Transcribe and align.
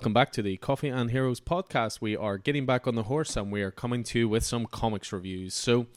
Welcome 0.00 0.14
back 0.14 0.32
to 0.32 0.42
the 0.42 0.56
Coffee 0.56 0.88
and 0.88 1.10
Heroes 1.10 1.42
podcast. 1.42 2.00
We 2.00 2.16
are 2.16 2.38
getting 2.38 2.64
back 2.64 2.86
on 2.86 2.94
the 2.94 3.02
horse 3.02 3.36
and 3.36 3.52
we 3.52 3.60
are 3.60 3.70
coming 3.70 4.02
to 4.04 4.20
you 4.20 4.28
with 4.30 4.46
some 4.46 4.64
comics 4.64 5.12
reviews. 5.12 5.52
So, 5.52 5.88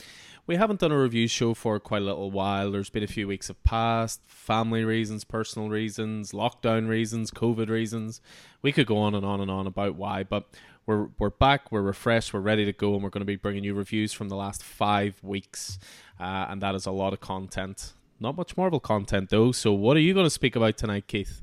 we 0.46 0.58
haven't 0.58 0.82
done 0.82 0.92
a 0.92 1.00
review 1.00 1.30
show 1.30 1.54
for 1.54 1.80
quite 1.80 2.02
a 2.02 2.06
little 2.06 2.30
while. 2.30 2.70
There's 2.70 2.90
been 2.90 3.04
a 3.04 3.08
few 3.08 3.30
weeks 3.30 3.48
have 3.48 3.64
passed, 3.64 4.20
family 4.28 4.84
reasons, 4.84 5.24
personal 5.24 5.70
reasons, 5.70 6.34
lockdown 6.34 6.90
reasons, 6.90 7.32
COVID 7.32 7.70
reasons. 7.70 8.20
We 8.62 8.74
could 8.74 8.88
go 8.88 8.98
on 8.98 9.16
and 9.16 9.26
on 9.26 9.40
and 9.40 9.50
on 9.50 9.68
about 9.68 9.96
why, 9.96 10.24
but 10.24 10.50
we're 10.86 11.08
we're 11.18 11.30
back, 11.30 11.72
we're 11.72 11.82
refreshed, 11.82 12.34
we're 12.34 12.42
ready 12.42 12.66
to 12.66 12.74
go, 12.74 12.96
and 12.96 13.04
we're 13.04 13.10
going 13.10 13.22
to 13.22 13.26
be 13.26 13.38
bringing 13.38 13.64
you 13.64 13.74
reviews 13.74 14.12
from 14.12 14.28
the 14.28 14.36
last 14.36 14.64
five 14.64 15.16
weeks, 15.24 15.80
uh, 16.20 16.48
and 16.50 16.62
that 16.62 16.76
is 16.76 16.86
a 16.86 16.92
lot 16.92 17.14
of 17.14 17.22
content. 17.22 17.94
Not 18.20 18.36
much 18.36 18.58
Marvel 18.58 18.82
content 18.82 19.30
though. 19.30 19.54
So, 19.54 19.72
what 19.72 19.96
are 19.96 20.02
you 20.02 20.14
going 20.14 20.26
to 20.26 20.30
speak 20.30 20.58
about 20.58 20.76
tonight, 20.76 21.08
Keith? 21.08 21.43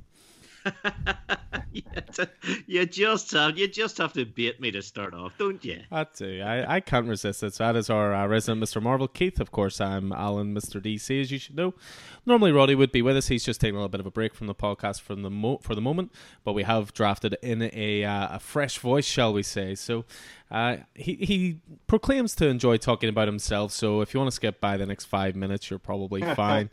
you 2.67 2.87
just 2.87 3.33
have 3.33 3.59
you 3.59 3.69
just 3.69 3.99
have 3.99 4.13
to 4.13 4.25
bait 4.25 4.61
me 4.61 4.71
to 4.71 4.83
start 4.83 5.15
off, 5.15 5.33
don't 5.39 5.65
you? 5.65 5.81
I 5.91 6.07
do. 6.17 6.43
I, 6.43 6.77
I 6.77 6.81
can't 6.81 7.09
resist 7.09 7.43
it. 7.43 7.55
So 7.55 7.65
that 7.65 7.77
is 7.77 7.91
our 7.91 8.15
uh, 8.15 8.27
resident 8.27 8.63
Mr. 8.63 8.83
Marvel, 8.83 9.09
Keith. 9.09 9.41
Of 9.41 9.53
course, 9.53 9.81
I'm 9.81 10.13
Alan, 10.13 10.55
Mr. 10.55 10.81
DC, 10.81 11.21
as 11.21 11.31
you 11.31 11.39
should 11.39 11.57
know. 11.57 11.75
Normally, 12.27 12.53
Roddy 12.53 12.75
would 12.75 12.93
be 12.93 13.03
with 13.03 13.17
us. 13.17 13.29
He's 13.29 13.45
just 13.45 13.61
taking 13.61 13.75
a 13.75 13.79
little 13.79 13.89
bit 13.89 14.01
of 14.01 14.07
a 14.07 14.11
break 14.11 14.35
from 14.35 14.47
the 14.47 14.55
podcast 14.55 15.01
from 15.01 15.23
the 15.23 15.31
mo- 15.31 15.59
for 15.63 15.75
the 15.75 15.81
moment, 15.81 16.13
but 16.45 16.53
we 16.53 16.63
have 16.65 16.93
drafted 16.93 17.37
in 17.43 17.71
a 17.73 18.05
uh, 18.05 18.37
a 18.37 18.39
fresh 18.41 18.79
voice, 18.79 19.07
shall 19.07 19.33
we 19.33 19.43
say? 19.43 19.75
So 19.75 20.05
uh, 20.51 20.79
he 20.95 21.15
he 21.17 21.59
proclaims 21.87 22.35
to 22.37 22.47
enjoy 22.47 22.77
talking 22.77 23.09
about 23.09 23.29
himself. 23.29 23.73
So 23.73 24.01
if 24.01 24.13
you 24.13 24.21
want 24.21 24.29
to 24.31 24.35
skip 24.35 24.61
by 24.61 24.77
the 24.77 24.87
next 24.87 25.07
five 25.07 25.35
minutes, 25.35 25.71
you're 25.71 25.79
probably 25.79 26.23
fine. 26.35 26.71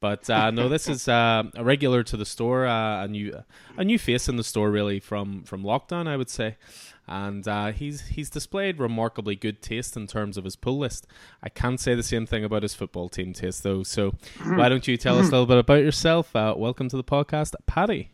but 0.00 0.28
uh, 0.28 0.50
no, 0.50 0.68
this 0.68 0.88
is 0.88 1.08
uh, 1.08 1.44
a 1.54 1.64
regular 1.64 2.02
to 2.04 2.16
the 2.16 2.26
store, 2.26 2.66
uh, 2.66 3.04
a 3.04 3.08
new 3.08 3.42
a 3.76 3.84
new 3.84 3.98
face 3.98 4.28
in 4.28 4.36
the 4.36 4.44
store, 4.44 4.70
really 4.70 5.00
from 5.00 5.44
from 5.44 5.62
lockdown, 5.62 6.06
I 6.08 6.16
would 6.16 6.30
say. 6.30 6.56
And 7.10 7.46
uh, 7.48 7.72
he's 7.72 8.02
he's 8.02 8.30
displayed 8.30 8.78
remarkably 8.78 9.34
good 9.34 9.60
taste 9.60 9.96
in 9.96 10.06
terms 10.06 10.36
of 10.36 10.44
his 10.44 10.54
pull 10.54 10.78
list. 10.78 11.08
I 11.42 11.48
can't 11.48 11.80
say 11.80 11.96
the 11.96 12.04
same 12.04 12.24
thing 12.24 12.44
about 12.44 12.62
his 12.62 12.72
football 12.72 13.08
team 13.08 13.32
taste, 13.32 13.64
though. 13.64 13.82
So 13.82 14.14
why 14.44 14.68
don't 14.68 14.86
you 14.86 14.96
tell 14.96 15.18
us 15.18 15.26
a 15.26 15.32
little 15.32 15.46
bit 15.46 15.58
about 15.58 15.82
yourself? 15.82 16.32
welcome 16.34 16.88
to 16.88 16.96
the 16.96 17.02
podcast, 17.02 17.56
Paddy. 17.66 18.12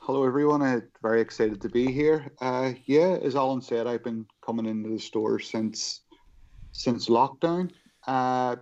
Hello, 0.00 0.24
everyone. 0.24 0.60
I'm 0.60 0.88
very 1.02 1.20
excited 1.20 1.60
to 1.60 1.68
be 1.68 1.92
here. 1.92 2.32
Uh, 2.40 2.72
yeah, 2.86 3.16
as 3.22 3.36
Alan 3.36 3.62
said, 3.62 3.86
I've 3.86 4.02
been 4.02 4.26
coming 4.44 4.66
into 4.66 4.88
the 4.88 4.98
store 4.98 5.38
since 5.38 6.00
since 6.72 7.08
lockdown. 7.08 7.70
Uh, 8.08 8.56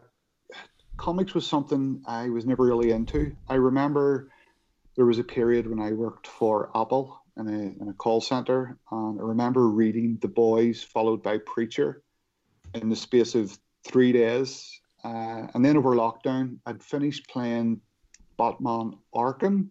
comics 0.98 1.32
was 1.32 1.46
something 1.46 2.02
I 2.06 2.28
was 2.28 2.44
never 2.44 2.66
really 2.66 2.90
into. 2.90 3.34
I 3.48 3.54
remember 3.54 4.30
there 4.96 5.06
was 5.06 5.18
a 5.18 5.24
period 5.24 5.66
when 5.66 5.80
I 5.80 5.92
worked 5.92 6.26
for 6.26 6.70
Apple 6.76 7.17
in 7.38 7.48
a, 7.48 7.82
in 7.82 7.88
a 7.88 7.94
call 7.94 8.20
center, 8.20 8.76
and 8.90 9.20
I 9.20 9.22
remember 9.22 9.68
reading 9.68 10.18
The 10.20 10.28
Boys 10.28 10.82
followed 10.82 11.22
by 11.22 11.38
Preacher 11.38 12.02
in 12.74 12.88
the 12.88 12.96
space 12.96 13.34
of 13.34 13.58
three 13.84 14.12
days. 14.12 14.80
Uh, 15.04 15.46
and 15.54 15.64
then 15.64 15.76
over 15.76 15.94
lockdown, 15.94 16.58
I'd 16.66 16.82
finished 16.82 17.28
playing 17.28 17.80
Batman 18.36 18.94
Arkham 19.14 19.70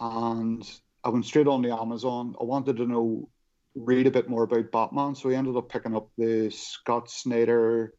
and 0.00 0.68
I 1.04 1.08
went 1.10 1.26
straight 1.26 1.46
on 1.46 1.62
the 1.62 1.74
Amazon. 1.74 2.34
I 2.40 2.44
wanted 2.44 2.76
to 2.76 2.86
know, 2.86 3.28
read 3.74 4.06
a 4.06 4.10
bit 4.10 4.28
more 4.28 4.44
about 4.44 4.72
Batman, 4.72 5.14
so 5.14 5.30
I 5.30 5.34
ended 5.34 5.56
up 5.56 5.68
picking 5.68 5.96
up 5.96 6.08
the 6.16 6.50
Scott 6.50 7.10
Snyder. 7.10 7.94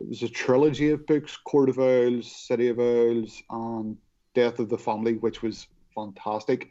It 0.00 0.08
was 0.08 0.22
a 0.22 0.28
trilogy 0.28 0.90
of 0.90 1.06
books: 1.06 1.36
Court 1.36 1.68
of 1.68 1.78
Owls, 1.78 2.30
City 2.30 2.68
of 2.68 2.78
Owls, 2.78 3.42
and 3.50 3.96
Death 4.34 4.58
of 4.58 4.68
the 4.68 4.78
Family, 4.78 5.14
which 5.14 5.42
was 5.42 5.66
fantastic. 5.94 6.70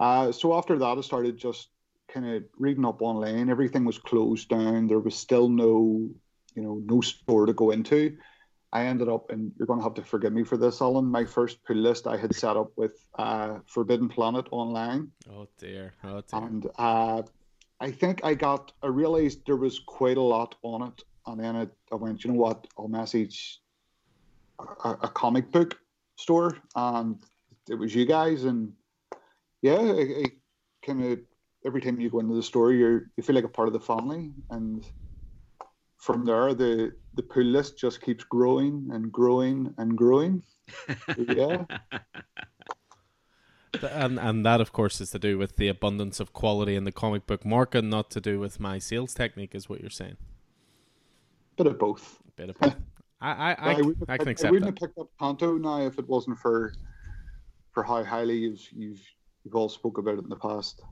Uh, 0.00 0.32
so 0.32 0.56
after 0.56 0.78
that, 0.78 0.98
I 0.98 1.00
started 1.00 1.36
just 1.36 1.68
kind 2.08 2.26
of 2.26 2.44
reading 2.58 2.84
up 2.84 3.02
online. 3.02 3.50
Everything 3.50 3.84
was 3.84 3.98
closed 3.98 4.48
down. 4.48 4.86
There 4.86 4.98
was 4.98 5.16
still 5.16 5.48
no, 5.48 6.08
you 6.54 6.62
know, 6.62 6.82
no 6.84 7.00
store 7.00 7.46
to 7.46 7.52
go 7.52 7.70
into. 7.70 8.16
I 8.72 8.84
ended 8.84 9.08
up, 9.08 9.30
and 9.30 9.52
you're 9.58 9.66
going 9.66 9.80
to 9.80 9.84
have 9.84 9.94
to 9.94 10.02
forgive 10.02 10.32
me 10.32 10.44
for 10.44 10.58
this, 10.58 10.82
Alan. 10.82 11.06
My 11.06 11.24
first 11.24 11.64
pull 11.64 11.76
list 11.76 12.06
I 12.06 12.18
had 12.18 12.34
set 12.34 12.56
up 12.56 12.70
with 12.76 13.00
uh, 13.18 13.60
Forbidden 13.66 14.08
Planet 14.08 14.46
online. 14.50 15.10
Oh 15.30 15.48
dear! 15.58 15.94
Oh 16.04 16.20
dear! 16.20 16.40
And 16.42 16.66
uh, 16.76 17.22
I 17.80 17.90
think 17.90 18.20
I 18.24 18.34
got. 18.34 18.72
I 18.82 18.88
realized 18.88 19.46
there 19.46 19.56
was 19.56 19.78
quite 19.78 20.18
a 20.18 20.22
lot 20.22 20.54
on 20.62 20.88
it, 20.88 21.02
and 21.26 21.40
then 21.40 21.56
I, 21.56 21.66
I 21.90 21.96
went, 21.96 22.24
you 22.24 22.32
know 22.32 22.38
what? 22.38 22.66
I'll 22.76 22.88
message 22.88 23.60
a, 24.58 24.90
a, 25.02 25.08
comic 25.08 25.50
book 25.50 25.78
store, 26.16 26.58
and 26.74 27.16
it 27.70 27.74
was 27.74 27.94
you 27.94 28.04
guys, 28.04 28.44
and 28.44 28.72
yeah, 29.62 29.76
I, 29.76 30.00
I 30.00 30.24
kind 30.84 31.04
of 31.04 31.18
every 31.66 31.80
time 31.80 32.00
you 32.00 32.10
go 32.10 32.20
into 32.20 32.34
the 32.34 32.42
store, 32.42 32.72
you 32.72 33.02
you 33.16 33.22
feel 33.22 33.34
like 33.34 33.44
a 33.44 33.48
part 33.48 33.68
of 33.68 33.74
the 33.74 33.80
family, 33.80 34.32
and 34.50 34.86
from 35.96 36.24
there, 36.24 36.54
the 36.54 36.92
the 37.14 37.22
pull 37.22 37.44
list 37.44 37.78
just 37.78 38.00
keeps 38.00 38.24
growing 38.24 38.88
and 38.92 39.12
growing 39.12 39.74
and 39.78 39.96
growing. 39.96 40.42
yeah. 41.28 41.64
And 43.82 44.18
and 44.18 44.46
that 44.46 44.60
of 44.60 44.72
course 44.72 45.00
is 45.00 45.10
to 45.10 45.18
do 45.18 45.36
with 45.38 45.56
the 45.56 45.68
abundance 45.68 46.20
of 46.20 46.32
quality 46.32 46.74
in 46.74 46.84
the 46.84 46.92
comic 46.92 47.26
book 47.26 47.44
market, 47.44 47.84
not 47.84 48.10
to 48.10 48.20
do 48.20 48.40
with 48.40 48.58
my 48.60 48.78
sales 48.78 49.14
technique, 49.14 49.54
is 49.54 49.68
what 49.68 49.80
you're 49.80 49.90
saying. 49.90 50.16
Bit 51.56 51.66
of 51.66 51.78
both. 51.78 52.18
Bit 52.36 52.50
of 52.50 52.58
both. 52.58 52.76
I 53.20 53.30
I, 53.30 53.52
I, 53.52 53.72
I, 53.72 53.82
I 54.10 54.18
can 54.18 54.28
accept 54.28 54.48
I 54.48 54.50
wouldn't 54.52 54.74
that. 54.74 54.80
have 54.80 54.90
picked 54.94 54.98
up 54.98 55.10
Canto 55.18 55.58
now 55.58 55.80
if 55.80 55.98
it 55.98 56.08
wasn't 56.08 56.38
for 56.38 56.72
for 57.72 57.82
how 57.82 58.04
highly 58.04 58.38
you've 58.38 58.62
you've 58.72 59.02
you've 59.48 59.56
all 59.56 59.70
spoke 59.70 59.96
about 59.96 60.18
it 60.18 60.24
in 60.24 60.28
the 60.28 60.36
past. 60.36 60.82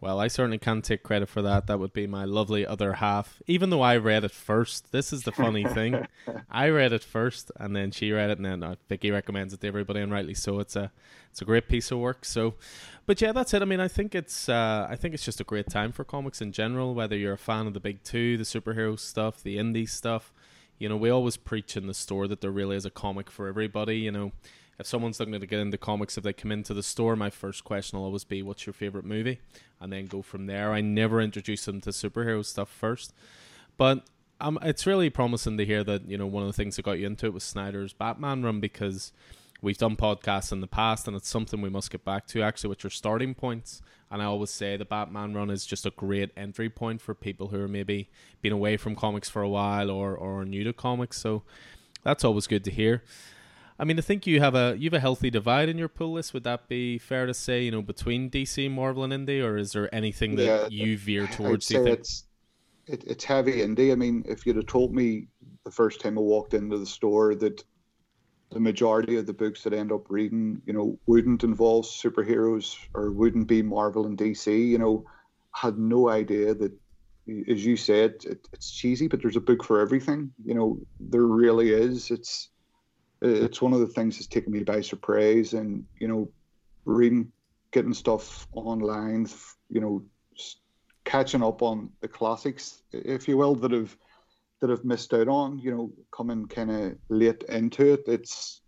Well, 0.00 0.18
I 0.18 0.28
certainly 0.28 0.58
can't 0.58 0.82
take 0.82 1.02
credit 1.02 1.28
for 1.28 1.42
that. 1.42 1.66
That 1.66 1.78
would 1.78 1.92
be 1.92 2.06
my 2.06 2.24
lovely 2.24 2.66
other 2.66 2.94
half. 2.94 3.42
Even 3.46 3.68
though 3.68 3.82
I 3.82 3.96
read 3.96 4.24
it 4.24 4.32
first, 4.32 4.90
this 4.90 5.12
is 5.12 5.22
the 5.22 5.32
funny 5.32 5.64
thing. 5.64 6.06
I 6.50 6.68
read 6.68 6.92
it 6.92 7.04
first, 7.04 7.52
and 7.56 7.76
then 7.76 7.90
she 7.90 8.10
read 8.10 8.30
it, 8.30 8.38
and 8.38 8.46
then 8.46 8.62
uh, 8.62 8.76
Vicky 8.88 9.10
recommends 9.10 9.52
it 9.52 9.60
to 9.60 9.66
everybody, 9.66 10.00
and 10.00 10.10
rightly 10.10 10.34
so. 10.34 10.60
It's 10.60 10.76
a 10.76 10.90
it's 11.30 11.42
a 11.42 11.44
great 11.44 11.68
piece 11.68 11.90
of 11.90 11.98
work. 11.98 12.24
So, 12.24 12.54
but 13.06 13.20
yeah, 13.20 13.32
that's 13.32 13.52
it. 13.54 13.62
I 13.62 13.66
mean, 13.66 13.80
I 13.80 13.88
think 13.88 14.14
it's 14.14 14.48
uh, 14.48 14.86
I 14.90 14.96
think 14.96 15.12
it's 15.12 15.24
just 15.24 15.40
a 15.40 15.44
great 15.44 15.68
time 15.68 15.92
for 15.92 16.04
comics 16.04 16.40
in 16.40 16.52
general. 16.52 16.94
Whether 16.94 17.16
you're 17.16 17.34
a 17.34 17.38
fan 17.38 17.66
of 17.66 17.74
the 17.74 17.80
big 17.80 18.02
two, 18.02 18.36
the 18.38 18.44
superhero 18.44 18.98
stuff, 18.98 19.42
the 19.42 19.58
indie 19.58 19.88
stuff, 19.88 20.32
you 20.78 20.88
know, 20.88 20.96
we 20.96 21.10
always 21.10 21.36
preach 21.36 21.76
in 21.76 21.86
the 21.86 21.94
store 21.94 22.28
that 22.28 22.40
there 22.40 22.50
really 22.50 22.76
is 22.76 22.86
a 22.86 22.90
comic 22.90 23.30
for 23.30 23.46
everybody. 23.46 23.98
You 23.98 24.12
know 24.12 24.32
if 24.78 24.86
someone's 24.86 25.20
looking 25.20 25.38
to 25.38 25.46
get 25.46 25.60
into 25.60 25.78
comics, 25.78 26.16
if 26.18 26.24
they 26.24 26.32
come 26.32 26.52
into 26.52 26.74
the 26.74 26.82
store, 26.82 27.16
my 27.16 27.30
first 27.30 27.64
question 27.64 27.98
will 27.98 28.06
always 28.06 28.24
be, 28.24 28.42
"What's 28.42 28.66
your 28.66 28.72
favorite 28.72 29.04
movie?" 29.04 29.40
and 29.80 29.92
then 29.92 30.06
go 30.06 30.22
from 30.22 30.46
there. 30.46 30.72
I 30.72 30.80
never 30.80 31.20
introduce 31.20 31.64
them 31.64 31.80
to 31.82 31.90
superhero 31.90 32.44
stuff 32.44 32.68
first, 32.68 33.12
but 33.76 34.04
um, 34.40 34.58
it's 34.62 34.86
really 34.86 35.10
promising 35.10 35.56
to 35.58 35.64
hear 35.64 35.84
that 35.84 36.08
you 36.08 36.18
know 36.18 36.26
one 36.26 36.42
of 36.42 36.48
the 36.48 36.52
things 36.52 36.76
that 36.76 36.84
got 36.84 36.98
you 36.98 37.06
into 37.06 37.26
it 37.26 37.32
was 37.32 37.44
Snyder's 37.44 37.92
Batman 37.92 38.42
run 38.42 38.60
because 38.60 39.12
we've 39.62 39.78
done 39.78 39.96
podcasts 39.96 40.52
in 40.52 40.60
the 40.60 40.66
past 40.66 41.08
and 41.08 41.16
it's 41.16 41.28
something 41.28 41.60
we 41.60 41.70
must 41.70 41.90
get 41.90 42.04
back 42.04 42.26
to 42.28 42.42
actually, 42.42 42.70
which 42.70 42.84
are 42.84 42.90
starting 42.90 43.34
points. 43.34 43.80
And 44.10 44.20
I 44.22 44.26
always 44.26 44.50
say 44.50 44.76
the 44.76 44.84
Batman 44.84 45.34
run 45.34 45.50
is 45.50 45.66
just 45.66 45.86
a 45.86 45.90
great 45.90 46.30
entry 46.36 46.68
point 46.68 47.00
for 47.00 47.14
people 47.14 47.48
who 47.48 47.60
are 47.60 47.68
maybe 47.68 48.10
been 48.42 48.52
away 48.52 48.76
from 48.76 48.94
comics 48.94 49.28
for 49.28 49.42
a 49.42 49.48
while 49.48 49.90
or 49.90 50.14
or 50.14 50.44
new 50.44 50.64
to 50.64 50.72
comics. 50.72 51.18
So 51.18 51.42
that's 52.02 52.24
always 52.24 52.46
good 52.46 52.64
to 52.64 52.70
hear. 52.70 53.02
I 53.78 53.84
mean, 53.84 53.98
I 53.98 54.02
think 54.02 54.26
you 54.26 54.40
have 54.40 54.54
a 54.54 54.76
you 54.78 54.86
have 54.86 54.94
a 54.94 55.00
healthy 55.00 55.30
divide 55.30 55.68
in 55.68 55.78
your 55.78 55.88
pull 55.88 56.12
list. 56.12 56.32
Would 56.32 56.44
that 56.44 56.68
be 56.68 56.98
fair 56.98 57.26
to 57.26 57.34
say? 57.34 57.62
You 57.64 57.72
know, 57.72 57.82
between 57.82 58.30
DC, 58.30 58.70
Marvel, 58.70 59.02
and 59.04 59.12
indie, 59.12 59.42
or 59.42 59.56
is 59.56 59.72
there 59.72 59.92
anything 59.94 60.36
that 60.36 60.72
yeah, 60.72 60.84
you 60.84 60.96
veer 60.96 61.26
towards? 61.26 61.70
I'd 61.72 61.84
say 61.84 61.90
it's 61.90 62.24
it, 62.86 63.04
it's 63.04 63.24
heavy 63.24 63.54
indie. 63.54 63.92
I 63.92 63.96
mean, 63.96 64.24
if 64.28 64.46
you'd 64.46 64.56
have 64.56 64.66
told 64.66 64.94
me 64.94 65.26
the 65.64 65.70
first 65.70 66.00
time 66.00 66.18
I 66.18 66.20
walked 66.20 66.54
into 66.54 66.78
the 66.78 66.86
store 66.86 67.34
that 67.36 67.64
the 68.50 68.60
majority 68.60 69.16
of 69.16 69.26
the 69.26 69.32
books 69.32 69.64
that 69.64 69.74
I 69.74 69.78
end 69.78 69.90
up 69.90 70.08
reading, 70.08 70.62
you 70.66 70.72
know, 70.72 70.98
wouldn't 71.06 71.42
involve 71.42 71.86
superheroes 71.86 72.76
or 72.94 73.10
wouldn't 73.10 73.48
be 73.48 73.62
Marvel 73.62 74.06
and 74.06 74.16
DC, 74.16 74.68
you 74.68 74.78
know, 74.78 75.04
had 75.52 75.78
no 75.78 76.08
idea 76.08 76.54
that, 76.54 76.72
as 77.48 77.64
you 77.64 77.76
said, 77.76 78.14
it, 78.24 78.46
it's 78.52 78.70
cheesy, 78.70 79.08
but 79.08 79.20
there's 79.20 79.36
a 79.36 79.40
book 79.40 79.64
for 79.64 79.80
everything. 79.80 80.30
You 80.44 80.54
know, 80.54 80.78
there 81.00 81.22
really 81.22 81.70
is. 81.70 82.10
It's 82.10 82.50
it's 83.22 83.62
one 83.62 83.72
of 83.72 83.80
the 83.80 83.86
things 83.86 84.16
that's 84.16 84.26
taken 84.26 84.52
me 84.52 84.62
by 84.62 84.80
surprise 84.80 85.54
and 85.54 85.84
you 86.00 86.08
know 86.08 86.30
reading 86.84 87.30
getting 87.72 87.94
stuff 87.94 88.46
online 88.52 89.26
you 89.70 89.80
know 89.80 90.04
catching 91.04 91.42
up 91.42 91.62
on 91.62 91.90
the 92.00 92.08
classics 92.08 92.82
if 92.92 93.28
you 93.28 93.36
will 93.36 93.54
that 93.54 93.72
have 93.72 93.96
that 94.60 94.70
have 94.70 94.84
missed 94.84 95.12
out 95.12 95.28
on 95.28 95.58
you 95.58 95.70
know 95.70 95.92
coming 96.10 96.46
kind 96.46 96.70
of 96.70 96.96
late 97.10 97.42
into 97.50 97.92
it. 97.92 98.04
It's 98.06 98.62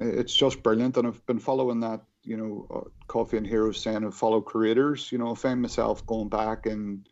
it's 0.00 0.34
just 0.34 0.62
brilliant. 0.62 0.96
And 0.96 1.06
i've 1.06 1.24
been 1.26 1.38
following 1.38 1.80
that 1.80 2.02
you 2.22 2.36
know 2.36 2.66
uh, 2.74 2.88
coffee 3.08 3.38
and 3.38 3.46
heroes 3.46 3.80
saying 3.80 4.04
of 4.04 4.14
follow 4.14 4.40
creators 4.40 5.10
you 5.10 5.16
know 5.16 5.30
i 5.30 5.34
find 5.34 5.62
myself 5.62 6.04
going 6.06 6.28
back 6.28 6.66
and 6.66 7.08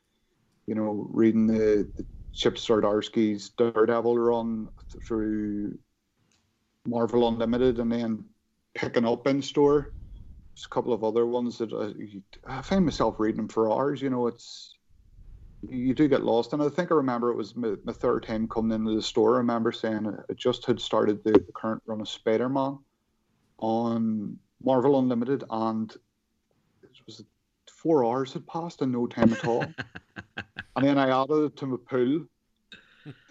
you 0.66 0.74
know 0.74 1.06
reading 1.10 1.46
the, 1.46 1.88
the 1.96 2.04
chip 2.32 2.56
Zdarsky's 2.56 3.50
daredevil 3.50 4.18
run 4.18 4.68
through 5.06 5.78
Marvel 6.86 7.28
Unlimited 7.28 7.78
and 7.78 7.90
then 7.90 8.24
picking 8.74 9.06
up 9.06 9.26
in 9.26 9.40
store 9.40 9.94
there's 10.54 10.66
a 10.66 10.68
couple 10.68 10.92
of 10.92 11.02
other 11.02 11.26
ones 11.26 11.58
that 11.58 11.72
I, 12.46 12.58
I 12.58 12.62
find 12.62 12.84
myself 12.84 13.16
reading 13.18 13.38
them 13.38 13.48
for 13.48 13.70
hours. 13.72 14.00
You 14.00 14.10
know, 14.10 14.28
it's 14.28 14.76
you 15.68 15.94
do 15.94 16.06
get 16.06 16.22
lost. 16.22 16.52
And 16.52 16.62
I 16.62 16.68
think 16.68 16.92
I 16.92 16.94
remember 16.94 17.30
it 17.30 17.36
was 17.36 17.56
my, 17.56 17.74
my 17.84 17.92
third 17.92 18.24
time 18.24 18.46
coming 18.48 18.72
into 18.72 18.94
the 18.94 19.02
store. 19.02 19.34
I 19.34 19.38
remember 19.38 19.72
saying 19.72 20.06
it 20.28 20.36
just 20.36 20.64
had 20.66 20.80
started 20.80 21.24
the, 21.24 21.32
the 21.32 21.52
current 21.54 21.82
run 21.86 22.00
of 22.00 22.08
Spider 22.08 22.48
Man 22.48 22.78
on 23.58 24.38
Marvel 24.62 24.98
Unlimited, 24.98 25.42
and 25.50 25.90
it 26.82 26.90
was 27.06 27.24
four 27.68 28.04
hours 28.04 28.32
had 28.32 28.46
passed 28.46 28.80
in 28.82 28.92
no 28.92 29.06
time 29.06 29.32
at 29.32 29.44
all. 29.44 29.62
and 30.76 30.86
then 30.86 30.98
I 30.98 31.20
added 31.20 31.46
it 31.46 31.56
to 31.56 31.66
my 31.66 31.76
pool. 31.88 32.26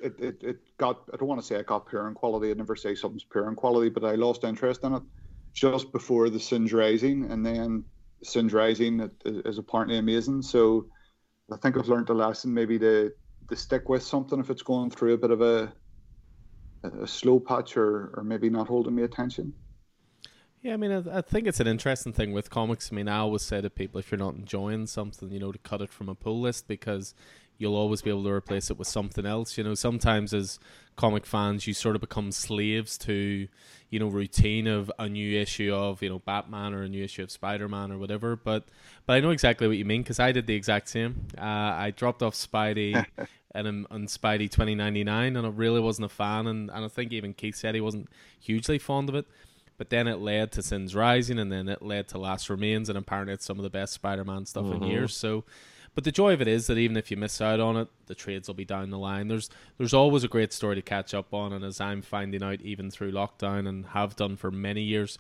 It, 0.02 0.20
it, 0.20 0.44
it 0.44 0.78
got, 0.78 1.10
I 1.14 1.18
don't 1.18 1.28
want 1.28 1.42
to 1.42 1.48
say 1.48 1.56
it 1.56 1.66
got 1.66 1.88
poor 1.88 2.08
in 2.08 2.14
quality. 2.14 2.52
I 2.52 2.54
never 2.54 2.76
say 2.76 2.96
something's 2.96 3.24
poor 3.24 3.48
in 3.48 3.56
quality, 3.56 3.90
but 3.90 4.04
I 4.04 4.16
lost 4.16 4.44
interest 4.44 4.84
in 4.84 4.94
it 4.94 5.04
just 5.54 5.92
before 5.92 6.30
the 6.30 6.40
Sins 6.40 6.74
Rising, 6.74 7.32
and 7.32 7.46
then 7.46 7.84
Sins 8.24 8.54
Rising 8.54 9.10
is 9.26 9.58
apparently 9.58 9.98
amazing. 9.98 10.42
So 10.42 10.88
I 11.52 11.58
think 11.58 11.78
I've 11.78 11.88
learned 11.88 12.10
a 12.10 12.14
lesson 12.14 12.54
maybe 12.54 12.80
to 12.80 13.12
to 13.50 13.56
stick 13.58 13.90
with 13.90 14.02
something 14.02 14.40
if 14.40 14.50
it's 14.50 14.62
going 14.62 14.90
through 14.90 15.14
a 15.14 15.18
bit 15.18 15.32
of 15.32 15.42
a 15.42 15.74
a 16.84 17.08
slow 17.08 17.40
patch 17.40 17.78
or, 17.78 18.14
or 18.16 18.24
maybe 18.24 18.50
not 18.50 18.68
holding 18.68 18.96
me 18.96 19.04
attention. 19.04 19.54
Yeah, 20.62 20.74
I 20.74 20.78
mean, 20.78 21.10
I, 21.12 21.22
think 21.22 21.46
it's 21.46 21.60
an 21.60 21.68
interesting 21.68 22.14
thing 22.14 22.32
with 22.32 22.50
comics. 22.50 22.90
I 22.92 22.96
mean, 22.96 23.10
I 23.10 23.18
always 23.18 23.42
say 23.42 23.60
to 23.60 23.70
people, 23.70 24.00
if 24.00 24.10
you're 24.12 24.18
not 24.18 24.36
enjoying 24.36 24.88
something, 24.88 25.30
you 25.30 25.40
know, 25.40 25.52
to 25.52 25.60
cut 25.60 25.82
it 25.82 25.90
from 25.90 26.08
a 26.08 26.16
pull 26.16 26.40
list 26.40 26.70
because 26.70 27.14
you'll 27.58 27.76
always 27.76 28.02
be 28.02 28.10
able 28.10 28.24
to 28.24 28.30
replace 28.30 28.70
it 28.70 28.78
with 28.78 28.88
something 28.88 29.26
else. 29.26 29.58
You 29.58 29.64
know, 29.64 29.76
sometimes 29.76 30.34
as 30.34 30.60
comic 30.96 31.26
fans, 31.26 31.68
you 31.68 31.74
sort 31.74 31.96
of 31.96 32.02
become 32.02 32.32
slaves 32.32 32.98
to, 33.00 33.48
you 33.90 34.00
know, 34.00 34.08
routine 34.08 34.68
of 34.68 34.92
a 35.00 35.08
new 35.08 35.40
issue 35.40 35.74
of, 35.74 36.02
you 36.02 36.10
know, 36.10 36.20
Batman 36.20 36.74
or 36.74 36.84
a 36.84 36.90
new 36.90 37.04
issue 37.04 37.24
of 37.24 37.32
Spider 37.32 37.68
Man 37.70 37.92
or 37.92 37.98
whatever. 37.98 38.36
But, 38.36 38.66
but 39.06 39.14
I 39.14 39.20
know 39.20 39.32
exactly 39.32 39.68
what 39.68 39.78
you 39.78 39.86
mean 39.86 40.02
because 40.02 40.20
I 40.20 40.32
did 40.32 40.48
the 40.48 40.56
exact 40.56 40.90
same. 40.90 41.28
Uh, 41.38 41.42
I 41.42 41.94
dropped 41.96 42.22
off 42.22 42.34
Spidey 42.34 43.06
and 43.56 43.88
on 43.90 44.08
Spidey 44.08 44.50
2099 44.50 45.36
and 45.36 45.46
I 45.46 45.50
really 45.50 45.80
wasn't 45.80 46.06
a 46.06 46.10
fan. 46.10 46.48
And, 46.48 46.70
and 46.70 46.86
I 46.86 46.88
think 46.88 47.12
even 47.12 47.34
Keith 47.34 47.56
said 47.56 47.76
he 47.76 47.82
wasn't 47.82 48.10
hugely 48.40 48.80
fond 48.80 49.10
of 49.10 49.16
it. 49.16 49.26
But 49.78 49.90
then 49.90 50.08
it 50.08 50.20
led 50.20 50.52
to 50.54 50.62
Sins 50.62 50.96
Rising, 50.96 51.40
and 51.40 51.52
then 51.52 51.68
it 51.68 51.82
led 51.82 52.08
to 52.10 52.20
Last 52.20 52.48
Remains, 52.48 52.90
and 52.90 52.98
apparently 52.98 53.34
it's 53.34 53.44
some 53.44 53.58
of 53.58 53.64
the 53.64 53.72
best 53.72 53.94
Spider-Man 53.94 54.46
stuff 54.46 54.66
mm-hmm. 54.66 54.84
in 54.84 54.90
years. 54.90 55.18
So 55.18 55.46
but 55.96 56.04
the 56.04 56.12
joy 56.12 56.34
of 56.34 56.42
it 56.42 56.48
is 56.48 56.68
that 56.68 56.78
even 56.78 56.98
if 56.98 57.12
you 57.12 57.18
miss 57.18 57.40
out 57.42 57.60
on 57.60 57.78
it, 57.78 57.88
the 58.08 58.16
trades 58.16 58.48
will 58.48 58.56
be 58.56 58.66
down 58.66 58.90
the 58.90 58.98
line. 58.98 59.28
There's 59.28 59.50
there's 59.78 59.94
always 59.94 60.24
a 60.24 60.28
great 60.28 60.54
story 60.54 60.76
to 60.76 60.82
catch 60.82 61.14
up 61.14 61.34
on, 61.34 61.54
and 61.54 61.64
as 61.64 61.80
I'm 61.80 62.02
finding 62.02 62.44
out 62.44 62.62
even 62.62 62.90
through 62.90 63.12
lockdown 63.12 63.68
and 63.68 63.86
have 63.88 64.16
done 64.16 64.36
for 64.36 64.52
many 64.52 64.82
years, 64.82 65.20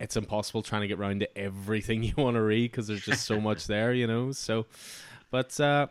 it's 0.00 0.16
impossible 0.16 0.62
trying 0.62 0.82
to 0.82 0.88
get 0.88 0.98
around 0.98 1.20
to 1.20 1.38
everything 1.38 2.02
you 2.02 2.14
want 2.16 2.34
to 2.34 2.42
read 2.42 2.70
because 2.70 2.86
there's 2.86 3.04
just 3.04 3.26
so 3.26 3.40
much 3.40 3.66
there, 3.66 3.92
you 3.92 4.06
know. 4.06 4.32
So, 4.32 4.66
but 5.30 5.58
uh, 5.60 5.88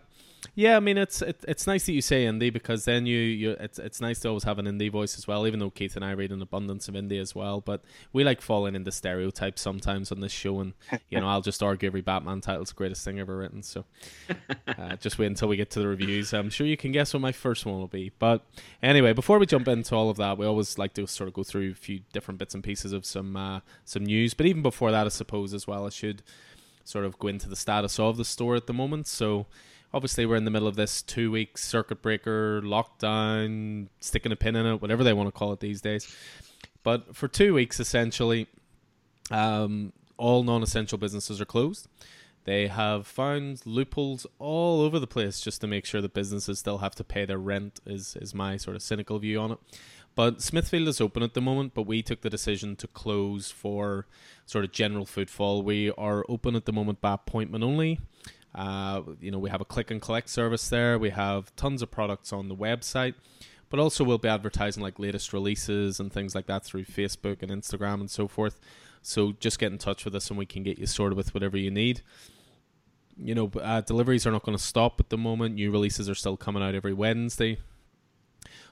yeah, 0.55 0.77
I 0.77 0.79
mean 0.79 0.97
it's 0.97 1.21
it, 1.21 1.43
it's 1.47 1.67
nice 1.67 1.85
that 1.85 1.93
you 1.93 2.01
say 2.01 2.25
indie 2.25 2.51
because 2.51 2.85
then 2.85 3.05
you 3.05 3.17
you 3.17 3.51
it's 3.59 3.79
it's 3.79 4.01
nice 4.01 4.19
to 4.21 4.29
always 4.29 4.43
have 4.43 4.59
an 4.59 4.65
indie 4.65 4.91
voice 4.91 5.17
as 5.17 5.27
well. 5.27 5.45
Even 5.47 5.59
though 5.59 5.69
Keith 5.69 5.95
and 5.95 6.03
I 6.03 6.11
read 6.11 6.31
an 6.31 6.41
abundance 6.41 6.87
of 6.87 6.95
indie 6.95 7.19
as 7.19 7.35
well, 7.35 7.61
but 7.61 7.83
we 8.13 8.23
like 8.23 8.41
falling 8.41 8.75
into 8.75 8.91
stereotypes 8.91 9.61
sometimes 9.61 10.11
on 10.11 10.19
this 10.19 10.31
show, 10.31 10.59
and 10.59 10.73
you 11.09 11.19
know 11.19 11.27
I'll 11.27 11.41
just 11.41 11.61
argue 11.61 11.87
every 11.87 12.01
Batman 12.01 12.41
title's 12.41 12.69
the 12.69 12.75
greatest 12.75 13.03
thing 13.03 13.19
ever 13.19 13.37
written. 13.37 13.63
So 13.63 13.85
uh, 14.67 14.95
just 14.97 15.17
wait 15.17 15.27
until 15.27 15.47
we 15.47 15.57
get 15.57 15.69
to 15.71 15.79
the 15.79 15.87
reviews. 15.87 16.33
I'm 16.33 16.49
sure 16.49 16.67
you 16.67 16.77
can 16.77 16.91
guess 16.91 17.13
what 17.13 17.21
my 17.21 17.31
first 17.31 17.65
one 17.65 17.77
will 17.79 17.87
be. 17.87 18.11
But 18.17 18.43
anyway, 18.81 19.13
before 19.13 19.39
we 19.39 19.45
jump 19.45 19.67
into 19.67 19.95
all 19.95 20.09
of 20.09 20.17
that, 20.17 20.37
we 20.37 20.45
always 20.45 20.77
like 20.77 20.93
to 20.95 21.07
sort 21.07 21.27
of 21.27 21.33
go 21.33 21.43
through 21.43 21.71
a 21.71 21.75
few 21.75 22.01
different 22.13 22.39
bits 22.39 22.53
and 22.53 22.63
pieces 22.63 22.93
of 22.93 23.05
some 23.05 23.35
uh, 23.35 23.59
some 23.85 24.05
news. 24.05 24.33
But 24.33 24.45
even 24.45 24.61
before 24.61 24.91
that, 24.91 25.05
I 25.05 25.09
suppose 25.09 25.53
as 25.53 25.67
well, 25.67 25.85
I 25.85 25.89
should 25.89 26.23
sort 26.83 27.05
of 27.05 27.19
go 27.19 27.27
into 27.27 27.49
the 27.49 27.55
status 27.55 27.99
of 27.99 28.17
the 28.17 28.25
store 28.25 28.55
at 28.55 28.65
the 28.65 28.73
moment. 28.73 29.07
So 29.07 29.45
obviously 29.93 30.25
we're 30.25 30.35
in 30.35 30.45
the 30.45 30.51
middle 30.51 30.67
of 30.67 30.75
this 30.75 31.01
two 31.01 31.31
week 31.31 31.57
circuit 31.57 32.01
breaker 32.01 32.61
lockdown 32.63 33.87
sticking 33.99 34.31
a 34.31 34.35
pin 34.35 34.55
in 34.55 34.65
it 34.65 34.81
whatever 34.81 35.03
they 35.03 35.13
want 35.13 35.27
to 35.27 35.31
call 35.31 35.53
it 35.53 35.59
these 35.59 35.81
days. 35.81 36.15
But 36.83 37.15
for 37.15 37.27
two 37.27 37.53
weeks 37.53 37.79
essentially 37.79 38.47
um, 39.31 39.93
all 40.17 40.43
non-essential 40.43 40.97
businesses 40.97 41.39
are 41.41 41.45
closed. 41.45 41.87
They 42.45 42.67
have 42.67 43.05
found 43.05 43.65
loopholes 43.65 44.25
all 44.39 44.81
over 44.81 44.99
the 44.99 45.07
place 45.07 45.41
just 45.41 45.59
to 45.61 45.67
make 45.67 45.85
sure 45.85 46.01
that 46.01 46.13
businesses 46.13 46.59
still 46.59 46.77
have 46.77 46.95
to 46.95 47.03
pay 47.03 47.25
their 47.25 47.37
rent 47.37 47.81
is, 47.85 48.15
is 48.21 48.33
my 48.33 48.55
sort 48.55 48.77
of 48.77 48.81
cynical 48.81 49.19
view 49.19 49.39
on 49.39 49.51
it. 49.51 49.59
But 50.15 50.41
smithfield 50.41 50.87
is 50.87 51.01
open 51.01 51.23
at 51.23 51.33
the 51.33 51.41
moment 51.41 51.73
but 51.73 51.83
we 51.83 52.01
took 52.01 52.21
the 52.21 52.29
decision 52.29 52.75
to 52.77 52.87
close 52.87 53.51
for 53.51 54.07
sort 54.45 54.63
of 54.63 54.71
general 54.71 55.05
footfall. 55.05 55.61
We 55.61 55.91
are 55.91 56.25
open 56.29 56.55
at 56.55 56.65
the 56.65 56.73
moment 56.73 57.01
by 57.01 57.13
appointment 57.13 57.63
only 57.63 57.99
uh, 58.57 59.04
you 59.21 59.30
know, 59.30 59.38
we 59.38 59.51
have 59.51 59.62
a 59.62 59.65
click 59.65 59.92
and 59.92 60.01
collect 60.01 60.30
service 60.30 60.68
there. 60.68 60.98
We 60.98 61.12
have 61.12 61.56
tons 61.56 61.83
of 61.83 61.92
products 61.92 62.33
on 62.33 62.50
the 62.50 62.56
website, 62.56 63.13
but 63.69 63.80
also 63.80 64.04
we'll 64.04 64.18
be 64.18 64.27
advertising 64.27 64.81
like 64.81 64.98
latest 64.98 65.31
releases 65.31 66.00
and 66.00 66.12
things 66.12 66.33
like 66.33 66.48
that 66.48 66.65
through 66.65 66.86
Facebook 66.86 67.44
and 67.44 67.51
Instagram 67.51 68.01
and 68.01 68.09
so 68.09 68.27
forth. 68.27 68.59
So 69.04 69.33
just 69.33 69.59
get 69.59 69.71
in 69.71 69.77
touch 69.77 70.06
with 70.06 70.15
us 70.15 70.30
and 70.30 70.39
we 70.39 70.48
can 70.48 70.63
get 70.63 70.80
you 70.80 70.88
sorted 70.88 71.15
with 71.15 71.36
whatever 71.36 71.56
you 71.56 71.69
need. 71.69 72.01
You 73.15 73.36
know, 73.36 73.51
uh, 73.62 73.81
deliveries 73.81 74.25
are 74.25 74.31
not 74.31 74.44
going 74.44 74.57
to 74.57 74.63
stop 74.63 75.00
at 75.00 75.09
the 75.09 75.18
moment. 75.18 75.56
New 75.56 75.71
releases 75.71 76.09
are 76.09 76.15
still 76.15 76.36
coming 76.36 76.63
out 76.63 76.74
every 76.74 76.94
Wednesday. 76.94 77.59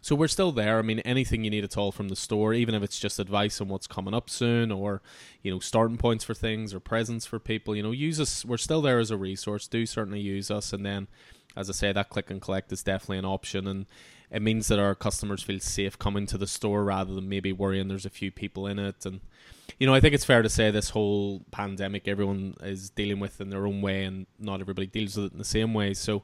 So 0.05 0.13
we're 0.13 0.27
still 0.27 0.51
there. 0.51 0.77
I 0.77 0.83
mean, 0.83 0.99
anything 0.99 1.43
you 1.43 1.49
need 1.49 1.63
at 1.63 1.79
all 1.79 1.91
from 1.91 2.09
the 2.09 2.15
store, 2.15 2.53
even 2.53 2.75
if 2.75 2.83
it's 2.83 2.99
just 2.99 3.17
advice 3.17 3.59
on 3.59 3.69
what's 3.69 3.87
coming 3.87 4.13
up 4.13 4.29
soon, 4.29 4.71
or 4.71 5.01
you 5.41 5.49
know, 5.49 5.57
starting 5.57 5.97
points 5.97 6.23
for 6.23 6.35
things 6.35 6.75
or 6.75 6.79
presents 6.79 7.25
for 7.25 7.39
people. 7.39 7.75
You 7.75 7.81
know, 7.81 7.89
use 7.89 8.19
us. 8.19 8.45
We're 8.45 8.57
still 8.57 8.83
there 8.83 8.99
as 8.99 9.09
a 9.09 9.17
resource. 9.17 9.67
Do 9.67 9.83
certainly 9.87 10.19
use 10.19 10.51
us, 10.51 10.73
and 10.73 10.85
then, 10.85 11.07
as 11.55 11.71
I 11.71 11.73
say, 11.73 11.91
that 11.91 12.11
click 12.11 12.29
and 12.29 12.39
collect 12.39 12.71
is 12.71 12.83
definitely 12.83 13.17
an 13.17 13.25
option, 13.25 13.65
and 13.65 13.87
it 14.29 14.43
means 14.43 14.67
that 14.67 14.77
our 14.77 14.93
customers 14.93 15.41
feel 15.41 15.59
safe 15.59 15.97
coming 15.97 16.27
to 16.27 16.37
the 16.37 16.45
store 16.45 16.83
rather 16.83 17.15
than 17.15 17.27
maybe 17.27 17.51
worrying 17.51 17.87
there's 17.87 18.05
a 18.05 18.11
few 18.11 18.29
people 18.29 18.67
in 18.67 18.77
it 18.77 19.07
and 19.07 19.21
you 19.79 19.87
know, 19.87 19.93
I 19.95 19.99
think 19.99 20.13
it's 20.13 20.23
fair 20.23 20.41
to 20.41 20.49
say 20.49 20.69
this 20.71 20.91
whole 20.91 21.41
pandemic 21.51 22.07
everyone 22.07 22.55
is 22.61 22.91
dealing 22.91 23.19
with 23.19 23.41
in 23.41 23.49
their 23.49 23.65
own 23.65 23.81
way 23.81 24.03
and 24.03 24.27
not 24.39 24.61
everybody 24.61 24.87
deals 24.87 25.17
with 25.17 25.25
it 25.25 25.31
in 25.33 25.39
the 25.39 25.43
same 25.43 25.73
way. 25.73 25.93
So 25.93 26.23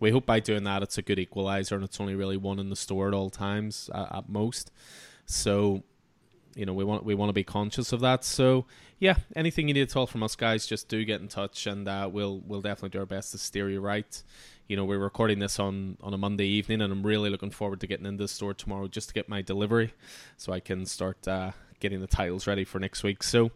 we 0.00 0.10
hope 0.10 0.26
by 0.26 0.40
doing 0.40 0.64
that 0.64 0.82
it's 0.82 0.98
a 0.98 1.02
good 1.02 1.18
equalizer 1.18 1.74
and 1.74 1.84
it's 1.84 2.00
only 2.00 2.14
really 2.14 2.36
one 2.36 2.58
in 2.58 2.70
the 2.70 2.76
store 2.76 3.08
at 3.08 3.14
all 3.14 3.30
times 3.30 3.90
at, 3.94 4.28
most. 4.28 4.70
So, 5.26 5.82
you 6.54 6.66
know, 6.66 6.72
we 6.72 6.84
want 6.84 7.04
we 7.04 7.14
want 7.14 7.28
to 7.28 7.34
be 7.34 7.44
conscious 7.44 7.92
of 7.92 8.00
that. 8.00 8.24
So, 8.24 8.66
yeah, 8.98 9.16
anything 9.34 9.68
you 9.68 9.74
need 9.74 9.82
at 9.82 9.96
all 9.96 10.06
from 10.06 10.22
us 10.22 10.36
guys, 10.36 10.66
just 10.66 10.88
do 10.88 11.04
get 11.04 11.20
in 11.20 11.28
touch 11.28 11.66
and 11.66 11.88
uh, 11.88 12.08
we'll 12.12 12.40
we'll 12.40 12.62
definitely 12.62 12.90
do 12.90 13.00
our 13.00 13.06
best 13.06 13.32
to 13.32 13.38
steer 13.38 13.68
you 13.68 13.80
right. 13.80 14.22
You 14.68 14.76
know, 14.76 14.84
we're 14.84 14.98
recording 14.98 15.38
this 15.38 15.58
on 15.58 15.96
on 16.02 16.12
a 16.12 16.18
Monday 16.18 16.46
evening, 16.46 16.80
and 16.80 16.92
I'm 16.92 17.06
really 17.06 17.30
looking 17.30 17.50
forward 17.50 17.80
to 17.80 17.86
getting 17.86 18.06
into 18.06 18.24
the 18.24 18.28
store 18.28 18.54
tomorrow 18.54 18.88
just 18.88 19.08
to 19.08 19.14
get 19.14 19.28
my 19.28 19.42
delivery, 19.42 19.94
so 20.36 20.52
I 20.52 20.60
can 20.60 20.86
start 20.86 21.28
uh, 21.28 21.52
getting 21.78 22.00
the 22.00 22.06
titles 22.08 22.46
ready 22.46 22.64
for 22.64 22.80
next 22.80 23.02
week. 23.04 23.22
So, 23.22 23.50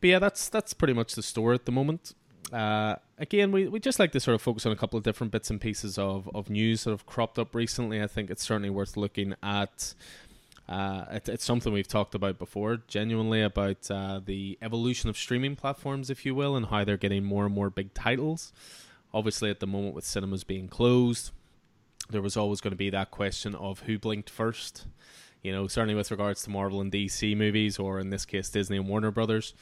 but 0.00 0.08
yeah, 0.08 0.18
that's 0.18 0.48
that's 0.48 0.74
pretty 0.74 0.94
much 0.94 1.14
the 1.14 1.22
store 1.22 1.52
at 1.52 1.66
the 1.66 1.72
moment. 1.72 2.14
Uh, 2.52 2.96
again, 3.18 3.52
we, 3.52 3.68
we 3.68 3.78
just 3.78 3.98
like 3.98 4.12
to 4.12 4.20
sort 4.20 4.34
of 4.34 4.42
focus 4.42 4.64
on 4.64 4.72
a 4.72 4.76
couple 4.76 4.96
of 4.96 5.02
different 5.02 5.32
bits 5.32 5.50
and 5.50 5.60
pieces 5.60 5.98
of, 5.98 6.30
of 6.34 6.48
news 6.48 6.84
that 6.84 6.90
have 6.90 7.06
cropped 7.06 7.38
up 7.38 7.54
recently. 7.54 8.02
I 8.02 8.06
think 8.06 8.30
it's 8.30 8.42
certainly 8.42 8.70
worth 8.70 8.96
looking 8.96 9.34
at. 9.42 9.94
Uh, 10.68 11.04
it, 11.12 11.28
it's 11.28 11.44
something 11.44 11.72
we've 11.72 11.88
talked 11.88 12.14
about 12.14 12.38
before, 12.38 12.78
genuinely 12.88 13.42
about 13.42 13.90
uh, 13.90 14.20
the 14.24 14.58
evolution 14.60 15.08
of 15.08 15.16
streaming 15.16 15.56
platforms, 15.56 16.10
if 16.10 16.26
you 16.26 16.34
will, 16.34 16.56
and 16.56 16.66
how 16.66 16.84
they're 16.84 16.98
getting 16.98 17.24
more 17.24 17.46
and 17.46 17.54
more 17.54 17.70
big 17.70 17.94
titles. 17.94 18.52
Obviously, 19.14 19.48
at 19.48 19.60
the 19.60 19.66
moment, 19.66 19.94
with 19.94 20.04
cinemas 20.04 20.44
being 20.44 20.68
closed, 20.68 21.30
there 22.10 22.20
was 22.20 22.36
always 22.36 22.60
going 22.60 22.72
to 22.72 22.76
be 22.76 22.90
that 22.90 23.10
question 23.10 23.54
of 23.54 23.80
who 23.80 23.98
blinked 23.98 24.28
first. 24.28 24.86
You 25.42 25.52
know, 25.52 25.68
certainly 25.68 25.94
with 25.94 26.10
regards 26.10 26.42
to 26.42 26.50
Marvel 26.50 26.80
and 26.80 26.92
DC 26.92 27.34
movies, 27.36 27.78
or 27.78 27.98
in 27.98 28.10
this 28.10 28.26
case, 28.26 28.50
Disney 28.50 28.76
and 28.76 28.88
Warner 28.88 29.10
Brothers. 29.10 29.54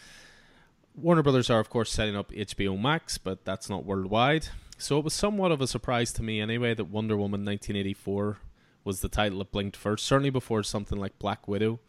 Warner 0.96 1.22
Brothers 1.22 1.50
are, 1.50 1.60
of 1.60 1.68
course, 1.68 1.92
setting 1.92 2.16
up 2.16 2.32
HBO 2.32 2.80
Max, 2.80 3.18
but 3.18 3.44
that's 3.44 3.68
not 3.68 3.84
worldwide. 3.84 4.48
So 4.78 4.98
it 4.98 5.04
was 5.04 5.12
somewhat 5.12 5.52
of 5.52 5.60
a 5.60 5.66
surprise 5.66 6.10
to 6.14 6.22
me, 6.22 6.40
anyway, 6.40 6.72
that 6.72 6.86
Wonder 6.86 7.16
Woman 7.16 7.44
1984 7.44 8.38
was 8.82 9.00
the 9.00 9.08
title 9.08 9.38
that 9.40 9.52
blinked 9.52 9.76
first, 9.76 10.06
certainly 10.06 10.30
before 10.30 10.62
something 10.62 10.98
like 10.98 11.18
Black 11.18 11.46
Widow. 11.46 11.80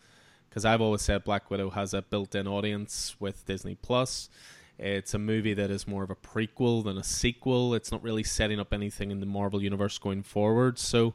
Because 0.50 0.66
I've 0.66 0.82
always 0.82 1.04
said 1.04 1.24
Black 1.24 1.50
Widow 1.50 1.70
has 1.70 1.94
a 1.94 2.02
built 2.02 2.36
in 2.36 2.48
audience 2.48 3.16
with 3.20 3.46
Disney 3.46 3.76
Plus. 3.76 4.30
It's 4.78 5.14
a 5.14 5.20
movie 5.20 5.54
that 5.54 5.72
is 5.72 5.88
more 5.88 6.04
of 6.04 6.10
a 6.10 6.16
prequel 6.16 6.84
than 6.84 6.98
a 6.98 7.04
sequel. 7.04 7.74
It's 7.74 7.92
not 7.92 8.04
really 8.04 8.24
setting 8.24 8.60
up 8.60 8.74
anything 8.74 9.12
in 9.12 9.22
the 9.22 9.26
Marvel 9.26 9.62
Universe 9.62 9.98
going 9.98 10.24
forward. 10.24 10.80
So 10.80 11.14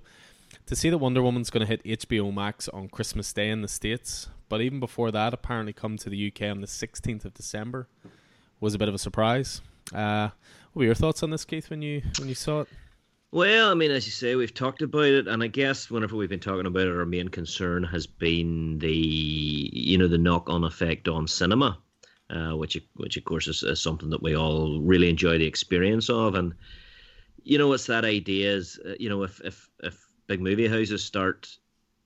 to 0.66 0.76
see 0.76 0.90
that 0.90 0.98
Wonder 0.98 1.22
Woman's 1.22 1.50
going 1.50 1.66
to 1.66 1.70
hit 1.70 1.84
HBO 2.00 2.32
Max 2.32 2.68
on 2.68 2.88
Christmas 2.88 3.32
Day 3.32 3.50
in 3.50 3.62
the 3.62 3.68
States, 3.68 4.28
but 4.52 4.60
even 4.60 4.80
before 4.80 5.10
that, 5.10 5.32
apparently 5.32 5.72
come 5.72 5.96
to 5.96 6.10
the 6.10 6.26
UK 6.30 6.42
on 6.42 6.60
the 6.60 6.66
16th 6.66 7.24
of 7.24 7.32
December, 7.32 7.88
was 8.60 8.74
a 8.74 8.78
bit 8.78 8.86
of 8.86 8.94
a 8.94 8.98
surprise. 8.98 9.62
Uh, 9.94 10.28
what 10.74 10.80
were 10.80 10.84
your 10.84 10.94
thoughts 10.94 11.22
on 11.22 11.30
this, 11.30 11.46
Keith, 11.46 11.70
when 11.70 11.80
you 11.80 12.02
when 12.18 12.28
you 12.28 12.34
saw 12.34 12.60
it? 12.60 12.68
Well, 13.30 13.70
I 13.70 13.74
mean, 13.74 13.90
as 13.90 14.04
you 14.04 14.12
say, 14.12 14.34
we've 14.34 14.52
talked 14.52 14.82
about 14.82 15.06
it, 15.06 15.26
and 15.26 15.42
I 15.42 15.46
guess 15.46 15.90
whenever 15.90 16.16
we've 16.16 16.28
been 16.28 16.38
talking 16.38 16.66
about 16.66 16.86
it, 16.86 16.94
our 16.94 17.06
main 17.06 17.28
concern 17.28 17.82
has 17.84 18.06
been 18.06 18.78
the 18.78 18.92
you 18.92 19.96
know 19.96 20.06
the 20.06 20.18
knock-on 20.18 20.64
effect 20.64 21.08
on 21.08 21.26
cinema. 21.26 21.78
uh, 22.28 22.54
which 22.54 22.78
which 22.96 23.16
of 23.16 23.24
course 23.24 23.48
is, 23.48 23.62
is 23.62 23.80
something 23.80 24.10
that 24.10 24.22
we 24.22 24.36
all 24.36 24.82
really 24.82 25.08
enjoy 25.08 25.38
the 25.38 25.46
experience 25.46 26.10
of. 26.10 26.34
And 26.34 26.52
you 27.42 27.56
know, 27.56 27.72
it's 27.72 27.86
that 27.86 28.04
idea 28.04 28.54
is 28.54 28.78
uh, 28.84 28.96
you 29.00 29.08
know 29.08 29.22
if 29.22 29.40
if 29.40 29.70
if 29.82 30.06
big 30.26 30.42
movie 30.42 30.68
houses 30.68 31.02
start 31.02 31.48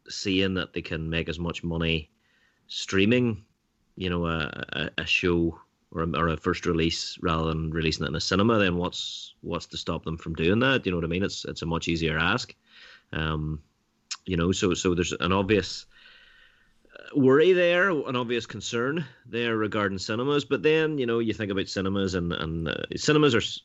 seeing 0.08 0.54
that 0.54 0.74
they 0.74 0.82
can 0.82 1.10
make 1.10 1.28
as 1.28 1.40
much 1.40 1.64
money 1.64 2.08
streaming, 2.68 3.44
you 3.96 4.10
know, 4.10 4.26
a, 4.26 4.90
a, 4.98 5.06
show 5.06 5.58
or 5.92 6.02
a, 6.02 6.10
or 6.16 6.28
a 6.28 6.36
first 6.36 6.66
release 6.66 7.18
rather 7.22 7.48
than 7.48 7.70
releasing 7.70 8.04
it 8.04 8.08
in 8.08 8.14
a 8.16 8.20
cinema, 8.20 8.58
then 8.58 8.76
what's 8.76 9.34
what's 9.40 9.66
to 9.66 9.76
stop 9.76 10.04
them 10.04 10.16
from 10.16 10.34
doing 10.34 10.58
that? 10.60 10.84
You 10.84 10.92
know 10.92 10.98
what 10.98 11.04
I 11.04 11.08
mean? 11.08 11.22
It's 11.22 11.44
it's 11.44 11.62
a 11.62 11.66
much 11.66 11.88
easier 11.88 12.18
ask. 12.18 12.54
Um, 13.12 13.62
you 14.24 14.36
know, 14.36 14.52
so 14.52 14.74
so 14.74 14.94
there's 14.94 15.12
an 15.12 15.32
obvious 15.32 15.86
uh, 16.92 17.18
worry 17.18 17.52
there, 17.52 17.90
an 17.90 18.16
obvious 18.16 18.46
concern 18.46 19.04
there 19.24 19.56
regarding 19.56 19.98
cinemas. 19.98 20.44
But 20.44 20.62
then 20.62 20.98
you 20.98 21.06
know 21.06 21.20
you 21.20 21.32
think 21.32 21.50
about 21.50 21.68
cinemas 21.68 22.14
and 22.14 22.32
and 22.32 22.68
uh, 22.68 22.84
cinemas 22.96 23.34
are 23.34 23.62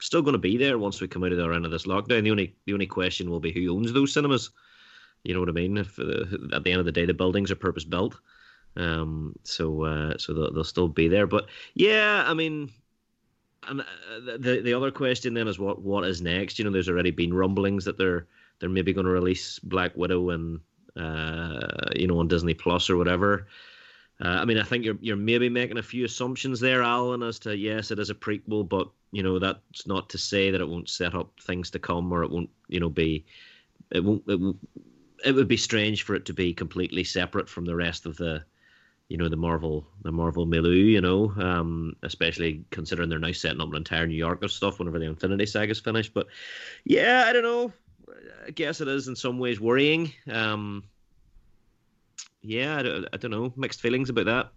still 0.00 0.22
going 0.22 0.32
to 0.32 0.38
be 0.38 0.56
there 0.56 0.78
once 0.78 1.00
we 1.00 1.08
come 1.08 1.22
out 1.24 1.32
of 1.32 1.38
the 1.38 1.48
end 1.48 1.66
of 1.66 1.70
this 1.70 1.86
lockdown. 1.86 2.24
The 2.24 2.30
only 2.30 2.56
the 2.66 2.72
only 2.72 2.86
question 2.86 3.30
will 3.30 3.40
be 3.40 3.52
who 3.52 3.74
owns 3.74 3.92
those 3.92 4.12
cinemas. 4.12 4.50
You 5.24 5.34
know 5.34 5.40
what 5.40 5.48
I 5.48 5.52
mean? 5.52 5.76
If 5.76 5.98
uh, 5.98 6.24
at 6.52 6.64
the 6.64 6.72
end 6.72 6.80
of 6.80 6.86
the 6.86 6.92
day 6.92 7.04
the 7.04 7.14
buildings 7.14 7.50
are 7.50 7.56
purpose 7.56 7.84
built, 7.84 8.18
um, 8.76 9.34
so 9.44 9.84
uh, 9.84 10.18
so 10.18 10.32
they'll, 10.32 10.52
they'll 10.52 10.64
still 10.64 10.88
be 10.88 11.08
there. 11.08 11.26
But 11.26 11.46
yeah, 11.74 12.24
I 12.26 12.34
mean, 12.34 12.70
and 13.68 13.80
uh, 13.80 13.84
the 14.38 14.60
the 14.62 14.74
other 14.74 14.90
question 14.90 15.34
then 15.34 15.48
is 15.48 15.58
what 15.58 15.82
what 15.82 16.04
is 16.04 16.22
next? 16.22 16.58
You 16.58 16.64
know, 16.64 16.70
there's 16.70 16.88
already 16.88 17.10
been 17.10 17.34
rumblings 17.34 17.84
that 17.84 17.98
they're 17.98 18.26
they're 18.58 18.68
maybe 18.68 18.92
going 18.92 19.06
to 19.06 19.12
release 19.12 19.58
Black 19.58 19.96
Widow 19.96 20.30
and 20.30 20.60
uh, 20.96 21.90
you 21.94 22.06
know 22.06 22.18
on 22.18 22.28
Disney 22.28 22.54
Plus 22.54 22.88
or 22.88 22.96
whatever. 22.96 23.48
Uh, 24.22 24.28
I 24.28 24.44
mean, 24.44 24.58
I 24.58 24.64
think 24.64 24.84
you're 24.84 24.98
you're 25.00 25.16
maybe 25.16 25.48
making 25.48 25.78
a 25.78 25.82
few 25.82 26.04
assumptions 26.04 26.60
there, 26.60 26.82
Alan, 26.82 27.22
as 27.22 27.38
to 27.40 27.56
yes, 27.56 27.90
it 27.90 27.98
is 27.98 28.10
a 28.10 28.14
prequel, 28.14 28.68
but 28.68 28.88
you 29.12 29.22
know 29.22 29.38
that's 29.38 29.86
not 29.86 30.08
to 30.10 30.18
say 30.18 30.50
that 30.50 30.60
it 30.60 30.68
won't 30.68 30.88
set 30.88 31.14
up 31.14 31.32
things 31.40 31.70
to 31.70 31.78
come 31.78 32.12
or 32.12 32.22
it 32.22 32.30
won't 32.30 32.50
you 32.68 32.80
know 32.80 32.88
be 32.88 33.24
it 33.90 34.04
won't 34.04 34.22
it, 34.28 34.38
won't, 34.38 34.56
it 35.24 35.34
would 35.34 35.48
be 35.48 35.56
strange 35.56 36.02
for 36.02 36.14
it 36.14 36.24
to 36.26 36.32
be 36.32 36.52
completely 36.52 37.04
separate 37.04 37.48
from 37.48 37.64
the 37.64 37.76
rest 37.76 38.06
of 38.06 38.16
the 38.16 38.42
you 39.10 39.16
know 39.16 39.28
the 39.28 39.36
Marvel 39.36 39.86
the 40.02 40.12
Marvel 40.12 40.46
milieu, 40.46 40.84
you 40.84 41.00
know, 41.00 41.32
um, 41.36 41.94
especially 42.04 42.64
considering 42.70 43.08
they're 43.08 43.18
now 43.18 43.32
setting 43.32 43.60
up 43.60 43.68
an 43.68 43.76
entire 43.76 44.06
New 44.06 44.14
York 44.14 44.42
of 44.44 44.52
stuff 44.52 44.78
whenever 44.78 45.00
the 45.00 45.06
Infinity 45.06 45.46
Saga 45.46 45.72
is 45.72 45.80
finished. 45.80 46.14
But 46.14 46.28
yeah, 46.84 47.24
I 47.26 47.32
don't 47.32 47.42
know. 47.42 47.72
I 48.46 48.50
guess 48.52 48.80
it 48.80 48.88
is 48.88 49.08
in 49.08 49.16
some 49.16 49.38
ways 49.38 49.60
worrying. 49.60 50.12
Um, 50.30 50.84
yeah, 52.42 52.78
I 52.78 52.82
don't, 52.82 53.08
I 53.12 53.16
don't 53.16 53.30
know. 53.32 53.52
Mixed 53.56 53.80
feelings 53.80 54.10
about 54.10 54.26
that. 54.26 54.50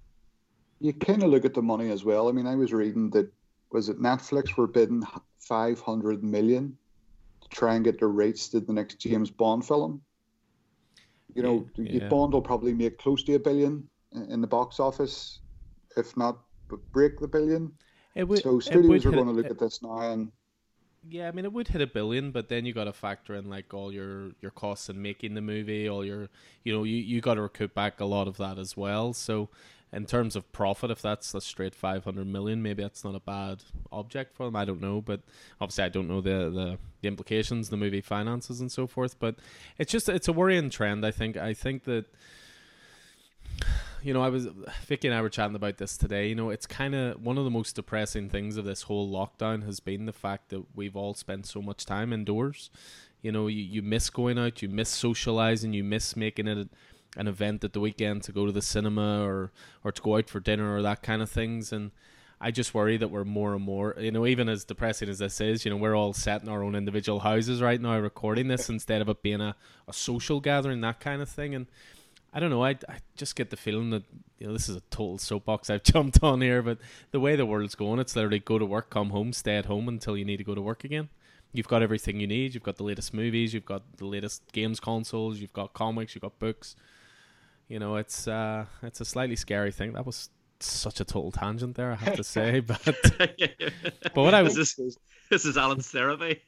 You 0.79 0.93
kind 0.93 1.23
of 1.23 1.31
look 1.31 1.45
at 1.45 1.55
the 1.55 1.61
money 1.61 1.89
as 1.89 2.03
well. 2.03 2.29
I 2.29 2.31
mean, 2.31 2.47
I 2.47 2.55
was 2.55 2.73
reading 2.73 3.09
that 3.11 3.31
was 3.71 3.89
it 3.89 3.99
Netflix 3.99 4.55
were 4.55 4.67
bidding 4.67 5.03
five 5.39 5.79
hundred 5.81 6.23
million 6.23 6.77
to 7.41 7.49
try 7.49 7.73
and 7.73 7.83
get 7.83 7.99
the 7.99 8.07
rights 8.07 8.49
to 8.49 8.59
the 8.59 8.71
next 8.71 8.99
James 8.99 9.31
Bond 9.31 9.65
film. 9.65 10.01
You 11.35 11.43
know, 11.43 11.67
yeah. 11.77 12.07
Bond 12.09 12.33
will 12.33 12.41
probably 12.41 12.73
make 12.73 12.97
close 12.97 13.23
to 13.23 13.33
a 13.35 13.39
billion 13.39 13.87
in 14.29 14.41
the 14.41 14.47
box 14.47 14.79
office, 14.79 15.39
if 15.97 16.15
not 16.15 16.39
break 16.91 17.19
the 17.19 17.27
billion. 17.27 17.71
Would, 18.15 18.43
so 18.43 18.59
studios 18.59 19.05
are 19.05 19.11
going 19.11 19.25
to 19.25 19.31
look 19.33 19.47
at 19.47 19.59
this 19.59 19.81
now 19.81 20.11
and. 20.11 20.31
Yeah, 21.05 21.27
I 21.27 21.31
mean 21.31 21.43
it 21.43 21.51
would 21.51 21.67
hit 21.67 21.81
a 21.81 21.87
billion, 21.87 22.31
but 22.31 22.47
then 22.47 22.65
you 22.65 22.73
got 22.73 22.85
to 22.85 22.93
factor 22.93 23.35
in 23.35 23.49
like 23.49 23.73
all 23.73 23.91
your 23.91 24.31
your 24.41 24.51
costs 24.51 24.89
in 24.89 25.01
making 25.01 25.33
the 25.33 25.41
movie, 25.41 25.87
all 25.89 26.05
your 26.05 26.29
you 26.63 26.73
know 26.73 26.83
you 26.83 26.95
you 26.95 27.19
got 27.19 27.33
to 27.33 27.41
recoup 27.41 27.73
back 27.73 27.99
a 27.99 28.05
lot 28.05 28.27
of 28.27 28.37
that 28.37 28.57
as 28.57 28.77
well. 28.77 29.11
So 29.11 29.49
in 29.91 30.05
terms 30.05 30.35
of 30.35 30.51
profit, 30.53 30.89
if 30.89 31.01
that's 31.01 31.33
a 31.35 31.41
straight 31.41 31.75
500 31.75 32.25
million, 32.25 32.63
maybe 32.63 32.81
that's 32.81 33.03
not 33.03 33.15
a 33.15 33.19
bad 33.19 33.63
object 33.91 34.33
for 34.33 34.45
them. 34.45 34.55
I 34.55 34.65
don't 34.65 34.81
know, 34.81 35.01
but 35.01 35.21
obviously 35.61 35.83
I 35.83 35.89
don't 35.89 36.07
know 36.07 36.19
the, 36.19 36.49
the, 36.49 36.77
the 37.01 37.07
implications, 37.07 37.69
the 37.69 37.77
movie 37.77 38.01
finances 38.01 38.59
and 38.59 38.71
so 38.71 38.87
forth. 38.87 39.19
But 39.19 39.35
it's 39.77 39.91
just 39.91 40.09
it's 40.09 40.27
a 40.27 40.33
worrying 40.33 40.69
trend. 40.69 41.05
I 41.05 41.11
think 41.11 41.37
I 41.37 41.53
think 41.53 41.83
that 41.83 42.05
you 44.01 44.13
know 44.13 44.21
I 44.21 44.29
was 44.29 44.47
Vicky 44.85 45.07
and 45.07 45.15
I 45.15 45.21
were 45.21 45.29
chatting 45.29 45.55
about 45.55 45.77
this 45.77 45.97
today. 45.97 46.27
You 46.27 46.35
know, 46.35 46.49
it's 46.49 46.65
kind 46.65 46.93
of 46.93 47.21
one 47.21 47.37
of 47.37 47.45
the 47.45 47.49
most 47.49 47.75
depressing 47.75 48.29
things 48.29 48.57
of 48.57 48.65
this 48.65 48.83
whole 48.83 49.11
lockdown 49.11 49.63
has 49.65 49.79
been 49.79 50.05
the 50.05 50.13
fact 50.13 50.49
that 50.49 50.63
we've 50.75 50.95
all 50.95 51.13
spent 51.13 51.45
so 51.45 51.61
much 51.61 51.85
time 51.85 52.11
indoors. 52.11 52.69
You 53.21 53.31
know, 53.31 53.47
you, 53.47 53.63
you 53.63 53.81
miss 53.81 54.09
going 54.09 54.37
out, 54.37 54.61
you 54.61 54.67
miss 54.67 54.89
socializing, 54.89 55.73
you 55.73 55.83
miss 55.83 56.15
making 56.15 56.47
it 56.47 56.69
an 57.15 57.27
event 57.27 57.63
at 57.63 57.73
the 57.73 57.79
weekend 57.79 58.23
to 58.23 58.31
go 58.31 58.45
to 58.45 58.51
the 58.51 58.61
cinema 58.61 59.23
or 59.23 59.51
or 59.83 59.91
to 59.91 60.01
go 60.01 60.17
out 60.17 60.29
for 60.29 60.39
dinner 60.39 60.75
or 60.75 60.81
that 60.81 61.03
kind 61.03 61.21
of 61.21 61.29
things 61.29 61.71
and 61.71 61.91
I 62.43 62.51
just 62.51 62.73
worry 62.73 62.97
that 62.97 63.07
we're 63.07 63.23
more 63.23 63.53
and 63.53 63.63
more, 63.63 63.95
you 63.97 64.11
know, 64.11 64.25
even 64.25 64.49
as 64.49 64.65
depressing 64.65 65.07
as 65.07 65.19
this 65.19 65.39
is, 65.39 65.63
you 65.63 65.71
know, 65.71 65.77
we're 65.77 65.95
all 65.95 66.11
set 66.11 66.43
in 66.43 66.49
our 66.49 66.61
own 66.61 66.75
individual 66.75 67.21
houses 67.21 67.61
right 67.61 67.79
now 67.79 67.97
recording 67.97 68.49
this 68.49 68.67
instead 68.69 69.01
of 69.01 69.07
it 69.07 69.21
being 69.21 69.39
a, 69.39 69.55
a 69.87 69.93
social 69.93 70.41
gathering, 70.41 70.81
that 70.81 70.99
kind 70.99 71.21
of 71.21 71.29
thing. 71.29 71.55
And 71.55 71.67
I 72.33 72.39
don't 72.39 72.49
know, 72.49 72.63
I, 72.63 72.71
I 72.89 72.97
just 73.15 73.35
get 73.35 73.49
the 73.49 73.57
feeling 73.57 73.91
that, 73.91 74.03
you 74.39 74.47
know, 74.47 74.53
this 74.53 74.67
is 74.67 74.75
a 74.75 74.81
total 74.89 75.17
soapbox 75.17 75.69
I've 75.69 75.83
jumped 75.93 76.23
on 76.23 76.41
here, 76.41 76.61
but 76.61 76.79
the 77.11 77.19
way 77.19 77.35
the 77.35 77.45
world's 77.45 77.75
going, 77.75 77.99
it's 77.99 78.15
literally 78.15 78.39
go 78.39 78.57
to 78.57 78.65
work, 78.65 78.89
come 78.89 79.11
home, 79.11 79.33
stay 79.33 79.55
at 79.57 79.65
home 79.65 79.87
until 79.87 80.17
you 80.17 80.25
need 80.25 80.37
to 80.37 80.43
go 80.43 80.55
to 80.55 80.61
work 80.61 80.83
again. 80.83 81.09
You've 81.51 81.67
got 81.67 81.83
everything 81.83 82.19
you 82.19 82.25
need. 82.25 82.55
You've 82.55 82.63
got 82.63 82.77
the 82.77 82.83
latest 82.83 83.13
movies, 83.13 83.53
you've 83.53 83.65
got 83.65 83.83
the 83.97 84.05
latest 84.05 84.41
games 84.51 84.79
consoles, 84.79 85.37
you've 85.37 85.53
got 85.53 85.73
comics, 85.73 86.15
you've 86.15 86.23
got 86.23 86.39
books 86.39 86.75
you 87.67 87.79
know, 87.79 87.95
it's 87.95 88.27
uh, 88.27 88.65
it's 88.81 89.01
a 89.01 89.05
slightly 89.05 89.35
scary 89.35 89.71
thing. 89.71 89.93
That 89.93 90.05
was 90.05 90.29
such 90.59 90.99
a 90.99 91.05
total 91.05 91.31
tangent 91.31 91.75
there, 91.75 91.91
I 91.91 91.95
have 91.95 92.15
to 92.15 92.23
say. 92.23 92.59
But 92.67 92.83
but 94.03 94.15
what 94.15 94.33
I 94.33 94.41
was 94.43 94.55
this 94.55 94.77
is, 94.79 94.97
this 95.29 95.45
is 95.45 95.57
Alan's 95.57 95.87
therapy. 95.89 96.41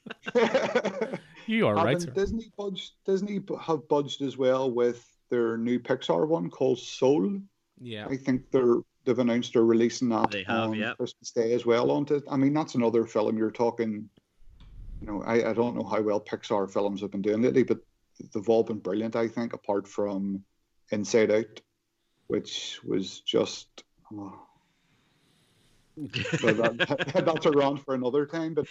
you 1.48 1.68
are 1.68 1.76
right. 1.76 2.14
Disney 2.14 2.52
budged, 2.58 2.92
Disney 3.06 3.42
have 3.62 3.88
budged 3.88 4.22
as 4.22 4.38
well 4.38 4.70
with 4.72 5.04
their 5.30 5.58
new 5.58 5.80
Pixar 5.80 6.28
one 6.28 6.50
called 6.50 6.80
Soul. 6.80 7.40
Yeah, 7.80 8.08
I 8.08 8.18
think 8.18 8.52
they're 8.52 8.78
they've 9.06 9.20
announced 9.20 9.54
they're 9.54 9.64
releasing 9.64 10.10
that 10.10 10.32
they 10.32 10.44
have, 10.44 10.70
on 10.70 10.74
yeah. 10.74 10.94
Christmas 10.94 11.32
Day 11.32 11.54
as 11.54 11.66
well. 11.66 11.92
On 11.92 12.06
it, 12.10 12.24
I 12.30 12.38
mean 12.38 12.54
that's 12.54 12.76
another 12.76 13.06
film 13.06 13.38
you're 13.38 13.52
talking. 13.52 14.10
You 15.02 15.08
know, 15.08 15.24
I, 15.24 15.52
I 15.52 15.54
don't 15.54 15.76
know 15.76 15.84
how 15.84 16.02
well 16.02 16.20
Pixar 16.20 16.72
films 16.72 17.02
have 17.02 17.12
been 17.12 17.22
doing 17.22 17.42
lately, 17.42 17.64
but 17.64 17.80
they've 18.34 18.50
all 18.50 18.64
been 18.64 18.80
brilliant. 18.80 19.16
I 19.16 19.28
think, 19.28 19.54
apart 19.54 19.88
from 19.88 20.44
Inside 20.92 21.32
Out, 21.32 21.62
which 22.28 22.80
was 22.84 23.22
just. 23.22 23.84
Oh. 24.14 24.42
that, 25.98 27.24
that's 27.26 27.46
a 27.46 27.52
run 27.52 27.78
for 27.78 27.96
another 27.96 28.26
time, 28.26 28.54
but 28.54 28.68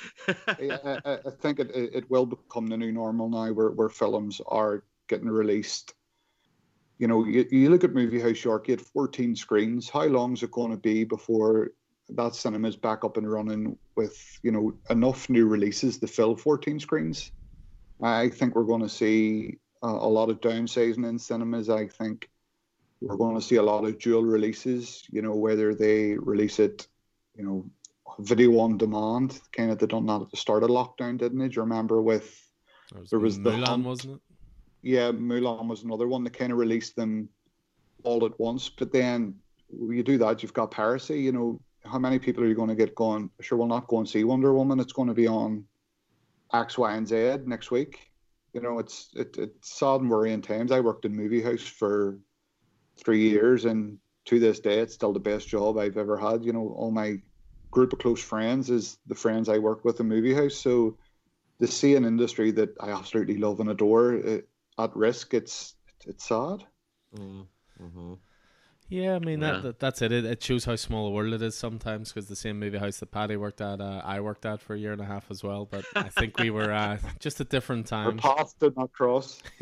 I, 0.46 1.00
I, 1.06 1.14
I 1.14 1.30
think 1.40 1.58
it, 1.58 1.70
it 1.74 2.10
will 2.10 2.26
become 2.26 2.66
the 2.66 2.76
new 2.76 2.92
normal 2.92 3.30
now, 3.30 3.50
where, 3.50 3.70
where 3.70 3.88
films 3.88 4.42
are 4.46 4.84
getting 5.08 5.30
released. 5.30 5.94
You 6.98 7.08
know, 7.08 7.24
you, 7.24 7.46
you 7.50 7.70
look 7.70 7.84
at 7.84 7.94
Movie 7.94 8.20
House 8.20 8.44
York, 8.44 8.68
you 8.68 8.72
had 8.72 8.80
14 8.80 9.34
screens. 9.34 9.88
How 9.88 10.04
long 10.04 10.34
is 10.34 10.42
it 10.42 10.50
going 10.50 10.70
to 10.70 10.76
be 10.76 11.04
before 11.04 11.72
that 12.10 12.34
cinema 12.34 12.68
is 12.68 12.76
back 12.76 13.04
up 13.04 13.16
and 13.16 13.30
running 13.30 13.78
with 13.96 14.38
you 14.42 14.52
know 14.52 14.74
enough 14.90 15.28
new 15.30 15.46
releases 15.46 15.98
to 15.98 16.06
fill 16.06 16.36
14 16.36 16.78
screens? 16.78 17.32
I 18.02 18.28
think 18.28 18.54
we're 18.54 18.64
going 18.64 18.82
to 18.82 18.88
see 18.88 19.58
a 19.82 19.88
lot 19.88 20.30
of 20.30 20.40
downsizing 20.40 21.08
in 21.08 21.18
cinemas. 21.18 21.68
I 21.68 21.86
think 21.86 22.30
we're 23.00 23.16
going 23.16 23.36
to 23.36 23.42
see 23.42 23.56
a 23.56 23.62
lot 23.62 23.84
of 23.84 23.98
dual 23.98 24.24
releases. 24.24 25.04
You 25.10 25.22
know, 25.22 25.34
whether 25.34 25.74
they 25.74 26.14
release 26.14 26.58
it, 26.58 26.86
you 27.36 27.44
know, 27.44 27.70
video 28.20 28.58
on 28.60 28.78
demand, 28.78 29.40
kind 29.52 29.70
of 29.70 29.78
they 29.78 29.86
done 29.86 30.06
that 30.06 30.22
at 30.22 30.30
the 30.30 30.36
start 30.36 30.62
of 30.62 30.70
lockdown, 30.70 31.18
didn't 31.18 31.38
they? 31.38 31.48
Do 31.48 31.56
you 31.56 31.62
remember 31.62 32.00
with 32.00 32.40
there 33.10 33.18
was 33.18 33.38
Mulan, 33.38 33.60
the 33.60 33.66
Hunt. 33.66 33.84
wasn't 33.84 34.14
it? 34.14 34.20
Yeah, 34.84 35.10
Mulan 35.12 35.66
was 35.66 35.82
another 35.82 36.06
one 36.06 36.24
that 36.24 36.38
kind 36.38 36.52
of 36.52 36.58
released 36.58 36.94
them 36.94 37.28
all 38.02 38.24
at 38.24 38.38
once. 38.38 38.68
But 38.68 38.92
then 38.92 39.34
you 39.70 40.02
do 40.02 40.18
that, 40.18 40.42
you've 40.42 40.52
got 40.52 40.70
piracy. 40.70 41.20
You 41.20 41.32
know, 41.32 41.60
how 41.84 41.98
many 41.98 42.18
people 42.18 42.44
are 42.44 42.46
you 42.46 42.54
going 42.54 42.68
to 42.68 42.74
get 42.74 42.94
going? 42.94 43.30
Sure, 43.40 43.58
we'll 43.58 43.66
not 43.66 43.88
go 43.88 43.98
and 43.98 44.08
see 44.08 44.24
Wonder 44.24 44.52
Woman. 44.52 44.80
It's 44.80 44.92
going 44.92 45.08
to 45.08 45.14
be 45.14 45.26
on 45.26 45.64
X, 46.52 46.78
Y, 46.78 46.94
and 46.94 47.08
Z 47.08 47.38
next 47.46 47.70
week 47.70 48.12
you 48.54 48.60
know, 48.60 48.78
it's 48.78 49.10
it, 49.14 49.36
it's 49.36 49.78
sad 49.78 50.00
and 50.00 50.08
worrying 50.08 50.40
times. 50.40 50.72
I 50.72 50.80
worked 50.80 51.04
in 51.04 51.14
movie 51.14 51.42
house 51.42 51.62
for 51.62 52.18
three 52.96 53.28
years, 53.28 53.64
and 53.64 53.98
to 54.26 54.38
this 54.38 54.60
day, 54.60 54.78
it's 54.78 54.94
still 54.94 55.12
the 55.12 55.20
best 55.20 55.48
job 55.48 55.76
I've 55.76 55.98
ever 55.98 56.16
had. 56.16 56.44
You 56.44 56.52
know, 56.52 56.72
all 56.78 56.92
my 56.92 57.16
group 57.72 57.92
of 57.92 57.98
close 57.98 58.22
friends 58.22 58.70
is 58.70 58.96
the 59.08 59.14
friends 59.14 59.48
I 59.48 59.58
work 59.58 59.84
with 59.84 59.98
in 59.98 60.08
movie 60.08 60.32
house. 60.32 60.54
So 60.54 60.96
to 61.60 61.66
see 61.66 61.96
an 61.96 62.04
industry 62.04 62.52
that 62.52 62.70
I 62.80 62.90
absolutely 62.90 63.38
love 63.38 63.58
and 63.58 63.70
adore 63.70 64.14
it, 64.14 64.48
at 64.78 64.94
risk, 64.96 65.34
it's 65.34 65.74
it's 66.06 66.24
sad. 66.24 66.64
Mm-hmm. 67.16 68.14
Yeah, 68.88 69.14
I 69.14 69.18
mean 69.18 69.40
yeah. 69.40 69.52
That, 69.52 69.62
that, 69.62 69.78
that's 69.80 70.02
it. 70.02 70.12
it. 70.12 70.24
it. 70.24 70.42
shows 70.42 70.64
how 70.64 70.76
small 70.76 71.08
a 71.08 71.10
world 71.10 71.32
it 71.32 71.42
is 71.42 71.56
sometimes 71.56 72.12
because 72.12 72.28
the 72.28 72.36
same 72.36 72.58
movie 72.58 72.78
house 72.78 72.98
that 72.98 73.10
Paddy 73.10 73.36
worked 73.36 73.60
at, 73.60 73.80
uh, 73.80 74.02
I 74.04 74.20
worked 74.20 74.44
at 74.44 74.60
for 74.60 74.74
a 74.74 74.78
year 74.78 74.92
and 74.92 75.00
a 75.00 75.06
half 75.06 75.30
as 75.30 75.42
well. 75.42 75.64
But 75.64 75.84
I 75.96 76.08
think 76.08 76.38
we 76.38 76.50
were 76.50 76.70
uh, 76.70 76.98
just 77.18 77.40
at 77.40 77.48
different 77.48 77.86
times. 77.86 78.22
Our 78.24 78.36
paths 78.36 78.54
did 78.54 78.76
not 78.76 78.92
cross. 78.92 79.42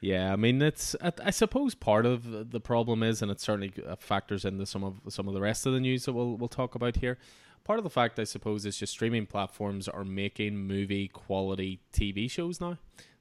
Yeah, 0.00 0.32
I 0.32 0.36
mean, 0.36 0.62
it's 0.62 0.94
I 1.02 1.30
suppose 1.30 1.74
part 1.74 2.06
of 2.06 2.50
the 2.50 2.60
problem 2.60 3.02
is, 3.02 3.20
and 3.20 3.30
it 3.30 3.40
certainly 3.40 3.72
uh, 3.86 3.96
factors 3.96 4.44
into 4.44 4.64
some 4.64 4.84
of 4.84 5.00
some 5.08 5.26
of 5.26 5.34
the 5.34 5.40
rest 5.40 5.66
of 5.66 5.72
the 5.72 5.80
news 5.80 6.04
that 6.04 6.12
we'll 6.12 6.36
we'll 6.36 6.48
talk 6.48 6.74
about 6.74 6.96
here. 6.96 7.18
Part 7.64 7.78
of 7.78 7.82
the 7.82 7.90
fact, 7.90 8.18
I 8.18 8.24
suppose, 8.24 8.64
is 8.64 8.76
just 8.78 8.92
streaming 8.92 9.26
platforms 9.26 9.88
are 9.88 10.04
making 10.04 10.56
movie 10.56 11.08
quality 11.08 11.80
TV 11.92 12.30
shows 12.30 12.60
now. 12.60 12.78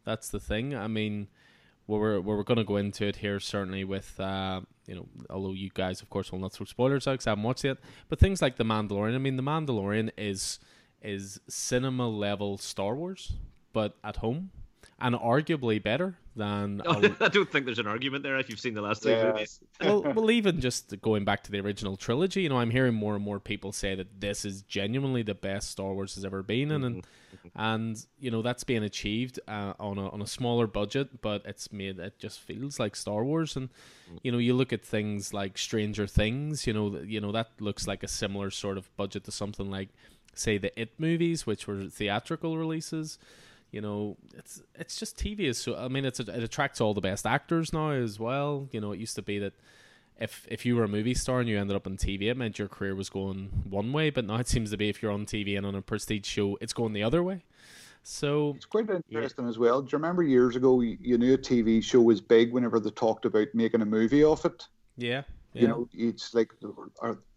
That's 0.07 0.29
the 0.29 0.39
thing. 0.39 0.73
I 0.73 0.87
mean, 0.87 1.27
we're 1.85 2.21
we're 2.21 2.43
going 2.43 2.57
to 2.57 2.63
go 2.63 2.77
into 2.77 3.05
it 3.05 3.17
here 3.17 3.41
certainly 3.41 3.83
with 3.83 4.17
uh, 4.21 4.61
you 4.85 4.95
know, 4.95 5.05
although 5.29 5.51
you 5.51 5.69
guys, 5.73 6.01
of 6.01 6.09
course, 6.09 6.31
will 6.31 6.39
not 6.39 6.53
throw 6.53 6.65
spoilers 6.65 7.07
out 7.07 7.15
because 7.15 7.27
I 7.27 7.31
haven't 7.31 7.43
watched 7.43 7.65
it. 7.65 7.77
But 8.07 8.17
things 8.17 8.41
like 8.41 8.55
the 8.55 8.63
Mandalorian. 8.63 9.15
I 9.15 9.17
mean, 9.17 9.35
the 9.35 9.43
Mandalorian 9.43 10.11
is 10.17 10.59
is 11.01 11.41
cinema 11.49 12.07
level 12.07 12.57
Star 12.57 12.95
Wars, 12.95 13.33
but 13.73 13.97
at 14.01 14.17
home 14.17 14.51
and 14.97 15.13
arguably 15.13 15.83
better 15.83 16.15
than. 16.37 16.81
I 16.87 17.27
don't 17.27 17.51
think 17.51 17.65
there's 17.65 17.79
an 17.79 17.87
argument 17.87 18.23
there 18.23 18.37
if 18.37 18.49
you've 18.49 18.59
seen 18.59 18.73
the 18.73 18.81
last 18.81 19.03
two 19.03 19.09
yeah. 19.09 19.31
movies. 19.31 19.59
well, 19.81 20.01
well, 20.03 20.31
even 20.31 20.61
just 20.61 20.99
going 21.01 21.25
back 21.25 21.43
to 21.43 21.51
the 21.51 21.59
original 21.59 21.97
trilogy, 21.97 22.43
you 22.43 22.49
know, 22.49 22.57
I'm 22.57 22.69
hearing 22.69 22.93
more 22.93 23.15
and 23.15 23.23
more 23.23 23.39
people 23.39 23.71
say 23.71 23.95
that 23.95 24.21
this 24.21 24.45
is 24.45 24.61
genuinely 24.61 25.23
the 25.23 25.35
best 25.35 25.71
Star 25.71 25.93
Wars 25.93 26.15
has 26.15 26.23
ever 26.23 26.43
been, 26.43 26.71
and 26.71 26.85
and, 26.85 26.95
mm-hmm. 27.03 27.47
and 27.55 28.05
you 28.19 28.31
know 28.31 28.41
that's 28.41 28.63
being 28.63 28.83
achieved 28.83 29.39
uh, 29.47 29.73
on 29.79 29.97
a 29.97 30.09
on 30.09 30.21
a 30.21 30.27
smaller 30.27 30.67
budget, 30.67 31.21
but 31.21 31.41
it's 31.45 31.71
made 31.71 31.99
it 31.99 32.19
just 32.19 32.39
feels 32.39 32.79
like 32.79 32.95
Star 32.95 33.23
Wars, 33.23 33.55
and 33.55 33.69
mm. 33.69 34.19
you 34.23 34.31
know 34.31 34.37
you 34.37 34.53
look 34.53 34.71
at 34.71 34.85
things 34.85 35.33
like 35.33 35.57
Stranger 35.57 36.07
Things, 36.07 36.67
you 36.67 36.73
know, 36.73 36.99
you 36.99 37.19
know 37.19 37.31
that 37.31 37.49
looks 37.59 37.87
like 37.87 38.03
a 38.03 38.07
similar 38.07 38.51
sort 38.51 38.77
of 38.77 38.95
budget 38.95 39.23
to 39.25 39.31
something 39.31 39.69
like 39.69 39.89
say 40.33 40.57
the 40.57 40.79
It 40.79 40.99
movies, 40.99 41.45
which 41.45 41.67
were 41.67 41.85
theatrical 41.85 42.57
releases 42.57 43.17
you 43.71 43.81
know, 43.81 44.17
it's 44.35 44.61
it's 44.75 44.97
just 44.97 45.17
TV 45.17 45.41
is 45.41 45.57
so. 45.57 45.75
I 45.75 45.87
mean, 45.87 46.05
it's 46.05 46.19
it 46.19 46.29
attracts 46.29 46.79
all 46.79 46.93
the 46.93 47.01
best 47.01 47.25
actors 47.25 47.73
now 47.73 47.91
as 47.91 48.19
well. 48.19 48.69
You 48.71 48.81
know, 48.81 48.91
it 48.91 48.99
used 48.99 49.15
to 49.15 49.21
be 49.21 49.39
that 49.39 49.53
if 50.19 50.47
if 50.49 50.65
you 50.65 50.75
were 50.75 50.83
a 50.83 50.87
movie 50.87 51.13
star 51.13 51.39
and 51.39 51.49
you 51.49 51.59
ended 51.59 51.75
up 51.75 51.85
on 51.85 51.97
TV, 51.97 52.23
it 52.23 52.37
meant 52.37 52.59
your 52.59 52.67
career 52.67 52.95
was 52.95 53.09
going 53.09 53.63
one 53.69 53.91
way. 53.91 54.09
But 54.09 54.25
now 54.25 54.37
it 54.37 54.47
seems 54.47 54.71
to 54.71 54.77
be 54.77 54.89
if 54.89 55.01
you're 55.01 55.11
on 55.11 55.25
TV 55.25 55.57
and 55.57 55.65
on 55.65 55.75
a 55.75 55.81
prestige 55.81 56.25
show, 56.25 56.57
it's 56.61 56.73
going 56.73 56.93
the 56.93 57.03
other 57.03 57.23
way. 57.23 57.43
So 58.03 58.53
it's 58.55 58.65
quite 58.65 58.89
interesting 58.89 59.45
yeah. 59.45 59.49
as 59.49 59.57
well. 59.57 59.81
Do 59.81 59.89
you 59.91 59.97
remember 59.97 60.23
years 60.23 60.55
ago 60.55 60.79
you 60.79 61.17
knew 61.17 61.33
a 61.33 61.37
TV 61.37 61.83
show 61.83 62.01
was 62.01 62.21
big 62.21 62.53
whenever 62.53 62.79
they 62.79 62.89
talked 62.91 63.25
about 63.25 63.47
making 63.53 63.81
a 63.81 63.85
movie 63.85 64.23
off 64.23 64.45
it? 64.45 64.65
Yeah. 64.95 65.23
yeah. 65.51 65.61
You 65.61 65.67
know, 65.67 65.89
it's 65.93 66.33
like 66.33 66.53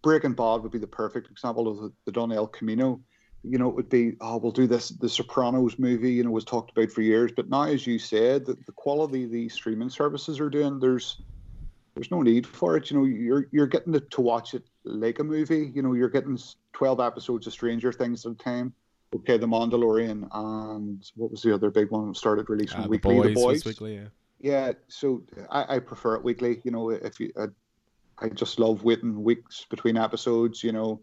Breaking 0.01 0.33
Bad 0.33 0.61
would 0.61 0.71
be 0.71 0.79
the 0.79 0.87
perfect 0.87 1.29
example 1.29 1.67
of 1.67 1.77
the, 1.77 1.91
the 2.05 2.11
Don 2.13 2.31
El 2.31 2.47
Camino 2.47 3.01
you 3.43 3.57
know, 3.57 3.69
it 3.69 3.75
would 3.75 3.89
be, 3.89 4.13
oh, 4.21 4.37
we'll 4.37 4.51
do 4.51 4.67
this. 4.67 4.89
The 4.89 5.09
Sopranos 5.09 5.79
movie, 5.79 6.11
you 6.11 6.23
know, 6.23 6.31
was 6.31 6.45
talked 6.45 6.71
about 6.71 6.91
for 6.91 7.01
years. 7.01 7.31
But 7.35 7.49
now, 7.49 7.63
as 7.63 7.87
you 7.87 7.97
said, 7.97 8.45
the, 8.45 8.53
the 8.65 8.71
quality 8.73 9.25
these 9.25 9.53
streaming 9.53 9.89
services 9.89 10.39
are 10.39 10.49
doing, 10.49 10.79
there's 10.79 11.21
there's 11.95 12.11
no 12.11 12.21
need 12.21 12.47
for 12.47 12.77
it. 12.77 12.89
You 12.89 12.99
know, 12.99 13.05
you're 13.05 13.47
you're 13.51 13.67
getting 13.67 13.93
to, 13.93 13.99
to 13.99 14.21
watch 14.21 14.53
it 14.53 14.63
like 14.83 15.19
a 15.19 15.23
movie. 15.23 15.71
You 15.73 15.81
know, 15.81 15.93
you're 15.93 16.09
getting 16.09 16.37
12 16.73 16.99
episodes 16.99 17.47
of 17.47 17.53
Stranger 17.53 17.91
Things 17.91 18.25
at 18.25 18.33
a 18.33 18.35
time. 18.35 18.73
Okay, 19.13 19.37
The 19.37 19.47
Mandalorian 19.47 20.29
and 20.31 21.11
what 21.15 21.31
was 21.31 21.41
the 21.41 21.53
other 21.53 21.69
big 21.69 21.91
one 21.91 22.07
that 22.07 22.17
started 22.17 22.49
releasing 22.49 22.79
uh, 22.79 22.87
weekly? 22.87 23.15
The 23.15 23.21
Boys. 23.21 23.27
The 23.27 23.33
Boys. 23.33 23.65
Weekly, 23.65 23.95
yeah. 23.95 24.07
Yeah, 24.39 24.71
so 24.87 25.23
I, 25.49 25.75
I 25.75 25.79
prefer 25.79 26.15
it 26.15 26.23
weekly. 26.23 26.61
You 26.63 26.71
know, 26.71 26.89
if 26.89 27.19
you, 27.19 27.31
I, 27.37 27.45
I 28.19 28.29
just 28.29 28.57
love 28.57 28.83
waiting 28.83 29.21
weeks 29.21 29.65
between 29.69 29.97
episodes. 29.97 30.63
You 30.63 30.71
know, 30.71 31.01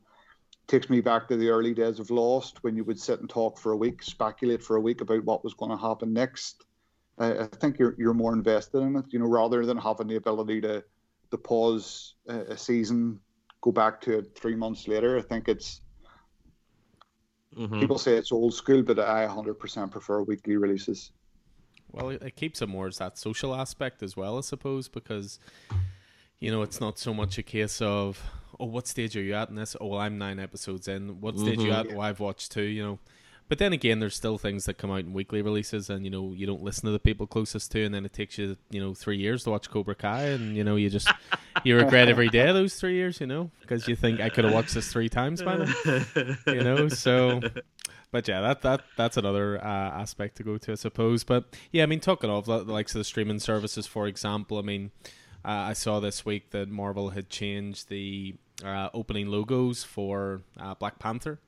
takes 0.68 0.90
me 0.90 1.00
back 1.00 1.26
to 1.28 1.36
the 1.36 1.48
early 1.48 1.74
days 1.74 1.98
of 1.98 2.10
Lost 2.10 2.62
when 2.62 2.76
you 2.76 2.84
would 2.84 3.00
sit 3.00 3.20
and 3.20 3.28
talk 3.28 3.58
for 3.58 3.72
a 3.72 3.76
week, 3.76 4.02
speculate 4.02 4.62
for 4.62 4.76
a 4.76 4.80
week 4.80 5.00
about 5.00 5.24
what 5.24 5.42
was 5.42 5.54
going 5.54 5.70
to 5.70 5.76
happen 5.76 6.12
next. 6.12 6.66
I 7.20 7.48
think 7.60 7.80
you're 7.80 7.96
you're 7.98 8.14
more 8.14 8.32
invested 8.32 8.78
in 8.78 8.94
it, 8.94 9.06
you 9.08 9.18
know, 9.18 9.26
rather 9.26 9.66
than 9.66 9.76
having 9.76 10.06
the 10.06 10.16
ability 10.16 10.60
to 10.60 10.84
to 11.32 11.36
pause 11.36 12.14
a, 12.28 12.38
a 12.52 12.56
season, 12.56 13.18
go 13.60 13.72
back 13.72 14.00
to 14.02 14.18
it 14.18 14.38
three 14.38 14.54
months 14.54 14.86
later. 14.86 15.18
I 15.18 15.22
think 15.22 15.48
it's 15.48 15.80
mm-hmm. 17.56 17.80
people 17.80 17.98
say 17.98 18.14
it's 18.14 18.30
old 18.30 18.54
school, 18.54 18.82
but 18.82 19.00
I 19.00 19.26
100% 19.26 19.90
prefer 19.90 20.22
weekly 20.22 20.56
releases. 20.56 21.10
Well, 21.90 22.10
it 22.10 22.36
keeps 22.36 22.62
it 22.62 22.68
more 22.68 22.86
as 22.86 22.98
that 22.98 23.18
social 23.18 23.54
aspect 23.54 24.02
as 24.02 24.16
well, 24.16 24.38
I 24.38 24.42
suppose, 24.42 24.88
because 24.88 25.40
you 26.40 26.50
know 26.50 26.62
it's 26.62 26.80
not 26.80 26.98
so 26.98 27.12
much 27.12 27.38
a 27.38 27.42
case 27.42 27.80
of 27.80 28.22
oh, 28.60 28.66
what 28.66 28.86
stage 28.86 29.16
are 29.16 29.22
you 29.22 29.34
at 29.34 29.48
in 29.48 29.54
this? 29.54 29.76
Oh, 29.80 29.88
well, 29.88 30.00
I'm 30.00 30.18
nine 30.18 30.38
episodes 30.38 30.88
in. 30.88 31.20
What 31.20 31.38
stage 31.38 31.58
mm-hmm. 31.58 31.66
you 31.66 31.72
at? 31.72 31.92
Oh, 31.92 32.00
I've 32.00 32.20
watched 32.20 32.52
two. 32.52 32.62
You 32.62 32.82
know, 32.82 32.98
but 33.48 33.58
then 33.58 33.72
again, 33.72 33.98
there's 33.98 34.14
still 34.14 34.36
things 34.36 34.66
that 34.66 34.76
come 34.76 34.90
out 34.90 35.00
in 35.00 35.12
weekly 35.14 35.40
releases, 35.40 35.88
and 35.88 36.04
you 36.04 36.10
know, 36.10 36.32
you 36.32 36.46
don't 36.46 36.62
listen 36.62 36.84
to 36.84 36.90
the 36.90 36.98
people 36.98 37.26
closest 37.26 37.72
to, 37.72 37.82
and 37.82 37.94
then 37.94 38.04
it 38.04 38.12
takes 38.12 38.36
you, 38.36 38.56
you 38.70 38.80
know, 38.80 38.92
three 38.92 39.16
years 39.16 39.44
to 39.44 39.50
watch 39.50 39.70
Cobra 39.70 39.94
Kai, 39.94 40.24
and 40.24 40.54
you 40.54 40.64
know, 40.64 40.76
you 40.76 40.90
just 40.90 41.10
you 41.64 41.76
regret 41.76 42.08
every 42.08 42.28
day 42.28 42.48
of 42.48 42.54
those 42.54 42.74
three 42.74 42.94
years, 42.94 43.20
you 43.20 43.26
know, 43.26 43.50
because 43.60 43.88
you 43.88 43.96
think 43.96 44.20
I 44.20 44.28
could 44.28 44.44
have 44.44 44.52
watched 44.52 44.74
this 44.74 44.92
three 44.92 45.08
times 45.08 45.42
by 45.42 45.56
now, 45.56 45.74
you 46.46 46.62
know. 46.62 46.88
So, 46.88 47.40
but 48.10 48.28
yeah, 48.28 48.42
that 48.42 48.62
that 48.62 48.82
that's 48.96 49.16
another 49.16 49.58
uh, 49.64 49.66
aspect 49.66 50.36
to 50.36 50.42
go 50.42 50.58
to, 50.58 50.72
I 50.72 50.74
suppose. 50.74 51.24
But 51.24 51.56
yeah, 51.72 51.84
I 51.84 51.86
mean, 51.86 52.00
talking 52.00 52.28
of 52.28 52.48
likes 52.48 52.94
of 52.94 52.98
the 52.98 53.04
streaming 53.04 53.38
services, 53.38 53.86
for 53.86 54.06
example, 54.06 54.58
I 54.58 54.62
mean. 54.62 54.90
Uh, 55.44 55.70
I 55.70 55.72
saw 55.72 56.00
this 56.00 56.24
week 56.24 56.50
that 56.50 56.68
Marvel 56.68 57.10
had 57.10 57.30
changed 57.30 57.88
the 57.88 58.34
uh, 58.64 58.88
opening 58.92 59.28
logos 59.28 59.84
for 59.84 60.42
uh, 60.58 60.74
Black 60.74 60.98
Panther, 60.98 61.38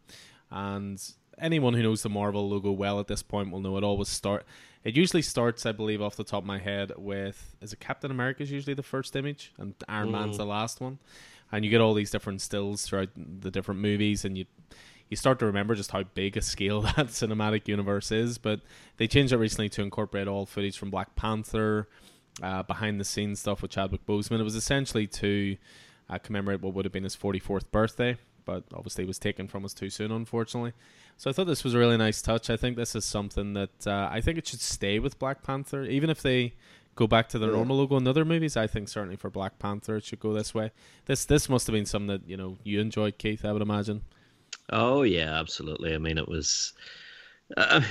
and 0.51 1.03
anyone 1.39 1.75
who 1.75 1.83
knows 1.83 2.03
the 2.03 2.09
Marvel 2.09 2.49
logo 2.49 2.71
well 2.71 3.01
at 3.01 3.09
this 3.09 3.23
point 3.23 3.51
will 3.51 3.61
know 3.61 3.77
it 3.77 3.85
always 3.85 4.09
start. 4.09 4.47
It 4.85 4.97
usually 4.97 5.23
starts, 5.23 5.67
I 5.67 5.73
believe, 5.73 6.01
off 6.01 6.17
the 6.17 6.25
top 6.25 6.43
of 6.43 6.47
my 6.47 6.59
head 6.59 6.93
with 6.97 7.57
is 7.61 7.73
it 7.73 7.81
Captain 7.81 8.11
America 8.11 8.43
is 8.43 8.51
usually 8.51 8.75
the 8.75 8.83
first 8.83 9.17
image, 9.17 9.53
and 9.59 9.75
Iron 9.89 10.09
mm. 10.09 10.13
Man's 10.13 10.39
the 10.39 10.47
last 10.47 10.81
one, 10.81 10.99
and 11.53 11.65
you 11.65 11.71
get 11.71 11.81
all 11.81 11.95
these 11.95 12.11
different 12.11 12.41
stills 12.41 12.87
throughout 12.87 13.11
the 13.17 13.51
different 13.51 13.81
movies, 13.81 14.25
and 14.25 14.39
you 14.39 14.47
you 15.11 15.17
start 15.17 15.41
to 15.41 15.47
remember 15.47 15.75
just 15.75 15.91
how 15.91 16.05
big 16.05 16.37
a 16.37 16.41
scale 16.41 16.81
that 16.97 17.09
cinematic 17.09 17.69
universe 17.69 18.13
is. 18.13 18.39
But 18.39 18.61
they 18.97 19.07
changed 19.09 19.33
it 19.33 19.39
recently 19.39 19.69
to 19.71 19.83
incorporate 19.83 20.29
all 20.29 20.47
footage 20.47 20.79
from 20.79 20.91
Black 20.91 21.17
Panther, 21.17 21.89
uh, 22.43 22.63
behind 22.63 23.01
the 23.01 23.05
scenes 23.05 23.41
stuff 23.41 23.63
with 23.63 23.71
Chadwick 23.71 24.07
Boseman. 24.07 24.41
It 24.41 24.45
was 24.45 24.55
essentially 24.55 25.07
to 25.07 25.57
uh, 26.09 26.19
commemorate 26.19 26.61
what 26.61 26.75
would 26.75 26.85
have 26.85 26.93
been 26.93 27.05
his 27.05 27.17
44th 27.17 27.71
birthday, 27.71 28.17
but 28.45 28.65
obviously 28.75 29.05
was 29.05 29.19
taken 29.19 29.49
from 29.49 29.65
us 29.65 29.75
too 29.75 29.91
soon, 29.91 30.11
unfortunately. 30.11 30.73
So 31.17 31.31
I 31.31 31.33
thought 31.33 31.47
this 31.47 31.65
was 31.65 31.75
a 31.75 31.79
really 31.79 31.97
nice 31.97 32.23
touch. 32.23 32.51
I 32.51 32.57
think 32.57 32.77
this 32.77 32.95
is 32.95 33.05
something 33.05 33.53
that 33.53 33.87
uh, 33.87 34.09
I 34.11 34.21
think 34.21 34.39
it 34.39 34.47
should 34.47 34.61
stay 34.61 34.99
with 34.99 35.19
Black 35.19 35.43
Panther, 35.43 35.85
even 35.85 36.11
if 36.11 36.23
they 36.23 36.55
go 36.95 37.07
back 37.07 37.29
to 37.31 37.39
their 37.39 37.51
yeah. 37.51 37.57
normal 37.57 37.77
logo 37.77 37.97
in 37.97 38.07
other 38.07 38.25
movies. 38.25 38.57
I 38.57 38.67
think 38.67 38.89
certainly 38.89 39.17
for 39.17 39.31
Black 39.31 39.59
Panther 39.59 39.97
it 39.97 40.05
should 40.05 40.21
go 40.21 40.33
this 40.33 40.55
way. 40.55 40.71
This 41.07 41.25
this 41.25 41.49
must 41.49 41.67
have 41.67 41.75
been 41.75 41.87
something 41.87 42.09
that 42.09 42.29
you 42.29 42.37
know 42.37 42.59
you 42.65 42.81
enjoyed, 42.81 43.19
Keith. 43.19 43.45
I 43.45 43.53
would 43.53 43.63
imagine. 43.63 44.03
Oh 44.71 45.03
yeah, 45.03 45.39
absolutely. 45.39 45.95
I 45.95 45.99
mean, 45.99 46.19
it 46.19 46.29
was. 46.29 46.73
Uh, 47.57 47.83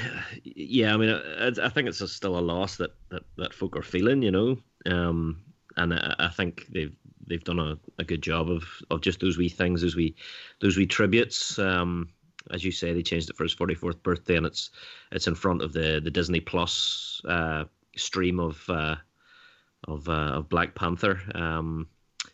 yeah, 0.44 0.94
I 0.94 0.98
mean, 0.98 1.10
I, 1.10 1.52
I 1.62 1.70
think 1.70 1.88
it's 1.88 2.12
still 2.12 2.38
a 2.38 2.40
loss 2.40 2.78
that, 2.78 2.92
that, 3.10 3.24
that 3.38 3.54
folk 3.54 3.76
are 3.76 3.82
feeling, 3.82 4.22
you 4.22 4.32
know, 4.32 4.58
um, 4.86 5.42
and 5.78 5.94
I, 5.94 6.16
I 6.20 6.28
think 6.30 6.66
they've 6.70 6.96
they've 7.28 7.44
done 7.44 7.60
a, 7.60 7.78
a 8.00 8.04
good 8.04 8.22
job 8.22 8.50
of, 8.50 8.64
of 8.90 9.02
just 9.02 9.20
those 9.20 9.38
wee 9.38 9.50
things, 9.50 9.82
those 9.82 9.96
wee 9.96 10.16
those 10.62 10.78
wee 10.78 10.86
tributes. 10.86 11.60
Um, 11.60 12.10
as 12.52 12.64
you 12.64 12.72
say, 12.72 12.94
they 12.94 13.04
changed 13.04 13.30
it 13.30 13.36
for 13.36 13.44
his 13.44 13.54
forty 13.54 13.76
fourth 13.76 14.02
birthday, 14.02 14.38
and 14.38 14.46
it's 14.46 14.72
it's 15.12 15.28
in 15.28 15.36
front 15.36 15.62
of 15.62 15.74
the 15.74 16.02
the 16.04 16.12
Disney 16.12 16.40
Plus 16.40 17.22
uh, 17.28 17.66
stream 17.96 18.40
of 18.40 18.64
uh, 18.70 18.96
of 19.88 20.08
uh, 20.10 20.38
of 20.38 20.50
Black 20.50 20.74
Panther. 20.76 21.20
Um, 21.36 21.88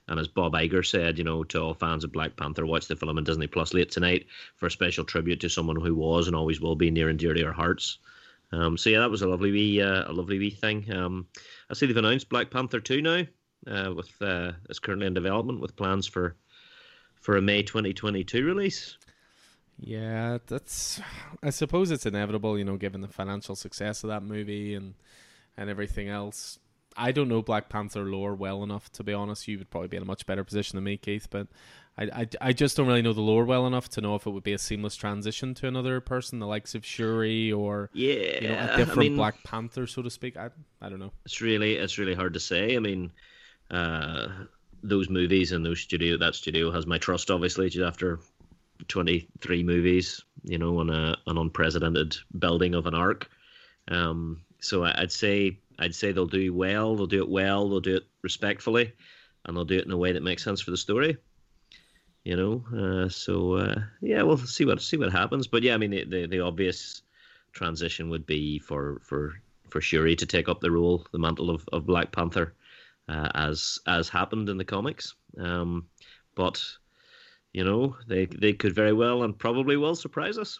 and 0.07 0.19
as 0.19 0.27
Bob 0.27 0.53
Iger 0.53 0.85
said, 0.85 1.17
you 1.17 1.23
know, 1.23 1.43
to 1.45 1.61
all 1.61 1.73
fans 1.73 2.03
of 2.03 2.11
Black 2.11 2.35
Panther, 2.35 2.65
watch 2.65 2.87
the 2.87 2.95
film 2.95 3.17
on 3.17 3.23
Disney 3.23 3.47
Plus 3.47 3.73
late 3.73 3.91
tonight 3.91 4.27
for 4.55 4.67
a 4.67 4.71
special 4.71 5.03
tribute 5.03 5.39
to 5.41 5.49
someone 5.49 5.79
who 5.79 5.95
was 5.95 6.27
and 6.27 6.35
always 6.35 6.61
will 6.61 6.75
be 6.75 6.91
near 6.91 7.09
and 7.09 7.17
dear 7.17 7.33
to 7.33 7.43
our 7.45 7.53
hearts. 7.53 7.97
Um, 8.51 8.77
so 8.77 8.89
yeah, 8.89 8.99
that 8.99 9.09
was 9.09 9.21
a 9.21 9.27
lovely 9.27 9.51
wee, 9.51 9.81
uh, 9.81 10.09
a 10.09 10.13
lovely 10.13 10.37
wee 10.37 10.51
thing. 10.51 10.91
Um, 10.93 11.27
I 11.69 11.73
see 11.73 11.85
they've 11.87 11.97
announced 11.97 12.29
Black 12.29 12.51
Panther 12.51 12.79
two 12.79 13.01
now 13.01 13.23
uh, 13.67 13.93
with 13.93 14.11
uh, 14.21 14.51
it's 14.69 14.79
currently 14.79 15.07
in 15.07 15.13
development 15.13 15.61
with 15.61 15.75
plans 15.75 16.07
for 16.07 16.35
for 17.15 17.37
a 17.37 17.41
May 17.41 17.63
2022 17.63 18.45
release. 18.45 18.97
Yeah, 19.79 20.37
that's. 20.47 21.01
I 21.43 21.49
suppose 21.49 21.91
it's 21.91 22.05
inevitable, 22.05 22.57
you 22.57 22.63
know, 22.63 22.77
given 22.77 23.01
the 23.01 23.07
financial 23.07 23.55
success 23.55 24.03
of 24.03 24.09
that 24.09 24.23
movie 24.23 24.75
and 24.75 24.93
and 25.57 25.69
everything 25.69 26.09
else. 26.09 26.59
I 26.95 27.11
don't 27.11 27.27
know 27.27 27.41
Black 27.41 27.69
Panther 27.69 28.03
lore 28.03 28.35
well 28.35 28.63
enough 28.63 28.91
to 28.93 29.03
be 29.03 29.13
honest. 29.13 29.47
You 29.47 29.57
would 29.57 29.69
probably 29.69 29.89
be 29.89 29.97
in 29.97 30.03
a 30.03 30.05
much 30.05 30.25
better 30.25 30.43
position 30.43 30.77
than 30.77 30.83
me, 30.83 30.97
Keith. 30.97 31.27
But 31.29 31.47
I, 31.97 32.03
I, 32.03 32.27
I 32.41 32.53
just 32.53 32.77
don't 32.77 32.87
really 32.87 33.01
know 33.01 33.13
the 33.13 33.21
lore 33.21 33.45
well 33.45 33.67
enough 33.67 33.89
to 33.89 34.01
know 34.01 34.15
if 34.15 34.25
it 34.25 34.31
would 34.31 34.43
be 34.43 34.53
a 34.53 34.57
seamless 34.57 34.95
transition 34.95 35.53
to 35.55 35.67
another 35.67 36.01
person, 36.01 36.39
the 36.39 36.47
likes 36.47 36.75
of 36.75 36.85
Shuri 36.85 37.51
or 37.51 37.89
yeah, 37.93 38.41
you 38.41 38.47
know, 38.47 38.69
a 38.73 38.77
different 38.77 38.99
I 38.99 39.03
mean, 39.03 39.15
Black 39.15 39.43
Panther, 39.43 39.87
so 39.87 40.01
to 40.01 40.09
speak. 40.09 40.37
I 40.37 40.49
I 40.81 40.89
don't 40.89 40.99
know. 40.99 41.11
It's 41.25 41.41
really 41.41 41.75
it's 41.75 41.97
really 41.97 42.15
hard 42.15 42.33
to 42.33 42.39
say. 42.39 42.75
I 42.75 42.79
mean, 42.79 43.11
uh, 43.71 44.27
those 44.83 45.09
movies 45.09 45.51
and 45.51 45.65
those 45.65 45.79
studio 45.79 46.17
that 46.17 46.35
studio 46.35 46.71
has 46.71 46.85
my 46.85 46.97
trust 46.97 47.31
obviously 47.31 47.69
just 47.69 47.85
after 47.85 48.19
23 48.87 49.63
movies 49.63 50.23
you 50.43 50.57
know 50.57 50.79
on 50.79 50.89
a 50.89 51.17
an 51.27 51.37
unprecedented 51.37 52.15
building 52.37 52.75
of 52.75 52.85
an 52.85 52.93
arc 52.93 53.29
um, 53.87 54.41
so 54.59 54.83
i'd 54.83 55.11
say 55.11 55.57
I'd 55.79 55.95
say 55.95 56.11
they'll 56.11 56.25
do 56.25 56.53
well. 56.53 56.95
They'll 56.95 57.07
do 57.07 57.21
it 57.21 57.29
well. 57.29 57.69
They'll 57.69 57.79
do 57.79 57.95
it 57.95 58.07
respectfully, 58.21 58.93
and 59.45 59.55
they'll 59.55 59.65
do 59.65 59.77
it 59.77 59.85
in 59.85 59.91
a 59.91 59.97
way 59.97 60.11
that 60.11 60.23
makes 60.23 60.43
sense 60.43 60.61
for 60.61 60.71
the 60.71 60.77
story. 60.77 61.17
You 62.23 62.35
know, 62.35 63.05
uh, 63.05 63.09
so 63.09 63.53
uh, 63.53 63.81
yeah, 64.01 64.23
we'll 64.23 64.37
see 64.37 64.65
what 64.65 64.81
see 64.81 64.97
what 64.97 65.11
happens. 65.11 65.47
But 65.47 65.63
yeah, 65.63 65.75
I 65.75 65.77
mean, 65.77 65.91
the, 65.91 66.03
the, 66.05 66.25
the 66.25 66.39
obvious 66.39 67.03
transition 67.53 68.09
would 68.09 68.25
be 68.25 68.59
for 68.59 68.99
for 69.03 69.33
for 69.69 69.81
Shuri 69.81 70.15
to 70.15 70.25
take 70.25 70.49
up 70.49 70.61
the 70.61 70.71
role, 70.71 71.05
the 71.11 71.19
mantle 71.19 71.49
of, 71.49 71.67
of 71.71 71.85
Black 71.85 72.11
Panther, 72.11 72.53
uh, 73.07 73.29
as 73.35 73.79
as 73.85 74.09
happened 74.09 74.49
in 74.49 74.57
the 74.57 74.65
comics. 74.65 75.13
Um, 75.37 75.87
but 76.33 76.63
you 77.53 77.63
know, 77.63 77.95
they 78.07 78.25
they 78.25 78.53
could 78.53 78.73
very 78.73 78.93
well 78.93 79.23
and 79.23 79.37
probably 79.37 79.77
will 79.77 79.95
surprise 79.95 80.37
us. 80.37 80.59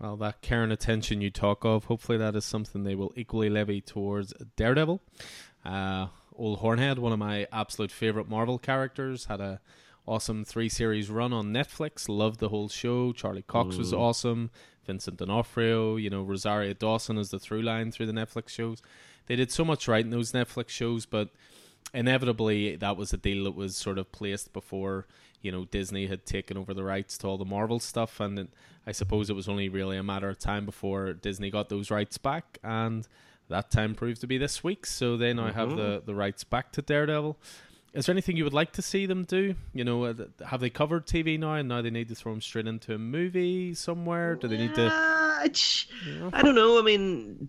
Well, 0.00 0.16
that 0.18 0.42
Karen 0.42 0.72
attention 0.72 1.20
you 1.22 1.30
talk 1.30 1.64
of, 1.64 1.84
hopefully 1.84 2.18
that 2.18 2.36
is 2.36 2.44
something 2.44 2.84
they 2.84 2.94
will 2.94 3.12
equally 3.16 3.48
levy 3.48 3.80
towards 3.80 4.34
Daredevil. 4.56 5.00
Uh, 5.64 6.08
Old 6.34 6.58
Hornhead, 6.58 6.98
one 6.98 7.12
of 7.12 7.18
my 7.18 7.46
absolute 7.50 7.90
favorite 7.90 8.28
Marvel 8.28 8.58
characters, 8.58 9.24
had 9.24 9.40
a 9.40 9.60
awesome 10.06 10.44
three 10.44 10.68
series 10.68 11.10
run 11.10 11.32
on 11.32 11.52
Netflix. 11.52 12.08
Loved 12.08 12.40
the 12.40 12.50
whole 12.50 12.68
show. 12.68 13.12
Charlie 13.12 13.42
Cox 13.42 13.76
was 13.76 13.92
awesome. 13.92 14.50
Vincent 14.86 15.16
D'Onofrio, 15.16 15.96
you 15.96 16.10
know, 16.10 16.22
Rosario 16.22 16.72
Dawson 16.72 17.18
as 17.18 17.30
the 17.30 17.38
through 17.38 17.62
line 17.62 17.90
through 17.90 18.06
the 18.06 18.12
Netflix 18.12 18.50
shows. 18.50 18.82
They 19.26 19.34
did 19.34 19.50
so 19.50 19.64
much 19.64 19.88
right 19.88 20.04
in 20.04 20.10
those 20.10 20.32
Netflix 20.32 20.68
shows, 20.68 21.06
but 21.06 21.30
inevitably 21.92 22.76
that 22.76 22.96
was 22.96 23.12
a 23.12 23.16
deal 23.16 23.44
that 23.44 23.56
was 23.56 23.76
sort 23.76 23.98
of 23.98 24.12
placed 24.12 24.52
before 24.52 25.06
you 25.42 25.52
know 25.52 25.64
Disney 25.64 26.06
had 26.06 26.26
taken 26.26 26.56
over 26.56 26.74
the 26.74 26.84
rights 26.84 27.18
to 27.18 27.26
all 27.26 27.38
the 27.38 27.44
Marvel 27.44 27.80
stuff, 27.80 28.20
and 28.20 28.38
it, 28.38 28.48
I 28.86 28.92
suppose 28.92 29.30
it 29.30 29.36
was 29.36 29.48
only 29.48 29.68
really 29.68 29.96
a 29.96 30.02
matter 30.02 30.28
of 30.28 30.38
time 30.38 30.64
before 30.64 31.12
Disney 31.12 31.50
got 31.50 31.68
those 31.68 31.90
rights 31.90 32.18
back, 32.18 32.58
and 32.62 33.06
that 33.48 33.70
time 33.70 33.94
proved 33.94 34.20
to 34.22 34.26
be 34.26 34.38
this 34.38 34.64
week. 34.64 34.86
So 34.86 35.16
they 35.16 35.32
now 35.32 35.48
mm-hmm. 35.48 35.58
have 35.58 35.76
the 35.76 36.02
the 36.04 36.14
rights 36.14 36.44
back 36.44 36.72
to 36.72 36.82
Daredevil. 36.82 37.36
Is 37.96 38.06
there 38.06 38.12
anything 38.12 38.36
you 38.36 38.44
would 38.44 38.52
like 38.52 38.72
to 38.72 38.82
see 38.82 39.06
them 39.06 39.24
do? 39.24 39.54
You 39.72 39.82
know, 39.82 40.04
uh, 40.04 40.14
have 40.46 40.60
they 40.60 40.68
covered 40.68 41.06
TV 41.06 41.38
now, 41.38 41.54
and 41.54 41.66
now 41.66 41.80
they 41.80 41.88
need 41.88 42.08
to 42.08 42.14
throw 42.14 42.32
them 42.32 42.42
straight 42.42 42.66
into 42.66 42.94
a 42.94 42.98
movie 42.98 43.72
somewhere? 43.72 44.34
Do 44.34 44.48
they 44.48 44.58
need 44.58 44.74
to? 44.74 44.86
Uh, 44.88 45.48
you 46.04 46.18
know? 46.18 46.30
I 46.32 46.42
don't 46.42 46.54
know. 46.54 46.78
I 46.78 46.82
mean, 46.82 47.48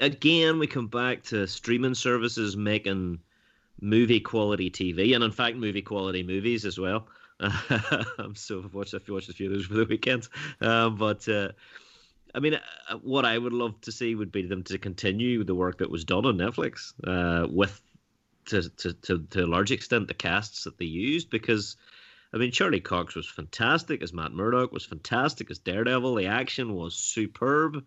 again, 0.00 0.60
we 0.60 0.68
come 0.68 0.86
back 0.86 1.24
to 1.24 1.46
streaming 1.46 1.94
services 1.94 2.56
making 2.56 3.18
movie 3.80 4.20
quality 4.20 4.70
TV, 4.70 5.14
and 5.14 5.24
in 5.24 5.32
fact, 5.32 5.56
movie 5.56 5.82
quality 5.82 6.22
movies 6.22 6.64
as 6.64 6.78
well. 6.78 7.08
Um, 8.18 8.34
so 8.34 8.62
I've 8.64 8.72
watched, 8.72 8.94
I've 8.94 9.06
watched 9.08 9.28
a 9.28 9.34
few 9.34 9.46
of 9.46 9.52
those 9.52 9.66
for 9.66 9.74
the 9.74 9.84
weekend. 9.84 10.26
Um, 10.60 10.96
but 10.96 11.28
uh, 11.28 11.50
I 12.34 12.40
mean, 12.40 12.54
uh, 12.54 12.96
what 13.02 13.24
I 13.24 13.36
would 13.36 13.52
love 13.52 13.80
to 13.82 13.92
see 13.92 14.14
would 14.14 14.32
be 14.32 14.46
them 14.46 14.62
to 14.64 14.78
continue 14.78 15.44
the 15.44 15.54
work 15.54 15.78
that 15.78 15.90
was 15.90 16.04
done 16.04 16.24
on 16.24 16.38
Netflix 16.38 16.94
uh, 17.06 17.46
with, 17.48 17.80
to, 18.46 18.68
to, 18.70 18.92
to, 18.94 19.18
to 19.30 19.44
a 19.44 19.46
large 19.46 19.70
extent, 19.70 20.08
the 20.08 20.14
casts 20.14 20.64
that 20.64 20.78
they 20.78 20.86
used 20.86 21.30
because. 21.30 21.76
I 22.34 22.38
mean, 22.38 22.50
Charlie 22.50 22.80
Cox 22.80 23.14
was 23.14 23.26
fantastic 23.26 24.02
as 24.02 24.12
Matt 24.12 24.32
Murdock, 24.32 24.72
was 24.72 24.84
fantastic 24.84 25.50
as 25.50 25.60
Daredevil. 25.60 26.16
The 26.16 26.26
action 26.26 26.74
was 26.74 26.94
superb. 26.94 27.84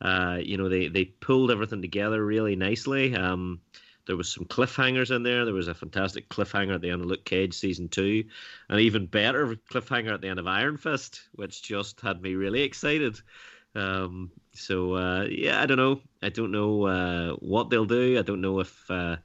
Uh, 0.00 0.38
you 0.40 0.56
know, 0.56 0.68
they, 0.68 0.86
they 0.86 1.04
pulled 1.04 1.50
everything 1.50 1.82
together 1.82 2.24
really 2.24 2.56
nicely. 2.56 3.14
Um, 3.14 3.60
there 4.06 4.16
was 4.16 4.30
some 4.30 4.44
cliffhangers 4.44 5.14
in 5.14 5.22
there. 5.22 5.44
There 5.44 5.54
was 5.54 5.68
a 5.68 5.74
fantastic 5.74 6.28
cliffhanger 6.28 6.74
at 6.74 6.80
the 6.80 6.90
end 6.90 7.02
of 7.02 7.06
Luke 7.06 7.24
Cage 7.24 7.54
season 7.54 7.88
two, 7.88 8.24
an 8.68 8.78
even 8.80 9.06
better 9.06 9.56
cliffhanger 9.70 10.12
at 10.12 10.20
the 10.20 10.28
end 10.28 10.38
of 10.38 10.46
Iron 10.46 10.76
Fist, 10.76 11.22
which 11.32 11.62
just 11.62 12.00
had 12.00 12.20
me 12.20 12.34
really 12.34 12.62
excited. 12.62 13.20
Um, 13.74 14.30
so 14.52 14.94
uh, 14.94 15.26
yeah, 15.30 15.62
I 15.62 15.66
don't 15.66 15.76
know. 15.76 16.00
I 16.22 16.28
don't 16.28 16.52
know 16.52 16.86
uh, 16.86 17.32
what 17.34 17.70
they'll 17.70 17.84
do. 17.84 18.18
I 18.18 18.22
don't 18.22 18.40
know 18.40 18.60
if, 18.60 18.90
uh, 18.90 19.16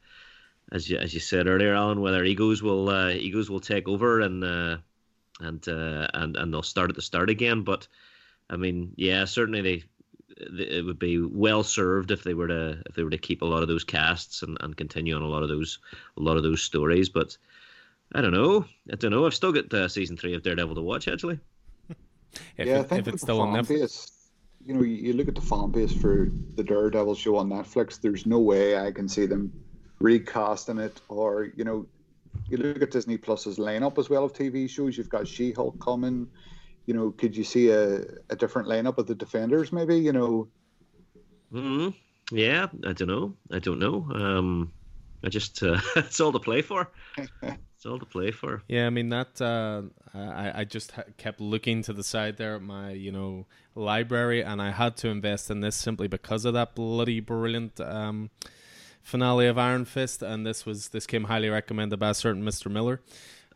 as 0.72 0.90
you 0.90 0.98
as 0.98 1.14
you 1.14 1.20
said 1.20 1.48
earlier, 1.48 1.74
Alan, 1.74 2.02
whether 2.02 2.24
egos 2.24 2.62
will 2.62 2.90
uh, 2.90 3.10
egos 3.10 3.50
will 3.50 3.60
take 3.60 3.88
over 3.88 4.22
and 4.22 4.44
uh, 4.44 4.78
and 5.40 5.68
uh, 5.68 6.08
and 6.14 6.38
and 6.38 6.54
they'll 6.54 6.64
start 6.64 6.90
at 6.90 6.96
the 6.96 7.02
start 7.02 7.30
again. 7.30 7.64
But 7.64 7.88
I 8.50 8.58
mean, 8.58 8.94
yeah, 8.98 9.26
certainly 9.26 9.62
they 9.62 9.84
it 10.38 10.86
would 10.86 11.00
be 11.00 11.20
well 11.20 11.64
served 11.64 12.12
if 12.12 12.24
they 12.24 12.34
were 12.34 12.48
to 12.48 12.82
if 12.86 12.96
they 12.96 13.04
were 13.04 13.10
to 13.10 13.18
keep 13.18 13.42
a 13.42 13.46
lot 13.46 13.62
of 13.62 13.68
those 13.68 13.84
casts 13.84 14.42
and, 14.42 14.58
and 14.62 14.76
continue 14.76 15.16
on 15.16 15.22
a 15.22 15.28
lot 15.28 15.44
of 15.44 15.50
those 15.50 15.80
a 16.18 16.22
lot 16.22 16.38
of 16.38 16.44
those 16.44 16.62
stories. 16.62 17.10
But 17.10 17.38
I 18.14 18.22
don't 18.22 18.34
know. 18.34 18.66
I 18.92 18.96
don't 18.96 19.12
know. 19.12 19.26
I've 19.26 19.34
still 19.34 19.52
got 19.52 19.74
uh, 19.74 19.88
season 19.88 20.18
three 20.18 20.34
of 20.34 20.44
Daredevil 20.44 20.76
to 20.76 20.82
watch 20.82 21.08
actually. 21.08 21.40
if 22.58 22.68
yeah, 22.68 22.76
it, 22.76 22.80
I 22.80 22.84
think 22.84 23.08
if 23.08 23.14
it's 23.14 23.24
still 23.24 23.42
on 23.42 23.54
Netflix. 23.54 23.80
Base, 23.80 24.12
you 24.66 24.74
know, 24.74 24.82
you, 24.82 24.96
you 24.96 25.14
look 25.14 25.28
at 25.28 25.36
the 25.36 25.42
fan 25.42 25.72
base 25.72 25.94
for 25.94 26.30
the 26.56 26.64
Daredevil 26.64 27.16
show 27.16 27.38
on 27.38 27.50
Netflix. 27.50 28.02
There's 28.02 28.26
no 28.26 28.40
way 28.40 28.78
I 28.78 28.92
can 28.92 29.08
see 29.08 29.26
them 29.26 29.54
recasting 30.00 30.80
it, 30.80 31.00
or 31.08 31.52
you 31.56 31.64
know, 31.64 31.86
you 32.50 32.58
look 32.58 32.82
at 32.82 32.92
Disney 32.92 33.18
Plus's 33.18 33.58
lineup 33.58 33.98
as 33.98 34.10
well 34.10 34.26
of 34.26 34.34
TV 34.34 34.70
shows. 34.70 34.98
You've 34.98 35.10
got 35.10 35.28
She 35.28 35.52
Hulk 35.52 35.80
coming 35.80 36.28
you 36.86 36.94
know, 36.94 37.12
could 37.12 37.36
you 37.36 37.44
see 37.44 37.70
a, 37.70 38.02
a 38.30 38.36
different 38.36 38.68
lineup 38.68 38.98
of 38.98 39.08
the 39.08 39.16
defenders? 39.16 39.72
Maybe 39.72 39.98
you 39.98 40.14
know. 40.14 40.48
Hmm. 41.52 41.90
Yeah, 42.32 42.68
I 42.86 42.94
don't 42.94 43.08
know. 43.08 43.34
I 43.52 43.60
don't 43.60 43.80
know. 43.80 44.08
Um, 44.14 44.72
I 45.24 45.30
just 45.30 45.62
uh, 45.64 45.80
it's 45.96 46.20
all 46.20 46.32
to 46.32 46.40
play 46.40 46.62
for. 46.62 46.92
it's 47.18 47.86
all 47.86 48.00
to 48.00 48.06
play 48.06 48.32
for. 48.32 48.64
Yeah, 48.68 48.88
I 48.88 48.90
mean 48.90 49.10
that. 49.10 49.42
Uh, 49.42 49.84
I 50.14 50.62
I 50.62 50.64
just 50.64 50.94
kept 51.18 51.42
looking 51.42 51.82
to 51.84 51.94
the 51.94 52.04
side 52.04 52.38
there 52.38 52.56
at 52.56 52.62
my 52.62 52.92
you 52.92 53.12
know 53.12 53.46
library, 53.74 54.44
and 54.44 54.62
I 54.62 54.72
had 54.72 54.98
to 54.98 55.10
invest 55.10 55.50
in 55.50 55.62
this 55.62 55.76
simply 55.76 56.08
because 56.08 56.46
of 56.46 56.54
that 56.54 56.76
bloody 56.76 57.20
brilliant. 57.20 57.80
Um, 57.80 58.30
finale 59.02 59.46
of 59.46 59.58
Iron 59.58 59.86
Fist, 59.86 60.22
and 60.24 60.46
this 60.46 60.66
was 60.66 60.90
this 60.90 61.06
came 61.06 61.26
highly 61.26 61.50
recommended 61.50 61.98
by 61.98 62.10
a 62.10 62.14
certain 62.14 62.44
Mr. 62.44 62.72
Miller. 62.72 63.02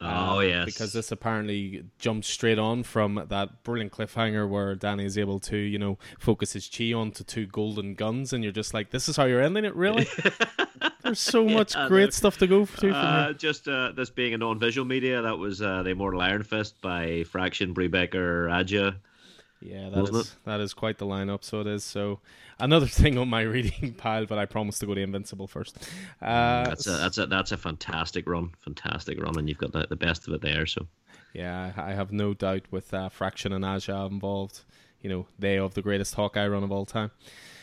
Oh 0.01 0.37
uh, 0.37 0.39
yes, 0.39 0.65
because 0.65 0.93
this 0.93 1.11
apparently 1.11 1.83
jumped 1.97 2.25
straight 2.25 2.57
on 2.57 2.83
from 2.83 3.25
that 3.27 3.63
brilliant 3.63 3.91
cliffhanger 3.91 4.47
where 4.47 4.73
Danny 4.73 5.03
is 5.03 5.17
able 5.17 5.39
to, 5.41 5.57
you 5.57 5.77
know, 5.77 5.97
focus 6.17 6.53
his 6.53 6.69
chi 6.69 6.93
onto 6.93 7.23
two 7.25 7.45
golden 7.45 7.95
guns, 7.95 8.31
and 8.31 8.41
you're 8.41 8.53
just 8.53 8.73
like, 8.73 8.91
"This 8.91 9.09
is 9.09 9.17
how 9.17 9.25
you're 9.25 9.41
ending 9.41 9.65
it, 9.65 9.75
really?" 9.75 10.07
There's 11.03 11.19
so 11.19 11.45
yeah, 11.45 11.53
much 11.53 11.75
great 11.87 12.13
stuff 12.13 12.37
to 12.37 12.47
go 12.47 12.65
to. 12.65 12.91
Uh, 12.91 13.33
just 13.33 13.67
uh, 13.67 13.91
this 13.91 14.09
being 14.09 14.33
a 14.33 14.37
non-visual 14.37 14.87
media, 14.87 15.21
that 15.21 15.37
was 15.37 15.61
uh, 15.61 15.83
the 15.83 15.89
Immortal 15.89 16.21
Iron 16.21 16.43
Fist 16.43 16.79
by 16.81 17.23
Fraction, 17.23 17.73
Brubaker, 17.73 18.49
Aja. 18.51 18.95
Yeah, 19.61 19.89
that 19.89 20.09
is, 20.09 20.37
that 20.45 20.59
is 20.61 20.73
quite 20.73 20.97
the 20.97 21.05
lineup. 21.05 21.43
So 21.43 21.59
it 21.59 21.67
is. 21.67 21.83
So 21.83 22.19
another 22.59 22.85
thing 23.01 23.17
on 23.17 23.29
my 23.29 23.41
reading 23.41 23.93
pile, 23.97 24.25
but 24.25 24.37
I 24.37 24.45
promise 24.45 24.79
to 24.79 24.85
go 24.85 24.93
to 24.93 25.01
Invincible 25.01 25.47
first. 25.47 25.77
Uh, 26.21 26.65
that's 26.65 26.87
a 26.87 26.91
that's 26.91 27.17
a 27.17 27.25
that's 27.25 27.51
a 27.51 27.57
fantastic 27.57 28.27
run, 28.27 28.51
fantastic 28.59 29.21
run, 29.21 29.37
and 29.37 29.47
you've 29.47 29.57
got 29.57 29.71
the, 29.71 29.87
the 29.87 29.95
best 29.95 30.27
of 30.27 30.33
it 30.33 30.41
there. 30.41 30.65
So 30.65 30.87
yeah, 31.33 31.71
I 31.77 31.93
have 31.93 32.11
no 32.11 32.33
doubt 32.33 32.63
with 32.71 32.93
uh, 32.93 33.09
Fraction 33.09 33.53
and 33.53 33.65
Aja 33.65 34.05
involved. 34.05 34.61
You 35.01 35.09
know, 35.09 35.27
they 35.37 35.55
have 35.55 35.73
the 35.73 35.81
greatest 35.81 36.15
Hawkeye 36.15 36.47
run 36.47 36.63
of 36.63 36.71
all 36.71 36.85
time. 36.85 37.11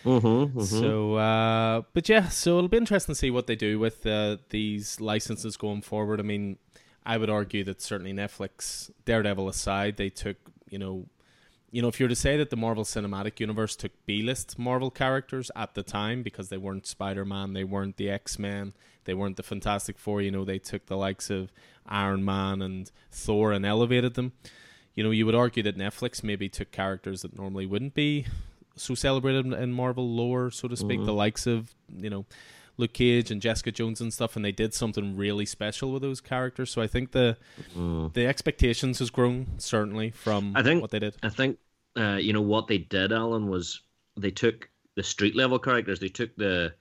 Mm-hmm, 0.05 0.59
mm-hmm. 0.59 0.61
So, 0.63 1.17
uh, 1.17 1.83
but 1.93 2.09
yeah, 2.09 2.29
so 2.29 2.57
it'll 2.59 2.69
be 2.69 2.77
interesting 2.77 3.15
to 3.15 3.19
see 3.19 3.31
what 3.31 3.47
they 3.47 3.57
do 3.57 3.79
with 3.79 4.07
uh, 4.07 4.37
these 4.51 5.01
licenses 5.01 5.57
going 5.57 5.83
forward. 5.83 6.21
I 6.21 6.23
mean, 6.23 6.59
I 7.05 7.19
would 7.19 7.29
argue 7.29 7.65
that 7.65 7.83
certainly 7.83 8.13
Netflix, 8.13 8.91
Daredevil 9.05 9.49
aside, 9.49 9.97
they 9.97 10.09
took 10.09 10.37
you 10.71 10.79
know 10.79 11.07
you 11.71 11.83
know, 11.83 11.89
if 11.89 11.99
you 11.99 12.05
were 12.05 12.11
to 12.11 12.17
say 12.17 12.37
that 12.37 12.51
the 12.51 12.57
Marvel 12.57 12.85
Cinematic 12.85 13.41
Universe 13.41 13.77
took 13.77 13.93
B 14.07 14.23
list 14.23 14.59
Marvel 14.59 14.91
characters 14.91 15.51
at 15.57 15.75
the 15.75 15.83
time 15.83 16.23
because 16.23 16.49
they 16.49 16.57
weren't 16.57 16.87
Spider 16.87 17.25
Man, 17.25 17.53
they 17.53 17.65
weren't 17.65 17.97
the 17.97 18.09
X 18.09 18.39
Men, 18.39 18.73
they 19.05 19.15
weren't 19.15 19.37
the 19.37 19.43
Fantastic 19.43 19.99
Four, 19.99 20.23
you 20.23 20.31
know, 20.31 20.45
they 20.45 20.59
took 20.59 20.87
the 20.87 20.97
likes 20.97 21.31
of 21.31 21.53
Iron 21.87 22.25
Man 22.25 22.63
and 22.63 22.91
Thor 23.11 23.53
and 23.53 23.67
elevated 23.67 24.15
them. 24.15 24.33
You 24.95 25.05
know, 25.05 25.11
you 25.11 25.27
would 25.27 25.35
argue 25.35 25.63
that 25.65 25.77
Netflix 25.77 26.23
maybe 26.23 26.49
took 26.49 26.71
characters 26.71 27.23
that 27.23 27.37
normally 27.37 27.67
wouldn't 27.67 27.95
be 27.95 28.27
so 28.77 28.95
celebrated 28.95 29.53
in 29.53 29.73
Marvel 29.73 30.09
lore, 30.09 30.51
so 30.51 30.69
to 30.69 30.77
speak, 30.77 30.99
mm-hmm. 30.99 31.07
the 31.07 31.13
likes 31.13 31.47
of, 31.47 31.75
you 31.99 32.11
know, 32.11 32.25
Luke 32.79 32.93
Cage 32.93 33.31
and 33.31 33.41
Jessica 33.41 33.73
Jones 33.73 34.01
and 34.01 34.13
stuff, 34.13 34.37
and 34.37 34.45
they 34.45 34.53
did 34.53 34.75
something 34.75 35.17
really 35.17 35.47
special 35.47 35.93
with 35.93 36.03
those 36.03 36.21
characters. 36.21 36.71
So 36.71 36.83
I 36.83 36.87
think 36.87 37.13
the 37.13 37.37
mm. 37.77 38.13
the 38.13 38.27
expectations 38.27 38.99
has 38.99 39.11
grown 39.11 39.59
certainly 39.59 40.11
from 40.11 40.53
I 40.57 40.63
think, 40.63 40.83
what 40.83 40.91
they 40.91 40.99
did. 40.99 41.17
I 41.23 41.29
think 41.29 41.59
uh, 41.97 42.19
you 42.21 42.33
know 42.33 42.43
what 42.43 42.67
they 42.67 42.79
did, 42.79 43.13
Alan, 43.13 43.49
was 43.49 43.81
they 44.17 44.31
took 44.31 44.69
the 44.95 45.03
street 45.03 45.35
level 45.35 45.59
characters. 45.59 46.01
They 46.01 46.09
took 46.09 46.35
the 46.37 46.75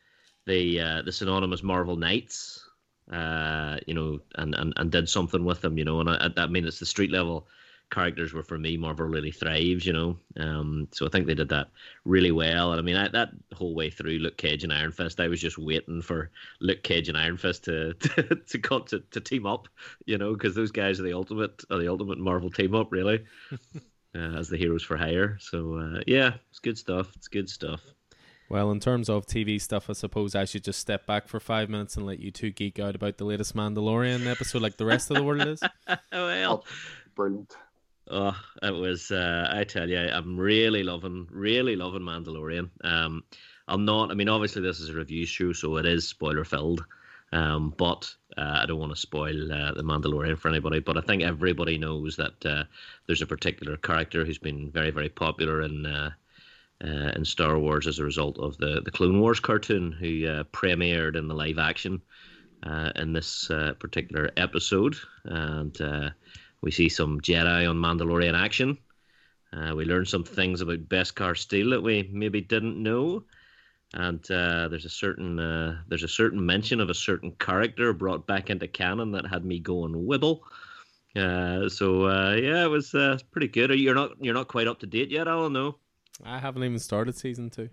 the 0.45 0.79
uh, 0.79 1.01
the 1.03 1.11
synonymous 1.11 1.63
Marvel 1.63 1.95
Knights, 1.95 2.67
uh, 3.11 3.77
you 3.87 3.93
know, 3.93 4.19
and, 4.35 4.55
and 4.55 4.73
and 4.77 4.91
did 4.91 5.07
something 5.09 5.45
with 5.45 5.61
them, 5.61 5.77
you 5.77 5.85
know. 5.85 6.01
And 6.01 6.09
I, 6.09 6.29
I 6.37 6.47
mean, 6.47 6.65
it's 6.65 6.79
the 6.79 6.85
street 6.85 7.11
level 7.11 7.47
characters 7.91 8.33
were 8.33 8.43
for 8.43 8.57
me 8.57 8.77
Marvel 8.77 9.05
really 9.05 9.31
thrives, 9.31 9.85
you 9.85 9.93
know. 9.93 10.17
Um, 10.37 10.87
so 10.91 11.05
I 11.05 11.09
think 11.09 11.27
they 11.27 11.35
did 11.35 11.49
that 11.49 11.67
really 12.03 12.31
well. 12.31 12.71
And 12.71 12.79
I 12.79 12.83
mean, 12.83 12.95
I, 12.95 13.07
that 13.09 13.29
whole 13.53 13.73
way 13.73 13.89
through 13.89 14.19
Luke 14.19 14.37
Cage 14.37 14.63
and 14.63 14.73
Iron 14.73 14.91
Fist, 14.91 15.19
I 15.19 15.27
was 15.27 15.41
just 15.41 15.57
waiting 15.57 16.01
for 16.01 16.31
Luke 16.59 16.83
Cage 16.83 17.09
and 17.09 17.17
Iron 17.17 17.37
Fist 17.37 17.65
to 17.65 17.93
to 17.93 18.23
to, 18.23 18.59
to, 18.59 18.99
to 18.99 19.19
team 19.19 19.45
up, 19.45 19.67
you 20.05 20.17
know, 20.17 20.33
because 20.33 20.55
those 20.55 20.71
guys 20.71 20.99
are 20.99 21.03
the 21.03 21.13
ultimate 21.13 21.63
are 21.69 21.77
the 21.77 21.89
ultimate 21.89 22.19
Marvel 22.19 22.49
team 22.49 22.75
up, 22.75 22.91
really. 22.91 23.23
uh, 24.15 24.37
as 24.37 24.49
the 24.49 24.57
heroes 24.57 24.83
for 24.83 24.97
hire. 24.97 25.37
So 25.39 25.75
uh, 25.77 26.01
yeah, 26.07 26.35
it's 26.49 26.59
good 26.59 26.77
stuff. 26.77 27.15
It's 27.15 27.27
good 27.27 27.49
stuff. 27.49 27.81
Well, 28.47 28.69
in 28.71 28.79
terms 28.79 29.09
of 29.09 29.25
TV 29.25 29.59
stuff, 29.59 29.89
I 29.89 29.93
suppose 29.93 30.35
I 30.35 30.45
should 30.45 30.63
just 30.63 30.79
step 30.79 31.07
back 31.07 31.27
for 31.27 31.39
five 31.39 31.67
minutes 31.67 31.97
and 31.97 32.05
let 32.05 32.19
you 32.19 32.29
two 32.29 32.51
geek 32.51 32.79
out 32.79 32.95
about 32.95 33.17
the 33.17 33.25
latest 33.25 33.55
Mandalorian 33.55 34.29
episode, 34.29 34.61
like 34.61 34.77
the 34.77 34.85
rest 34.85 35.09
of 35.09 35.17
the 35.17 35.23
world 35.23 35.47
is. 35.47 35.63
well, 36.11 36.63
Oh, 36.63 36.63
brilliant. 37.15 37.55
Oh, 38.09 38.37
it 38.61 38.73
was. 38.73 39.11
Uh, 39.11 39.47
I 39.51 39.63
tell 39.63 39.89
you, 39.89 39.97
I'm 39.97 40.37
really 40.37 40.83
loving, 40.83 41.27
really 41.31 41.75
loving 41.75 42.01
Mandalorian. 42.01 42.69
Um, 42.83 43.23
I'm 43.67 43.85
not. 43.85 44.11
I 44.11 44.13
mean, 44.13 44.29
obviously, 44.29 44.61
this 44.61 44.79
is 44.79 44.89
a 44.89 44.93
review 44.93 45.25
show, 45.25 45.53
so 45.53 45.77
it 45.77 45.85
is 45.85 46.07
spoiler 46.07 46.43
filled. 46.43 46.85
Um, 47.31 47.73
but 47.77 48.13
uh, 48.37 48.59
I 48.61 48.65
don't 48.67 48.79
want 48.79 48.93
to 48.93 48.99
spoil 48.99 49.51
uh, 49.51 49.73
the 49.73 49.83
Mandalorian 49.83 50.37
for 50.37 50.49
anybody. 50.49 50.79
But 50.79 50.97
I 50.97 51.01
think 51.01 51.23
everybody 51.23 51.77
knows 51.77 52.15
that 52.17 52.45
uh, 52.45 52.63
there's 53.07 53.23
a 53.23 53.27
particular 53.27 53.75
character 53.77 54.23
who's 54.23 54.37
been 54.37 54.69
very, 54.71 54.91
very 54.91 55.09
popular 55.09 55.63
in 55.63 55.85
uh, 55.85 56.11
uh, 56.83 57.11
in 57.15 57.25
Star 57.25 57.57
Wars 57.57 57.87
as 57.87 57.99
a 57.99 58.03
result 58.03 58.37
of 58.37 58.57
the 58.57 58.81
the 58.85 58.91
Clone 58.91 59.19
Wars 59.19 59.39
cartoon, 59.39 59.91
who 59.91 60.27
uh, 60.27 60.43
premiered 60.45 61.15
in 61.15 61.27
the 61.27 61.33
live 61.33 61.57
action 61.57 62.01
uh, 62.63 62.91
in 62.95 63.13
this 63.13 63.47
particular 63.79 64.29
episode, 64.37 64.95
and 65.23 65.81
uh, 65.81 66.09
we 66.65 66.71
see 66.71 66.89
some 66.89 67.21
Jedi 67.21 67.69
on 67.69 67.77
Mandalorian 67.77 68.37
action. 68.37 68.77
Uh, 69.53 69.73
we 69.75 69.85
learn 69.85 70.03
some 70.03 70.23
things 70.23 70.59
about 70.59 70.89
Beskar 70.89 71.37
Steel 71.37 71.69
that 71.69 71.81
we 71.81 72.09
maybe 72.11 72.41
didn't 72.41 72.81
know, 72.81 73.23
and 73.93 74.19
uh, 74.31 74.67
there's 74.67 74.83
a 74.83 74.89
certain 74.89 75.39
uh, 75.39 75.77
there's 75.87 76.03
a 76.03 76.09
certain 76.09 76.43
mention 76.43 76.81
of 76.81 76.89
a 76.89 76.93
certain 76.93 77.31
character 77.39 77.93
brought 77.93 78.25
back 78.27 78.49
into 78.49 78.67
canon 78.67 79.11
that 79.11 79.27
had 79.27 79.45
me 79.45 79.59
going 79.59 79.93
wibble. 79.93 80.39
Uh, 81.15 81.69
so 81.69 82.07
uh, 82.07 82.33
yeah, 82.33 82.65
it 82.65 82.69
was 82.69 82.93
uh, 82.95 83.19
pretty 83.31 83.47
good. 83.47 83.69
You're 83.69 83.95
not 83.95 84.11
you're 84.19 84.33
not 84.33 84.49
quite 84.49 84.67
up 84.67 84.79
to 84.79 84.87
date 84.87 85.11
yet, 85.11 85.27
Alan? 85.27 85.53
No. 85.53 85.77
I 86.23 86.39
haven't 86.39 86.63
even 86.63 86.79
started 86.79 87.15
season 87.15 87.51
two, 87.51 87.69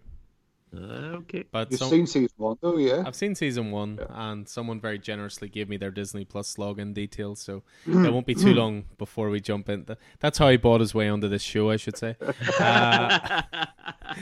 okay. 0.74 1.44
but 1.50 1.70
You've 1.70 1.80
some, 1.80 1.90
seen 1.90 2.06
season 2.06 2.35
one, 2.37 2.56
though, 2.61 2.76
yeah? 2.76 3.02
I've 3.06 3.14
seen 3.14 3.35
season 3.35 3.70
one, 3.70 3.98
Yeah. 4.00 4.30
and 4.30 4.48
someone 4.48 4.80
very 4.80 4.98
generously 4.98 5.48
gave 5.48 5.68
me 5.68 5.76
their 5.76 5.90
Disney 5.90 6.24
Plus 6.24 6.56
login 6.56 6.94
details, 6.94 7.40
so 7.40 7.62
it 7.87 8.12
won't 8.12 8.26
be 8.26 8.35
too 8.35 8.54
long 8.54 8.85
before 8.98 9.28
we 9.30 9.40
jump 9.40 9.68
in. 9.68 9.87
That's 10.20 10.38
how 10.38 10.48
he 10.48 10.56
bought 10.56 10.80
his 10.80 10.94
way 10.94 11.08
onto 11.08 11.28
this 11.28 11.42
show, 11.42 11.70
I 11.70 11.76
should 11.76 11.96
say. 11.96 12.16
Uh, 12.58 13.42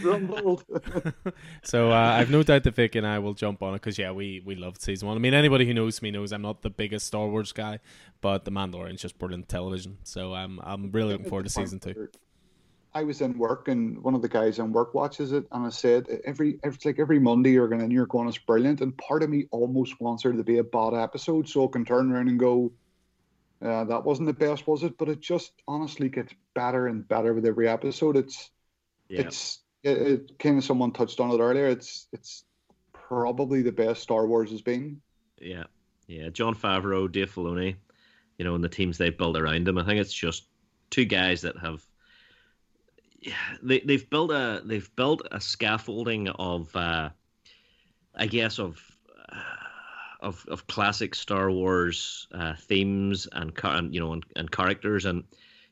Rumbled. 0.03 0.65
so 1.63 1.91
uh, 1.91 1.95
I've 1.95 2.31
no 2.31 2.43
doubt 2.43 2.65
that 2.65 2.75
Vic 2.75 2.95
and 2.95 3.07
I 3.07 3.19
will 3.19 3.35
jump 3.35 3.63
on 3.63 3.75
it 3.75 3.79
because 3.79 3.99
yeah, 3.99 4.13
we 4.13 4.41
we 4.45 4.55
loved 4.55 4.81
season 4.81 5.09
one. 5.09 5.17
I 5.17 5.21
mean, 5.21 5.35
anybody 5.35 5.67
who 5.67 5.75
knows 5.75 6.01
me 6.01 6.11
knows 6.11 6.33
I'm 6.33 6.43
not 6.43 6.63
the 6.63 6.71
biggest 6.71 7.07
Star 7.07 7.27
Wars 7.29 7.53
guy, 7.53 7.81
but 8.21 8.45
The 8.45 8.51
Mandalorian's 8.51 9.03
just 9.03 9.19
brilliant 9.19 9.49
television. 9.49 9.99
So 10.05 10.35
I'm 10.35 10.61
I'm 10.63 10.91
really 10.93 11.13
looking 11.13 11.29
forward 11.29 11.45
to 11.45 11.51
season 11.51 11.81
two. 11.81 12.09
I 12.93 13.05
was 13.05 13.21
in 13.21 13.39
work 13.39 13.69
and 13.69 14.03
one 14.03 14.15
of 14.15 14.23
the 14.23 14.29
guys 14.29 14.59
in 14.59 14.73
work 14.73 14.95
watches 14.95 15.33
it 15.33 15.47
and 15.53 15.67
I 15.67 15.71
said 15.71 16.07
every 16.25 16.59
it's 16.65 16.85
like 16.85 16.99
every 16.99 17.19
Monday 17.19 17.51
you're 17.51 17.69
going 17.69 17.83
and 17.83 17.93
you're 17.93 18.07
going 18.07 18.29
it's 18.29 18.39
brilliant 18.39 18.81
and 18.81 18.97
part 18.99 19.23
of 19.23 19.31
me 19.31 19.47
almost 19.51 20.01
wants 20.01 20.23
there 20.23 20.33
to 20.33 20.43
be 20.43 20.59
a 20.59 20.65
bad 20.65 20.95
episode 20.95 21.49
so 21.49 21.67
I 21.67 21.71
can 21.71 21.85
turn 21.85 22.11
around 22.11 22.29
and 22.29 22.39
go 22.39 22.73
uh, 23.63 23.85
that 23.85 24.05
wasn't 24.05 24.27
the 24.27 24.33
best 24.33 24.67
was 24.67 24.83
it 24.83 24.99
but 24.99 25.09
it 25.09 25.21
just 25.21 25.53
honestly 25.69 26.09
gets 26.09 26.33
better 26.55 26.89
and 26.89 27.07
better 27.07 27.33
with 27.33 27.47
every 27.47 27.69
episode 27.69 28.17
it's 28.17 28.51
yeah. 29.09 29.21
it's 29.21 29.61
it, 29.83 29.99
it 29.99 30.39
kind 30.39 30.59
of 30.59 30.65
someone 30.65 30.93
touched 30.93 31.21
on 31.21 31.31
it 31.31 31.39
earlier 31.39 31.67
it's 31.67 32.09
it's 32.13 32.45
probably 32.93 33.63
the 33.63 33.73
best 33.73 34.03
Star 34.03 34.27
Wars 34.27 34.51
has 34.51 34.63
been 34.63 35.01
Yeah, 35.41 35.65
yeah. 36.07 36.29
Jon 36.29 36.55
Favreau, 36.55 37.11
Dave 37.11 37.35
Filoni, 37.35 37.77
you 38.39 38.45
know, 38.45 38.55
and 38.55 38.63
the 38.63 38.69
teams 38.69 38.99
they 38.99 39.11
built 39.11 39.37
around 39.37 39.67
them. 39.67 39.79
I 39.79 39.85
think 39.85 40.01
it's 40.01 40.13
just 40.13 40.47
two 40.91 41.05
guys 41.05 41.43
that 41.43 41.59
have. 41.59 41.85
Yeah, 43.21 43.35
they 43.63 43.81
they've 43.81 44.09
built 44.09 44.31
a 44.31 44.63
they've 44.65 44.95
built 44.97 45.27
a 45.31 45.41
scaffolding 45.41 46.29
of, 46.29 46.75
uh, 46.75 47.11
I 48.15 48.27
guess 48.27 48.59
of. 48.59 48.81
Uh, 49.31 49.43
of, 50.23 50.45
of 50.49 50.67
classic 50.67 51.15
Star 51.15 51.51
Wars 51.51 52.29
uh, 52.35 52.53
themes 52.55 53.27
and, 53.33 53.59
and 53.65 53.95
you 53.95 54.01
know 54.01 54.13
and, 54.13 54.23
and 54.37 54.51
characters 54.51 55.07
and 55.07 55.25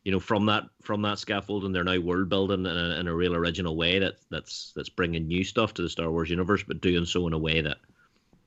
you 0.04 0.10
know 0.10 0.20
from 0.20 0.46
that 0.46 0.64
from 0.80 1.02
that 1.02 1.18
scaffolding 1.18 1.70
they're 1.70 1.84
now 1.84 1.98
world 1.98 2.30
building 2.30 2.64
in 2.64 2.74
a, 2.74 2.98
in 2.98 3.08
a 3.08 3.14
real 3.14 3.36
original 3.36 3.76
way 3.76 3.98
that 3.98 4.14
that's 4.30 4.72
that's 4.74 4.88
bringing 4.88 5.28
new 5.28 5.44
stuff 5.44 5.74
to 5.74 5.82
the 5.82 5.88
Star 5.90 6.10
Wars 6.10 6.30
universe 6.30 6.64
but 6.66 6.80
doing 6.80 7.04
so 7.04 7.26
in 7.26 7.34
a 7.34 7.38
way 7.38 7.60
that 7.60 7.76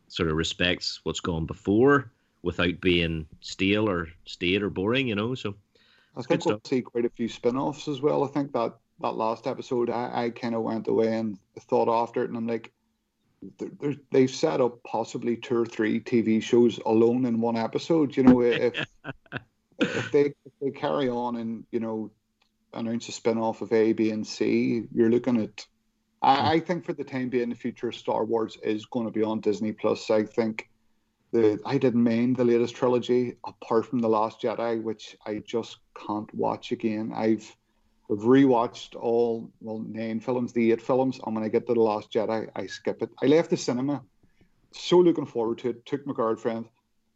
sort 0.07 0.29
of 0.29 0.35
respects 0.35 0.99
what's 1.03 1.19
gone 1.19 1.45
before 1.45 2.11
without 2.43 2.81
being 2.81 3.27
stale 3.39 3.89
or 3.89 4.09
staid 4.25 4.61
or 4.61 4.69
boring, 4.69 5.07
you 5.07 5.15
know. 5.15 5.35
So 5.35 5.55
I 6.15 6.21
think 6.21 6.45
we'll 6.45 6.61
see 6.65 6.81
quite 6.81 7.05
a 7.05 7.09
few 7.09 7.29
spin-offs 7.29 7.87
as 7.87 8.01
well. 8.01 8.23
I 8.23 8.27
think 8.27 8.51
that 8.53 8.73
that 9.01 9.15
last 9.15 9.47
episode, 9.47 9.89
I, 9.89 10.25
I 10.25 10.29
kind 10.29 10.55
of 10.55 10.63
went 10.63 10.87
away 10.87 11.15
and 11.15 11.37
thought 11.59 11.89
after 11.89 12.23
it, 12.23 12.29
and 12.29 12.37
I'm 12.37 12.47
like, 12.47 12.71
they've 14.11 14.29
set 14.29 14.61
up 14.61 14.83
possibly 14.83 15.35
two 15.35 15.61
or 15.61 15.65
three 15.65 15.99
TV 15.99 16.41
shows 16.41 16.79
alone 16.85 17.25
in 17.25 17.41
one 17.41 17.57
episode. 17.57 18.15
You 18.15 18.23
know, 18.23 18.41
if 18.41 18.85
if 19.79 20.11
they 20.11 20.33
if 20.45 20.53
they 20.61 20.71
carry 20.71 21.09
on 21.09 21.37
and 21.37 21.65
you 21.71 21.79
know 21.79 22.11
announce 22.73 23.09
a 23.09 23.11
spin-off 23.11 23.61
of 23.61 23.73
A, 23.73 23.93
B, 23.93 24.11
and 24.11 24.25
C, 24.25 24.83
you're 24.93 25.09
looking 25.09 25.41
at. 25.41 25.65
I, 26.21 26.53
I 26.53 26.59
think 26.59 26.85
for 26.85 26.93
the 26.93 27.03
time 27.03 27.29
being, 27.29 27.49
the 27.49 27.55
future 27.55 27.89
of 27.89 27.95
Star 27.95 28.23
Wars 28.23 28.57
is 28.63 28.85
going 28.85 29.07
to 29.07 29.11
be 29.11 29.23
on 29.23 29.39
Disney 29.39 29.71
Plus. 29.71 30.09
I 30.09 30.23
think 30.23 30.69
the 31.31 31.59
I 31.65 31.77
didn't 31.77 32.03
mind 32.03 32.35
the 32.35 32.45
latest 32.45 32.75
trilogy 32.75 33.37
apart 33.45 33.87
from 33.87 33.99
the 33.99 34.09
Last 34.09 34.41
Jedi, 34.41 34.81
which 34.81 35.17
I 35.25 35.41
just 35.45 35.77
can't 35.95 36.31
watch 36.35 36.71
again. 36.71 37.11
I've 37.15 37.55
I've 38.11 38.19
rewatched 38.19 38.95
all 38.99 39.49
well 39.61 39.79
nine 39.79 40.19
films, 40.19 40.51
the 40.51 40.73
eight 40.73 40.81
films, 40.81 41.19
and 41.25 41.33
when 41.33 41.45
I 41.45 41.47
get 41.47 41.65
to 41.67 41.73
the 41.73 41.79
Last 41.79 42.11
Jedi, 42.11 42.49
I 42.55 42.65
skip 42.65 43.01
it. 43.01 43.09
I 43.23 43.27
left 43.27 43.49
the 43.49 43.57
cinema, 43.57 44.03
so 44.73 44.97
looking 44.97 45.25
forward 45.25 45.59
to 45.59 45.69
it. 45.69 45.85
Took 45.85 46.05
my 46.05 46.13
girlfriend, 46.13 46.67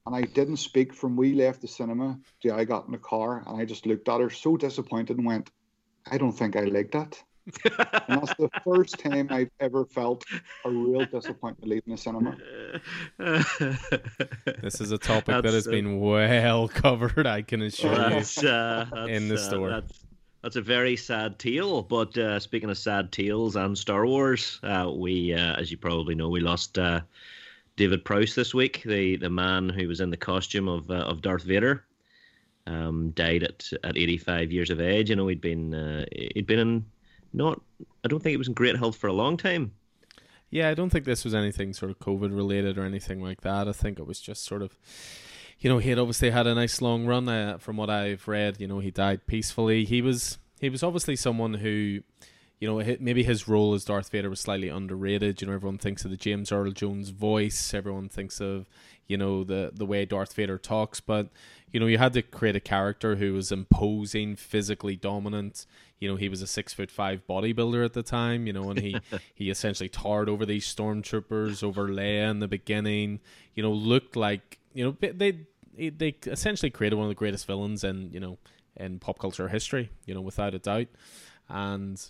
and 0.05 0.15
I 0.15 0.21
didn't 0.21 0.57
speak 0.57 0.93
from 0.93 1.17
we 1.17 1.33
left 1.33 1.61
the 1.61 1.67
cinema 1.67 2.17
to 2.41 2.53
I 2.53 2.63
got 2.63 2.85
in 2.85 2.93
the 2.93 2.97
car, 2.97 3.43
and 3.45 3.59
I 3.59 3.65
just 3.65 3.85
looked 3.85 4.07
at 4.07 4.21
her 4.21 4.29
so 4.29 4.55
disappointed 4.55 5.17
and 5.17 5.25
went, 5.25 5.51
I 6.09 6.17
don't 6.17 6.31
think 6.31 6.55
I 6.55 6.61
like 6.61 6.91
that. 6.91 7.21
And 8.07 8.21
that's 8.21 8.33
the 8.35 8.49
first 8.63 8.99
time 8.99 9.27
I've 9.29 9.51
ever 9.59 9.85
felt 9.85 10.23
a 10.65 10.69
real 10.69 11.05
disappointment 11.05 11.67
leaving 11.67 11.93
the 11.93 11.97
cinema. 11.97 12.37
This 14.61 14.81
is 14.81 14.91
a 14.91 14.97
topic 14.97 15.41
that 15.43 15.53
has 15.53 15.67
uh, 15.67 15.71
been 15.71 15.99
well 15.99 16.67
covered. 16.83 17.27
I 17.27 17.41
can 17.41 17.61
assure 17.61 17.91
you. 17.91 17.97
uh, 17.97 18.21
that's, 18.21 18.37
In 18.41 19.27
the 19.27 19.35
uh, 19.35 19.37
store. 19.37 19.69
That's, 19.69 20.04
that's 20.45 20.57
a 20.57 20.61
very 20.61 20.95
sad 20.95 21.39
tale. 21.39 21.81
But 21.81 22.15
uh, 22.19 22.39
speaking 22.39 22.69
of 22.69 22.77
sad 22.77 23.11
tales 23.11 23.55
and 23.55 23.75
Star 23.75 24.05
Wars, 24.05 24.59
uh, 24.61 24.91
we, 24.95 25.33
uh, 25.33 25.55
as 25.55 25.71
you 25.71 25.77
probably 25.77 26.13
know, 26.13 26.29
we 26.29 26.39
lost 26.39 26.77
uh, 26.77 27.01
David 27.77 28.05
Prowse 28.05 28.35
this 28.35 28.53
week. 28.53 28.83
The 28.85 29.15
the 29.15 29.31
man 29.31 29.69
who 29.69 29.87
was 29.87 30.01
in 30.01 30.11
the 30.11 30.17
costume 30.17 30.67
of 30.67 30.91
uh, 30.91 30.97
of 30.97 31.23
Darth 31.23 31.41
Vader 31.41 31.83
um, 32.67 33.09
died 33.15 33.41
at 33.41 33.67
at 33.83 33.97
85 33.97 34.51
years 34.51 34.69
of 34.69 34.79
age. 34.79 35.09
You 35.09 35.15
know, 35.15 35.25
he'd 35.25 35.41
been 35.41 35.73
uh, 35.73 36.05
he'd 36.11 36.45
been 36.45 36.59
in 36.59 36.85
not. 37.33 37.59
I 38.03 38.07
don't 38.07 38.21
think 38.21 38.33
he 38.33 38.37
was 38.37 38.47
in 38.47 38.53
great 38.53 38.77
health 38.77 38.97
for 38.97 39.07
a 39.07 39.13
long 39.13 39.37
time. 39.37 39.71
Yeah, 40.51 40.69
I 40.69 40.75
don't 40.75 40.91
think 40.91 41.05
this 41.05 41.25
was 41.25 41.33
anything 41.33 41.73
sort 41.73 41.89
of 41.89 41.97
COVID 41.97 42.35
related 42.35 42.77
or 42.77 42.85
anything 42.85 43.19
like 43.19 43.41
that. 43.41 43.67
I 43.67 43.71
think 43.71 43.97
it 43.97 44.05
was 44.05 44.21
just 44.21 44.45
sort 44.45 44.61
of, 44.61 44.77
you 45.59 45.69
know, 45.69 45.77
he 45.77 45.89
had 45.89 45.99
obviously 45.99 46.29
had 46.29 46.47
a 46.47 46.55
nice 46.55 46.81
long 46.81 47.05
run. 47.05 47.27
Uh, 47.27 47.57
from 47.57 47.77
what 47.77 47.89
I've 47.89 48.27
read, 48.27 48.59
you 48.59 48.67
know, 48.67 48.79
he 48.79 48.91
died 48.91 49.25
peacefully. 49.27 49.85
He 49.85 50.01
was 50.01 50.37
he 50.59 50.69
was 50.69 50.83
obviously 50.83 51.15
someone 51.15 51.55
who, 51.55 52.01
you 52.59 52.67
know, 52.67 52.97
maybe 52.99 53.23
his 53.23 53.47
role 53.47 53.73
as 53.73 53.85
Darth 53.85 54.09
Vader 54.09 54.29
was 54.29 54.39
slightly 54.39 54.69
underrated. 54.69 55.41
You 55.41 55.47
know, 55.47 55.53
everyone 55.53 55.77
thinks 55.77 56.05
of 56.05 56.11
the 56.11 56.17
James 56.17 56.51
Earl 56.51 56.71
Jones 56.71 57.09
voice. 57.09 57.73
Everyone 57.73 58.09
thinks 58.09 58.41
of, 58.41 58.67
you 59.07 59.17
know, 59.17 59.43
the 59.43 59.71
the 59.73 59.85
way 59.85 60.05
Darth 60.05 60.33
Vader 60.33 60.57
talks. 60.57 60.99
But 60.99 61.29
you 61.71 61.79
know, 61.79 61.87
you 61.87 61.97
had 61.97 62.13
to 62.13 62.21
create 62.21 62.55
a 62.55 62.61
character 62.61 63.15
who 63.15 63.33
was 63.33 63.51
imposing, 63.51 64.35
physically 64.35 64.95
dominant. 64.95 65.65
You 65.99 66.09
know, 66.09 66.15
he 66.15 66.29
was 66.29 66.41
a 66.41 66.47
six 66.47 66.73
foot 66.73 66.91
five 66.91 67.21
bodybuilder 67.27 67.83
at 67.83 67.93
the 67.93 68.03
time. 68.03 68.45
You 68.45 68.53
know, 68.53 68.69
and 68.69 68.79
he 68.79 68.97
he 69.33 69.49
essentially 69.49 69.89
towered 69.89 70.27
over 70.27 70.45
these 70.45 70.65
stormtroopers, 70.65 71.63
over 71.63 71.87
Leia 71.87 72.29
in 72.29 72.39
the 72.39 72.47
beginning. 72.47 73.21
You 73.53 73.63
know, 73.63 73.71
looked 73.71 74.15
like 74.15 74.59
you 74.75 74.85
know 74.85 74.95
they 74.99 75.39
they, 75.75 75.89
they 75.89 76.15
essentially 76.27 76.69
created 76.69 76.97
one 76.97 77.05
of 77.05 77.09
the 77.09 77.15
greatest 77.15 77.47
villains 77.47 77.83
in 77.83 78.11
you 78.11 78.19
know 78.19 78.37
in 78.77 78.99
pop 78.99 79.17
culture 79.17 79.47
history. 79.47 79.89
You 80.05 80.13
know, 80.13 80.21
without 80.21 80.53
a 80.53 80.59
doubt, 80.59 80.87
and 81.49 82.03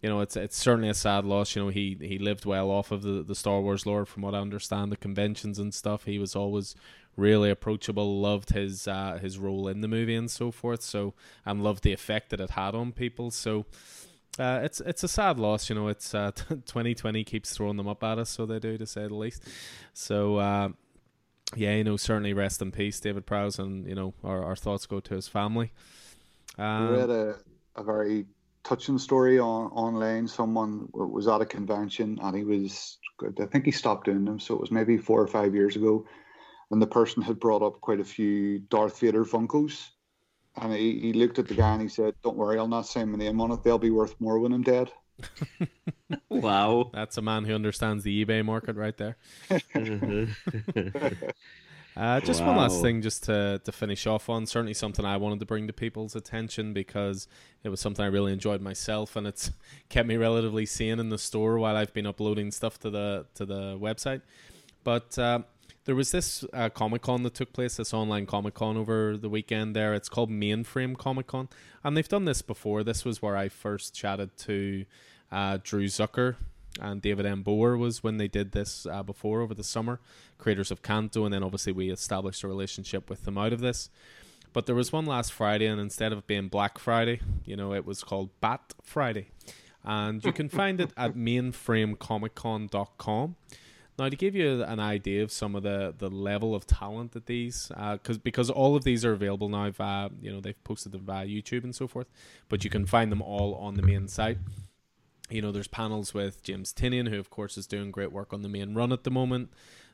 you 0.00 0.08
know 0.08 0.20
it's 0.20 0.36
it's 0.36 0.56
certainly 0.56 0.88
a 0.88 0.94
sad 0.94 1.24
loss. 1.24 1.54
You 1.54 1.64
know, 1.64 1.68
he 1.68 1.98
he 2.00 2.18
lived 2.18 2.46
well 2.46 2.70
off 2.70 2.92
of 2.92 3.02
the 3.02 3.22
the 3.22 3.34
Star 3.34 3.60
Wars 3.60 3.84
lore, 3.84 4.06
from 4.06 4.22
what 4.22 4.34
I 4.34 4.38
understand, 4.38 4.92
the 4.92 4.96
conventions 4.96 5.58
and 5.58 5.74
stuff. 5.74 6.04
He 6.04 6.18
was 6.18 6.34
always 6.34 6.74
really 7.16 7.50
approachable. 7.50 8.20
Loved 8.20 8.50
his 8.50 8.86
uh, 8.86 9.18
his 9.20 9.38
role 9.38 9.66
in 9.68 9.80
the 9.80 9.88
movie 9.88 10.14
and 10.14 10.30
so 10.30 10.50
forth. 10.52 10.82
So 10.82 11.14
and 11.44 11.62
loved 11.62 11.82
the 11.82 11.92
effect 11.92 12.30
that 12.30 12.40
it 12.40 12.50
had 12.50 12.74
on 12.74 12.92
people. 12.92 13.30
So. 13.30 13.66
Uh, 14.38 14.60
it's 14.62 14.80
it's 14.80 15.04
a 15.04 15.08
sad 15.08 15.38
loss, 15.38 15.68
you 15.68 15.74
know. 15.74 15.88
It's 15.88 16.14
uh, 16.14 16.30
2020 16.48 17.22
keeps 17.22 17.54
throwing 17.54 17.76
them 17.76 17.86
up 17.86 18.02
at 18.02 18.18
us, 18.18 18.30
so 18.30 18.46
they 18.46 18.58
do, 18.58 18.78
to 18.78 18.86
say 18.86 19.06
the 19.06 19.14
least. 19.14 19.46
So 19.92 20.36
uh, 20.36 20.70
yeah, 21.56 21.74
you 21.74 21.84
know, 21.84 21.96
certainly 21.96 22.32
rest 22.32 22.62
in 22.62 22.72
peace, 22.72 23.00
David 23.00 23.26
Prowse, 23.26 23.58
and 23.58 23.86
you 23.86 23.94
know, 23.94 24.14
our, 24.24 24.44
our 24.44 24.56
thoughts 24.56 24.86
go 24.86 25.00
to 25.00 25.14
his 25.14 25.28
family. 25.28 25.72
we 26.58 26.64
Um, 26.64 26.88
read 26.88 27.10
a, 27.10 27.36
a 27.76 27.82
very 27.82 28.26
touching 28.64 28.98
story 28.98 29.38
on 29.38 29.70
online. 29.72 30.28
Someone 30.28 30.88
was 30.92 31.28
at 31.28 31.40
a 31.40 31.46
convention 31.46 32.18
and 32.22 32.36
he 32.36 32.44
was, 32.44 32.98
I 33.40 33.46
think 33.46 33.64
he 33.64 33.72
stopped 33.72 34.06
doing 34.06 34.24
them. 34.24 34.38
So 34.38 34.54
it 34.54 34.60
was 34.60 34.70
maybe 34.70 34.96
four 34.96 35.20
or 35.20 35.26
five 35.26 35.54
years 35.54 35.76
ago. 35.76 36.06
And 36.70 36.80
the 36.80 36.86
person 36.86 37.22
had 37.22 37.40
brought 37.40 37.62
up 37.62 37.80
quite 37.80 38.00
a 38.00 38.04
few 38.04 38.60
Darth 38.60 39.00
Vader 39.00 39.24
Funkos. 39.24 39.90
And 40.56 40.72
he, 40.72 41.00
he 41.00 41.12
looked 41.12 41.38
at 41.38 41.48
the 41.48 41.54
guy 41.54 41.72
and 41.72 41.82
he 41.82 41.88
said, 41.88 42.14
Don't 42.22 42.36
worry, 42.36 42.58
I'll 42.58 42.68
not 42.68 42.86
say 42.86 43.04
my 43.04 43.18
name 43.18 43.40
on 43.40 43.52
it. 43.52 43.62
They'll 43.62 43.78
be 43.78 43.90
worth 43.90 44.14
more 44.20 44.38
when 44.38 44.52
I'm 44.52 44.62
dead. 44.62 44.92
wow. 46.28 46.90
That's 46.92 47.16
a 47.18 47.22
man 47.22 47.44
who 47.44 47.54
understands 47.54 48.04
the 48.04 48.24
eBay 48.24 48.44
market 48.44 48.76
right 48.76 48.96
there. 48.96 49.16
Uh, 51.94 52.20
just 52.20 52.40
wow. 52.40 52.48
one 52.48 52.56
last 52.56 52.80
thing, 52.80 53.02
just 53.02 53.24
to, 53.24 53.60
to 53.64 53.70
finish 53.70 54.06
off 54.06 54.30
on. 54.30 54.46
Certainly 54.46 54.74
something 54.74 55.04
I 55.04 55.18
wanted 55.18 55.40
to 55.40 55.46
bring 55.46 55.66
to 55.66 55.72
people's 55.72 56.16
attention 56.16 56.72
because 56.72 57.28
it 57.62 57.68
was 57.68 57.80
something 57.80 58.02
I 58.02 58.08
really 58.08 58.32
enjoyed 58.32 58.62
myself, 58.62 59.14
and 59.14 59.26
it's 59.26 59.50
kept 59.90 60.08
me 60.08 60.16
relatively 60.16 60.64
sane 60.64 60.98
in 60.98 61.10
the 61.10 61.18
store 61.18 61.58
while 61.58 61.76
I've 61.76 61.92
been 61.92 62.06
uploading 62.06 62.50
stuff 62.50 62.78
to 62.80 62.90
the 62.90 63.26
to 63.34 63.44
the 63.44 63.78
website. 63.78 64.22
But 64.84 65.18
uh, 65.18 65.40
there 65.84 65.94
was 65.94 66.12
this 66.12 66.44
uh, 66.52 66.68
Comic 66.68 67.02
Con 67.02 67.22
that 67.24 67.34
took 67.34 67.52
place, 67.52 67.76
this 67.76 67.92
online 67.92 68.26
Comic 68.26 68.54
Con 68.54 68.76
over 68.76 69.16
the 69.16 69.28
weekend. 69.28 69.74
There, 69.74 69.94
it's 69.94 70.08
called 70.08 70.30
Mainframe 70.30 70.96
Comic 70.96 71.26
Con, 71.26 71.48
and 71.82 71.96
they've 71.96 72.08
done 72.08 72.24
this 72.24 72.42
before. 72.42 72.84
This 72.84 73.04
was 73.04 73.20
where 73.20 73.36
I 73.36 73.48
first 73.48 73.94
chatted 73.94 74.36
to 74.38 74.84
uh, 75.30 75.58
Drew 75.62 75.86
Zucker 75.86 76.36
and 76.80 77.02
David 77.02 77.26
M. 77.26 77.44
Booher 77.44 77.78
was 77.78 78.02
when 78.02 78.16
they 78.16 78.28
did 78.28 78.52
this 78.52 78.86
uh, 78.86 79.02
before 79.02 79.42
over 79.42 79.52
the 79.54 79.64
summer, 79.64 80.00
creators 80.38 80.70
of 80.70 80.82
Canto, 80.82 81.24
and 81.24 81.34
then 81.34 81.42
obviously 81.42 81.72
we 81.72 81.90
established 81.90 82.44
a 82.44 82.48
relationship 82.48 83.10
with 83.10 83.24
them 83.24 83.36
out 83.36 83.52
of 83.52 83.60
this. 83.60 83.90
But 84.52 84.66
there 84.66 84.74
was 84.74 84.92
one 84.92 85.06
last 85.06 85.32
Friday, 85.32 85.66
and 85.66 85.80
instead 85.80 86.12
of 86.12 86.26
being 86.26 86.48
Black 86.48 86.78
Friday, 86.78 87.20
you 87.44 87.56
know, 87.56 87.72
it 87.72 87.86
was 87.86 88.04
called 88.04 88.28
Bat 88.40 88.74
Friday. 88.82 89.28
And 89.84 90.24
you 90.24 90.32
can 90.32 90.48
find 90.48 90.80
it 90.80 90.92
at 90.96 91.14
mainframecomiccon.com. 91.16 93.36
Now, 93.98 94.08
to 94.08 94.16
give 94.16 94.34
you 94.34 94.62
an 94.64 94.80
idea 94.80 95.22
of 95.22 95.30
some 95.30 95.54
of 95.54 95.62
the, 95.62 95.94
the 95.96 96.08
level 96.08 96.54
of 96.54 96.66
talent 96.66 97.12
that 97.12 97.26
these, 97.26 97.68
because 97.68 98.16
uh, 98.16 98.20
because 98.22 98.48
all 98.50 98.74
of 98.74 98.84
these 98.84 99.04
are 99.04 99.12
available 99.12 99.48
now 99.48 99.70
via, 99.70 100.08
you 100.20 100.32
know, 100.32 100.40
they've 100.40 100.64
posted 100.64 100.92
them 100.92 101.02
via 101.02 101.26
YouTube 101.26 101.62
and 101.64 101.74
so 101.74 101.86
forth, 101.86 102.06
but 102.48 102.64
you 102.64 102.70
can 102.70 102.86
find 102.86 103.12
them 103.12 103.20
all 103.20 103.54
on 103.54 103.74
the 103.74 103.82
main 103.82 104.08
site 104.08 104.38
you 105.32 105.40
know, 105.40 105.50
there's 105.50 105.68
panels 105.68 106.12
with 106.12 106.42
James 106.42 106.72
Tynion, 106.72 107.08
who 107.08 107.18
of 107.18 107.30
course 107.30 107.56
is 107.56 107.66
doing 107.66 107.90
great 107.90 108.12
work 108.12 108.32
on 108.32 108.42
the 108.42 108.48
main 108.48 108.74
run 108.74 108.92
at 108.92 109.04
the 109.04 109.10
moment. 109.10 109.50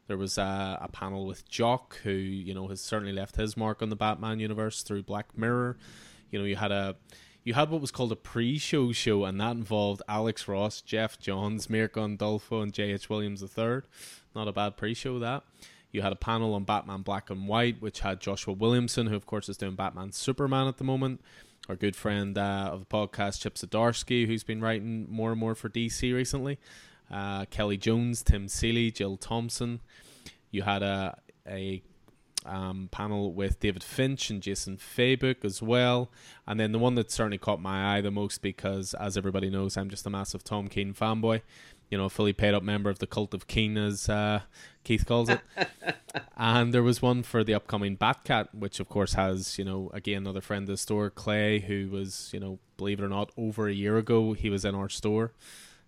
There 0.09 0.17
was 0.17 0.37
a, 0.37 0.79
a 0.81 0.89
panel 0.89 1.27
with 1.27 1.49
Jock, 1.49 1.99
who 2.03 2.11
you 2.11 2.55
know 2.55 2.69
has 2.69 2.81
certainly 2.81 3.13
left 3.13 3.37
his 3.37 3.57
mark 3.57 3.81
on 3.81 3.89
the 3.89 3.97
Batman 3.97 4.41
universe 4.41 4.83
through 4.83 5.05
Black 5.05 5.37
Mirror. 5.39 5.79
You 6.31 6.39
know, 6.41 6.45
you 6.45 6.57
had 6.57 6.73
a 6.73 6.97
you 7.49 7.55
had 7.55 7.71
what 7.71 7.81
was 7.81 7.91
called 7.91 8.13
a 8.13 8.17
pre-show 8.17 8.93
show, 8.93 9.25
and 9.25 9.41
that 9.41 9.53
involved 9.53 10.03
Alex 10.07 10.47
Ross, 10.47 10.83
Geoff 10.83 11.19
Johns, 11.19 11.69
Mirka 11.69 11.95
Andolfo, 11.95 12.63
and 12.63 12.75
J.H. 12.75 13.09
Williams 13.09 13.43
III. 13.43 13.81
Not 14.35 14.49
a 14.49 14.53
bad 14.53 14.77
pre-show 14.77 15.19
that. 15.19 15.45
You 15.91 16.03
had 16.03 16.13
a 16.13 16.17
panel 16.17 16.53
on 16.53 16.65
Batman 16.65 17.01
Black 17.01 17.31
and 17.31 17.49
White, 17.49 17.81
which 17.81 18.01
had 18.01 18.21
Joshua 18.21 18.53
Williamson, 18.53 19.07
who 19.07 19.17
of 19.17 19.25
course 19.25 19.49
is 19.49 19.57
doing 19.57 19.77
Batman 19.77 20.13
Superman 20.13 20.69
at 20.69 20.77
the 20.77 20.85
moment 20.85 21.23
our 21.71 21.77
good 21.77 21.97
friend 21.97 22.37
uh, 22.37 22.71
of 22.71 22.81
the 22.81 22.87
podcast, 22.87 23.41
Chip 23.41 23.55
Zdarsky, 23.55 24.27
who's 24.27 24.45
been 24.45 24.61
writing 24.61 25.07
more 25.11 25.31
and 25.31 25.41
more 25.41 25.55
for 25.55 25.71
DC 25.71 26.15
recently. 26.15 26.59
Uh, 27.11 27.47
Kelly 27.47 27.79
Jones, 27.79 28.23
Tim 28.23 28.49
Seeley, 28.49 28.91
Jill 28.91 29.17
Thompson. 29.17 29.81
You 30.51 30.63
had 30.63 30.83
a 30.83 31.19
a 31.47 31.83
um, 32.45 32.89
panel 32.91 33.33
with 33.33 33.61
David 33.61 33.83
Finch 33.83 34.31
and 34.31 34.43
Jason 34.43 34.77
Fabok 34.77 35.45
as 35.45 35.63
well. 35.63 36.11
And 36.47 36.59
then 36.59 36.73
the 36.73 36.79
one 36.79 36.95
that 36.95 37.11
certainly 37.11 37.39
caught 37.39 37.61
my 37.61 37.97
eye 37.97 38.01
the 38.01 38.11
most 38.11 38.43
because, 38.43 38.95
as 38.95 39.17
everybody 39.17 39.51
knows, 39.51 39.77
I'm 39.77 39.91
just 39.91 40.07
a 40.07 40.11
massive 40.11 40.45
Tom 40.45 40.69
King 40.69 40.95
fanboy 40.95 41.43
you 41.91 41.97
know, 41.97 42.05
a 42.05 42.11
fully 42.11 42.33
paid 42.33 42.55
up 42.55 42.63
member 42.63 42.91
of 42.91 42.99
the 42.99 43.07
cult 43.07 43.33
of 43.33 43.47
King, 43.47 43.77
as 43.77 44.09
uh, 44.09 44.41
Keith 44.85 45.07
calls 45.07 45.29
it. 45.29 45.41
and 46.37 46.73
there 46.75 46.83
was 46.83 47.01
one 47.01 47.23
for 47.23 47.43
the 47.43 47.55
upcoming 47.55 47.97
Batcat, 47.97 48.55
which 48.55 48.79
of 48.79 48.89
course 48.89 49.15
has, 49.15 49.59
you 49.59 49.65
know, 49.65 49.91
again, 49.95 50.19
another 50.19 50.41
friend 50.41 50.65
of 50.65 50.69
the 50.69 50.77
store, 50.77 51.09
Clay, 51.11 51.61
who 51.61 51.89
was, 51.91 52.31
you 52.33 52.41
know, 52.41 52.59
believe 52.77 53.01
it 53.01 53.05
or 53.05 53.09
not, 53.09 53.31
over 53.37 53.69
a 53.69 53.73
year 53.73 53.97
ago, 53.97 54.35
he 54.35 54.51
was 54.51 54.65
in 54.65 54.75
our 54.75 54.89
store. 54.89 55.33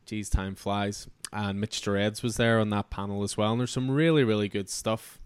Geez, 0.07 0.31
time 0.31 0.55
flies. 0.55 1.07
And 1.33 1.61
Mitch 1.61 1.83
Gerads 1.83 2.23
was 2.23 2.37
there 2.37 2.59
on 2.59 2.71
that 2.71 2.91
panel 2.91 3.23
as 3.23 3.37
well. 3.37 3.53
And 3.53 3.61
there's 3.61 3.71
some 3.71 3.91
really, 3.91 4.25
really 4.25 4.49
good 4.49 4.71
stuff. 4.71 5.21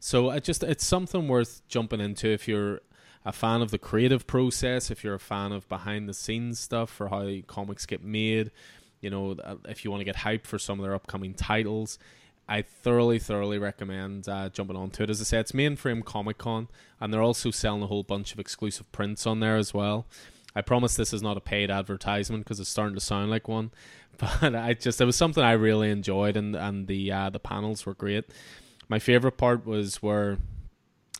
So 0.00 0.30
it 0.30 0.44
just 0.44 0.62
it's 0.62 0.84
something 0.84 1.28
worth 1.28 1.62
jumping 1.68 2.00
into 2.00 2.28
if 2.28 2.46
you're 2.46 2.80
a 3.24 3.32
fan 3.32 3.62
of 3.62 3.70
the 3.70 3.78
creative 3.78 4.26
process, 4.26 4.90
if 4.90 5.02
you're 5.02 5.14
a 5.14 5.20
fan 5.20 5.52
of 5.52 5.68
behind 5.68 6.08
the 6.08 6.14
scenes 6.14 6.58
stuff 6.58 6.90
for 6.90 7.08
how 7.08 7.28
comics 7.46 7.84
get 7.84 8.02
made, 8.02 8.50
you 9.00 9.10
know, 9.10 9.32
uh, 9.32 9.56
if 9.68 9.84
you 9.84 9.90
want 9.90 10.00
to 10.00 10.04
get 10.04 10.16
hyped 10.16 10.46
for 10.46 10.58
some 10.58 10.78
of 10.78 10.84
their 10.84 10.94
upcoming 10.94 11.34
titles, 11.34 11.98
I 12.48 12.62
thoroughly, 12.62 13.18
thoroughly 13.18 13.58
recommend 13.58 14.28
uh, 14.28 14.48
jumping 14.48 14.76
onto 14.76 15.02
it. 15.02 15.10
As 15.10 15.20
I 15.20 15.24
said, 15.24 15.40
it's 15.40 15.52
mainframe 15.52 16.04
Comic 16.04 16.38
Con, 16.38 16.68
and 17.00 17.12
they're 17.12 17.22
also 17.22 17.50
selling 17.50 17.82
a 17.82 17.86
whole 17.86 18.02
bunch 18.02 18.32
of 18.32 18.40
exclusive 18.40 18.90
prints 18.92 19.26
on 19.26 19.40
there 19.40 19.56
as 19.56 19.74
well. 19.74 20.06
I 20.56 20.62
promise 20.62 20.96
this 20.96 21.12
is 21.12 21.22
not 21.22 21.36
a 21.36 21.40
paid 21.40 21.70
advertisement 21.70 22.44
because 22.44 22.58
it's 22.58 22.70
starting 22.70 22.94
to 22.94 23.00
sound 23.00 23.30
like 23.30 23.46
one, 23.46 23.70
but 24.16 24.54
I 24.54 24.72
just 24.72 25.00
it 25.00 25.04
was 25.04 25.16
something 25.16 25.44
I 25.44 25.52
really 25.52 25.90
enjoyed, 25.90 26.36
and 26.36 26.56
and 26.56 26.86
the 26.86 27.12
uh, 27.12 27.30
the 27.30 27.38
panels 27.38 27.84
were 27.84 27.94
great. 27.94 28.24
My 28.88 28.98
favorite 28.98 29.36
part 29.36 29.66
was 29.66 30.02
where 30.02 30.38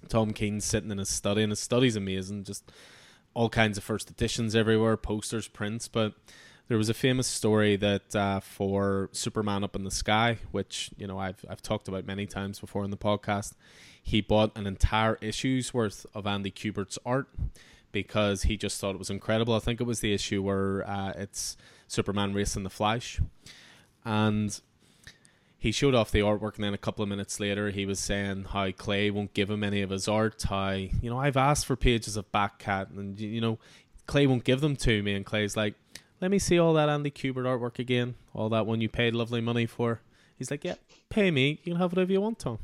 Tom 0.08 0.32
King's 0.32 0.64
sitting 0.64 0.90
in 0.90 0.98
his 0.98 1.08
study, 1.08 1.42
and 1.42 1.50
his 1.50 1.60
study's 1.60 1.96
amazing. 1.96 2.44
Just 2.44 2.70
all 3.34 3.48
kinds 3.48 3.78
of 3.78 3.84
first 3.84 4.10
editions 4.10 4.56
everywhere, 4.56 4.96
posters, 4.96 5.48
prints, 5.48 5.86
but 5.86 6.14
there 6.68 6.78
was 6.78 6.88
a 6.88 6.94
famous 6.94 7.26
story 7.26 7.76
that 7.76 8.14
uh, 8.14 8.40
for 8.40 9.08
Superman 9.12 9.64
Up 9.64 9.74
in 9.74 9.84
the 9.84 9.90
Sky, 9.90 10.38
which 10.50 10.90
you 10.96 11.06
know 11.06 11.18
I've 11.18 11.44
I've 11.48 11.62
talked 11.62 11.88
about 11.88 12.06
many 12.06 12.26
times 12.26 12.60
before 12.60 12.84
in 12.84 12.90
the 12.90 12.96
podcast, 12.96 13.52
he 14.02 14.20
bought 14.20 14.56
an 14.56 14.66
entire 14.66 15.18
issue's 15.20 15.72
worth 15.74 16.06
of 16.14 16.26
Andy 16.26 16.50
Kubert's 16.50 16.98
art 17.04 17.28
because 17.90 18.42
he 18.42 18.56
just 18.56 18.80
thought 18.80 18.94
it 18.94 18.98
was 18.98 19.10
incredible. 19.10 19.54
I 19.54 19.60
think 19.60 19.80
it 19.80 19.84
was 19.84 20.00
the 20.00 20.12
issue 20.12 20.42
where 20.42 20.88
uh, 20.88 21.12
it's 21.16 21.56
Superman 21.86 22.34
racing 22.34 22.64
the 22.64 22.70
Flash, 22.70 23.18
and 24.04 24.60
he 25.58 25.72
showed 25.72 25.94
off 25.94 26.10
the 26.10 26.20
artwork, 26.20 26.54
and 26.54 26.64
then 26.64 26.74
a 26.74 26.78
couple 26.78 27.02
of 27.02 27.08
minutes 27.08 27.40
later, 27.40 27.70
he 27.70 27.84
was 27.84 27.98
saying 27.98 28.46
how 28.50 28.70
Clay 28.70 29.10
won't 29.10 29.34
give 29.34 29.50
him 29.50 29.64
any 29.64 29.82
of 29.82 29.90
his 29.90 30.06
art. 30.08 30.42
How 30.48 30.70
you 30.70 31.10
know 31.10 31.18
I've 31.18 31.36
asked 31.36 31.66
for 31.66 31.76
pages 31.76 32.16
of 32.16 32.30
Batcat, 32.32 32.96
and 32.96 33.18
you 33.18 33.40
know 33.40 33.58
Clay 34.06 34.26
won't 34.26 34.44
give 34.44 34.60
them 34.60 34.76
to 34.76 35.02
me, 35.02 35.14
and 35.14 35.26
Clay's 35.26 35.56
like 35.56 35.74
let 36.20 36.30
me 36.30 36.38
see 36.38 36.58
all 36.58 36.74
that 36.74 36.88
Andy 36.88 37.10
Kubert 37.10 37.44
artwork 37.44 37.78
again. 37.78 38.14
All 38.34 38.48
that 38.48 38.66
one 38.66 38.80
you 38.80 38.88
paid 38.88 39.14
lovely 39.14 39.40
money 39.40 39.66
for. 39.66 40.00
He's 40.36 40.50
like, 40.50 40.64
yeah, 40.64 40.74
pay 41.08 41.30
me. 41.30 41.60
You 41.62 41.72
can 41.72 41.80
have 41.80 41.92
whatever 41.92 42.12
you 42.12 42.20
want, 42.20 42.38
Tom. 42.40 42.58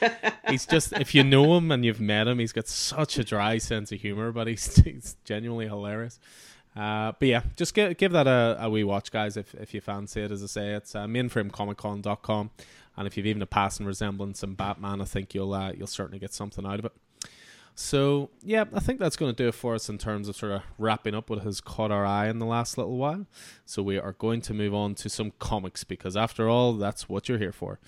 he's 0.48 0.66
just, 0.66 0.92
if 0.92 1.14
you 1.14 1.24
know 1.24 1.56
him 1.56 1.70
and 1.70 1.84
you've 1.84 2.00
met 2.00 2.28
him, 2.28 2.38
he's 2.38 2.52
got 2.52 2.68
such 2.68 3.18
a 3.18 3.24
dry 3.24 3.58
sense 3.58 3.90
of 3.92 4.00
humor, 4.00 4.30
but 4.32 4.46
he's, 4.46 4.76
he's 4.84 5.16
genuinely 5.24 5.66
hilarious. 5.66 6.18
Uh, 6.76 7.12
but 7.18 7.28
yeah, 7.28 7.42
just 7.56 7.74
give, 7.74 7.96
give 7.96 8.12
that 8.12 8.26
a, 8.26 8.56
a 8.60 8.70
wee 8.70 8.84
watch, 8.84 9.10
guys, 9.10 9.36
if, 9.36 9.54
if 9.54 9.74
you 9.74 9.80
fancy 9.80 10.22
it. 10.22 10.30
As 10.30 10.42
I 10.42 10.46
say, 10.46 10.68
it's 10.74 10.94
uh, 10.94 11.06
mainframecomiccon.com. 11.06 12.50
And 12.96 13.06
if 13.06 13.16
you've 13.16 13.26
even 13.26 13.42
a 13.42 13.46
passing 13.46 13.86
resemblance 13.86 14.42
in 14.42 14.54
Batman, 14.54 15.00
I 15.00 15.04
think 15.04 15.34
you'll 15.34 15.54
uh, 15.54 15.72
you'll 15.72 15.86
certainly 15.86 16.18
get 16.18 16.32
something 16.32 16.66
out 16.66 16.78
of 16.78 16.84
it. 16.84 16.92
So, 17.74 18.28
yeah, 18.42 18.64
I 18.74 18.80
think 18.80 18.98
that's 18.98 19.16
going 19.16 19.32
to 19.32 19.42
do 19.42 19.48
it 19.48 19.54
for 19.54 19.74
us 19.74 19.88
in 19.88 19.96
terms 19.96 20.28
of 20.28 20.36
sort 20.36 20.52
of 20.52 20.62
wrapping 20.76 21.14
up 21.14 21.30
what 21.30 21.42
has 21.42 21.62
caught 21.62 21.90
our 21.90 22.04
eye 22.04 22.28
in 22.28 22.38
the 22.38 22.44
last 22.46 22.76
little 22.76 22.98
while. 22.98 23.26
So, 23.64 23.82
we 23.82 23.98
are 23.98 24.12
going 24.12 24.42
to 24.42 24.54
move 24.54 24.74
on 24.74 24.94
to 24.96 25.08
some 25.08 25.32
comics 25.38 25.82
because, 25.82 26.16
after 26.16 26.48
all, 26.48 26.74
that's 26.74 27.08
what 27.08 27.28
you're 27.28 27.38
here 27.38 27.52
for. 27.52 27.78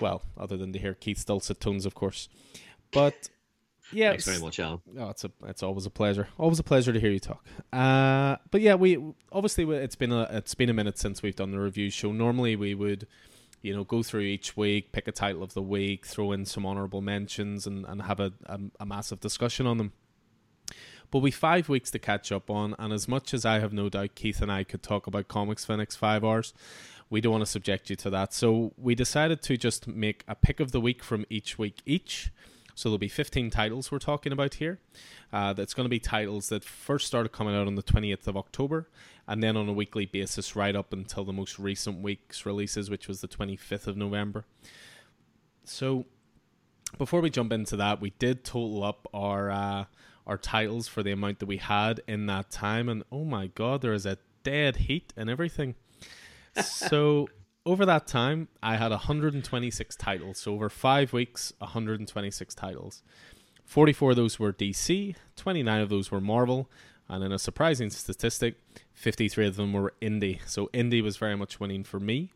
Well, 0.00 0.22
other 0.36 0.56
than 0.56 0.72
to 0.74 0.78
hear 0.78 0.92
Keith's 0.92 1.24
dulcet 1.24 1.60
tones, 1.60 1.86
of 1.86 1.94
course. 1.94 2.28
But 2.90 3.30
yeah, 3.92 4.10
thanks 4.10 4.24
very 4.24 4.38
much, 4.40 4.58
Alan. 4.60 4.80
Oh, 4.98 5.10
it's 5.10 5.24
a 5.24 5.30
it's 5.44 5.62
always 5.62 5.86
a 5.86 5.90
pleasure. 5.90 6.28
Always 6.38 6.58
a 6.58 6.64
pleasure 6.64 6.92
to 6.92 7.00
hear 7.00 7.10
you 7.10 7.20
talk. 7.20 7.44
Uh, 7.72 8.36
but 8.50 8.60
yeah, 8.60 8.74
we 8.74 9.02
obviously 9.32 9.64
it's 9.76 9.96
been 9.96 10.12
a 10.12 10.22
it's 10.24 10.54
been 10.54 10.70
a 10.70 10.74
minute 10.74 10.98
since 10.98 11.22
we've 11.22 11.36
done 11.36 11.50
the 11.50 11.60
review 11.60 11.90
show. 11.90 12.12
Normally, 12.12 12.56
we 12.56 12.74
would 12.74 13.06
you 13.66 13.74
know, 13.74 13.82
go 13.82 14.00
through 14.00 14.20
each 14.20 14.56
week, 14.56 14.92
pick 14.92 15.08
a 15.08 15.12
title 15.12 15.42
of 15.42 15.54
the 15.54 15.62
week, 15.62 16.06
throw 16.06 16.30
in 16.30 16.44
some 16.44 16.64
honourable 16.64 17.00
mentions, 17.00 17.66
and, 17.66 17.84
and 17.86 18.02
have 18.02 18.20
a, 18.20 18.32
a, 18.46 18.60
a 18.78 18.86
massive 18.86 19.18
discussion 19.18 19.66
on 19.66 19.78
them. 19.78 19.92
But 21.10 21.18
we 21.18 21.32
five 21.32 21.68
weeks 21.68 21.90
to 21.92 21.98
catch 21.98 22.30
up 22.30 22.48
on, 22.48 22.76
and 22.78 22.92
as 22.92 23.08
much 23.08 23.34
as 23.34 23.44
I 23.44 23.58
have 23.58 23.72
no 23.72 23.88
doubt 23.88 24.14
Keith 24.14 24.40
and 24.40 24.52
I 24.52 24.62
could 24.62 24.82
talk 24.82 25.06
about 25.08 25.26
comics 25.26 25.64
for 25.64 25.72
the 25.72 25.78
next 25.78 25.96
five 25.96 26.24
hours, 26.24 26.54
we 27.10 27.20
don't 27.20 27.32
want 27.32 27.42
to 27.42 27.50
subject 27.50 27.90
you 27.90 27.96
to 27.96 28.10
that. 28.10 28.32
So 28.32 28.72
we 28.76 28.94
decided 28.94 29.42
to 29.42 29.56
just 29.56 29.86
make 29.86 30.24
a 30.26 30.34
pick 30.34 30.60
of 30.60 30.72
the 30.72 30.80
week 30.80 31.02
from 31.02 31.24
each 31.30 31.58
week 31.58 31.80
each. 31.86 32.30
So 32.76 32.90
there'll 32.90 32.98
be 32.98 33.08
15 33.08 33.48
titles 33.48 33.90
we're 33.90 33.98
talking 33.98 34.32
about 34.32 34.54
here. 34.54 34.78
Uh, 35.32 35.54
that's 35.54 35.72
going 35.72 35.86
to 35.86 35.90
be 35.90 35.98
titles 35.98 36.50
that 36.50 36.62
first 36.62 37.06
started 37.06 37.30
coming 37.30 37.56
out 37.56 37.66
on 37.66 37.74
the 37.74 37.82
20th 37.82 38.26
of 38.26 38.36
October 38.36 38.90
and 39.26 39.42
then 39.42 39.56
on 39.56 39.66
a 39.66 39.72
weekly 39.72 40.04
basis 40.04 40.54
right 40.54 40.76
up 40.76 40.92
until 40.92 41.24
the 41.24 41.32
most 41.32 41.58
recent 41.58 42.02
week's 42.02 42.44
releases, 42.44 42.90
which 42.90 43.08
was 43.08 43.22
the 43.22 43.28
25th 43.28 43.86
of 43.86 43.96
November. 43.96 44.44
So, 45.64 46.04
before 46.98 47.22
we 47.22 47.30
jump 47.30 47.50
into 47.50 47.76
that, 47.78 48.02
we 48.02 48.10
did 48.10 48.44
total 48.44 48.84
up 48.84 49.08
our 49.12 49.50
uh, 49.50 49.84
our 50.26 50.36
titles 50.36 50.86
for 50.86 51.02
the 51.02 51.12
amount 51.12 51.38
that 51.38 51.46
we 51.46 51.56
had 51.56 52.02
in 52.06 52.26
that 52.26 52.50
time, 52.50 52.88
and 52.88 53.04
oh 53.10 53.24
my 53.24 53.48
god, 53.48 53.80
there 53.80 53.94
is 53.94 54.06
a 54.06 54.18
dead 54.42 54.76
heat 54.76 55.14
and 55.16 55.30
everything. 55.30 55.74
so 56.62 57.28
over 57.66 57.84
that 57.84 58.06
time, 58.06 58.48
I 58.62 58.76
had 58.76 58.92
126 58.92 59.96
titles. 59.96 60.38
So 60.38 60.54
over 60.54 60.70
five 60.70 61.12
weeks, 61.12 61.52
126 61.58 62.54
titles. 62.54 63.02
44 63.64 64.10
of 64.10 64.16
those 64.16 64.38
were 64.38 64.52
DC, 64.52 65.16
29 65.34 65.80
of 65.80 65.88
those 65.88 66.10
were 66.10 66.20
Marvel, 66.20 66.70
and 67.08 67.24
in 67.24 67.32
a 67.32 67.38
surprising 67.38 67.90
statistic, 67.90 68.54
53 68.94 69.48
of 69.48 69.56
them 69.56 69.72
were 69.72 69.92
indie. 70.00 70.38
So 70.46 70.70
indie 70.72 71.02
was 71.02 71.16
very 71.16 71.36
much 71.36 71.58
winning 71.58 71.82
for 71.82 71.98
me. 71.98 72.30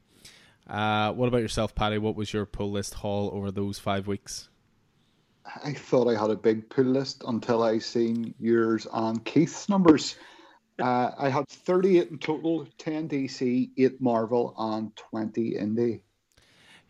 Uh, 0.68 1.12
what 1.12 1.28
about 1.28 1.38
yourself, 1.38 1.74
Paddy? 1.74 1.98
What 1.98 2.16
was 2.16 2.32
your 2.32 2.46
pull 2.46 2.72
list 2.72 2.94
haul 2.94 3.30
over 3.32 3.52
those 3.52 3.78
five 3.78 4.08
weeks? 4.08 4.48
I 5.64 5.72
thought 5.72 6.08
I 6.08 6.20
had 6.20 6.30
a 6.30 6.36
big 6.36 6.68
pull 6.68 6.84
list 6.84 7.22
until 7.26 7.62
I 7.62 7.78
seen 7.78 8.34
yours 8.40 8.86
and 8.92 9.24
Keith's 9.24 9.68
numbers. 9.68 10.16
Uh, 10.80 11.12
I 11.18 11.28
had 11.28 11.48
38 11.48 12.10
in 12.10 12.18
total, 12.18 12.66
10 12.78 13.08
DC, 13.08 13.70
8 13.76 14.00
Marvel, 14.00 14.54
and 14.56 14.94
20 14.96 15.54
indie. 15.54 16.00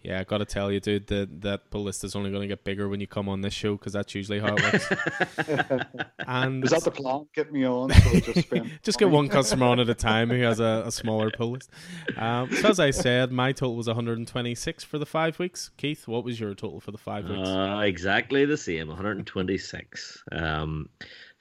Yeah, 0.03 0.19
I 0.19 0.25
got 0.25 0.39
to 0.39 0.47
tell 0.47 0.73
you, 0.73 0.81
dude, 0.81 1.09
that 1.09 1.43
that 1.43 1.71
pull 1.71 1.83
list 1.83 2.05
is 2.05 2.17
only 2.17 2.31
going 2.31 2.41
to 2.41 2.49
get 2.49 2.65
bigger 2.65 2.89
when 2.89 3.01
you 3.01 3.07
come 3.07 3.29
on 3.29 3.43
this 3.43 3.53
show 3.53 3.77
because 3.77 3.93
that's 3.93 4.15
usually 4.15 4.41
how 4.41 4.55
it 4.57 4.63
works. 4.63 4.89
and 6.27 6.65
is 6.65 6.71
that 6.71 6.85
the 6.85 6.91
plan? 6.91 7.27
Get 7.35 7.53
me 7.53 7.67
on. 7.67 7.91
So 7.91 8.21
just, 8.21 8.53
just 8.83 8.99
get 8.99 9.11
one 9.11 9.29
customer 9.29 9.67
on 9.67 9.79
at 9.79 9.91
a 9.91 9.95
time 9.95 10.31
who 10.31 10.41
has 10.41 10.59
a, 10.59 10.85
a 10.87 10.91
smaller 10.91 11.31
pull 11.31 11.51
list. 11.51 11.71
Um, 12.17 12.51
so 12.51 12.69
as 12.71 12.81
I 12.81 12.93
said, 12.93 13.31
my 13.31 13.53
total 13.53 13.77
was 13.77 13.89
126 13.89 14.85
for 14.85 14.99
the 14.99 15.05
five 15.05 15.39
weeks. 15.39 15.71
Keith, 15.77 16.09
what 16.09 16.25
was 16.25 16.41
your 16.41 16.55
total 16.55 16.81
for 16.81 16.93
the 16.93 16.99
five 16.99 17.29
weeks? 17.29 17.47
Uh, 17.47 17.83
exactly 17.85 18.47
the 18.47 18.57
same, 18.57 18.89
126. 18.89 20.25
Um, 20.33 20.89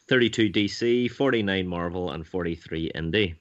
32 0.10 0.50
DC, 0.50 1.12
49 1.12 1.68
Marvel, 1.68 2.12
and 2.12 2.26
43 2.26 2.92
Indie. 2.96 3.36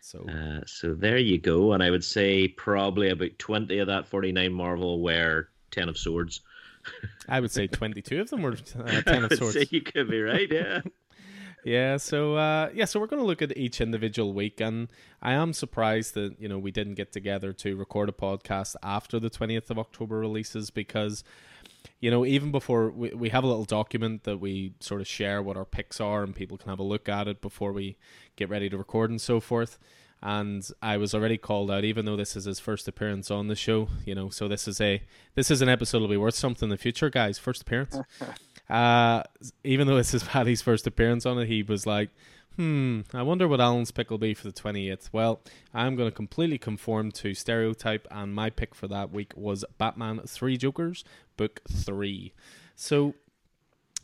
So, 0.00 0.24
uh, 0.28 0.60
so 0.64 0.94
there 0.94 1.18
you 1.18 1.38
go. 1.38 1.72
And 1.72 1.82
I 1.82 1.90
would 1.90 2.04
say 2.04 2.48
probably 2.48 3.10
about 3.10 3.38
20 3.38 3.78
of 3.78 3.88
that 3.88 4.06
49 4.06 4.52
Marvel 4.52 5.02
were 5.02 5.48
10 5.72 5.88
of 5.88 5.98
Swords. 5.98 6.40
I 7.28 7.40
would 7.40 7.50
say 7.50 7.66
22 7.66 8.20
of 8.20 8.30
them 8.30 8.42
were 8.42 8.56
uh, 8.78 9.02
10 9.02 9.24
of 9.24 9.32
Swords. 9.34 9.72
you 9.72 9.82
could 9.82 10.08
be 10.08 10.22
right, 10.22 10.50
yeah. 10.50 10.80
yeah, 11.64 11.96
so 11.96 12.36
uh, 12.36 12.70
yeah, 12.72 12.86
so 12.86 12.98
we're 12.98 13.06
going 13.06 13.20
to 13.20 13.26
look 13.26 13.42
at 13.42 13.56
each 13.56 13.80
individual 13.80 14.32
week, 14.32 14.60
and 14.60 14.88
I 15.20 15.32
am 15.32 15.52
surprised 15.52 16.14
that 16.14 16.40
you 16.40 16.48
know 16.48 16.58
we 16.58 16.70
didn't 16.70 16.94
get 16.94 17.12
together 17.12 17.52
to 17.54 17.76
record 17.76 18.08
a 18.08 18.12
podcast 18.12 18.76
after 18.82 19.20
the 19.20 19.28
20th 19.28 19.70
of 19.70 19.78
October 19.78 20.18
releases 20.18 20.70
because 20.70 21.22
you 22.00 22.10
know, 22.10 22.24
even 22.24 22.50
before 22.50 22.90
we, 22.90 23.10
we 23.10 23.28
have 23.28 23.44
a 23.44 23.46
little 23.46 23.64
document 23.64 24.24
that 24.24 24.38
we 24.38 24.74
sort 24.80 25.00
of 25.00 25.06
share 25.06 25.42
what 25.42 25.56
our 25.56 25.64
picks 25.64 26.00
are 26.00 26.22
and 26.22 26.34
people 26.34 26.56
can 26.56 26.70
have 26.70 26.78
a 26.78 26.84
look 26.84 27.08
at 27.08 27.28
it 27.28 27.40
before 27.40 27.72
we 27.72 27.96
get 28.36 28.48
ready 28.48 28.68
to 28.70 28.78
record 28.78 29.10
and 29.10 29.20
so 29.20 29.40
forth. 29.40 29.78
And 30.22 30.68
I 30.82 30.98
was 30.98 31.14
already 31.14 31.38
called 31.38 31.70
out, 31.70 31.84
even 31.84 32.04
though 32.04 32.16
this 32.16 32.36
is 32.36 32.44
his 32.44 32.60
first 32.60 32.86
appearance 32.86 33.30
on 33.30 33.48
the 33.48 33.56
show, 33.56 33.88
you 34.04 34.14
know. 34.14 34.28
So 34.28 34.48
this 34.48 34.68
is 34.68 34.78
a 34.78 35.02
this 35.34 35.50
is 35.50 35.62
an 35.62 35.70
episode 35.70 35.98
that'll 35.98 36.08
be 36.08 36.18
worth 36.18 36.34
something 36.34 36.66
in 36.66 36.70
the 36.70 36.76
future, 36.76 37.08
guys. 37.08 37.38
First 37.38 37.62
appearance. 37.62 37.98
uh, 38.70 39.22
even 39.64 39.86
though 39.86 39.96
this 39.96 40.12
is 40.12 40.22
Paddy's 40.22 40.60
first 40.60 40.86
appearance 40.86 41.24
on 41.24 41.38
it, 41.38 41.48
he 41.48 41.62
was 41.62 41.86
like, 41.86 42.10
Hmm, 42.60 43.00
I 43.14 43.22
wonder 43.22 43.48
what 43.48 43.58
Alan's 43.58 43.90
pick 43.90 44.10
will 44.10 44.18
be 44.18 44.34
for 44.34 44.46
the 44.46 44.52
28th. 44.52 45.08
Well, 45.14 45.40
I'm 45.72 45.96
going 45.96 46.10
to 46.10 46.14
completely 46.14 46.58
conform 46.58 47.10
to 47.12 47.32
stereotype, 47.32 48.06
and 48.10 48.34
my 48.34 48.50
pick 48.50 48.74
for 48.74 48.86
that 48.86 49.10
week 49.10 49.32
was 49.34 49.64
Batman 49.78 50.20
Three 50.26 50.58
Jokers, 50.58 51.02
Book 51.38 51.62
3. 51.70 52.34
So, 52.76 53.14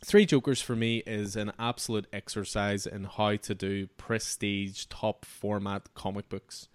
Three 0.03 0.25
Jokers 0.25 0.59
for 0.59 0.75
me 0.75 1.03
is 1.05 1.35
an 1.35 1.51
absolute 1.59 2.07
exercise 2.11 2.87
in 2.87 3.03
how 3.03 3.35
to 3.35 3.53
do 3.53 3.85
prestige, 3.95 4.85
top 4.85 5.23
format 5.23 5.93
comic 5.93 6.27
books. 6.27 6.67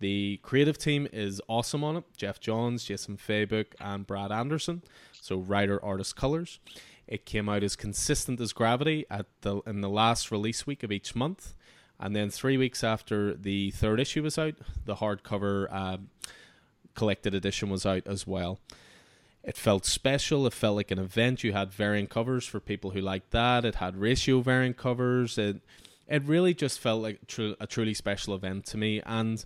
The 0.00 0.40
creative 0.42 0.76
team 0.76 1.06
is 1.12 1.40
awesome 1.48 1.84
on 1.84 1.98
it 1.98 2.04
Geoff 2.16 2.40
Johns, 2.40 2.82
Jason 2.82 3.16
Fabok, 3.16 3.66
and 3.78 4.08
Brad 4.08 4.32
Anderson. 4.32 4.82
So, 5.20 5.38
writer, 5.38 5.80
artist, 5.84 6.16
colors. 6.16 6.58
It 7.06 7.26
came 7.26 7.48
out 7.48 7.62
as 7.62 7.76
consistent 7.76 8.40
as 8.40 8.52
gravity 8.52 9.04
at 9.10 9.26
the 9.42 9.60
in 9.66 9.80
the 9.80 9.88
last 9.88 10.30
release 10.30 10.66
week 10.66 10.82
of 10.82 10.92
each 10.92 11.14
month, 11.14 11.54
and 11.98 12.16
then 12.16 12.30
three 12.30 12.56
weeks 12.56 12.82
after 12.82 13.34
the 13.34 13.70
third 13.72 14.00
issue 14.00 14.22
was 14.22 14.38
out, 14.38 14.54
the 14.84 14.96
hardcover 14.96 15.68
uh, 15.70 15.98
collected 16.94 17.34
edition 17.34 17.70
was 17.70 17.86
out 17.86 18.06
as 18.06 18.26
well. 18.26 18.58
It 19.44 19.56
felt 19.56 19.84
special. 19.84 20.46
It 20.46 20.52
felt 20.52 20.76
like 20.76 20.90
an 20.90 20.98
event. 20.98 21.42
You 21.42 21.52
had 21.52 21.72
variant 21.72 22.10
covers 22.10 22.46
for 22.46 22.60
people 22.60 22.90
who 22.90 23.00
liked 23.00 23.32
that. 23.32 23.64
It 23.64 23.76
had 23.76 23.96
ratio 23.96 24.40
variant 24.40 24.76
covers. 24.76 25.36
It 25.36 25.60
it 26.06 26.22
really 26.24 26.54
just 26.54 26.78
felt 26.78 27.02
like 27.02 27.26
tr- 27.26 27.52
a 27.60 27.66
truly 27.66 27.94
special 27.94 28.34
event 28.34 28.66
to 28.66 28.76
me. 28.76 29.00
And 29.04 29.44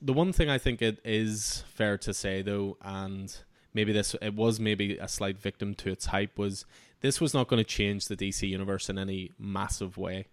the 0.00 0.12
one 0.12 0.32
thing 0.32 0.50
I 0.50 0.58
think 0.58 0.82
it 0.82 1.00
is 1.04 1.64
fair 1.68 1.96
to 1.98 2.12
say 2.12 2.42
though, 2.42 2.76
and 2.82 3.34
maybe 3.72 3.92
this 3.92 4.14
it 4.20 4.34
was 4.34 4.60
maybe 4.60 4.96
a 4.98 5.08
slight 5.08 5.38
victim 5.38 5.74
to 5.76 5.90
its 5.90 6.06
hype 6.06 6.38
was 6.38 6.64
this 7.00 7.20
was 7.20 7.34
not 7.34 7.48
going 7.48 7.62
to 7.62 7.68
change 7.68 8.06
the 8.06 8.16
DC 8.16 8.48
universe 8.48 8.88
in 8.88 8.98
any 8.98 9.32
massive 9.38 9.96
way. 9.96 10.26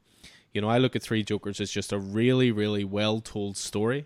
You 0.53 0.61
know, 0.61 0.69
I 0.69 0.77
look 0.77 0.95
at 0.95 1.03
Three 1.03 1.23
Jokers 1.23 1.61
as 1.61 1.71
just 1.71 1.91
a 1.91 1.99
really, 1.99 2.51
really 2.51 2.83
well 2.83 3.19
told 3.19 3.57
story 3.57 4.05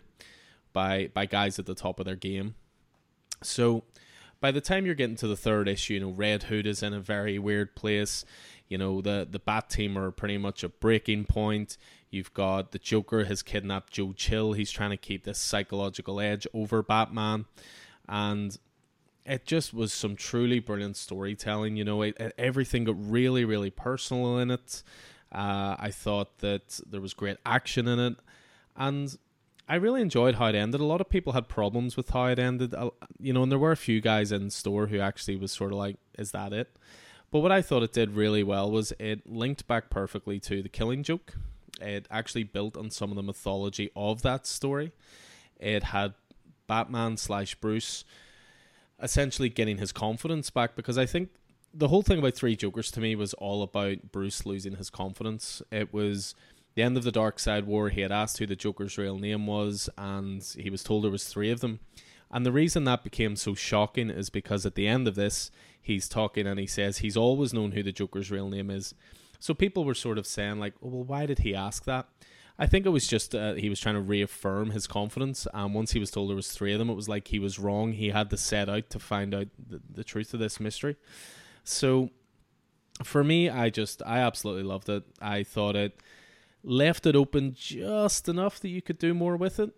by 0.74 1.10
by 1.14 1.26
guys 1.26 1.60
at 1.60 1.66
the 1.66 1.76
top 1.76 2.00
of 2.00 2.06
their 2.06 2.16
game. 2.16 2.56
So 3.44 3.84
by 4.40 4.52
the 4.52 4.62
time 4.62 4.86
you're 4.86 4.96
getting 4.96 5.16
to 5.18 5.28
the 5.28 5.38
third 5.38 5.68
issue, 5.68 5.94
you 5.94 6.00
know, 6.00 6.10
Red 6.10 6.44
Hood 6.44 6.66
is 6.66 6.84
in 6.84 6.94
a 6.94 7.00
very 7.00 7.40
weird 7.40 7.76
place. 7.76 8.26
You 8.68 8.78
know, 8.78 9.02
the 9.02 9.28
the 9.30 9.40
Bat 9.40 9.70
team 9.70 9.98
are 9.98 10.12
pretty 10.12 10.38
much 10.38 10.64
a 10.64 10.70
breaking 10.70 11.26
point. 11.26 11.78
You've 12.10 12.34
got 12.34 12.72
the 12.72 12.80
Joker 12.80 13.26
has 13.26 13.42
kidnapped 13.42 13.94
Joe 13.94 14.14
Chill. 14.14 14.54
He's 14.54 14.72
trying 14.72 14.90
to 14.90 14.98
keep 14.98 15.24
this 15.24 15.40
psychological 15.40 16.20
edge 16.20 16.46
over 16.54 16.82
Batman. 16.84 17.46
And 18.10 18.58
it 19.26 19.46
just 19.46 19.74
was 19.74 19.94
some 19.94 20.16
truly 20.16 20.60
brilliant 20.60 20.98
storytelling. 20.98 21.76
You 21.76 21.84
know, 21.84 22.02
it, 22.02 22.18
it, 22.20 22.34
everything 22.38 22.84
got 22.86 22.96
really, 22.98 23.46
really 23.46 23.70
personal 23.70 24.38
in 24.38 24.52
it. 24.52 24.84
Uh, 25.32 25.76
I 25.80 25.92
thought 25.92 26.40
that 26.40 26.80
there 26.90 27.02
was 27.02 27.14
great 27.14 27.38
action 27.46 27.88
in 27.88 28.00
it, 28.00 28.16
and 28.76 29.18
I 29.70 29.76
really 29.76 30.02
enjoyed 30.02 30.36
how 30.36 30.48
it 30.48 30.56
ended. 30.56 30.82
A 30.82 30.86
lot 30.86 31.00
of 31.00 31.10
people 31.10 31.34
had 31.34 31.48
problems 31.48 31.96
with 31.96 32.10
how 32.10 32.26
it 32.26 32.40
ended, 32.40 32.74
uh, 32.74 32.90
you 33.20 33.32
know, 33.32 33.44
and 33.44 33.52
there 33.52 33.60
were 33.60 33.72
a 33.72 33.78
few 33.78 34.02
guys 34.02 34.32
in 34.32 34.50
store 34.50 34.88
who 34.88 35.00
actually 35.00 35.38
was 35.38 35.52
sort 35.52 35.72
of 35.72 35.78
like, 35.78 35.96
"Is 36.18 36.32
that 36.32 36.52
it?" 36.52 36.76
But 37.32 37.40
what 37.40 37.52
I 37.54 37.62
thought 37.62 37.82
it 37.82 37.94
did 37.94 38.12
really 38.12 38.44
well 38.44 38.70
was 38.70 38.92
it 39.00 39.26
linked 39.26 39.66
back 39.68 39.90
perfectly 39.90 40.38
to 40.42 40.62
the 40.62 40.68
Killing 40.68 41.04
Joke. 41.04 41.36
It 41.80 42.08
actually 42.12 42.44
built 42.44 42.76
on 42.76 42.92
some 42.92 43.10
of 43.10 43.16
the 43.16 43.24
mythology 43.24 43.90
of 43.96 44.22
that 44.24 44.46
story. 44.46 44.92
It 45.58 45.84
had 45.84 46.14
Batman 46.68 47.16
slash 47.16 47.56
Bruce 47.56 48.04
essentially 49.02 49.50
getting 49.50 49.78
his 49.78 49.92
confidence 49.92 50.50
back 50.50 50.76
because 50.76 50.98
I 50.98 51.06
think 51.06 51.30
the 51.74 51.88
whole 51.88 52.02
thing 52.02 52.20
about 52.20 52.36
Three 52.36 52.56
Jokers 52.56 52.92
to 52.92 53.00
me 53.00 53.16
was 53.16 53.34
all 53.36 53.64
about 53.64 54.12
Bruce 54.12 54.46
losing 54.46 54.76
his 54.76 54.90
confidence. 54.90 55.62
It 55.72 55.94
was 55.94 56.36
the 56.76 56.84
end 56.84 56.98
of 56.98 57.04
the 57.04 57.12
Darkseid 57.12 57.66
War. 57.66 57.90
He 57.90 58.02
had 58.02 58.12
asked 58.12 58.38
who 58.38 58.46
the 58.46 58.56
Joker's 58.56 58.98
real 58.98 59.18
name 59.18 59.48
was, 59.48 59.90
and 59.98 60.44
he 60.58 60.70
was 60.70 60.84
told 60.84 61.04
there 61.04 61.12
was 61.12 61.26
three 61.26 61.52
of 61.52 61.62
them. 61.62 61.80
And 62.32 62.46
the 62.46 62.52
reason 62.52 62.86
that 62.86 63.04
became 63.04 63.36
so 63.36 63.54
shocking 63.54 64.10
is 64.10 64.30
because 64.30 64.66
at 64.66 64.76
the 64.76 64.88
end 64.88 65.08
of 65.08 65.16
this, 65.16 65.52
he's 65.82 66.08
talking 66.08 66.48
and 66.48 66.60
he 66.60 66.68
says 66.68 67.00
he's 67.00 67.18
always 67.18 67.54
known 67.54 67.72
who 67.72 67.84
the 67.84 67.92
Joker's 67.92 68.32
real 68.32 68.50
name 68.50 68.70
is. 68.70 68.94
So 69.40 69.54
people 69.54 69.84
were 69.84 69.96
sort 69.96 70.18
of 70.18 70.28
saying 70.28 70.60
like, 70.60 70.74
oh, 70.84 70.88
"Well, 70.90 71.04
why 71.04 71.26
did 71.26 71.40
he 71.40 71.56
ask 71.56 71.84
that?" 71.86 72.08
I 72.62 72.68
think 72.68 72.86
it 72.86 72.90
was 72.90 73.08
just 73.08 73.34
uh, 73.34 73.56
he 73.56 73.70
was 73.70 73.80
trying 73.80 73.96
to 73.96 74.02
reaffirm 74.02 74.70
his 74.70 74.86
confidence. 74.86 75.48
And 75.52 75.74
once 75.74 75.94
he 75.94 76.00
was 76.00 76.12
told 76.12 76.30
there 76.30 76.36
was 76.36 76.52
three 76.52 76.74
of 76.74 76.78
them, 76.78 76.92
it 76.92 76.96
was 76.96 77.10
like 77.10 77.30
he 77.30 77.40
was 77.40 77.58
wrong. 77.58 77.94
He 77.94 78.10
had 78.10 78.30
to 78.30 78.38
set 78.38 78.70
out 78.70 78.92
to 78.92 79.00
find 79.00 79.34
out 79.34 79.48
the, 79.58 79.82
the 79.90 80.04
truth 80.04 80.32
of 80.36 80.40
this 80.40 80.60
mystery. 80.60 80.96
So 81.64 82.12
for 83.04 83.24
me, 83.24 83.50
I 83.50 83.72
just 83.72 84.04
I 84.06 84.20
absolutely 84.20 84.62
loved 84.62 84.90
it. 84.90 85.04
I 85.20 85.42
thought 85.42 85.76
it 85.76 86.00
left 86.64 87.08
it 87.08 87.16
open 87.16 87.56
just 87.58 88.30
enough 88.30 88.60
that 88.60 88.70
you 88.70 88.84
could 88.84 89.00
do 89.00 89.16
more 89.16 89.38
with 89.38 89.60
it. 89.60 89.72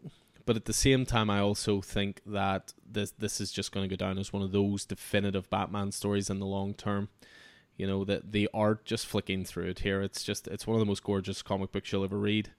But 0.45 0.57
at 0.57 0.65
the 0.65 0.73
same 0.73 1.05
time, 1.05 1.29
I 1.29 1.39
also 1.39 1.79
think 1.79 2.19
that 2.25 2.73
this 2.85 3.11
this 3.11 3.39
is 3.39 3.53
just 3.53 3.71
going 3.71 3.87
to 3.87 3.95
go 3.95 3.97
down 3.97 4.17
as 4.17 4.33
one 4.33 4.43
of 4.43 4.51
those 4.51 4.83
definitive 4.83 5.49
Batman 5.49 5.93
stories 5.93 6.29
in 6.29 6.39
the 6.39 6.45
long 6.45 6.73
term. 6.73 7.07
You 7.77 7.87
know, 7.87 8.03
that 8.05 8.31
the 8.31 8.49
art 8.53 8.85
just 8.85 9.07
flicking 9.07 9.45
through 9.45 9.69
it 9.69 9.79
here. 9.79 10.01
It's 10.01 10.23
just 10.23 10.47
it's 10.47 10.67
one 10.67 10.75
of 10.75 10.79
the 10.79 10.85
most 10.85 11.03
gorgeous 11.03 11.41
comic 11.41 11.71
books 11.71 11.91
you'll 11.91 12.03
ever 12.03 12.19
read. 12.19 12.51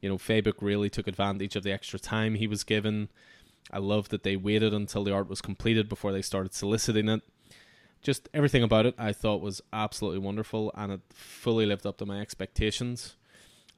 You 0.00 0.08
know, 0.08 0.18
Fabok 0.18 0.60
really 0.60 0.90
took 0.90 1.06
advantage 1.06 1.56
of 1.56 1.62
the 1.62 1.72
extra 1.72 1.98
time 1.98 2.34
he 2.34 2.46
was 2.46 2.64
given. 2.64 3.08
I 3.70 3.78
love 3.78 4.08
that 4.08 4.22
they 4.22 4.36
waited 4.36 4.72
until 4.72 5.04
the 5.04 5.12
art 5.12 5.28
was 5.28 5.40
completed 5.40 5.88
before 5.88 6.12
they 6.12 6.22
started 6.22 6.54
soliciting 6.54 7.08
it. 7.08 7.22
Just 8.00 8.28
everything 8.32 8.62
about 8.62 8.86
it 8.86 8.94
I 8.96 9.12
thought 9.12 9.40
was 9.40 9.60
absolutely 9.72 10.20
wonderful 10.20 10.70
and 10.76 10.92
it 10.92 11.00
fully 11.10 11.66
lived 11.66 11.84
up 11.86 11.98
to 11.98 12.06
my 12.06 12.20
expectations. 12.20 13.16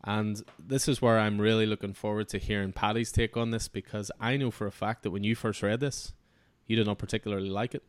And 0.05 0.43
this 0.59 0.89
is 0.89 1.03
where 1.03 1.19
I'm 1.19 1.41
really 1.41 1.67
looking 1.67 1.93
forward 1.95 2.29
to 2.31 2.39
hearing 2.39 2.73
Paddy's 2.73 3.13
take 3.13 3.37
on 3.37 3.51
this 3.51 3.69
because 3.69 4.11
I 4.21 4.37
know 4.37 4.51
for 4.51 4.67
a 4.67 4.73
fact 4.73 5.03
that 5.03 5.11
when 5.11 5.25
you 5.25 5.35
first 5.35 5.63
read 5.63 5.81
this, 5.81 6.13
you 6.67 6.77
did 6.77 6.87
not 6.87 6.99
particularly 6.99 7.51
like 7.51 7.75
it. 7.75 7.83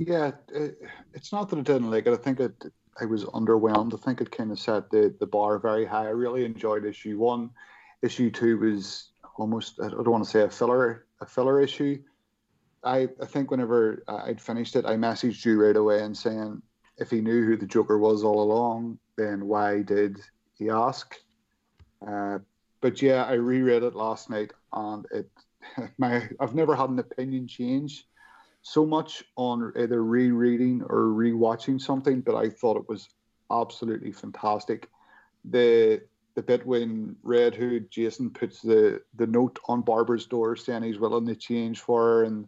Yeah, 0.00 0.30
it, 0.54 0.78
it's 1.12 1.30
not 1.30 1.50
that 1.50 1.58
I 1.58 1.62
didn't 1.62 1.90
like 1.90 2.06
it. 2.06 2.14
I 2.14 2.16
think 2.16 2.40
it 2.40 2.54
I 2.98 3.04
was 3.04 3.24
underwhelmed. 3.26 3.92
I 3.92 3.98
think 3.98 4.22
it 4.22 4.30
kind 4.30 4.50
of 4.50 4.58
set 4.58 4.90
the, 4.90 5.14
the 5.20 5.26
bar 5.26 5.58
very 5.58 5.84
high. 5.84 6.06
I 6.06 6.10
really 6.10 6.46
enjoyed 6.46 6.86
issue 6.86 7.18
one. 7.18 7.50
Issue 8.02 8.30
two 8.30 8.58
was 8.58 9.10
almost 9.36 9.78
I 9.78 9.88
don't 9.88 10.08
want 10.08 10.24
to 10.24 10.30
say 10.30 10.40
a 10.40 10.48
filler 10.48 11.06
a 11.20 11.26
filler 11.26 11.60
issue. 11.60 12.02
I, 12.82 13.08
I 13.20 13.26
think 13.26 13.50
whenever 13.50 14.02
I'd 14.08 14.40
finished 14.40 14.74
it, 14.74 14.86
I 14.86 14.96
messaged 14.96 15.44
you 15.44 15.62
right 15.62 15.76
away 15.76 16.02
and 16.02 16.16
saying 16.16 16.62
if 16.96 17.10
he 17.10 17.20
knew 17.20 17.44
who 17.44 17.58
the 17.58 17.66
Joker 17.66 17.98
was 17.98 18.24
all 18.24 18.40
along, 18.40 18.98
then 19.18 19.46
why 19.46 19.82
did 19.82 20.18
he 20.54 20.70
ask? 20.70 21.14
Uh, 22.06 22.38
but 22.80 23.02
yeah, 23.02 23.24
I 23.24 23.34
reread 23.34 23.82
it 23.82 23.94
last 23.94 24.30
night, 24.30 24.54
and 24.72 25.04
it 25.12 25.30
my 25.98 26.26
I've 26.40 26.54
never 26.54 26.74
had 26.74 26.88
an 26.88 27.00
opinion 27.00 27.46
change 27.46 28.06
so 28.62 28.84
much 28.84 29.24
on 29.36 29.72
either 29.76 30.02
rereading 30.02 30.82
or 30.82 31.04
rewatching 31.08 31.80
something, 31.80 32.20
but 32.20 32.34
I 32.34 32.50
thought 32.50 32.76
it 32.76 32.88
was 32.88 33.08
absolutely 33.50 34.12
fantastic. 34.12 34.88
The 35.44 36.02
the 36.34 36.42
bit 36.42 36.64
when 36.64 37.16
Red 37.22 37.54
Hood 37.54 37.90
Jason 37.90 38.30
puts 38.30 38.60
the 38.60 39.02
the 39.14 39.26
note 39.26 39.58
on 39.66 39.82
Barbara's 39.82 40.26
door 40.26 40.56
saying 40.56 40.82
he's 40.82 40.98
willing 40.98 41.26
to 41.26 41.34
change 41.34 41.80
for 41.80 42.02
her, 42.02 42.24
and 42.24 42.46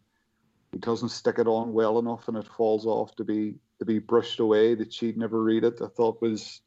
he 0.73 0.79
doesn't 0.79 1.09
stick 1.09 1.39
it 1.39 1.47
on 1.47 1.73
well 1.73 1.99
enough, 1.99 2.29
and 2.29 2.37
it 2.37 2.47
falls 2.47 2.87
off 2.87 3.15
to 3.17 3.25
be 3.25 3.55
to 3.79 3.85
be 3.85 3.99
brushed 3.99 4.41
away. 4.41 4.75
That 4.75 4.93
she'd 4.93 5.17
never 5.17 5.43
read 5.43 5.65
it. 5.65 5.81
I 5.83 5.89
thought 5.89 6.23
was 6.23 6.61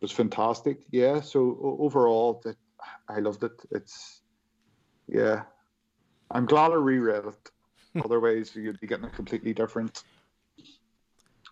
was 0.00 0.12
fantastic. 0.12 0.84
Yeah. 0.90 1.20
So 1.20 1.58
overall, 1.80 2.40
that 2.44 2.56
I 3.08 3.20
loved 3.20 3.42
it. 3.44 3.60
It's 3.70 4.20
yeah. 5.08 5.42
I'm 6.30 6.44
glad 6.44 6.72
I 6.72 6.74
reread 6.74 7.24
it. 7.24 7.50
Otherwise, 8.04 8.54
you'd 8.54 8.80
be 8.80 8.86
getting 8.86 9.04
a 9.04 9.10
completely 9.10 9.54
different 9.54 10.04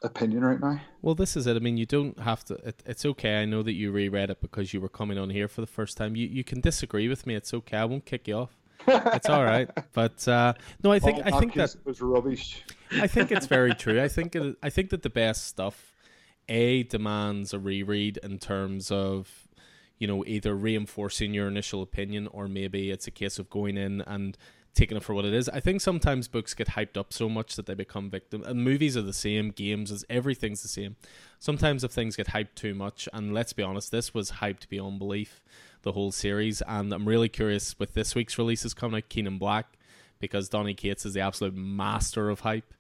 opinion 0.03 0.45
right 0.45 0.61
now. 0.61 0.81
Well, 1.03 1.15
this 1.15 1.37
is 1.37 1.47
it. 1.47 1.57
I 1.57 1.61
mean, 1.61 1.77
you 1.77 1.87
don't 1.87 2.19
have 2.21 2.45
to. 2.47 2.55
It, 2.67 2.83
it's 2.87 3.05
okay. 3.05 3.43
I 3.43 3.45
know 3.45 3.63
that 3.63 3.73
you 3.73 3.91
reread 3.91 4.31
it 4.31 4.41
because 4.41 4.75
you 4.75 4.81
were 4.81 4.89
coming 4.89 5.19
on 5.19 5.31
here 5.31 5.49
for 5.49 5.61
the 5.61 5.67
first 5.67 5.97
time. 5.97 6.17
You 6.17 6.27
you 6.27 6.45
can 6.45 6.61
disagree 6.61 7.09
with 7.09 7.27
me. 7.27 7.35
It's 7.35 7.53
okay. 7.53 7.79
I 7.79 7.85
won't 7.85 8.05
kick 8.05 8.29
you 8.29 8.37
off. 8.37 8.57
it's 8.87 9.29
all 9.29 9.45
right. 9.45 9.69
But 9.93 10.27
uh, 10.29 10.55
no, 10.83 10.93
I 10.93 10.99
think 10.99 11.25
I 11.25 11.39
think 11.39 11.55
that 11.55 11.75
was 11.85 12.01
rubbish. 12.01 12.63
I 12.93 13.07
think 13.07 13.33
it's 13.33 13.47
very 13.47 13.75
true. 13.75 14.01
I 14.01 14.09
think 14.09 14.37
it, 14.37 14.57
I 14.63 14.71
think 14.71 14.91
that 14.91 15.03
the 15.03 15.11
best 15.11 15.47
stuff 15.47 15.97
a 16.49 16.85
demands 16.85 17.53
a 17.53 17.59
reread 17.59 18.19
in 18.23 18.39
terms 18.39 18.91
of 18.91 19.49
you 19.99 20.07
know 20.07 20.25
either 20.27 20.55
reinforcing 20.55 21.35
your 21.35 21.49
initial 21.49 21.83
opinion 21.83 22.29
or 22.29 22.47
maybe 22.47 22.91
it's 22.91 23.07
a 23.07 23.11
case 23.11 23.39
of 23.39 23.49
going 23.51 23.77
in 23.77 24.03
and 24.03 24.37
taking 24.77 24.97
it 24.97 25.03
for 25.03 25.15
what 25.15 25.25
it 25.25 25.35
is. 25.35 25.49
I 25.49 25.59
think 25.61 25.81
sometimes 25.81 26.29
books 26.29 26.55
get 26.55 26.69
hyped 26.69 26.97
up 26.97 27.13
so 27.13 27.29
much 27.29 27.57
that 27.57 27.67
they 27.67 27.75
become 27.75 28.11
victim. 28.11 28.45
And 28.45 28.63
movies 28.63 28.97
are 28.97 29.03
the 29.03 29.13
same, 29.13 29.51
games 29.51 29.91
is 29.91 30.05
everything's 30.09 30.63
the 30.63 30.69
same. 30.69 30.97
Sometimes 31.41 31.83
if 31.83 31.91
things 31.91 32.15
get 32.15 32.29
hyped 32.29 32.55
too 32.55 32.75
much, 32.75 33.09
and 33.13 33.35
let's 33.35 33.53
be 33.53 33.63
honest, 33.63 33.91
this 33.91 34.15
was 34.15 34.33
hyped 34.33 34.69
beyond 34.69 34.99
belief, 34.99 35.43
the 35.83 35.93
whole 35.93 36.13
series. 36.13 36.63
And 36.69 36.93
I'm 36.93 37.09
really 37.09 37.29
curious 37.29 37.77
with 37.79 37.95
this 37.95 38.15
week's 38.15 38.39
releases 38.39 38.75
coming 38.75 38.99
out, 38.99 39.17
in 39.17 39.39
Black, 39.39 39.79
because 40.21 40.49
Donny 40.49 40.75
Cates 40.75 41.05
is 41.07 41.15
the 41.15 41.21
absolute 41.21 41.55
master 41.55 42.31
of 42.31 42.41
hype. 42.41 42.73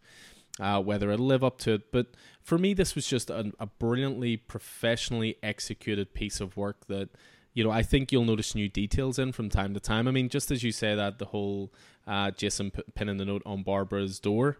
Uh, 0.59 0.80
whether 0.80 1.11
it'll 1.11 1.26
live 1.26 1.44
up 1.44 1.59
to 1.59 1.74
it, 1.74 1.92
but 1.92 2.07
for 2.40 2.57
me, 2.57 2.72
this 2.72 2.94
was 2.94 3.07
just 3.07 3.28
a 3.28 3.68
brilliantly 3.78 4.38
professionally 4.38 5.36
executed 5.42 6.14
piece 6.14 6.40
of 6.40 6.57
work 6.57 6.86
that 6.86 7.11
you 7.57 7.64
know, 7.64 7.70
I 7.70 7.82
think 7.82 8.12
you'll 8.12 8.26
notice 8.26 8.54
new 8.54 8.68
details 8.68 9.18
in 9.18 9.32
from 9.32 9.48
time 9.48 9.72
to 9.72 9.80
time. 9.80 10.07
I 10.07 10.11
mean, 10.11 10.28
just 10.28 10.50
as 10.50 10.62
you 10.62 10.70
say 10.72 10.94
that, 10.94 11.18
the 11.18 11.24
whole 11.24 11.72
uh, 12.07 12.30
Jason 12.32 12.70
p- 12.70 12.82
pinning 12.94 13.16
the 13.16 13.24
note 13.24 13.40
on 13.46 13.62
Barbara's 13.62 14.20
door, 14.20 14.59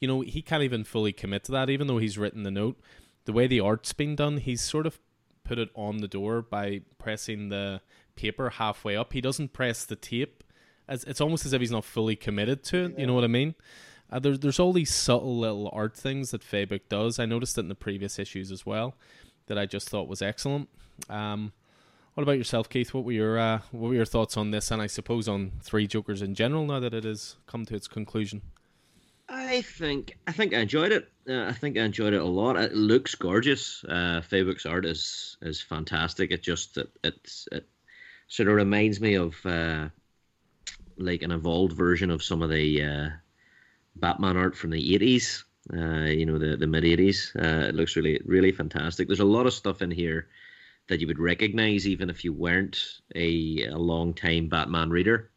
you 0.00 0.08
know, 0.08 0.22
he 0.22 0.40
can't 0.40 0.62
even 0.62 0.82
fully 0.82 1.12
commit 1.12 1.44
to 1.44 1.52
that, 1.52 1.68
even 1.68 1.86
though 1.86 1.98
he's 1.98 2.16
written 2.16 2.42
the 2.42 2.50
note. 2.50 2.80
The 3.26 3.34
way 3.34 3.46
the 3.46 3.60
art's 3.60 3.92
been 3.92 4.16
done, 4.16 4.38
he's 4.38 4.62
sort 4.62 4.86
of 4.86 4.98
put 5.44 5.58
it 5.58 5.68
on 5.74 5.98
the 5.98 6.08
door 6.08 6.40
by 6.40 6.80
pressing 6.96 7.50
the 7.50 7.82
paper 8.16 8.48
halfway 8.48 8.96
up. 8.96 9.12
He 9.12 9.20
doesn't 9.20 9.52
press 9.52 9.84
the 9.84 9.94
tape. 9.94 10.42
As, 10.88 11.04
it's 11.04 11.20
almost 11.20 11.44
as 11.44 11.52
if 11.52 11.60
he's 11.60 11.70
not 11.70 11.84
fully 11.84 12.16
committed 12.16 12.64
to 12.64 12.86
it. 12.86 12.92
Yeah. 12.92 13.00
You 13.00 13.06
know 13.08 13.14
what 13.14 13.24
I 13.24 13.26
mean? 13.26 13.54
Uh, 14.10 14.18
there's 14.18 14.38
there's 14.38 14.58
all 14.58 14.72
these 14.72 14.94
subtle 14.94 15.38
little 15.38 15.68
art 15.74 15.94
things 15.94 16.30
that 16.30 16.40
Fabok 16.40 16.88
does. 16.88 17.18
I 17.18 17.26
noticed 17.26 17.58
it 17.58 17.60
in 17.60 17.68
the 17.68 17.74
previous 17.74 18.18
issues 18.18 18.50
as 18.50 18.64
well, 18.64 18.94
that 19.46 19.58
I 19.58 19.66
just 19.66 19.90
thought 19.90 20.08
was 20.08 20.22
excellent. 20.22 20.70
Um, 21.10 21.52
what 22.20 22.24
about 22.24 22.36
yourself, 22.36 22.68
Keith? 22.68 22.92
What 22.92 23.04
were 23.04 23.12
your 23.12 23.38
uh, 23.38 23.60
what 23.70 23.88
were 23.88 23.94
your 23.94 24.04
thoughts 24.04 24.36
on 24.36 24.50
this, 24.50 24.70
and 24.70 24.82
I 24.82 24.88
suppose 24.88 25.26
on 25.26 25.52
Three 25.62 25.86
Jokers 25.86 26.20
in 26.20 26.34
general? 26.34 26.66
Now 26.66 26.78
that 26.78 26.92
it 26.92 27.04
has 27.04 27.36
come 27.46 27.64
to 27.64 27.74
its 27.74 27.88
conclusion, 27.88 28.42
I 29.26 29.62
think 29.62 30.18
I 30.26 30.32
think 30.32 30.52
I 30.52 30.58
enjoyed 30.58 30.92
it. 30.92 31.10
Uh, 31.26 31.44
I 31.44 31.52
think 31.54 31.78
I 31.78 31.80
enjoyed 31.80 32.12
it 32.12 32.20
a 32.20 32.26
lot. 32.26 32.56
It 32.56 32.74
looks 32.74 33.14
gorgeous. 33.14 33.82
Uh, 33.84 34.20
art 34.66 34.84
is 34.84 35.38
is 35.40 35.62
fantastic. 35.62 36.30
It 36.30 36.42
just 36.42 36.76
it, 36.76 36.90
it's 37.02 37.48
it 37.52 37.66
sort 38.28 38.50
of 38.50 38.54
reminds 38.56 39.00
me 39.00 39.14
of 39.14 39.34
uh, 39.46 39.88
like 40.98 41.22
an 41.22 41.32
evolved 41.32 41.72
version 41.72 42.10
of 42.10 42.22
some 42.22 42.42
of 42.42 42.50
the 42.50 42.84
uh, 42.84 43.08
Batman 43.96 44.36
art 44.36 44.54
from 44.54 44.68
the 44.68 44.94
eighties. 44.94 45.42
Uh, 45.72 46.04
you 46.04 46.26
know 46.26 46.36
the 46.36 46.54
the 46.54 46.66
mid 46.66 46.84
eighties. 46.84 47.32
Uh, 47.34 47.64
it 47.68 47.74
looks 47.74 47.96
really 47.96 48.20
really 48.26 48.52
fantastic. 48.52 49.06
There's 49.08 49.20
a 49.20 49.24
lot 49.24 49.46
of 49.46 49.54
stuff 49.54 49.80
in 49.80 49.90
here 49.90 50.28
that 50.90 51.00
you 51.00 51.06
would 51.06 51.20
recognize 51.20 51.86
even 51.86 52.10
if 52.10 52.24
you 52.24 52.32
weren't 52.32 53.00
a, 53.14 53.64
a 53.66 53.78
long 53.78 54.12
time 54.12 54.48
Batman 54.48 54.90
reader. 54.90 55.30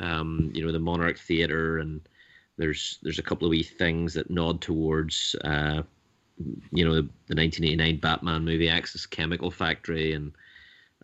Um, 0.00 0.50
you 0.54 0.64
know, 0.64 0.72
the 0.72 0.78
Monarch 0.78 1.18
Theater, 1.18 1.78
and 1.78 2.00
there's 2.56 2.98
there's 3.02 3.18
a 3.18 3.22
couple 3.22 3.46
of 3.46 3.50
wee 3.50 3.62
things 3.62 4.14
that 4.14 4.30
nod 4.30 4.62
towards, 4.62 5.36
uh, 5.44 5.82
you 6.72 6.84
know, 6.84 6.94
the, 6.94 7.02
the 7.28 7.36
1989 7.36 8.00
Batman 8.00 8.44
movie 8.44 8.70
Axis 8.70 9.04
Chemical 9.04 9.50
Factory 9.50 10.14
and 10.14 10.32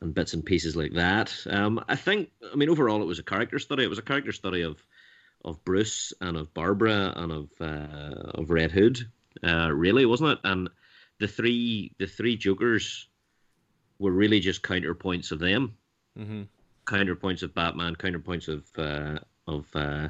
and 0.01 0.15
bits 0.15 0.33
and 0.33 0.45
pieces 0.45 0.75
like 0.75 0.95
that. 0.95 1.35
Um, 1.49 1.85
I 1.87 1.95
think, 1.95 2.31
I 2.51 2.57
mean, 2.57 2.71
overall, 2.71 3.03
it 3.03 3.07
was 3.07 3.19
a 3.19 3.23
character 3.23 3.59
study. 3.59 3.85
It 3.85 3.91
was 3.91 3.99
a 3.99 4.03
character 4.03 4.33
study 4.33 4.63
of 4.63 4.83
of 5.45 5.63
Bruce 5.65 6.15
and 6.21 6.39
of 6.39 6.55
Barbara 6.55 7.13
and 7.15 7.31
of 7.31 7.51
uh, 7.61 8.41
of 8.41 8.51
Red 8.51 8.73
Hood, 8.73 9.01
uh, 9.45 9.71
really, 9.71 10.07
wasn't 10.07 10.31
it? 10.31 10.39
And 10.45 10.71
the 11.19 11.29
three 11.29 11.93
the 11.99 12.07
three 12.07 12.39
Jokers 12.39 13.09
were 14.03 14.11
really 14.11 14.41
just 14.41 14.63
counterpoints 14.63 15.31
of 15.31 15.39
them, 15.39 15.77
mm-hmm. 16.19 16.43
counterpoints 16.87 17.43
of 17.43 17.55
Batman, 17.55 17.95
counterpoints 17.95 18.49
of 18.49 18.67
uh, 18.77 19.21
of 19.47 19.67
uh, 19.75 20.09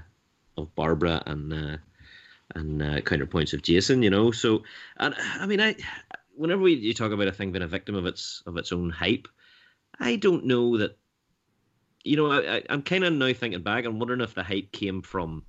of 0.57 0.75
Barbara, 0.75 1.23
and 1.27 1.53
uh, 1.53 1.77
and 2.55 2.83
uh, 2.83 3.01
counterpoints 3.03 3.53
of 3.53 3.63
Jason. 3.63 4.03
You 4.03 4.11
know, 4.11 4.31
so 4.31 4.63
and 4.97 5.15
I 5.39 5.47
mean, 5.47 5.61
I 5.61 5.77
whenever 6.35 6.63
we, 6.63 6.75
you 6.75 6.95
talk 6.95 7.13
about 7.13 7.29
a 7.29 7.33
thing 7.33 7.53
being 7.53 7.63
a 7.63 7.69
victim 7.69 7.95
of 7.95 8.07
its 8.07 8.43
of 8.47 8.57
its 8.57 8.73
own 8.73 8.91
hype, 8.91 9.29
I 10.01 10.17
don't 10.17 10.47
know 10.47 10.79
that. 10.79 10.99
You 12.05 12.17
know, 12.17 12.33
I, 12.33 12.63
I'm 12.69 12.83
kind 12.83 13.05
of 13.05 13.13
now 13.13 13.33
thinking 13.33 13.63
back. 13.63 13.85
I'm 13.85 14.01
wondering 14.01 14.23
if 14.23 14.35
the 14.35 14.43
hype 14.43 14.73
came 14.73 15.03
from 15.03 15.45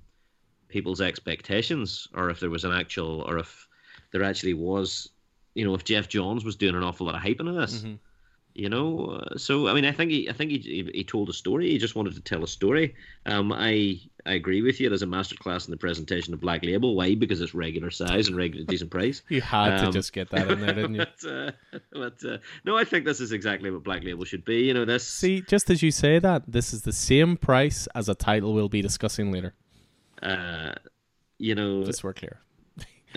people's 0.68 1.00
expectations, 1.00 2.06
or 2.14 2.30
if 2.30 2.38
there 2.38 2.50
was 2.50 2.64
an 2.64 2.72
actual, 2.72 3.22
or 3.22 3.38
if 3.38 3.66
there 4.12 4.22
actually 4.22 4.54
was, 4.54 5.08
you 5.54 5.64
know, 5.64 5.74
if 5.74 5.82
Geoff 5.82 6.08
Johns 6.08 6.44
was 6.44 6.54
doing 6.54 6.76
an 6.76 6.84
awful 6.84 7.06
lot 7.06 7.16
of 7.16 7.22
hype 7.22 7.40
into 7.40 7.52
this. 7.52 7.78
Mm-hmm. 7.78 7.94
You 8.54 8.68
know, 8.68 9.06
uh, 9.06 9.36
so 9.36 9.66
I 9.66 9.74
mean, 9.74 9.84
I 9.84 9.90
think 9.90 10.12
he, 10.12 10.30
I 10.30 10.32
think 10.32 10.52
he, 10.52 10.88
he 10.94 11.02
told 11.02 11.28
a 11.28 11.32
story. 11.32 11.70
He 11.70 11.78
just 11.78 11.96
wanted 11.96 12.14
to 12.14 12.20
tell 12.20 12.44
a 12.44 12.46
story. 12.46 12.94
Um, 13.26 13.52
I, 13.52 14.00
I 14.26 14.34
agree 14.34 14.62
with 14.62 14.80
you. 14.80 14.88
There's 14.88 15.02
a 15.02 15.06
masterclass 15.06 15.66
in 15.66 15.72
the 15.72 15.76
presentation 15.76 16.32
of 16.32 16.40
Black 16.40 16.62
Label. 16.64 16.94
Why? 16.94 17.16
Because 17.16 17.40
it's 17.40 17.52
regular 17.52 17.90
size 17.90 18.28
and 18.28 18.36
regular 18.36 18.64
decent 18.64 18.92
price. 18.92 19.22
You 19.28 19.40
had 19.40 19.80
um, 19.80 19.86
to 19.86 19.92
just 19.92 20.12
get 20.12 20.30
that 20.30 20.48
in 20.48 20.60
there, 20.60 20.72
didn't 20.72 20.94
you? 20.94 21.04
but, 21.22 21.28
uh, 21.28 21.50
but 21.92 22.24
uh, 22.24 22.38
no, 22.64 22.76
I 22.76 22.84
think 22.84 23.04
this 23.04 23.18
is 23.18 23.32
exactly 23.32 23.72
what 23.72 23.82
Black 23.82 24.04
Label 24.04 24.24
should 24.24 24.44
be. 24.44 24.58
You 24.58 24.74
know, 24.74 24.84
this. 24.84 25.04
See, 25.04 25.40
just 25.40 25.68
as 25.68 25.82
you 25.82 25.90
say 25.90 26.20
that, 26.20 26.44
this 26.46 26.72
is 26.72 26.82
the 26.82 26.92
same 26.92 27.36
price 27.36 27.88
as 27.96 28.08
a 28.08 28.14
title 28.14 28.54
we'll 28.54 28.68
be 28.68 28.82
discussing 28.82 29.32
later. 29.32 29.52
Uh, 30.22 30.74
you 31.38 31.56
know, 31.56 31.84
just 31.84 32.04
we're 32.04 32.12
clear. 32.12 32.38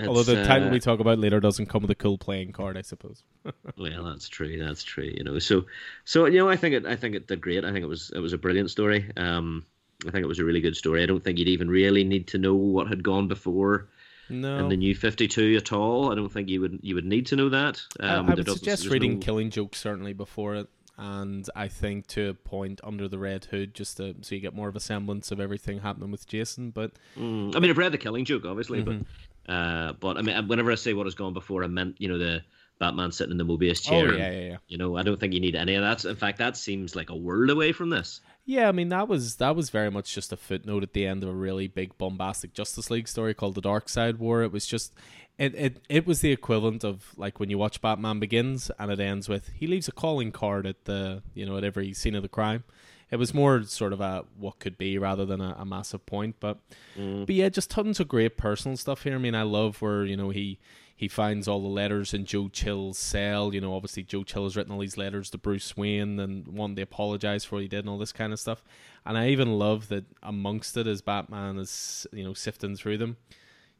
Although 0.06 0.24
the 0.24 0.44
title 0.44 0.68
uh, 0.68 0.72
we 0.72 0.80
talk 0.80 1.00
about 1.00 1.20
later 1.20 1.40
doesn't 1.40 1.68
come 1.68 1.82
with 1.82 1.92
a 1.92 1.96
cool 1.96 2.18
playing 2.18 2.52
card, 2.52 2.78
I 2.78 2.82
suppose. 2.82 3.24
well, 3.78 4.04
that's 4.04 4.30
true. 4.30 4.58
That's 4.64 4.84
true. 4.84 5.12
You 5.16 5.24
know, 5.24 5.40
so 5.40 5.66
so 6.06 6.26
you 6.26 6.38
know, 6.38 6.50
I 6.50 6.56
think 6.56 6.76
it. 6.76 6.86
I 6.86 6.96
think 6.96 7.16
it 7.16 7.28
did 7.28 7.42
great. 7.42 7.66
I 7.66 7.72
think 7.72 7.84
it 7.84 7.88
was 7.88 8.12
it 8.16 8.20
was 8.20 8.34
a 8.34 8.38
brilliant 8.38 8.70
story. 8.70 9.12
Um, 9.18 9.66
I 10.06 10.12
think 10.12 10.24
it 10.24 10.28
was 10.28 10.40
a 10.40 10.46
really 10.46 10.62
good 10.62 10.76
story. 10.76 11.02
I 11.02 11.06
don't 11.08 11.24
think 11.24 11.40
you'd 11.40 11.48
even 11.48 11.70
really 11.70 12.04
need 12.04 12.28
to 12.28 12.38
know 12.38 12.54
what 12.54 12.88
had 12.88 13.04
gone 13.04 13.28
before. 13.28 13.88
No. 14.30 14.58
In 14.60 14.70
the 14.70 14.78
new 14.78 14.94
Fifty 14.94 15.28
Two 15.28 15.56
at 15.56 15.72
all, 15.72 16.12
I 16.12 16.16
don't 16.16 16.32
think 16.32 16.50
you 16.50 16.62
would 16.62 16.80
you 16.82 16.96
would 16.96 17.06
need 17.06 17.28
to 17.28 17.36
know 17.36 17.50
that. 17.50 17.82
Um, 18.00 18.30
I, 18.30 18.34
I 18.34 18.36
would 18.36 18.50
suggest 18.50 18.88
reading 18.88 19.16
no... 19.16 19.20
Killing 19.20 19.50
Joke 19.50 19.74
certainly 19.74 20.14
before 20.14 20.56
it, 20.56 20.68
and 20.98 21.48
I 21.56 21.68
think 21.68 22.08
to 22.08 22.30
a 22.30 22.34
point 22.34 22.82
under 22.84 23.08
the 23.08 23.20
Red 23.20 23.46
Hood, 23.46 23.74
just 23.74 23.98
to, 23.98 24.16
so 24.22 24.36
you 24.36 24.42
get 24.42 24.56
more 24.56 24.68
of 24.68 24.76
a 24.76 24.80
semblance 24.80 25.32
of 25.32 25.40
everything 25.40 25.80
happening 25.80 26.12
with 26.12 26.28
Jason. 26.28 26.72
But 26.72 26.92
mm, 27.18 27.56
I 27.56 27.60
mean, 27.60 27.70
I've 27.70 27.78
read 27.78 27.92
the 27.92 27.98
Killing 27.98 28.26
Joke, 28.26 28.46
obviously, 28.46 28.84
mm-hmm. 28.84 29.00
but 29.00 29.08
uh, 29.48 29.94
but 29.94 30.18
I 30.18 30.22
mean, 30.22 30.48
whenever 30.48 30.72
I 30.72 30.76
say 30.76 30.94
what 30.94 31.06
has 31.06 31.16
gone 31.16 31.34
before, 31.34 31.64
I 31.64 31.68
meant 31.68 31.96
you 32.00 32.08
know 32.08 32.18
the 32.18 32.44
Batman 32.80 33.12
sitting 33.12 33.32
in 33.32 33.38
the 33.38 33.46
Mobius 33.46 33.82
chair. 33.82 34.10
Oh 34.10 34.18
yeah, 34.18 34.32
yeah, 34.32 34.40
yeah. 34.40 34.58
You 34.68 34.78
know, 34.78 34.98
I 34.98 35.04
don't 35.04 35.20
think 35.20 35.34
you 35.34 35.40
need 35.40 35.56
any 35.56 35.76
of 35.76 35.84
that. 35.84 36.08
In 36.08 36.16
fact, 36.16 36.38
that 36.40 36.58
seems 36.58 36.96
like 36.96 37.10
a 37.10 37.16
world 37.16 37.50
away 37.50 37.72
from 37.72 37.90
this. 37.90 38.22
Yeah, 38.46 38.70
I 38.70 38.72
mean 38.72 38.90
that 38.90 39.08
was 39.08 39.36
that 39.38 39.56
was 39.56 39.70
very 39.70 39.92
much 39.92 40.14
just 40.14 40.32
a 40.32 40.38
footnote 40.38 40.84
at 40.84 40.94
the 40.94 41.06
end 41.06 41.24
of 41.24 41.30
a 41.30 41.34
really 41.34 41.68
big 41.68 41.98
bombastic 41.98 42.54
Justice 42.54 42.90
League 42.90 43.08
story 43.08 43.34
called 43.34 43.56
the 43.56 43.62
Darkseid 43.62 44.18
War. 44.20 44.42
It 44.44 44.52
was 44.52 44.66
just 44.66 44.94
it, 45.38 45.54
it 45.56 45.78
it 45.90 46.08
was 46.08 46.22
the 46.22 46.32
equivalent 46.32 46.84
of 46.84 47.14
like 47.18 47.40
when 47.40 47.50
you 47.50 47.58
watch 47.58 47.82
Batman 47.82 48.20
Begins 48.20 48.72
and 48.80 48.90
it 48.92 49.00
ends 49.00 49.28
with 49.28 49.50
he 49.54 49.68
leaves 49.68 49.88
a 49.88 49.92
calling 49.92 50.32
card 50.32 50.66
at 50.66 50.86
the 50.86 51.24
you 51.34 51.46
know 51.46 51.58
at 51.58 51.64
every 51.64 51.94
scene 51.94 52.16
of 52.16 52.24
the 52.24 52.30
crime. 52.30 52.64
It 53.10 53.16
was 53.18 53.34
more 53.34 53.64
sort 53.64 53.94
of 53.94 54.02
a 54.02 54.26
what 54.38 54.60
could 54.60 54.78
be 54.78 54.98
rather 54.98 55.26
than 55.26 55.40
a, 55.42 55.56
a 55.60 55.66
massive 55.66 56.06
point, 56.06 56.36
but 56.40 56.58
Mm. 56.98 57.26
but 57.26 57.36
yeah, 57.36 57.48
just 57.50 57.70
tons 57.70 58.00
of 58.00 58.08
great 58.08 58.38
personal 58.38 58.76
stuff 58.78 59.04
here. 59.04 59.16
I 59.16 59.18
mean, 59.20 59.36
I 59.36 59.44
love 59.44 59.82
where 59.82 60.04
you 60.04 60.18
know 60.18 60.30
he 60.30 60.60
he 60.96 61.08
finds 61.08 61.48
all 61.48 61.62
the 61.62 61.68
letters 61.68 62.14
in 62.14 62.26
Joe 62.26 62.50
Chill's 62.50 62.98
cell. 62.98 63.54
You 63.54 63.62
know, 63.62 63.76
obviously 63.76 64.02
Joe 64.04 64.24
Chill 64.24 64.44
has 64.46 64.58
written 64.58 64.74
all 64.74 64.80
these 64.80 64.98
letters 64.98 65.30
to 65.30 65.38
Bruce 65.38 65.78
Wayne 65.78 66.20
and 66.20 66.48
wanting 66.48 66.76
to 66.78 66.82
apologize 66.82 67.46
for 67.46 67.56
what 67.58 67.62
he 67.62 67.68
did 67.68 67.82
and 67.82 67.90
all 67.90 68.00
this 68.00 68.12
kind 68.12 68.34
of 68.34 68.40
stuff. 68.40 68.64
And 69.06 69.16
I 69.18 69.30
even 69.30 69.60
love 69.60 69.90
that 69.90 70.06
amongst 70.24 70.76
it, 70.76 70.88
as 70.88 71.02
Batman 71.02 71.60
is 71.60 72.08
you 72.12 72.24
know 72.24 72.34
sifting 72.34 72.76
through 72.76 72.98
them, 72.98 73.18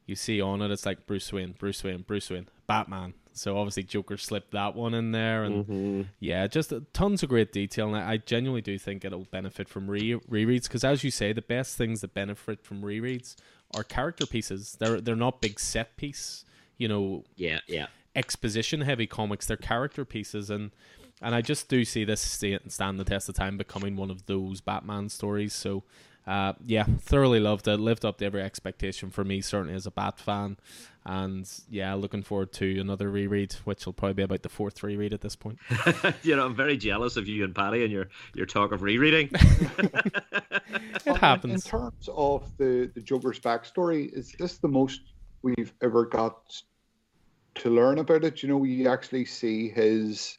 you 0.06 0.14
see 0.14 0.40
on 0.40 0.62
it 0.62 0.70
it's 0.70 0.86
like 0.86 1.06
Bruce 1.06 1.30
Wayne, 1.32 1.54
Bruce 1.58 1.82
Wayne, 1.84 2.02
Bruce 2.02 2.30
Wayne, 2.30 2.48
Batman. 2.66 3.14
So 3.38 3.56
obviously 3.58 3.84
Joker 3.84 4.16
slipped 4.16 4.50
that 4.52 4.74
one 4.74 4.94
in 4.94 5.12
there, 5.12 5.44
and 5.44 5.66
Mhm. 5.66 6.06
yeah, 6.20 6.46
just 6.46 6.72
tons 6.92 7.22
of 7.22 7.28
great 7.28 7.52
detail, 7.52 7.86
and 7.88 7.96
I, 7.96 8.12
I 8.12 8.16
genuinely 8.18 8.60
do 8.62 8.78
think 8.78 9.04
it'll 9.04 9.24
benefit 9.30 9.68
from 9.68 9.88
re 9.90 10.14
rereads 10.30 10.64
because, 10.64 10.84
as 10.84 11.04
you 11.04 11.10
say, 11.10 11.32
the 11.32 11.42
best 11.42 11.76
things 11.76 12.00
that 12.02 12.14
benefit 12.14 12.62
from 12.64 12.82
rereads 12.82 13.36
are 13.74 13.84
character 13.84 14.26
pieces. 14.26 14.76
They're 14.78 15.00
they're 15.00 15.16
not 15.16 15.40
big 15.40 15.58
set 15.60 15.96
piece, 15.96 16.44
you 16.76 16.88
know, 16.88 17.24
Yeah, 17.36 17.60
yeah. 17.66 17.86
exposition 18.16 18.80
heavy 18.82 19.06
comics. 19.06 19.46
They're 19.46 19.56
character 19.56 20.04
pieces, 20.04 20.50
and 20.50 20.70
and 21.20 21.34
I 21.34 21.40
just 21.40 21.68
do 21.68 21.84
see 21.84 22.04
this 22.04 22.20
stand 22.20 22.98
the 23.00 23.04
test 23.04 23.28
of 23.28 23.34
time 23.34 23.56
becoming 23.56 23.96
one 23.96 24.10
of 24.10 24.26
those 24.26 24.60
Batman 24.60 25.08
stories. 25.08 25.52
So. 25.52 25.84
Uh, 26.26 26.52
yeah, 26.66 26.84
thoroughly 26.84 27.40
loved 27.40 27.66
it. 27.66 27.78
Lived 27.78 28.04
up 28.04 28.18
to 28.18 28.24
every 28.26 28.42
expectation 28.42 29.08
for 29.10 29.24
me, 29.24 29.40
certainly 29.40 29.72
as 29.72 29.86
a 29.86 29.90
Bat 29.90 30.18
fan. 30.20 30.58
And 31.08 31.50
yeah, 31.70 31.94
looking 31.94 32.22
forward 32.22 32.52
to 32.54 32.78
another 32.78 33.08
reread, 33.08 33.54
which 33.64 33.86
will 33.86 33.94
probably 33.94 34.12
be 34.12 34.22
about 34.24 34.42
the 34.42 34.50
fourth 34.50 34.82
reread 34.82 35.14
at 35.14 35.22
this 35.22 35.36
point. 35.36 35.58
you 36.22 36.36
know, 36.36 36.44
I'm 36.44 36.54
very 36.54 36.76
jealous 36.76 37.16
of 37.16 37.26
you 37.26 37.44
and 37.44 37.54
Paddy 37.54 37.82
and 37.82 37.90
your 37.90 38.08
your 38.34 38.44
talk 38.44 38.72
of 38.72 38.82
rereading. 38.82 39.30
It 41.06 41.16
happens. 41.16 41.64
In 41.64 41.70
terms 41.70 42.10
of 42.14 42.54
the, 42.58 42.90
the 42.94 43.00
Joker's 43.00 43.40
backstory, 43.40 44.12
is 44.12 44.34
this 44.38 44.58
the 44.58 44.68
most 44.68 45.00
we've 45.40 45.72
ever 45.82 46.04
got 46.04 46.62
to 47.54 47.70
learn 47.70 47.98
about 47.98 48.24
it? 48.24 48.42
You 48.42 48.50
know, 48.50 48.62
you 48.64 48.86
actually 48.90 49.24
see 49.24 49.70
his 49.70 50.38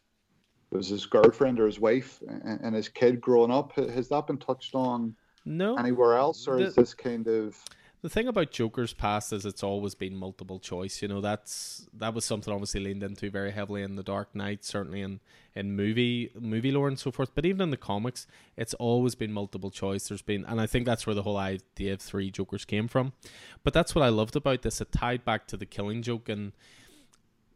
it 0.71 0.77
was 0.77 0.87
his 0.87 1.07
girlfriend 1.07 1.59
or 1.59 1.65
his 1.65 1.79
wife 1.79 2.21
and, 2.27 2.61
and 2.61 2.75
his 2.75 2.89
kid 2.89 3.19
growing 3.19 3.49
up. 3.49 3.73
Has 3.75 4.09
that 4.09 4.27
been 4.27 4.37
touched 4.37 4.75
on 4.75 5.15
No, 5.45 5.75
anywhere 5.77 6.15
else, 6.15 6.47
or 6.47 6.59
is 6.59 6.75
this 6.75 6.93
kind 6.93 7.27
of 7.27 7.57
the 8.01 8.09
thing 8.09 8.27
about 8.27 8.51
Joker's 8.51 8.93
past 8.93 9.33
is 9.33 9.45
it's 9.45 9.63
always 9.63 9.93
been 9.93 10.15
multiple 10.15 10.59
choice. 10.59 11.01
You 11.01 11.09
know, 11.09 11.19
that's 11.19 11.87
that 11.93 12.13
was 12.13 12.23
something 12.23 12.53
obviously 12.53 12.79
leaned 12.79 13.03
into 13.03 13.29
very 13.29 13.51
heavily 13.51 13.81
in 13.83 13.95
the 13.95 14.03
Dark 14.03 14.33
Knight, 14.33 14.63
certainly 14.63 15.01
in 15.01 15.19
in 15.53 15.75
movie 15.75 16.31
movie 16.39 16.71
lore 16.71 16.87
and 16.87 16.97
so 16.97 17.11
forth. 17.11 17.31
But 17.35 17.45
even 17.45 17.61
in 17.61 17.69
the 17.71 17.77
comics, 17.77 18.25
it's 18.55 18.73
always 18.75 19.15
been 19.15 19.33
multiple 19.33 19.69
choice. 19.69 20.07
There's 20.07 20.21
been, 20.21 20.45
and 20.45 20.61
I 20.61 20.65
think 20.65 20.85
that's 20.85 21.05
where 21.05 21.15
the 21.15 21.23
whole 21.23 21.37
idea 21.37 21.93
of 21.93 22.01
three 22.01 22.31
Jokers 22.31 22.63
came 22.63 22.87
from. 22.87 23.11
But 23.63 23.73
that's 23.73 23.93
what 23.93 24.03
I 24.03 24.09
loved 24.09 24.35
about 24.35 24.61
this. 24.61 24.79
It 24.79 24.91
tied 24.91 25.25
back 25.25 25.45
to 25.47 25.57
the 25.57 25.65
Killing 25.65 26.01
Joke 26.01 26.29
and. 26.29 26.53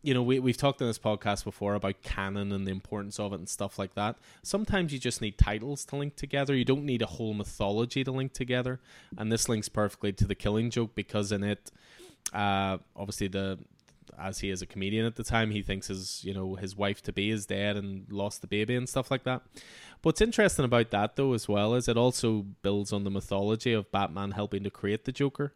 You 0.03 0.13
know, 0.13 0.21
we, 0.21 0.37
we've 0.39 0.57
talked 0.57 0.81
in 0.81 0.87
this 0.87 0.99
podcast 0.99 1.43
before 1.43 1.75
about 1.75 2.01
canon 2.03 2.51
and 2.51 2.67
the 2.67 2.71
importance 2.71 3.19
of 3.19 3.33
it 3.33 3.37
and 3.37 3.49
stuff 3.49 3.79
like 3.79 3.95
that. 3.95 4.17
Sometimes 4.43 4.93
you 4.93 4.99
just 4.99 5.21
need 5.21 5.37
titles 5.37 5.85
to 5.85 5.95
link 5.95 6.15
together. 6.15 6.53
You 6.53 6.65
don't 6.65 6.83
need 6.83 7.01
a 7.01 7.07
whole 7.07 7.33
mythology 7.33 8.03
to 8.03 8.11
link 8.11 8.33
together. 8.33 8.81
And 9.17 9.31
this 9.31 9.47
links 9.47 9.69
perfectly 9.69 10.11
to 10.13 10.27
the 10.27 10.35
Killing 10.35 10.69
Joke 10.69 10.93
because 10.93 11.31
in 11.31 11.43
it, 11.43 11.71
uh, 12.33 12.77
obviously 12.95 13.27
the 13.29 13.59
as 14.19 14.39
he 14.39 14.49
is 14.49 14.61
a 14.61 14.65
comedian 14.65 15.05
at 15.05 15.15
the 15.15 15.23
time, 15.23 15.51
he 15.51 15.61
thinks 15.61 15.87
his 15.87 16.23
you 16.23 16.33
know 16.33 16.55
his 16.55 16.75
wife 16.75 17.01
to 17.03 17.13
be 17.13 17.29
is 17.29 17.45
dead 17.45 17.77
and 17.77 18.05
lost 18.11 18.41
the 18.41 18.47
baby 18.47 18.75
and 18.75 18.87
stuff 18.87 19.11
like 19.11 19.23
that. 19.23 19.41
What's 20.01 20.21
interesting 20.21 20.65
about 20.65 20.91
that 20.91 21.15
though 21.15 21.33
as 21.33 21.47
well 21.47 21.75
is 21.75 21.87
it 21.87 21.97
also 21.97 22.45
builds 22.61 22.91
on 22.93 23.03
the 23.03 23.11
mythology 23.11 23.73
of 23.73 23.91
Batman 23.91 24.31
helping 24.31 24.63
to 24.63 24.69
create 24.69 25.05
the 25.05 25.11
Joker 25.11 25.53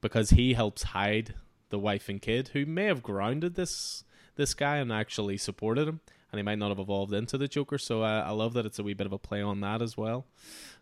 because 0.00 0.30
he 0.30 0.54
helps 0.54 0.82
hide 0.82 1.34
the 1.72 1.78
wife 1.80 2.08
and 2.08 2.22
kid 2.22 2.50
who 2.52 2.64
may 2.64 2.84
have 2.84 3.02
grounded 3.02 3.56
this 3.56 4.04
this 4.36 4.54
guy 4.54 4.76
and 4.76 4.92
actually 4.92 5.36
supported 5.36 5.88
him 5.88 6.00
and 6.30 6.38
he 6.38 6.42
might 6.42 6.58
not 6.58 6.70
have 6.70 6.78
evolved 6.78 7.12
into 7.12 7.36
the 7.36 7.46
Joker. 7.46 7.76
So 7.76 8.02
uh, 8.02 8.24
I 8.26 8.30
love 8.30 8.54
that 8.54 8.64
it's 8.64 8.78
a 8.78 8.82
wee 8.82 8.94
bit 8.94 9.06
of 9.06 9.12
a 9.12 9.18
play 9.18 9.42
on 9.42 9.60
that 9.60 9.82
as 9.82 9.98
well. 9.98 10.26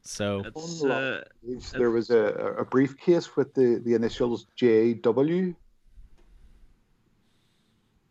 So 0.03 0.45
It's, 0.47 0.85
uh, 0.85 1.25
there 1.73 1.91
was 1.91 2.11
a, 2.11 2.55
a 2.59 2.65
briefcase 2.65 3.35
with 3.35 3.53
the, 3.55 3.83
the 3.85 3.95
initials 3.95 4.47
JW? 4.57 5.55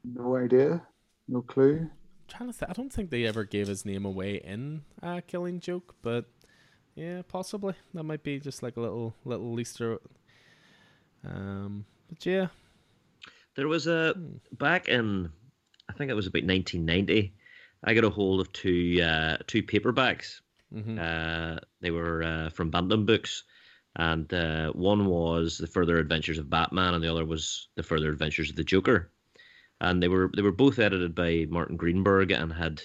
No 0.04 0.36
idea, 0.36 0.82
no 1.30 1.42
clue. 1.42 1.90
trying 2.28 2.52
to 2.52 2.58
th- 2.58 2.70
I 2.70 2.74
don't 2.74 2.92
think 2.92 3.10
they 3.10 3.26
ever 3.26 3.46
gave 3.46 3.68
his 3.68 3.86
name 3.86 4.06
away 4.06 4.36
in 4.36 4.82
uh, 5.02 5.22
Killing 5.26 5.62
Joke, 5.62 5.96
but 6.02 6.26
yeah, 6.96 7.22
possibly 7.28 7.74
that 7.94 8.04
might 8.04 8.24
be 8.24 8.40
just 8.40 8.62
like 8.64 8.76
a 8.76 8.82
little 8.82 9.14
little 9.24 9.58
Easter. 9.60 10.00
Um, 11.26 11.86
but 12.10 12.26
yeah, 12.26 12.48
There 13.60 13.68
was 13.68 13.88
a 13.88 14.14
Hmm. 14.14 14.38
back 14.54 14.88
in, 14.88 15.30
I 15.90 15.94
think 15.94 16.10
it 16.10 16.14
was 16.14 16.28
about 16.28 16.46
1990. 16.46 17.34
I 17.84 17.94
got 17.94 18.06
a 18.06 18.10
hold 18.10 18.40
of 18.40 18.54
two 18.54 19.02
uh, 19.02 19.38
two 19.48 19.64
paperbacks. 19.64 20.40
hmm 20.72 20.98
Uh, 20.98 21.60
they 21.82 21.92
were 21.92 22.24
uh, 22.24 22.50
from 22.52 22.72
Bantam 22.72 23.06
Books, 23.06 23.44
and 23.98 24.34
uh, 24.34 24.72
one 24.72 25.08
was 25.08 25.58
the 25.58 25.68
Further 25.68 25.98
Adventures 25.98 26.38
of 26.38 26.50
Batman, 26.50 26.94
and 26.94 27.04
the 27.04 27.12
other 27.12 27.26
was 27.26 27.68
the 27.76 27.84
Further 27.84 28.10
Adventures 28.10 28.50
of 28.50 28.56
the 28.56 28.64
Joker. 28.64 29.12
And 29.82 30.02
they 30.02 30.08
were 30.08 30.32
they 30.34 30.42
were 30.42 30.54
both 30.64 30.80
edited 30.80 31.14
by 31.14 31.46
Martin 31.50 31.76
Greenberg 31.76 32.32
and 32.32 32.54
had 32.54 32.82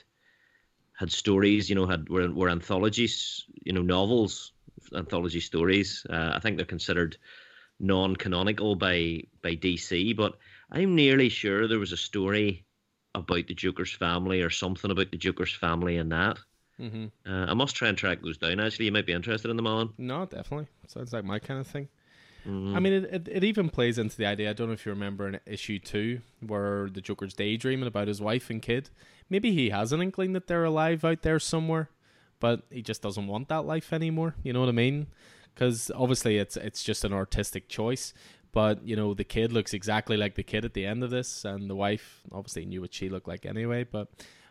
had 0.98 1.12
stories, 1.12 1.68
you 1.70 1.76
know, 1.76 1.86
had 1.86 2.08
were 2.08 2.32
were 2.32 2.50
anthologies, 2.50 3.44
you 3.64 3.72
know, 3.72 3.82
novels, 3.82 4.52
anthology 4.92 5.40
stories. 5.40 6.04
Uh, 6.10 6.32
I 6.34 6.40
think 6.40 6.56
they're 6.56 6.66
considered 6.66 7.16
non-canonical 7.78 8.74
by 8.74 9.22
by 9.42 9.54
DC, 9.54 10.16
but 10.16 10.36
I'm 10.70 10.94
nearly 10.94 11.28
sure 11.28 11.68
there 11.68 11.78
was 11.78 11.92
a 11.92 11.96
story 11.96 12.64
about 13.14 13.46
the 13.46 13.54
Joker's 13.54 13.92
family 13.92 14.42
or 14.42 14.50
something 14.50 14.90
about 14.90 15.10
the 15.10 15.18
Joker's 15.18 15.52
family 15.54 15.96
in 15.96 16.08
that. 16.10 16.38
hmm 16.78 17.06
Uh, 17.26 17.46
I 17.48 17.54
must 17.54 17.76
try 17.76 17.88
and 17.88 17.96
track 17.98 18.20
those 18.22 18.38
down. 18.38 18.60
Actually, 18.60 18.86
you 18.86 18.92
might 18.92 19.06
be 19.06 19.12
interested 19.12 19.50
in 19.50 19.56
them, 19.56 19.66
Alan. 19.66 19.90
no, 19.98 20.26
definitely 20.26 20.66
sounds 20.86 21.12
like 21.12 21.24
my 21.24 21.38
kind 21.38 21.60
of 21.60 21.66
thing. 21.66 21.88
Mm. 22.46 22.76
I 22.76 22.80
mean, 22.80 22.92
it, 22.92 23.04
it 23.04 23.28
it 23.28 23.44
even 23.44 23.70
plays 23.70 23.96
into 23.98 24.16
the 24.16 24.26
idea. 24.26 24.50
I 24.50 24.52
don't 24.52 24.66
know 24.66 24.74
if 24.74 24.84
you 24.84 24.92
remember 24.92 25.28
in 25.28 25.40
issue 25.46 25.78
two 25.78 26.20
where 26.40 26.90
the 26.90 27.00
Joker's 27.00 27.32
daydreaming 27.34 27.86
about 27.86 28.08
his 28.08 28.20
wife 28.20 28.50
and 28.50 28.60
kid. 28.60 28.90
Maybe 29.30 29.52
he 29.52 29.70
has 29.70 29.92
an 29.92 30.02
inkling 30.02 30.32
that 30.34 30.46
they're 30.46 30.64
alive 30.64 31.04
out 31.06 31.22
there 31.22 31.38
somewhere, 31.38 31.88
but 32.40 32.64
he 32.70 32.82
just 32.82 33.00
doesn't 33.00 33.28
want 33.28 33.48
that 33.48 33.64
life 33.64 33.92
anymore. 33.94 34.34
You 34.42 34.52
know 34.52 34.60
what 34.60 34.68
I 34.68 34.72
mean? 34.72 35.06
Because 35.54 35.90
obviously 35.94 36.36
it's 36.36 36.56
it's 36.58 36.82
just 36.82 37.02
an 37.04 37.12
artistic 37.14 37.68
choice. 37.68 38.12
But 38.54 38.86
you 38.86 38.96
know 38.96 39.12
the 39.14 39.24
kid 39.24 39.52
looks 39.52 39.74
exactly 39.74 40.16
like 40.16 40.36
the 40.36 40.42
kid 40.44 40.64
at 40.64 40.72
the 40.74 40.86
end 40.86 41.02
of 41.04 41.10
this, 41.10 41.44
and 41.44 41.68
the 41.68 41.74
wife 41.76 42.22
obviously 42.32 42.64
knew 42.64 42.80
what 42.80 42.94
she 42.94 43.08
looked 43.10 43.28
like 43.28 43.44
anyway. 43.44 43.84
But 43.84 44.08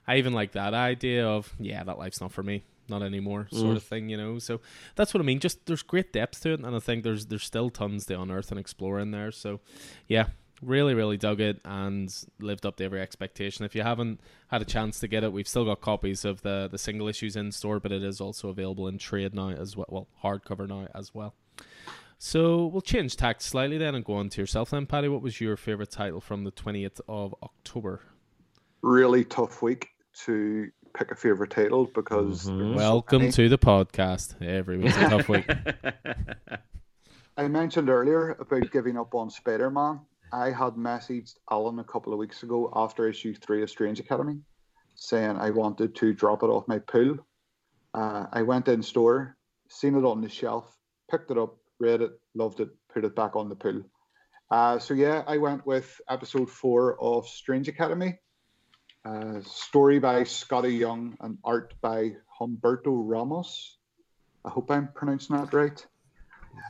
I 0.07 0.17
even 0.17 0.33
like 0.33 0.51
that 0.51 0.73
idea 0.73 1.25
of 1.27 1.51
yeah, 1.59 1.83
that 1.85 1.97
life's 1.97 2.19
not 2.21 2.31
for 2.33 2.43
me, 2.43 2.63
not 2.89 3.01
anymore, 3.01 3.47
sort 3.51 3.73
Mm. 3.73 3.77
of 3.77 3.83
thing. 3.83 4.09
You 4.09 4.17
know, 4.17 4.39
so 4.39 4.59
that's 4.95 5.13
what 5.13 5.21
I 5.21 5.23
mean. 5.23 5.39
Just 5.39 5.65
there's 5.65 5.83
great 5.83 6.11
depth 6.13 6.41
to 6.41 6.51
it, 6.53 6.59
and 6.59 6.75
I 6.75 6.79
think 6.79 7.03
there's 7.03 7.25
there's 7.27 7.45
still 7.45 7.69
tons 7.69 8.05
to 8.07 8.21
unearth 8.21 8.51
and 8.51 8.59
explore 8.59 8.99
in 8.99 9.11
there. 9.11 9.31
So, 9.31 9.61
yeah, 10.07 10.27
really, 10.61 10.93
really 10.93 11.17
dug 11.17 11.39
it 11.39 11.61
and 11.65 12.13
lived 12.39 12.65
up 12.65 12.75
to 12.77 12.83
every 12.83 12.99
expectation. 13.01 13.63
If 13.63 13.73
you 13.75 13.83
haven't 13.83 14.19
had 14.49 14.61
a 14.61 14.65
chance 14.65 14.99
to 14.99 15.07
get 15.07 15.23
it, 15.23 15.31
we've 15.31 15.47
still 15.47 15.63
got 15.65 15.79
copies 15.79 16.25
of 16.25 16.41
the 16.41 16.67
the 16.69 16.77
single 16.77 17.07
issues 17.07 17.37
in 17.37 17.53
store, 17.53 17.79
but 17.79 17.93
it 17.93 18.03
is 18.03 18.19
also 18.19 18.49
available 18.49 18.89
in 18.89 18.97
trade 18.97 19.33
now 19.33 19.49
as 19.51 19.77
well. 19.77 19.87
Well, 19.89 20.07
hardcover 20.23 20.67
now 20.67 20.89
as 20.93 21.15
well. 21.15 21.35
So 22.17 22.67
we'll 22.67 22.81
change 22.81 23.17
tact 23.17 23.41
slightly 23.41 23.77
then 23.77 23.95
and 23.95 24.05
go 24.05 24.13
on 24.13 24.29
to 24.29 24.41
yourself 24.41 24.69
then, 24.69 24.85
Paddy. 24.85 25.07
What 25.09 25.21
was 25.21 25.41
your 25.41 25.57
favorite 25.57 25.91
title 25.91 26.21
from 26.21 26.43
the 26.43 26.51
twentieth 26.51 27.01
of 27.07 27.35
October? 27.43 28.01
Really 28.81 29.23
tough 29.25 29.61
week 29.61 29.89
to 30.25 30.69
pick 30.97 31.11
a 31.11 31.15
favorite 31.15 31.49
title 31.51 31.85
because 31.93 32.45
Mhm. 32.45 32.57
there's 32.59 32.71
so 32.71 32.75
Welcome 32.77 33.31
to 33.31 33.49
the 33.49 33.57
podcast. 33.57 34.41
Every 34.41 34.77
week's 34.77 34.95
a 34.97 35.09
tough 35.09 35.27
week. 35.29 35.49
I 37.37 37.47
mentioned 37.47 37.89
earlier 37.89 38.31
about 38.39 38.69
giving 38.71 38.97
up 38.97 39.15
on 39.15 39.29
Spider 39.29 39.71
Man. 39.71 40.01
I 40.31 40.51
had 40.51 40.73
messaged 40.75 41.35
Alan 41.49 41.79
a 41.79 41.83
couple 41.83 42.13
of 42.13 42.19
weeks 42.19 42.43
ago 42.43 42.71
after 42.75 43.07
issue 43.07 43.33
three 43.33 43.63
of 43.63 43.69
Strange 43.69 43.99
Academy 43.99 44.39
saying 44.95 45.37
I 45.37 45.49
wanted 45.49 45.95
to 45.95 46.13
drop 46.13 46.43
it 46.43 46.47
off 46.47 46.67
my 46.67 46.77
pool. 46.79 47.17
Uh, 47.95 48.27
I 48.31 48.43
went 48.43 48.67
in 48.67 48.83
store, 48.83 49.35
seen 49.69 49.95
it 49.95 50.05
on 50.05 50.21
the 50.21 50.29
shelf, 50.29 50.77
picked 51.09 51.31
it 51.31 51.37
up, 51.37 51.57
read 51.79 52.01
it, 52.01 52.11
loved 52.35 52.59
it, 52.59 52.69
put 52.93 53.05
it 53.05 53.15
back 53.15 53.35
on 53.35 53.49
the 53.49 53.55
pool. 53.55 53.83
Uh, 54.51 54.79
so 54.79 54.93
yeah, 54.93 55.23
I 55.25 55.37
went 55.37 55.65
with 55.65 55.99
episode 56.09 56.49
four 56.49 57.01
of 57.01 57.27
Strange 57.27 57.67
Academy. 57.67 58.19
Uh, 59.05 59.41
story 59.41 59.99
by 59.99 60.21
Skottie 60.21 60.77
Young 60.77 61.17
and 61.19 61.37
art 61.43 61.73
by 61.81 62.13
Humberto 62.39 62.93
Ramos. 62.93 63.77
I 64.45 64.49
hope 64.49 64.71
I'm 64.71 64.89
pronouncing 64.93 65.35
that 65.35 65.53
right. 65.53 65.85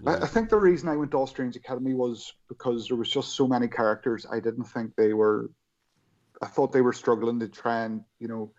I, 0.06 0.16
I 0.16 0.28
think 0.28 0.50
the 0.50 0.58
reason 0.58 0.90
I 0.90 0.96
went 0.96 1.12
to 1.12 1.18
All 1.18 1.28
Strange 1.28 1.56
Academy 1.56 1.94
was 1.94 2.34
because 2.48 2.88
there 2.88 2.98
was 2.98 3.10
just 3.10 3.36
so 3.36 3.48
many 3.48 3.68
characters. 3.68 4.26
I 4.32 4.40
didn't 4.40 4.66
think 4.66 4.96
they 4.96 5.14
were. 5.14 5.52
I 6.42 6.48
thought 6.48 6.72
they 6.72 6.82
were 6.82 6.94
struggling 6.94 7.40
to 7.42 7.48
try 7.48 7.84
and 7.84 8.04
you 8.20 8.28
know. 8.28 8.54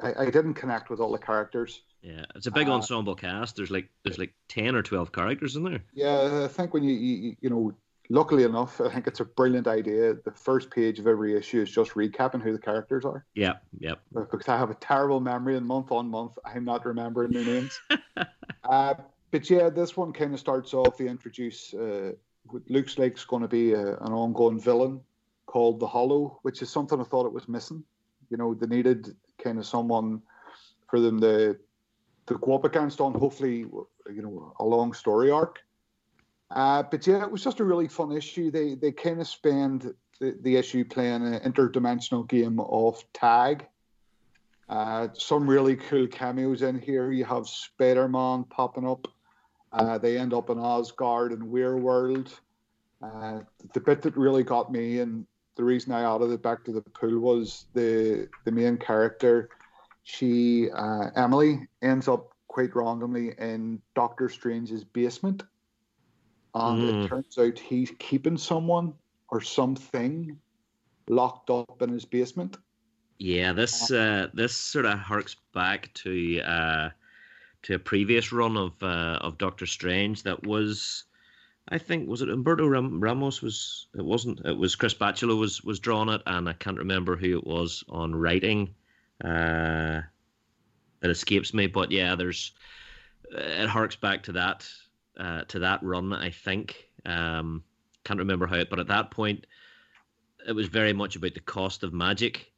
I, 0.00 0.24
I 0.24 0.30
didn't 0.30 0.54
connect 0.54 0.90
with 0.90 1.00
all 1.00 1.12
the 1.12 1.18
characters. 1.18 1.82
Yeah, 2.02 2.24
it's 2.34 2.46
a 2.46 2.50
big 2.50 2.68
uh, 2.68 2.72
ensemble 2.72 3.14
cast. 3.14 3.56
There's 3.56 3.70
like 3.70 3.88
there's 4.04 4.18
like 4.18 4.32
ten 4.48 4.74
or 4.74 4.82
twelve 4.82 5.12
characters 5.12 5.56
in 5.56 5.64
there. 5.64 5.82
Yeah, 5.92 6.44
I 6.44 6.48
think 6.48 6.72
when 6.72 6.82
you 6.82 6.94
you, 6.94 7.36
you 7.40 7.50
know 7.50 7.74
luckily 8.10 8.42
enough, 8.42 8.80
I 8.80 8.90
think 8.90 9.06
it's 9.06 9.20
a 9.20 9.24
brilliant 9.24 9.66
idea. 9.66 10.14
The 10.14 10.32
first 10.32 10.70
page 10.70 10.98
of 10.98 11.06
every 11.06 11.36
issue 11.36 11.62
is 11.62 11.70
just 11.70 11.92
recapping 11.92 12.42
who 12.42 12.52
the 12.52 12.58
characters 12.58 13.04
are. 13.04 13.24
Yeah, 13.34 13.54
yeah. 13.78 13.94
Because 14.12 14.48
I 14.48 14.58
have 14.58 14.70
a 14.70 14.74
terrible 14.74 15.20
memory, 15.20 15.56
and 15.56 15.66
month 15.66 15.90
on 15.90 16.08
month, 16.08 16.32
I'm 16.44 16.64
not 16.64 16.84
remembering 16.84 17.32
their 17.32 17.44
names. 17.44 17.80
uh, 18.64 18.94
but 19.30 19.48
yeah, 19.48 19.70
this 19.70 19.96
one 19.96 20.12
kind 20.12 20.34
of 20.34 20.40
starts 20.40 20.74
off. 20.74 20.98
They 20.98 21.06
introduce 21.06 21.72
uh, 21.72 22.12
what 22.46 22.68
looks 22.68 22.98
like 22.98 23.12
it's 23.12 23.24
going 23.24 23.42
to 23.42 23.48
be 23.48 23.72
a, 23.72 23.96
an 23.98 24.12
ongoing 24.12 24.60
villain 24.60 25.00
called 25.46 25.80
the 25.80 25.86
Hollow, 25.86 26.38
which 26.42 26.62
is 26.62 26.70
something 26.70 27.00
I 27.00 27.04
thought 27.04 27.26
it 27.26 27.32
was 27.32 27.48
missing. 27.48 27.84
You 28.28 28.36
know, 28.36 28.54
they 28.54 28.66
needed 28.66 29.14
kind 29.42 29.58
of 29.58 29.66
someone 29.66 30.22
for 30.88 31.00
them 31.00 31.20
to 31.20 31.56
up 32.28 32.64
against 32.64 33.00
on 33.00 33.12
hopefully 33.12 33.58
you 33.58 34.22
know 34.22 34.54
a 34.58 34.64
long 34.64 34.92
story 34.92 35.30
arc. 35.30 35.58
Uh, 36.50 36.82
but 36.82 37.06
yeah, 37.06 37.22
it 37.22 37.30
was 37.30 37.44
just 37.44 37.60
a 37.60 37.64
really 37.64 37.88
fun 37.88 38.12
issue. 38.12 38.50
They 38.50 38.74
they 38.74 38.92
kind 38.92 39.20
of 39.20 39.28
spend 39.28 39.94
the, 40.20 40.36
the 40.42 40.56
issue 40.56 40.84
playing 40.84 41.26
an 41.26 41.40
interdimensional 41.40 42.28
game 42.28 42.60
of 42.60 43.02
tag. 43.12 43.66
Uh, 44.68 45.08
some 45.14 45.50
really 45.50 45.74
cool 45.74 46.06
cameos 46.06 46.62
in 46.62 46.78
here. 46.78 47.10
You 47.10 47.24
have 47.24 47.48
Spider 47.48 48.08
Man 48.08 48.44
popping 48.44 48.86
up. 48.86 49.08
Uh, 49.72 49.98
they 49.98 50.18
end 50.18 50.32
up 50.34 50.50
in 50.50 50.58
Asgard 50.58 51.32
and 51.32 51.42
Weirdworld. 51.42 52.32
Uh, 53.02 53.40
the 53.72 53.80
bit 53.80 54.02
that 54.02 54.16
really 54.16 54.42
got 54.42 54.70
me 54.70 55.00
and 55.00 55.26
the 55.56 55.64
reason 55.64 55.92
I 55.92 56.14
added 56.14 56.30
it 56.30 56.42
back 56.42 56.64
to 56.64 56.72
the 56.72 56.80
pool 56.80 57.18
was 57.18 57.66
the 57.74 58.28
the 58.44 58.52
main 58.52 58.76
character. 58.76 59.50
She 60.12 60.70
uh, 60.70 61.10
Emily 61.14 61.68
ends 61.82 62.08
up 62.08 62.32
quite 62.48 62.74
randomly 62.74 63.32
in 63.38 63.80
Doctor 63.94 64.28
Strange's 64.28 64.84
basement 64.84 65.44
and 66.54 66.82
mm. 66.82 67.04
it 67.04 67.08
turns 67.08 67.38
out 67.38 67.58
he's 67.58 67.92
keeping 67.98 68.36
someone 68.36 68.94
or 69.28 69.40
something 69.40 70.36
locked 71.08 71.50
up 71.50 71.80
in 71.82 71.90
his 71.90 72.04
basement. 72.04 72.56
Yeah, 73.18 73.52
this 73.52 73.90
uh, 73.90 74.28
this 74.32 74.54
sort 74.54 74.86
of 74.86 74.98
harks 74.98 75.36
back 75.54 75.92
to 75.94 76.40
uh, 76.40 76.90
to 77.62 77.74
a 77.74 77.78
previous 77.78 78.32
run 78.32 78.56
of 78.56 78.72
uh, 78.82 79.18
of 79.20 79.38
Doctor 79.38 79.66
Strange 79.66 80.22
that 80.22 80.44
was, 80.46 81.04
I 81.68 81.78
think, 81.78 82.08
was 82.08 82.22
it 82.22 82.30
Umberto 82.30 82.66
Ram- 82.66 83.00
Ramos 83.00 83.42
was 83.42 83.88
it 83.94 84.04
wasn't 84.04 84.40
it 84.44 84.56
was 84.56 84.74
Chris 84.74 84.94
Bachalo 84.94 85.38
was 85.38 85.62
was 85.62 85.78
drawn 85.78 86.08
it 86.08 86.22
and 86.26 86.48
I 86.48 86.54
can't 86.54 86.78
remember 86.78 87.16
who 87.16 87.36
it 87.38 87.46
was 87.46 87.84
on 87.88 88.14
writing. 88.14 88.74
Uh, 89.24 90.02
it 91.02 91.10
escapes 91.10 91.54
me, 91.54 91.66
but 91.66 91.90
yeah, 91.90 92.14
there's 92.14 92.52
it 93.30 93.68
harks 93.68 93.96
back 93.96 94.22
to 94.24 94.32
that 94.32 94.68
uh, 95.18 95.42
to 95.44 95.60
that 95.60 95.82
run. 95.82 96.12
I 96.12 96.30
think 96.30 96.88
um, 97.04 97.62
can't 98.04 98.18
remember 98.18 98.46
how 98.46 98.56
it, 98.56 98.70
but 98.70 98.80
at 98.80 98.88
that 98.88 99.10
point, 99.10 99.46
it 100.46 100.52
was 100.52 100.68
very 100.68 100.92
much 100.92 101.16
about 101.16 101.34
the 101.34 101.40
cost 101.40 101.82
of 101.82 101.92
magic 101.92 102.52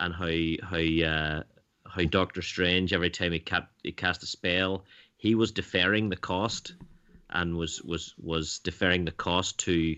and 0.00 0.14
how 0.14 0.66
how 0.66 0.76
uh, 0.78 1.42
how 1.86 2.04
Doctor 2.04 2.42
Strange 2.42 2.92
every 2.92 3.10
time 3.10 3.32
he, 3.32 3.38
cap- 3.38 3.72
he 3.82 3.92
cast 3.92 4.22
a 4.22 4.26
spell, 4.26 4.84
he 5.16 5.34
was 5.34 5.52
deferring 5.52 6.08
the 6.08 6.16
cost 6.16 6.74
and 7.30 7.56
was 7.56 7.82
was 7.82 8.14
was 8.18 8.58
deferring 8.60 9.04
the 9.04 9.12
cost 9.12 9.58
to 9.60 9.96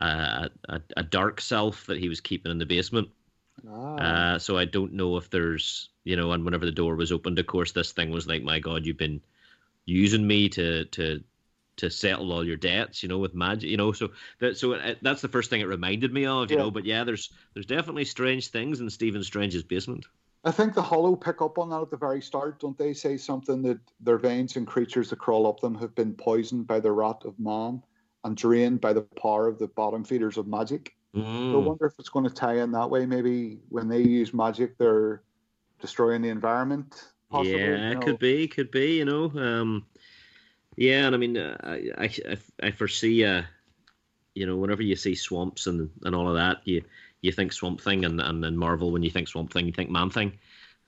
uh, 0.00 0.48
a, 0.68 0.80
a 0.96 1.02
dark 1.02 1.40
self 1.40 1.86
that 1.86 1.98
he 1.98 2.08
was 2.08 2.20
keeping 2.20 2.52
in 2.52 2.58
the 2.58 2.66
basement. 2.66 3.08
Ah. 3.68 4.34
Uh, 4.34 4.38
so 4.38 4.58
I 4.58 4.64
don't 4.64 4.92
know 4.92 5.16
if 5.16 5.30
there's 5.30 5.90
you 6.04 6.16
know, 6.16 6.32
and 6.32 6.44
whenever 6.44 6.66
the 6.66 6.72
door 6.72 6.96
was 6.96 7.12
opened, 7.12 7.38
of 7.38 7.46
course, 7.46 7.72
this 7.72 7.92
thing 7.92 8.10
was 8.10 8.26
like, 8.26 8.42
my 8.42 8.58
God, 8.58 8.84
you've 8.84 8.98
been 8.98 9.22
using 9.86 10.26
me 10.26 10.48
to 10.50 10.84
to 10.86 11.22
to 11.76 11.90
settle 11.90 12.30
all 12.32 12.46
your 12.46 12.56
debts, 12.56 13.02
you 13.02 13.08
know, 13.08 13.18
with 13.18 13.34
magic, 13.34 13.70
you 13.70 13.76
know. 13.76 13.92
So 13.92 14.10
that 14.38 14.56
so 14.56 14.72
it, 14.72 14.98
that's 15.02 15.22
the 15.22 15.28
first 15.28 15.50
thing 15.50 15.60
it 15.60 15.66
reminded 15.66 16.12
me 16.12 16.26
of, 16.26 16.50
you 16.50 16.56
yeah. 16.56 16.62
know. 16.62 16.70
But 16.70 16.84
yeah, 16.84 17.04
there's 17.04 17.30
there's 17.54 17.66
definitely 17.66 18.04
strange 18.04 18.48
things 18.48 18.80
in 18.80 18.90
Stephen 18.90 19.24
Strange's 19.24 19.62
basement. 19.62 20.06
I 20.46 20.50
think 20.50 20.74
the 20.74 20.82
Hollow 20.82 21.16
pick 21.16 21.40
up 21.40 21.58
on 21.58 21.70
that 21.70 21.80
at 21.80 21.90
the 21.90 21.96
very 21.96 22.20
start. 22.20 22.60
Don't 22.60 22.76
they 22.76 22.92
say 22.92 23.16
something 23.16 23.62
that 23.62 23.78
their 24.00 24.18
veins 24.18 24.56
and 24.56 24.66
creatures 24.66 25.08
that 25.08 25.18
crawl 25.18 25.46
up 25.46 25.60
them 25.60 25.74
have 25.76 25.94
been 25.94 26.12
poisoned 26.12 26.66
by 26.66 26.80
the 26.80 26.92
rot 26.92 27.24
of 27.24 27.40
man 27.40 27.82
and 28.24 28.36
drained 28.36 28.82
by 28.82 28.92
the 28.92 29.00
power 29.00 29.48
of 29.48 29.58
the 29.58 29.68
bottom 29.68 30.04
feeders 30.04 30.36
of 30.36 30.46
magic? 30.46 30.94
Mm. 31.14 31.54
I 31.54 31.56
wonder 31.58 31.86
if 31.86 31.98
it's 31.98 32.08
going 32.08 32.24
to 32.24 32.34
tie 32.34 32.56
in 32.58 32.72
that 32.72 32.90
way. 32.90 33.06
Maybe 33.06 33.60
when 33.68 33.88
they 33.88 34.00
use 34.00 34.34
magic, 34.34 34.76
they're 34.78 35.22
destroying 35.80 36.22
the 36.22 36.28
environment. 36.28 37.04
Possibly, 37.30 37.60
yeah, 37.60 37.88
you 37.88 37.94
know? 37.94 38.00
could 38.00 38.18
be, 38.18 38.48
could 38.48 38.70
be. 38.70 38.98
You 38.98 39.04
know, 39.04 39.24
um, 39.36 39.86
yeah, 40.76 41.06
and 41.06 41.14
I 41.14 41.18
mean, 41.18 41.36
uh, 41.36 41.56
I, 41.62 42.10
I, 42.28 42.36
I 42.62 42.70
foresee, 42.72 43.24
uh, 43.24 43.42
you 44.34 44.46
know, 44.46 44.56
whenever 44.56 44.82
you 44.82 44.96
see 44.96 45.14
swamps 45.14 45.66
and, 45.66 45.88
and 46.02 46.14
all 46.14 46.28
of 46.28 46.34
that, 46.34 46.58
you 46.64 46.82
you 47.24 47.32
think 47.32 47.54
Swamp 47.54 47.80
Thing, 47.80 48.04
and 48.04 48.20
and 48.20 48.44
then 48.44 48.56
Marvel 48.56 48.92
when 48.92 49.02
you 49.02 49.10
think 49.10 49.28
Swamp 49.28 49.50
Thing, 49.50 49.66
you 49.66 49.72
think 49.72 49.90
Man 49.90 50.10
Thing. 50.10 50.38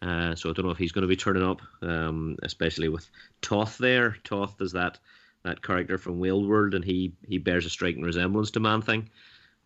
Uh, 0.02 0.34
so 0.34 0.50
I 0.50 0.52
don't 0.52 0.66
know 0.66 0.70
if 0.70 0.76
he's 0.76 0.92
going 0.92 1.02
to 1.02 1.08
be 1.08 1.16
turning 1.16 1.42
up, 1.42 1.62
um, 1.80 2.36
especially 2.42 2.90
with 2.90 3.08
Toth 3.40 3.78
there. 3.78 4.18
Toth 4.22 4.60
is 4.60 4.72
that 4.72 4.98
that 5.44 5.62
character 5.62 5.96
from 5.96 6.20
Weirdworld, 6.20 6.74
and 6.74 6.84
he 6.84 7.14
he 7.26 7.38
bears 7.38 7.64
a 7.64 7.70
striking 7.70 8.02
resemblance 8.02 8.50
to 8.50 8.60
Man 8.60 8.82
Thing. 8.82 9.08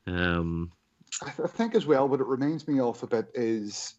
Um, 0.06 0.72
I 1.22 1.30
think 1.48 1.74
as 1.74 1.86
well, 1.86 2.08
what 2.08 2.20
it 2.20 2.26
reminds 2.26 2.66
me 2.66 2.80
of 2.80 3.02
a 3.02 3.06
bit 3.06 3.30
is, 3.34 3.94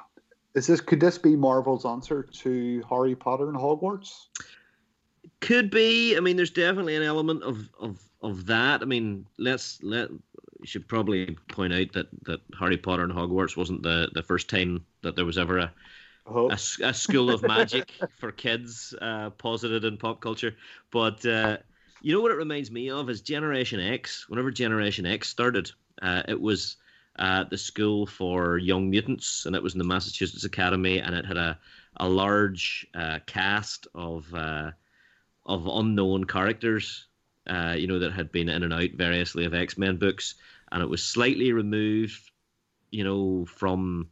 is 0.54 0.66
this 0.66 0.80
could 0.80 1.00
this 1.00 1.18
be 1.18 1.36
Marvel's 1.36 1.84
answer 1.84 2.22
to 2.22 2.82
Harry 2.88 3.14
Potter 3.14 3.48
and 3.48 3.56
Hogwarts? 3.56 4.26
Could 5.40 5.70
be. 5.70 6.16
I 6.16 6.20
mean, 6.20 6.36
there's 6.36 6.50
definitely 6.50 6.96
an 6.96 7.02
element 7.02 7.42
of 7.42 7.68
of 7.80 8.00
of 8.22 8.46
that. 8.46 8.82
I 8.82 8.84
mean, 8.84 9.26
let's 9.38 9.82
let 9.82 10.10
you 10.10 10.66
should 10.66 10.88
probably 10.88 11.36
point 11.48 11.72
out 11.72 11.92
that 11.92 12.06
that 12.24 12.40
Harry 12.58 12.76
Potter 12.76 13.04
and 13.04 13.12
Hogwarts 13.12 13.56
wasn't 13.56 13.82
the 13.82 14.08
the 14.14 14.22
first 14.22 14.48
time 14.48 14.84
that 15.02 15.16
there 15.16 15.24
was 15.24 15.38
ever 15.38 15.58
a 15.58 15.72
a, 16.26 16.58
a, 16.82 16.94
school 16.94 17.30
of 17.30 17.42
magic 17.42 17.92
for 18.18 18.30
kids 18.30 18.94
uh, 19.00 19.30
posited 19.30 19.84
in 19.84 19.96
pop 19.96 20.20
culture. 20.20 20.54
But 20.92 21.24
uh, 21.26 21.58
you 22.02 22.12
know 22.12 22.20
what 22.20 22.32
it 22.32 22.36
reminds 22.36 22.70
me 22.70 22.90
of 22.90 23.08
is 23.08 23.20
Generation 23.20 23.80
X. 23.80 24.28
Whenever 24.28 24.50
Generation 24.50 25.06
X 25.06 25.28
started, 25.28 25.70
uh, 26.02 26.22
it 26.26 26.40
was 26.40 26.76
uh, 27.16 27.44
the 27.44 27.56
school 27.56 28.06
for 28.06 28.58
young 28.58 28.90
mutants, 28.90 29.46
and 29.46 29.54
it 29.54 29.62
was 29.62 29.74
in 29.74 29.78
the 29.78 29.84
Massachusetts 29.84 30.44
Academy, 30.44 30.98
and 30.98 31.14
it 31.14 31.24
had 31.24 31.36
a 31.36 31.58
a 31.98 32.08
large 32.08 32.86
uh, 32.94 33.20
cast 33.26 33.86
of 33.94 34.32
uh, 34.34 34.72
of 35.46 35.66
unknown 35.66 36.24
characters, 36.24 37.06
uh, 37.46 37.74
you 37.76 37.86
know, 37.86 37.98
that 37.98 38.12
had 38.12 38.32
been 38.32 38.48
in 38.48 38.62
and 38.62 38.72
out 38.72 38.90
variously 38.94 39.44
of 39.44 39.54
X 39.54 39.78
Men 39.78 39.96
books, 39.96 40.34
and 40.72 40.82
it 40.82 40.88
was 40.88 41.02
slightly 41.02 41.52
removed, 41.52 42.30
you 42.90 43.04
know, 43.04 43.44
from 43.44 44.08